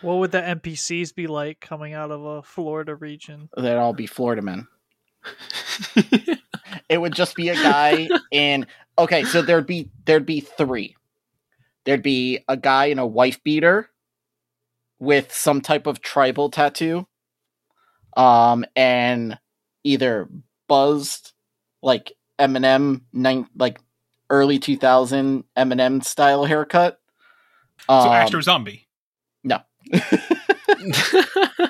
What 0.01 0.15
would 0.15 0.31
the 0.31 0.41
NPCs 0.41 1.15
be 1.15 1.27
like 1.27 1.59
coming 1.59 1.93
out 1.93 2.11
of 2.11 2.23
a 2.23 2.43
Florida 2.43 2.95
region? 2.95 3.49
They'd 3.55 3.75
all 3.75 3.93
be 3.93 4.07
Florida 4.07 4.41
men. 4.41 4.67
it 6.89 6.99
would 6.99 7.13
just 7.13 7.35
be 7.35 7.49
a 7.49 7.55
guy 7.55 8.09
in 8.31 8.65
okay 8.97 9.23
so 9.23 9.41
there'd 9.41 9.67
be 9.67 9.89
there'd 10.05 10.25
be 10.25 10.39
three. 10.39 10.95
There'd 11.85 12.03
be 12.03 12.39
a 12.47 12.55
guy 12.55 12.85
in 12.85 12.99
a 12.99 13.05
wife 13.05 13.43
beater 13.43 13.89
with 14.99 15.33
some 15.33 15.59
type 15.61 15.85
of 15.85 16.01
tribal 16.01 16.49
tattoo 16.49 17.05
um 18.15 18.63
and 18.75 19.37
either 19.83 20.29
buzzed 20.67 21.33
like 21.81 22.13
eminem 22.39 23.01
nine 23.11 23.47
like 23.55 23.79
early 24.29 24.59
2000 24.59 25.43
eminem 25.57 26.03
style 26.03 26.45
haircut. 26.45 26.99
So 27.87 27.93
um, 27.93 28.13
Astro 28.13 28.41
Zombie. 28.41 28.87
no. 29.43 29.59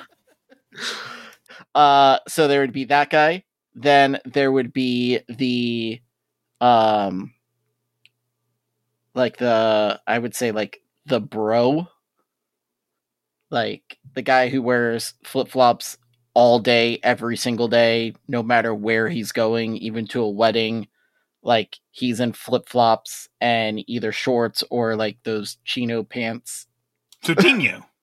Uh 1.74 2.18
so 2.28 2.46
there 2.46 2.60
would 2.60 2.72
be 2.72 2.84
that 2.84 3.10
guy 3.10 3.44
then 3.74 4.20
there 4.24 4.52
would 4.52 4.72
be 4.72 5.20
the 5.28 6.00
um 6.60 7.32
like 9.14 9.36
the 9.36 10.00
i 10.06 10.18
would 10.18 10.34
say 10.34 10.52
like 10.52 10.80
the 11.06 11.20
bro. 11.20 11.88
Like 13.50 13.98
the 14.14 14.22
guy 14.22 14.48
who 14.48 14.62
wears 14.62 15.14
flip-flops 15.24 15.98
all 16.34 16.58
day 16.58 16.98
every 17.02 17.36
single 17.36 17.68
day 17.68 18.14
no 18.26 18.42
matter 18.42 18.74
where 18.74 19.08
he's 19.08 19.32
going 19.32 19.76
even 19.76 20.06
to 20.08 20.22
a 20.22 20.30
wedding. 20.30 20.88
Like 21.42 21.78
he's 21.90 22.20
in 22.20 22.32
flip-flops 22.32 23.28
and 23.40 23.88
either 23.88 24.12
shorts 24.12 24.64
or 24.70 24.96
like 24.96 25.18
those 25.24 25.58
chino 25.64 26.02
pants. 26.02 26.66
So 27.22 27.34
Dino. 27.34 27.86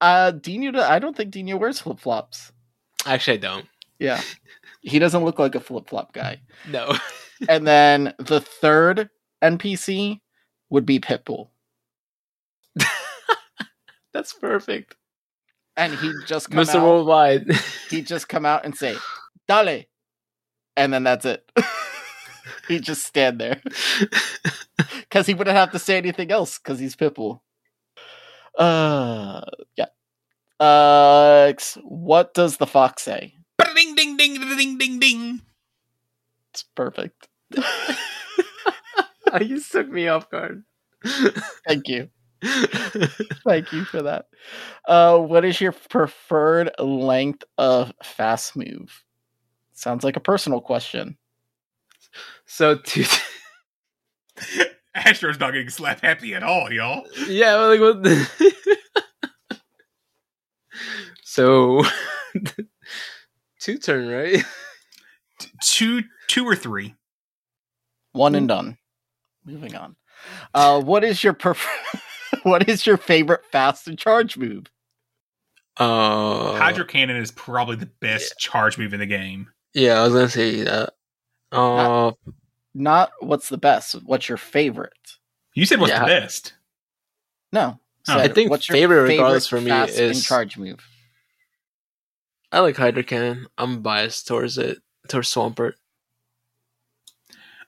uh 0.00 0.32
dino 0.32 0.80
i 0.80 0.98
don't 0.98 1.16
think 1.16 1.30
dino 1.30 1.56
wears 1.56 1.80
flip-flops 1.80 2.50
Actually, 3.06 3.34
I 3.34 3.40
don't. 3.40 3.66
Yeah. 3.98 4.20
He 4.82 4.98
doesn't 4.98 5.24
look 5.24 5.38
like 5.38 5.54
a 5.54 5.60
flip 5.60 5.88
flop 5.88 6.12
guy. 6.12 6.40
No. 6.68 6.94
And 7.48 7.66
then 7.66 8.12
the 8.18 8.38
third 8.42 9.08
NPC 9.42 10.20
would 10.68 10.84
be 10.84 11.00
Pitbull. 11.00 11.48
That's 14.12 14.34
perfect. 14.34 14.96
And 15.74 15.94
he'd 15.94 16.26
just 16.26 16.50
come 16.50 16.62
Mr. 16.62 16.74
out, 16.74 16.82
Worldwide. 16.82 17.46
he'd 17.88 18.06
just 18.06 18.28
come 18.28 18.44
out 18.44 18.66
and 18.66 18.76
say, 18.76 18.94
Dale. 19.48 19.84
And 20.76 20.92
then 20.92 21.02
that's 21.02 21.24
it. 21.24 21.50
he'd 22.68 22.82
just 22.82 23.06
stand 23.06 23.40
there. 23.40 23.62
Because 24.76 25.26
he 25.26 25.32
wouldn't 25.32 25.56
have 25.56 25.72
to 25.72 25.78
say 25.78 25.96
anything 25.96 26.30
else 26.30 26.58
because 26.58 26.78
he's 26.78 26.94
Pitbull. 26.96 27.40
Uh 28.58 29.42
yeah. 29.76 29.86
Uh 30.60 31.52
what 31.82 32.34
does 32.34 32.58
the 32.58 32.66
fox 32.66 33.02
say? 33.02 33.34
Ding 33.74 33.94
ding 33.94 34.16
ding 34.16 34.34
ding 34.56 34.78
ding 34.78 34.98
ding. 35.00 35.40
It's 36.52 36.64
perfect. 36.74 37.28
you 39.40 39.60
took 39.60 39.88
me 39.88 40.08
off 40.08 40.28
guard. 40.30 40.64
Thank 41.66 41.88
you. 41.88 42.08
Thank 42.42 43.72
you 43.72 43.84
for 43.84 44.02
that. 44.02 44.26
Uh, 44.86 45.18
what 45.18 45.44
is 45.44 45.60
your 45.60 45.72
preferred 45.72 46.70
length 46.78 47.44
of 47.58 47.92
fast 48.02 48.56
move? 48.56 49.04
Sounds 49.72 50.04
like 50.04 50.16
a 50.16 50.20
personal 50.20 50.60
question. 50.60 51.16
so 52.46 52.76
two. 52.76 53.04
Astro's 54.94 55.38
not 55.38 55.52
getting 55.52 55.70
slap 55.70 56.00
happy 56.00 56.34
at 56.34 56.42
all, 56.42 56.72
y'all. 56.72 57.06
yeah, 57.28 57.54
like 57.56 57.80
what? 57.80 58.02
The... 61.36 61.84
so 62.34 62.62
two 63.60 63.78
turn, 63.78 64.08
right? 64.08 64.44
Two, 65.62 66.02
two 66.26 66.44
or 66.46 66.56
three. 66.56 66.94
One 68.12 68.34
and 68.34 68.48
done. 68.48 68.78
Moving 69.44 69.74
on. 69.76 69.96
Uh, 70.54 70.80
what 70.82 71.04
is 71.04 71.22
your 71.24 71.32
prefer- 71.32 71.98
What 72.42 72.68
is 72.68 72.86
your 72.86 72.96
favorite 72.96 73.44
fast 73.50 73.86
and 73.88 73.98
charge 73.98 74.36
move? 74.36 74.66
Uh, 75.76 76.54
Hydro 76.56 76.84
Cannon 76.84 77.16
is 77.16 77.30
probably 77.30 77.76
the 77.76 77.86
best 78.00 78.38
charge 78.38 78.78
move 78.78 78.92
in 78.94 79.00
the 79.00 79.06
game. 79.06 79.48
Yeah, 79.74 80.00
I 80.00 80.04
was 80.04 80.12
gonna 80.12 80.28
say 80.28 80.62
that. 80.64 80.94
Uh, 81.52 82.12
Not 82.74 83.10
what's 83.20 83.48
the 83.48 83.58
best. 83.58 83.94
What's 84.04 84.28
your 84.28 84.38
favorite? 84.38 84.92
You 85.54 85.66
said 85.66 85.80
what's 85.80 85.90
Yeah. 85.90 86.00
the 86.00 86.06
best? 86.06 86.54
No. 87.52 87.78
Oh. 88.08 88.18
I 88.18 88.28
think 88.28 88.50
what's 88.50 88.68
your 88.68 88.76
favorite 88.76 89.02
regardless 89.02 89.46
for 89.46 89.60
me 89.60 89.70
fast 89.70 89.98
and 89.98 90.10
is- 90.12 90.24
charge 90.24 90.56
move. 90.56 90.80
I 92.52 92.60
like 92.60 92.76
Hydro 92.76 93.02
Cannon. 93.02 93.46
I'm 93.58 93.82
biased 93.82 94.26
towards 94.26 94.58
it, 94.58 94.78
towards 95.08 95.32
Swampert. 95.32 95.74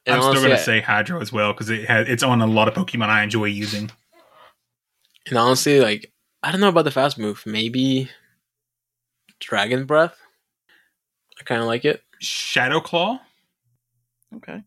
And 0.05 0.17
I'm 0.17 0.23
still 0.23 0.35
going 0.35 0.49
to 0.49 0.55
I- 0.55 0.65
say 0.65 0.81
Hydro 0.81 1.21
as 1.21 1.33
well 1.33 1.53
because 1.53 1.71
it 1.71 1.89
has 1.89 2.09
it's 2.09 2.23
on 2.25 2.41
a 2.43 2.47
lot 2.47 2.69
of 2.69 2.75
Pokemon 2.75 3.09
I 3.09 3.23
enjoy 3.23 3.45
using. 3.45 3.91
And 5.29 5.39
honestly, 5.39 5.81
like 5.81 6.13
I 6.43 6.51
don't 6.51 6.61
know 6.61 6.69
about 6.69 6.85
the 6.85 6.91
fast 6.91 7.19
move. 7.19 7.43
Maybe 7.47 8.11
Dragon 9.39 9.85
Breath. 9.85 10.17
I 11.41 11.45
kind 11.45 11.61
of 11.61 11.69
like 11.69 11.85
it. 11.85 12.03
Shadow 12.19 12.81
Claw. 12.81 13.21
Okay. 14.37 14.63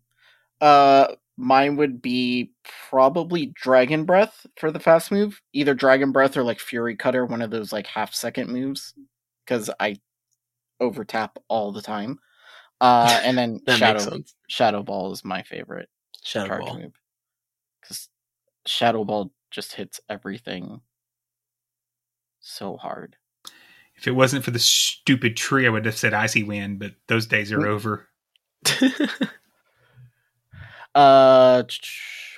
Uh, 0.62 1.08
mine 1.38 1.76
would 1.76 2.02
be 2.02 2.52
probably 2.90 3.48
Dragon 3.48 4.06
Breath 4.06 4.46
for 4.58 4.72
the 4.72 4.80
fast 4.80 5.12
move. 5.12 5.42
Either 5.52 5.74
Dragon 5.74 6.14
Breath 6.14 6.38
or 6.38 6.44
like 6.44 6.60
Fury 6.60 6.96
Cutter, 6.96 7.26
one 7.26 7.42
of 7.42 7.52
those 7.52 7.74
like 7.74 7.88
half 7.88 8.14
second 8.14 8.50
moves, 8.50 8.94
because 9.46 9.70
I 9.80 9.98
overtap 10.80 11.38
all 11.48 11.72
the 11.72 11.82
time. 11.82 12.20
Uh, 12.82 13.20
and 13.24 13.38
then 13.38 13.60
Shadow. 13.70 14.24
Shadow 14.50 14.84
Ball 14.84 15.12
is 15.14 15.24
my 15.24 15.44
favorite 15.44 15.90
Shadow 16.24 16.48
charge 16.48 16.66
Ball. 16.66 16.80
move 16.80 16.94
because 17.82 18.10
Shadow 18.66 19.04
Ball 19.04 19.32
just 19.52 19.74
hits 19.74 20.00
everything 20.10 20.82
so 22.40 22.78
hard. 22.78 23.16
If 23.96 24.08
it 24.08 24.12
wasn't 24.12 24.44
for 24.44 24.52
the 24.52 24.60
stupid 24.60 25.38
tree, 25.38 25.66
I 25.66 25.70
would 25.70 25.86
have 25.86 25.98
said 25.98 26.14
Icy 26.14 26.44
Wind, 26.44 26.80
but 26.80 26.96
those 27.08 27.28
days 27.28 27.52
are 27.54 27.60
Mm. 27.60 27.68
over. 27.68 28.08
Uh, 30.94 31.64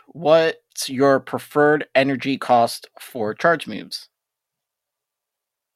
what's 0.07 0.89
your 0.89 1.19
preferred 1.19 1.85
energy 1.93 2.39
cost 2.39 2.87
for 2.99 3.35
charge 3.35 3.67
moves? 3.67 4.09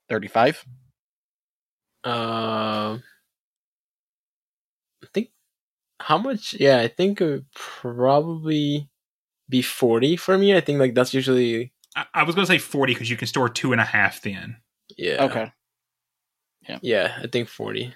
Thirty-five. 0.09 0.65
Uh, 2.03 2.97
I 5.03 5.07
think 5.13 5.29
how 5.99 6.17
much? 6.17 6.53
Yeah, 6.59 6.79
I 6.79 6.87
think 6.87 7.21
it 7.21 7.25
would 7.25 7.51
probably 7.53 8.89
be 9.49 9.61
forty 9.61 10.15
for 10.15 10.37
me. 10.37 10.55
I 10.55 10.61
think 10.61 10.79
like 10.79 10.93
that's 10.95 11.13
usually 11.13 11.73
I, 11.95 12.05
I 12.13 12.23
was 12.23 12.35
going 12.35 12.45
to 12.45 12.51
say 12.51 12.57
40 12.57 12.93
because 12.93 13.09
you 13.09 13.17
can 13.17 13.27
store 13.27 13.49
two 13.49 13.71
and 13.71 13.81
a 13.81 13.85
half 13.85 14.21
then. 14.21 14.57
yeah. 14.97 15.23
Okay. 15.23 15.51
Yeah, 16.67 16.79
Yeah, 16.81 17.19
I 17.21 17.27
think 17.27 17.49
forty. 17.49 17.93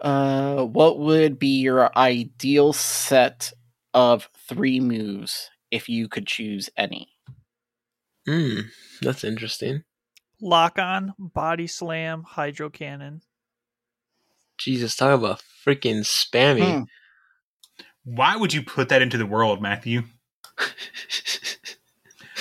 Uh, 0.00 0.64
what 0.64 0.98
would 0.98 1.38
be 1.38 1.60
your 1.60 1.96
ideal 1.96 2.72
set 2.72 3.52
of 3.94 4.28
three 4.48 4.80
moves 4.80 5.50
if 5.70 5.88
you 5.88 6.08
could 6.08 6.26
choose 6.26 6.70
any? 6.76 7.08
Hmm, 8.26 8.60
that's 9.02 9.24
interesting. 9.24 9.84
Lock 10.40 10.78
on, 10.78 11.14
body 11.18 11.66
slam, 11.66 12.22
hydro 12.22 12.70
cannon. 12.70 13.22
Jesus, 14.56 14.94
talk 14.96 15.18
about 15.18 15.42
freaking 15.64 16.00
spammy. 16.00 16.78
Hmm. 16.78 16.82
Why 18.04 18.36
would 18.36 18.52
you 18.52 18.62
put 18.62 18.88
that 18.88 19.02
into 19.02 19.18
the 19.18 19.26
world, 19.26 19.60
Matthew? 19.60 20.02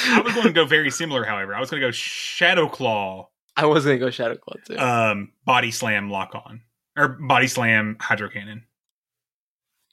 I 0.05 0.21
was 0.21 0.33
going 0.33 0.47
to 0.47 0.53
go 0.53 0.65
very 0.67 0.89
similar, 0.91 1.23
however. 1.25 1.53
I 1.55 1.59
was 1.59 1.69
going 1.69 1.81
to 1.81 1.87
go 1.87 1.91
Shadow 1.91 2.67
Claw, 2.67 3.29
I 3.55 3.65
was 3.65 3.85
gonna 3.85 3.97
go 3.97 4.11
Shadow 4.11 4.35
Claw 4.37 4.53
too. 4.65 4.77
um, 4.77 5.31
Body 5.43 5.71
Slam, 5.71 6.11
Lock 6.11 6.35
On. 6.35 6.61
Or 6.95 7.07
Body 7.07 7.47
Slam, 7.47 7.97
Hydro 7.99 8.29
Cannon. 8.29 8.63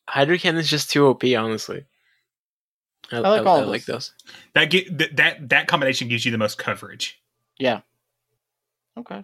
Hydro 0.06 0.36
cannon 0.36 0.60
is 0.60 0.68
just 0.68 0.90
too 0.90 1.06
OP, 1.06 1.24
honestly. 1.24 1.86
I, 3.10 3.18
like 3.20 3.42
I- 3.42 3.44
all 3.46 3.56
I 3.56 3.62
of 3.62 3.68
like 3.68 3.86
those. 3.86 4.12
those. 4.26 4.34
That, 4.54 4.64
get, 4.70 4.98
that, 4.98 5.16
that, 5.16 5.48
that 5.48 5.66
combination 5.66 6.08
gives 6.08 6.26
you 6.26 6.30
the 6.30 6.36
most 6.36 6.58
coverage. 6.58 7.22
Yeah. 7.58 7.80
Okay. 8.98 9.22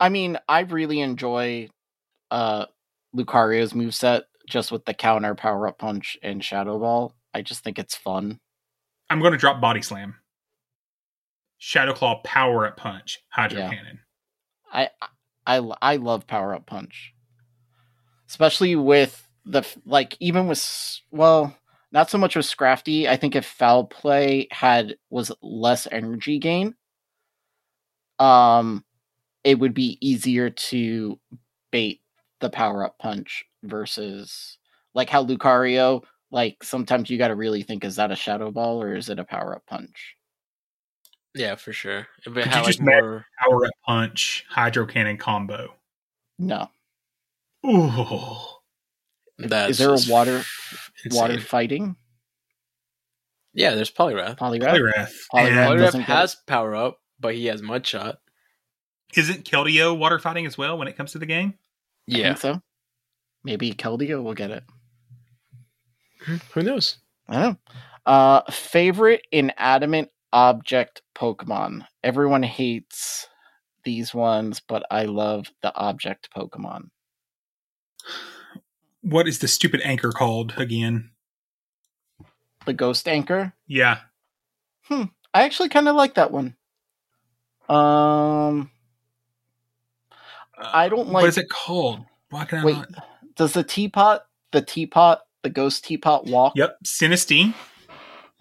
I 0.00 0.08
mean, 0.08 0.38
I 0.48 0.60
really 0.60 1.00
enjoy 1.00 1.68
uh 2.30 2.66
Lucario's 3.16 3.72
moveset 3.72 4.22
just 4.48 4.70
with 4.72 4.84
the 4.84 4.94
counter 4.94 5.34
power 5.34 5.66
up 5.66 5.78
punch 5.78 6.16
and 6.22 6.44
shadow 6.44 6.78
ball. 6.78 7.14
I 7.34 7.42
just 7.42 7.62
think 7.64 7.78
it's 7.78 7.94
fun. 7.94 8.38
I'm 9.10 9.20
going 9.20 9.32
to 9.32 9.38
drop 9.38 9.60
Body 9.60 9.82
Slam. 9.82 10.16
Shadow 11.58 11.92
Claw, 11.92 12.20
Power 12.22 12.66
Up 12.66 12.76
Punch, 12.76 13.18
Hydro 13.30 13.60
Yeah. 13.60 13.70
Cannon. 13.70 14.00
I 14.72 14.90
I 15.46 15.58
I 15.82 15.96
love 15.96 16.26
power 16.26 16.54
up 16.54 16.66
punch. 16.66 17.12
Especially 18.28 18.76
with 18.76 19.26
the 19.44 19.66
like 19.86 20.16
even 20.20 20.46
with 20.46 21.00
well, 21.10 21.56
not 21.90 22.10
so 22.10 22.18
much 22.18 22.36
with 22.36 22.46
Scrafty. 22.46 23.08
I 23.08 23.16
think 23.16 23.34
if 23.34 23.46
foul 23.46 23.84
play 23.84 24.46
had 24.50 24.96
was 25.10 25.32
less 25.42 25.88
energy 25.90 26.38
gain, 26.38 26.74
um 28.18 28.84
it 29.44 29.58
would 29.58 29.74
be 29.74 29.98
easier 30.00 30.50
to 30.50 31.18
bait 31.70 32.00
the 32.40 32.50
power 32.50 32.84
up 32.84 32.98
punch 32.98 33.44
versus 33.62 34.58
like 34.94 35.08
how 35.08 35.24
Lucario 35.24 36.02
like 36.30 36.62
sometimes 36.62 37.08
you 37.08 37.18
got 37.18 37.28
to 37.28 37.34
really 37.34 37.62
think 37.62 37.84
is 37.84 37.96
that 37.96 38.10
a 38.10 38.16
shadow 38.16 38.50
ball 38.50 38.82
or 38.82 38.94
is 38.94 39.08
it 39.08 39.18
a 39.18 39.24
power 39.24 39.54
up 39.54 39.64
punch? 39.66 40.16
Yeah, 41.34 41.54
for 41.54 41.72
sure. 41.72 42.06
If 42.26 42.36
it 42.36 42.42
Could 42.42 42.44
had 42.46 42.54
you 42.56 42.62
like 42.62 42.66
just 42.66 42.80
ma- 42.80 43.00
more, 43.00 43.26
Power 43.38 43.66
Up 43.66 43.72
Punch, 43.86 44.44
Hydro 44.48 44.86
Cannon 44.86 45.16
combo. 45.16 45.74
No. 46.38 46.68
Ooh. 47.66 47.90
that's 49.38 49.72
is 49.72 49.78
there 49.78 49.94
a 49.94 49.98
water 50.12 50.38
f- 50.38 50.90
water 51.10 51.40
fighting? 51.40 51.96
Yeah, 53.54 53.74
there's. 53.74 53.90
Poliwrath 53.90 54.36
And 55.34 55.56
Poliwrath 55.56 55.78
doesn't 55.78 56.00
get 56.00 56.08
has 56.08 56.34
power 56.46 56.74
up, 56.74 56.98
but 57.20 57.34
he 57.34 57.46
has 57.46 57.62
mud 57.62 57.86
shot. 57.86 58.18
isn't 59.16 59.44
Keldeo 59.44 59.96
water 59.96 60.18
fighting 60.18 60.46
as 60.46 60.58
well 60.58 60.76
when 60.78 60.88
it 60.88 60.96
comes 60.96 61.12
to 61.12 61.18
the 61.18 61.26
game? 61.26 61.54
I 62.10 62.18
Yeah, 62.18 62.28
think 62.34 62.38
so. 62.38 62.62
Maybe 63.44 63.72
Keldeo 63.72 64.22
will 64.22 64.34
get 64.34 64.50
it. 64.50 64.64
who 66.52 66.62
knows? 66.62 66.98
I 67.28 67.32
don't 67.34 67.42
know. 67.42 67.56
Uh, 68.06 68.50
favorite 68.50 69.26
inanimate 69.32 70.10
object 70.32 71.02
Pokemon. 71.14 71.86
Everyone 72.02 72.42
hates 72.42 73.26
these 73.84 74.14
ones, 74.14 74.60
but 74.66 74.84
I 74.90 75.04
love 75.04 75.46
the 75.62 75.74
object 75.74 76.28
Pokemon. 76.36 76.88
What 79.02 79.28
is 79.28 79.38
the 79.38 79.48
stupid 79.48 79.80
anchor 79.84 80.10
called 80.12 80.54
again? 80.56 81.10
The 82.66 82.72
Ghost 82.74 83.08
Anchor. 83.08 83.54
Yeah. 83.66 83.98
Hmm. 84.84 85.04
I 85.32 85.44
actually 85.44 85.68
kind 85.70 85.88
of 85.88 85.96
like 85.96 86.14
that 86.14 86.30
one. 86.30 86.56
Um, 87.68 88.70
I 90.56 90.88
don't 90.88 91.08
like- 91.10 91.22
What 91.22 91.28
is 91.28 91.38
it 91.38 91.50
called? 91.50 92.04
Why 92.30 92.44
can 92.44 92.58
I 92.60 92.64
wait. 92.64 92.76
not? 92.76 92.88
Does 93.36 93.52
the 93.52 93.62
teapot, 93.62 94.22
the 94.52 94.60
teapot, 94.62 95.20
the 95.42 95.50
ghost 95.50 95.84
teapot 95.84 96.26
walk? 96.26 96.54
Yep. 96.56 96.78
Sinistea. 96.84 97.54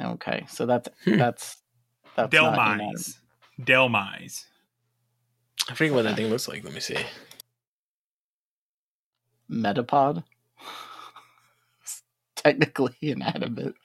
Okay, 0.01 0.45
so 0.49 0.65
that's 0.65 0.89
Hmm. 1.03 1.17
that's 1.17 1.57
that's 2.15 2.33
not 2.33 2.53
inanimate. 2.53 2.95
Dhelmise. 2.97 3.17
Dhelmise. 3.59 4.45
I 5.69 5.73
forget 5.73 5.93
what 5.93 6.03
that 6.03 6.15
thing 6.15 6.29
looks 6.29 6.47
like. 6.47 6.63
Let 6.63 6.73
me 6.73 6.79
see. 6.79 6.97
Metapod. 9.51 10.23
Technically 12.35 12.95
inanimate. 13.01 13.75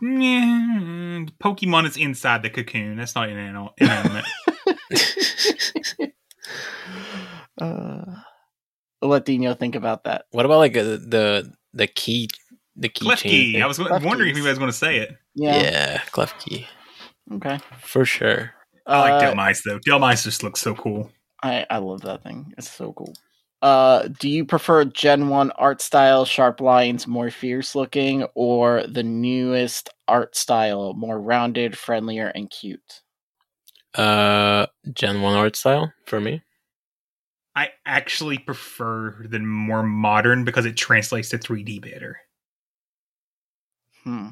Yeah, 0.00 1.24
Pokemon 1.42 1.86
is 1.86 1.96
inside 1.96 2.42
the 2.42 2.50
cocoon. 2.50 2.96
That's 2.96 3.14
not 3.14 3.28
inanimate. 3.28 3.72
inanimate. 3.78 4.24
Uh, 7.60 8.04
I'll 9.02 9.08
let 9.08 9.24
Dino 9.24 9.52
think 9.54 9.74
about 9.74 10.04
that. 10.04 10.26
what 10.30 10.44
about 10.44 10.58
like 10.58 10.76
uh, 10.76 10.82
the 10.84 11.52
the 11.72 11.86
key 11.88 12.28
the 12.76 12.88
key 12.88 13.04
Clef 13.06 13.18
chain 13.20 13.30
key. 13.32 13.52
thing? 13.54 13.62
I 13.62 13.66
was 13.66 13.78
Clef 13.78 14.02
wondering 14.04 14.30
if 14.30 14.36
keys. 14.36 14.44
you 14.44 14.48
guys 14.50 14.58
going 14.58 14.70
to 14.70 14.76
say 14.76 14.98
it. 14.98 15.16
Yeah. 15.34 15.60
yeah. 15.62 15.98
Klefki 16.12 16.66
Okay. 17.34 17.58
for 17.80 18.04
sure. 18.04 18.52
I 18.86 19.00
like 19.00 19.22
Uh, 19.24 19.34
Dhelmise 19.34 19.62
though. 19.64 19.78
Dhelmise 19.80 20.22
just 20.24 20.42
looks 20.44 20.60
so 20.60 20.74
cool. 20.74 21.10
I 21.42 21.66
I 21.68 21.78
love 21.78 22.02
that 22.02 22.22
thing. 22.22 22.54
It's 22.56 22.70
so 22.70 22.92
cool. 22.92 23.12
Uh, 23.60 24.08
do 24.20 24.28
you 24.28 24.44
prefer 24.44 24.84
Gen 24.84 25.28
One 25.28 25.50
art 25.52 25.80
style, 25.80 26.24
sharp 26.24 26.60
lines, 26.60 27.06
more 27.06 27.30
fierce 27.30 27.74
looking, 27.74 28.24
or 28.34 28.84
the 28.86 29.02
newest 29.02 29.90
art 30.06 30.36
style, 30.36 30.94
more 30.94 31.20
rounded, 31.20 31.76
friendlier, 31.76 32.28
and 32.28 32.48
cute? 32.50 33.02
Uh, 33.94 34.66
Gen 34.92 35.22
One 35.22 35.34
art 35.34 35.56
style 35.56 35.92
for 36.06 36.20
me. 36.20 36.42
I 37.56 37.70
actually 37.84 38.38
prefer 38.38 39.16
the 39.28 39.40
more 39.40 39.82
modern 39.82 40.44
because 40.44 40.64
it 40.64 40.76
translates 40.76 41.30
to 41.30 41.38
3D 41.38 41.82
better. 41.82 42.20
Hmm. 44.04 44.28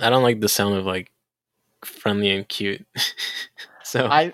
I 0.00 0.10
don't 0.10 0.22
like 0.22 0.40
the 0.40 0.48
sound 0.48 0.76
of 0.76 0.86
like 0.86 1.10
friendly 1.84 2.30
and 2.30 2.48
cute. 2.48 2.86
so 3.82 4.06
I 4.06 4.32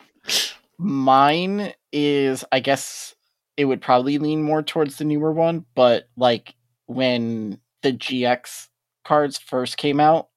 mine 0.76 1.72
is 1.90 2.44
I 2.52 2.60
guess 2.60 3.14
it 3.58 3.66
would 3.66 3.82
probably 3.82 4.18
lean 4.18 4.42
more 4.44 4.62
towards 4.64 4.98
the 4.98 5.04
newer 5.04 5.32
one, 5.32 5.66
but 5.76 6.08
like 6.16 6.56
when 6.86 7.60
the 7.82 7.92
GX 7.92 8.70
cards 9.04 9.38
first 9.38 9.78
came 9.78 10.00
out, 10.00 10.30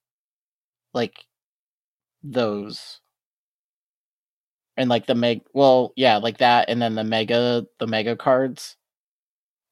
like 0.94 1.26
those 2.24 3.02
and 4.78 4.90
like 4.90 5.06
the 5.06 5.16
meg 5.16 5.42
well, 5.54 5.94
yeah, 5.96 6.18
like 6.18 6.38
that 6.40 6.70
and 6.70 6.82
then 6.82 6.96
the 6.96 7.04
mega 7.04 7.66
the 7.80 7.88
mega 7.88 8.16
cards. 8.16 8.76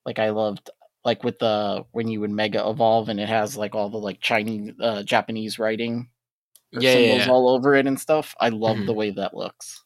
Like 0.06 0.20
I 0.20 0.30
loved 0.32 0.70
like 1.06 1.24
with 1.24 1.40
the 1.40 1.86
when 1.92 2.08
you 2.08 2.20
would 2.22 2.32
mega 2.32 2.68
evolve 2.68 3.10
and 3.10 3.20
it 3.20 3.30
has 3.30 3.56
like 3.58 3.76
all 3.76 3.90
the 3.90 3.98
like 3.98 4.20
Chinese 4.22 4.74
uh 4.82 5.04
Japanese 5.04 5.60
writing 5.60 6.10
Yeah, 6.72 6.96
yeah, 6.98 6.98
symbols 6.98 7.28
yeah. 7.28 7.30
all 7.30 7.50
over 7.50 7.76
it 7.76 7.88
and 7.88 8.00
stuff. 8.00 8.36
I 8.40 8.50
love 8.50 8.86
Mhm. 8.86 8.86
the 8.86 8.96
way 8.96 9.12
that 9.12 9.36
looks. 9.36 9.84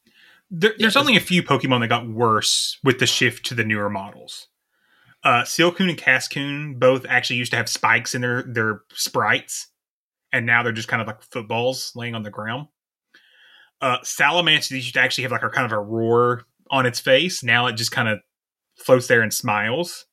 There, 0.55 0.73
there's 0.77 0.95
only 0.95 1.17
a 1.17 1.19
few 1.19 1.41
Pokemon 1.41 1.79
that 1.79 1.87
got 1.87 2.07
worse 2.07 2.77
with 2.83 2.99
the 2.99 3.07
shift 3.07 3.43
to 3.47 3.55
the 3.55 3.63
newer 3.63 3.89
models. 3.89 4.49
Uh, 5.23 5.41
Silcoon 5.41 5.89
and 5.89 5.97
Cascoon 5.97 6.77
both 6.77 7.07
actually 7.09 7.37
used 7.37 7.51
to 7.53 7.57
have 7.57 7.67
spikes 7.67 8.13
in 8.13 8.21
their, 8.21 8.43
their 8.43 8.81
sprites, 8.93 9.69
and 10.31 10.45
now 10.45 10.61
they're 10.61 10.71
just 10.71 10.87
kind 10.87 11.01
of 11.01 11.07
like 11.07 11.23
footballs 11.23 11.93
laying 11.95 12.13
on 12.13 12.21
the 12.21 12.29
ground. 12.29 12.67
Uh, 13.81 13.97
Salamence 14.01 14.69
used 14.69 14.93
to 14.93 14.99
actually 14.99 15.23
have 15.23 15.31
like 15.31 15.41
a 15.41 15.49
kind 15.49 15.65
of 15.65 15.71
a 15.71 15.81
roar 15.81 16.43
on 16.69 16.85
its 16.85 16.99
face. 16.99 17.43
Now 17.43 17.65
it 17.65 17.73
just 17.73 17.91
kind 17.91 18.07
of 18.07 18.19
floats 18.77 19.07
there 19.07 19.21
and 19.21 19.33
smiles. 19.33 20.05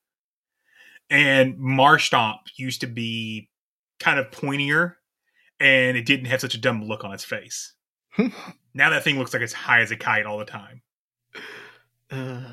And 1.10 1.58
Marshtomp 1.58 2.38
used 2.56 2.80
to 2.80 2.86
be 2.86 3.50
kind 3.98 4.18
of 4.18 4.30
pointier, 4.30 4.94
and 5.58 5.98
it 5.98 6.06
didn't 6.06 6.26
have 6.26 6.40
such 6.40 6.54
a 6.54 6.60
dumb 6.60 6.82
look 6.82 7.04
on 7.04 7.12
its 7.12 7.24
face. 7.24 7.74
Now 8.74 8.90
that 8.90 9.02
thing 9.04 9.18
looks 9.18 9.32
like 9.32 9.42
it's 9.42 9.52
high 9.52 9.80
as 9.80 9.90
a 9.90 9.96
kite 9.96 10.26
all 10.26 10.38
the 10.38 10.44
time. 10.44 10.82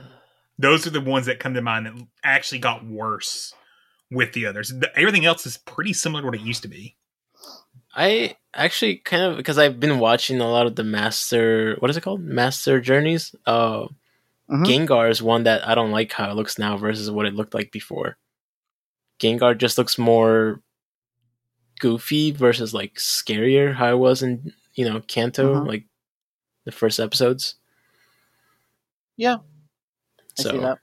Those 0.59 0.87
are 0.87 0.91
the 0.91 1.01
ones 1.01 1.27
that 1.27 1.39
come 1.39 1.53
to 1.53 1.61
mind 1.61 1.85
that 1.85 1.93
actually 2.23 2.59
got 2.59 2.85
worse 2.85 3.53
with 4.09 4.33
the 4.33 4.45
others. 4.47 4.69
The- 4.69 4.91
everything 4.97 5.25
else 5.25 5.45
is 5.45 5.57
pretty 5.57 5.93
similar 5.93 6.21
to 6.21 6.25
what 6.25 6.35
it 6.35 6.41
used 6.41 6.63
to 6.63 6.67
be. 6.67 6.95
I 7.95 8.35
actually 8.53 8.97
kind 8.97 9.23
of 9.23 9.37
because 9.37 9.57
I've 9.59 9.79
been 9.79 9.99
watching 9.99 10.39
a 10.41 10.49
lot 10.49 10.65
of 10.67 10.75
the 10.75 10.83
Master. 10.83 11.75
What 11.79 11.89
is 11.91 11.97
it 11.97 12.01
called? 12.01 12.21
Master 12.21 12.79
Journeys. 12.81 13.35
Uh, 13.45 13.87
Mhm. 14.49 14.65
Gengar 14.65 15.09
is 15.09 15.21
one 15.21 15.43
that 15.43 15.67
I 15.67 15.75
don't 15.75 15.91
like 15.91 16.13
how 16.13 16.31
it 16.31 16.35
looks 16.35 16.57
now 16.57 16.77
versus 16.77 17.11
what 17.11 17.25
it 17.25 17.33
looked 17.35 17.53
like 17.53 17.69
before. 17.71 18.17
Gengar 19.19 19.57
just 19.57 19.77
looks 19.77 19.97
more 19.97 20.61
goofy 21.79 22.31
versus 22.31 22.73
like 22.73 22.95
scarier. 22.95 23.73
How 23.75 23.91
it 23.91 23.97
was 23.97 24.23
in 24.23 24.53
you 24.73 24.87
know 24.87 25.01
Kanto, 25.01 25.55
Mhm. 25.55 25.67
like 25.67 25.83
the 26.67 26.71
first 26.73 26.99
episodes. 26.99 27.55
Yeah. 29.15 29.37
I 30.37 30.41
So 30.41 30.51
see 30.51 30.57
that. 30.59 30.79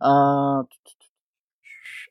Uh, 0.00 0.64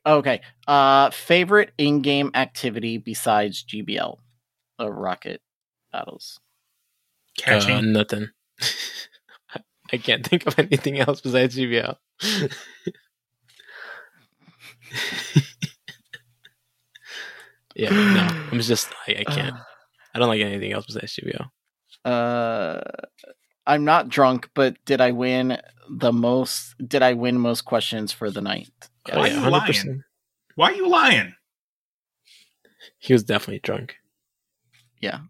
okay. 0.06 0.40
Uh, 0.66 1.10
favorite 1.10 1.72
in-game 1.78 2.30
activity 2.34 2.96
besides 2.98 3.62
GBL, 3.62 4.16
uh, 4.80 4.90
Rocket 4.90 5.42
Battles. 5.92 6.40
uh, 7.38 7.42
Catching. 7.42 7.92
nothing. 7.92 8.30
I 9.92 9.98
can't 9.98 10.26
think 10.26 10.46
of 10.46 10.58
anything 10.58 10.98
else 10.98 11.20
besides 11.20 11.54
GBL. 11.54 11.96
yeah, 17.74 17.90
no, 17.90 18.48
I'm 18.50 18.60
just 18.60 18.88
I, 19.06 19.16
I 19.20 19.24
can't. 19.24 19.54
I 20.14 20.18
don't 20.18 20.28
like 20.28 20.40
anything 20.40 20.72
else 20.72 20.86
besides 20.86 21.14
GBL. 21.16 21.46
Uh, 22.04 22.80
I'm 23.66 23.84
not 23.84 24.08
drunk, 24.08 24.50
but 24.54 24.76
did 24.84 25.00
I 25.00 25.12
win 25.12 25.58
the 25.90 26.12
most? 26.12 26.74
Did 26.86 27.02
I 27.02 27.14
win 27.14 27.38
most 27.38 27.62
questions 27.64 28.12
for 28.12 28.30
the 28.30 28.40
night? 28.40 28.72
Why 29.08 29.20
are 29.20 29.28
you 29.28 29.50
lying? 29.50 30.02
Why 30.54 30.70
are 30.70 30.74
you 30.74 30.88
lying? 30.88 31.34
He 32.98 33.12
was 33.12 33.24
definitely 33.24 33.60
drunk. 33.60 33.96
Yeah. 35.00 35.20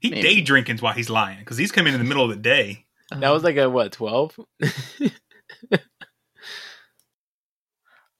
He 0.00 0.10
Maybe. 0.10 0.22
day 0.22 0.40
drinking's 0.40 0.82
why 0.82 0.94
he's 0.94 1.10
lying 1.10 1.40
because 1.40 1.58
he's 1.58 1.72
coming 1.72 1.92
in 1.92 1.98
the 1.98 2.06
middle 2.06 2.24
of 2.24 2.30
the 2.30 2.36
day. 2.36 2.86
That 3.10 3.30
was 3.30 3.42
like 3.42 3.56
a 3.56 3.68
what, 3.70 3.92
twelve? 3.92 4.38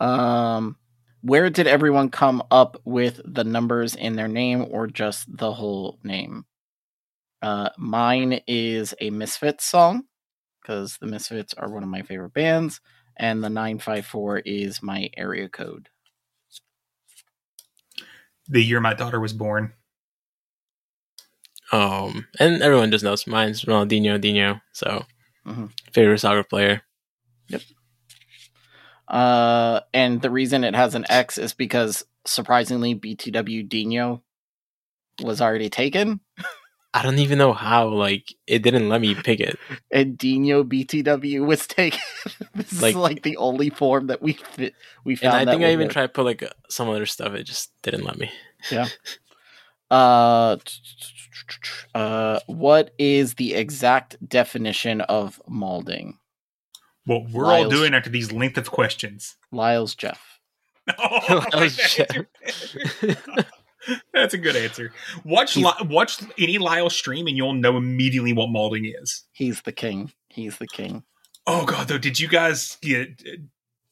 Um, 0.01 0.77
where 1.23 1.51
did 1.51 1.67
everyone 1.67 2.11
come 2.11 2.43
up 2.51 2.81
with 2.85 3.21
the 3.25 3.45
numbers 3.45 3.95
in 3.95 4.17
their 4.17 4.29
name 4.29 4.67
or 4.71 4.87
just 4.87 5.25
the 5.37 5.53
whole 5.53 5.99
name? 6.03 6.45
Uh, 7.41 7.69
mine 7.79 8.41
is 8.47 8.95
a 9.01 9.11
Misfits 9.11 9.65
song 9.65 10.05
because 10.61 10.99
the 11.01 11.07
Misfits 11.07 11.55
are 11.55 11.71
one 11.71 11.83
of 11.83 11.89
my 11.89 12.03
favorite 12.03 12.33
bands, 12.35 12.81
and 13.17 13.43
the 13.43 13.49
954 13.49 14.39
is 14.41 14.83
my 14.83 15.09
area 15.17 15.49
code. 15.49 15.89
The 18.49 18.63
year 18.65 18.81
my 18.81 18.95
daughter 18.95 19.21
was 19.21 19.33
born. 19.33 19.73
um, 21.71 22.27
and 22.41 22.63
everyone 22.63 22.91
just 22.91 23.05
knows 23.05 23.27
mine's 23.27 23.63
Ronaldinho 23.67 24.19
Dino. 24.19 24.61
So 24.73 25.05
Mhm. 25.45 25.71
favorite 25.93 26.19
soccer 26.19 26.43
player. 26.43 26.81
Yep. 27.49 27.61
Uh, 29.07 29.81
and 29.93 30.23
the 30.23 30.31
reason 30.31 30.65
it 30.65 30.75
has 30.75 30.95
an 30.95 31.05
X 31.11 31.37
is 31.37 31.53
because 31.53 32.05
surprisingly, 32.27 32.95
BTW 32.95 33.63
Dino 33.69 34.23
was 35.23 35.43
already 35.43 35.69
taken, 35.69 36.21
I 36.95 37.03
don't 37.03 37.19
even 37.19 37.39
know 37.39 37.53
how. 37.53 37.89
Like 37.89 38.35
it 38.47 38.63
didn't 38.63 38.89
let 38.89 39.01
me 39.01 39.15
pick 39.15 39.41
it. 39.41 39.59
and 39.93 40.17
Dino 40.17 40.65
BTW 40.65 41.47
was 41.47 41.67
taken. 41.67 42.01
this 42.55 42.81
Like- 42.81 42.91
is 42.91 42.97
like 42.97 43.23
the 43.23 43.37
only 43.37 43.71
form 43.71 44.07
that 44.09 44.23
we 44.23 44.33
fit, 44.33 44.75
we 45.05 45.13
And 45.15 45.21
found. 45.21 45.35
I 45.37 45.45
that 45.45 45.51
think 45.53 45.65
I 45.65 45.73
even 45.73 45.87
work. 45.87 45.93
tried 45.93 46.03
to 46.07 46.09
put 46.09 46.25
like 46.25 46.43
uh, 46.43 46.49
some 46.69 46.89
other 46.89 47.07
stuff. 47.07 47.35
It 47.35 47.45
just 47.45 47.71
didn't 47.83 48.05
let 48.05 48.19
me. 48.19 48.31
Yeah. 48.71 48.89
Uh, 49.91 50.59
uh, 51.95 52.41
what 52.47 52.93
is 52.99 53.35
the 53.35 53.55
exact 53.55 54.17
definition 54.29 55.01
of 55.01 55.41
malding? 55.49 56.13
What 57.07 57.31
we're 57.31 57.45
Lyle's- 57.45 57.65
all 57.65 57.71
doing 57.71 57.95
after 57.95 58.11
these 58.11 58.31
length 58.31 58.59
of 58.59 58.71
questions. 58.71 59.37
Lyle's 59.51 59.95
Jeff. 59.95 60.41
Oh, 60.99 61.43
Lyle's 61.55 61.77
that's, 61.97 63.17
that's 64.13 64.35
a 64.35 64.39
good 64.39 64.57
answer. 64.57 64.93
Watch 65.25 65.57
Li- 65.57 65.73
watch 65.83 66.21
any 66.39 66.59
Lyle 66.59 66.91
stream 66.91 67.27
and 67.27 67.37
you'll 67.37 67.55
know 67.55 67.77
immediately 67.77 68.33
what 68.33 68.49
malding 68.51 68.93
is. 69.01 69.25
He's 69.33 69.63
the 69.63 69.73
king. 69.73 70.13
He's 70.29 70.59
the 70.59 70.67
king. 70.67 71.05
Oh 71.47 71.65
god, 71.65 71.89
though, 71.89 71.99
did 71.99 72.21
you 72.21 72.29
guys 72.29 72.77
get 72.83 73.23
uh, 73.27 73.37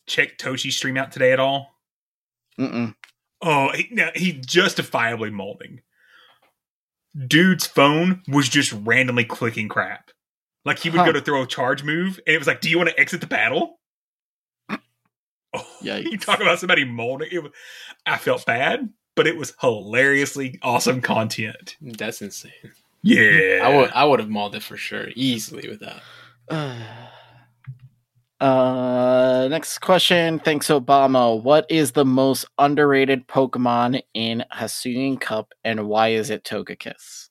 check 0.06 0.38
Toshi's 0.38 0.76
stream 0.76 0.96
out 0.96 1.12
today 1.12 1.32
at 1.32 1.40
all? 1.40 1.74
Mm-mm. 2.58 2.94
Oh, 3.42 3.70
he, 3.74 3.88
no, 3.90 4.10
he 4.14 4.32
justifiably 4.32 5.30
malding. 5.30 5.80
Dude's 7.26 7.66
phone 7.66 8.22
was 8.28 8.48
just 8.48 8.72
randomly 8.72 9.24
clicking 9.24 9.68
crap. 9.68 10.10
Like 10.64 10.78
he 10.80 10.90
would 10.90 10.98
Huh. 10.98 11.06
go 11.06 11.12
to 11.12 11.20
throw 11.20 11.42
a 11.42 11.46
charge 11.46 11.82
move, 11.82 12.20
and 12.26 12.34
it 12.34 12.38
was 12.38 12.46
like, 12.46 12.60
"Do 12.60 12.68
you 12.68 12.76
want 12.76 12.90
to 12.90 12.98
exit 13.00 13.20
the 13.20 13.26
battle?" 13.26 13.78
Oh, 15.54 15.64
you 15.80 16.18
talk 16.18 16.40
about 16.40 16.58
somebody 16.58 16.84
malding. 16.84 17.28
It 17.32 17.38
was, 17.42 17.52
I 18.04 18.18
felt 18.18 18.44
bad, 18.44 18.90
but 19.16 19.26
it 19.26 19.36
was 19.36 19.54
hilariously 19.60 20.58
awesome 20.62 21.00
content. 21.00 21.76
That's 21.80 22.22
insane. 22.22 22.52
Yeah, 23.02 23.60
I 23.64 23.76
would 23.76 23.90
I 23.92 24.04
would 24.04 24.20
have 24.20 24.28
mauled 24.28 24.54
it 24.54 24.62
for 24.62 24.76
sure, 24.76 25.08
easily 25.16 25.68
with 25.68 25.80
that. 25.80 26.02
Uh, 28.38 29.48
next 29.50 29.78
question. 29.78 30.38
Thanks, 30.38 30.68
Obama. 30.68 31.42
What 31.42 31.64
is 31.70 31.92
the 31.92 32.04
most 32.04 32.44
underrated 32.58 33.26
Pokemon 33.28 34.02
in 34.12 34.44
Hisuian 34.52 35.18
Cup, 35.18 35.54
and 35.64 35.88
why 35.88 36.08
is 36.08 36.28
it 36.28 36.44
Togekiss? 36.44 37.30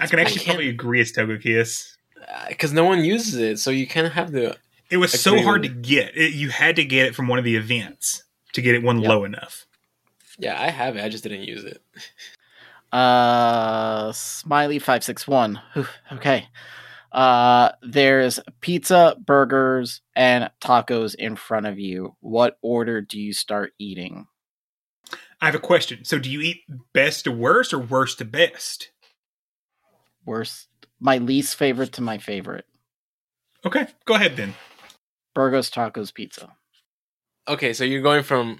I 0.00 0.06
can 0.06 0.18
actually 0.18 0.36
can't- 0.36 0.46
probably 0.46 0.68
agree 0.70 1.02
it's 1.02 1.12
Togekiss. 1.12 1.96
Because 2.48 2.72
no 2.72 2.84
one 2.84 3.04
uses 3.04 3.34
it, 3.34 3.58
so 3.58 3.70
you 3.70 3.86
kind 3.86 4.06
of 4.06 4.12
have 4.14 4.30
to. 4.32 4.56
It 4.90 4.96
was 4.96 5.20
so 5.20 5.40
hard 5.42 5.62
to 5.62 5.68
get. 5.68 6.16
It, 6.16 6.32
you 6.32 6.48
had 6.50 6.76
to 6.76 6.84
get 6.84 7.06
it 7.06 7.14
from 7.14 7.28
one 7.28 7.38
of 7.38 7.44
the 7.44 7.56
events 7.56 8.24
to 8.54 8.62
get 8.62 8.74
it 8.74 8.82
one 8.82 9.00
Yep. 9.00 9.08
low 9.08 9.24
enough. 9.24 9.66
Yeah, 10.38 10.60
I 10.60 10.70
have 10.70 10.96
it. 10.96 11.04
I 11.04 11.08
just 11.08 11.22
didn't 11.24 11.42
use 11.42 11.64
it. 11.64 11.82
Uh, 12.90 14.12
Smiley 14.12 14.78
five 14.78 15.04
six 15.04 15.28
one. 15.28 15.60
Okay. 16.10 16.48
Uh, 17.12 17.72
there's 17.82 18.40
pizza, 18.62 19.14
burgers, 19.22 20.00
and 20.16 20.50
tacos 20.62 21.14
in 21.14 21.36
front 21.36 21.66
of 21.66 21.78
you. 21.78 22.16
What 22.20 22.56
order 22.62 23.02
do 23.02 23.20
you 23.20 23.34
start 23.34 23.74
eating? 23.78 24.26
I 25.40 25.46
have 25.46 25.54
a 25.54 25.58
question. 25.58 26.06
So, 26.06 26.18
do 26.18 26.30
you 26.30 26.40
eat 26.40 26.62
best 26.94 27.24
to 27.24 27.30
worst 27.30 27.74
or 27.74 27.78
worst 27.78 28.18
to 28.18 28.24
best? 28.24 28.90
Worst, 30.24 30.68
my 30.98 31.18
least 31.18 31.56
favorite 31.56 31.92
to 31.92 32.00
my 32.00 32.16
favorite. 32.16 32.64
Okay, 33.66 33.86
go 34.06 34.14
ahead 34.14 34.36
then. 34.36 34.54
Burgos, 35.38 35.70
tacos, 35.70 36.12
pizza. 36.12 36.56
Okay, 37.46 37.72
so 37.72 37.84
you're 37.84 38.02
going 38.02 38.24
from 38.24 38.58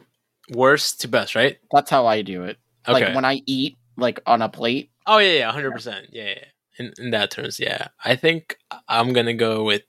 worst 0.52 1.00
to 1.00 1.08
best, 1.08 1.34
right? 1.34 1.58
That's 1.72 1.90
how 1.90 2.06
I 2.06 2.22
do 2.22 2.44
it. 2.44 2.56
Okay. 2.86 3.06
Like 3.06 3.16
when 3.16 3.24
I 3.24 3.42
eat, 3.46 3.78
like 3.96 4.20
on 4.26 4.42
a 4.42 4.48
plate. 4.48 4.92
oh 5.04 5.18
yeah, 5.18 5.38
yeah, 5.38 5.50
hundred 5.50 5.72
percent. 5.72 6.06
Yeah, 6.12 6.34
yeah. 6.36 6.44
In 6.78 6.92
in 6.98 7.10
that 7.10 7.32
terms, 7.32 7.58
yeah. 7.58 7.88
I 8.04 8.14
think 8.14 8.58
I'm 8.86 9.12
gonna 9.12 9.34
go 9.34 9.64
with 9.64 9.82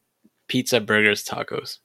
pizza, 0.47 0.81
burgers, 0.81 1.23
tacos. 1.23 1.77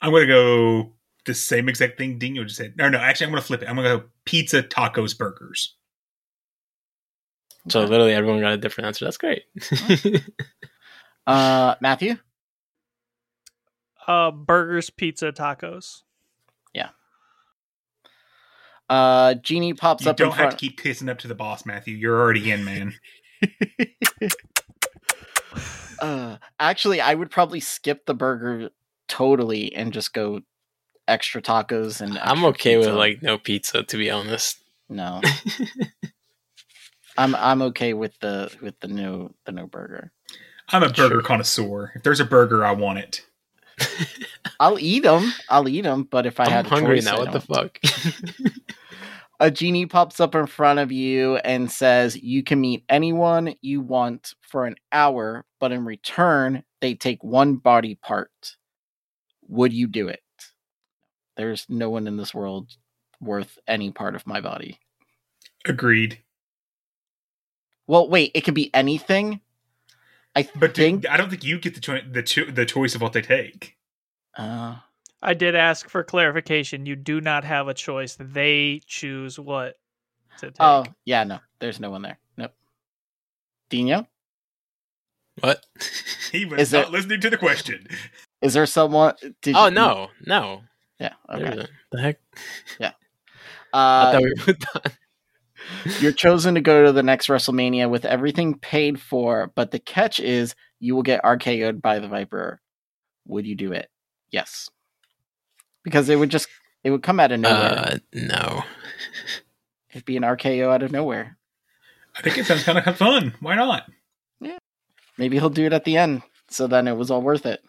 I'm 0.00 0.12
gonna 0.12 0.26
go 0.26 0.94
the 1.26 1.34
same 1.34 1.68
exact 1.68 1.98
thing 1.98 2.18
Dino 2.18 2.44
just 2.44 2.56
said. 2.56 2.72
No, 2.78 2.88
no, 2.88 2.96
actually, 2.96 3.26
I'm 3.26 3.32
gonna 3.32 3.42
flip 3.42 3.62
it. 3.62 3.68
I'm 3.68 3.76
gonna 3.76 3.98
go 3.98 4.04
pizza, 4.24 4.62
tacos, 4.62 5.18
burgers. 5.18 5.76
So 7.68 7.84
literally 7.84 8.14
everyone 8.14 8.40
got 8.40 8.54
a 8.54 8.56
different 8.56 8.86
answer. 8.86 9.04
That's 9.04 9.18
great. 9.18 9.42
Uh, 11.28 11.74
Matthew. 11.82 12.16
Uh, 14.08 14.30
burgers, 14.32 14.90
pizza, 14.90 15.30
tacos. 15.30 16.02
Yeah. 16.74 16.88
Uh, 18.90 19.34
Genie 19.34 19.74
pops 19.74 20.04
You 20.04 20.10
up 20.10 20.18
in 20.18 20.24
don't 20.26 20.30
have 20.32 20.38
front. 20.46 20.50
to 20.52 20.56
keep 20.56 20.80
kissing 20.80 21.08
up 21.10 21.18
to 21.18 21.28
the 21.28 21.34
boss, 21.34 21.64
Matthew. 21.66 21.94
You're 21.94 22.18
already 22.18 22.50
in, 22.50 22.64
man. 22.64 22.94
Uh, 26.00 26.36
actually, 26.60 27.00
I 27.00 27.12
would 27.12 27.28
probably 27.28 27.58
skip 27.58 28.06
the 28.06 28.14
burger 28.14 28.70
totally 29.08 29.74
and 29.74 29.92
just 29.92 30.12
go 30.12 30.42
extra 31.08 31.42
tacos 31.42 32.00
and. 32.00 32.16
I'm 32.18 32.44
extra 32.44 32.48
okay 32.50 32.76
with 32.76 32.88
like 32.94 33.20
no 33.20 33.36
pizza, 33.36 33.82
to 33.82 33.96
be 33.96 34.08
honest. 34.08 34.58
no. 34.88 35.20
I'm 37.18 37.34
I'm 37.34 37.62
okay 37.62 37.94
with 37.94 38.16
the 38.20 38.54
with 38.62 38.78
the 38.78 38.86
no 38.86 39.32
the 39.44 39.50
no 39.50 39.66
burger. 39.66 40.12
I'm 40.68 40.84
a 40.84 40.88
burger 40.88 41.14
Sure. 41.16 41.22
connoisseur. 41.22 41.90
If 41.96 42.04
there's 42.04 42.20
a 42.20 42.24
burger, 42.24 42.64
I 42.64 42.70
want 42.70 43.00
it. 43.00 43.22
I'll 44.60 44.78
eat 44.80 45.04
them. 45.04 45.34
I'll 45.48 45.68
eat 45.68 45.82
them. 45.82 46.04
But 46.04 46.26
if 46.26 46.40
I 46.40 46.46
I'm 46.46 46.50
had 46.50 46.66
hungry 46.66 47.00
choice, 47.00 47.02
now. 47.02 47.18
I 47.18 47.18
What 47.18 47.32
the 47.32 47.40
don't. 47.40 47.42
fuck? 47.42 47.78
a 49.40 49.50
genie 49.50 49.86
pops 49.86 50.20
up 50.20 50.34
in 50.34 50.46
front 50.46 50.78
of 50.80 50.92
you 50.92 51.36
and 51.38 51.70
says 51.70 52.16
you 52.16 52.42
can 52.42 52.60
meet 52.60 52.84
anyone 52.88 53.54
you 53.62 53.80
want 53.80 54.34
for 54.42 54.66
an 54.66 54.76
hour, 54.92 55.44
but 55.60 55.72
in 55.72 55.84
return, 55.84 56.64
they 56.80 56.94
take 56.94 57.22
one 57.24 57.56
body 57.56 57.96
part. 57.96 58.56
Would 59.48 59.72
you 59.72 59.86
do 59.88 60.08
it? 60.08 60.20
There's 61.36 61.66
no 61.68 61.90
one 61.90 62.06
in 62.06 62.16
this 62.16 62.34
world 62.34 62.72
worth 63.20 63.58
any 63.68 63.90
part 63.92 64.14
of 64.16 64.26
my 64.26 64.40
body. 64.40 64.78
Agreed. 65.66 66.18
Well, 67.86 68.08
wait, 68.08 68.32
it 68.34 68.42
could 68.42 68.54
be 68.54 68.74
anything. 68.74 69.40
I 70.36 70.48
But 70.54 70.74
do- 70.74 70.82
think. 70.82 71.08
I 71.08 71.16
don't 71.16 71.30
think 71.30 71.44
you 71.44 71.58
get 71.58 71.74
the 71.74 71.80
cho- 71.80 72.00
the 72.10 72.22
cho- 72.22 72.50
the 72.50 72.64
choice 72.66 72.94
of 72.94 73.00
what 73.02 73.12
they 73.12 73.22
take. 73.22 73.76
Uh, 74.36 74.76
I 75.20 75.34
did 75.34 75.56
ask 75.56 75.88
for 75.88 76.04
clarification. 76.04 76.86
You 76.86 76.94
do 76.96 77.20
not 77.20 77.44
have 77.44 77.66
a 77.68 77.74
choice. 77.74 78.16
They 78.20 78.80
choose 78.86 79.38
what 79.38 79.74
to 80.38 80.46
take. 80.46 80.56
oh, 80.60 80.84
yeah, 81.04 81.24
no, 81.24 81.40
there's 81.58 81.80
no 81.80 81.90
one 81.90 82.02
there. 82.02 82.18
Nope. 82.36 82.54
Dino, 83.68 84.06
What? 85.40 85.64
He 86.32 86.44
was 86.44 86.60
Is 86.60 86.72
not 86.72 86.84
there- 86.84 86.90
listening 86.92 87.20
to 87.22 87.30
the 87.30 87.36
question. 87.38 87.86
is 88.42 88.54
there 88.54 88.66
someone? 88.66 89.14
Did 89.42 89.56
oh 89.56 89.66
you- 89.66 89.70
no, 89.72 90.08
no. 90.26 90.62
Yeah. 91.00 91.14
Okay. 91.30 91.66
The 91.90 92.00
heck? 92.00 92.18
Yeah. 92.78 92.92
I 93.72 93.78
Uh, 93.78 94.12
thought 94.12 94.22
we 94.22 94.34
moved 94.46 94.64
on. 94.74 94.82
You're 96.00 96.12
chosen 96.12 96.54
to 96.54 96.60
go 96.60 96.84
to 96.84 96.92
the 96.92 97.02
next 97.02 97.28
WrestleMania 97.28 97.90
with 97.90 98.04
everything 98.04 98.58
paid 98.58 99.00
for, 99.00 99.52
but 99.54 99.70
the 99.70 99.78
catch 99.78 100.20
is 100.20 100.54
you 100.80 100.94
will 100.94 101.02
get 101.02 101.22
RKO'd 101.22 101.82
by 101.82 101.98
the 101.98 102.08
Viper. 102.08 102.60
Would 103.26 103.46
you 103.46 103.54
do 103.54 103.72
it? 103.72 103.88
Yes. 104.30 104.70
Because 105.84 106.08
it 106.08 106.16
would 106.16 106.30
just 106.30 106.48
it 106.84 106.90
would 106.90 107.02
come 107.02 107.20
out 107.20 107.32
of 107.32 107.40
nowhere. 107.40 107.78
Uh, 107.78 107.98
no. 108.12 108.62
It'd 109.90 110.04
be 110.04 110.16
an 110.16 110.22
RKO 110.22 110.68
out 110.68 110.82
of 110.82 110.92
nowhere. 110.92 111.36
I 112.16 112.22
think 112.22 112.38
it 112.38 112.46
sounds 112.46 112.64
kind 112.64 112.78
of 112.78 112.96
fun. 112.96 113.34
Why 113.40 113.54
not? 113.54 113.84
Yeah. 114.40 114.58
Maybe 115.16 115.38
he'll 115.38 115.50
do 115.50 115.66
it 115.66 115.72
at 115.72 115.84
the 115.84 115.96
end, 115.96 116.22
so 116.48 116.66
then 116.66 116.88
it 116.88 116.96
was 116.96 117.10
all 117.10 117.22
worth 117.22 117.46
it. 117.46 117.60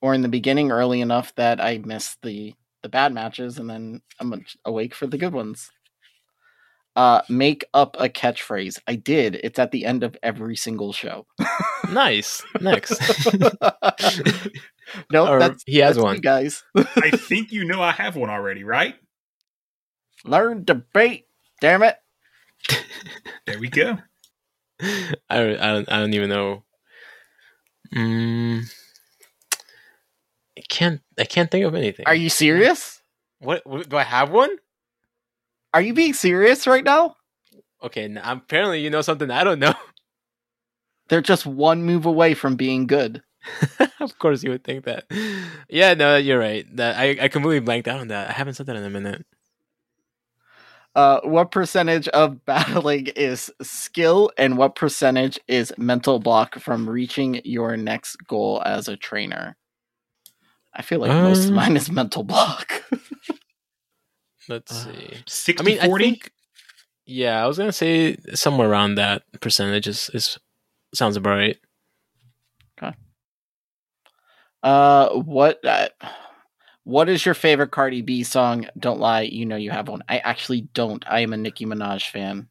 Or 0.00 0.14
in 0.14 0.22
the 0.22 0.28
beginning, 0.28 0.70
early 0.70 1.00
enough 1.00 1.34
that 1.36 1.60
I 1.60 1.78
missed 1.78 2.22
the 2.22 2.54
the 2.82 2.88
bad 2.88 3.12
matches, 3.12 3.58
and 3.58 3.68
then 3.68 4.02
I'm 4.20 4.44
awake 4.64 4.94
for 4.94 5.06
the 5.06 5.18
good 5.18 5.32
ones. 5.32 5.70
Uh, 6.98 7.22
make 7.28 7.64
up 7.74 7.94
a 8.00 8.08
catchphrase. 8.08 8.80
I 8.88 8.96
did. 8.96 9.36
It's 9.36 9.58
at 9.60 9.70
the 9.70 9.84
end 9.86 10.02
of 10.02 10.16
every 10.22 10.56
single 10.56 10.92
show. 10.92 11.26
Nice. 11.92 12.42
Next. 12.60 13.00
no, 15.12 15.26
Or 15.28 15.38
that's 15.38 15.62
he 15.64 15.78
has 15.78 15.94
that's 15.96 16.04
one. 16.04 16.16
you 16.16 16.20
guys. 16.20 16.62
I 16.76 17.10
think 17.14 17.50
you 17.52 17.64
know 17.64 17.80
I 17.80 17.92
have 17.92 18.14
one 18.16 18.28
already, 18.28 18.62
right? 18.64 18.96
Learn 20.24 20.64
debate. 20.64 21.26
Damn 21.62 21.82
it. 21.84 21.96
There 23.46 23.58
we 23.58 23.68
go. 23.70 23.98
I, 24.82 25.14
don't- 25.30 25.60
I 25.60 25.72
don't 25.72 25.92
I 25.92 25.98
don't 26.00 26.14
even 26.14 26.28
know. 26.28 26.64
Mm, 27.94 28.64
I 30.58 30.62
can't 30.68 31.00
I 31.18 31.24
can't 31.24 31.50
think 31.50 31.64
of 31.64 31.74
anything. 31.74 32.04
Are 32.06 32.14
you 32.14 32.28
serious? 32.28 33.00
What, 33.38 33.64
what 33.66 33.88
do 33.88 33.96
I 33.96 34.02
have 34.02 34.30
one? 34.30 34.50
Are 35.74 35.80
you 35.82 35.94
being 35.94 36.14
serious 36.14 36.66
right 36.66 36.84
now? 36.84 37.16
Okay, 37.82 38.04
n 38.04 38.18
apparently 38.18 38.80
you 38.82 38.90
know 38.90 39.02
something 39.02 39.30
I 39.30 39.44
don't 39.44 39.58
know. 39.58 39.74
They're 41.08 41.20
just 41.22 41.46
one 41.46 41.82
move 41.84 42.06
away 42.06 42.34
from 42.34 42.56
being 42.56 42.86
good. 42.86 43.22
of 44.00 44.18
course 44.18 44.42
you 44.42 44.50
would 44.50 44.64
think 44.64 44.84
that. 44.84 45.04
Yeah, 45.68 45.94
no, 45.94 46.16
you're 46.16 46.38
right. 46.38 46.64
That 46.76 46.96
I 46.96 47.16
I 47.24 47.28
completely 47.28 47.60
blanked 47.60 47.88
out 47.88 48.00
on 48.00 48.08
that. 48.08 48.28
I 48.28 48.32
haven't 48.32 48.54
said 48.54 48.66
that 48.66 48.76
in 48.76 48.84
a 48.84 48.90
minute. 48.90 49.24
Uh, 50.94 51.20
what 51.22 51.50
percentage 51.50 52.08
of 52.08 52.44
battling 52.46 53.06
is 53.08 53.50
skill, 53.62 54.30
and 54.36 54.56
what 54.58 54.74
percentage 54.74 55.38
is 55.46 55.72
mental 55.78 56.18
block 56.18 56.58
from 56.58 56.88
reaching 56.88 57.40
your 57.44 57.76
next 57.76 58.16
goal 58.26 58.62
as 58.64 58.88
a 58.88 58.96
trainer? 58.96 59.56
I 60.74 60.82
feel 60.82 61.00
like 61.00 61.18
most 61.18 61.48
of 61.48 61.50
Um, 61.50 61.54
mine 61.54 61.76
is 61.76 61.90
mental 61.90 62.22
block. 62.22 62.82
Let's 64.48 64.72
Uh, 64.72 64.92
see. 64.92 65.22
60 65.26 65.62
I 65.62 65.64
mean, 65.64 65.80
I 65.80 65.86
40? 65.86 66.04
think. 66.04 66.32
Yeah, 67.06 67.42
I 67.42 67.46
was 67.46 67.58
gonna 67.58 67.72
say 67.72 68.16
somewhere 68.34 68.68
around 68.68 68.96
that 68.96 69.22
percentage 69.40 69.86
is, 69.86 70.10
is 70.12 70.38
sounds 70.94 71.16
about 71.16 71.30
right. 71.30 71.58
Uh, 74.62 75.10
what? 75.10 75.64
Uh, 75.64 75.88
what 76.84 77.08
is 77.08 77.24
your 77.24 77.34
favorite 77.34 77.70
Cardi 77.70 78.02
B 78.02 78.24
song? 78.24 78.66
Don't 78.78 78.98
lie, 79.00 79.22
you 79.22 79.46
know 79.46 79.56
you 79.56 79.70
have 79.70 79.88
one. 79.88 80.02
I 80.08 80.18
actually 80.18 80.62
don't. 80.74 81.04
I 81.08 81.20
am 81.20 81.32
a 81.32 81.36
Nicki 81.36 81.64
Minaj 81.64 82.10
fan. 82.10 82.48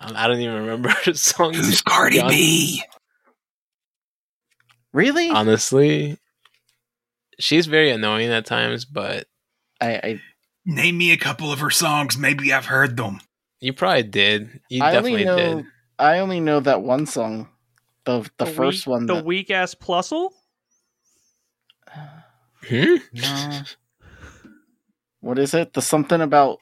I 0.00 0.24
I 0.24 0.26
don't 0.26 0.40
even 0.40 0.56
remember 0.56 0.90
songs. 1.14 1.56
Who's 1.56 1.80
Cardi 1.82 2.22
B? 2.28 2.82
Really? 4.92 5.30
Honestly, 5.30 6.18
she's 7.38 7.66
very 7.66 7.90
annoying 7.90 8.30
at 8.30 8.46
times, 8.46 8.84
but 8.84 9.26
I, 9.80 9.88
I 9.94 10.20
Name 10.66 10.98
me 10.98 11.12
a 11.12 11.16
couple 11.16 11.52
of 11.52 11.60
her 11.60 11.70
songs. 11.70 12.18
Maybe 12.18 12.52
I've 12.52 12.66
heard 12.66 12.96
them. 12.96 13.20
you 13.60 13.72
probably 13.72 14.02
did. 14.04 14.60
You 14.68 14.82
I 14.84 14.96
only 14.96 15.24
definitely 15.24 15.24
know 15.24 15.56
did. 15.56 15.66
I 15.98 16.18
only 16.18 16.40
know 16.40 16.60
that 16.60 16.82
one 16.82 17.06
song. 17.06 17.48
The 18.04 18.28
the, 18.38 18.46
first 18.46 18.86
weak, 18.86 18.92
one. 18.92 19.06
the 19.06 19.14
that- 19.16 19.24
weak 19.24 19.50
ass 19.50 19.74
plusle. 19.74 20.30
Hmm? 22.68 22.96
No. 23.14 23.62
what 25.20 25.38
is 25.38 25.54
it? 25.54 25.72
The 25.72 25.82
something 25.82 26.20
about 26.20 26.58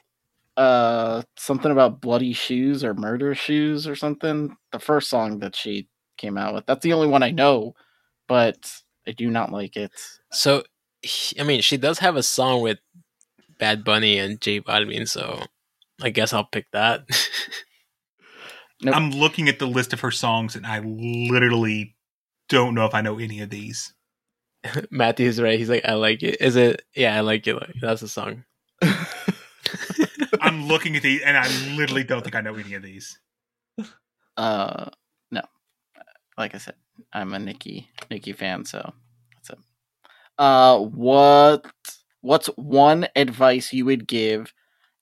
uh 0.57 1.21
something 1.37 1.71
about 1.71 2.01
bloody 2.01 2.33
shoes 2.33 2.83
or 2.83 2.93
murder 2.93 3.35
shoes 3.35 3.87
or 3.87 3.95
something. 3.95 4.55
The 4.71 4.79
first 4.79 5.09
song 5.09 5.39
that 5.39 5.55
she 5.55 5.87
came 6.17 6.37
out 6.37 6.53
with. 6.53 6.65
That's 6.65 6.83
the 6.83 6.93
only 6.93 7.07
one 7.07 7.23
I 7.23 7.31
know, 7.31 7.75
but 8.27 8.71
I 9.07 9.11
do 9.11 9.29
not 9.29 9.51
like 9.51 9.77
it. 9.77 9.91
So, 10.31 10.63
I 11.39 11.43
mean, 11.43 11.61
she 11.61 11.77
does 11.77 11.99
have 11.99 12.15
a 12.17 12.23
song 12.23 12.61
with 12.61 12.79
Bad 13.59 13.83
Bunny 13.83 14.17
and 14.17 14.39
J 14.41 14.61
Balvin, 14.61 15.07
so 15.07 15.43
I 16.01 16.09
guess 16.09 16.33
I'll 16.33 16.45
pick 16.45 16.67
that. 16.71 17.01
Nope. 18.81 18.95
I'm 18.95 19.11
looking 19.11 19.49
at 19.49 19.59
the 19.59 19.65
list 19.67 19.91
of 19.91 19.99
her 19.99 20.09
songs 20.11 20.55
and 20.55 20.65
I 20.65 20.79
literally 20.79 21.97
don't 22.47 22.73
know 22.75 22.85
if 22.85 22.93
I 22.93 23.01
know 23.01 23.19
any 23.19 23.41
of 23.41 23.49
these. 23.49 23.93
Matthew's 24.89 25.41
right. 25.41 25.59
He's 25.59 25.69
like, 25.69 25.83
I 25.83 25.95
like 25.95 26.23
it. 26.23 26.39
Is 26.39 26.55
it? 26.55 26.83
Yeah, 26.95 27.13
I 27.17 27.19
like 27.19 27.45
it. 27.45 27.55
Like, 27.55 27.73
That's 27.81 27.99
the 27.99 28.07
song. 28.07 28.45
I'm 30.41 30.67
looking 30.67 30.95
at 30.95 31.01
these 31.01 31.21
and 31.23 31.35
I 31.37 31.47
literally 31.75 32.05
don't 32.05 32.23
think 32.23 32.35
I 32.35 32.41
know 32.41 32.55
any 32.55 32.73
of 32.73 32.81
these. 32.81 33.19
uh 34.37 34.89
no. 35.31 35.41
Like 36.37 36.55
I 36.55 36.57
said, 36.59 36.75
I'm 37.11 37.33
a 37.33 37.39
Nicki 37.39 37.89
Nicki 38.09 38.31
fan, 38.31 38.63
so 38.63 38.93
that's 39.35 39.49
it. 39.49 39.59
Uh 40.37 40.79
what 40.79 41.65
what's 42.21 42.47
one 42.55 43.07
advice 43.15 43.73
you 43.73 43.85
would 43.85 44.07
give 44.07 44.53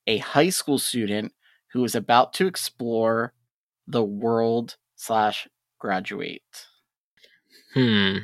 a 0.06 0.18
high 0.20 0.50
school 0.50 0.80
student 0.80 1.34
who 1.74 1.84
is 1.84 1.96
about 1.96 2.34
to 2.34 2.48
explore 2.48 3.34
the 3.88 4.04
world 4.04 4.78
slash 4.96 5.48
graduate? 5.80 6.68
Hmm. 7.74 8.18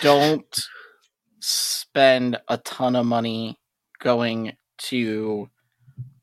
Don't 0.00 0.60
spend 1.40 2.38
a 2.48 2.58
ton 2.58 2.96
of 2.96 3.06
money 3.06 3.58
going 4.00 4.52
to 4.78 5.48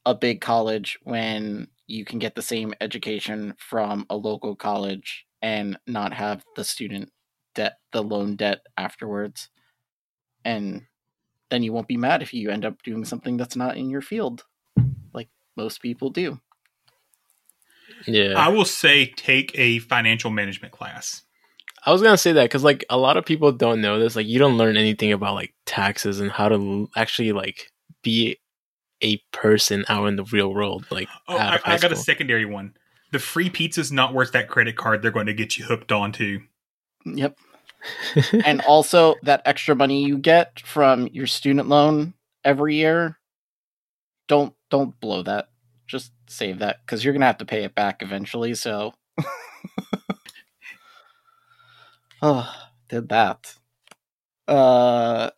a 0.06 0.14
big 0.14 0.42
college 0.42 1.00
when 1.04 1.68
you 1.88 2.06
can 2.06 2.20
get 2.20 2.36
the 2.36 2.42
same 2.42 2.74
education 2.82 3.54
from 3.58 4.06
a 4.10 4.16
local 4.16 4.56
college 4.56 5.26
and 5.42 5.78
not 5.88 6.14
have 6.14 6.44
the 6.56 6.64
student 6.64 7.10
debt, 7.56 7.78
the 7.92 8.02
loan 8.02 8.36
debt 8.36 8.60
afterwards. 8.78 9.50
And 10.46 10.84
then 11.50 11.64
you 11.64 11.74
won't 11.74 11.88
be 11.88 11.98
mad 11.98 12.22
if 12.22 12.34
you 12.34 12.50
end 12.50 12.66
up 12.66 12.82
doing 12.84 13.06
something 13.06 13.38
that's 13.38 13.56
not 13.56 13.78
in 13.78 13.90
your 13.90 14.02
field, 14.02 14.46
like 15.14 15.30
most 15.56 15.82
people 15.82 16.10
do. 16.10 16.40
Yeah. 18.08 18.34
I 18.38 18.50
will 18.50 18.66
say 18.66 19.08
take 19.16 19.52
a 19.56 19.80
financial 19.80 20.32
management 20.32 20.74
class. 20.74 21.24
I 21.86 21.92
was 21.92 22.02
gonna 22.02 22.18
say 22.18 22.32
that 22.34 22.44
because 22.44 22.64
like 22.64 22.86
a 22.90 22.98
lot 22.98 23.18
of 23.18 23.26
people 23.26 23.52
don't 23.52 23.82
know 23.82 24.00
this. 24.00 24.16
Like 24.16 24.28
you 24.28 24.40
don't 24.40 24.58
learn 24.58 24.78
anything 24.78 25.12
about 25.12 25.36
like 25.36 25.54
taxes 25.66 26.20
and 26.20 26.32
how 26.32 26.50
to 26.50 26.56
l- 26.56 26.90
actually 26.96 27.34
like 27.34 27.72
be 28.02 28.38
a 29.02 29.18
person 29.32 29.84
out 29.90 30.06
in 30.06 30.16
the 30.16 30.24
real 30.24 30.54
world. 30.54 30.86
Like 30.90 31.10
Oh, 31.28 31.38
out 31.38 31.54
I, 31.54 31.56
of 31.56 31.62
high 31.62 31.74
I 31.74 31.78
got 31.78 31.92
a 31.92 31.98
secondary 31.98 32.46
one. 32.46 32.76
The 33.12 33.20
free 33.20 33.50
pizza's 33.50 33.92
not 33.92 34.14
worth 34.14 34.32
that 34.32 34.48
credit 34.48 34.76
card 34.78 35.02
they're 35.02 35.12
going 35.12 35.28
to 35.28 35.34
get 35.34 35.58
you 35.58 35.66
hooked 35.66 35.92
onto. 35.92 36.40
Yep. 37.06 37.38
and 38.46 38.62
also 38.62 39.16
that 39.24 39.42
extra 39.46 39.76
money 39.76 40.04
you 40.04 40.18
get 40.18 40.60
from 40.60 41.08
your 41.08 41.28
student 41.28 41.68
loan 41.68 42.14
every 42.44 42.76
year 42.76 43.18
don't 44.28 44.54
don't 44.70 45.00
blow 45.00 45.24
that 45.24 45.50
just 45.88 46.12
save 46.28 46.60
that 46.60 46.78
because 46.86 47.04
you're 47.04 47.14
gonna 47.14 47.26
have 47.26 47.38
to 47.38 47.46
pay 47.46 47.64
it 47.64 47.76
back 47.76 48.02
eventually 48.02 48.54
so 48.56 48.94
oh 52.22 52.54
did 52.90 53.10
that 53.10 53.56
uh 54.48 55.30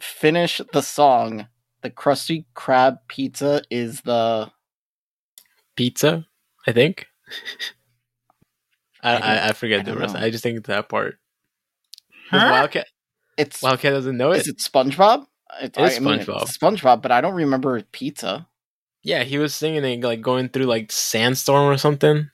finish 0.00 0.60
the 0.72 0.82
song 0.82 1.46
the 1.82 1.90
krusty 1.90 2.44
krab 2.54 2.98
pizza 3.08 3.62
is 3.70 4.00
the 4.02 4.50
Pizza, 5.76 6.26
I 6.66 6.72
think. 6.72 7.06
I, 9.02 9.12
I 9.12 9.18
I, 9.18 9.48
I 9.48 9.52
forget 9.52 9.80
I 9.80 9.82
the 9.84 9.96
rest. 9.96 10.14
know. 10.14 10.20
I 10.20 10.30
just 10.30 10.42
think 10.42 10.64
that 10.66 10.88
part. 10.88 11.18
Does 12.32 12.42
Huh? 12.42 12.50
Wildcat 12.50 12.86
It's 13.36 13.62
Wildcat 13.62 13.92
doesn't 13.92 14.16
know 14.16 14.32
it. 14.32 14.38
is 14.40 14.48
it 14.48 14.58
SpongeBob? 14.58 15.26
It 15.62 15.76
It 15.76 15.80
is 15.82 15.96
I 15.96 16.00
mean, 16.00 16.18
SpongeBob. 16.20 16.42
it's 16.42 16.56
SpongeBob, 16.58 17.02
but 17.02 17.12
I 17.12 17.20
don't 17.20 17.34
remember 17.34 17.80
pizza. 17.92 18.46
Yeah, 19.02 19.22
he 19.22 19.38
was 19.38 19.54
singing 19.54 19.84
it 19.84 20.02
like 20.04 20.20
going 20.20 20.48
through 20.48 20.64
like 20.64 20.90
sandstorm 20.90 21.68
or 21.72 21.78
something. 21.78 22.28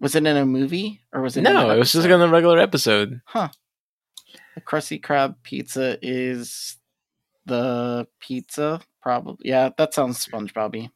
Was 0.00 0.14
it 0.14 0.26
in 0.26 0.36
a 0.36 0.44
movie 0.46 1.00
or 1.12 1.22
was 1.22 1.36
it? 1.36 1.42
No, 1.42 1.70
an 1.70 1.76
it 1.76 1.78
was 1.78 1.92
just 1.92 2.04
episode? 2.04 2.10
like 2.10 2.22
on 2.22 2.28
a 2.28 2.32
regular 2.32 2.58
episode. 2.58 3.20
Huh. 3.24 3.48
The 4.54 4.60
Krusty 4.60 5.00
Krab 5.00 5.36
pizza 5.42 5.96
is 6.02 6.76
the 7.46 8.06
pizza, 8.20 8.80
probably. 9.00 9.48
Yeah, 9.48 9.70
that 9.78 9.94
sounds 9.94 10.24
SpongeBobby. 10.24 10.90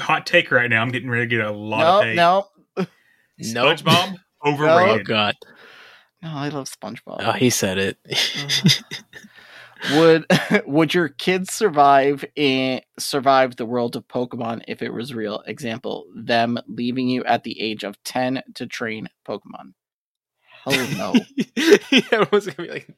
Hot 0.00 0.26
take 0.26 0.50
right 0.50 0.68
now. 0.68 0.82
I'm 0.82 0.90
getting 0.90 1.10
ready 1.10 1.28
to 1.28 1.36
get 1.36 1.44
a 1.46 1.50
lot 1.52 1.78
No, 1.80 1.98
of 1.98 2.04
hate. 2.04 2.14
no, 2.16 2.46
No, 3.38 3.66
SpongeBob 3.74 4.16
Oh 4.44 4.52
overrated. 4.52 5.06
god! 5.06 5.34
No. 6.22 6.30
I 6.30 6.48
love 6.48 6.68
SpongeBob. 6.68 7.16
Oh, 7.20 7.32
he 7.32 7.50
said 7.50 7.78
it. 7.78 7.98
would 9.94 10.26
would 10.66 10.94
your 10.94 11.08
kids 11.08 11.52
survive 11.52 12.24
in 12.36 12.80
survive 12.98 13.56
the 13.56 13.66
world 13.66 13.96
of 13.96 14.06
Pokemon 14.08 14.62
if 14.68 14.82
it 14.82 14.92
was 14.92 15.14
real? 15.14 15.42
Example: 15.46 16.06
them 16.14 16.58
leaving 16.66 17.08
you 17.08 17.24
at 17.24 17.44
the 17.44 17.60
age 17.60 17.84
of 17.84 18.02
ten 18.02 18.42
to 18.54 18.66
train 18.66 19.08
Pokemon. 19.26 19.74
Hell 20.64 20.88
no. 20.96 21.14
Everyone's 22.12 22.46
gonna 22.46 22.68
be 22.68 22.68
like, 22.68 22.88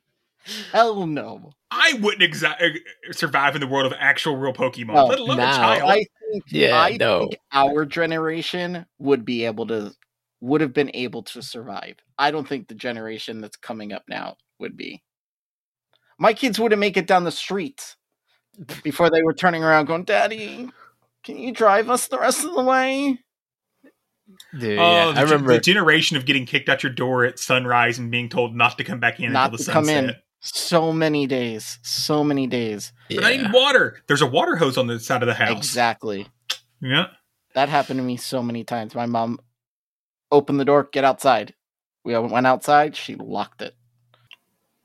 Hell 0.72 1.06
no. 1.06 1.52
I 1.70 1.98
wouldn't 2.00 2.22
exa- 2.32 2.60
uh, 2.60 3.12
survive 3.12 3.54
in 3.54 3.60
the 3.60 3.66
world 3.66 3.92
of 3.92 3.96
actual 4.00 4.36
real 4.36 4.52
Pokemon, 4.52 4.94
No, 4.94 5.04
let 5.04 5.18
alone 5.20 5.36
now. 5.36 5.52
a 5.52 5.56
child. 5.56 5.90
I 5.90 5.94
think 6.32 6.44
Yeah, 6.48 6.80
I 6.80 6.96
no. 6.96 7.20
think 7.20 7.36
our 7.52 7.84
generation 7.84 8.86
would 8.98 9.24
be 9.24 9.44
able 9.44 9.66
to 9.68 9.92
would 10.40 10.60
have 10.60 10.72
been 10.72 10.90
able 10.94 11.22
to 11.24 11.42
survive. 11.42 11.96
I 12.18 12.30
don't 12.30 12.48
think 12.48 12.68
the 12.68 12.74
generation 12.74 13.40
that's 13.40 13.56
coming 13.56 13.92
up 13.92 14.04
now 14.08 14.36
would 14.58 14.76
be. 14.76 15.02
My 16.18 16.32
kids 16.34 16.58
wouldn't 16.58 16.80
make 16.80 16.96
it 16.96 17.06
down 17.06 17.24
the 17.24 17.30
street 17.30 17.96
before 18.82 19.10
they 19.10 19.22
were 19.22 19.34
turning 19.34 19.62
around 19.64 19.86
going, 19.86 20.04
"Daddy, 20.04 20.70
can 21.24 21.38
you 21.38 21.52
drive 21.52 21.88
us 21.88 22.08
the 22.08 22.18
rest 22.18 22.44
of 22.44 22.54
the 22.54 22.62
way?" 22.62 23.18
dude. 24.58 24.78
Oh, 24.78 24.82
yeah, 24.82 25.12
the, 25.12 25.20
I 25.20 25.22
remember. 25.22 25.52
the 25.54 25.60
generation 25.60 26.16
of 26.16 26.26
getting 26.26 26.46
kicked 26.46 26.68
out 26.68 26.82
your 26.82 26.92
door 26.92 27.24
at 27.24 27.38
sunrise 27.38 27.98
and 27.98 28.10
being 28.10 28.28
told 28.28 28.54
not 28.54 28.78
to 28.78 28.84
come 28.84 29.00
back 29.00 29.20
in 29.20 29.32
Not 29.32 29.50
until 29.52 29.58
the 29.58 29.64
to 29.64 29.72
come 29.72 29.84
sunset. 29.86 30.04
in. 30.10 30.16
So 30.42 30.92
many 30.92 31.26
days, 31.26 31.78
so 31.82 32.24
many 32.24 32.46
days. 32.46 32.92
But 33.14 33.24
I 33.24 33.36
need 33.36 33.52
water. 33.52 33.98
There's 34.06 34.22
a 34.22 34.26
water 34.26 34.56
hose 34.56 34.78
on 34.78 34.86
the 34.86 34.98
side 34.98 35.22
of 35.22 35.26
the 35.26 35.34
house. 35.34 35.56
Exactly. 35.58 36.28
Yeah. 36.80 37.08
That 37.54 37.68
happened 37.68 37.98
to 37.98 38.04
me 38.04 38.16
so 38.16 38.42
many 38.42 38.64
times. 38.64 38.94
My 38.94 39.04
mom 39.04 39.38
opened 40.30 40.60
the 40.60 40.64
door, 40.64 40.88
get 40.92 41.04
outside. 41.04 41.54
We 42.04 42.16
went 42.18 42.46
outside, 42.46 42.96
she 42.96 43.14
locked 43.14 43.62
it. 43.62 43.74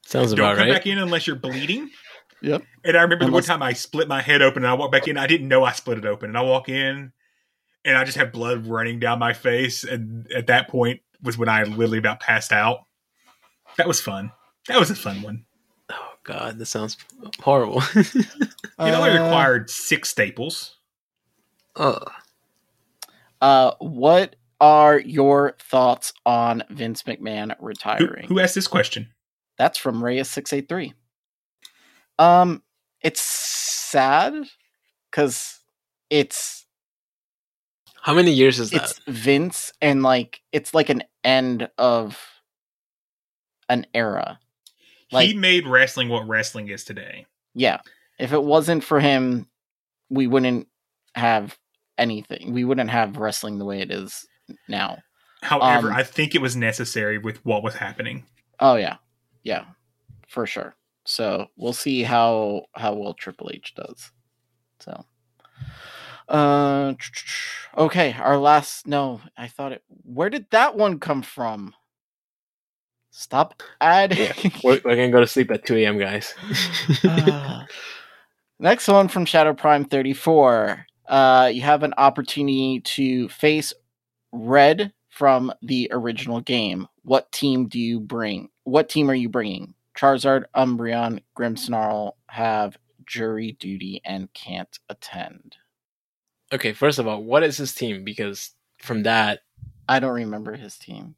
Sounds 0.05 0.31
Don't 0.31 0.39
about 0.39 0.57
come 0.57 0.67
right. 0.67 0.73
back 0.73 0.85
in 0.87 0.97
unless 0.97 1.25
you're 1.27 1.35
bleeding. 1.35 1.89
Yep. 2.41 2.63
And 2.83 2.97
I 2.97 3.01
remember 3.01 3.25
the 3.25 3.31
one 3.31 3.41
time 3.43 3.63
I 3.63 3.73
split 3.73 4.07
my 4.07 4.21
head 4.21 4.41
open 4.41 4.63
and 4.63 4.69
I 4.69 4.73
walked 4.75 4.91
back 4.91 5.07
in. 5.07 5.17
I 5.17 5.25
didn't 5.25 5.47
know 5.47 5.63
I 5.63 5.71
split 5.71 5.97
it 5.97 6.05
open. 6.05 6.29
And 6.29 6.37
I 6.37 6.41
walk 6.41 6.69
in 6.69 7.11
and 7.85 7.97
I 7.97 8.03
just 8.03 8.17
have 8.17 8.31
blood 8.31 8.67
running 8.67 8.99
down 8.99 9.17
my 9.17 9.33
face. 9.33 9.83
And 9.83 10.31
at 10.31 10.47
that 10.47 10.67
point 10.67 11.01
was 11.23 11.37
when 11.37 11.49
I 11.49 11.63
literally 11.63 11.97
about 11.97 12.19
passed 12.19 12.51
out. 12.51 12.79
That 13.77 13.87
was 13.87 13.99
fun. 13.99 14.31
That 14.67 14.79
was 14.79 14.91
a 14.91 14.95
fun 14.95 15.21
one. 15.23 15.45
Oh 15.89 16.13
god, 16.23 16.59
that 16.59 16.65
sounds 16.65 16.97
horrible. 17.39 17.81
It 18.77 18.91
only 18.91 19.11
Uh, 19.11 19.23
required 19.23 19.69
six 19.69 20.09
staples. 20.09 20.75
Ugh. 21.77 22.11
Uh, 23.41 23.71
what 23.79 24.35
are 24.61 24.99
your 24.99 25.55
thoughts 25.59 26.13
on 26.25 26.63
Vince 26.69 27.03
McMahon 27.03 27.55
retiring? 27.59 28.27
who 28.27 28.39
asked 28.39 28.55
this 28.55 28.67
question? 28.67 29.09
That's 29.57 29.77
from 29.77 30.03
Reyes 30.03 30.29
six 30.29 30.51
eight 30.53 30.67
three. 30.69 30.93
Um, 32.19 32.63
it's 33.01 33.21
sad 33.21 34.33
because 35.11 35.59
it's 36.09 36.65
How 38.01 38.13
many 38.13 38.31
years 38.31 38.59
is 38.59 38.69
that? 38.71 38.83
it's 38.83 38.99
Vince 39.07 39.73
and 39.81 40.03
like 40.03 40.41
it's 40.51 40.73
like 40.73 40.89
an 40.89 41.03
end 41.23 41.69
of 41.77 42.19
an 43.69 43.85
era. 43.93 44.39
Like 45.11 45.27
he 45.27 45.33
made 45.33 45.67
wrestling 45.67 46.09
what 46.09 46.27
wrestling 46.27 46.69
is 46.69 46.83
today. 46.83 47.25
yeah, 47.53 47.79
if 48.19 48.33
it 48.33 48.43
wasn't 48.43 48.83
for 48.83 48.99
him, 48.99 49.47
we 50.09 50.27
wouldn't 50.27 50.67
have 51.15 51.57
anything. 51.97 52.53
We 52.53 52.63
wouldn't 52.65 52.89
have 52.89 53.17
wrestling 53.17 53.57
the 53.57 53.65
way 53.65 53.81
it 53.81 53.91
is 53.91 54.27
now. 54.67 54.99
However, 55.41 55.89
Um, 55.89 55.95
I 55.95 56.03
think 56.03 56.33
it 56.35 56.41
was 56.41 56.55
necessary 56.55 57.17
with 57.17 57.43
what 57.45 57.63
was 57.63 57.75
happening. 57.75 58.25
Oh 58.59 58.75
yeah, 58.75 58.97
yeah, 59.43 59.65
for 60.27 60.45
sure. 60.47 60.75
So 61.03 61.47
we'll 61.55 61.73
see 61.73 62.03
how 62.03 62.63
how 62.75 62.93
well 62.93 63.13
Triple 63.13 63.51
H 63.53 63.73
does. 63.75 64.11
So, 64.79 65.05
uh, 66.29 66.93
okay, 67.77 68.15
our 68.19 68.37
last. 68.37 68.87
No, 68.87 69.21
I 69.37 69.47
thought 69.47 69.71
it. 69.71 69.83
Where 70.03 70.29
did 70.29 70.47
that 70.51 70.75
one 70.75 70.99
come 70.99 71.21
from? 71.21 71.73
Stop 73.11 73.61
adding. 73.79 74.31
We're, 74.63 74.81
we're 74.83 74.95
gonna 74.95 75.09
go 75.11 75.21
to 75.21 75.27
sleep 75.27 75.49
at 75.51 75.65
2 75.65 75.75
a.m., 75.77 75.97
guys. 75.99 76.33
Uh, 77.03 77.65
Next 78.59 78.87
one 78.87 79.09
from 79.09 79.25
Shadow 79.25 79.53
Prime 79.53 79.83
34. 79.85 80.85
Uh, 81.07 81.51
you 81.53 81.61
have 81.61 81.83
an 81.83 81.93
opportunity 81.97 82.79
to 82.81 83.27
face 83.29 83.73
Red 84.35 84.91
from 85.09 85.51
the 85.61 85.87
original 85.91 86.41
game. 86.41 86.87
What 87.03 87.31
team 87.31 87.67
do 87.67 87.79
you 87.79 87.99
bring? 87.99 88.49
What 88.65 88.89
team 88.89 89.09
are 89.09 89.15
you 89.15 89.29
bringing? 89.29 89.73
Charizard, 89.97 90.43
Umbreon, 90.55 91.21
Grimmsnarl 91.37 92.13
have 92.27 92.77
jury 93.07 93.53
duty 93.59 94.01
and 94.03 94.31
can't 94.33 94.77
attend. 94.89 95.55
okay, 96.53 96.73
first 96.73 96.99
of 96.99 97.07
all, 97.07 97.23
what 97.23 97.43
is 97.43 97.57
his 97.57 97.73
team? 97.73 98.03
Because 98.03 98.51
from 98.79 99.03
that, 99.03 99.39
I 99.87 99.99
don't 99.99 100.13
remember 100.15 100.55
his 100.55 100.77
team. 100.77 101.15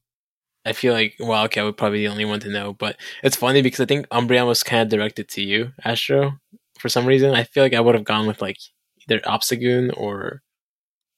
I 0.66 0.74
feel 0.74 0.94
like 0.94 1.16
Wildcat 1.20 1.64
would 1.64 1.78
probably 1.78 2.00
be 2.00 2.06
the 2.06 2.12
only 2.12 2.26
one 2.26 2.40
to 2.42 2.50
know. 2.50 2.74
But 2.74 2.98
it's 3.24 3.36
funny 3.38 3.62
because 3.62 3.80
I 3.80 3.86
think 3.86 4.08
Umbreon 4.10 4.48
was 4.48 4.64
kind 4.64 4.82
of 4.82 4.90
directed 4.90 5.28
to 5.30 5.42
you, 5.42 5.72
Astro, 5.84 6.34
for 6.80 6.90
some 6.90 7.06
reason. 7.06 7.34
I 7.34 7.46
feel 7.46 7.64
like 7.64 7.74
I 7.74 7.80
would 7.80 7.96
have 7.96 8.04
gone 8.04 8.28
with 8.28 8.42
like 8.42 8.58
either 9.10 9.20
Obstagoon 9.22 9.94
or 9.98 10.42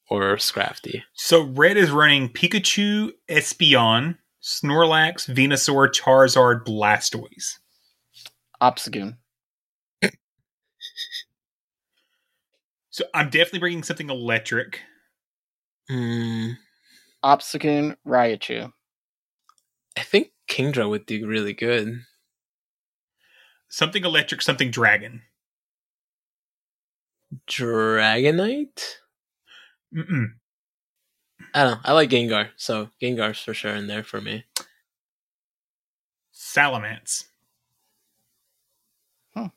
or 0.10 0.36
Scrafty. 0.38 1.04
So 1.14 1.44
red 1.44 1.78
is 1.78 1.92
running 1.92 2.30
Pikachu, 2.30 3.12
Espeon, 3.30 4.18
Snorlax, 4.42 5.34
Venusaur, 5.34 5.90
Charizard, 5.90 6.66
Blastoise. 6.66 7.60
Obstagoon. 8.62 9.18
So 12.92 13.06
I'm 13.14 13.30
definitely 13.30 13.60
bringing 13.60 13.84
something 13.84 14.10
electric. 14.10 14.82
Mm, 15.90 16.58
Obstagoon, 17.24 17.96
Raichu. 18.06 18.74
I 19.98 20.02
think 20.02 20.32
Kingdra 20.50 20.90
would 20.90 21.06
do 21.06 21.26
really 21.26 21.54
good. 21.54 22.02
Something 23.70 24.04
electric, 24.04 24.42
something 24.42 24.70
dragon. 24.70 25.22
Dragonite? 27.50 28.96
Mm-mm. 29.96 30.28
I 31.54 31.64
don't 31.64 31.72
know. 31.74 31.80
I 31.84 31.94
like 31.94 32.10
Gengar, 32.10 32.50
so 32.58 32.90
Gengar's 33.02 33.40
for 33.40 33.54
sure 33.54 33.74
in 33.76 33.88
there 33.88 34.04
for 34.04 34.22
me. 34.22 34.44
Salamence. 36.34 37.26
Huh. 39.34 39.50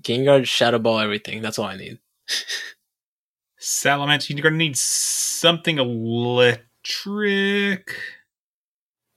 Gengar, 0.00 0.44
Shadow 0.46 0.78
Ball, 0.78 0.98
everything. 1.00 1.40
That's 1.42 1.58
all 1.58 1.66
I 1.66 1.76
need. 1.76 1.98
Salamence, 3.60 4.28
you're 4.30 4.42
going 4.42 4.54
to 4.54 4.58
need 4.58 4.76
something 4.76 5.78
electric. 5.78 6.64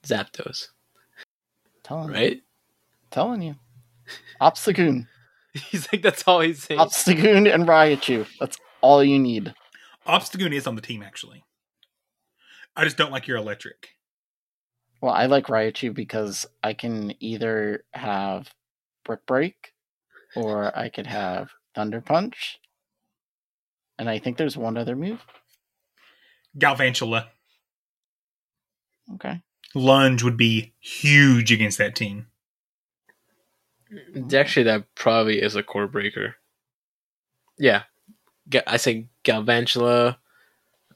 Zapdos, 0.06 0.68
Telling 1.84 2.10
you. 2.10 2.14
right? 2.14 2.42
Telling 3.12 3.42
you. 3.42 3.56
Obstagoon. 4.42 5.08
He's 5.54 5.88
like, 5.94 6.02
that's 6.02 6.24
all 6.28 6.40
he's 6.42 6.64
saying. 6.64 6.80
Obstagoon 6.80 7.54
and 7.54 7.66
Raichu. 7.68 8.26
That's 8.40 8.58
all 8.82 9.04
you 9.04 9.20
need. 9.20 9.54
Obstagoon 10.08 10.54
is 10.54 10.68
on 10.68 10.76
the 10.76 10.82
team, 10.82 11.02
actually. 11.04 11.44
I 12.76 12.84
just 12.84 12.98
don't 12.98 13.12
like 13.12 13.28
your 13.28 13.38
electric. 13.38 13.90
Well, 15.02 15.14
I 15.14 15.26
like 15.26 15.48
Raichu 15.48 15.94
because 15.94 16.46
I 16.64 16.74
can 16.74 17.14
either 17.20 17.84
have 17.94 18.54
Brick 19.04 19.26
Break 19.26 19.74
or 20.36 20.78
I 20.78 20.90
could 20.90 21.08
have 21.08 21.52
Thunder 21.76 22.02
Punch. 22.02 22.60
And 24.00 24.10
I 24.10 24.18
think 24.20 24.38
there's 24.38 24.58
one 24.58 24.78
other 24.78 24.96
move. 24.96 25.22
Galvantula. 26.58 27.28
Okay. 29.16 29.42
Lunge 29.76 30.24
would 30.24 30.38
be 30.38 30.74
huge 30.80 31.52
against 31.52 31.78
that 31.78 31.96
team. 31.96 32.28
Actually, 34.34 34.64
that 34.64 34.96
probably 34.96 35.42
is 35.42 35.56
a 35.56 35.64
core 35.64 35.88
breaker. 35.88 36.36
Yeah. 37.58 37.84
Ga- 38.50 38.64
I 38.68 38.78
say 38.78 39.08
Galvantula. 39.24 40.18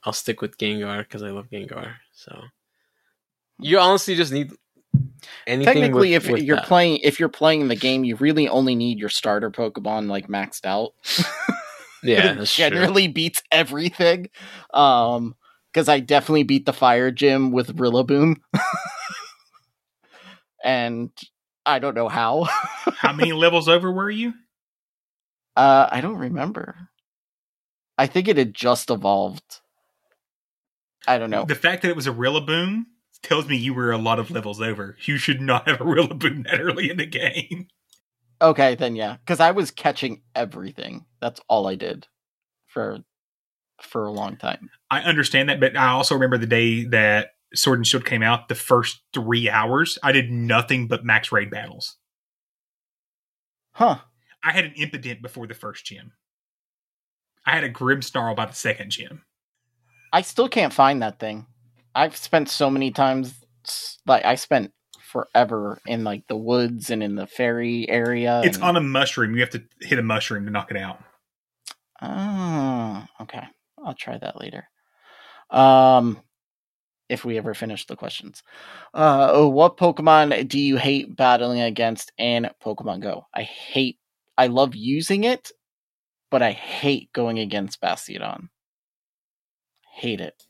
I'll 0.04 0.12
stick 0.12 0.40
with 0.40 0.56
Gengar 0.58 0.98
because 0.98 1.22
I 1.22 1.30
love 1.30 1.48
Gengar. 1.50 1.94
So 2.12 2.40
you 3.58 3.78
honestly 3.78 4.14
just 4.14 4.32
need 4.32 4.52
anything 5.46 5.74
Technically, 5.74 6.12
with- 6.14 6.24
if 6.24 6.30
with 6.32 6.42
you're 6.42 6.56
that. 6.56 6.66
playing 6.66 6.98
if 7.02 7.18
you're 7.18 7.28
playing 7.28 7.68
the 7.68 7.74
game, 7.76 8.04
you 8.04 8.16
really 8.16 8.48
only 8.48 8.74
need 8.74 8.98
your 8.98 9.08
starter 9.08 9.50
Pokemon 9.50 10.08
like 10.08 10.28
maxed 10.28 10.64
out. 10.64 10.92
yeah, 12.02 12.32
it 12.32 12.36
that's 12.36 12.54
true. 12.54 12.68
generally 12.68 13.08
beats 13.08 13.42
everything. 13.50 14.28
Um, 14.72 15.34
because 15.72 15.88
I 15.88 16.00
definitely 16.00 16.44
beat 16.44 16.64
the 16.64 16.72
fire 16.72 17.10
gym 17.10 17.50
with 17.52 17.76
Rillaboom, 17.76 18.36
and 20.64 21.10
I 21.66 21.78
don't 21.78 21.94
know 21.94 22.08
how. 22.08 22.44
How 22.96 23.12
many 23.12 23.32
levels 23.32 23.68
over 23.68 23.90
were 23.92 24.10
you? 24.10 24.32
uh, 25.56 25.88
I 25.90 26.00
don't 26.00 26.16
remember. 26.16 26.88
I 27.98 28.06
think 28.06 28.28
it 28.28 28.38
had 28.38 28.54
just 28.54 28.90
evolved. 28.90 29.60
I 31.06 31.18
don't 31.18 31.30
know. 31.30 31.44
The 31.44 31.54
fact 31.54 31.82
that 31.82 31.88
it 31.88 31.96
was 31.96 32.06
a 32.06 32.12
Rillaboom 32.12 32.84
tells 33.22 33.48
me 33.48 33.56
you 33.56 33.74
were 33.74 33.90
a 33.90 33.98
lot 33.98 34.18
of 34.18 34.30
levels 34.30 34.60
over. 34.60 34.96
You 35.04 35.18
should 35.18 35.40
not 35.40 35.68
have 35.68 35.80
a 35.80 35.84
Rillaboom 35.84 36.44
that 36.50 36.60
early 36.60 36.90
in 36.90 36.96
the 36.96 37.06
game. 37.06 37.66
Okay, 38.40 38.76
then 38.76 38.94
yeah, 38.94 39.16
because 39.16 39.40
I 39.40 39.50
was 39.50 39.72
catching 39.72 40.22
everything. 40.34 41.06
That's 41.20 41.40
all 41.48 41.66
I 41.66 41.74
did 41.74 42.06
for 42.68 43.00
for 43.82 44.04
a 44.04 44.12
long 44.12 44.36
time. 44.36 44.70
I 44.90 45.00
understand 45.00 45.48
that, 45.48 45.60
but 45.60 45.76
I 45.76 45.88
also 45.88 46.14
remember 46.14 46.38
the 46.38 46.46
day 46.46 46.84
that 46.84 47.30
Sword 47.54 47.78
and 47.78 47.86
Shield 47.86 48.04
came 48.04 48.22
out, 48.22 48.48
the 48.48 48.54
first 48.54 49.00
three 49.12 49.48
hours, 49.48 49.98
I 50.02 50.12
did 50.12 50.30
nothing 50.30 50.86
but 50.86 51.04
max 51.04 51.32
raid 51.32 51.50
battles. 51.50 51.96
Huh? 53.72 53.98
I 54.44 54.52
had 54.52 54.64
an 54.64 54.74
Impidimp 54.78 55.22
before 55.22 55.46
the 55.46 55.54
first 55.54 55.84
gym. 55.84 56.12
I 57.48 57.52
had 57.54 57.64
a 57.64 57.70
Grimmsnarl 57.70 58.36
by 58.36 58.44
the 58.44 58.52
second 58.52 58.90
gym. 58.90 59.22
I 60.12 60.20
still 60.20 60.48
can't 60.50 60.72
find 60.72 61.00
that 61.00 61.18
thing. 61.18 61.46
I've 61.94 62.14
spent 62.14 62.50
so 62.50 62.68
many 62.68 62.90
times, 62.90 63.34
like 64.06 64.24
I 64.24 64.34
spent 64.34 64.72
forever 65.00 65.80
in 65.86 66.04
like 66.04 66.26
the 66.28 66.36
woods 66.36 66.90
and 66.90 67.02
in 67.02 67.14
the 67.14 67.26
fairy 67.26 67.88
area. 67.88 68.42
It's 68.44 68.58
and- 68.58 68.64
on 68.64 68.76
a 68.76 68.82
mushroom. 68.82 69.34
You 69.34 69.40
have 69.40 69.50
to 69.50 69.62
hit 69.80 69.98
a 69.98 70.02
mushroom 70.02 70.44
to 70.44 70.50
knock 70.50 70.70
it 70.70 70.76
out. 70.76 71.02
Oh, 72.02 73.06
okay. 73.22 73.44
I'll 73.82 73.94
try 73.94 74.18
that 74.18 74.38
later. 74.38 74.68
Um, 75.50 76.20
if 77.08 77.24
we 77.24 77.38
ever 77.38 77.54
finish 77.54 77.86
the 77.86 77.96
questions. 77.96 78.42
Uh, 78.92 79.30
oh, 79.32 79.48
what 79.48 79.78
Pokemon 79.78 80.46
do 80.48 80.58
you 80.58 80.76
hate 80.76 81.16
battling 81.16 81.62
against 81.62 82.12
in 82.18 82.50
Pokemon 82.62 83.00
Go? 83.00 83.24
I 83.34 83.42
hate. 83.42 83.98
I 84.36 84.48
love 84.48 84.76
using 84.76 85.24
it, 85.24 85.50
but 86.30 86.42
I 86.42 86.52
hate 86.52 87.12
going 87.12 87.38
against 87.38 87.80
Bastiodon. 87.80 88.48
Hate 89.94 90.20
it. 90.20 90.44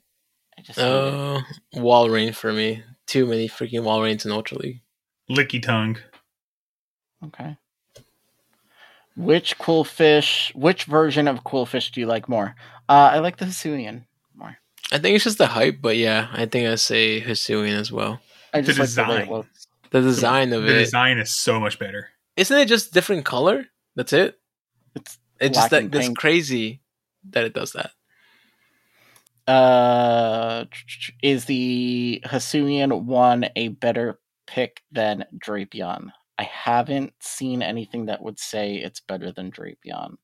I 0.59 0.63
just 0.63 0.79
hate 0.79 0.85
it. 0.87 0.91
Oh, 0.91 1.43
Walrein 1.75 2.35
for 2.35 2.53
me. 2.53 2.83
Too 3.07 3.27
many 3.27 3.49
freaking 3.49 3.83
Walreins 3.83 4.25
in 4.27 4.33
Ultra 4.33 4.59
League. 4.59 4.83
Lickitung. 5.31 5.99
Okay. 7.25 7.57
Which 9.17 9.59
Qwilfish? 9.59 10.55
Which 10.55 10.85
version 10.85 11.27
of 11.27 11.43
Qwilfish 11.45 11.91
do 11.93 12.01
you 12.01 12.07
like 12.07 12.29
more? 12.29 12.55
Uh, 12.89 13.11
I 13.15 13.19
like 13.19 13.39
the 13.39 13.47
Hisuian 13.47 14.05
more. 14.35 14.57
I 14.93 14.99
think 14.99 15.15
it's 15.17 15.25
just 15.25 15.39
the 15.39 15.47
hype, 15.49 15.81
but 15.81 15.97
yeah, 15.97 16.29
I 16.33 16.47
think 16.47 16.69
I 16.69 16.77
say 16.77 17.21
Hisuian 17.21 17.79
as 17.79 17.91
well. 17.91 18.21
I 18.55 18.61
The 18.61 18.73
just 18.73 18.79
like 18.79 19.07
the 19.07 19.13
way 19.13 19.17
it 19.17 19.21
design. 19.23 19.35
looks. 19.37 19.67
The 19.91 20.01
design 20.03 20.53
of 20.53 20.63
The 20.63 20.69
it, 20.69 20.73
The 20.75 20.79
design 20.81 21.19
is 21.19 21.35
so 21.35 21.59
much 21.59 21.79
better. 21.79 22.11
isn't 22.37 22.57
it 22.57 22.67
just 22.69 22.93
different 22.93 23.25
color? 23.25 23.67
That's 23.97 24.13
it. 24.13 24.39
It's 24.95 25.19
It's 25.41 25.57
just 25.57 25.71
that 25.71 25.83
and 25.83 25.93
that's 25.93 26.07
pink. 26.07 26.19
crazy 26.19 26.81
that 27.31 27.45
it 27.45 27.55
does 27.55 27.73
that. 27.73 27.91
Uh, 29.51 30.67
is 31.23 31.47
the 31.47 32.23
Hisuian 32.27 33.05
one 33.05 33.47
a 33.57 33.69
better 33.69 34.19
pick 34.47 34.83
than 34.93 35.25
Drapion? 35.43 36.11
I 36.39 36.43
haven't 36.43 37.15
seen 37.21 37.63
anything 37.63 38.07
that 38.07 38.23
would 38.23 38.39
say 38.39 38.77
it's 38.77 39.01
better 39.01 39.33
than 39.33 39.51
Drapion. 39.51 40.17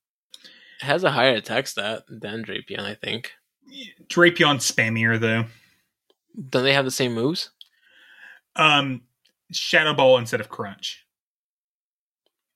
It 0.81 0.85
has 0.85 1.05
a 1.05 1.11
higher 1.11 1.35
attack 1.37 1.67
stat 1.67 2.05
than 2.09 2.45
Drapion, 2.45 2.81
I 2.81 2.95
think. 2.95 3.33
Drapion 4.09 4.57
spammier 4.57 5.19
though. 5.19 5.47
Don't 6.51 6.65
they 6.65 6.75
have 6.75 6.85
the 6.85 6.91
same 6.91 7.15
moves? 7.15 7.51
Um, 8.57 9.03
Shadow 9.53 9.95
Ball 9.95 10.19
instead 10.19 10.41
of 10.41 10.49
Crunch. 10.49 11.04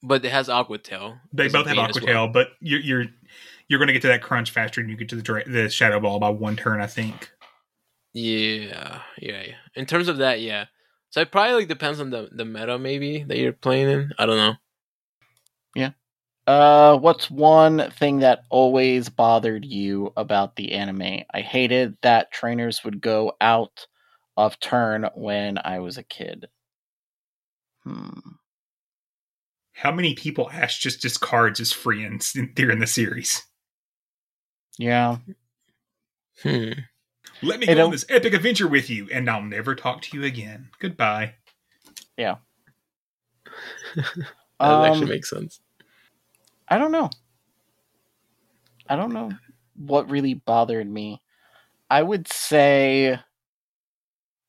But 0.02 0.24
it 0.24 0.30
has 0.30 0.48
Aqua 0.48 0.78
Tail. 0.78 1.18
They 1.32 1.48
both 1.48 1.66
have 1.66 1.76
bait 1.76 1.82
Aqua 1.82 2.00
Tail, 2.00 2.24
well. 2.24 2.28
but 2.28 2.48
you're 2.60 2.80
you're 2.80 3.04
you're 3.68 3.78
going 3.78 3.88
to 3.88 3.92
get 3.92 4.02
to 4.02 4.08
that 4.08 4.22
Crunch 4.22 4.50
faster 4.50 4.80
than 4.80 4.88
you 4.88 4.96
get 4.96 5.08
to 5.10 5.16
the 5.16 5.22
dra- 5.22 5.48
the 5.48 5.68
Shadow 5.68 6.00
Ball 6.00 6.18
by 6.18 6.30
one 6.30 6.56
turn, 6.56 6.80
I 6.80 6.86
think. 6.86 7.30
Yeah, 8.14 9.02
yeah, 9.18 9.42
yeah. 9.46 9.54
In 9.74 9.86
terms 9.86 10.08
of 10.08 10.18
that, 10.18 10.40
yeah. 10.40 10.66
So 11.10 11.20
it 11.20 11.32
probably 11.32 11.54
like 11.54 11.68
depends 11.68 12.00
on 12.00 12.10
the 12.10 12.28
the 12.32 12.44
meta 12.44 12.78
maybe 12.78 13.24
that 13.24 13.38
you're 13.38 13.52
playing 13.52 13.88
in. 13.88 14.12
I 14.18 14.26
don't 14.26 14.36
know. 14.36 14.54
Yeah. 15.74 15.90
Uh, 16.46 16.96
what's 16.96 17.30
one 17.30 17.90
thing 17.90 18.20
that 18.20 18.44
always 18.48 19.10
bothered 19.10 19.66
you 19.66 20.12
about 20.16 20.56
the 20.56 20.72
anime? 20.72 21.24
I 21.34 21.40
hated 21.42 21.98
that 22.02 22.32
trainers 22.32 22.82
would 22.84 23.02
go 23.02 23.32
out 23.40 23.86
of 24.36 24.58
turn 24.58 25.10
when 25.14 25.58
I 25.62 25.80
was 25.80 25.98
a 25.98 26.02
kid. 26.02 26.48
Hmm. 27.84 28.18
How 29.78 29.92
many 29.92 30.14
people 30.14 30.50
Ash 30.50 30.80
just 30.80 31.00
discards 31.00 31.60
as 31.60 31.70
friends 31.70 32.34
in, 32.34 32.52
during 32.54 32.80
the 32.80 32.86
series? 32.88 33.46
Yeah. 34.76 35.18
Hmm. 36.42 36.72
Let 37.42 37.60
me 37.60 37.66
Hey, 37.66 37.76
go 37.76 37.84
on 37.84 37.92
this 37.92 38.04
epic 38.08 38.34
adventure 38.34 38.66
with 38.66 38.90
you, 38.90 39.08
and 39.12 39.30
I'll 39.30 39.40
never 39.42 39.76
talk 39.76 40.02
to 40.02 40.16
you 40.16 40.24
again. 40.24 40.70
Goodbye. 40.80 41.34
Yeah. 42.16 42.38
that 43.94 44.14
Um, 44.58 44.82
actually 44.82 45.10
makes 45.10 45.30
sense. 45.30 45.60
I 46.66 46.76
don't 46.76 46.90
know. 46.90 47.08
I 48.88 48.96
don't 48.96 49.12
know 49.12 49.30
what 49.76 50.10
really 50.10 50.34
bothered 50.34 50.90
me. 50.90 51.22
I 51.88 52.02
would 52.02 52.26
say, 52.26 53.16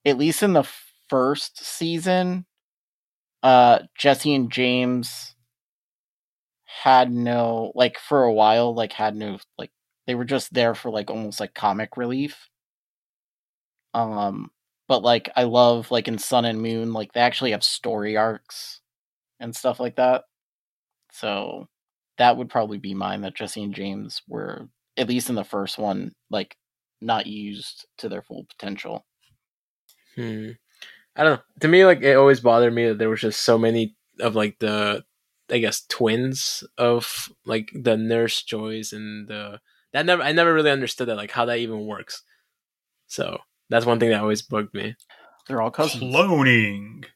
at 0.06 0.18
least 0.18 0.42
in 0.42 0.54
the 0.54 0.68
first 1.08 1.64
season, 1.64 2.48
uh, 3.44 3.80
Jesse 3.98 4.34
and 4.34 4.52
James 4.52 5.36
had 6.66 7.12
no 7.12 7.72
like 7.76 7.98
for 8.00 8.24
a 8.24 8.32
while 8.32 8.74
like 8.74 8.94
had 8.94 9.16
no 9.16 9.38
like 9.58 9.72
they 10.08 10.16
were 10.16 10.26
just 10.26 10.54
there 10.54 10.76
for 10.76 10.90
like 10.92 11.10
almost 11.10 11.40
like 11.40 11.54
comic 11.54 11.98
relief. 11.98 12.50
Um, 13.94 14.52
but 14.88 15.04
like 15.04 15.30
I 15.36 15.44
love 15.44 15.92
like 15.92 16.08
in 16.08 16.18
Sun 16.18 16.46
and 16.46 16.62
Moon 16.62 16.94
like 16.94 17.14
they 17.14 17.22
actually 17.22 17.52
have 17.52 17.64
story 17.64 18.18
arcs 18.18 18.82
and 19.40 19.56
stuff 19.56 19.80
like 19.80 19.96
that. 19.98 20.24
So 21.12 21.68
that 22.18 22.38
would 22.38 22.50
probably 22.50 22.78
be 22.78 22.94
mine 22.94 23.22
that 23.22 23.36
Jesse 23.36 23.64
and 23.64 23.74
James 23.74 24.22
were 24.28 24.68
at 24.98 25.08
least 25.08 25.30
in 25.30 25.36
the 25.36 25.44
first 25.44 25.78
one 25.78 26.14
like 26.30 26.56
not 27.02 27.28
used 27.28 27.86
to 28.00 28.10
their 28.10 28.22
full 28.22 28.46
potential. 28.50 29.06
Hmm. 30.16 30.52
I 31.16 31.24
don't 31.24 31.38
know. 31.38 31.44
To 31.62 31.68
me, 31.68 31.86
like 31.86 32.02
it 32.02 32.16
always 32.16 32.40
bothered 32.40 32.74
me 32.74 32.88
that 32.88 32.98
there 32.98 33.10
was 33.10 33.22
just 33.22 33.42
so 33.42 33.58
many 33.58 33.96
of 34.20 34.36
like 34.36 34.60
the, 34.60 35.04
I 35.50 35.58
guess, 35.58 35.86
twins 35.90 36.64
of 36.78 37.30
like 37.46 37.70
the 37.74 37.98
nurse 37.98 38.44
joys 38.44 38.94
and 38.94 39.28
the 39.28 39.60
that 39.94 40.06
never. 40.06 40.22
I 40.22 40.32
never 40.32 40.54
really 40.54 40.72
understood 40.72 41.08
that, 41.10 41.16
like 41.18 41.32
how 41.32 41.46
that 41.46 41.58
even 41.60 41.86
works. 41.86 42.24
So 43.08 43.40
that's 43.70 43.86
one 43.86 44.00
thing 44.00 44.10
that 44.10 44.22
always 44.22 44.42
bugged 44.44 44.74
me. 44.74 44.96
They're 45.48 45.62
all 45.62 45.72
cousins. 45.72 46.04
Cloning. 46.04 47.06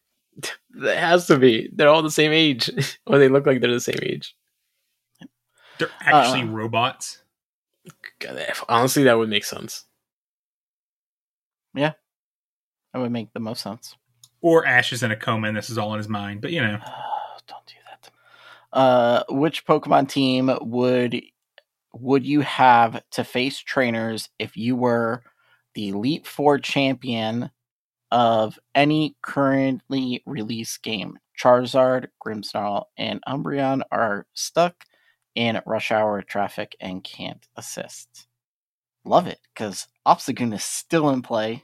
It 0.76 0.98
has 0.98 1.28
to 1.28 1.38
be. 1.38 1.70
They're 1.72 1.90
all 1.90 2.02
the 2.02 2.10
same 2.10 2.32
age, 2.32 2.68
or 3.06 3.20
they 3.20 3.30
look 3.30 3.46
like 3.46 3.62
they're 3.62 3.72
the 3.72 3.80
same 3.80 4.00
age. 4.02 4.36
They're 5.78 5.92
actually 6.02 6.42
Uh. 6.42 6.48
robots. 6.48 7.22
God, 8.20 8.42
honestly, 8.68 9.04
that 9.04 9.18
would 9.20 9.30
make 9.30 9.44
sense. 9.46 9.86
That 12.94 13.00
would 13.00 13.12
make 13.12 13.34
the 13.34 13.40
most 13.40 13.62
sense. 13.62 13.96
Or 14.42 14.66
Ash 14.66 14.94
is 14.94 15.04
in 15.04 15.12
a 15.12 15.16
coma 15.16 15.48
and 15.48 15.58
this 15.58 15.70
is 15.70 15.78
all 15.78 15.94
in 15.94 15.98
his 15.98 16.10
mind. 16.10 16.42
But 16.42 16.52
you 16.52 16.62
know, 16.62 16.80
Don't 17.48 17.66
do 17.66 17.76
that. 17.90 18.12
Uh, 18.78 19.24
which 19.30 19.66
Pokemon 19.66 20.10
team 20.10 20.52
would 20.62 21.22
would 21.94 22.26
you 22.26 22.42
have 22.42 23.04
to 23.12 23.24
face 23.24 23.60
trainers 23.60 24.30
if 24.40 24.58
you 24.58 24.76
were 24.76 25.24
the 25.76 25.90
Elite 25.90 26.26
Four 26.26 26.58
champion 26.60 27.52
of 28.12 28.58
any 28.74 29.16
currently 29.22 30.24
released 30.26 30.82
game? 30.84 31.20
Charizard, 31.40 32.08
Grimmsnarl, 32.24 32.86
and 32.98 33.20
Umbreon 33.28 33.82
are 33.92 34.26
stuck 34.34 34.86
in 35.36 35.62
rush 35.66 35.92
hour 35.92 36.22
traffic 36.22 36.76
and 36.80 37.04
can't 37.04 37.48
assist. 37.56 38.28
Love 39.06 39.28
it 39.28 39.40
because 39.54 39.88
Obstagoon 40.08 40.54
is 40.54 40.64
still 40.64 41.10
in 41.10 41.22
play. 41.22 41.64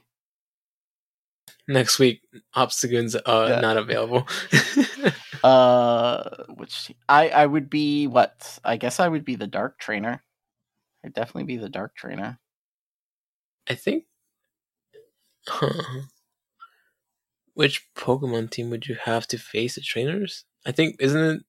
Next 1.68 1.98
week, 1.98 2.22
Obstagoon's 2.56 3.14
uh, 3.16 3.46
Yeah. 3.48 3.60
not 3.60 3.76
available. 3.76 4.26
Uh, 5.42 6.44
which 6.56 6.92
I 7.08 7.30
I 7.30 7.46
would 7.46 7.70
be 7.70 8.06
what? 8.06 8.58
I 8.62 8.76
guess 8.76 9.00
I 9.00 9.08
would 9.08 9.24
be 9.24 9.36
the 9.36 9.46
Dark 9.46 9.78
Trainer. 9.78 10.22
I'd 11.02 11.14
definitely 11.14 11.44
be 11.44 11.56
the 11.56 11.70
Dark 11.70 11.96
Trainer. 11.96 12.38
I 13.66 13.74
think. 13.74 14.04
Huh. 15.48 15.70
Which 17.54 17.86
Pokemon 17.96 18.50
team 18.50 18.68
would 18.68 18.86
you 18.86 18.96
have 19.04 19.26
to 19.28 19.38
face 19.38 19.76
the 19.76 19.80
trainers? 19.80 20.44
I 20.66 20.72
think 20.72 20.96
isn't 21.00 21.22
it 21.36 21.42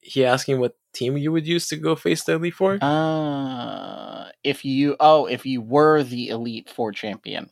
he 0.00 0.24
asking 0.24 0.58
what 0.58 0.76
team 0.92 1.16
you 1.16 1.30
would 1.30 1.46
use 1.46 1.68
to 1.68 1.76
go 1.76 1.94
face 1.94 2.24
the 2.24 2.32
Elite 2.32 2.54
Four? 2.54 2.78
Uh, 2.82 4.28
if 4.42 4.64
you 4.64 4.96
oh, 4.98 5.26
if 5.26 5.46
you 5.46 5.60
were 5.62 6.02
the 6.02 6.30
Elite 6.30 6.68
Four 6.68 6.90
champion, 6.90 7.50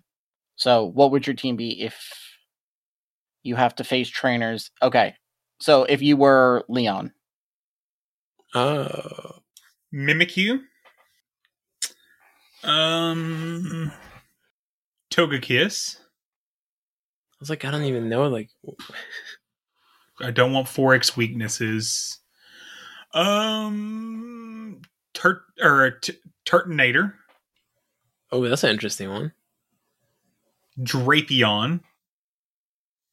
so 0.60 0.84
what 0.84 1.10
would 1.10 1.26
your 1.26 1.34
team 1.34 1.56
be 1.56 1.80
if 1.80 2.36
you 3.42 3.56
have 3.56 3.74
to 3.76 3.84
face 3.84 4.10
trainers? 4.10 4.70
Okay, 4.82 5.14
so 5.58 5.84
if 5.84 6.02
you 6.02 6.18
were 6.18 6.64
Leon, 6.68 7.12
Oh, 8.55 9.39
Mimikyu. 9.94 10.60
Um, 12.62 13.90
Togekiss. 15.10 15.97
I 15.97 17.36
was 17.39 17.48
like, 17.48 17.64
I 17.64 17.70
don't 17.70 17.84
even 17.84 18.08
know. 18.10 18.28
Like, 18.28 18.50
I 20.20 20.30
don't 20.30 20.52
want 20.52 20.66
forex 20.66 21.16
weaknesses. 21.16 22.18
Um, 23.14 24.82
Turt 25.14 25.42
or 25.62 25.92
t- 25.92 26.18
Turtonator, 26.44 27.14
oh, 28.30 28.47
that's 28.48 28.64
an 28.64 28.70
interesting 28.70 29.10
one. 29.10 29.32
Drapion, 30.78 31.81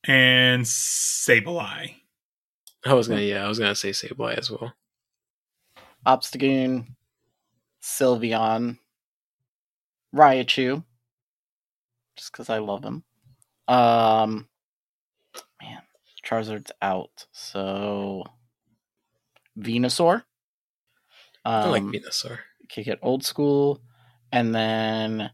and 0.04 0.64
Sableye. 0.64 1.96
I 2.86 2.94
was 2.94 3.08
gonna, 3.08 3.22
yeah, 3.22 3.44
I 3.46 3.48
was 3.48 3.60
gonna 3.60 3.76
say 3.76 3.90
Sableye 3.92 4.38
as 4.38 4.50
well. 4.52 4.74
Obstagoon, 6.06 6.86
Sylveon, 7.82 8.78
Raichu, 10.16 10.84
just 12.16 12.32
because 12.32 12.50
I 12.50 12.60
love 12.60 12.84
him. 12.84 13.04
Um, 13.68 14.48
man, 15.62 15.82
Charizard's 16.26 16.72
out, 16.82 17.26
so 17.34 18.24
Venusaur. 19.60 20.24
I 21.44 21.64
Um, 21.64 21.72
like 21.72 21.84
Venusaur. 21.84 22.40
kick 22.70 22.88
it 22.88 23.00
old 23.02 23.26
school, 23.26 23.82
and 24.32 24.56
then 24.56 25.32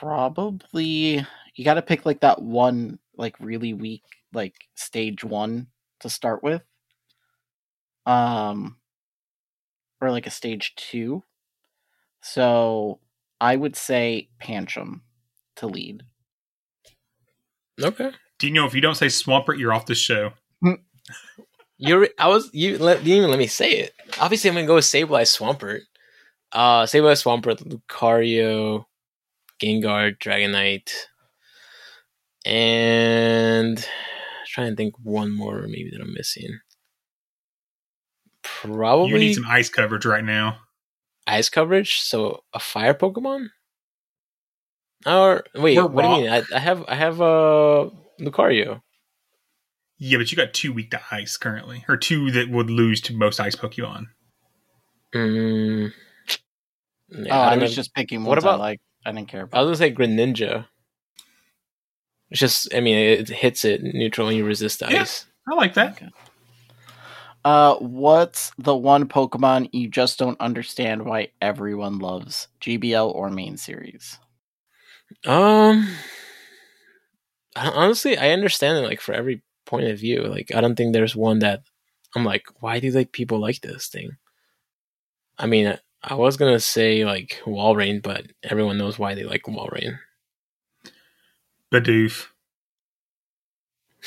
probably 0.00 1.24
you 1.54 1.64
got 1.64 1.74
to 1.74 1.82
pick 1.82 2.06
like 2.06 2.20
that 2.20 2.40
one 2.40 2.98
like 3.16 3.36
really 3.38 3.74
weak 3.74 4.02
like 4.32 4.54
stage 4.74 5.24
one 5.24 5.66
to 6.00 6.08
start 6.08 6.42
with, 6.42 6.62
um, 8.06 8.76
or 10.00 10.10
like 10.10 10.26
a 10.26 10.30
stage 10.30 10.74
two. 10.76 11.22
So 12.22 13.00
I 13.40 13.56
would 13.56 13.76
say 13.76 14.28
Pancham 14.42 15.00
to 15.56 15.66
lead. 15.66 16.04
Okay, 17.82 18.10
Do 18.38 18.46
you 18.46 18.52
know 18.52 18.66
if 18.66 18.74
you 18.74 18.80
don't 18.80 18.94
say 18.94 19.06
Swampert, 19.06 19.58
you're 19.58 19.72
off 19.72 19.86
the 19.86 19.94
show? 19.94 20.32
you're. 21.78 22.08
I 22.18 22.28
was 22.28 22.50
you 22.52 22.78
let, 22.78 22.98
didn't 22.98 23.12
even 23.12 23.30
let 23.30 23.38
me 23.38 23.46
say 23.46 23.72
it. 23.72 23.94
Obviously, 24.20 24.48
I'm 24.48 24.56
gonna 24.56 24.66
go 24.66 24.76
with 24.76 24.84
Sableye 24.84 25.22
Swampert. 25.22 25.80
Uh, 26.52 26.82
Sableye 26.82 27.22
Swampert, 27.22 27.62
Lucario, 27.62 28.84
Gengar, 29.62 30.16
Dragonite, 30.18 30.90
and 32.44 33.86
trying 34.46 34.70
to 34.70 34.76
think 34.76 34.94
one 35.02 35.30
more 35.32 35.62
maybe 35.68 35.90
that 35.92 36.00
I'm 36.00 36.12
missing. 36.14 36.58
Probably 38.42 39.10
You 39.10 39.18
need 39.18 39.34
some 39.34 39.46
ice 39.46 39.68
coverage 39.68 40.04
right 40.04 40.24
now. 40.24 40.58
ice 41.26 41.48
coverage, 41.48 42.00
so 42.00 42.42
a 42.52 42.58
fire 42.58 42.94
Pokemon. 42.94 43.48
Or 45.06 45.44
wait, 45.54 45.76
We're 45.76 45.86
what 45.86 46.02
do 46.02 46.08
you 46.08 46.16
mean? 46.22 46.30
I, 46.30 46.42
I 46.54 46.58
have 46.58 46.84
I 46.88 46.94
have 46.94 47.20
uh 47.20 47.88
Lucario. 48.20 48.82
Yeah, 49.98 50.18
but 50.18 50.30
you 50.30 50.36
got 50.36 50.52
two 50.54 50.72
weak 50.72 50.90
to 50.92 51.00
ice 51.10 51.36
currently, 51.36 51.84
or 51.88 51.96
two 51.96 52.30
that 52.32 52.48
would 52.50 52.70
lose 52.70 53.00
to 53.02 53.14
most 53.14 53.38
ice 53.40 53.54
Pokemon. 53.56 54.06
Mm, 55.14 55.90
oh, 55.90 57.18
yeah, 57.18 57.38
I 57.40 57.50
don't 57.50 57.62
was 57.62 57.72
know. 57.72 57.74
just 57.76 57.94
picking 57.94 58.24
What 58.24 58.36
ones 58.36 58.44
I 58.44 58.48
about- 58.48 58.60
like. 58.60 58.80
I 59.04 59.12
didn't 59.12 59.28
care 59.28 59.42
About. 59.42 59.58
I 59.58 59.62
was 59.62 59.78
gonna 59.78 59.90
say 59.90 59.94
Greninja. 59.94 60.66
It's 62.30 62.40
just, 62.40 62.72
I 62.74 62.80
mean, 62.80 62.96
it 62.96 63.28
hits 63.28 63.64
it 63.64 63.82
neutral 63.82 64.28
and 64.28 64.36
you 64.36 64.44
resist 64.44 64.82
Yeah. 64.82 65.02
ice. 65.02 65.26
I 65.50 65.54
like 65.54 65.74
that. 65.74 66.00
Uh, 67.44 67.74
what's 67.76 68.52
the 68.58 68.76
one 68.76 69.08
Pokemon 69.08 69.70
you 69.72 69.88
just 69.88 70.18
don't 70.18 70.38
understand 70.40 71.04
why 71.06 71.28
everyone 71.40 71.98
loves? 71.98 72.48
GBL 72.60 73.10
or 73.10 73.30
main 73.30 73.56
series? 73.56 74.18
Um, 75.26 75.88
honestly, 77.56 78.16
I 78.18 78.30
understand 78.30 78.78
it. 78.78 78.86
Like 78.86 79.00
for 79.00 79.14
every 79.14 79.42
point 79.64 79.86
of 79.86 79.98
view, 79.98 80.22
like 80.22 80.54
I 80.54 80.60
don't 80.60 80.76
think 80.76 80.92
there's 80.92 81.16
one 81.16 81.40
that 81.40 81.62
I'm 82.14 82.24
like, 82.24 82.44
why 82.60 82.78
do 82.78 82.90
like 82.90 83.12
people 83.12 83.40
like 83.40 83.60
this 83.60 83.88
thing? 83.88 84.10
I 85.38 85.46
mean, 85.46 85.78
I 86.02 86.14
was 86.14 86.36
gonna 86.36 86.60
say 86.60 87.04
like 87.04 87.42
Walrein, 87.44 88.02
but 88.02 88.26
everyone 88.42 88.78
knows 88.78 88.98
why 88.98 89.14
they 89.14 89.24
like 89.24 89.42
Walrein. 89.44 89.98
Bidoof. 91.72 92.26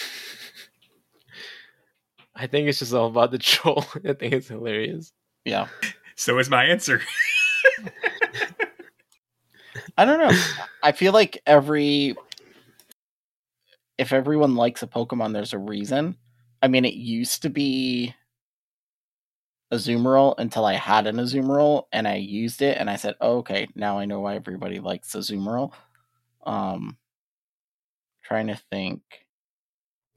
I 2.35 2.47
think 2.47 2.67
it's 2.67 2.79
just 2.79 2.93
all 2.93 3.07
about 3.07 3.29
the 3.31 3.37
troll. 3.37 3.85
I 4.07 4.13
think 4.13 4.33
it's 4.33 4.47
hilarious. 4.47 5.13
Yeah. 5.45 5.67
So 6.15 6.39
is 6.39 6.49
my 6.49 6.65
answer. 6.65 7.01
I 9.97 10.05
don't 10.05 10.19
know. 10.19 10.35
I 10.81 10.91
feel 10.91 11.13
like 11.13 11.41
every 11.45 12.15
if 13.97 14.11
everyone 14.11 14.55
likes 14.55 14.81
a 14.81 14.87
Pokemon, 14.87 15.33
there's 15.33 15.53
a 15.53 15.59
reason. 15.59 16.17
I 16.61 16.67
mean, 16.67 16.85
it 16.85 16.95
used 16.95 17.43
to 17.43 17.49
be 17.49 18.15
Azumarill 19.71 20.35
until 20.37 20.65
I 20.65 20.73
had 20.73 21.07
an 21.07 21.17
Azumarill 21.17 21.83
and 21.91 22.07
I 22.07 22.15
used 22.15 22.61
it, 22.61 22.77
and 22.77 22.89
I 22.89 22.95
said, 22.95 23.15
oh, 23.21 23.37
"Okay, 23.37 23.67
now 23.75 23.97
I 23.97 24.05
know 24.05 24.19
why 24.19 24.35
everybody 24.35 24.79
likes 24.79 25.13
Azumarill." 25.13 25.73
Um, 26.45 26.97
trying 28.23 28.47
to 28.47 28.59
think. 28.71 29.01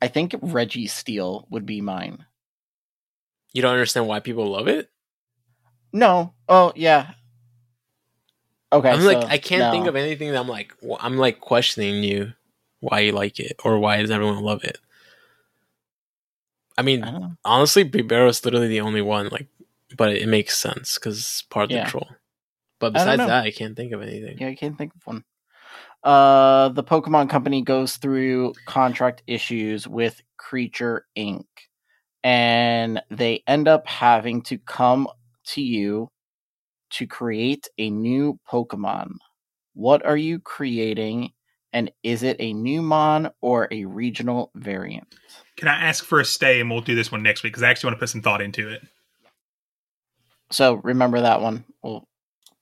I 0.02 0.08
think 0.08 0.32
Registeel 0.32 1.46
would 1.50 1.64
be 1.64 1.80
mine. 1.80 2.26
You 3.52 3.62
don't 3.62 3.72
understand 3.72 4.06
why 4.06 4.20
people 4.20 4.50
love 4.50 4.68
it. 4.68 4.90
No. 5.92 6.34
Oh 6.48 6.72
yeah. 6.76 7.12
Okay. 8.72 8.90
I'm 8.90 9.04
like, 9.04 9.24
I 9.24 9.38
can't 9.38 9.72
think 9.72 9.86
of 9.86 9.96
anything 9.96 10.32
that 10.32 10.38
I'm 10.38 10.48
like, 10.48 10.74
I'm 11.00 11.16
like 11.16 11.40
questioning 11.40 12.04
you 12.04 12.34
why 12.80 13.00
you 13.00 13.12
like 13.12 13.40
it 13.40 13.56
or 13.64 13.78
why 13.78 14.00
does 14.02 14.10
everyone 14.10 14.42
love 14.42 14.64
it. 14.64 14.78
I 16.78 16.82
mean, 16.82 17.04
I 17.04 17.30
honestly, 17.44 17.84
Bibarel 17.84 18.28
is 18.28 18.44
literally 18.44 18.68
the 18.68 18.80
only 18.80 19.02
one. 19.02 19.28
Like, 19.28 19.48
but 19.96 20.14
it 20.14 20.28
makes 20.28 20.58
sense 20.58 20.94
because 20.94 21.18
it's 21.18 21.42
part 21.42 21.66
of 21.66 21.70
Yeah. 21.72 21.84
the 21.84 21.90
troll. 21.90 22.08
But 22.78 22.92
besides 22.92 23.18
know. 23.18 23.26
that, 23.28 23.44
I 23.44 23.50
can't 23.50 23.76
think 23.76 23.92
of 23.92 24.02
anything. 24.02 24.38
Yeah, 24.38 24.48
I 24.48 24.54
can't 24.54 24.76
think 24.76 24.94
of 24.94 25.06
one. 25.06 25.24
Uh, 26.02 26.68
the 26.70 26.84
Pokemon 26.84 27.30
Company 27.30 27.62
goes 27.62 27.96
through 27.96 28.52
contract 28.66 29.22
issues 29.26 29.88
with 29.88 30.22
Creature 30.36 31.06
Inc. 31.16 31.46
And 32.22 33.00
they 33.10 33.42
end 33.46 33.68
up 33.68 33.86
having 33.86 34.42
to 34.42 34.58
come 34.58 35.08
to 35.46 35.62
you 35.62 36.10
to 36.90 37.06
create 37.06 37.68
a 37.78 37.90
new 37.90 38.38
Pokemon. 38.48 39.12
What 39.74 40.04
are 40.04 40.16
you 40.16 40.38
creating? 40.38 41.32
And 41.72 41.90
is 42.02 42.22
it 42.22 42.36
a 42.40 42.52
new 42.52 42.82
Mon 42.82 43.30
or 43.40 43.68
a 43.70 43.84
regional 43.84 44.50
variant? 44.54 45.14
Can 45.56 45.68
I 45.68 45.74
ask 45.84 46.04
for 46.04 46.20
a 46.20 46.24
stay 46.24 46.60
and 46.60 46.70
we'll 46.70 46.80
do 46.80 46.94
this 46.94 47.10
one 47.10 47.22
next 47.22 47.42
week 47.42 47.52
because 47.52 47.62
I 47.62 47.70
actually 47.70 47.88
want 47.88 47.96
to 47.98 48.00
put 48.00 48.10
some 48.10 48.22
thought 48.22 48.42
into 48.42 48.68
it. 48.68 48.82
So 50.50 50.74
remember 50.74 51.20
that 51.22 51.40
one. 51.40 51.64
We'll, 51.82 52.06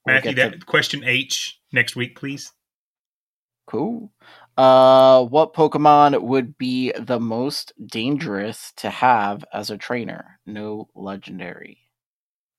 we'll 0.07 0.15
Matthew, 0.15 0.35
that 0.35 0.61
to- 0.61 0.67
question 0.67 1.03
H 1.05 1.61
next 1.73 1.97
week, 1.97 2.19
please. 2.19 2.53
Cool. 3.67 4.13
Uh, 4.57 5.25
what 5.25 5.55
Pokemon 5.55 6.23
would 6.23 6.57
be 6.57 6.93
the 6.93 7.19
most 7.19 7.73
dangerous 7.85 8.73
to 8.77 8.91
have 8.91 9.45
as 9.53 9.71
a 9.71 9.79
trainer? 9.79 10.39
No 10.47 10.89
legendary. 10.95 11.79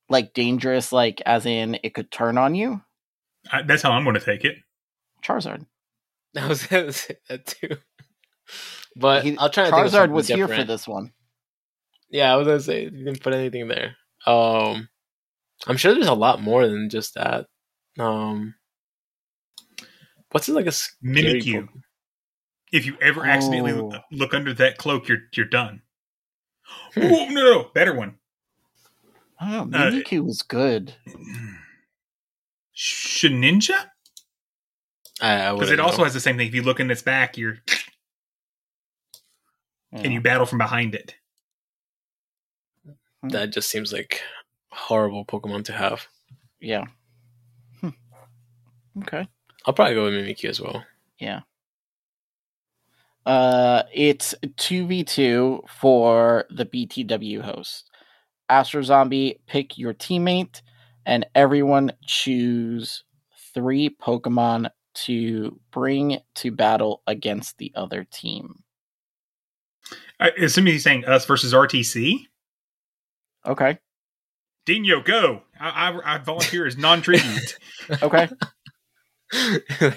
Like 0.09 0.33
dangerous, 0.33 0.91
like 0.91 1.21
as 1.25 1.45
in 1.45 1.77
it 1.83 1.93
could 1.93 2.11
turn 2.11 2.37
on 2.37 2.55
you. 2.55 2.81
I, 3.51 3.61
that's 3.61 3.83
how 3.83 3.91
I'm 3.91 4.03
going 4.03 4.15
to 4.15 4.19
take 4.19 4.43
it. 4.43 4.57
Charizard. 5.23 5.65
I 6.37 6.47
was 6.47 6.65
gonna 6.67 6.91
say 6.91 7.17
that 7.29 7.45
too. 7.45 7.77
But 8.95 9.23
He- 9.23 9.37
I'll 9.37 9.49
try 9.49 9.65
to 9.65 9.71
Charizard 9.71 9.91
something 9.91 10.11
was 10.11 10.27
here 10.27 10.47
for 10.47 10.63
this 10.63 10.87
one. 10.87 11.11
Yeah, 12.09 12.31
I 12.31 12.37
was 12.37 12.47
gonna 12.47 12.59
say 12.61 12.83
you 12.83 12.91
didn't 12.91 13.21
put 13.21 13.33
anything 13.33 13.67
there. 13.67 13.95
Um, 14.25 14.87
I'm 15.67 15.77
sure 15.77 15.93
there's 15.93 16.07
a 16.07 16.13
lot 16.13 16.41
more 16.41 16.67
than 16.67 16.89
just 16.89 17.15
that. 17.15 17.47
Um, 17.99 18.55
what's 20.31 20.47
it 20.49 20.53
like 20.53 20.65
a 20.67 20.71
scary 20.71 21.41
Mimikyu. 21.41 21.63
Pokemon? 21.63 21.81
If 22.71 22.85
you 22.85 22.97
ever 23.01 23.25
accidentally 23.25 23.71
Oh. 23.73 23.87
look, 23.87 24.01
look 24.11 24.33
under 24.33 24.53
that 24.53 24.77
cloak, 24.77 25.07
you're 25.07 25.19
you're 25.33 25.45
done. 25.45 25.81
Hmm. 26.93 27.01
Oh 27.03 27.29
no, 27.29 27.43
no, 27.43 27.63
better 27.73 27.93
one. 27.93 28.17
I 29.39 29.51
don't. 29.51 29.73
Uh, 29.75 29.91
Mimikyu 29.91 30.23
was 30.25 30.41
good. 30.41 30.93
Shedinja? 32.75 33.89
I, 35.21 35.47
I 35.49 35.53
Because 35.53 35.71
it 35.71 35.79
also 35.79 35.99
know. 35.99 36.03
has 36.05 36.13
the 36.13 36.19
same 36.19 36.37
thing. 36.37 36.47
If 36.47 36.55
you 36.55 36.63
look 36.63 36.79
in 36.79 36.89
its 36.91 37.01
back, 37.01 37.37
you're 37.37 37.57
and 40.03 40.13
you 40.13 40.21
battle 40.21 40.45
from 40.45 40.57
behind 40.57 40.95
it. 40.95 41.15
That 43.23 43.51
just 43.51 43.69
seems 43.69 43.91
like 43.91 44.21
horrible 44.69 45.25
Pokemon 45.25 45.65
to 45.65 45.73
have. 45.73 46.05
Yeah. 46.59 46.85
Hmm. 47.81 47.89
Okay. 48.99 49.27
I'll 49.65 49.73
probably 49.73 49.95
go 49.95 50.05
with 50.05 50.13
Mimikyu 50.13 50.49
as 50.49 50.61
well. 50.61 50.83
Yeah. 51.19 51.41
Uh, 53.25 53.83
it's 53.91 54.35
two 54.57 54.85
v 54.85 55.03
two 55.03 55.63
for 55.67 56.45
the 56.51 56.65
BTW 56.65 57.41
host. 57.41 57.89
Astro 58.49 58.83
Zombie, 58.83 59.39
pick 59.47 59.77
your 59.77 59.95
teammate, 59.95 60.61
and 61.07 61.25
everyone 61.33 61.93
choose 62.05 63.03
three 63.53 63.89
Pokemon 63.89 64.69
to 64.93 65.59
bring 65.71 66.19
to 66.35 66.51
battle 66.51 67.01
against 67.07 67.57
the 67.57 67.71
other 67.75 68.05
team. 68.11 68.63
I 70.19 70.29
assume 70.29 70.65
he's 70.67 70.83
saying 70.83 71.05
us 71.05 71.25
versus 71.25 71.53
RTC. 71.53 72.19
Okay. 73.45 73.77
Dino, 74.65 75.01
go! 75.01 75.43
I, 75.59 75.91
I, 75.91 76.15
I 76.15 76.17
volunteer 76.19 76.65
as 76.65 76.77
non-tribute. 76.77 77.57
Okay. 78.01 78.27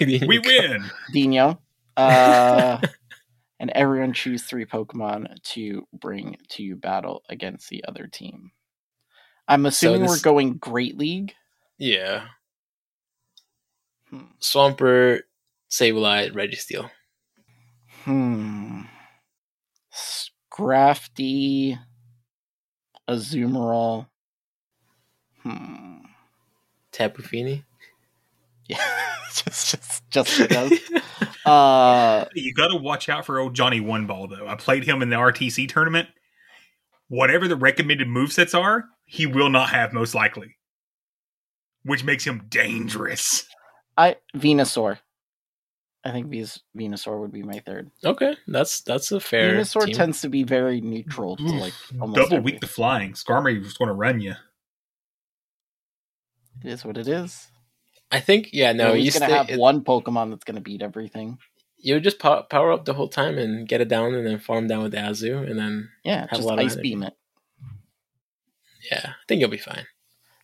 we 0.00 0.38
win. 0.38 0.84
Dino. 1.12 1.60
Uh, 1.96 2.80
and 3.60 3.70
everyone 3.70 4.12
choose 4.12 4.42
three 4.44 4.66
Pokemon 4.66 5.40
to 5.54 5.86
bring 5.92 6.36
to 6.50 6.76
battle 6.76 7.22
against 7.30 7.68
the 7.70 7.84
other 7.88 8.06
team. 8.06 8.50
I'm 9.46 9.64
assuming 9.66 10.02
this- 10.02 10.10
we're 10.10 10.20
going 10.20 10.54
Great 10.58 10.98
League. 10.98 11.32
Yeah. 11.78 12.26
Hmm. 14.10 14.24
Swampert, 14.40 15.20
Sableye, 15.70 16.32
Registeel. 16.32 16.90
Hmm. 18.04 18.82
Scrafty. 20.58 21.78
Azumarill. 23.08 24.06
Hmm. 25.42 25.98
Tapu 26.92 27.22
Fini. 27.22 27.64
Yeah. 28.68 28.76
just, 29.34 29.70
just, 29.70 30.10
just 30.10 30.38
because. 30.38 30.72
uh, 31.46 32.24
You 32.34 32.52
got 32.54 32.68
to 32.68 32.76
watch 32.76 33.08
out 33.08 33.24
for 33.24 33.38
old 33.38 33.54
Johnny 33.54 33.80
One 33.80 34.06
Ball 34.06 34.26
though. 34.28 34.46
I 34.46 34.56
played 34.56 34.84
him 34.84 35.00
in 35.00 35.10
the 35.10 35.16
RTC 35.16 35.68
tournament. 35.68 36.08
Whatever 37.08 37.48
the 37.48 37.56
recommended 37.56 38.08
movesets 38.08 38.58
are, 38.58 38.84
he 39.06 39.24
will 39.24 39.48
not 39.48 39.70
have 39.70 39.94
most 39.94 40.14
likely, 40.14 40.56
which 41.84 42.04
makes 42.04 42.24
him 42.24 42.44
dangerous. 42.50 43.46
I 43.96 44.16
Venusaur. 44.36 44.98
I 46.04 46.12
think 46.12 46.28
Ves- 46.30 46.60
Venusaur 46.76 47.20
would 47.20 47.32
be 47.32 47.42
my 47.42 47.60
third. 47.66 47.90
Okay, 48.04 48.36
that's 48.46 48.80
that's 48.82 49.10
a 49.12 49.20
fair. 49.20 49.54
Venusaur 49.54 49.86
team. 49.86 49.94
tends 49.94 50.20
to 50.22 50.28
be 50.28 50.44
very 50.44 50.80
neutral 50.80 51.36
to 51.36 51.42
like 51.42 51.72
almost 52.00 52.16
Double 52.20 52.36
every- 52.36 52.52
weak 52.52 52.60
to 52.60 52.66
flying. 52.68 53.12
Skarmory 53.12 53.58
was 53.62 53.74
going 53.74 53.88
to 53.88 53.94
run 53.94 54.20
you. 54.20 54.34
It 56.64 56.70
is 56.72 56.84
what 56.84 56.96
it 56.98 57.08
is. 57.08 57.48
I 58.10 58.20
think 58.20 58.50
yeah. 58.52 58.72
No, 58.72 58.94
You're 58.94 59.12
gonna 59.12 59.26
have 59.34 59.50
it- 59.50 59.58
one 59.58 59.82
Pokemon 59.84 60.30
that's 60.30 60.44
gonna 60.44 60.60
beat 60.60 60.82
everything. 60.82 61.38
You 61.80 61.94
would 61.94 62.04
just 62.04 62.18
power, 62.18 62.42
power 62.42 62.72
up 62.72 62.84
the 62.84 62.94
whole 62.94 63.08
time 63.08 63.38
and 63.38 63.68
get 63.68 63.80
it 63.80 63.88
down, 63.88 64.14
and 64.14 64.26
then 64.26 64.38
farm 64.40 64.66
down 64.66 64.82
with 64.82 64.94
Azu, 64.94 65.48
and 65.48 65.58
then 65.58 65.88
Yeah, 66.04 66.22
Have 66.22 66.32
a 66.32 66.34
just 66.36 66.48
lot 66.48 66.58
ice 66.58 66.72
energy. 66.72 66.82
beam 66.90 67.02
it. 67.04 67.14
yeah, 68.90 69.10
I 69.10 69.14
think 69.28 69.40
you'll 69.40 69.50
be 69.50 69.58
fine. 69.58 69.86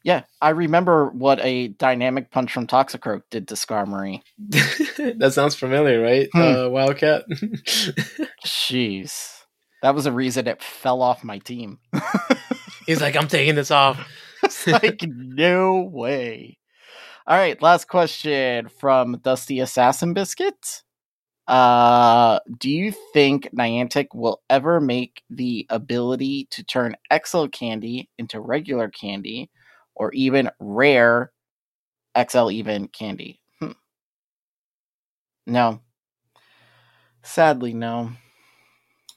Yeah, 0.05 0.25
I 0.43 0.51
remember 0.51 1.09
what 1.09 1.41
a 1.41 1.69
dynamic 1.69 2.31
punch 2.31 2.53
from 2.53 2.67
Toxicroak 2.67 3.23
did 3.31 3.49
to 3.49 3.55
Skarmory. 3.55 4.21
that 4.39 5.33
sounds 5.33 5.55
familiar, 5.55 6.03
right? 6.03 6.29
Hmm. 6.31 6.41
Uh, 6.41 6.69
Wildcat. 6.69 7.25
Jeez, 8.45 9.39
that 9.81 9.95
was 9.95 10.05
a 10.05 10.13
reason 10.13 10.47
it 10.47 10.63
fell 10.63 11.01
off 11.01 11.25
my 11.25 11.39
team. 11.39 11.79
He's 12.87 13.01
like, 13.01 13.17
I'm 13.17 13.29
taking 13.29 13.55
this 13.55 13.71
off. 13.71 14.07
it's 14.43 14.67
like 14.67 15.01
no 15.07 15.81
way. 15.81 16.59
All 17.27 17.39
right, 17.39 17.61
last 17.63 17.89
question 17.89 18.69
from 18.69 19.21
Dusty 19.23 19.61
Assassin 19.61 20.13
Biscuit. 20.13 20.83
Uh, 21.49 22.41
do 22.59 22.71
you 22.71 22.93
think 23.15 23.49
Niantic 23.57 24.09
will 24.13 24.43
ever 24.51 24.83
make 24.83 25.23
the 25.31 25.67
ability 25.71 26.47
to 26.51 26.63
turn 26.63 26.95
XL 27.11 27.47
candy 27.47 28.11
into 28.19 28.39
regular 28.39 28.91
candy 28.91 29.51
or 29.95 30.13
even 30.13 30.51
rare 30.59 31.33
XL 32.29 32.51
even 32.51 32.89
candy? 32.89 33.41
Hmm. 33.61 33.73
No. 35.47 35.81
Sadly, 37.23 37.73
no. 37.75 38.11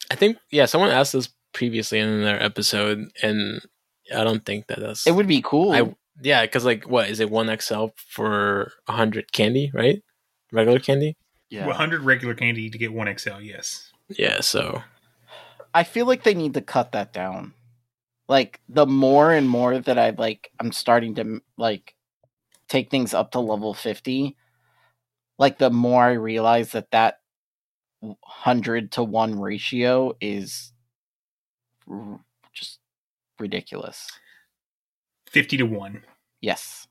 I 0.10 0.16
think 0.16 0.38
yeah, 0.52 0.66
someone 0.66 0.90
asked 0.90 1.14
this 1.14 1.30
previously 1.54 2.00
in 2.00 2.22
their 2.24 2.42
episode, 2.42 3.10
and 3.22 3.62
I 4.16 4.24
don't 4.24 4.46
think 4.46 4.68
that 4.68 4.80
that's 4.80 5.06
It 5.06 5.16
would 5.16 5.28
be 5.28 5.42
cool. 5.42 5.72
I 5.72 5.94
yeah, 6.22 6.44
because 6.44 6.66
like 6.66 6.86
what 6.86 7.10
is 7.10 7.20
it 7.20 7.30
one 7.30 7.56
XL 7.60 7.88
for 8.08 8.72
hundred 8.88 9.32
candy, 9.32 9.72
right? 9.74 10.02
Regular 10.52 10.80
candy. 10.80 11.18
yeah. 11.50 11.66
100 11.66 12.02
regular 12.02 12.34
candy 12.34 12.70
to 12.70 12.78
get 12.78 12.94
one 12.94 13.14
XL. 13.18 13.42
Yes. 13.42 13.92
Yeah, 14.10 14.40
so 14.40 14.82
I 15.74 15.84
feel 15.84 16.06
like 16.06 16.24
they 16.24 16.34
need 16.34 16.54
to 16.54 16.62
cut 16.62 16.94
that 16.94 17.12
down. 17.12 17.54
Like 18.28 18.60
the 18.68 18.86
more 18.86 19.32
and 19.32 19.48
more 19.50 19.80
that 19.80 19.98
I 19.98 20.10
like, 20.12 20.52
I'm 20.60 20.72
starting 20.72 21.16
to 21.16 21.42
like 21.58 21.96
take 22.68 22.90
things 22.92 23.14
up 23.14 23.32
to 23.32 23.40
level 23.40 23.74
fifty. 23.74 24.36
Like 25.40 25.58
the 25.58 25.70
more 25.70 26.04
I 26.04 26.14
realize 26.14 26.72
that 26.72 26.92
that 26.92 27.20
hundred 28.24 28.92
to 28.94 29.04
one 29.04 29.40
ratio 29.40 30.16
is 30.20 30.74
r- 31.90 32.20
just 32.54 32.80
ridiculous. 33.40 34.12
50 35.30 35.58
to 35.58 35.64
1. 35.64 36.04
Yes, 36.42 36.88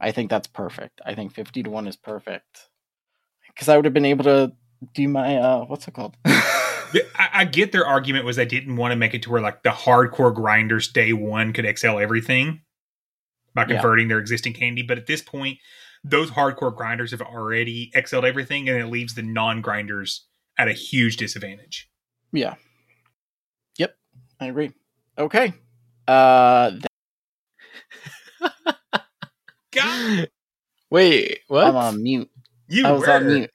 I 0.00 0.12
think 0.12 0.30
that's 0.30 0.46
perfect. 0.46 1.00
I 1.04 1.14
think 1.14 1.32
fifty 1.32 1.62
to 1.62 1.70
one 1.70 1.86
is 1.86 1.96
perfect 1.96 2.68
because 3.48 3.68
I 3.68 3.76
would 3.76 3.84
have 3.84 3.94
been 3.94 4.04
able 4.04 4.24
to 4.24 4.52
do 4.94 5.08
my 5.08 5.36
uh, 5.36 5.64
what's 5.64 5.86
it 5.88 5.94
called? 5.94 6.16
I, 7.16 7.28
I 7.32 7.44
get 7.44 7.72
their 7.72 7.86
argument 7.86 8.24
was 8.24 8.36
they 8.36 8.44
didn't 8.44 8.76
want 8.76 8.92
to 8.92 8.96
make 8.96 9.14
it 9.14 9.22
to 9.22 9.30
where 9.30 9.40
like 9.40 9.62
the 9.62 9.70
hardcore 9.70 10.34
grinders 10.34 10.88
day 10.88 11.12
one 11.12 11.52
could 11.52 11.64
excel 11.64 11.98
everything 11.98 12.62
by 13.54 13.62
Yeah. 13.62 13.74
converting 13.76 14.08
their 14.08 14.18
existing 14.18 14.52
candy. 14.54 14.82
But 14.82 14.98
at 14.98 15.06
this 15.06 15.22
point, 15.22 15.58
those 16.04 16.30
hardcore 16.30 16.74
grinders 16.74 17.10
have 17.10 17.20
already 17.20 17.90
XL'd 17.94 18.24
everything 18.24 18.68
and 18.68 18.78
it 18.78 18.86
leaves 18.86 19.14
the 19.14 19.22
non 19.22 19.60
grinders 19.60 20.26
at 20.58 20.68
a 20.68 20.72
huge 20.72 21.16
disadvantage. 21.16 21.88
Yeah. 22.32 22.54
Yep, 23.78 23.94
I 24.40 24.46
agree. 24.46 24.72
Okay. 25.18 25.52
Uh, 26.08 26.70
th- 26.70 26.84
God, 29.72 30.28
wait, 30.90 31.40
what? 31.48 31.66
I'm 31.66 31.76
on 31.76 32.02
mute. 32.02 32.30
you 32.68 32.86
I 32.86 32.92
was 32.92 33.00
were. 33.02 33.10
on 33.12 33.26
mute. 33.26 33.50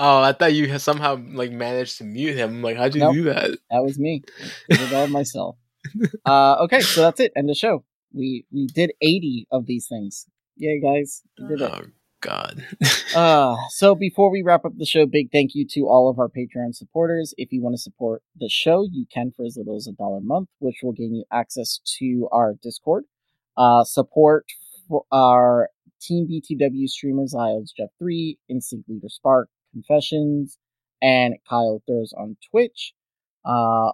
Oh, 0.00 0.22
I 0.22 0.32
thought 0.32 0.54
you 0.54 0.68
had 0.68 0.80
somehow 0.80 1.20
like 1.32 1.50
managed 1.50 1.98
to 1.98 2.04
mute 2.04 2.36
him. 2.36 2.50
I'm 2.56 2.62
like, 2.62 2.76
how'd 2.76 2.94
you 2.94 3.00
Nope. 3.00 3.14
do 3.14 3.22
that? 3.24 3.50
That 3.70 3.82
was 3.82 3.98
me. 3.98 4.22
I 4.72 4.76
did 4.76 4.92
all 4.92 5.08
myself. 5.08 5.56
Uh, 6.24 6.54
okay, 6.64 6.80
so 6.80 7.00
that's 7.02 7.18
it. 7.20 7.32
End 7.36 7.50
of 7.50 7.56
show. 7.56 7.84
We 8.14 8.46
we 8.52 8.66
did 8.68 8.92
80 9.02 9.48
of 9.50 9.66
these 9.66 9.86
things. 9.88 10.26
Yay, 10.56 10.80
guys! 10.80 11.22
Did 11.36 11.60
it. 11.60 11.70
Oh 11.72 11.82
God. 12.20 12.64
Uh, 13.16 13.56
so 13.70 13.94
before 13.94 14.30
we 14.30 14.42
wrap 14.42 14.66
up 14.66 14.72
the 14.76 14.84
show, 14.84 15.06
big 15.06 15.30
thank 15.32 15.54
you 15.54 15.66
to 15.66 15.88
all 15.88 16.10
of 16.10 16.18
our 16.18 16.28
Patreon 16.28 16.74
supporters. 16.74 17.32
If 17.38 17.52
you 17.52 17.62
want 17.62 17.72
to 17.74 17.80
support 17.80 18.22
the 18.38 18.50
show, 18.50 18.86
you 18.90 19.06
can 19.12 19.32
for 19.34 19.46
as 19.46 19.56
little 19.56 19.76
as 19.76 19.86
a 19.86 19.92
dollar 19.92 20.18
a 20.18 20.20
month, 20.20 20.48
which 20.58 20.76
will 20.82 20.92
gain 20.92 21.14
you 21.14 21.24
access 21.32 21.80
to 21.98 22.28
our 22.30 22.54
Discord. 22.62 23.04
Uh, 23.56 23.82
support 23.84 24.44
for 24.88 25.04
our 25.10 25.70
Team 26.02 26.28
BTW 26.30 26.86
streamers, 26.86 27.32
Lyles 27.34 27.72
Jeff 27.76 27.88
3, 27.98 28.38
Instinct 28.50 28.88
Leader 28.90 29.08
Spark, 29.08 29.48
Confessions, 29.78 30.58
and 31.00 31.36
Kyle 31.48 31.82
Throws 31.86 32.12
on 32.12 32.36
Twitch. 32.50 32.94
Uh, 33.44 33.92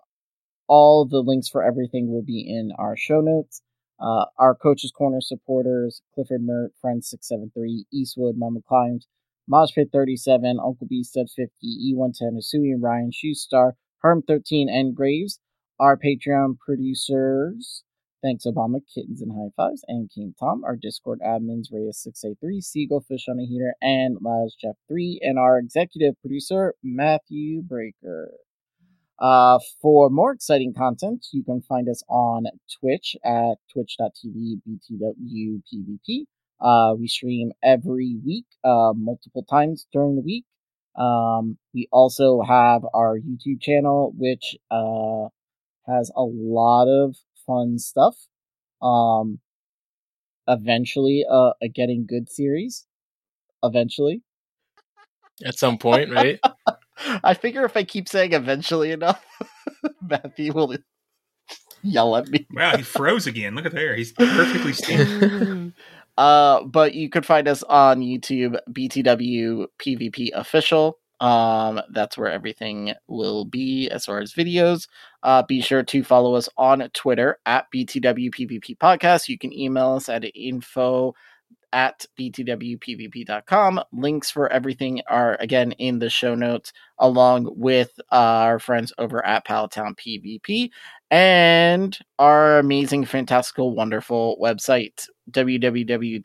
all 0.67 1.07
the 1.07 1.21
links 1.21 1.49
for 1.49 1.63
everything 1.63 2.11
will 2.11 2.23
be 2.23 2.41
in 2.41 2.73
our 2.79 2.97
show 2.97 3.21
notes. 3.21 3.61
Uh, 4.01 4.25
our 4.39 4.55
Coaches 4.55 4.93
Corner 4.97 5.21
supporters, 5.21 6.03
Clifford 6.15 6.43
Mert, 6.43 6.73
Friends 6.81 7.09
673, 7.11 7.87
Eastwood, 7.93 8.37
Mama 8.37 8.61
Climbs, 8.67 9.07
Moshpit 9.51 9.93
37, 9.93 10.59
Uncle 10.59 10.87
B 10.89 11.03
Stud 11.03 11.29
50, 11.31 11.53
E110, 11.63 12.39
Asui 12.39 12.73
and 12.73 12.83
Ryan, 12.83 13.11
Shoestar, 13.13 13.73
Herm 13.99 14.23
13, 14.23 14.69
and 14.69 14.95
Graves. 14.95 15.39
Our 15.79 15.99
Patreon 15.99 16.59
producers, 16.59 17.83
thanks 18.25 18.47
Obama, 18.47 18.81
Kittens 18.93 19.21
and 19.21 19.33
High 19.33 19.51
Fives, 19.55 19.85
and 19.87 20.11
King 20.11 20.35
Tom. 20.41 20.65
Our 20.65 20.77
Discord 20.77 21.21
admins, 21.21 21.71
Reyes683, 21.71 22.63
Seagull 22.63 23.05
Fish 23.07 23.27
on 23.29 23.39
a 23.39 23.45
Heater, 23.45 23.75
and 23.83 24.17
Lyles 24.23 24.57
Jeff 24.59 24.77
3. 24.89 25.21
And 25.23 25.39
our 25.39 25.59
executive 25.59 26.15
producer, 26.21 26.75
Matthew 26.83 27.63
Breaker. 27.63 28.33
Uh, 29.19 29.59
for 29.81 30.09
more 30.11 30.33
exciting 30.33 30.73
content, 30.75 31.27
you 31.33 31.45
can 31.45 31.61
find 31.61 31.89
us 31.89 32.03
on 32.09 32.45
Twitch 32.81 33.15
at 33.25 33.57
twitch.tv 33.73 34.61
BTWPVP. 34.67 36.25
Uh, 36.61 36.95
we 36.99 37.07
stream 37.07 37.53
every 37.63 38.17
week, 38.25 38.47
uh, 38.65 38.93
multiple 38.97 39.45
times 39.49 39.87
during 39.93 40.17
the 40.17 40.23
week. 40.23 40.45
Um, 40.97 41.59
we 41.75 41.89
also 41.93 42.43
have 42.43 42.83
our 42.95 43.19
YouTube 43.19 43.61
channel, 43.61 44.15
which 44.17 44.57
uh, 44.71 45.29
has 45.87 46.11
a 46.17 46.23
lot 46.23 46.87
of 46.87 47.17
fun 47.47 47.79
stuff. 47.79 48.17
Um, 48.83 49.41
eventually, 50.47 51.25
uh, 51.31 51.53
a 51.63 51.69
Getting 51.69 52.07
Good 52.07 52.31
series. 52.31 52.87
Eventually. 53.63 54.23
At 55.45 55.59
some 55.59 55.79
point, 55.79 56.11
right? 56.11 56.39
I 57.25 57.35
figure 57.35 57.65
if 57.65 57.77
I 57.77 57.85
keep 57.85 58.09
saying 58.09 58.33
eventually 58.33 58.93
enough, 58.93 59.25
Matthew 60.03 60.53
will 60.53 60.77
yell 61.83 62.17
at 62.17 62.29
me. 62.29 62.47
Wow, 62.53 62.77
he 62.77 62.83
froze 62.83 63.27
again. 63.27 63.55
Look 63.55 63.67
at 63.67 63.73
there. 63.73 63.95
He's 63.95 64.13
perfectly 64.13 64.73
still. 64.73 65.73
Uh, 66.17 66.63
but 66.63 66.95
you 66.95 67.09
could 67.09 67.27
find 67.27 67.49
us 67.49 67.65
on 67.65 68.01
YouTube, 68.01 68.57
BTW 68.71 69.67
PvP 69.81 70.31
official. 70.33 70.99
Um, 71.21 71.81
that's 71.91 72.19
where 72.19 72.31
everything 72.31 72.95
will 73.07 73.45
be 73.45 73.89
as 73.89 74.05
far 74.05 74.19
as 74.21 74.33
videos. 74.33 74.89
Uh, 75.23 75.43
be 75.43 75.61
sure 75.61 75.83
to 75.83 76.05
follow 76.05 76.35
us 76.35 76.49
on 76.57 76.89
Twitter 76.93 77.39
at 77.47 77.67
BTWPVP 77.75 78.77
podcast. 78.79 79.29
You 79.29 79.39
can 79.39 79.53
email 79.53 79.93
us 79.93 80.09
at 80.09 80.25
info 80.35 81.15
at 81.73 82.07
btwpvp.com. 82.19 83.81
Links 83.93 84.31
for 84.31 84.51
everything 84.51 85.03
are 85.09 85.37
again 85.41 85.73
in 85.73 85.99
the 85.99 86.09
show 86.09 86.35
notes, 86.35 86.73
along 86.99 87.49
with 87.57 87.91
uh, 88.13 88.15
our 88.15 88.59
friends 88.61 88.93
over 88.97 89.25
at 89.27 89.45
Pallet 89.45 89.73
Town 89.73 89.95
PvP 89.97 90.71
and 91.15 91.97
our 92.19 92.59
amazing, 92.59 93.05
fantastical, 93.05 93.73
wonderful 93.73 94.37
website, 94.43 95.07
www.btwpvp.com. 95.31 96.23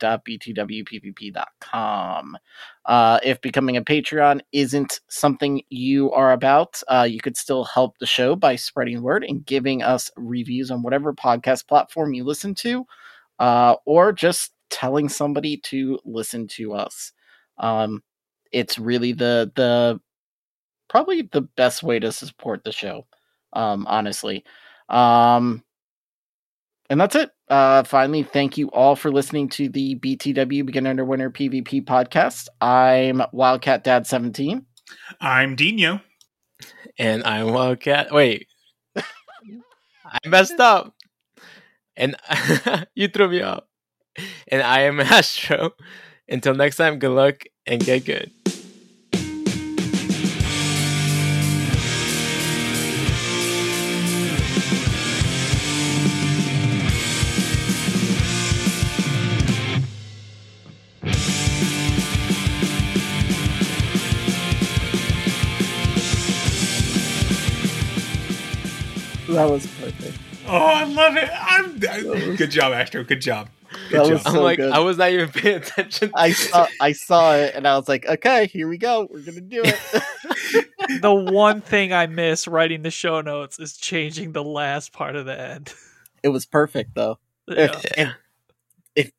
Uh, 2.86 3.20
if 3.22 3.40
becoming 3.40 3.76
a 3.76 3.84
Patreon 3.84 4.40
isn't 4.50 5.00
something 5.08 5.62
you 5.70 6.10
are 6.10 6.32
about, 6.32 6.82
uh, 6.88 7.06
you 7.08 7.20
could 7.20 7.36
still 7.36 7.62
help 7.62 7.98
the 7.98 8.06
show 8.06 8.34
by 8.34 8.56
spreading 8.56 9.00
word 9.00 9.22
and 9.22 9.46
giving 9.46 9.80
us 9.80 10.10
reviews 10.16 10.72
on 10.72 10.82
whatever 10.82 11.12
podcast 11.12 11.68
platform 11.68 12.12
you 12.12 12.24
listen 12.24 12.52
to, 12.56 12.84
uh, 13.38 13.76
or 13.86 14.12
just 14.12 14.50
telling 14.70 15.08
somebody 15.08 15.56
to 15.56 16.00
listen 16.04 16.48
to 16.48 16.72
us. 16.72 17.12
Um, 17.58 18.02
it's 18.50 18.76
really 18.76 19.12
the 19.12 19.52
the 19.54 20.00
probably 20.88 21.22
the 21.30 21.42
best 21.42 21.84
way 21.84 22.00
to 22.00 22.10
support 22.10 22.64
the 22.64 22.72
show. 22.72 23.06
Um, 23.52 23.86
honestly. 23.88 24.44
Um, 24.90 25.62
and 26.90 27.00
that's 27.00 27.14
it. 27.14 27.30
Uh, 27.48 27.84
finally, 27.84 28.22
thank 28.22 28.58
you 28.58 28.68
all 28.70 28.96
for 28.96 29.10
listening 29.10 29.48
to 29.50 29.68
the 29.68 29.94
BTW 29.96 30.66
Beginner 30.66 30.96
to 30.96 31.04
Winner 31.04 31.30
PvP 31.30 31.84
podcast. 31.84 32.48
I'm 32.60 33.22
Wildcat 33.32 33.84
Dad 33.84 34.06
17. 34.06 34.66
I'm 35.20 35.56
Dino. 35.56 36.00
And 36.98 37.22
I'm 37.24 37.52
Wildcat. 37.52 38.12
Wait. 38.12 38.48
I 38.96 40.18
messed 40.26 40.58
up. 40.58 40.94
And 41.96 42.16
you 42.94 43.08
threw 43.08 43.28
me 43.28 43.42
off. 43.42 43.64
And 44.48 44.62
I 44.62 44.82
am 44.82 44.98
Astro. 45.00 45.72
Until 46.28 46.54
next 46.54 46.76
time, 46.76 46.98
good 46.98 47.10
luck 47.10 47.44
and 47.66 47.84
get 47.84 48.04
good. 48.04 48.30
That 69.40 69.48
was 69.50 69.66
perfect. 69.66 70.18
Oh, 70.46 70.54
I 70.54 70.84
love 70.84 71.16
it. 71.16 71.30
I'm 71.32 71.78
good 72.36 72.50
job, 72.50 72.74
Astro. 72.74 73.02
Good 73.04 73.22
job. 73.22 73.48
Good 73.88 74.00
That 74.00 74.04
job. 74.04 74.12
was 74.12 74.26
I'm 74.26 74.36
like, 74.42 74.58
good. 74.58 74.70
I 74.70 74.80
was 74.80 74.98
not 74.98 75.12
even 75.12 75.30
paying 75.30 75.56
attention. 75.56 76.10
I 76.14 76.32
saw 76.32 76.66
I 76.78 76.92
saw 76.92 77.34
it 77.36 77.54
and 77.54 77.66
I 77.66 77.78
was 77.78 77.88
like, 77.88 78.04
okay, 78.04 78.48
here 78.48 78.68
we 78.68 78.76
go. 78.76 79.08
We're 79.10 79.20
gonna 79.22 79.40
do 79.40 79.62
it. 79.64 79.80
the 81.00 81.14
one 81.14 81.62
thing 81.62 81.90
I 81.90 82.06
miss 82.06 82.46
writing 82.46 82.82
the 82.82 82.90
show 82.90 83.22
notes 83.22 83.58
is 83.58 83.78
changing 83.78 84.32
the 84.32 84.44
last 84.44 84.92
part 84.92 85.16
of 85.16 85.24
the 85.24 85.40
end. 85.40 85.72
it 86.22 86.28
was 86.28 86.44
perfect 86.44 86.94
though. 86.94 87.18
Yeah. 87.48 87.64
If, 87.64 87.84
if, 87.96 88.08
if 88.94 89.10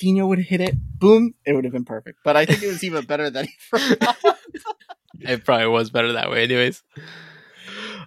Dino 0.00 0.26
would 0.26 0.38
have 0.38 0.48
hit 0.48 0.60
it, 0.60 0.74
boom, 0.98 1.34
it 1.46 1.52
would 1.52 1.62
have 1.62 1.72
been 1.72 1.84
perfect. 1.84 2.18
But 2.24 2.36
I 2.36 2.44
think 2.44 2.64
it 2.64 2.66
was 2.66 2.82
even 2.82 3.04
better 3.04 3.30
than 3.30 3.46
he 3.46 3.52
forgot. 3.60 4.16
It 5.20 5.44
probably 5.44 5.68
was 5.68 5.90
better 5.90 6.14
that 6.14 6.28
way, 6.28 6.42
anyways. 6.42 6.82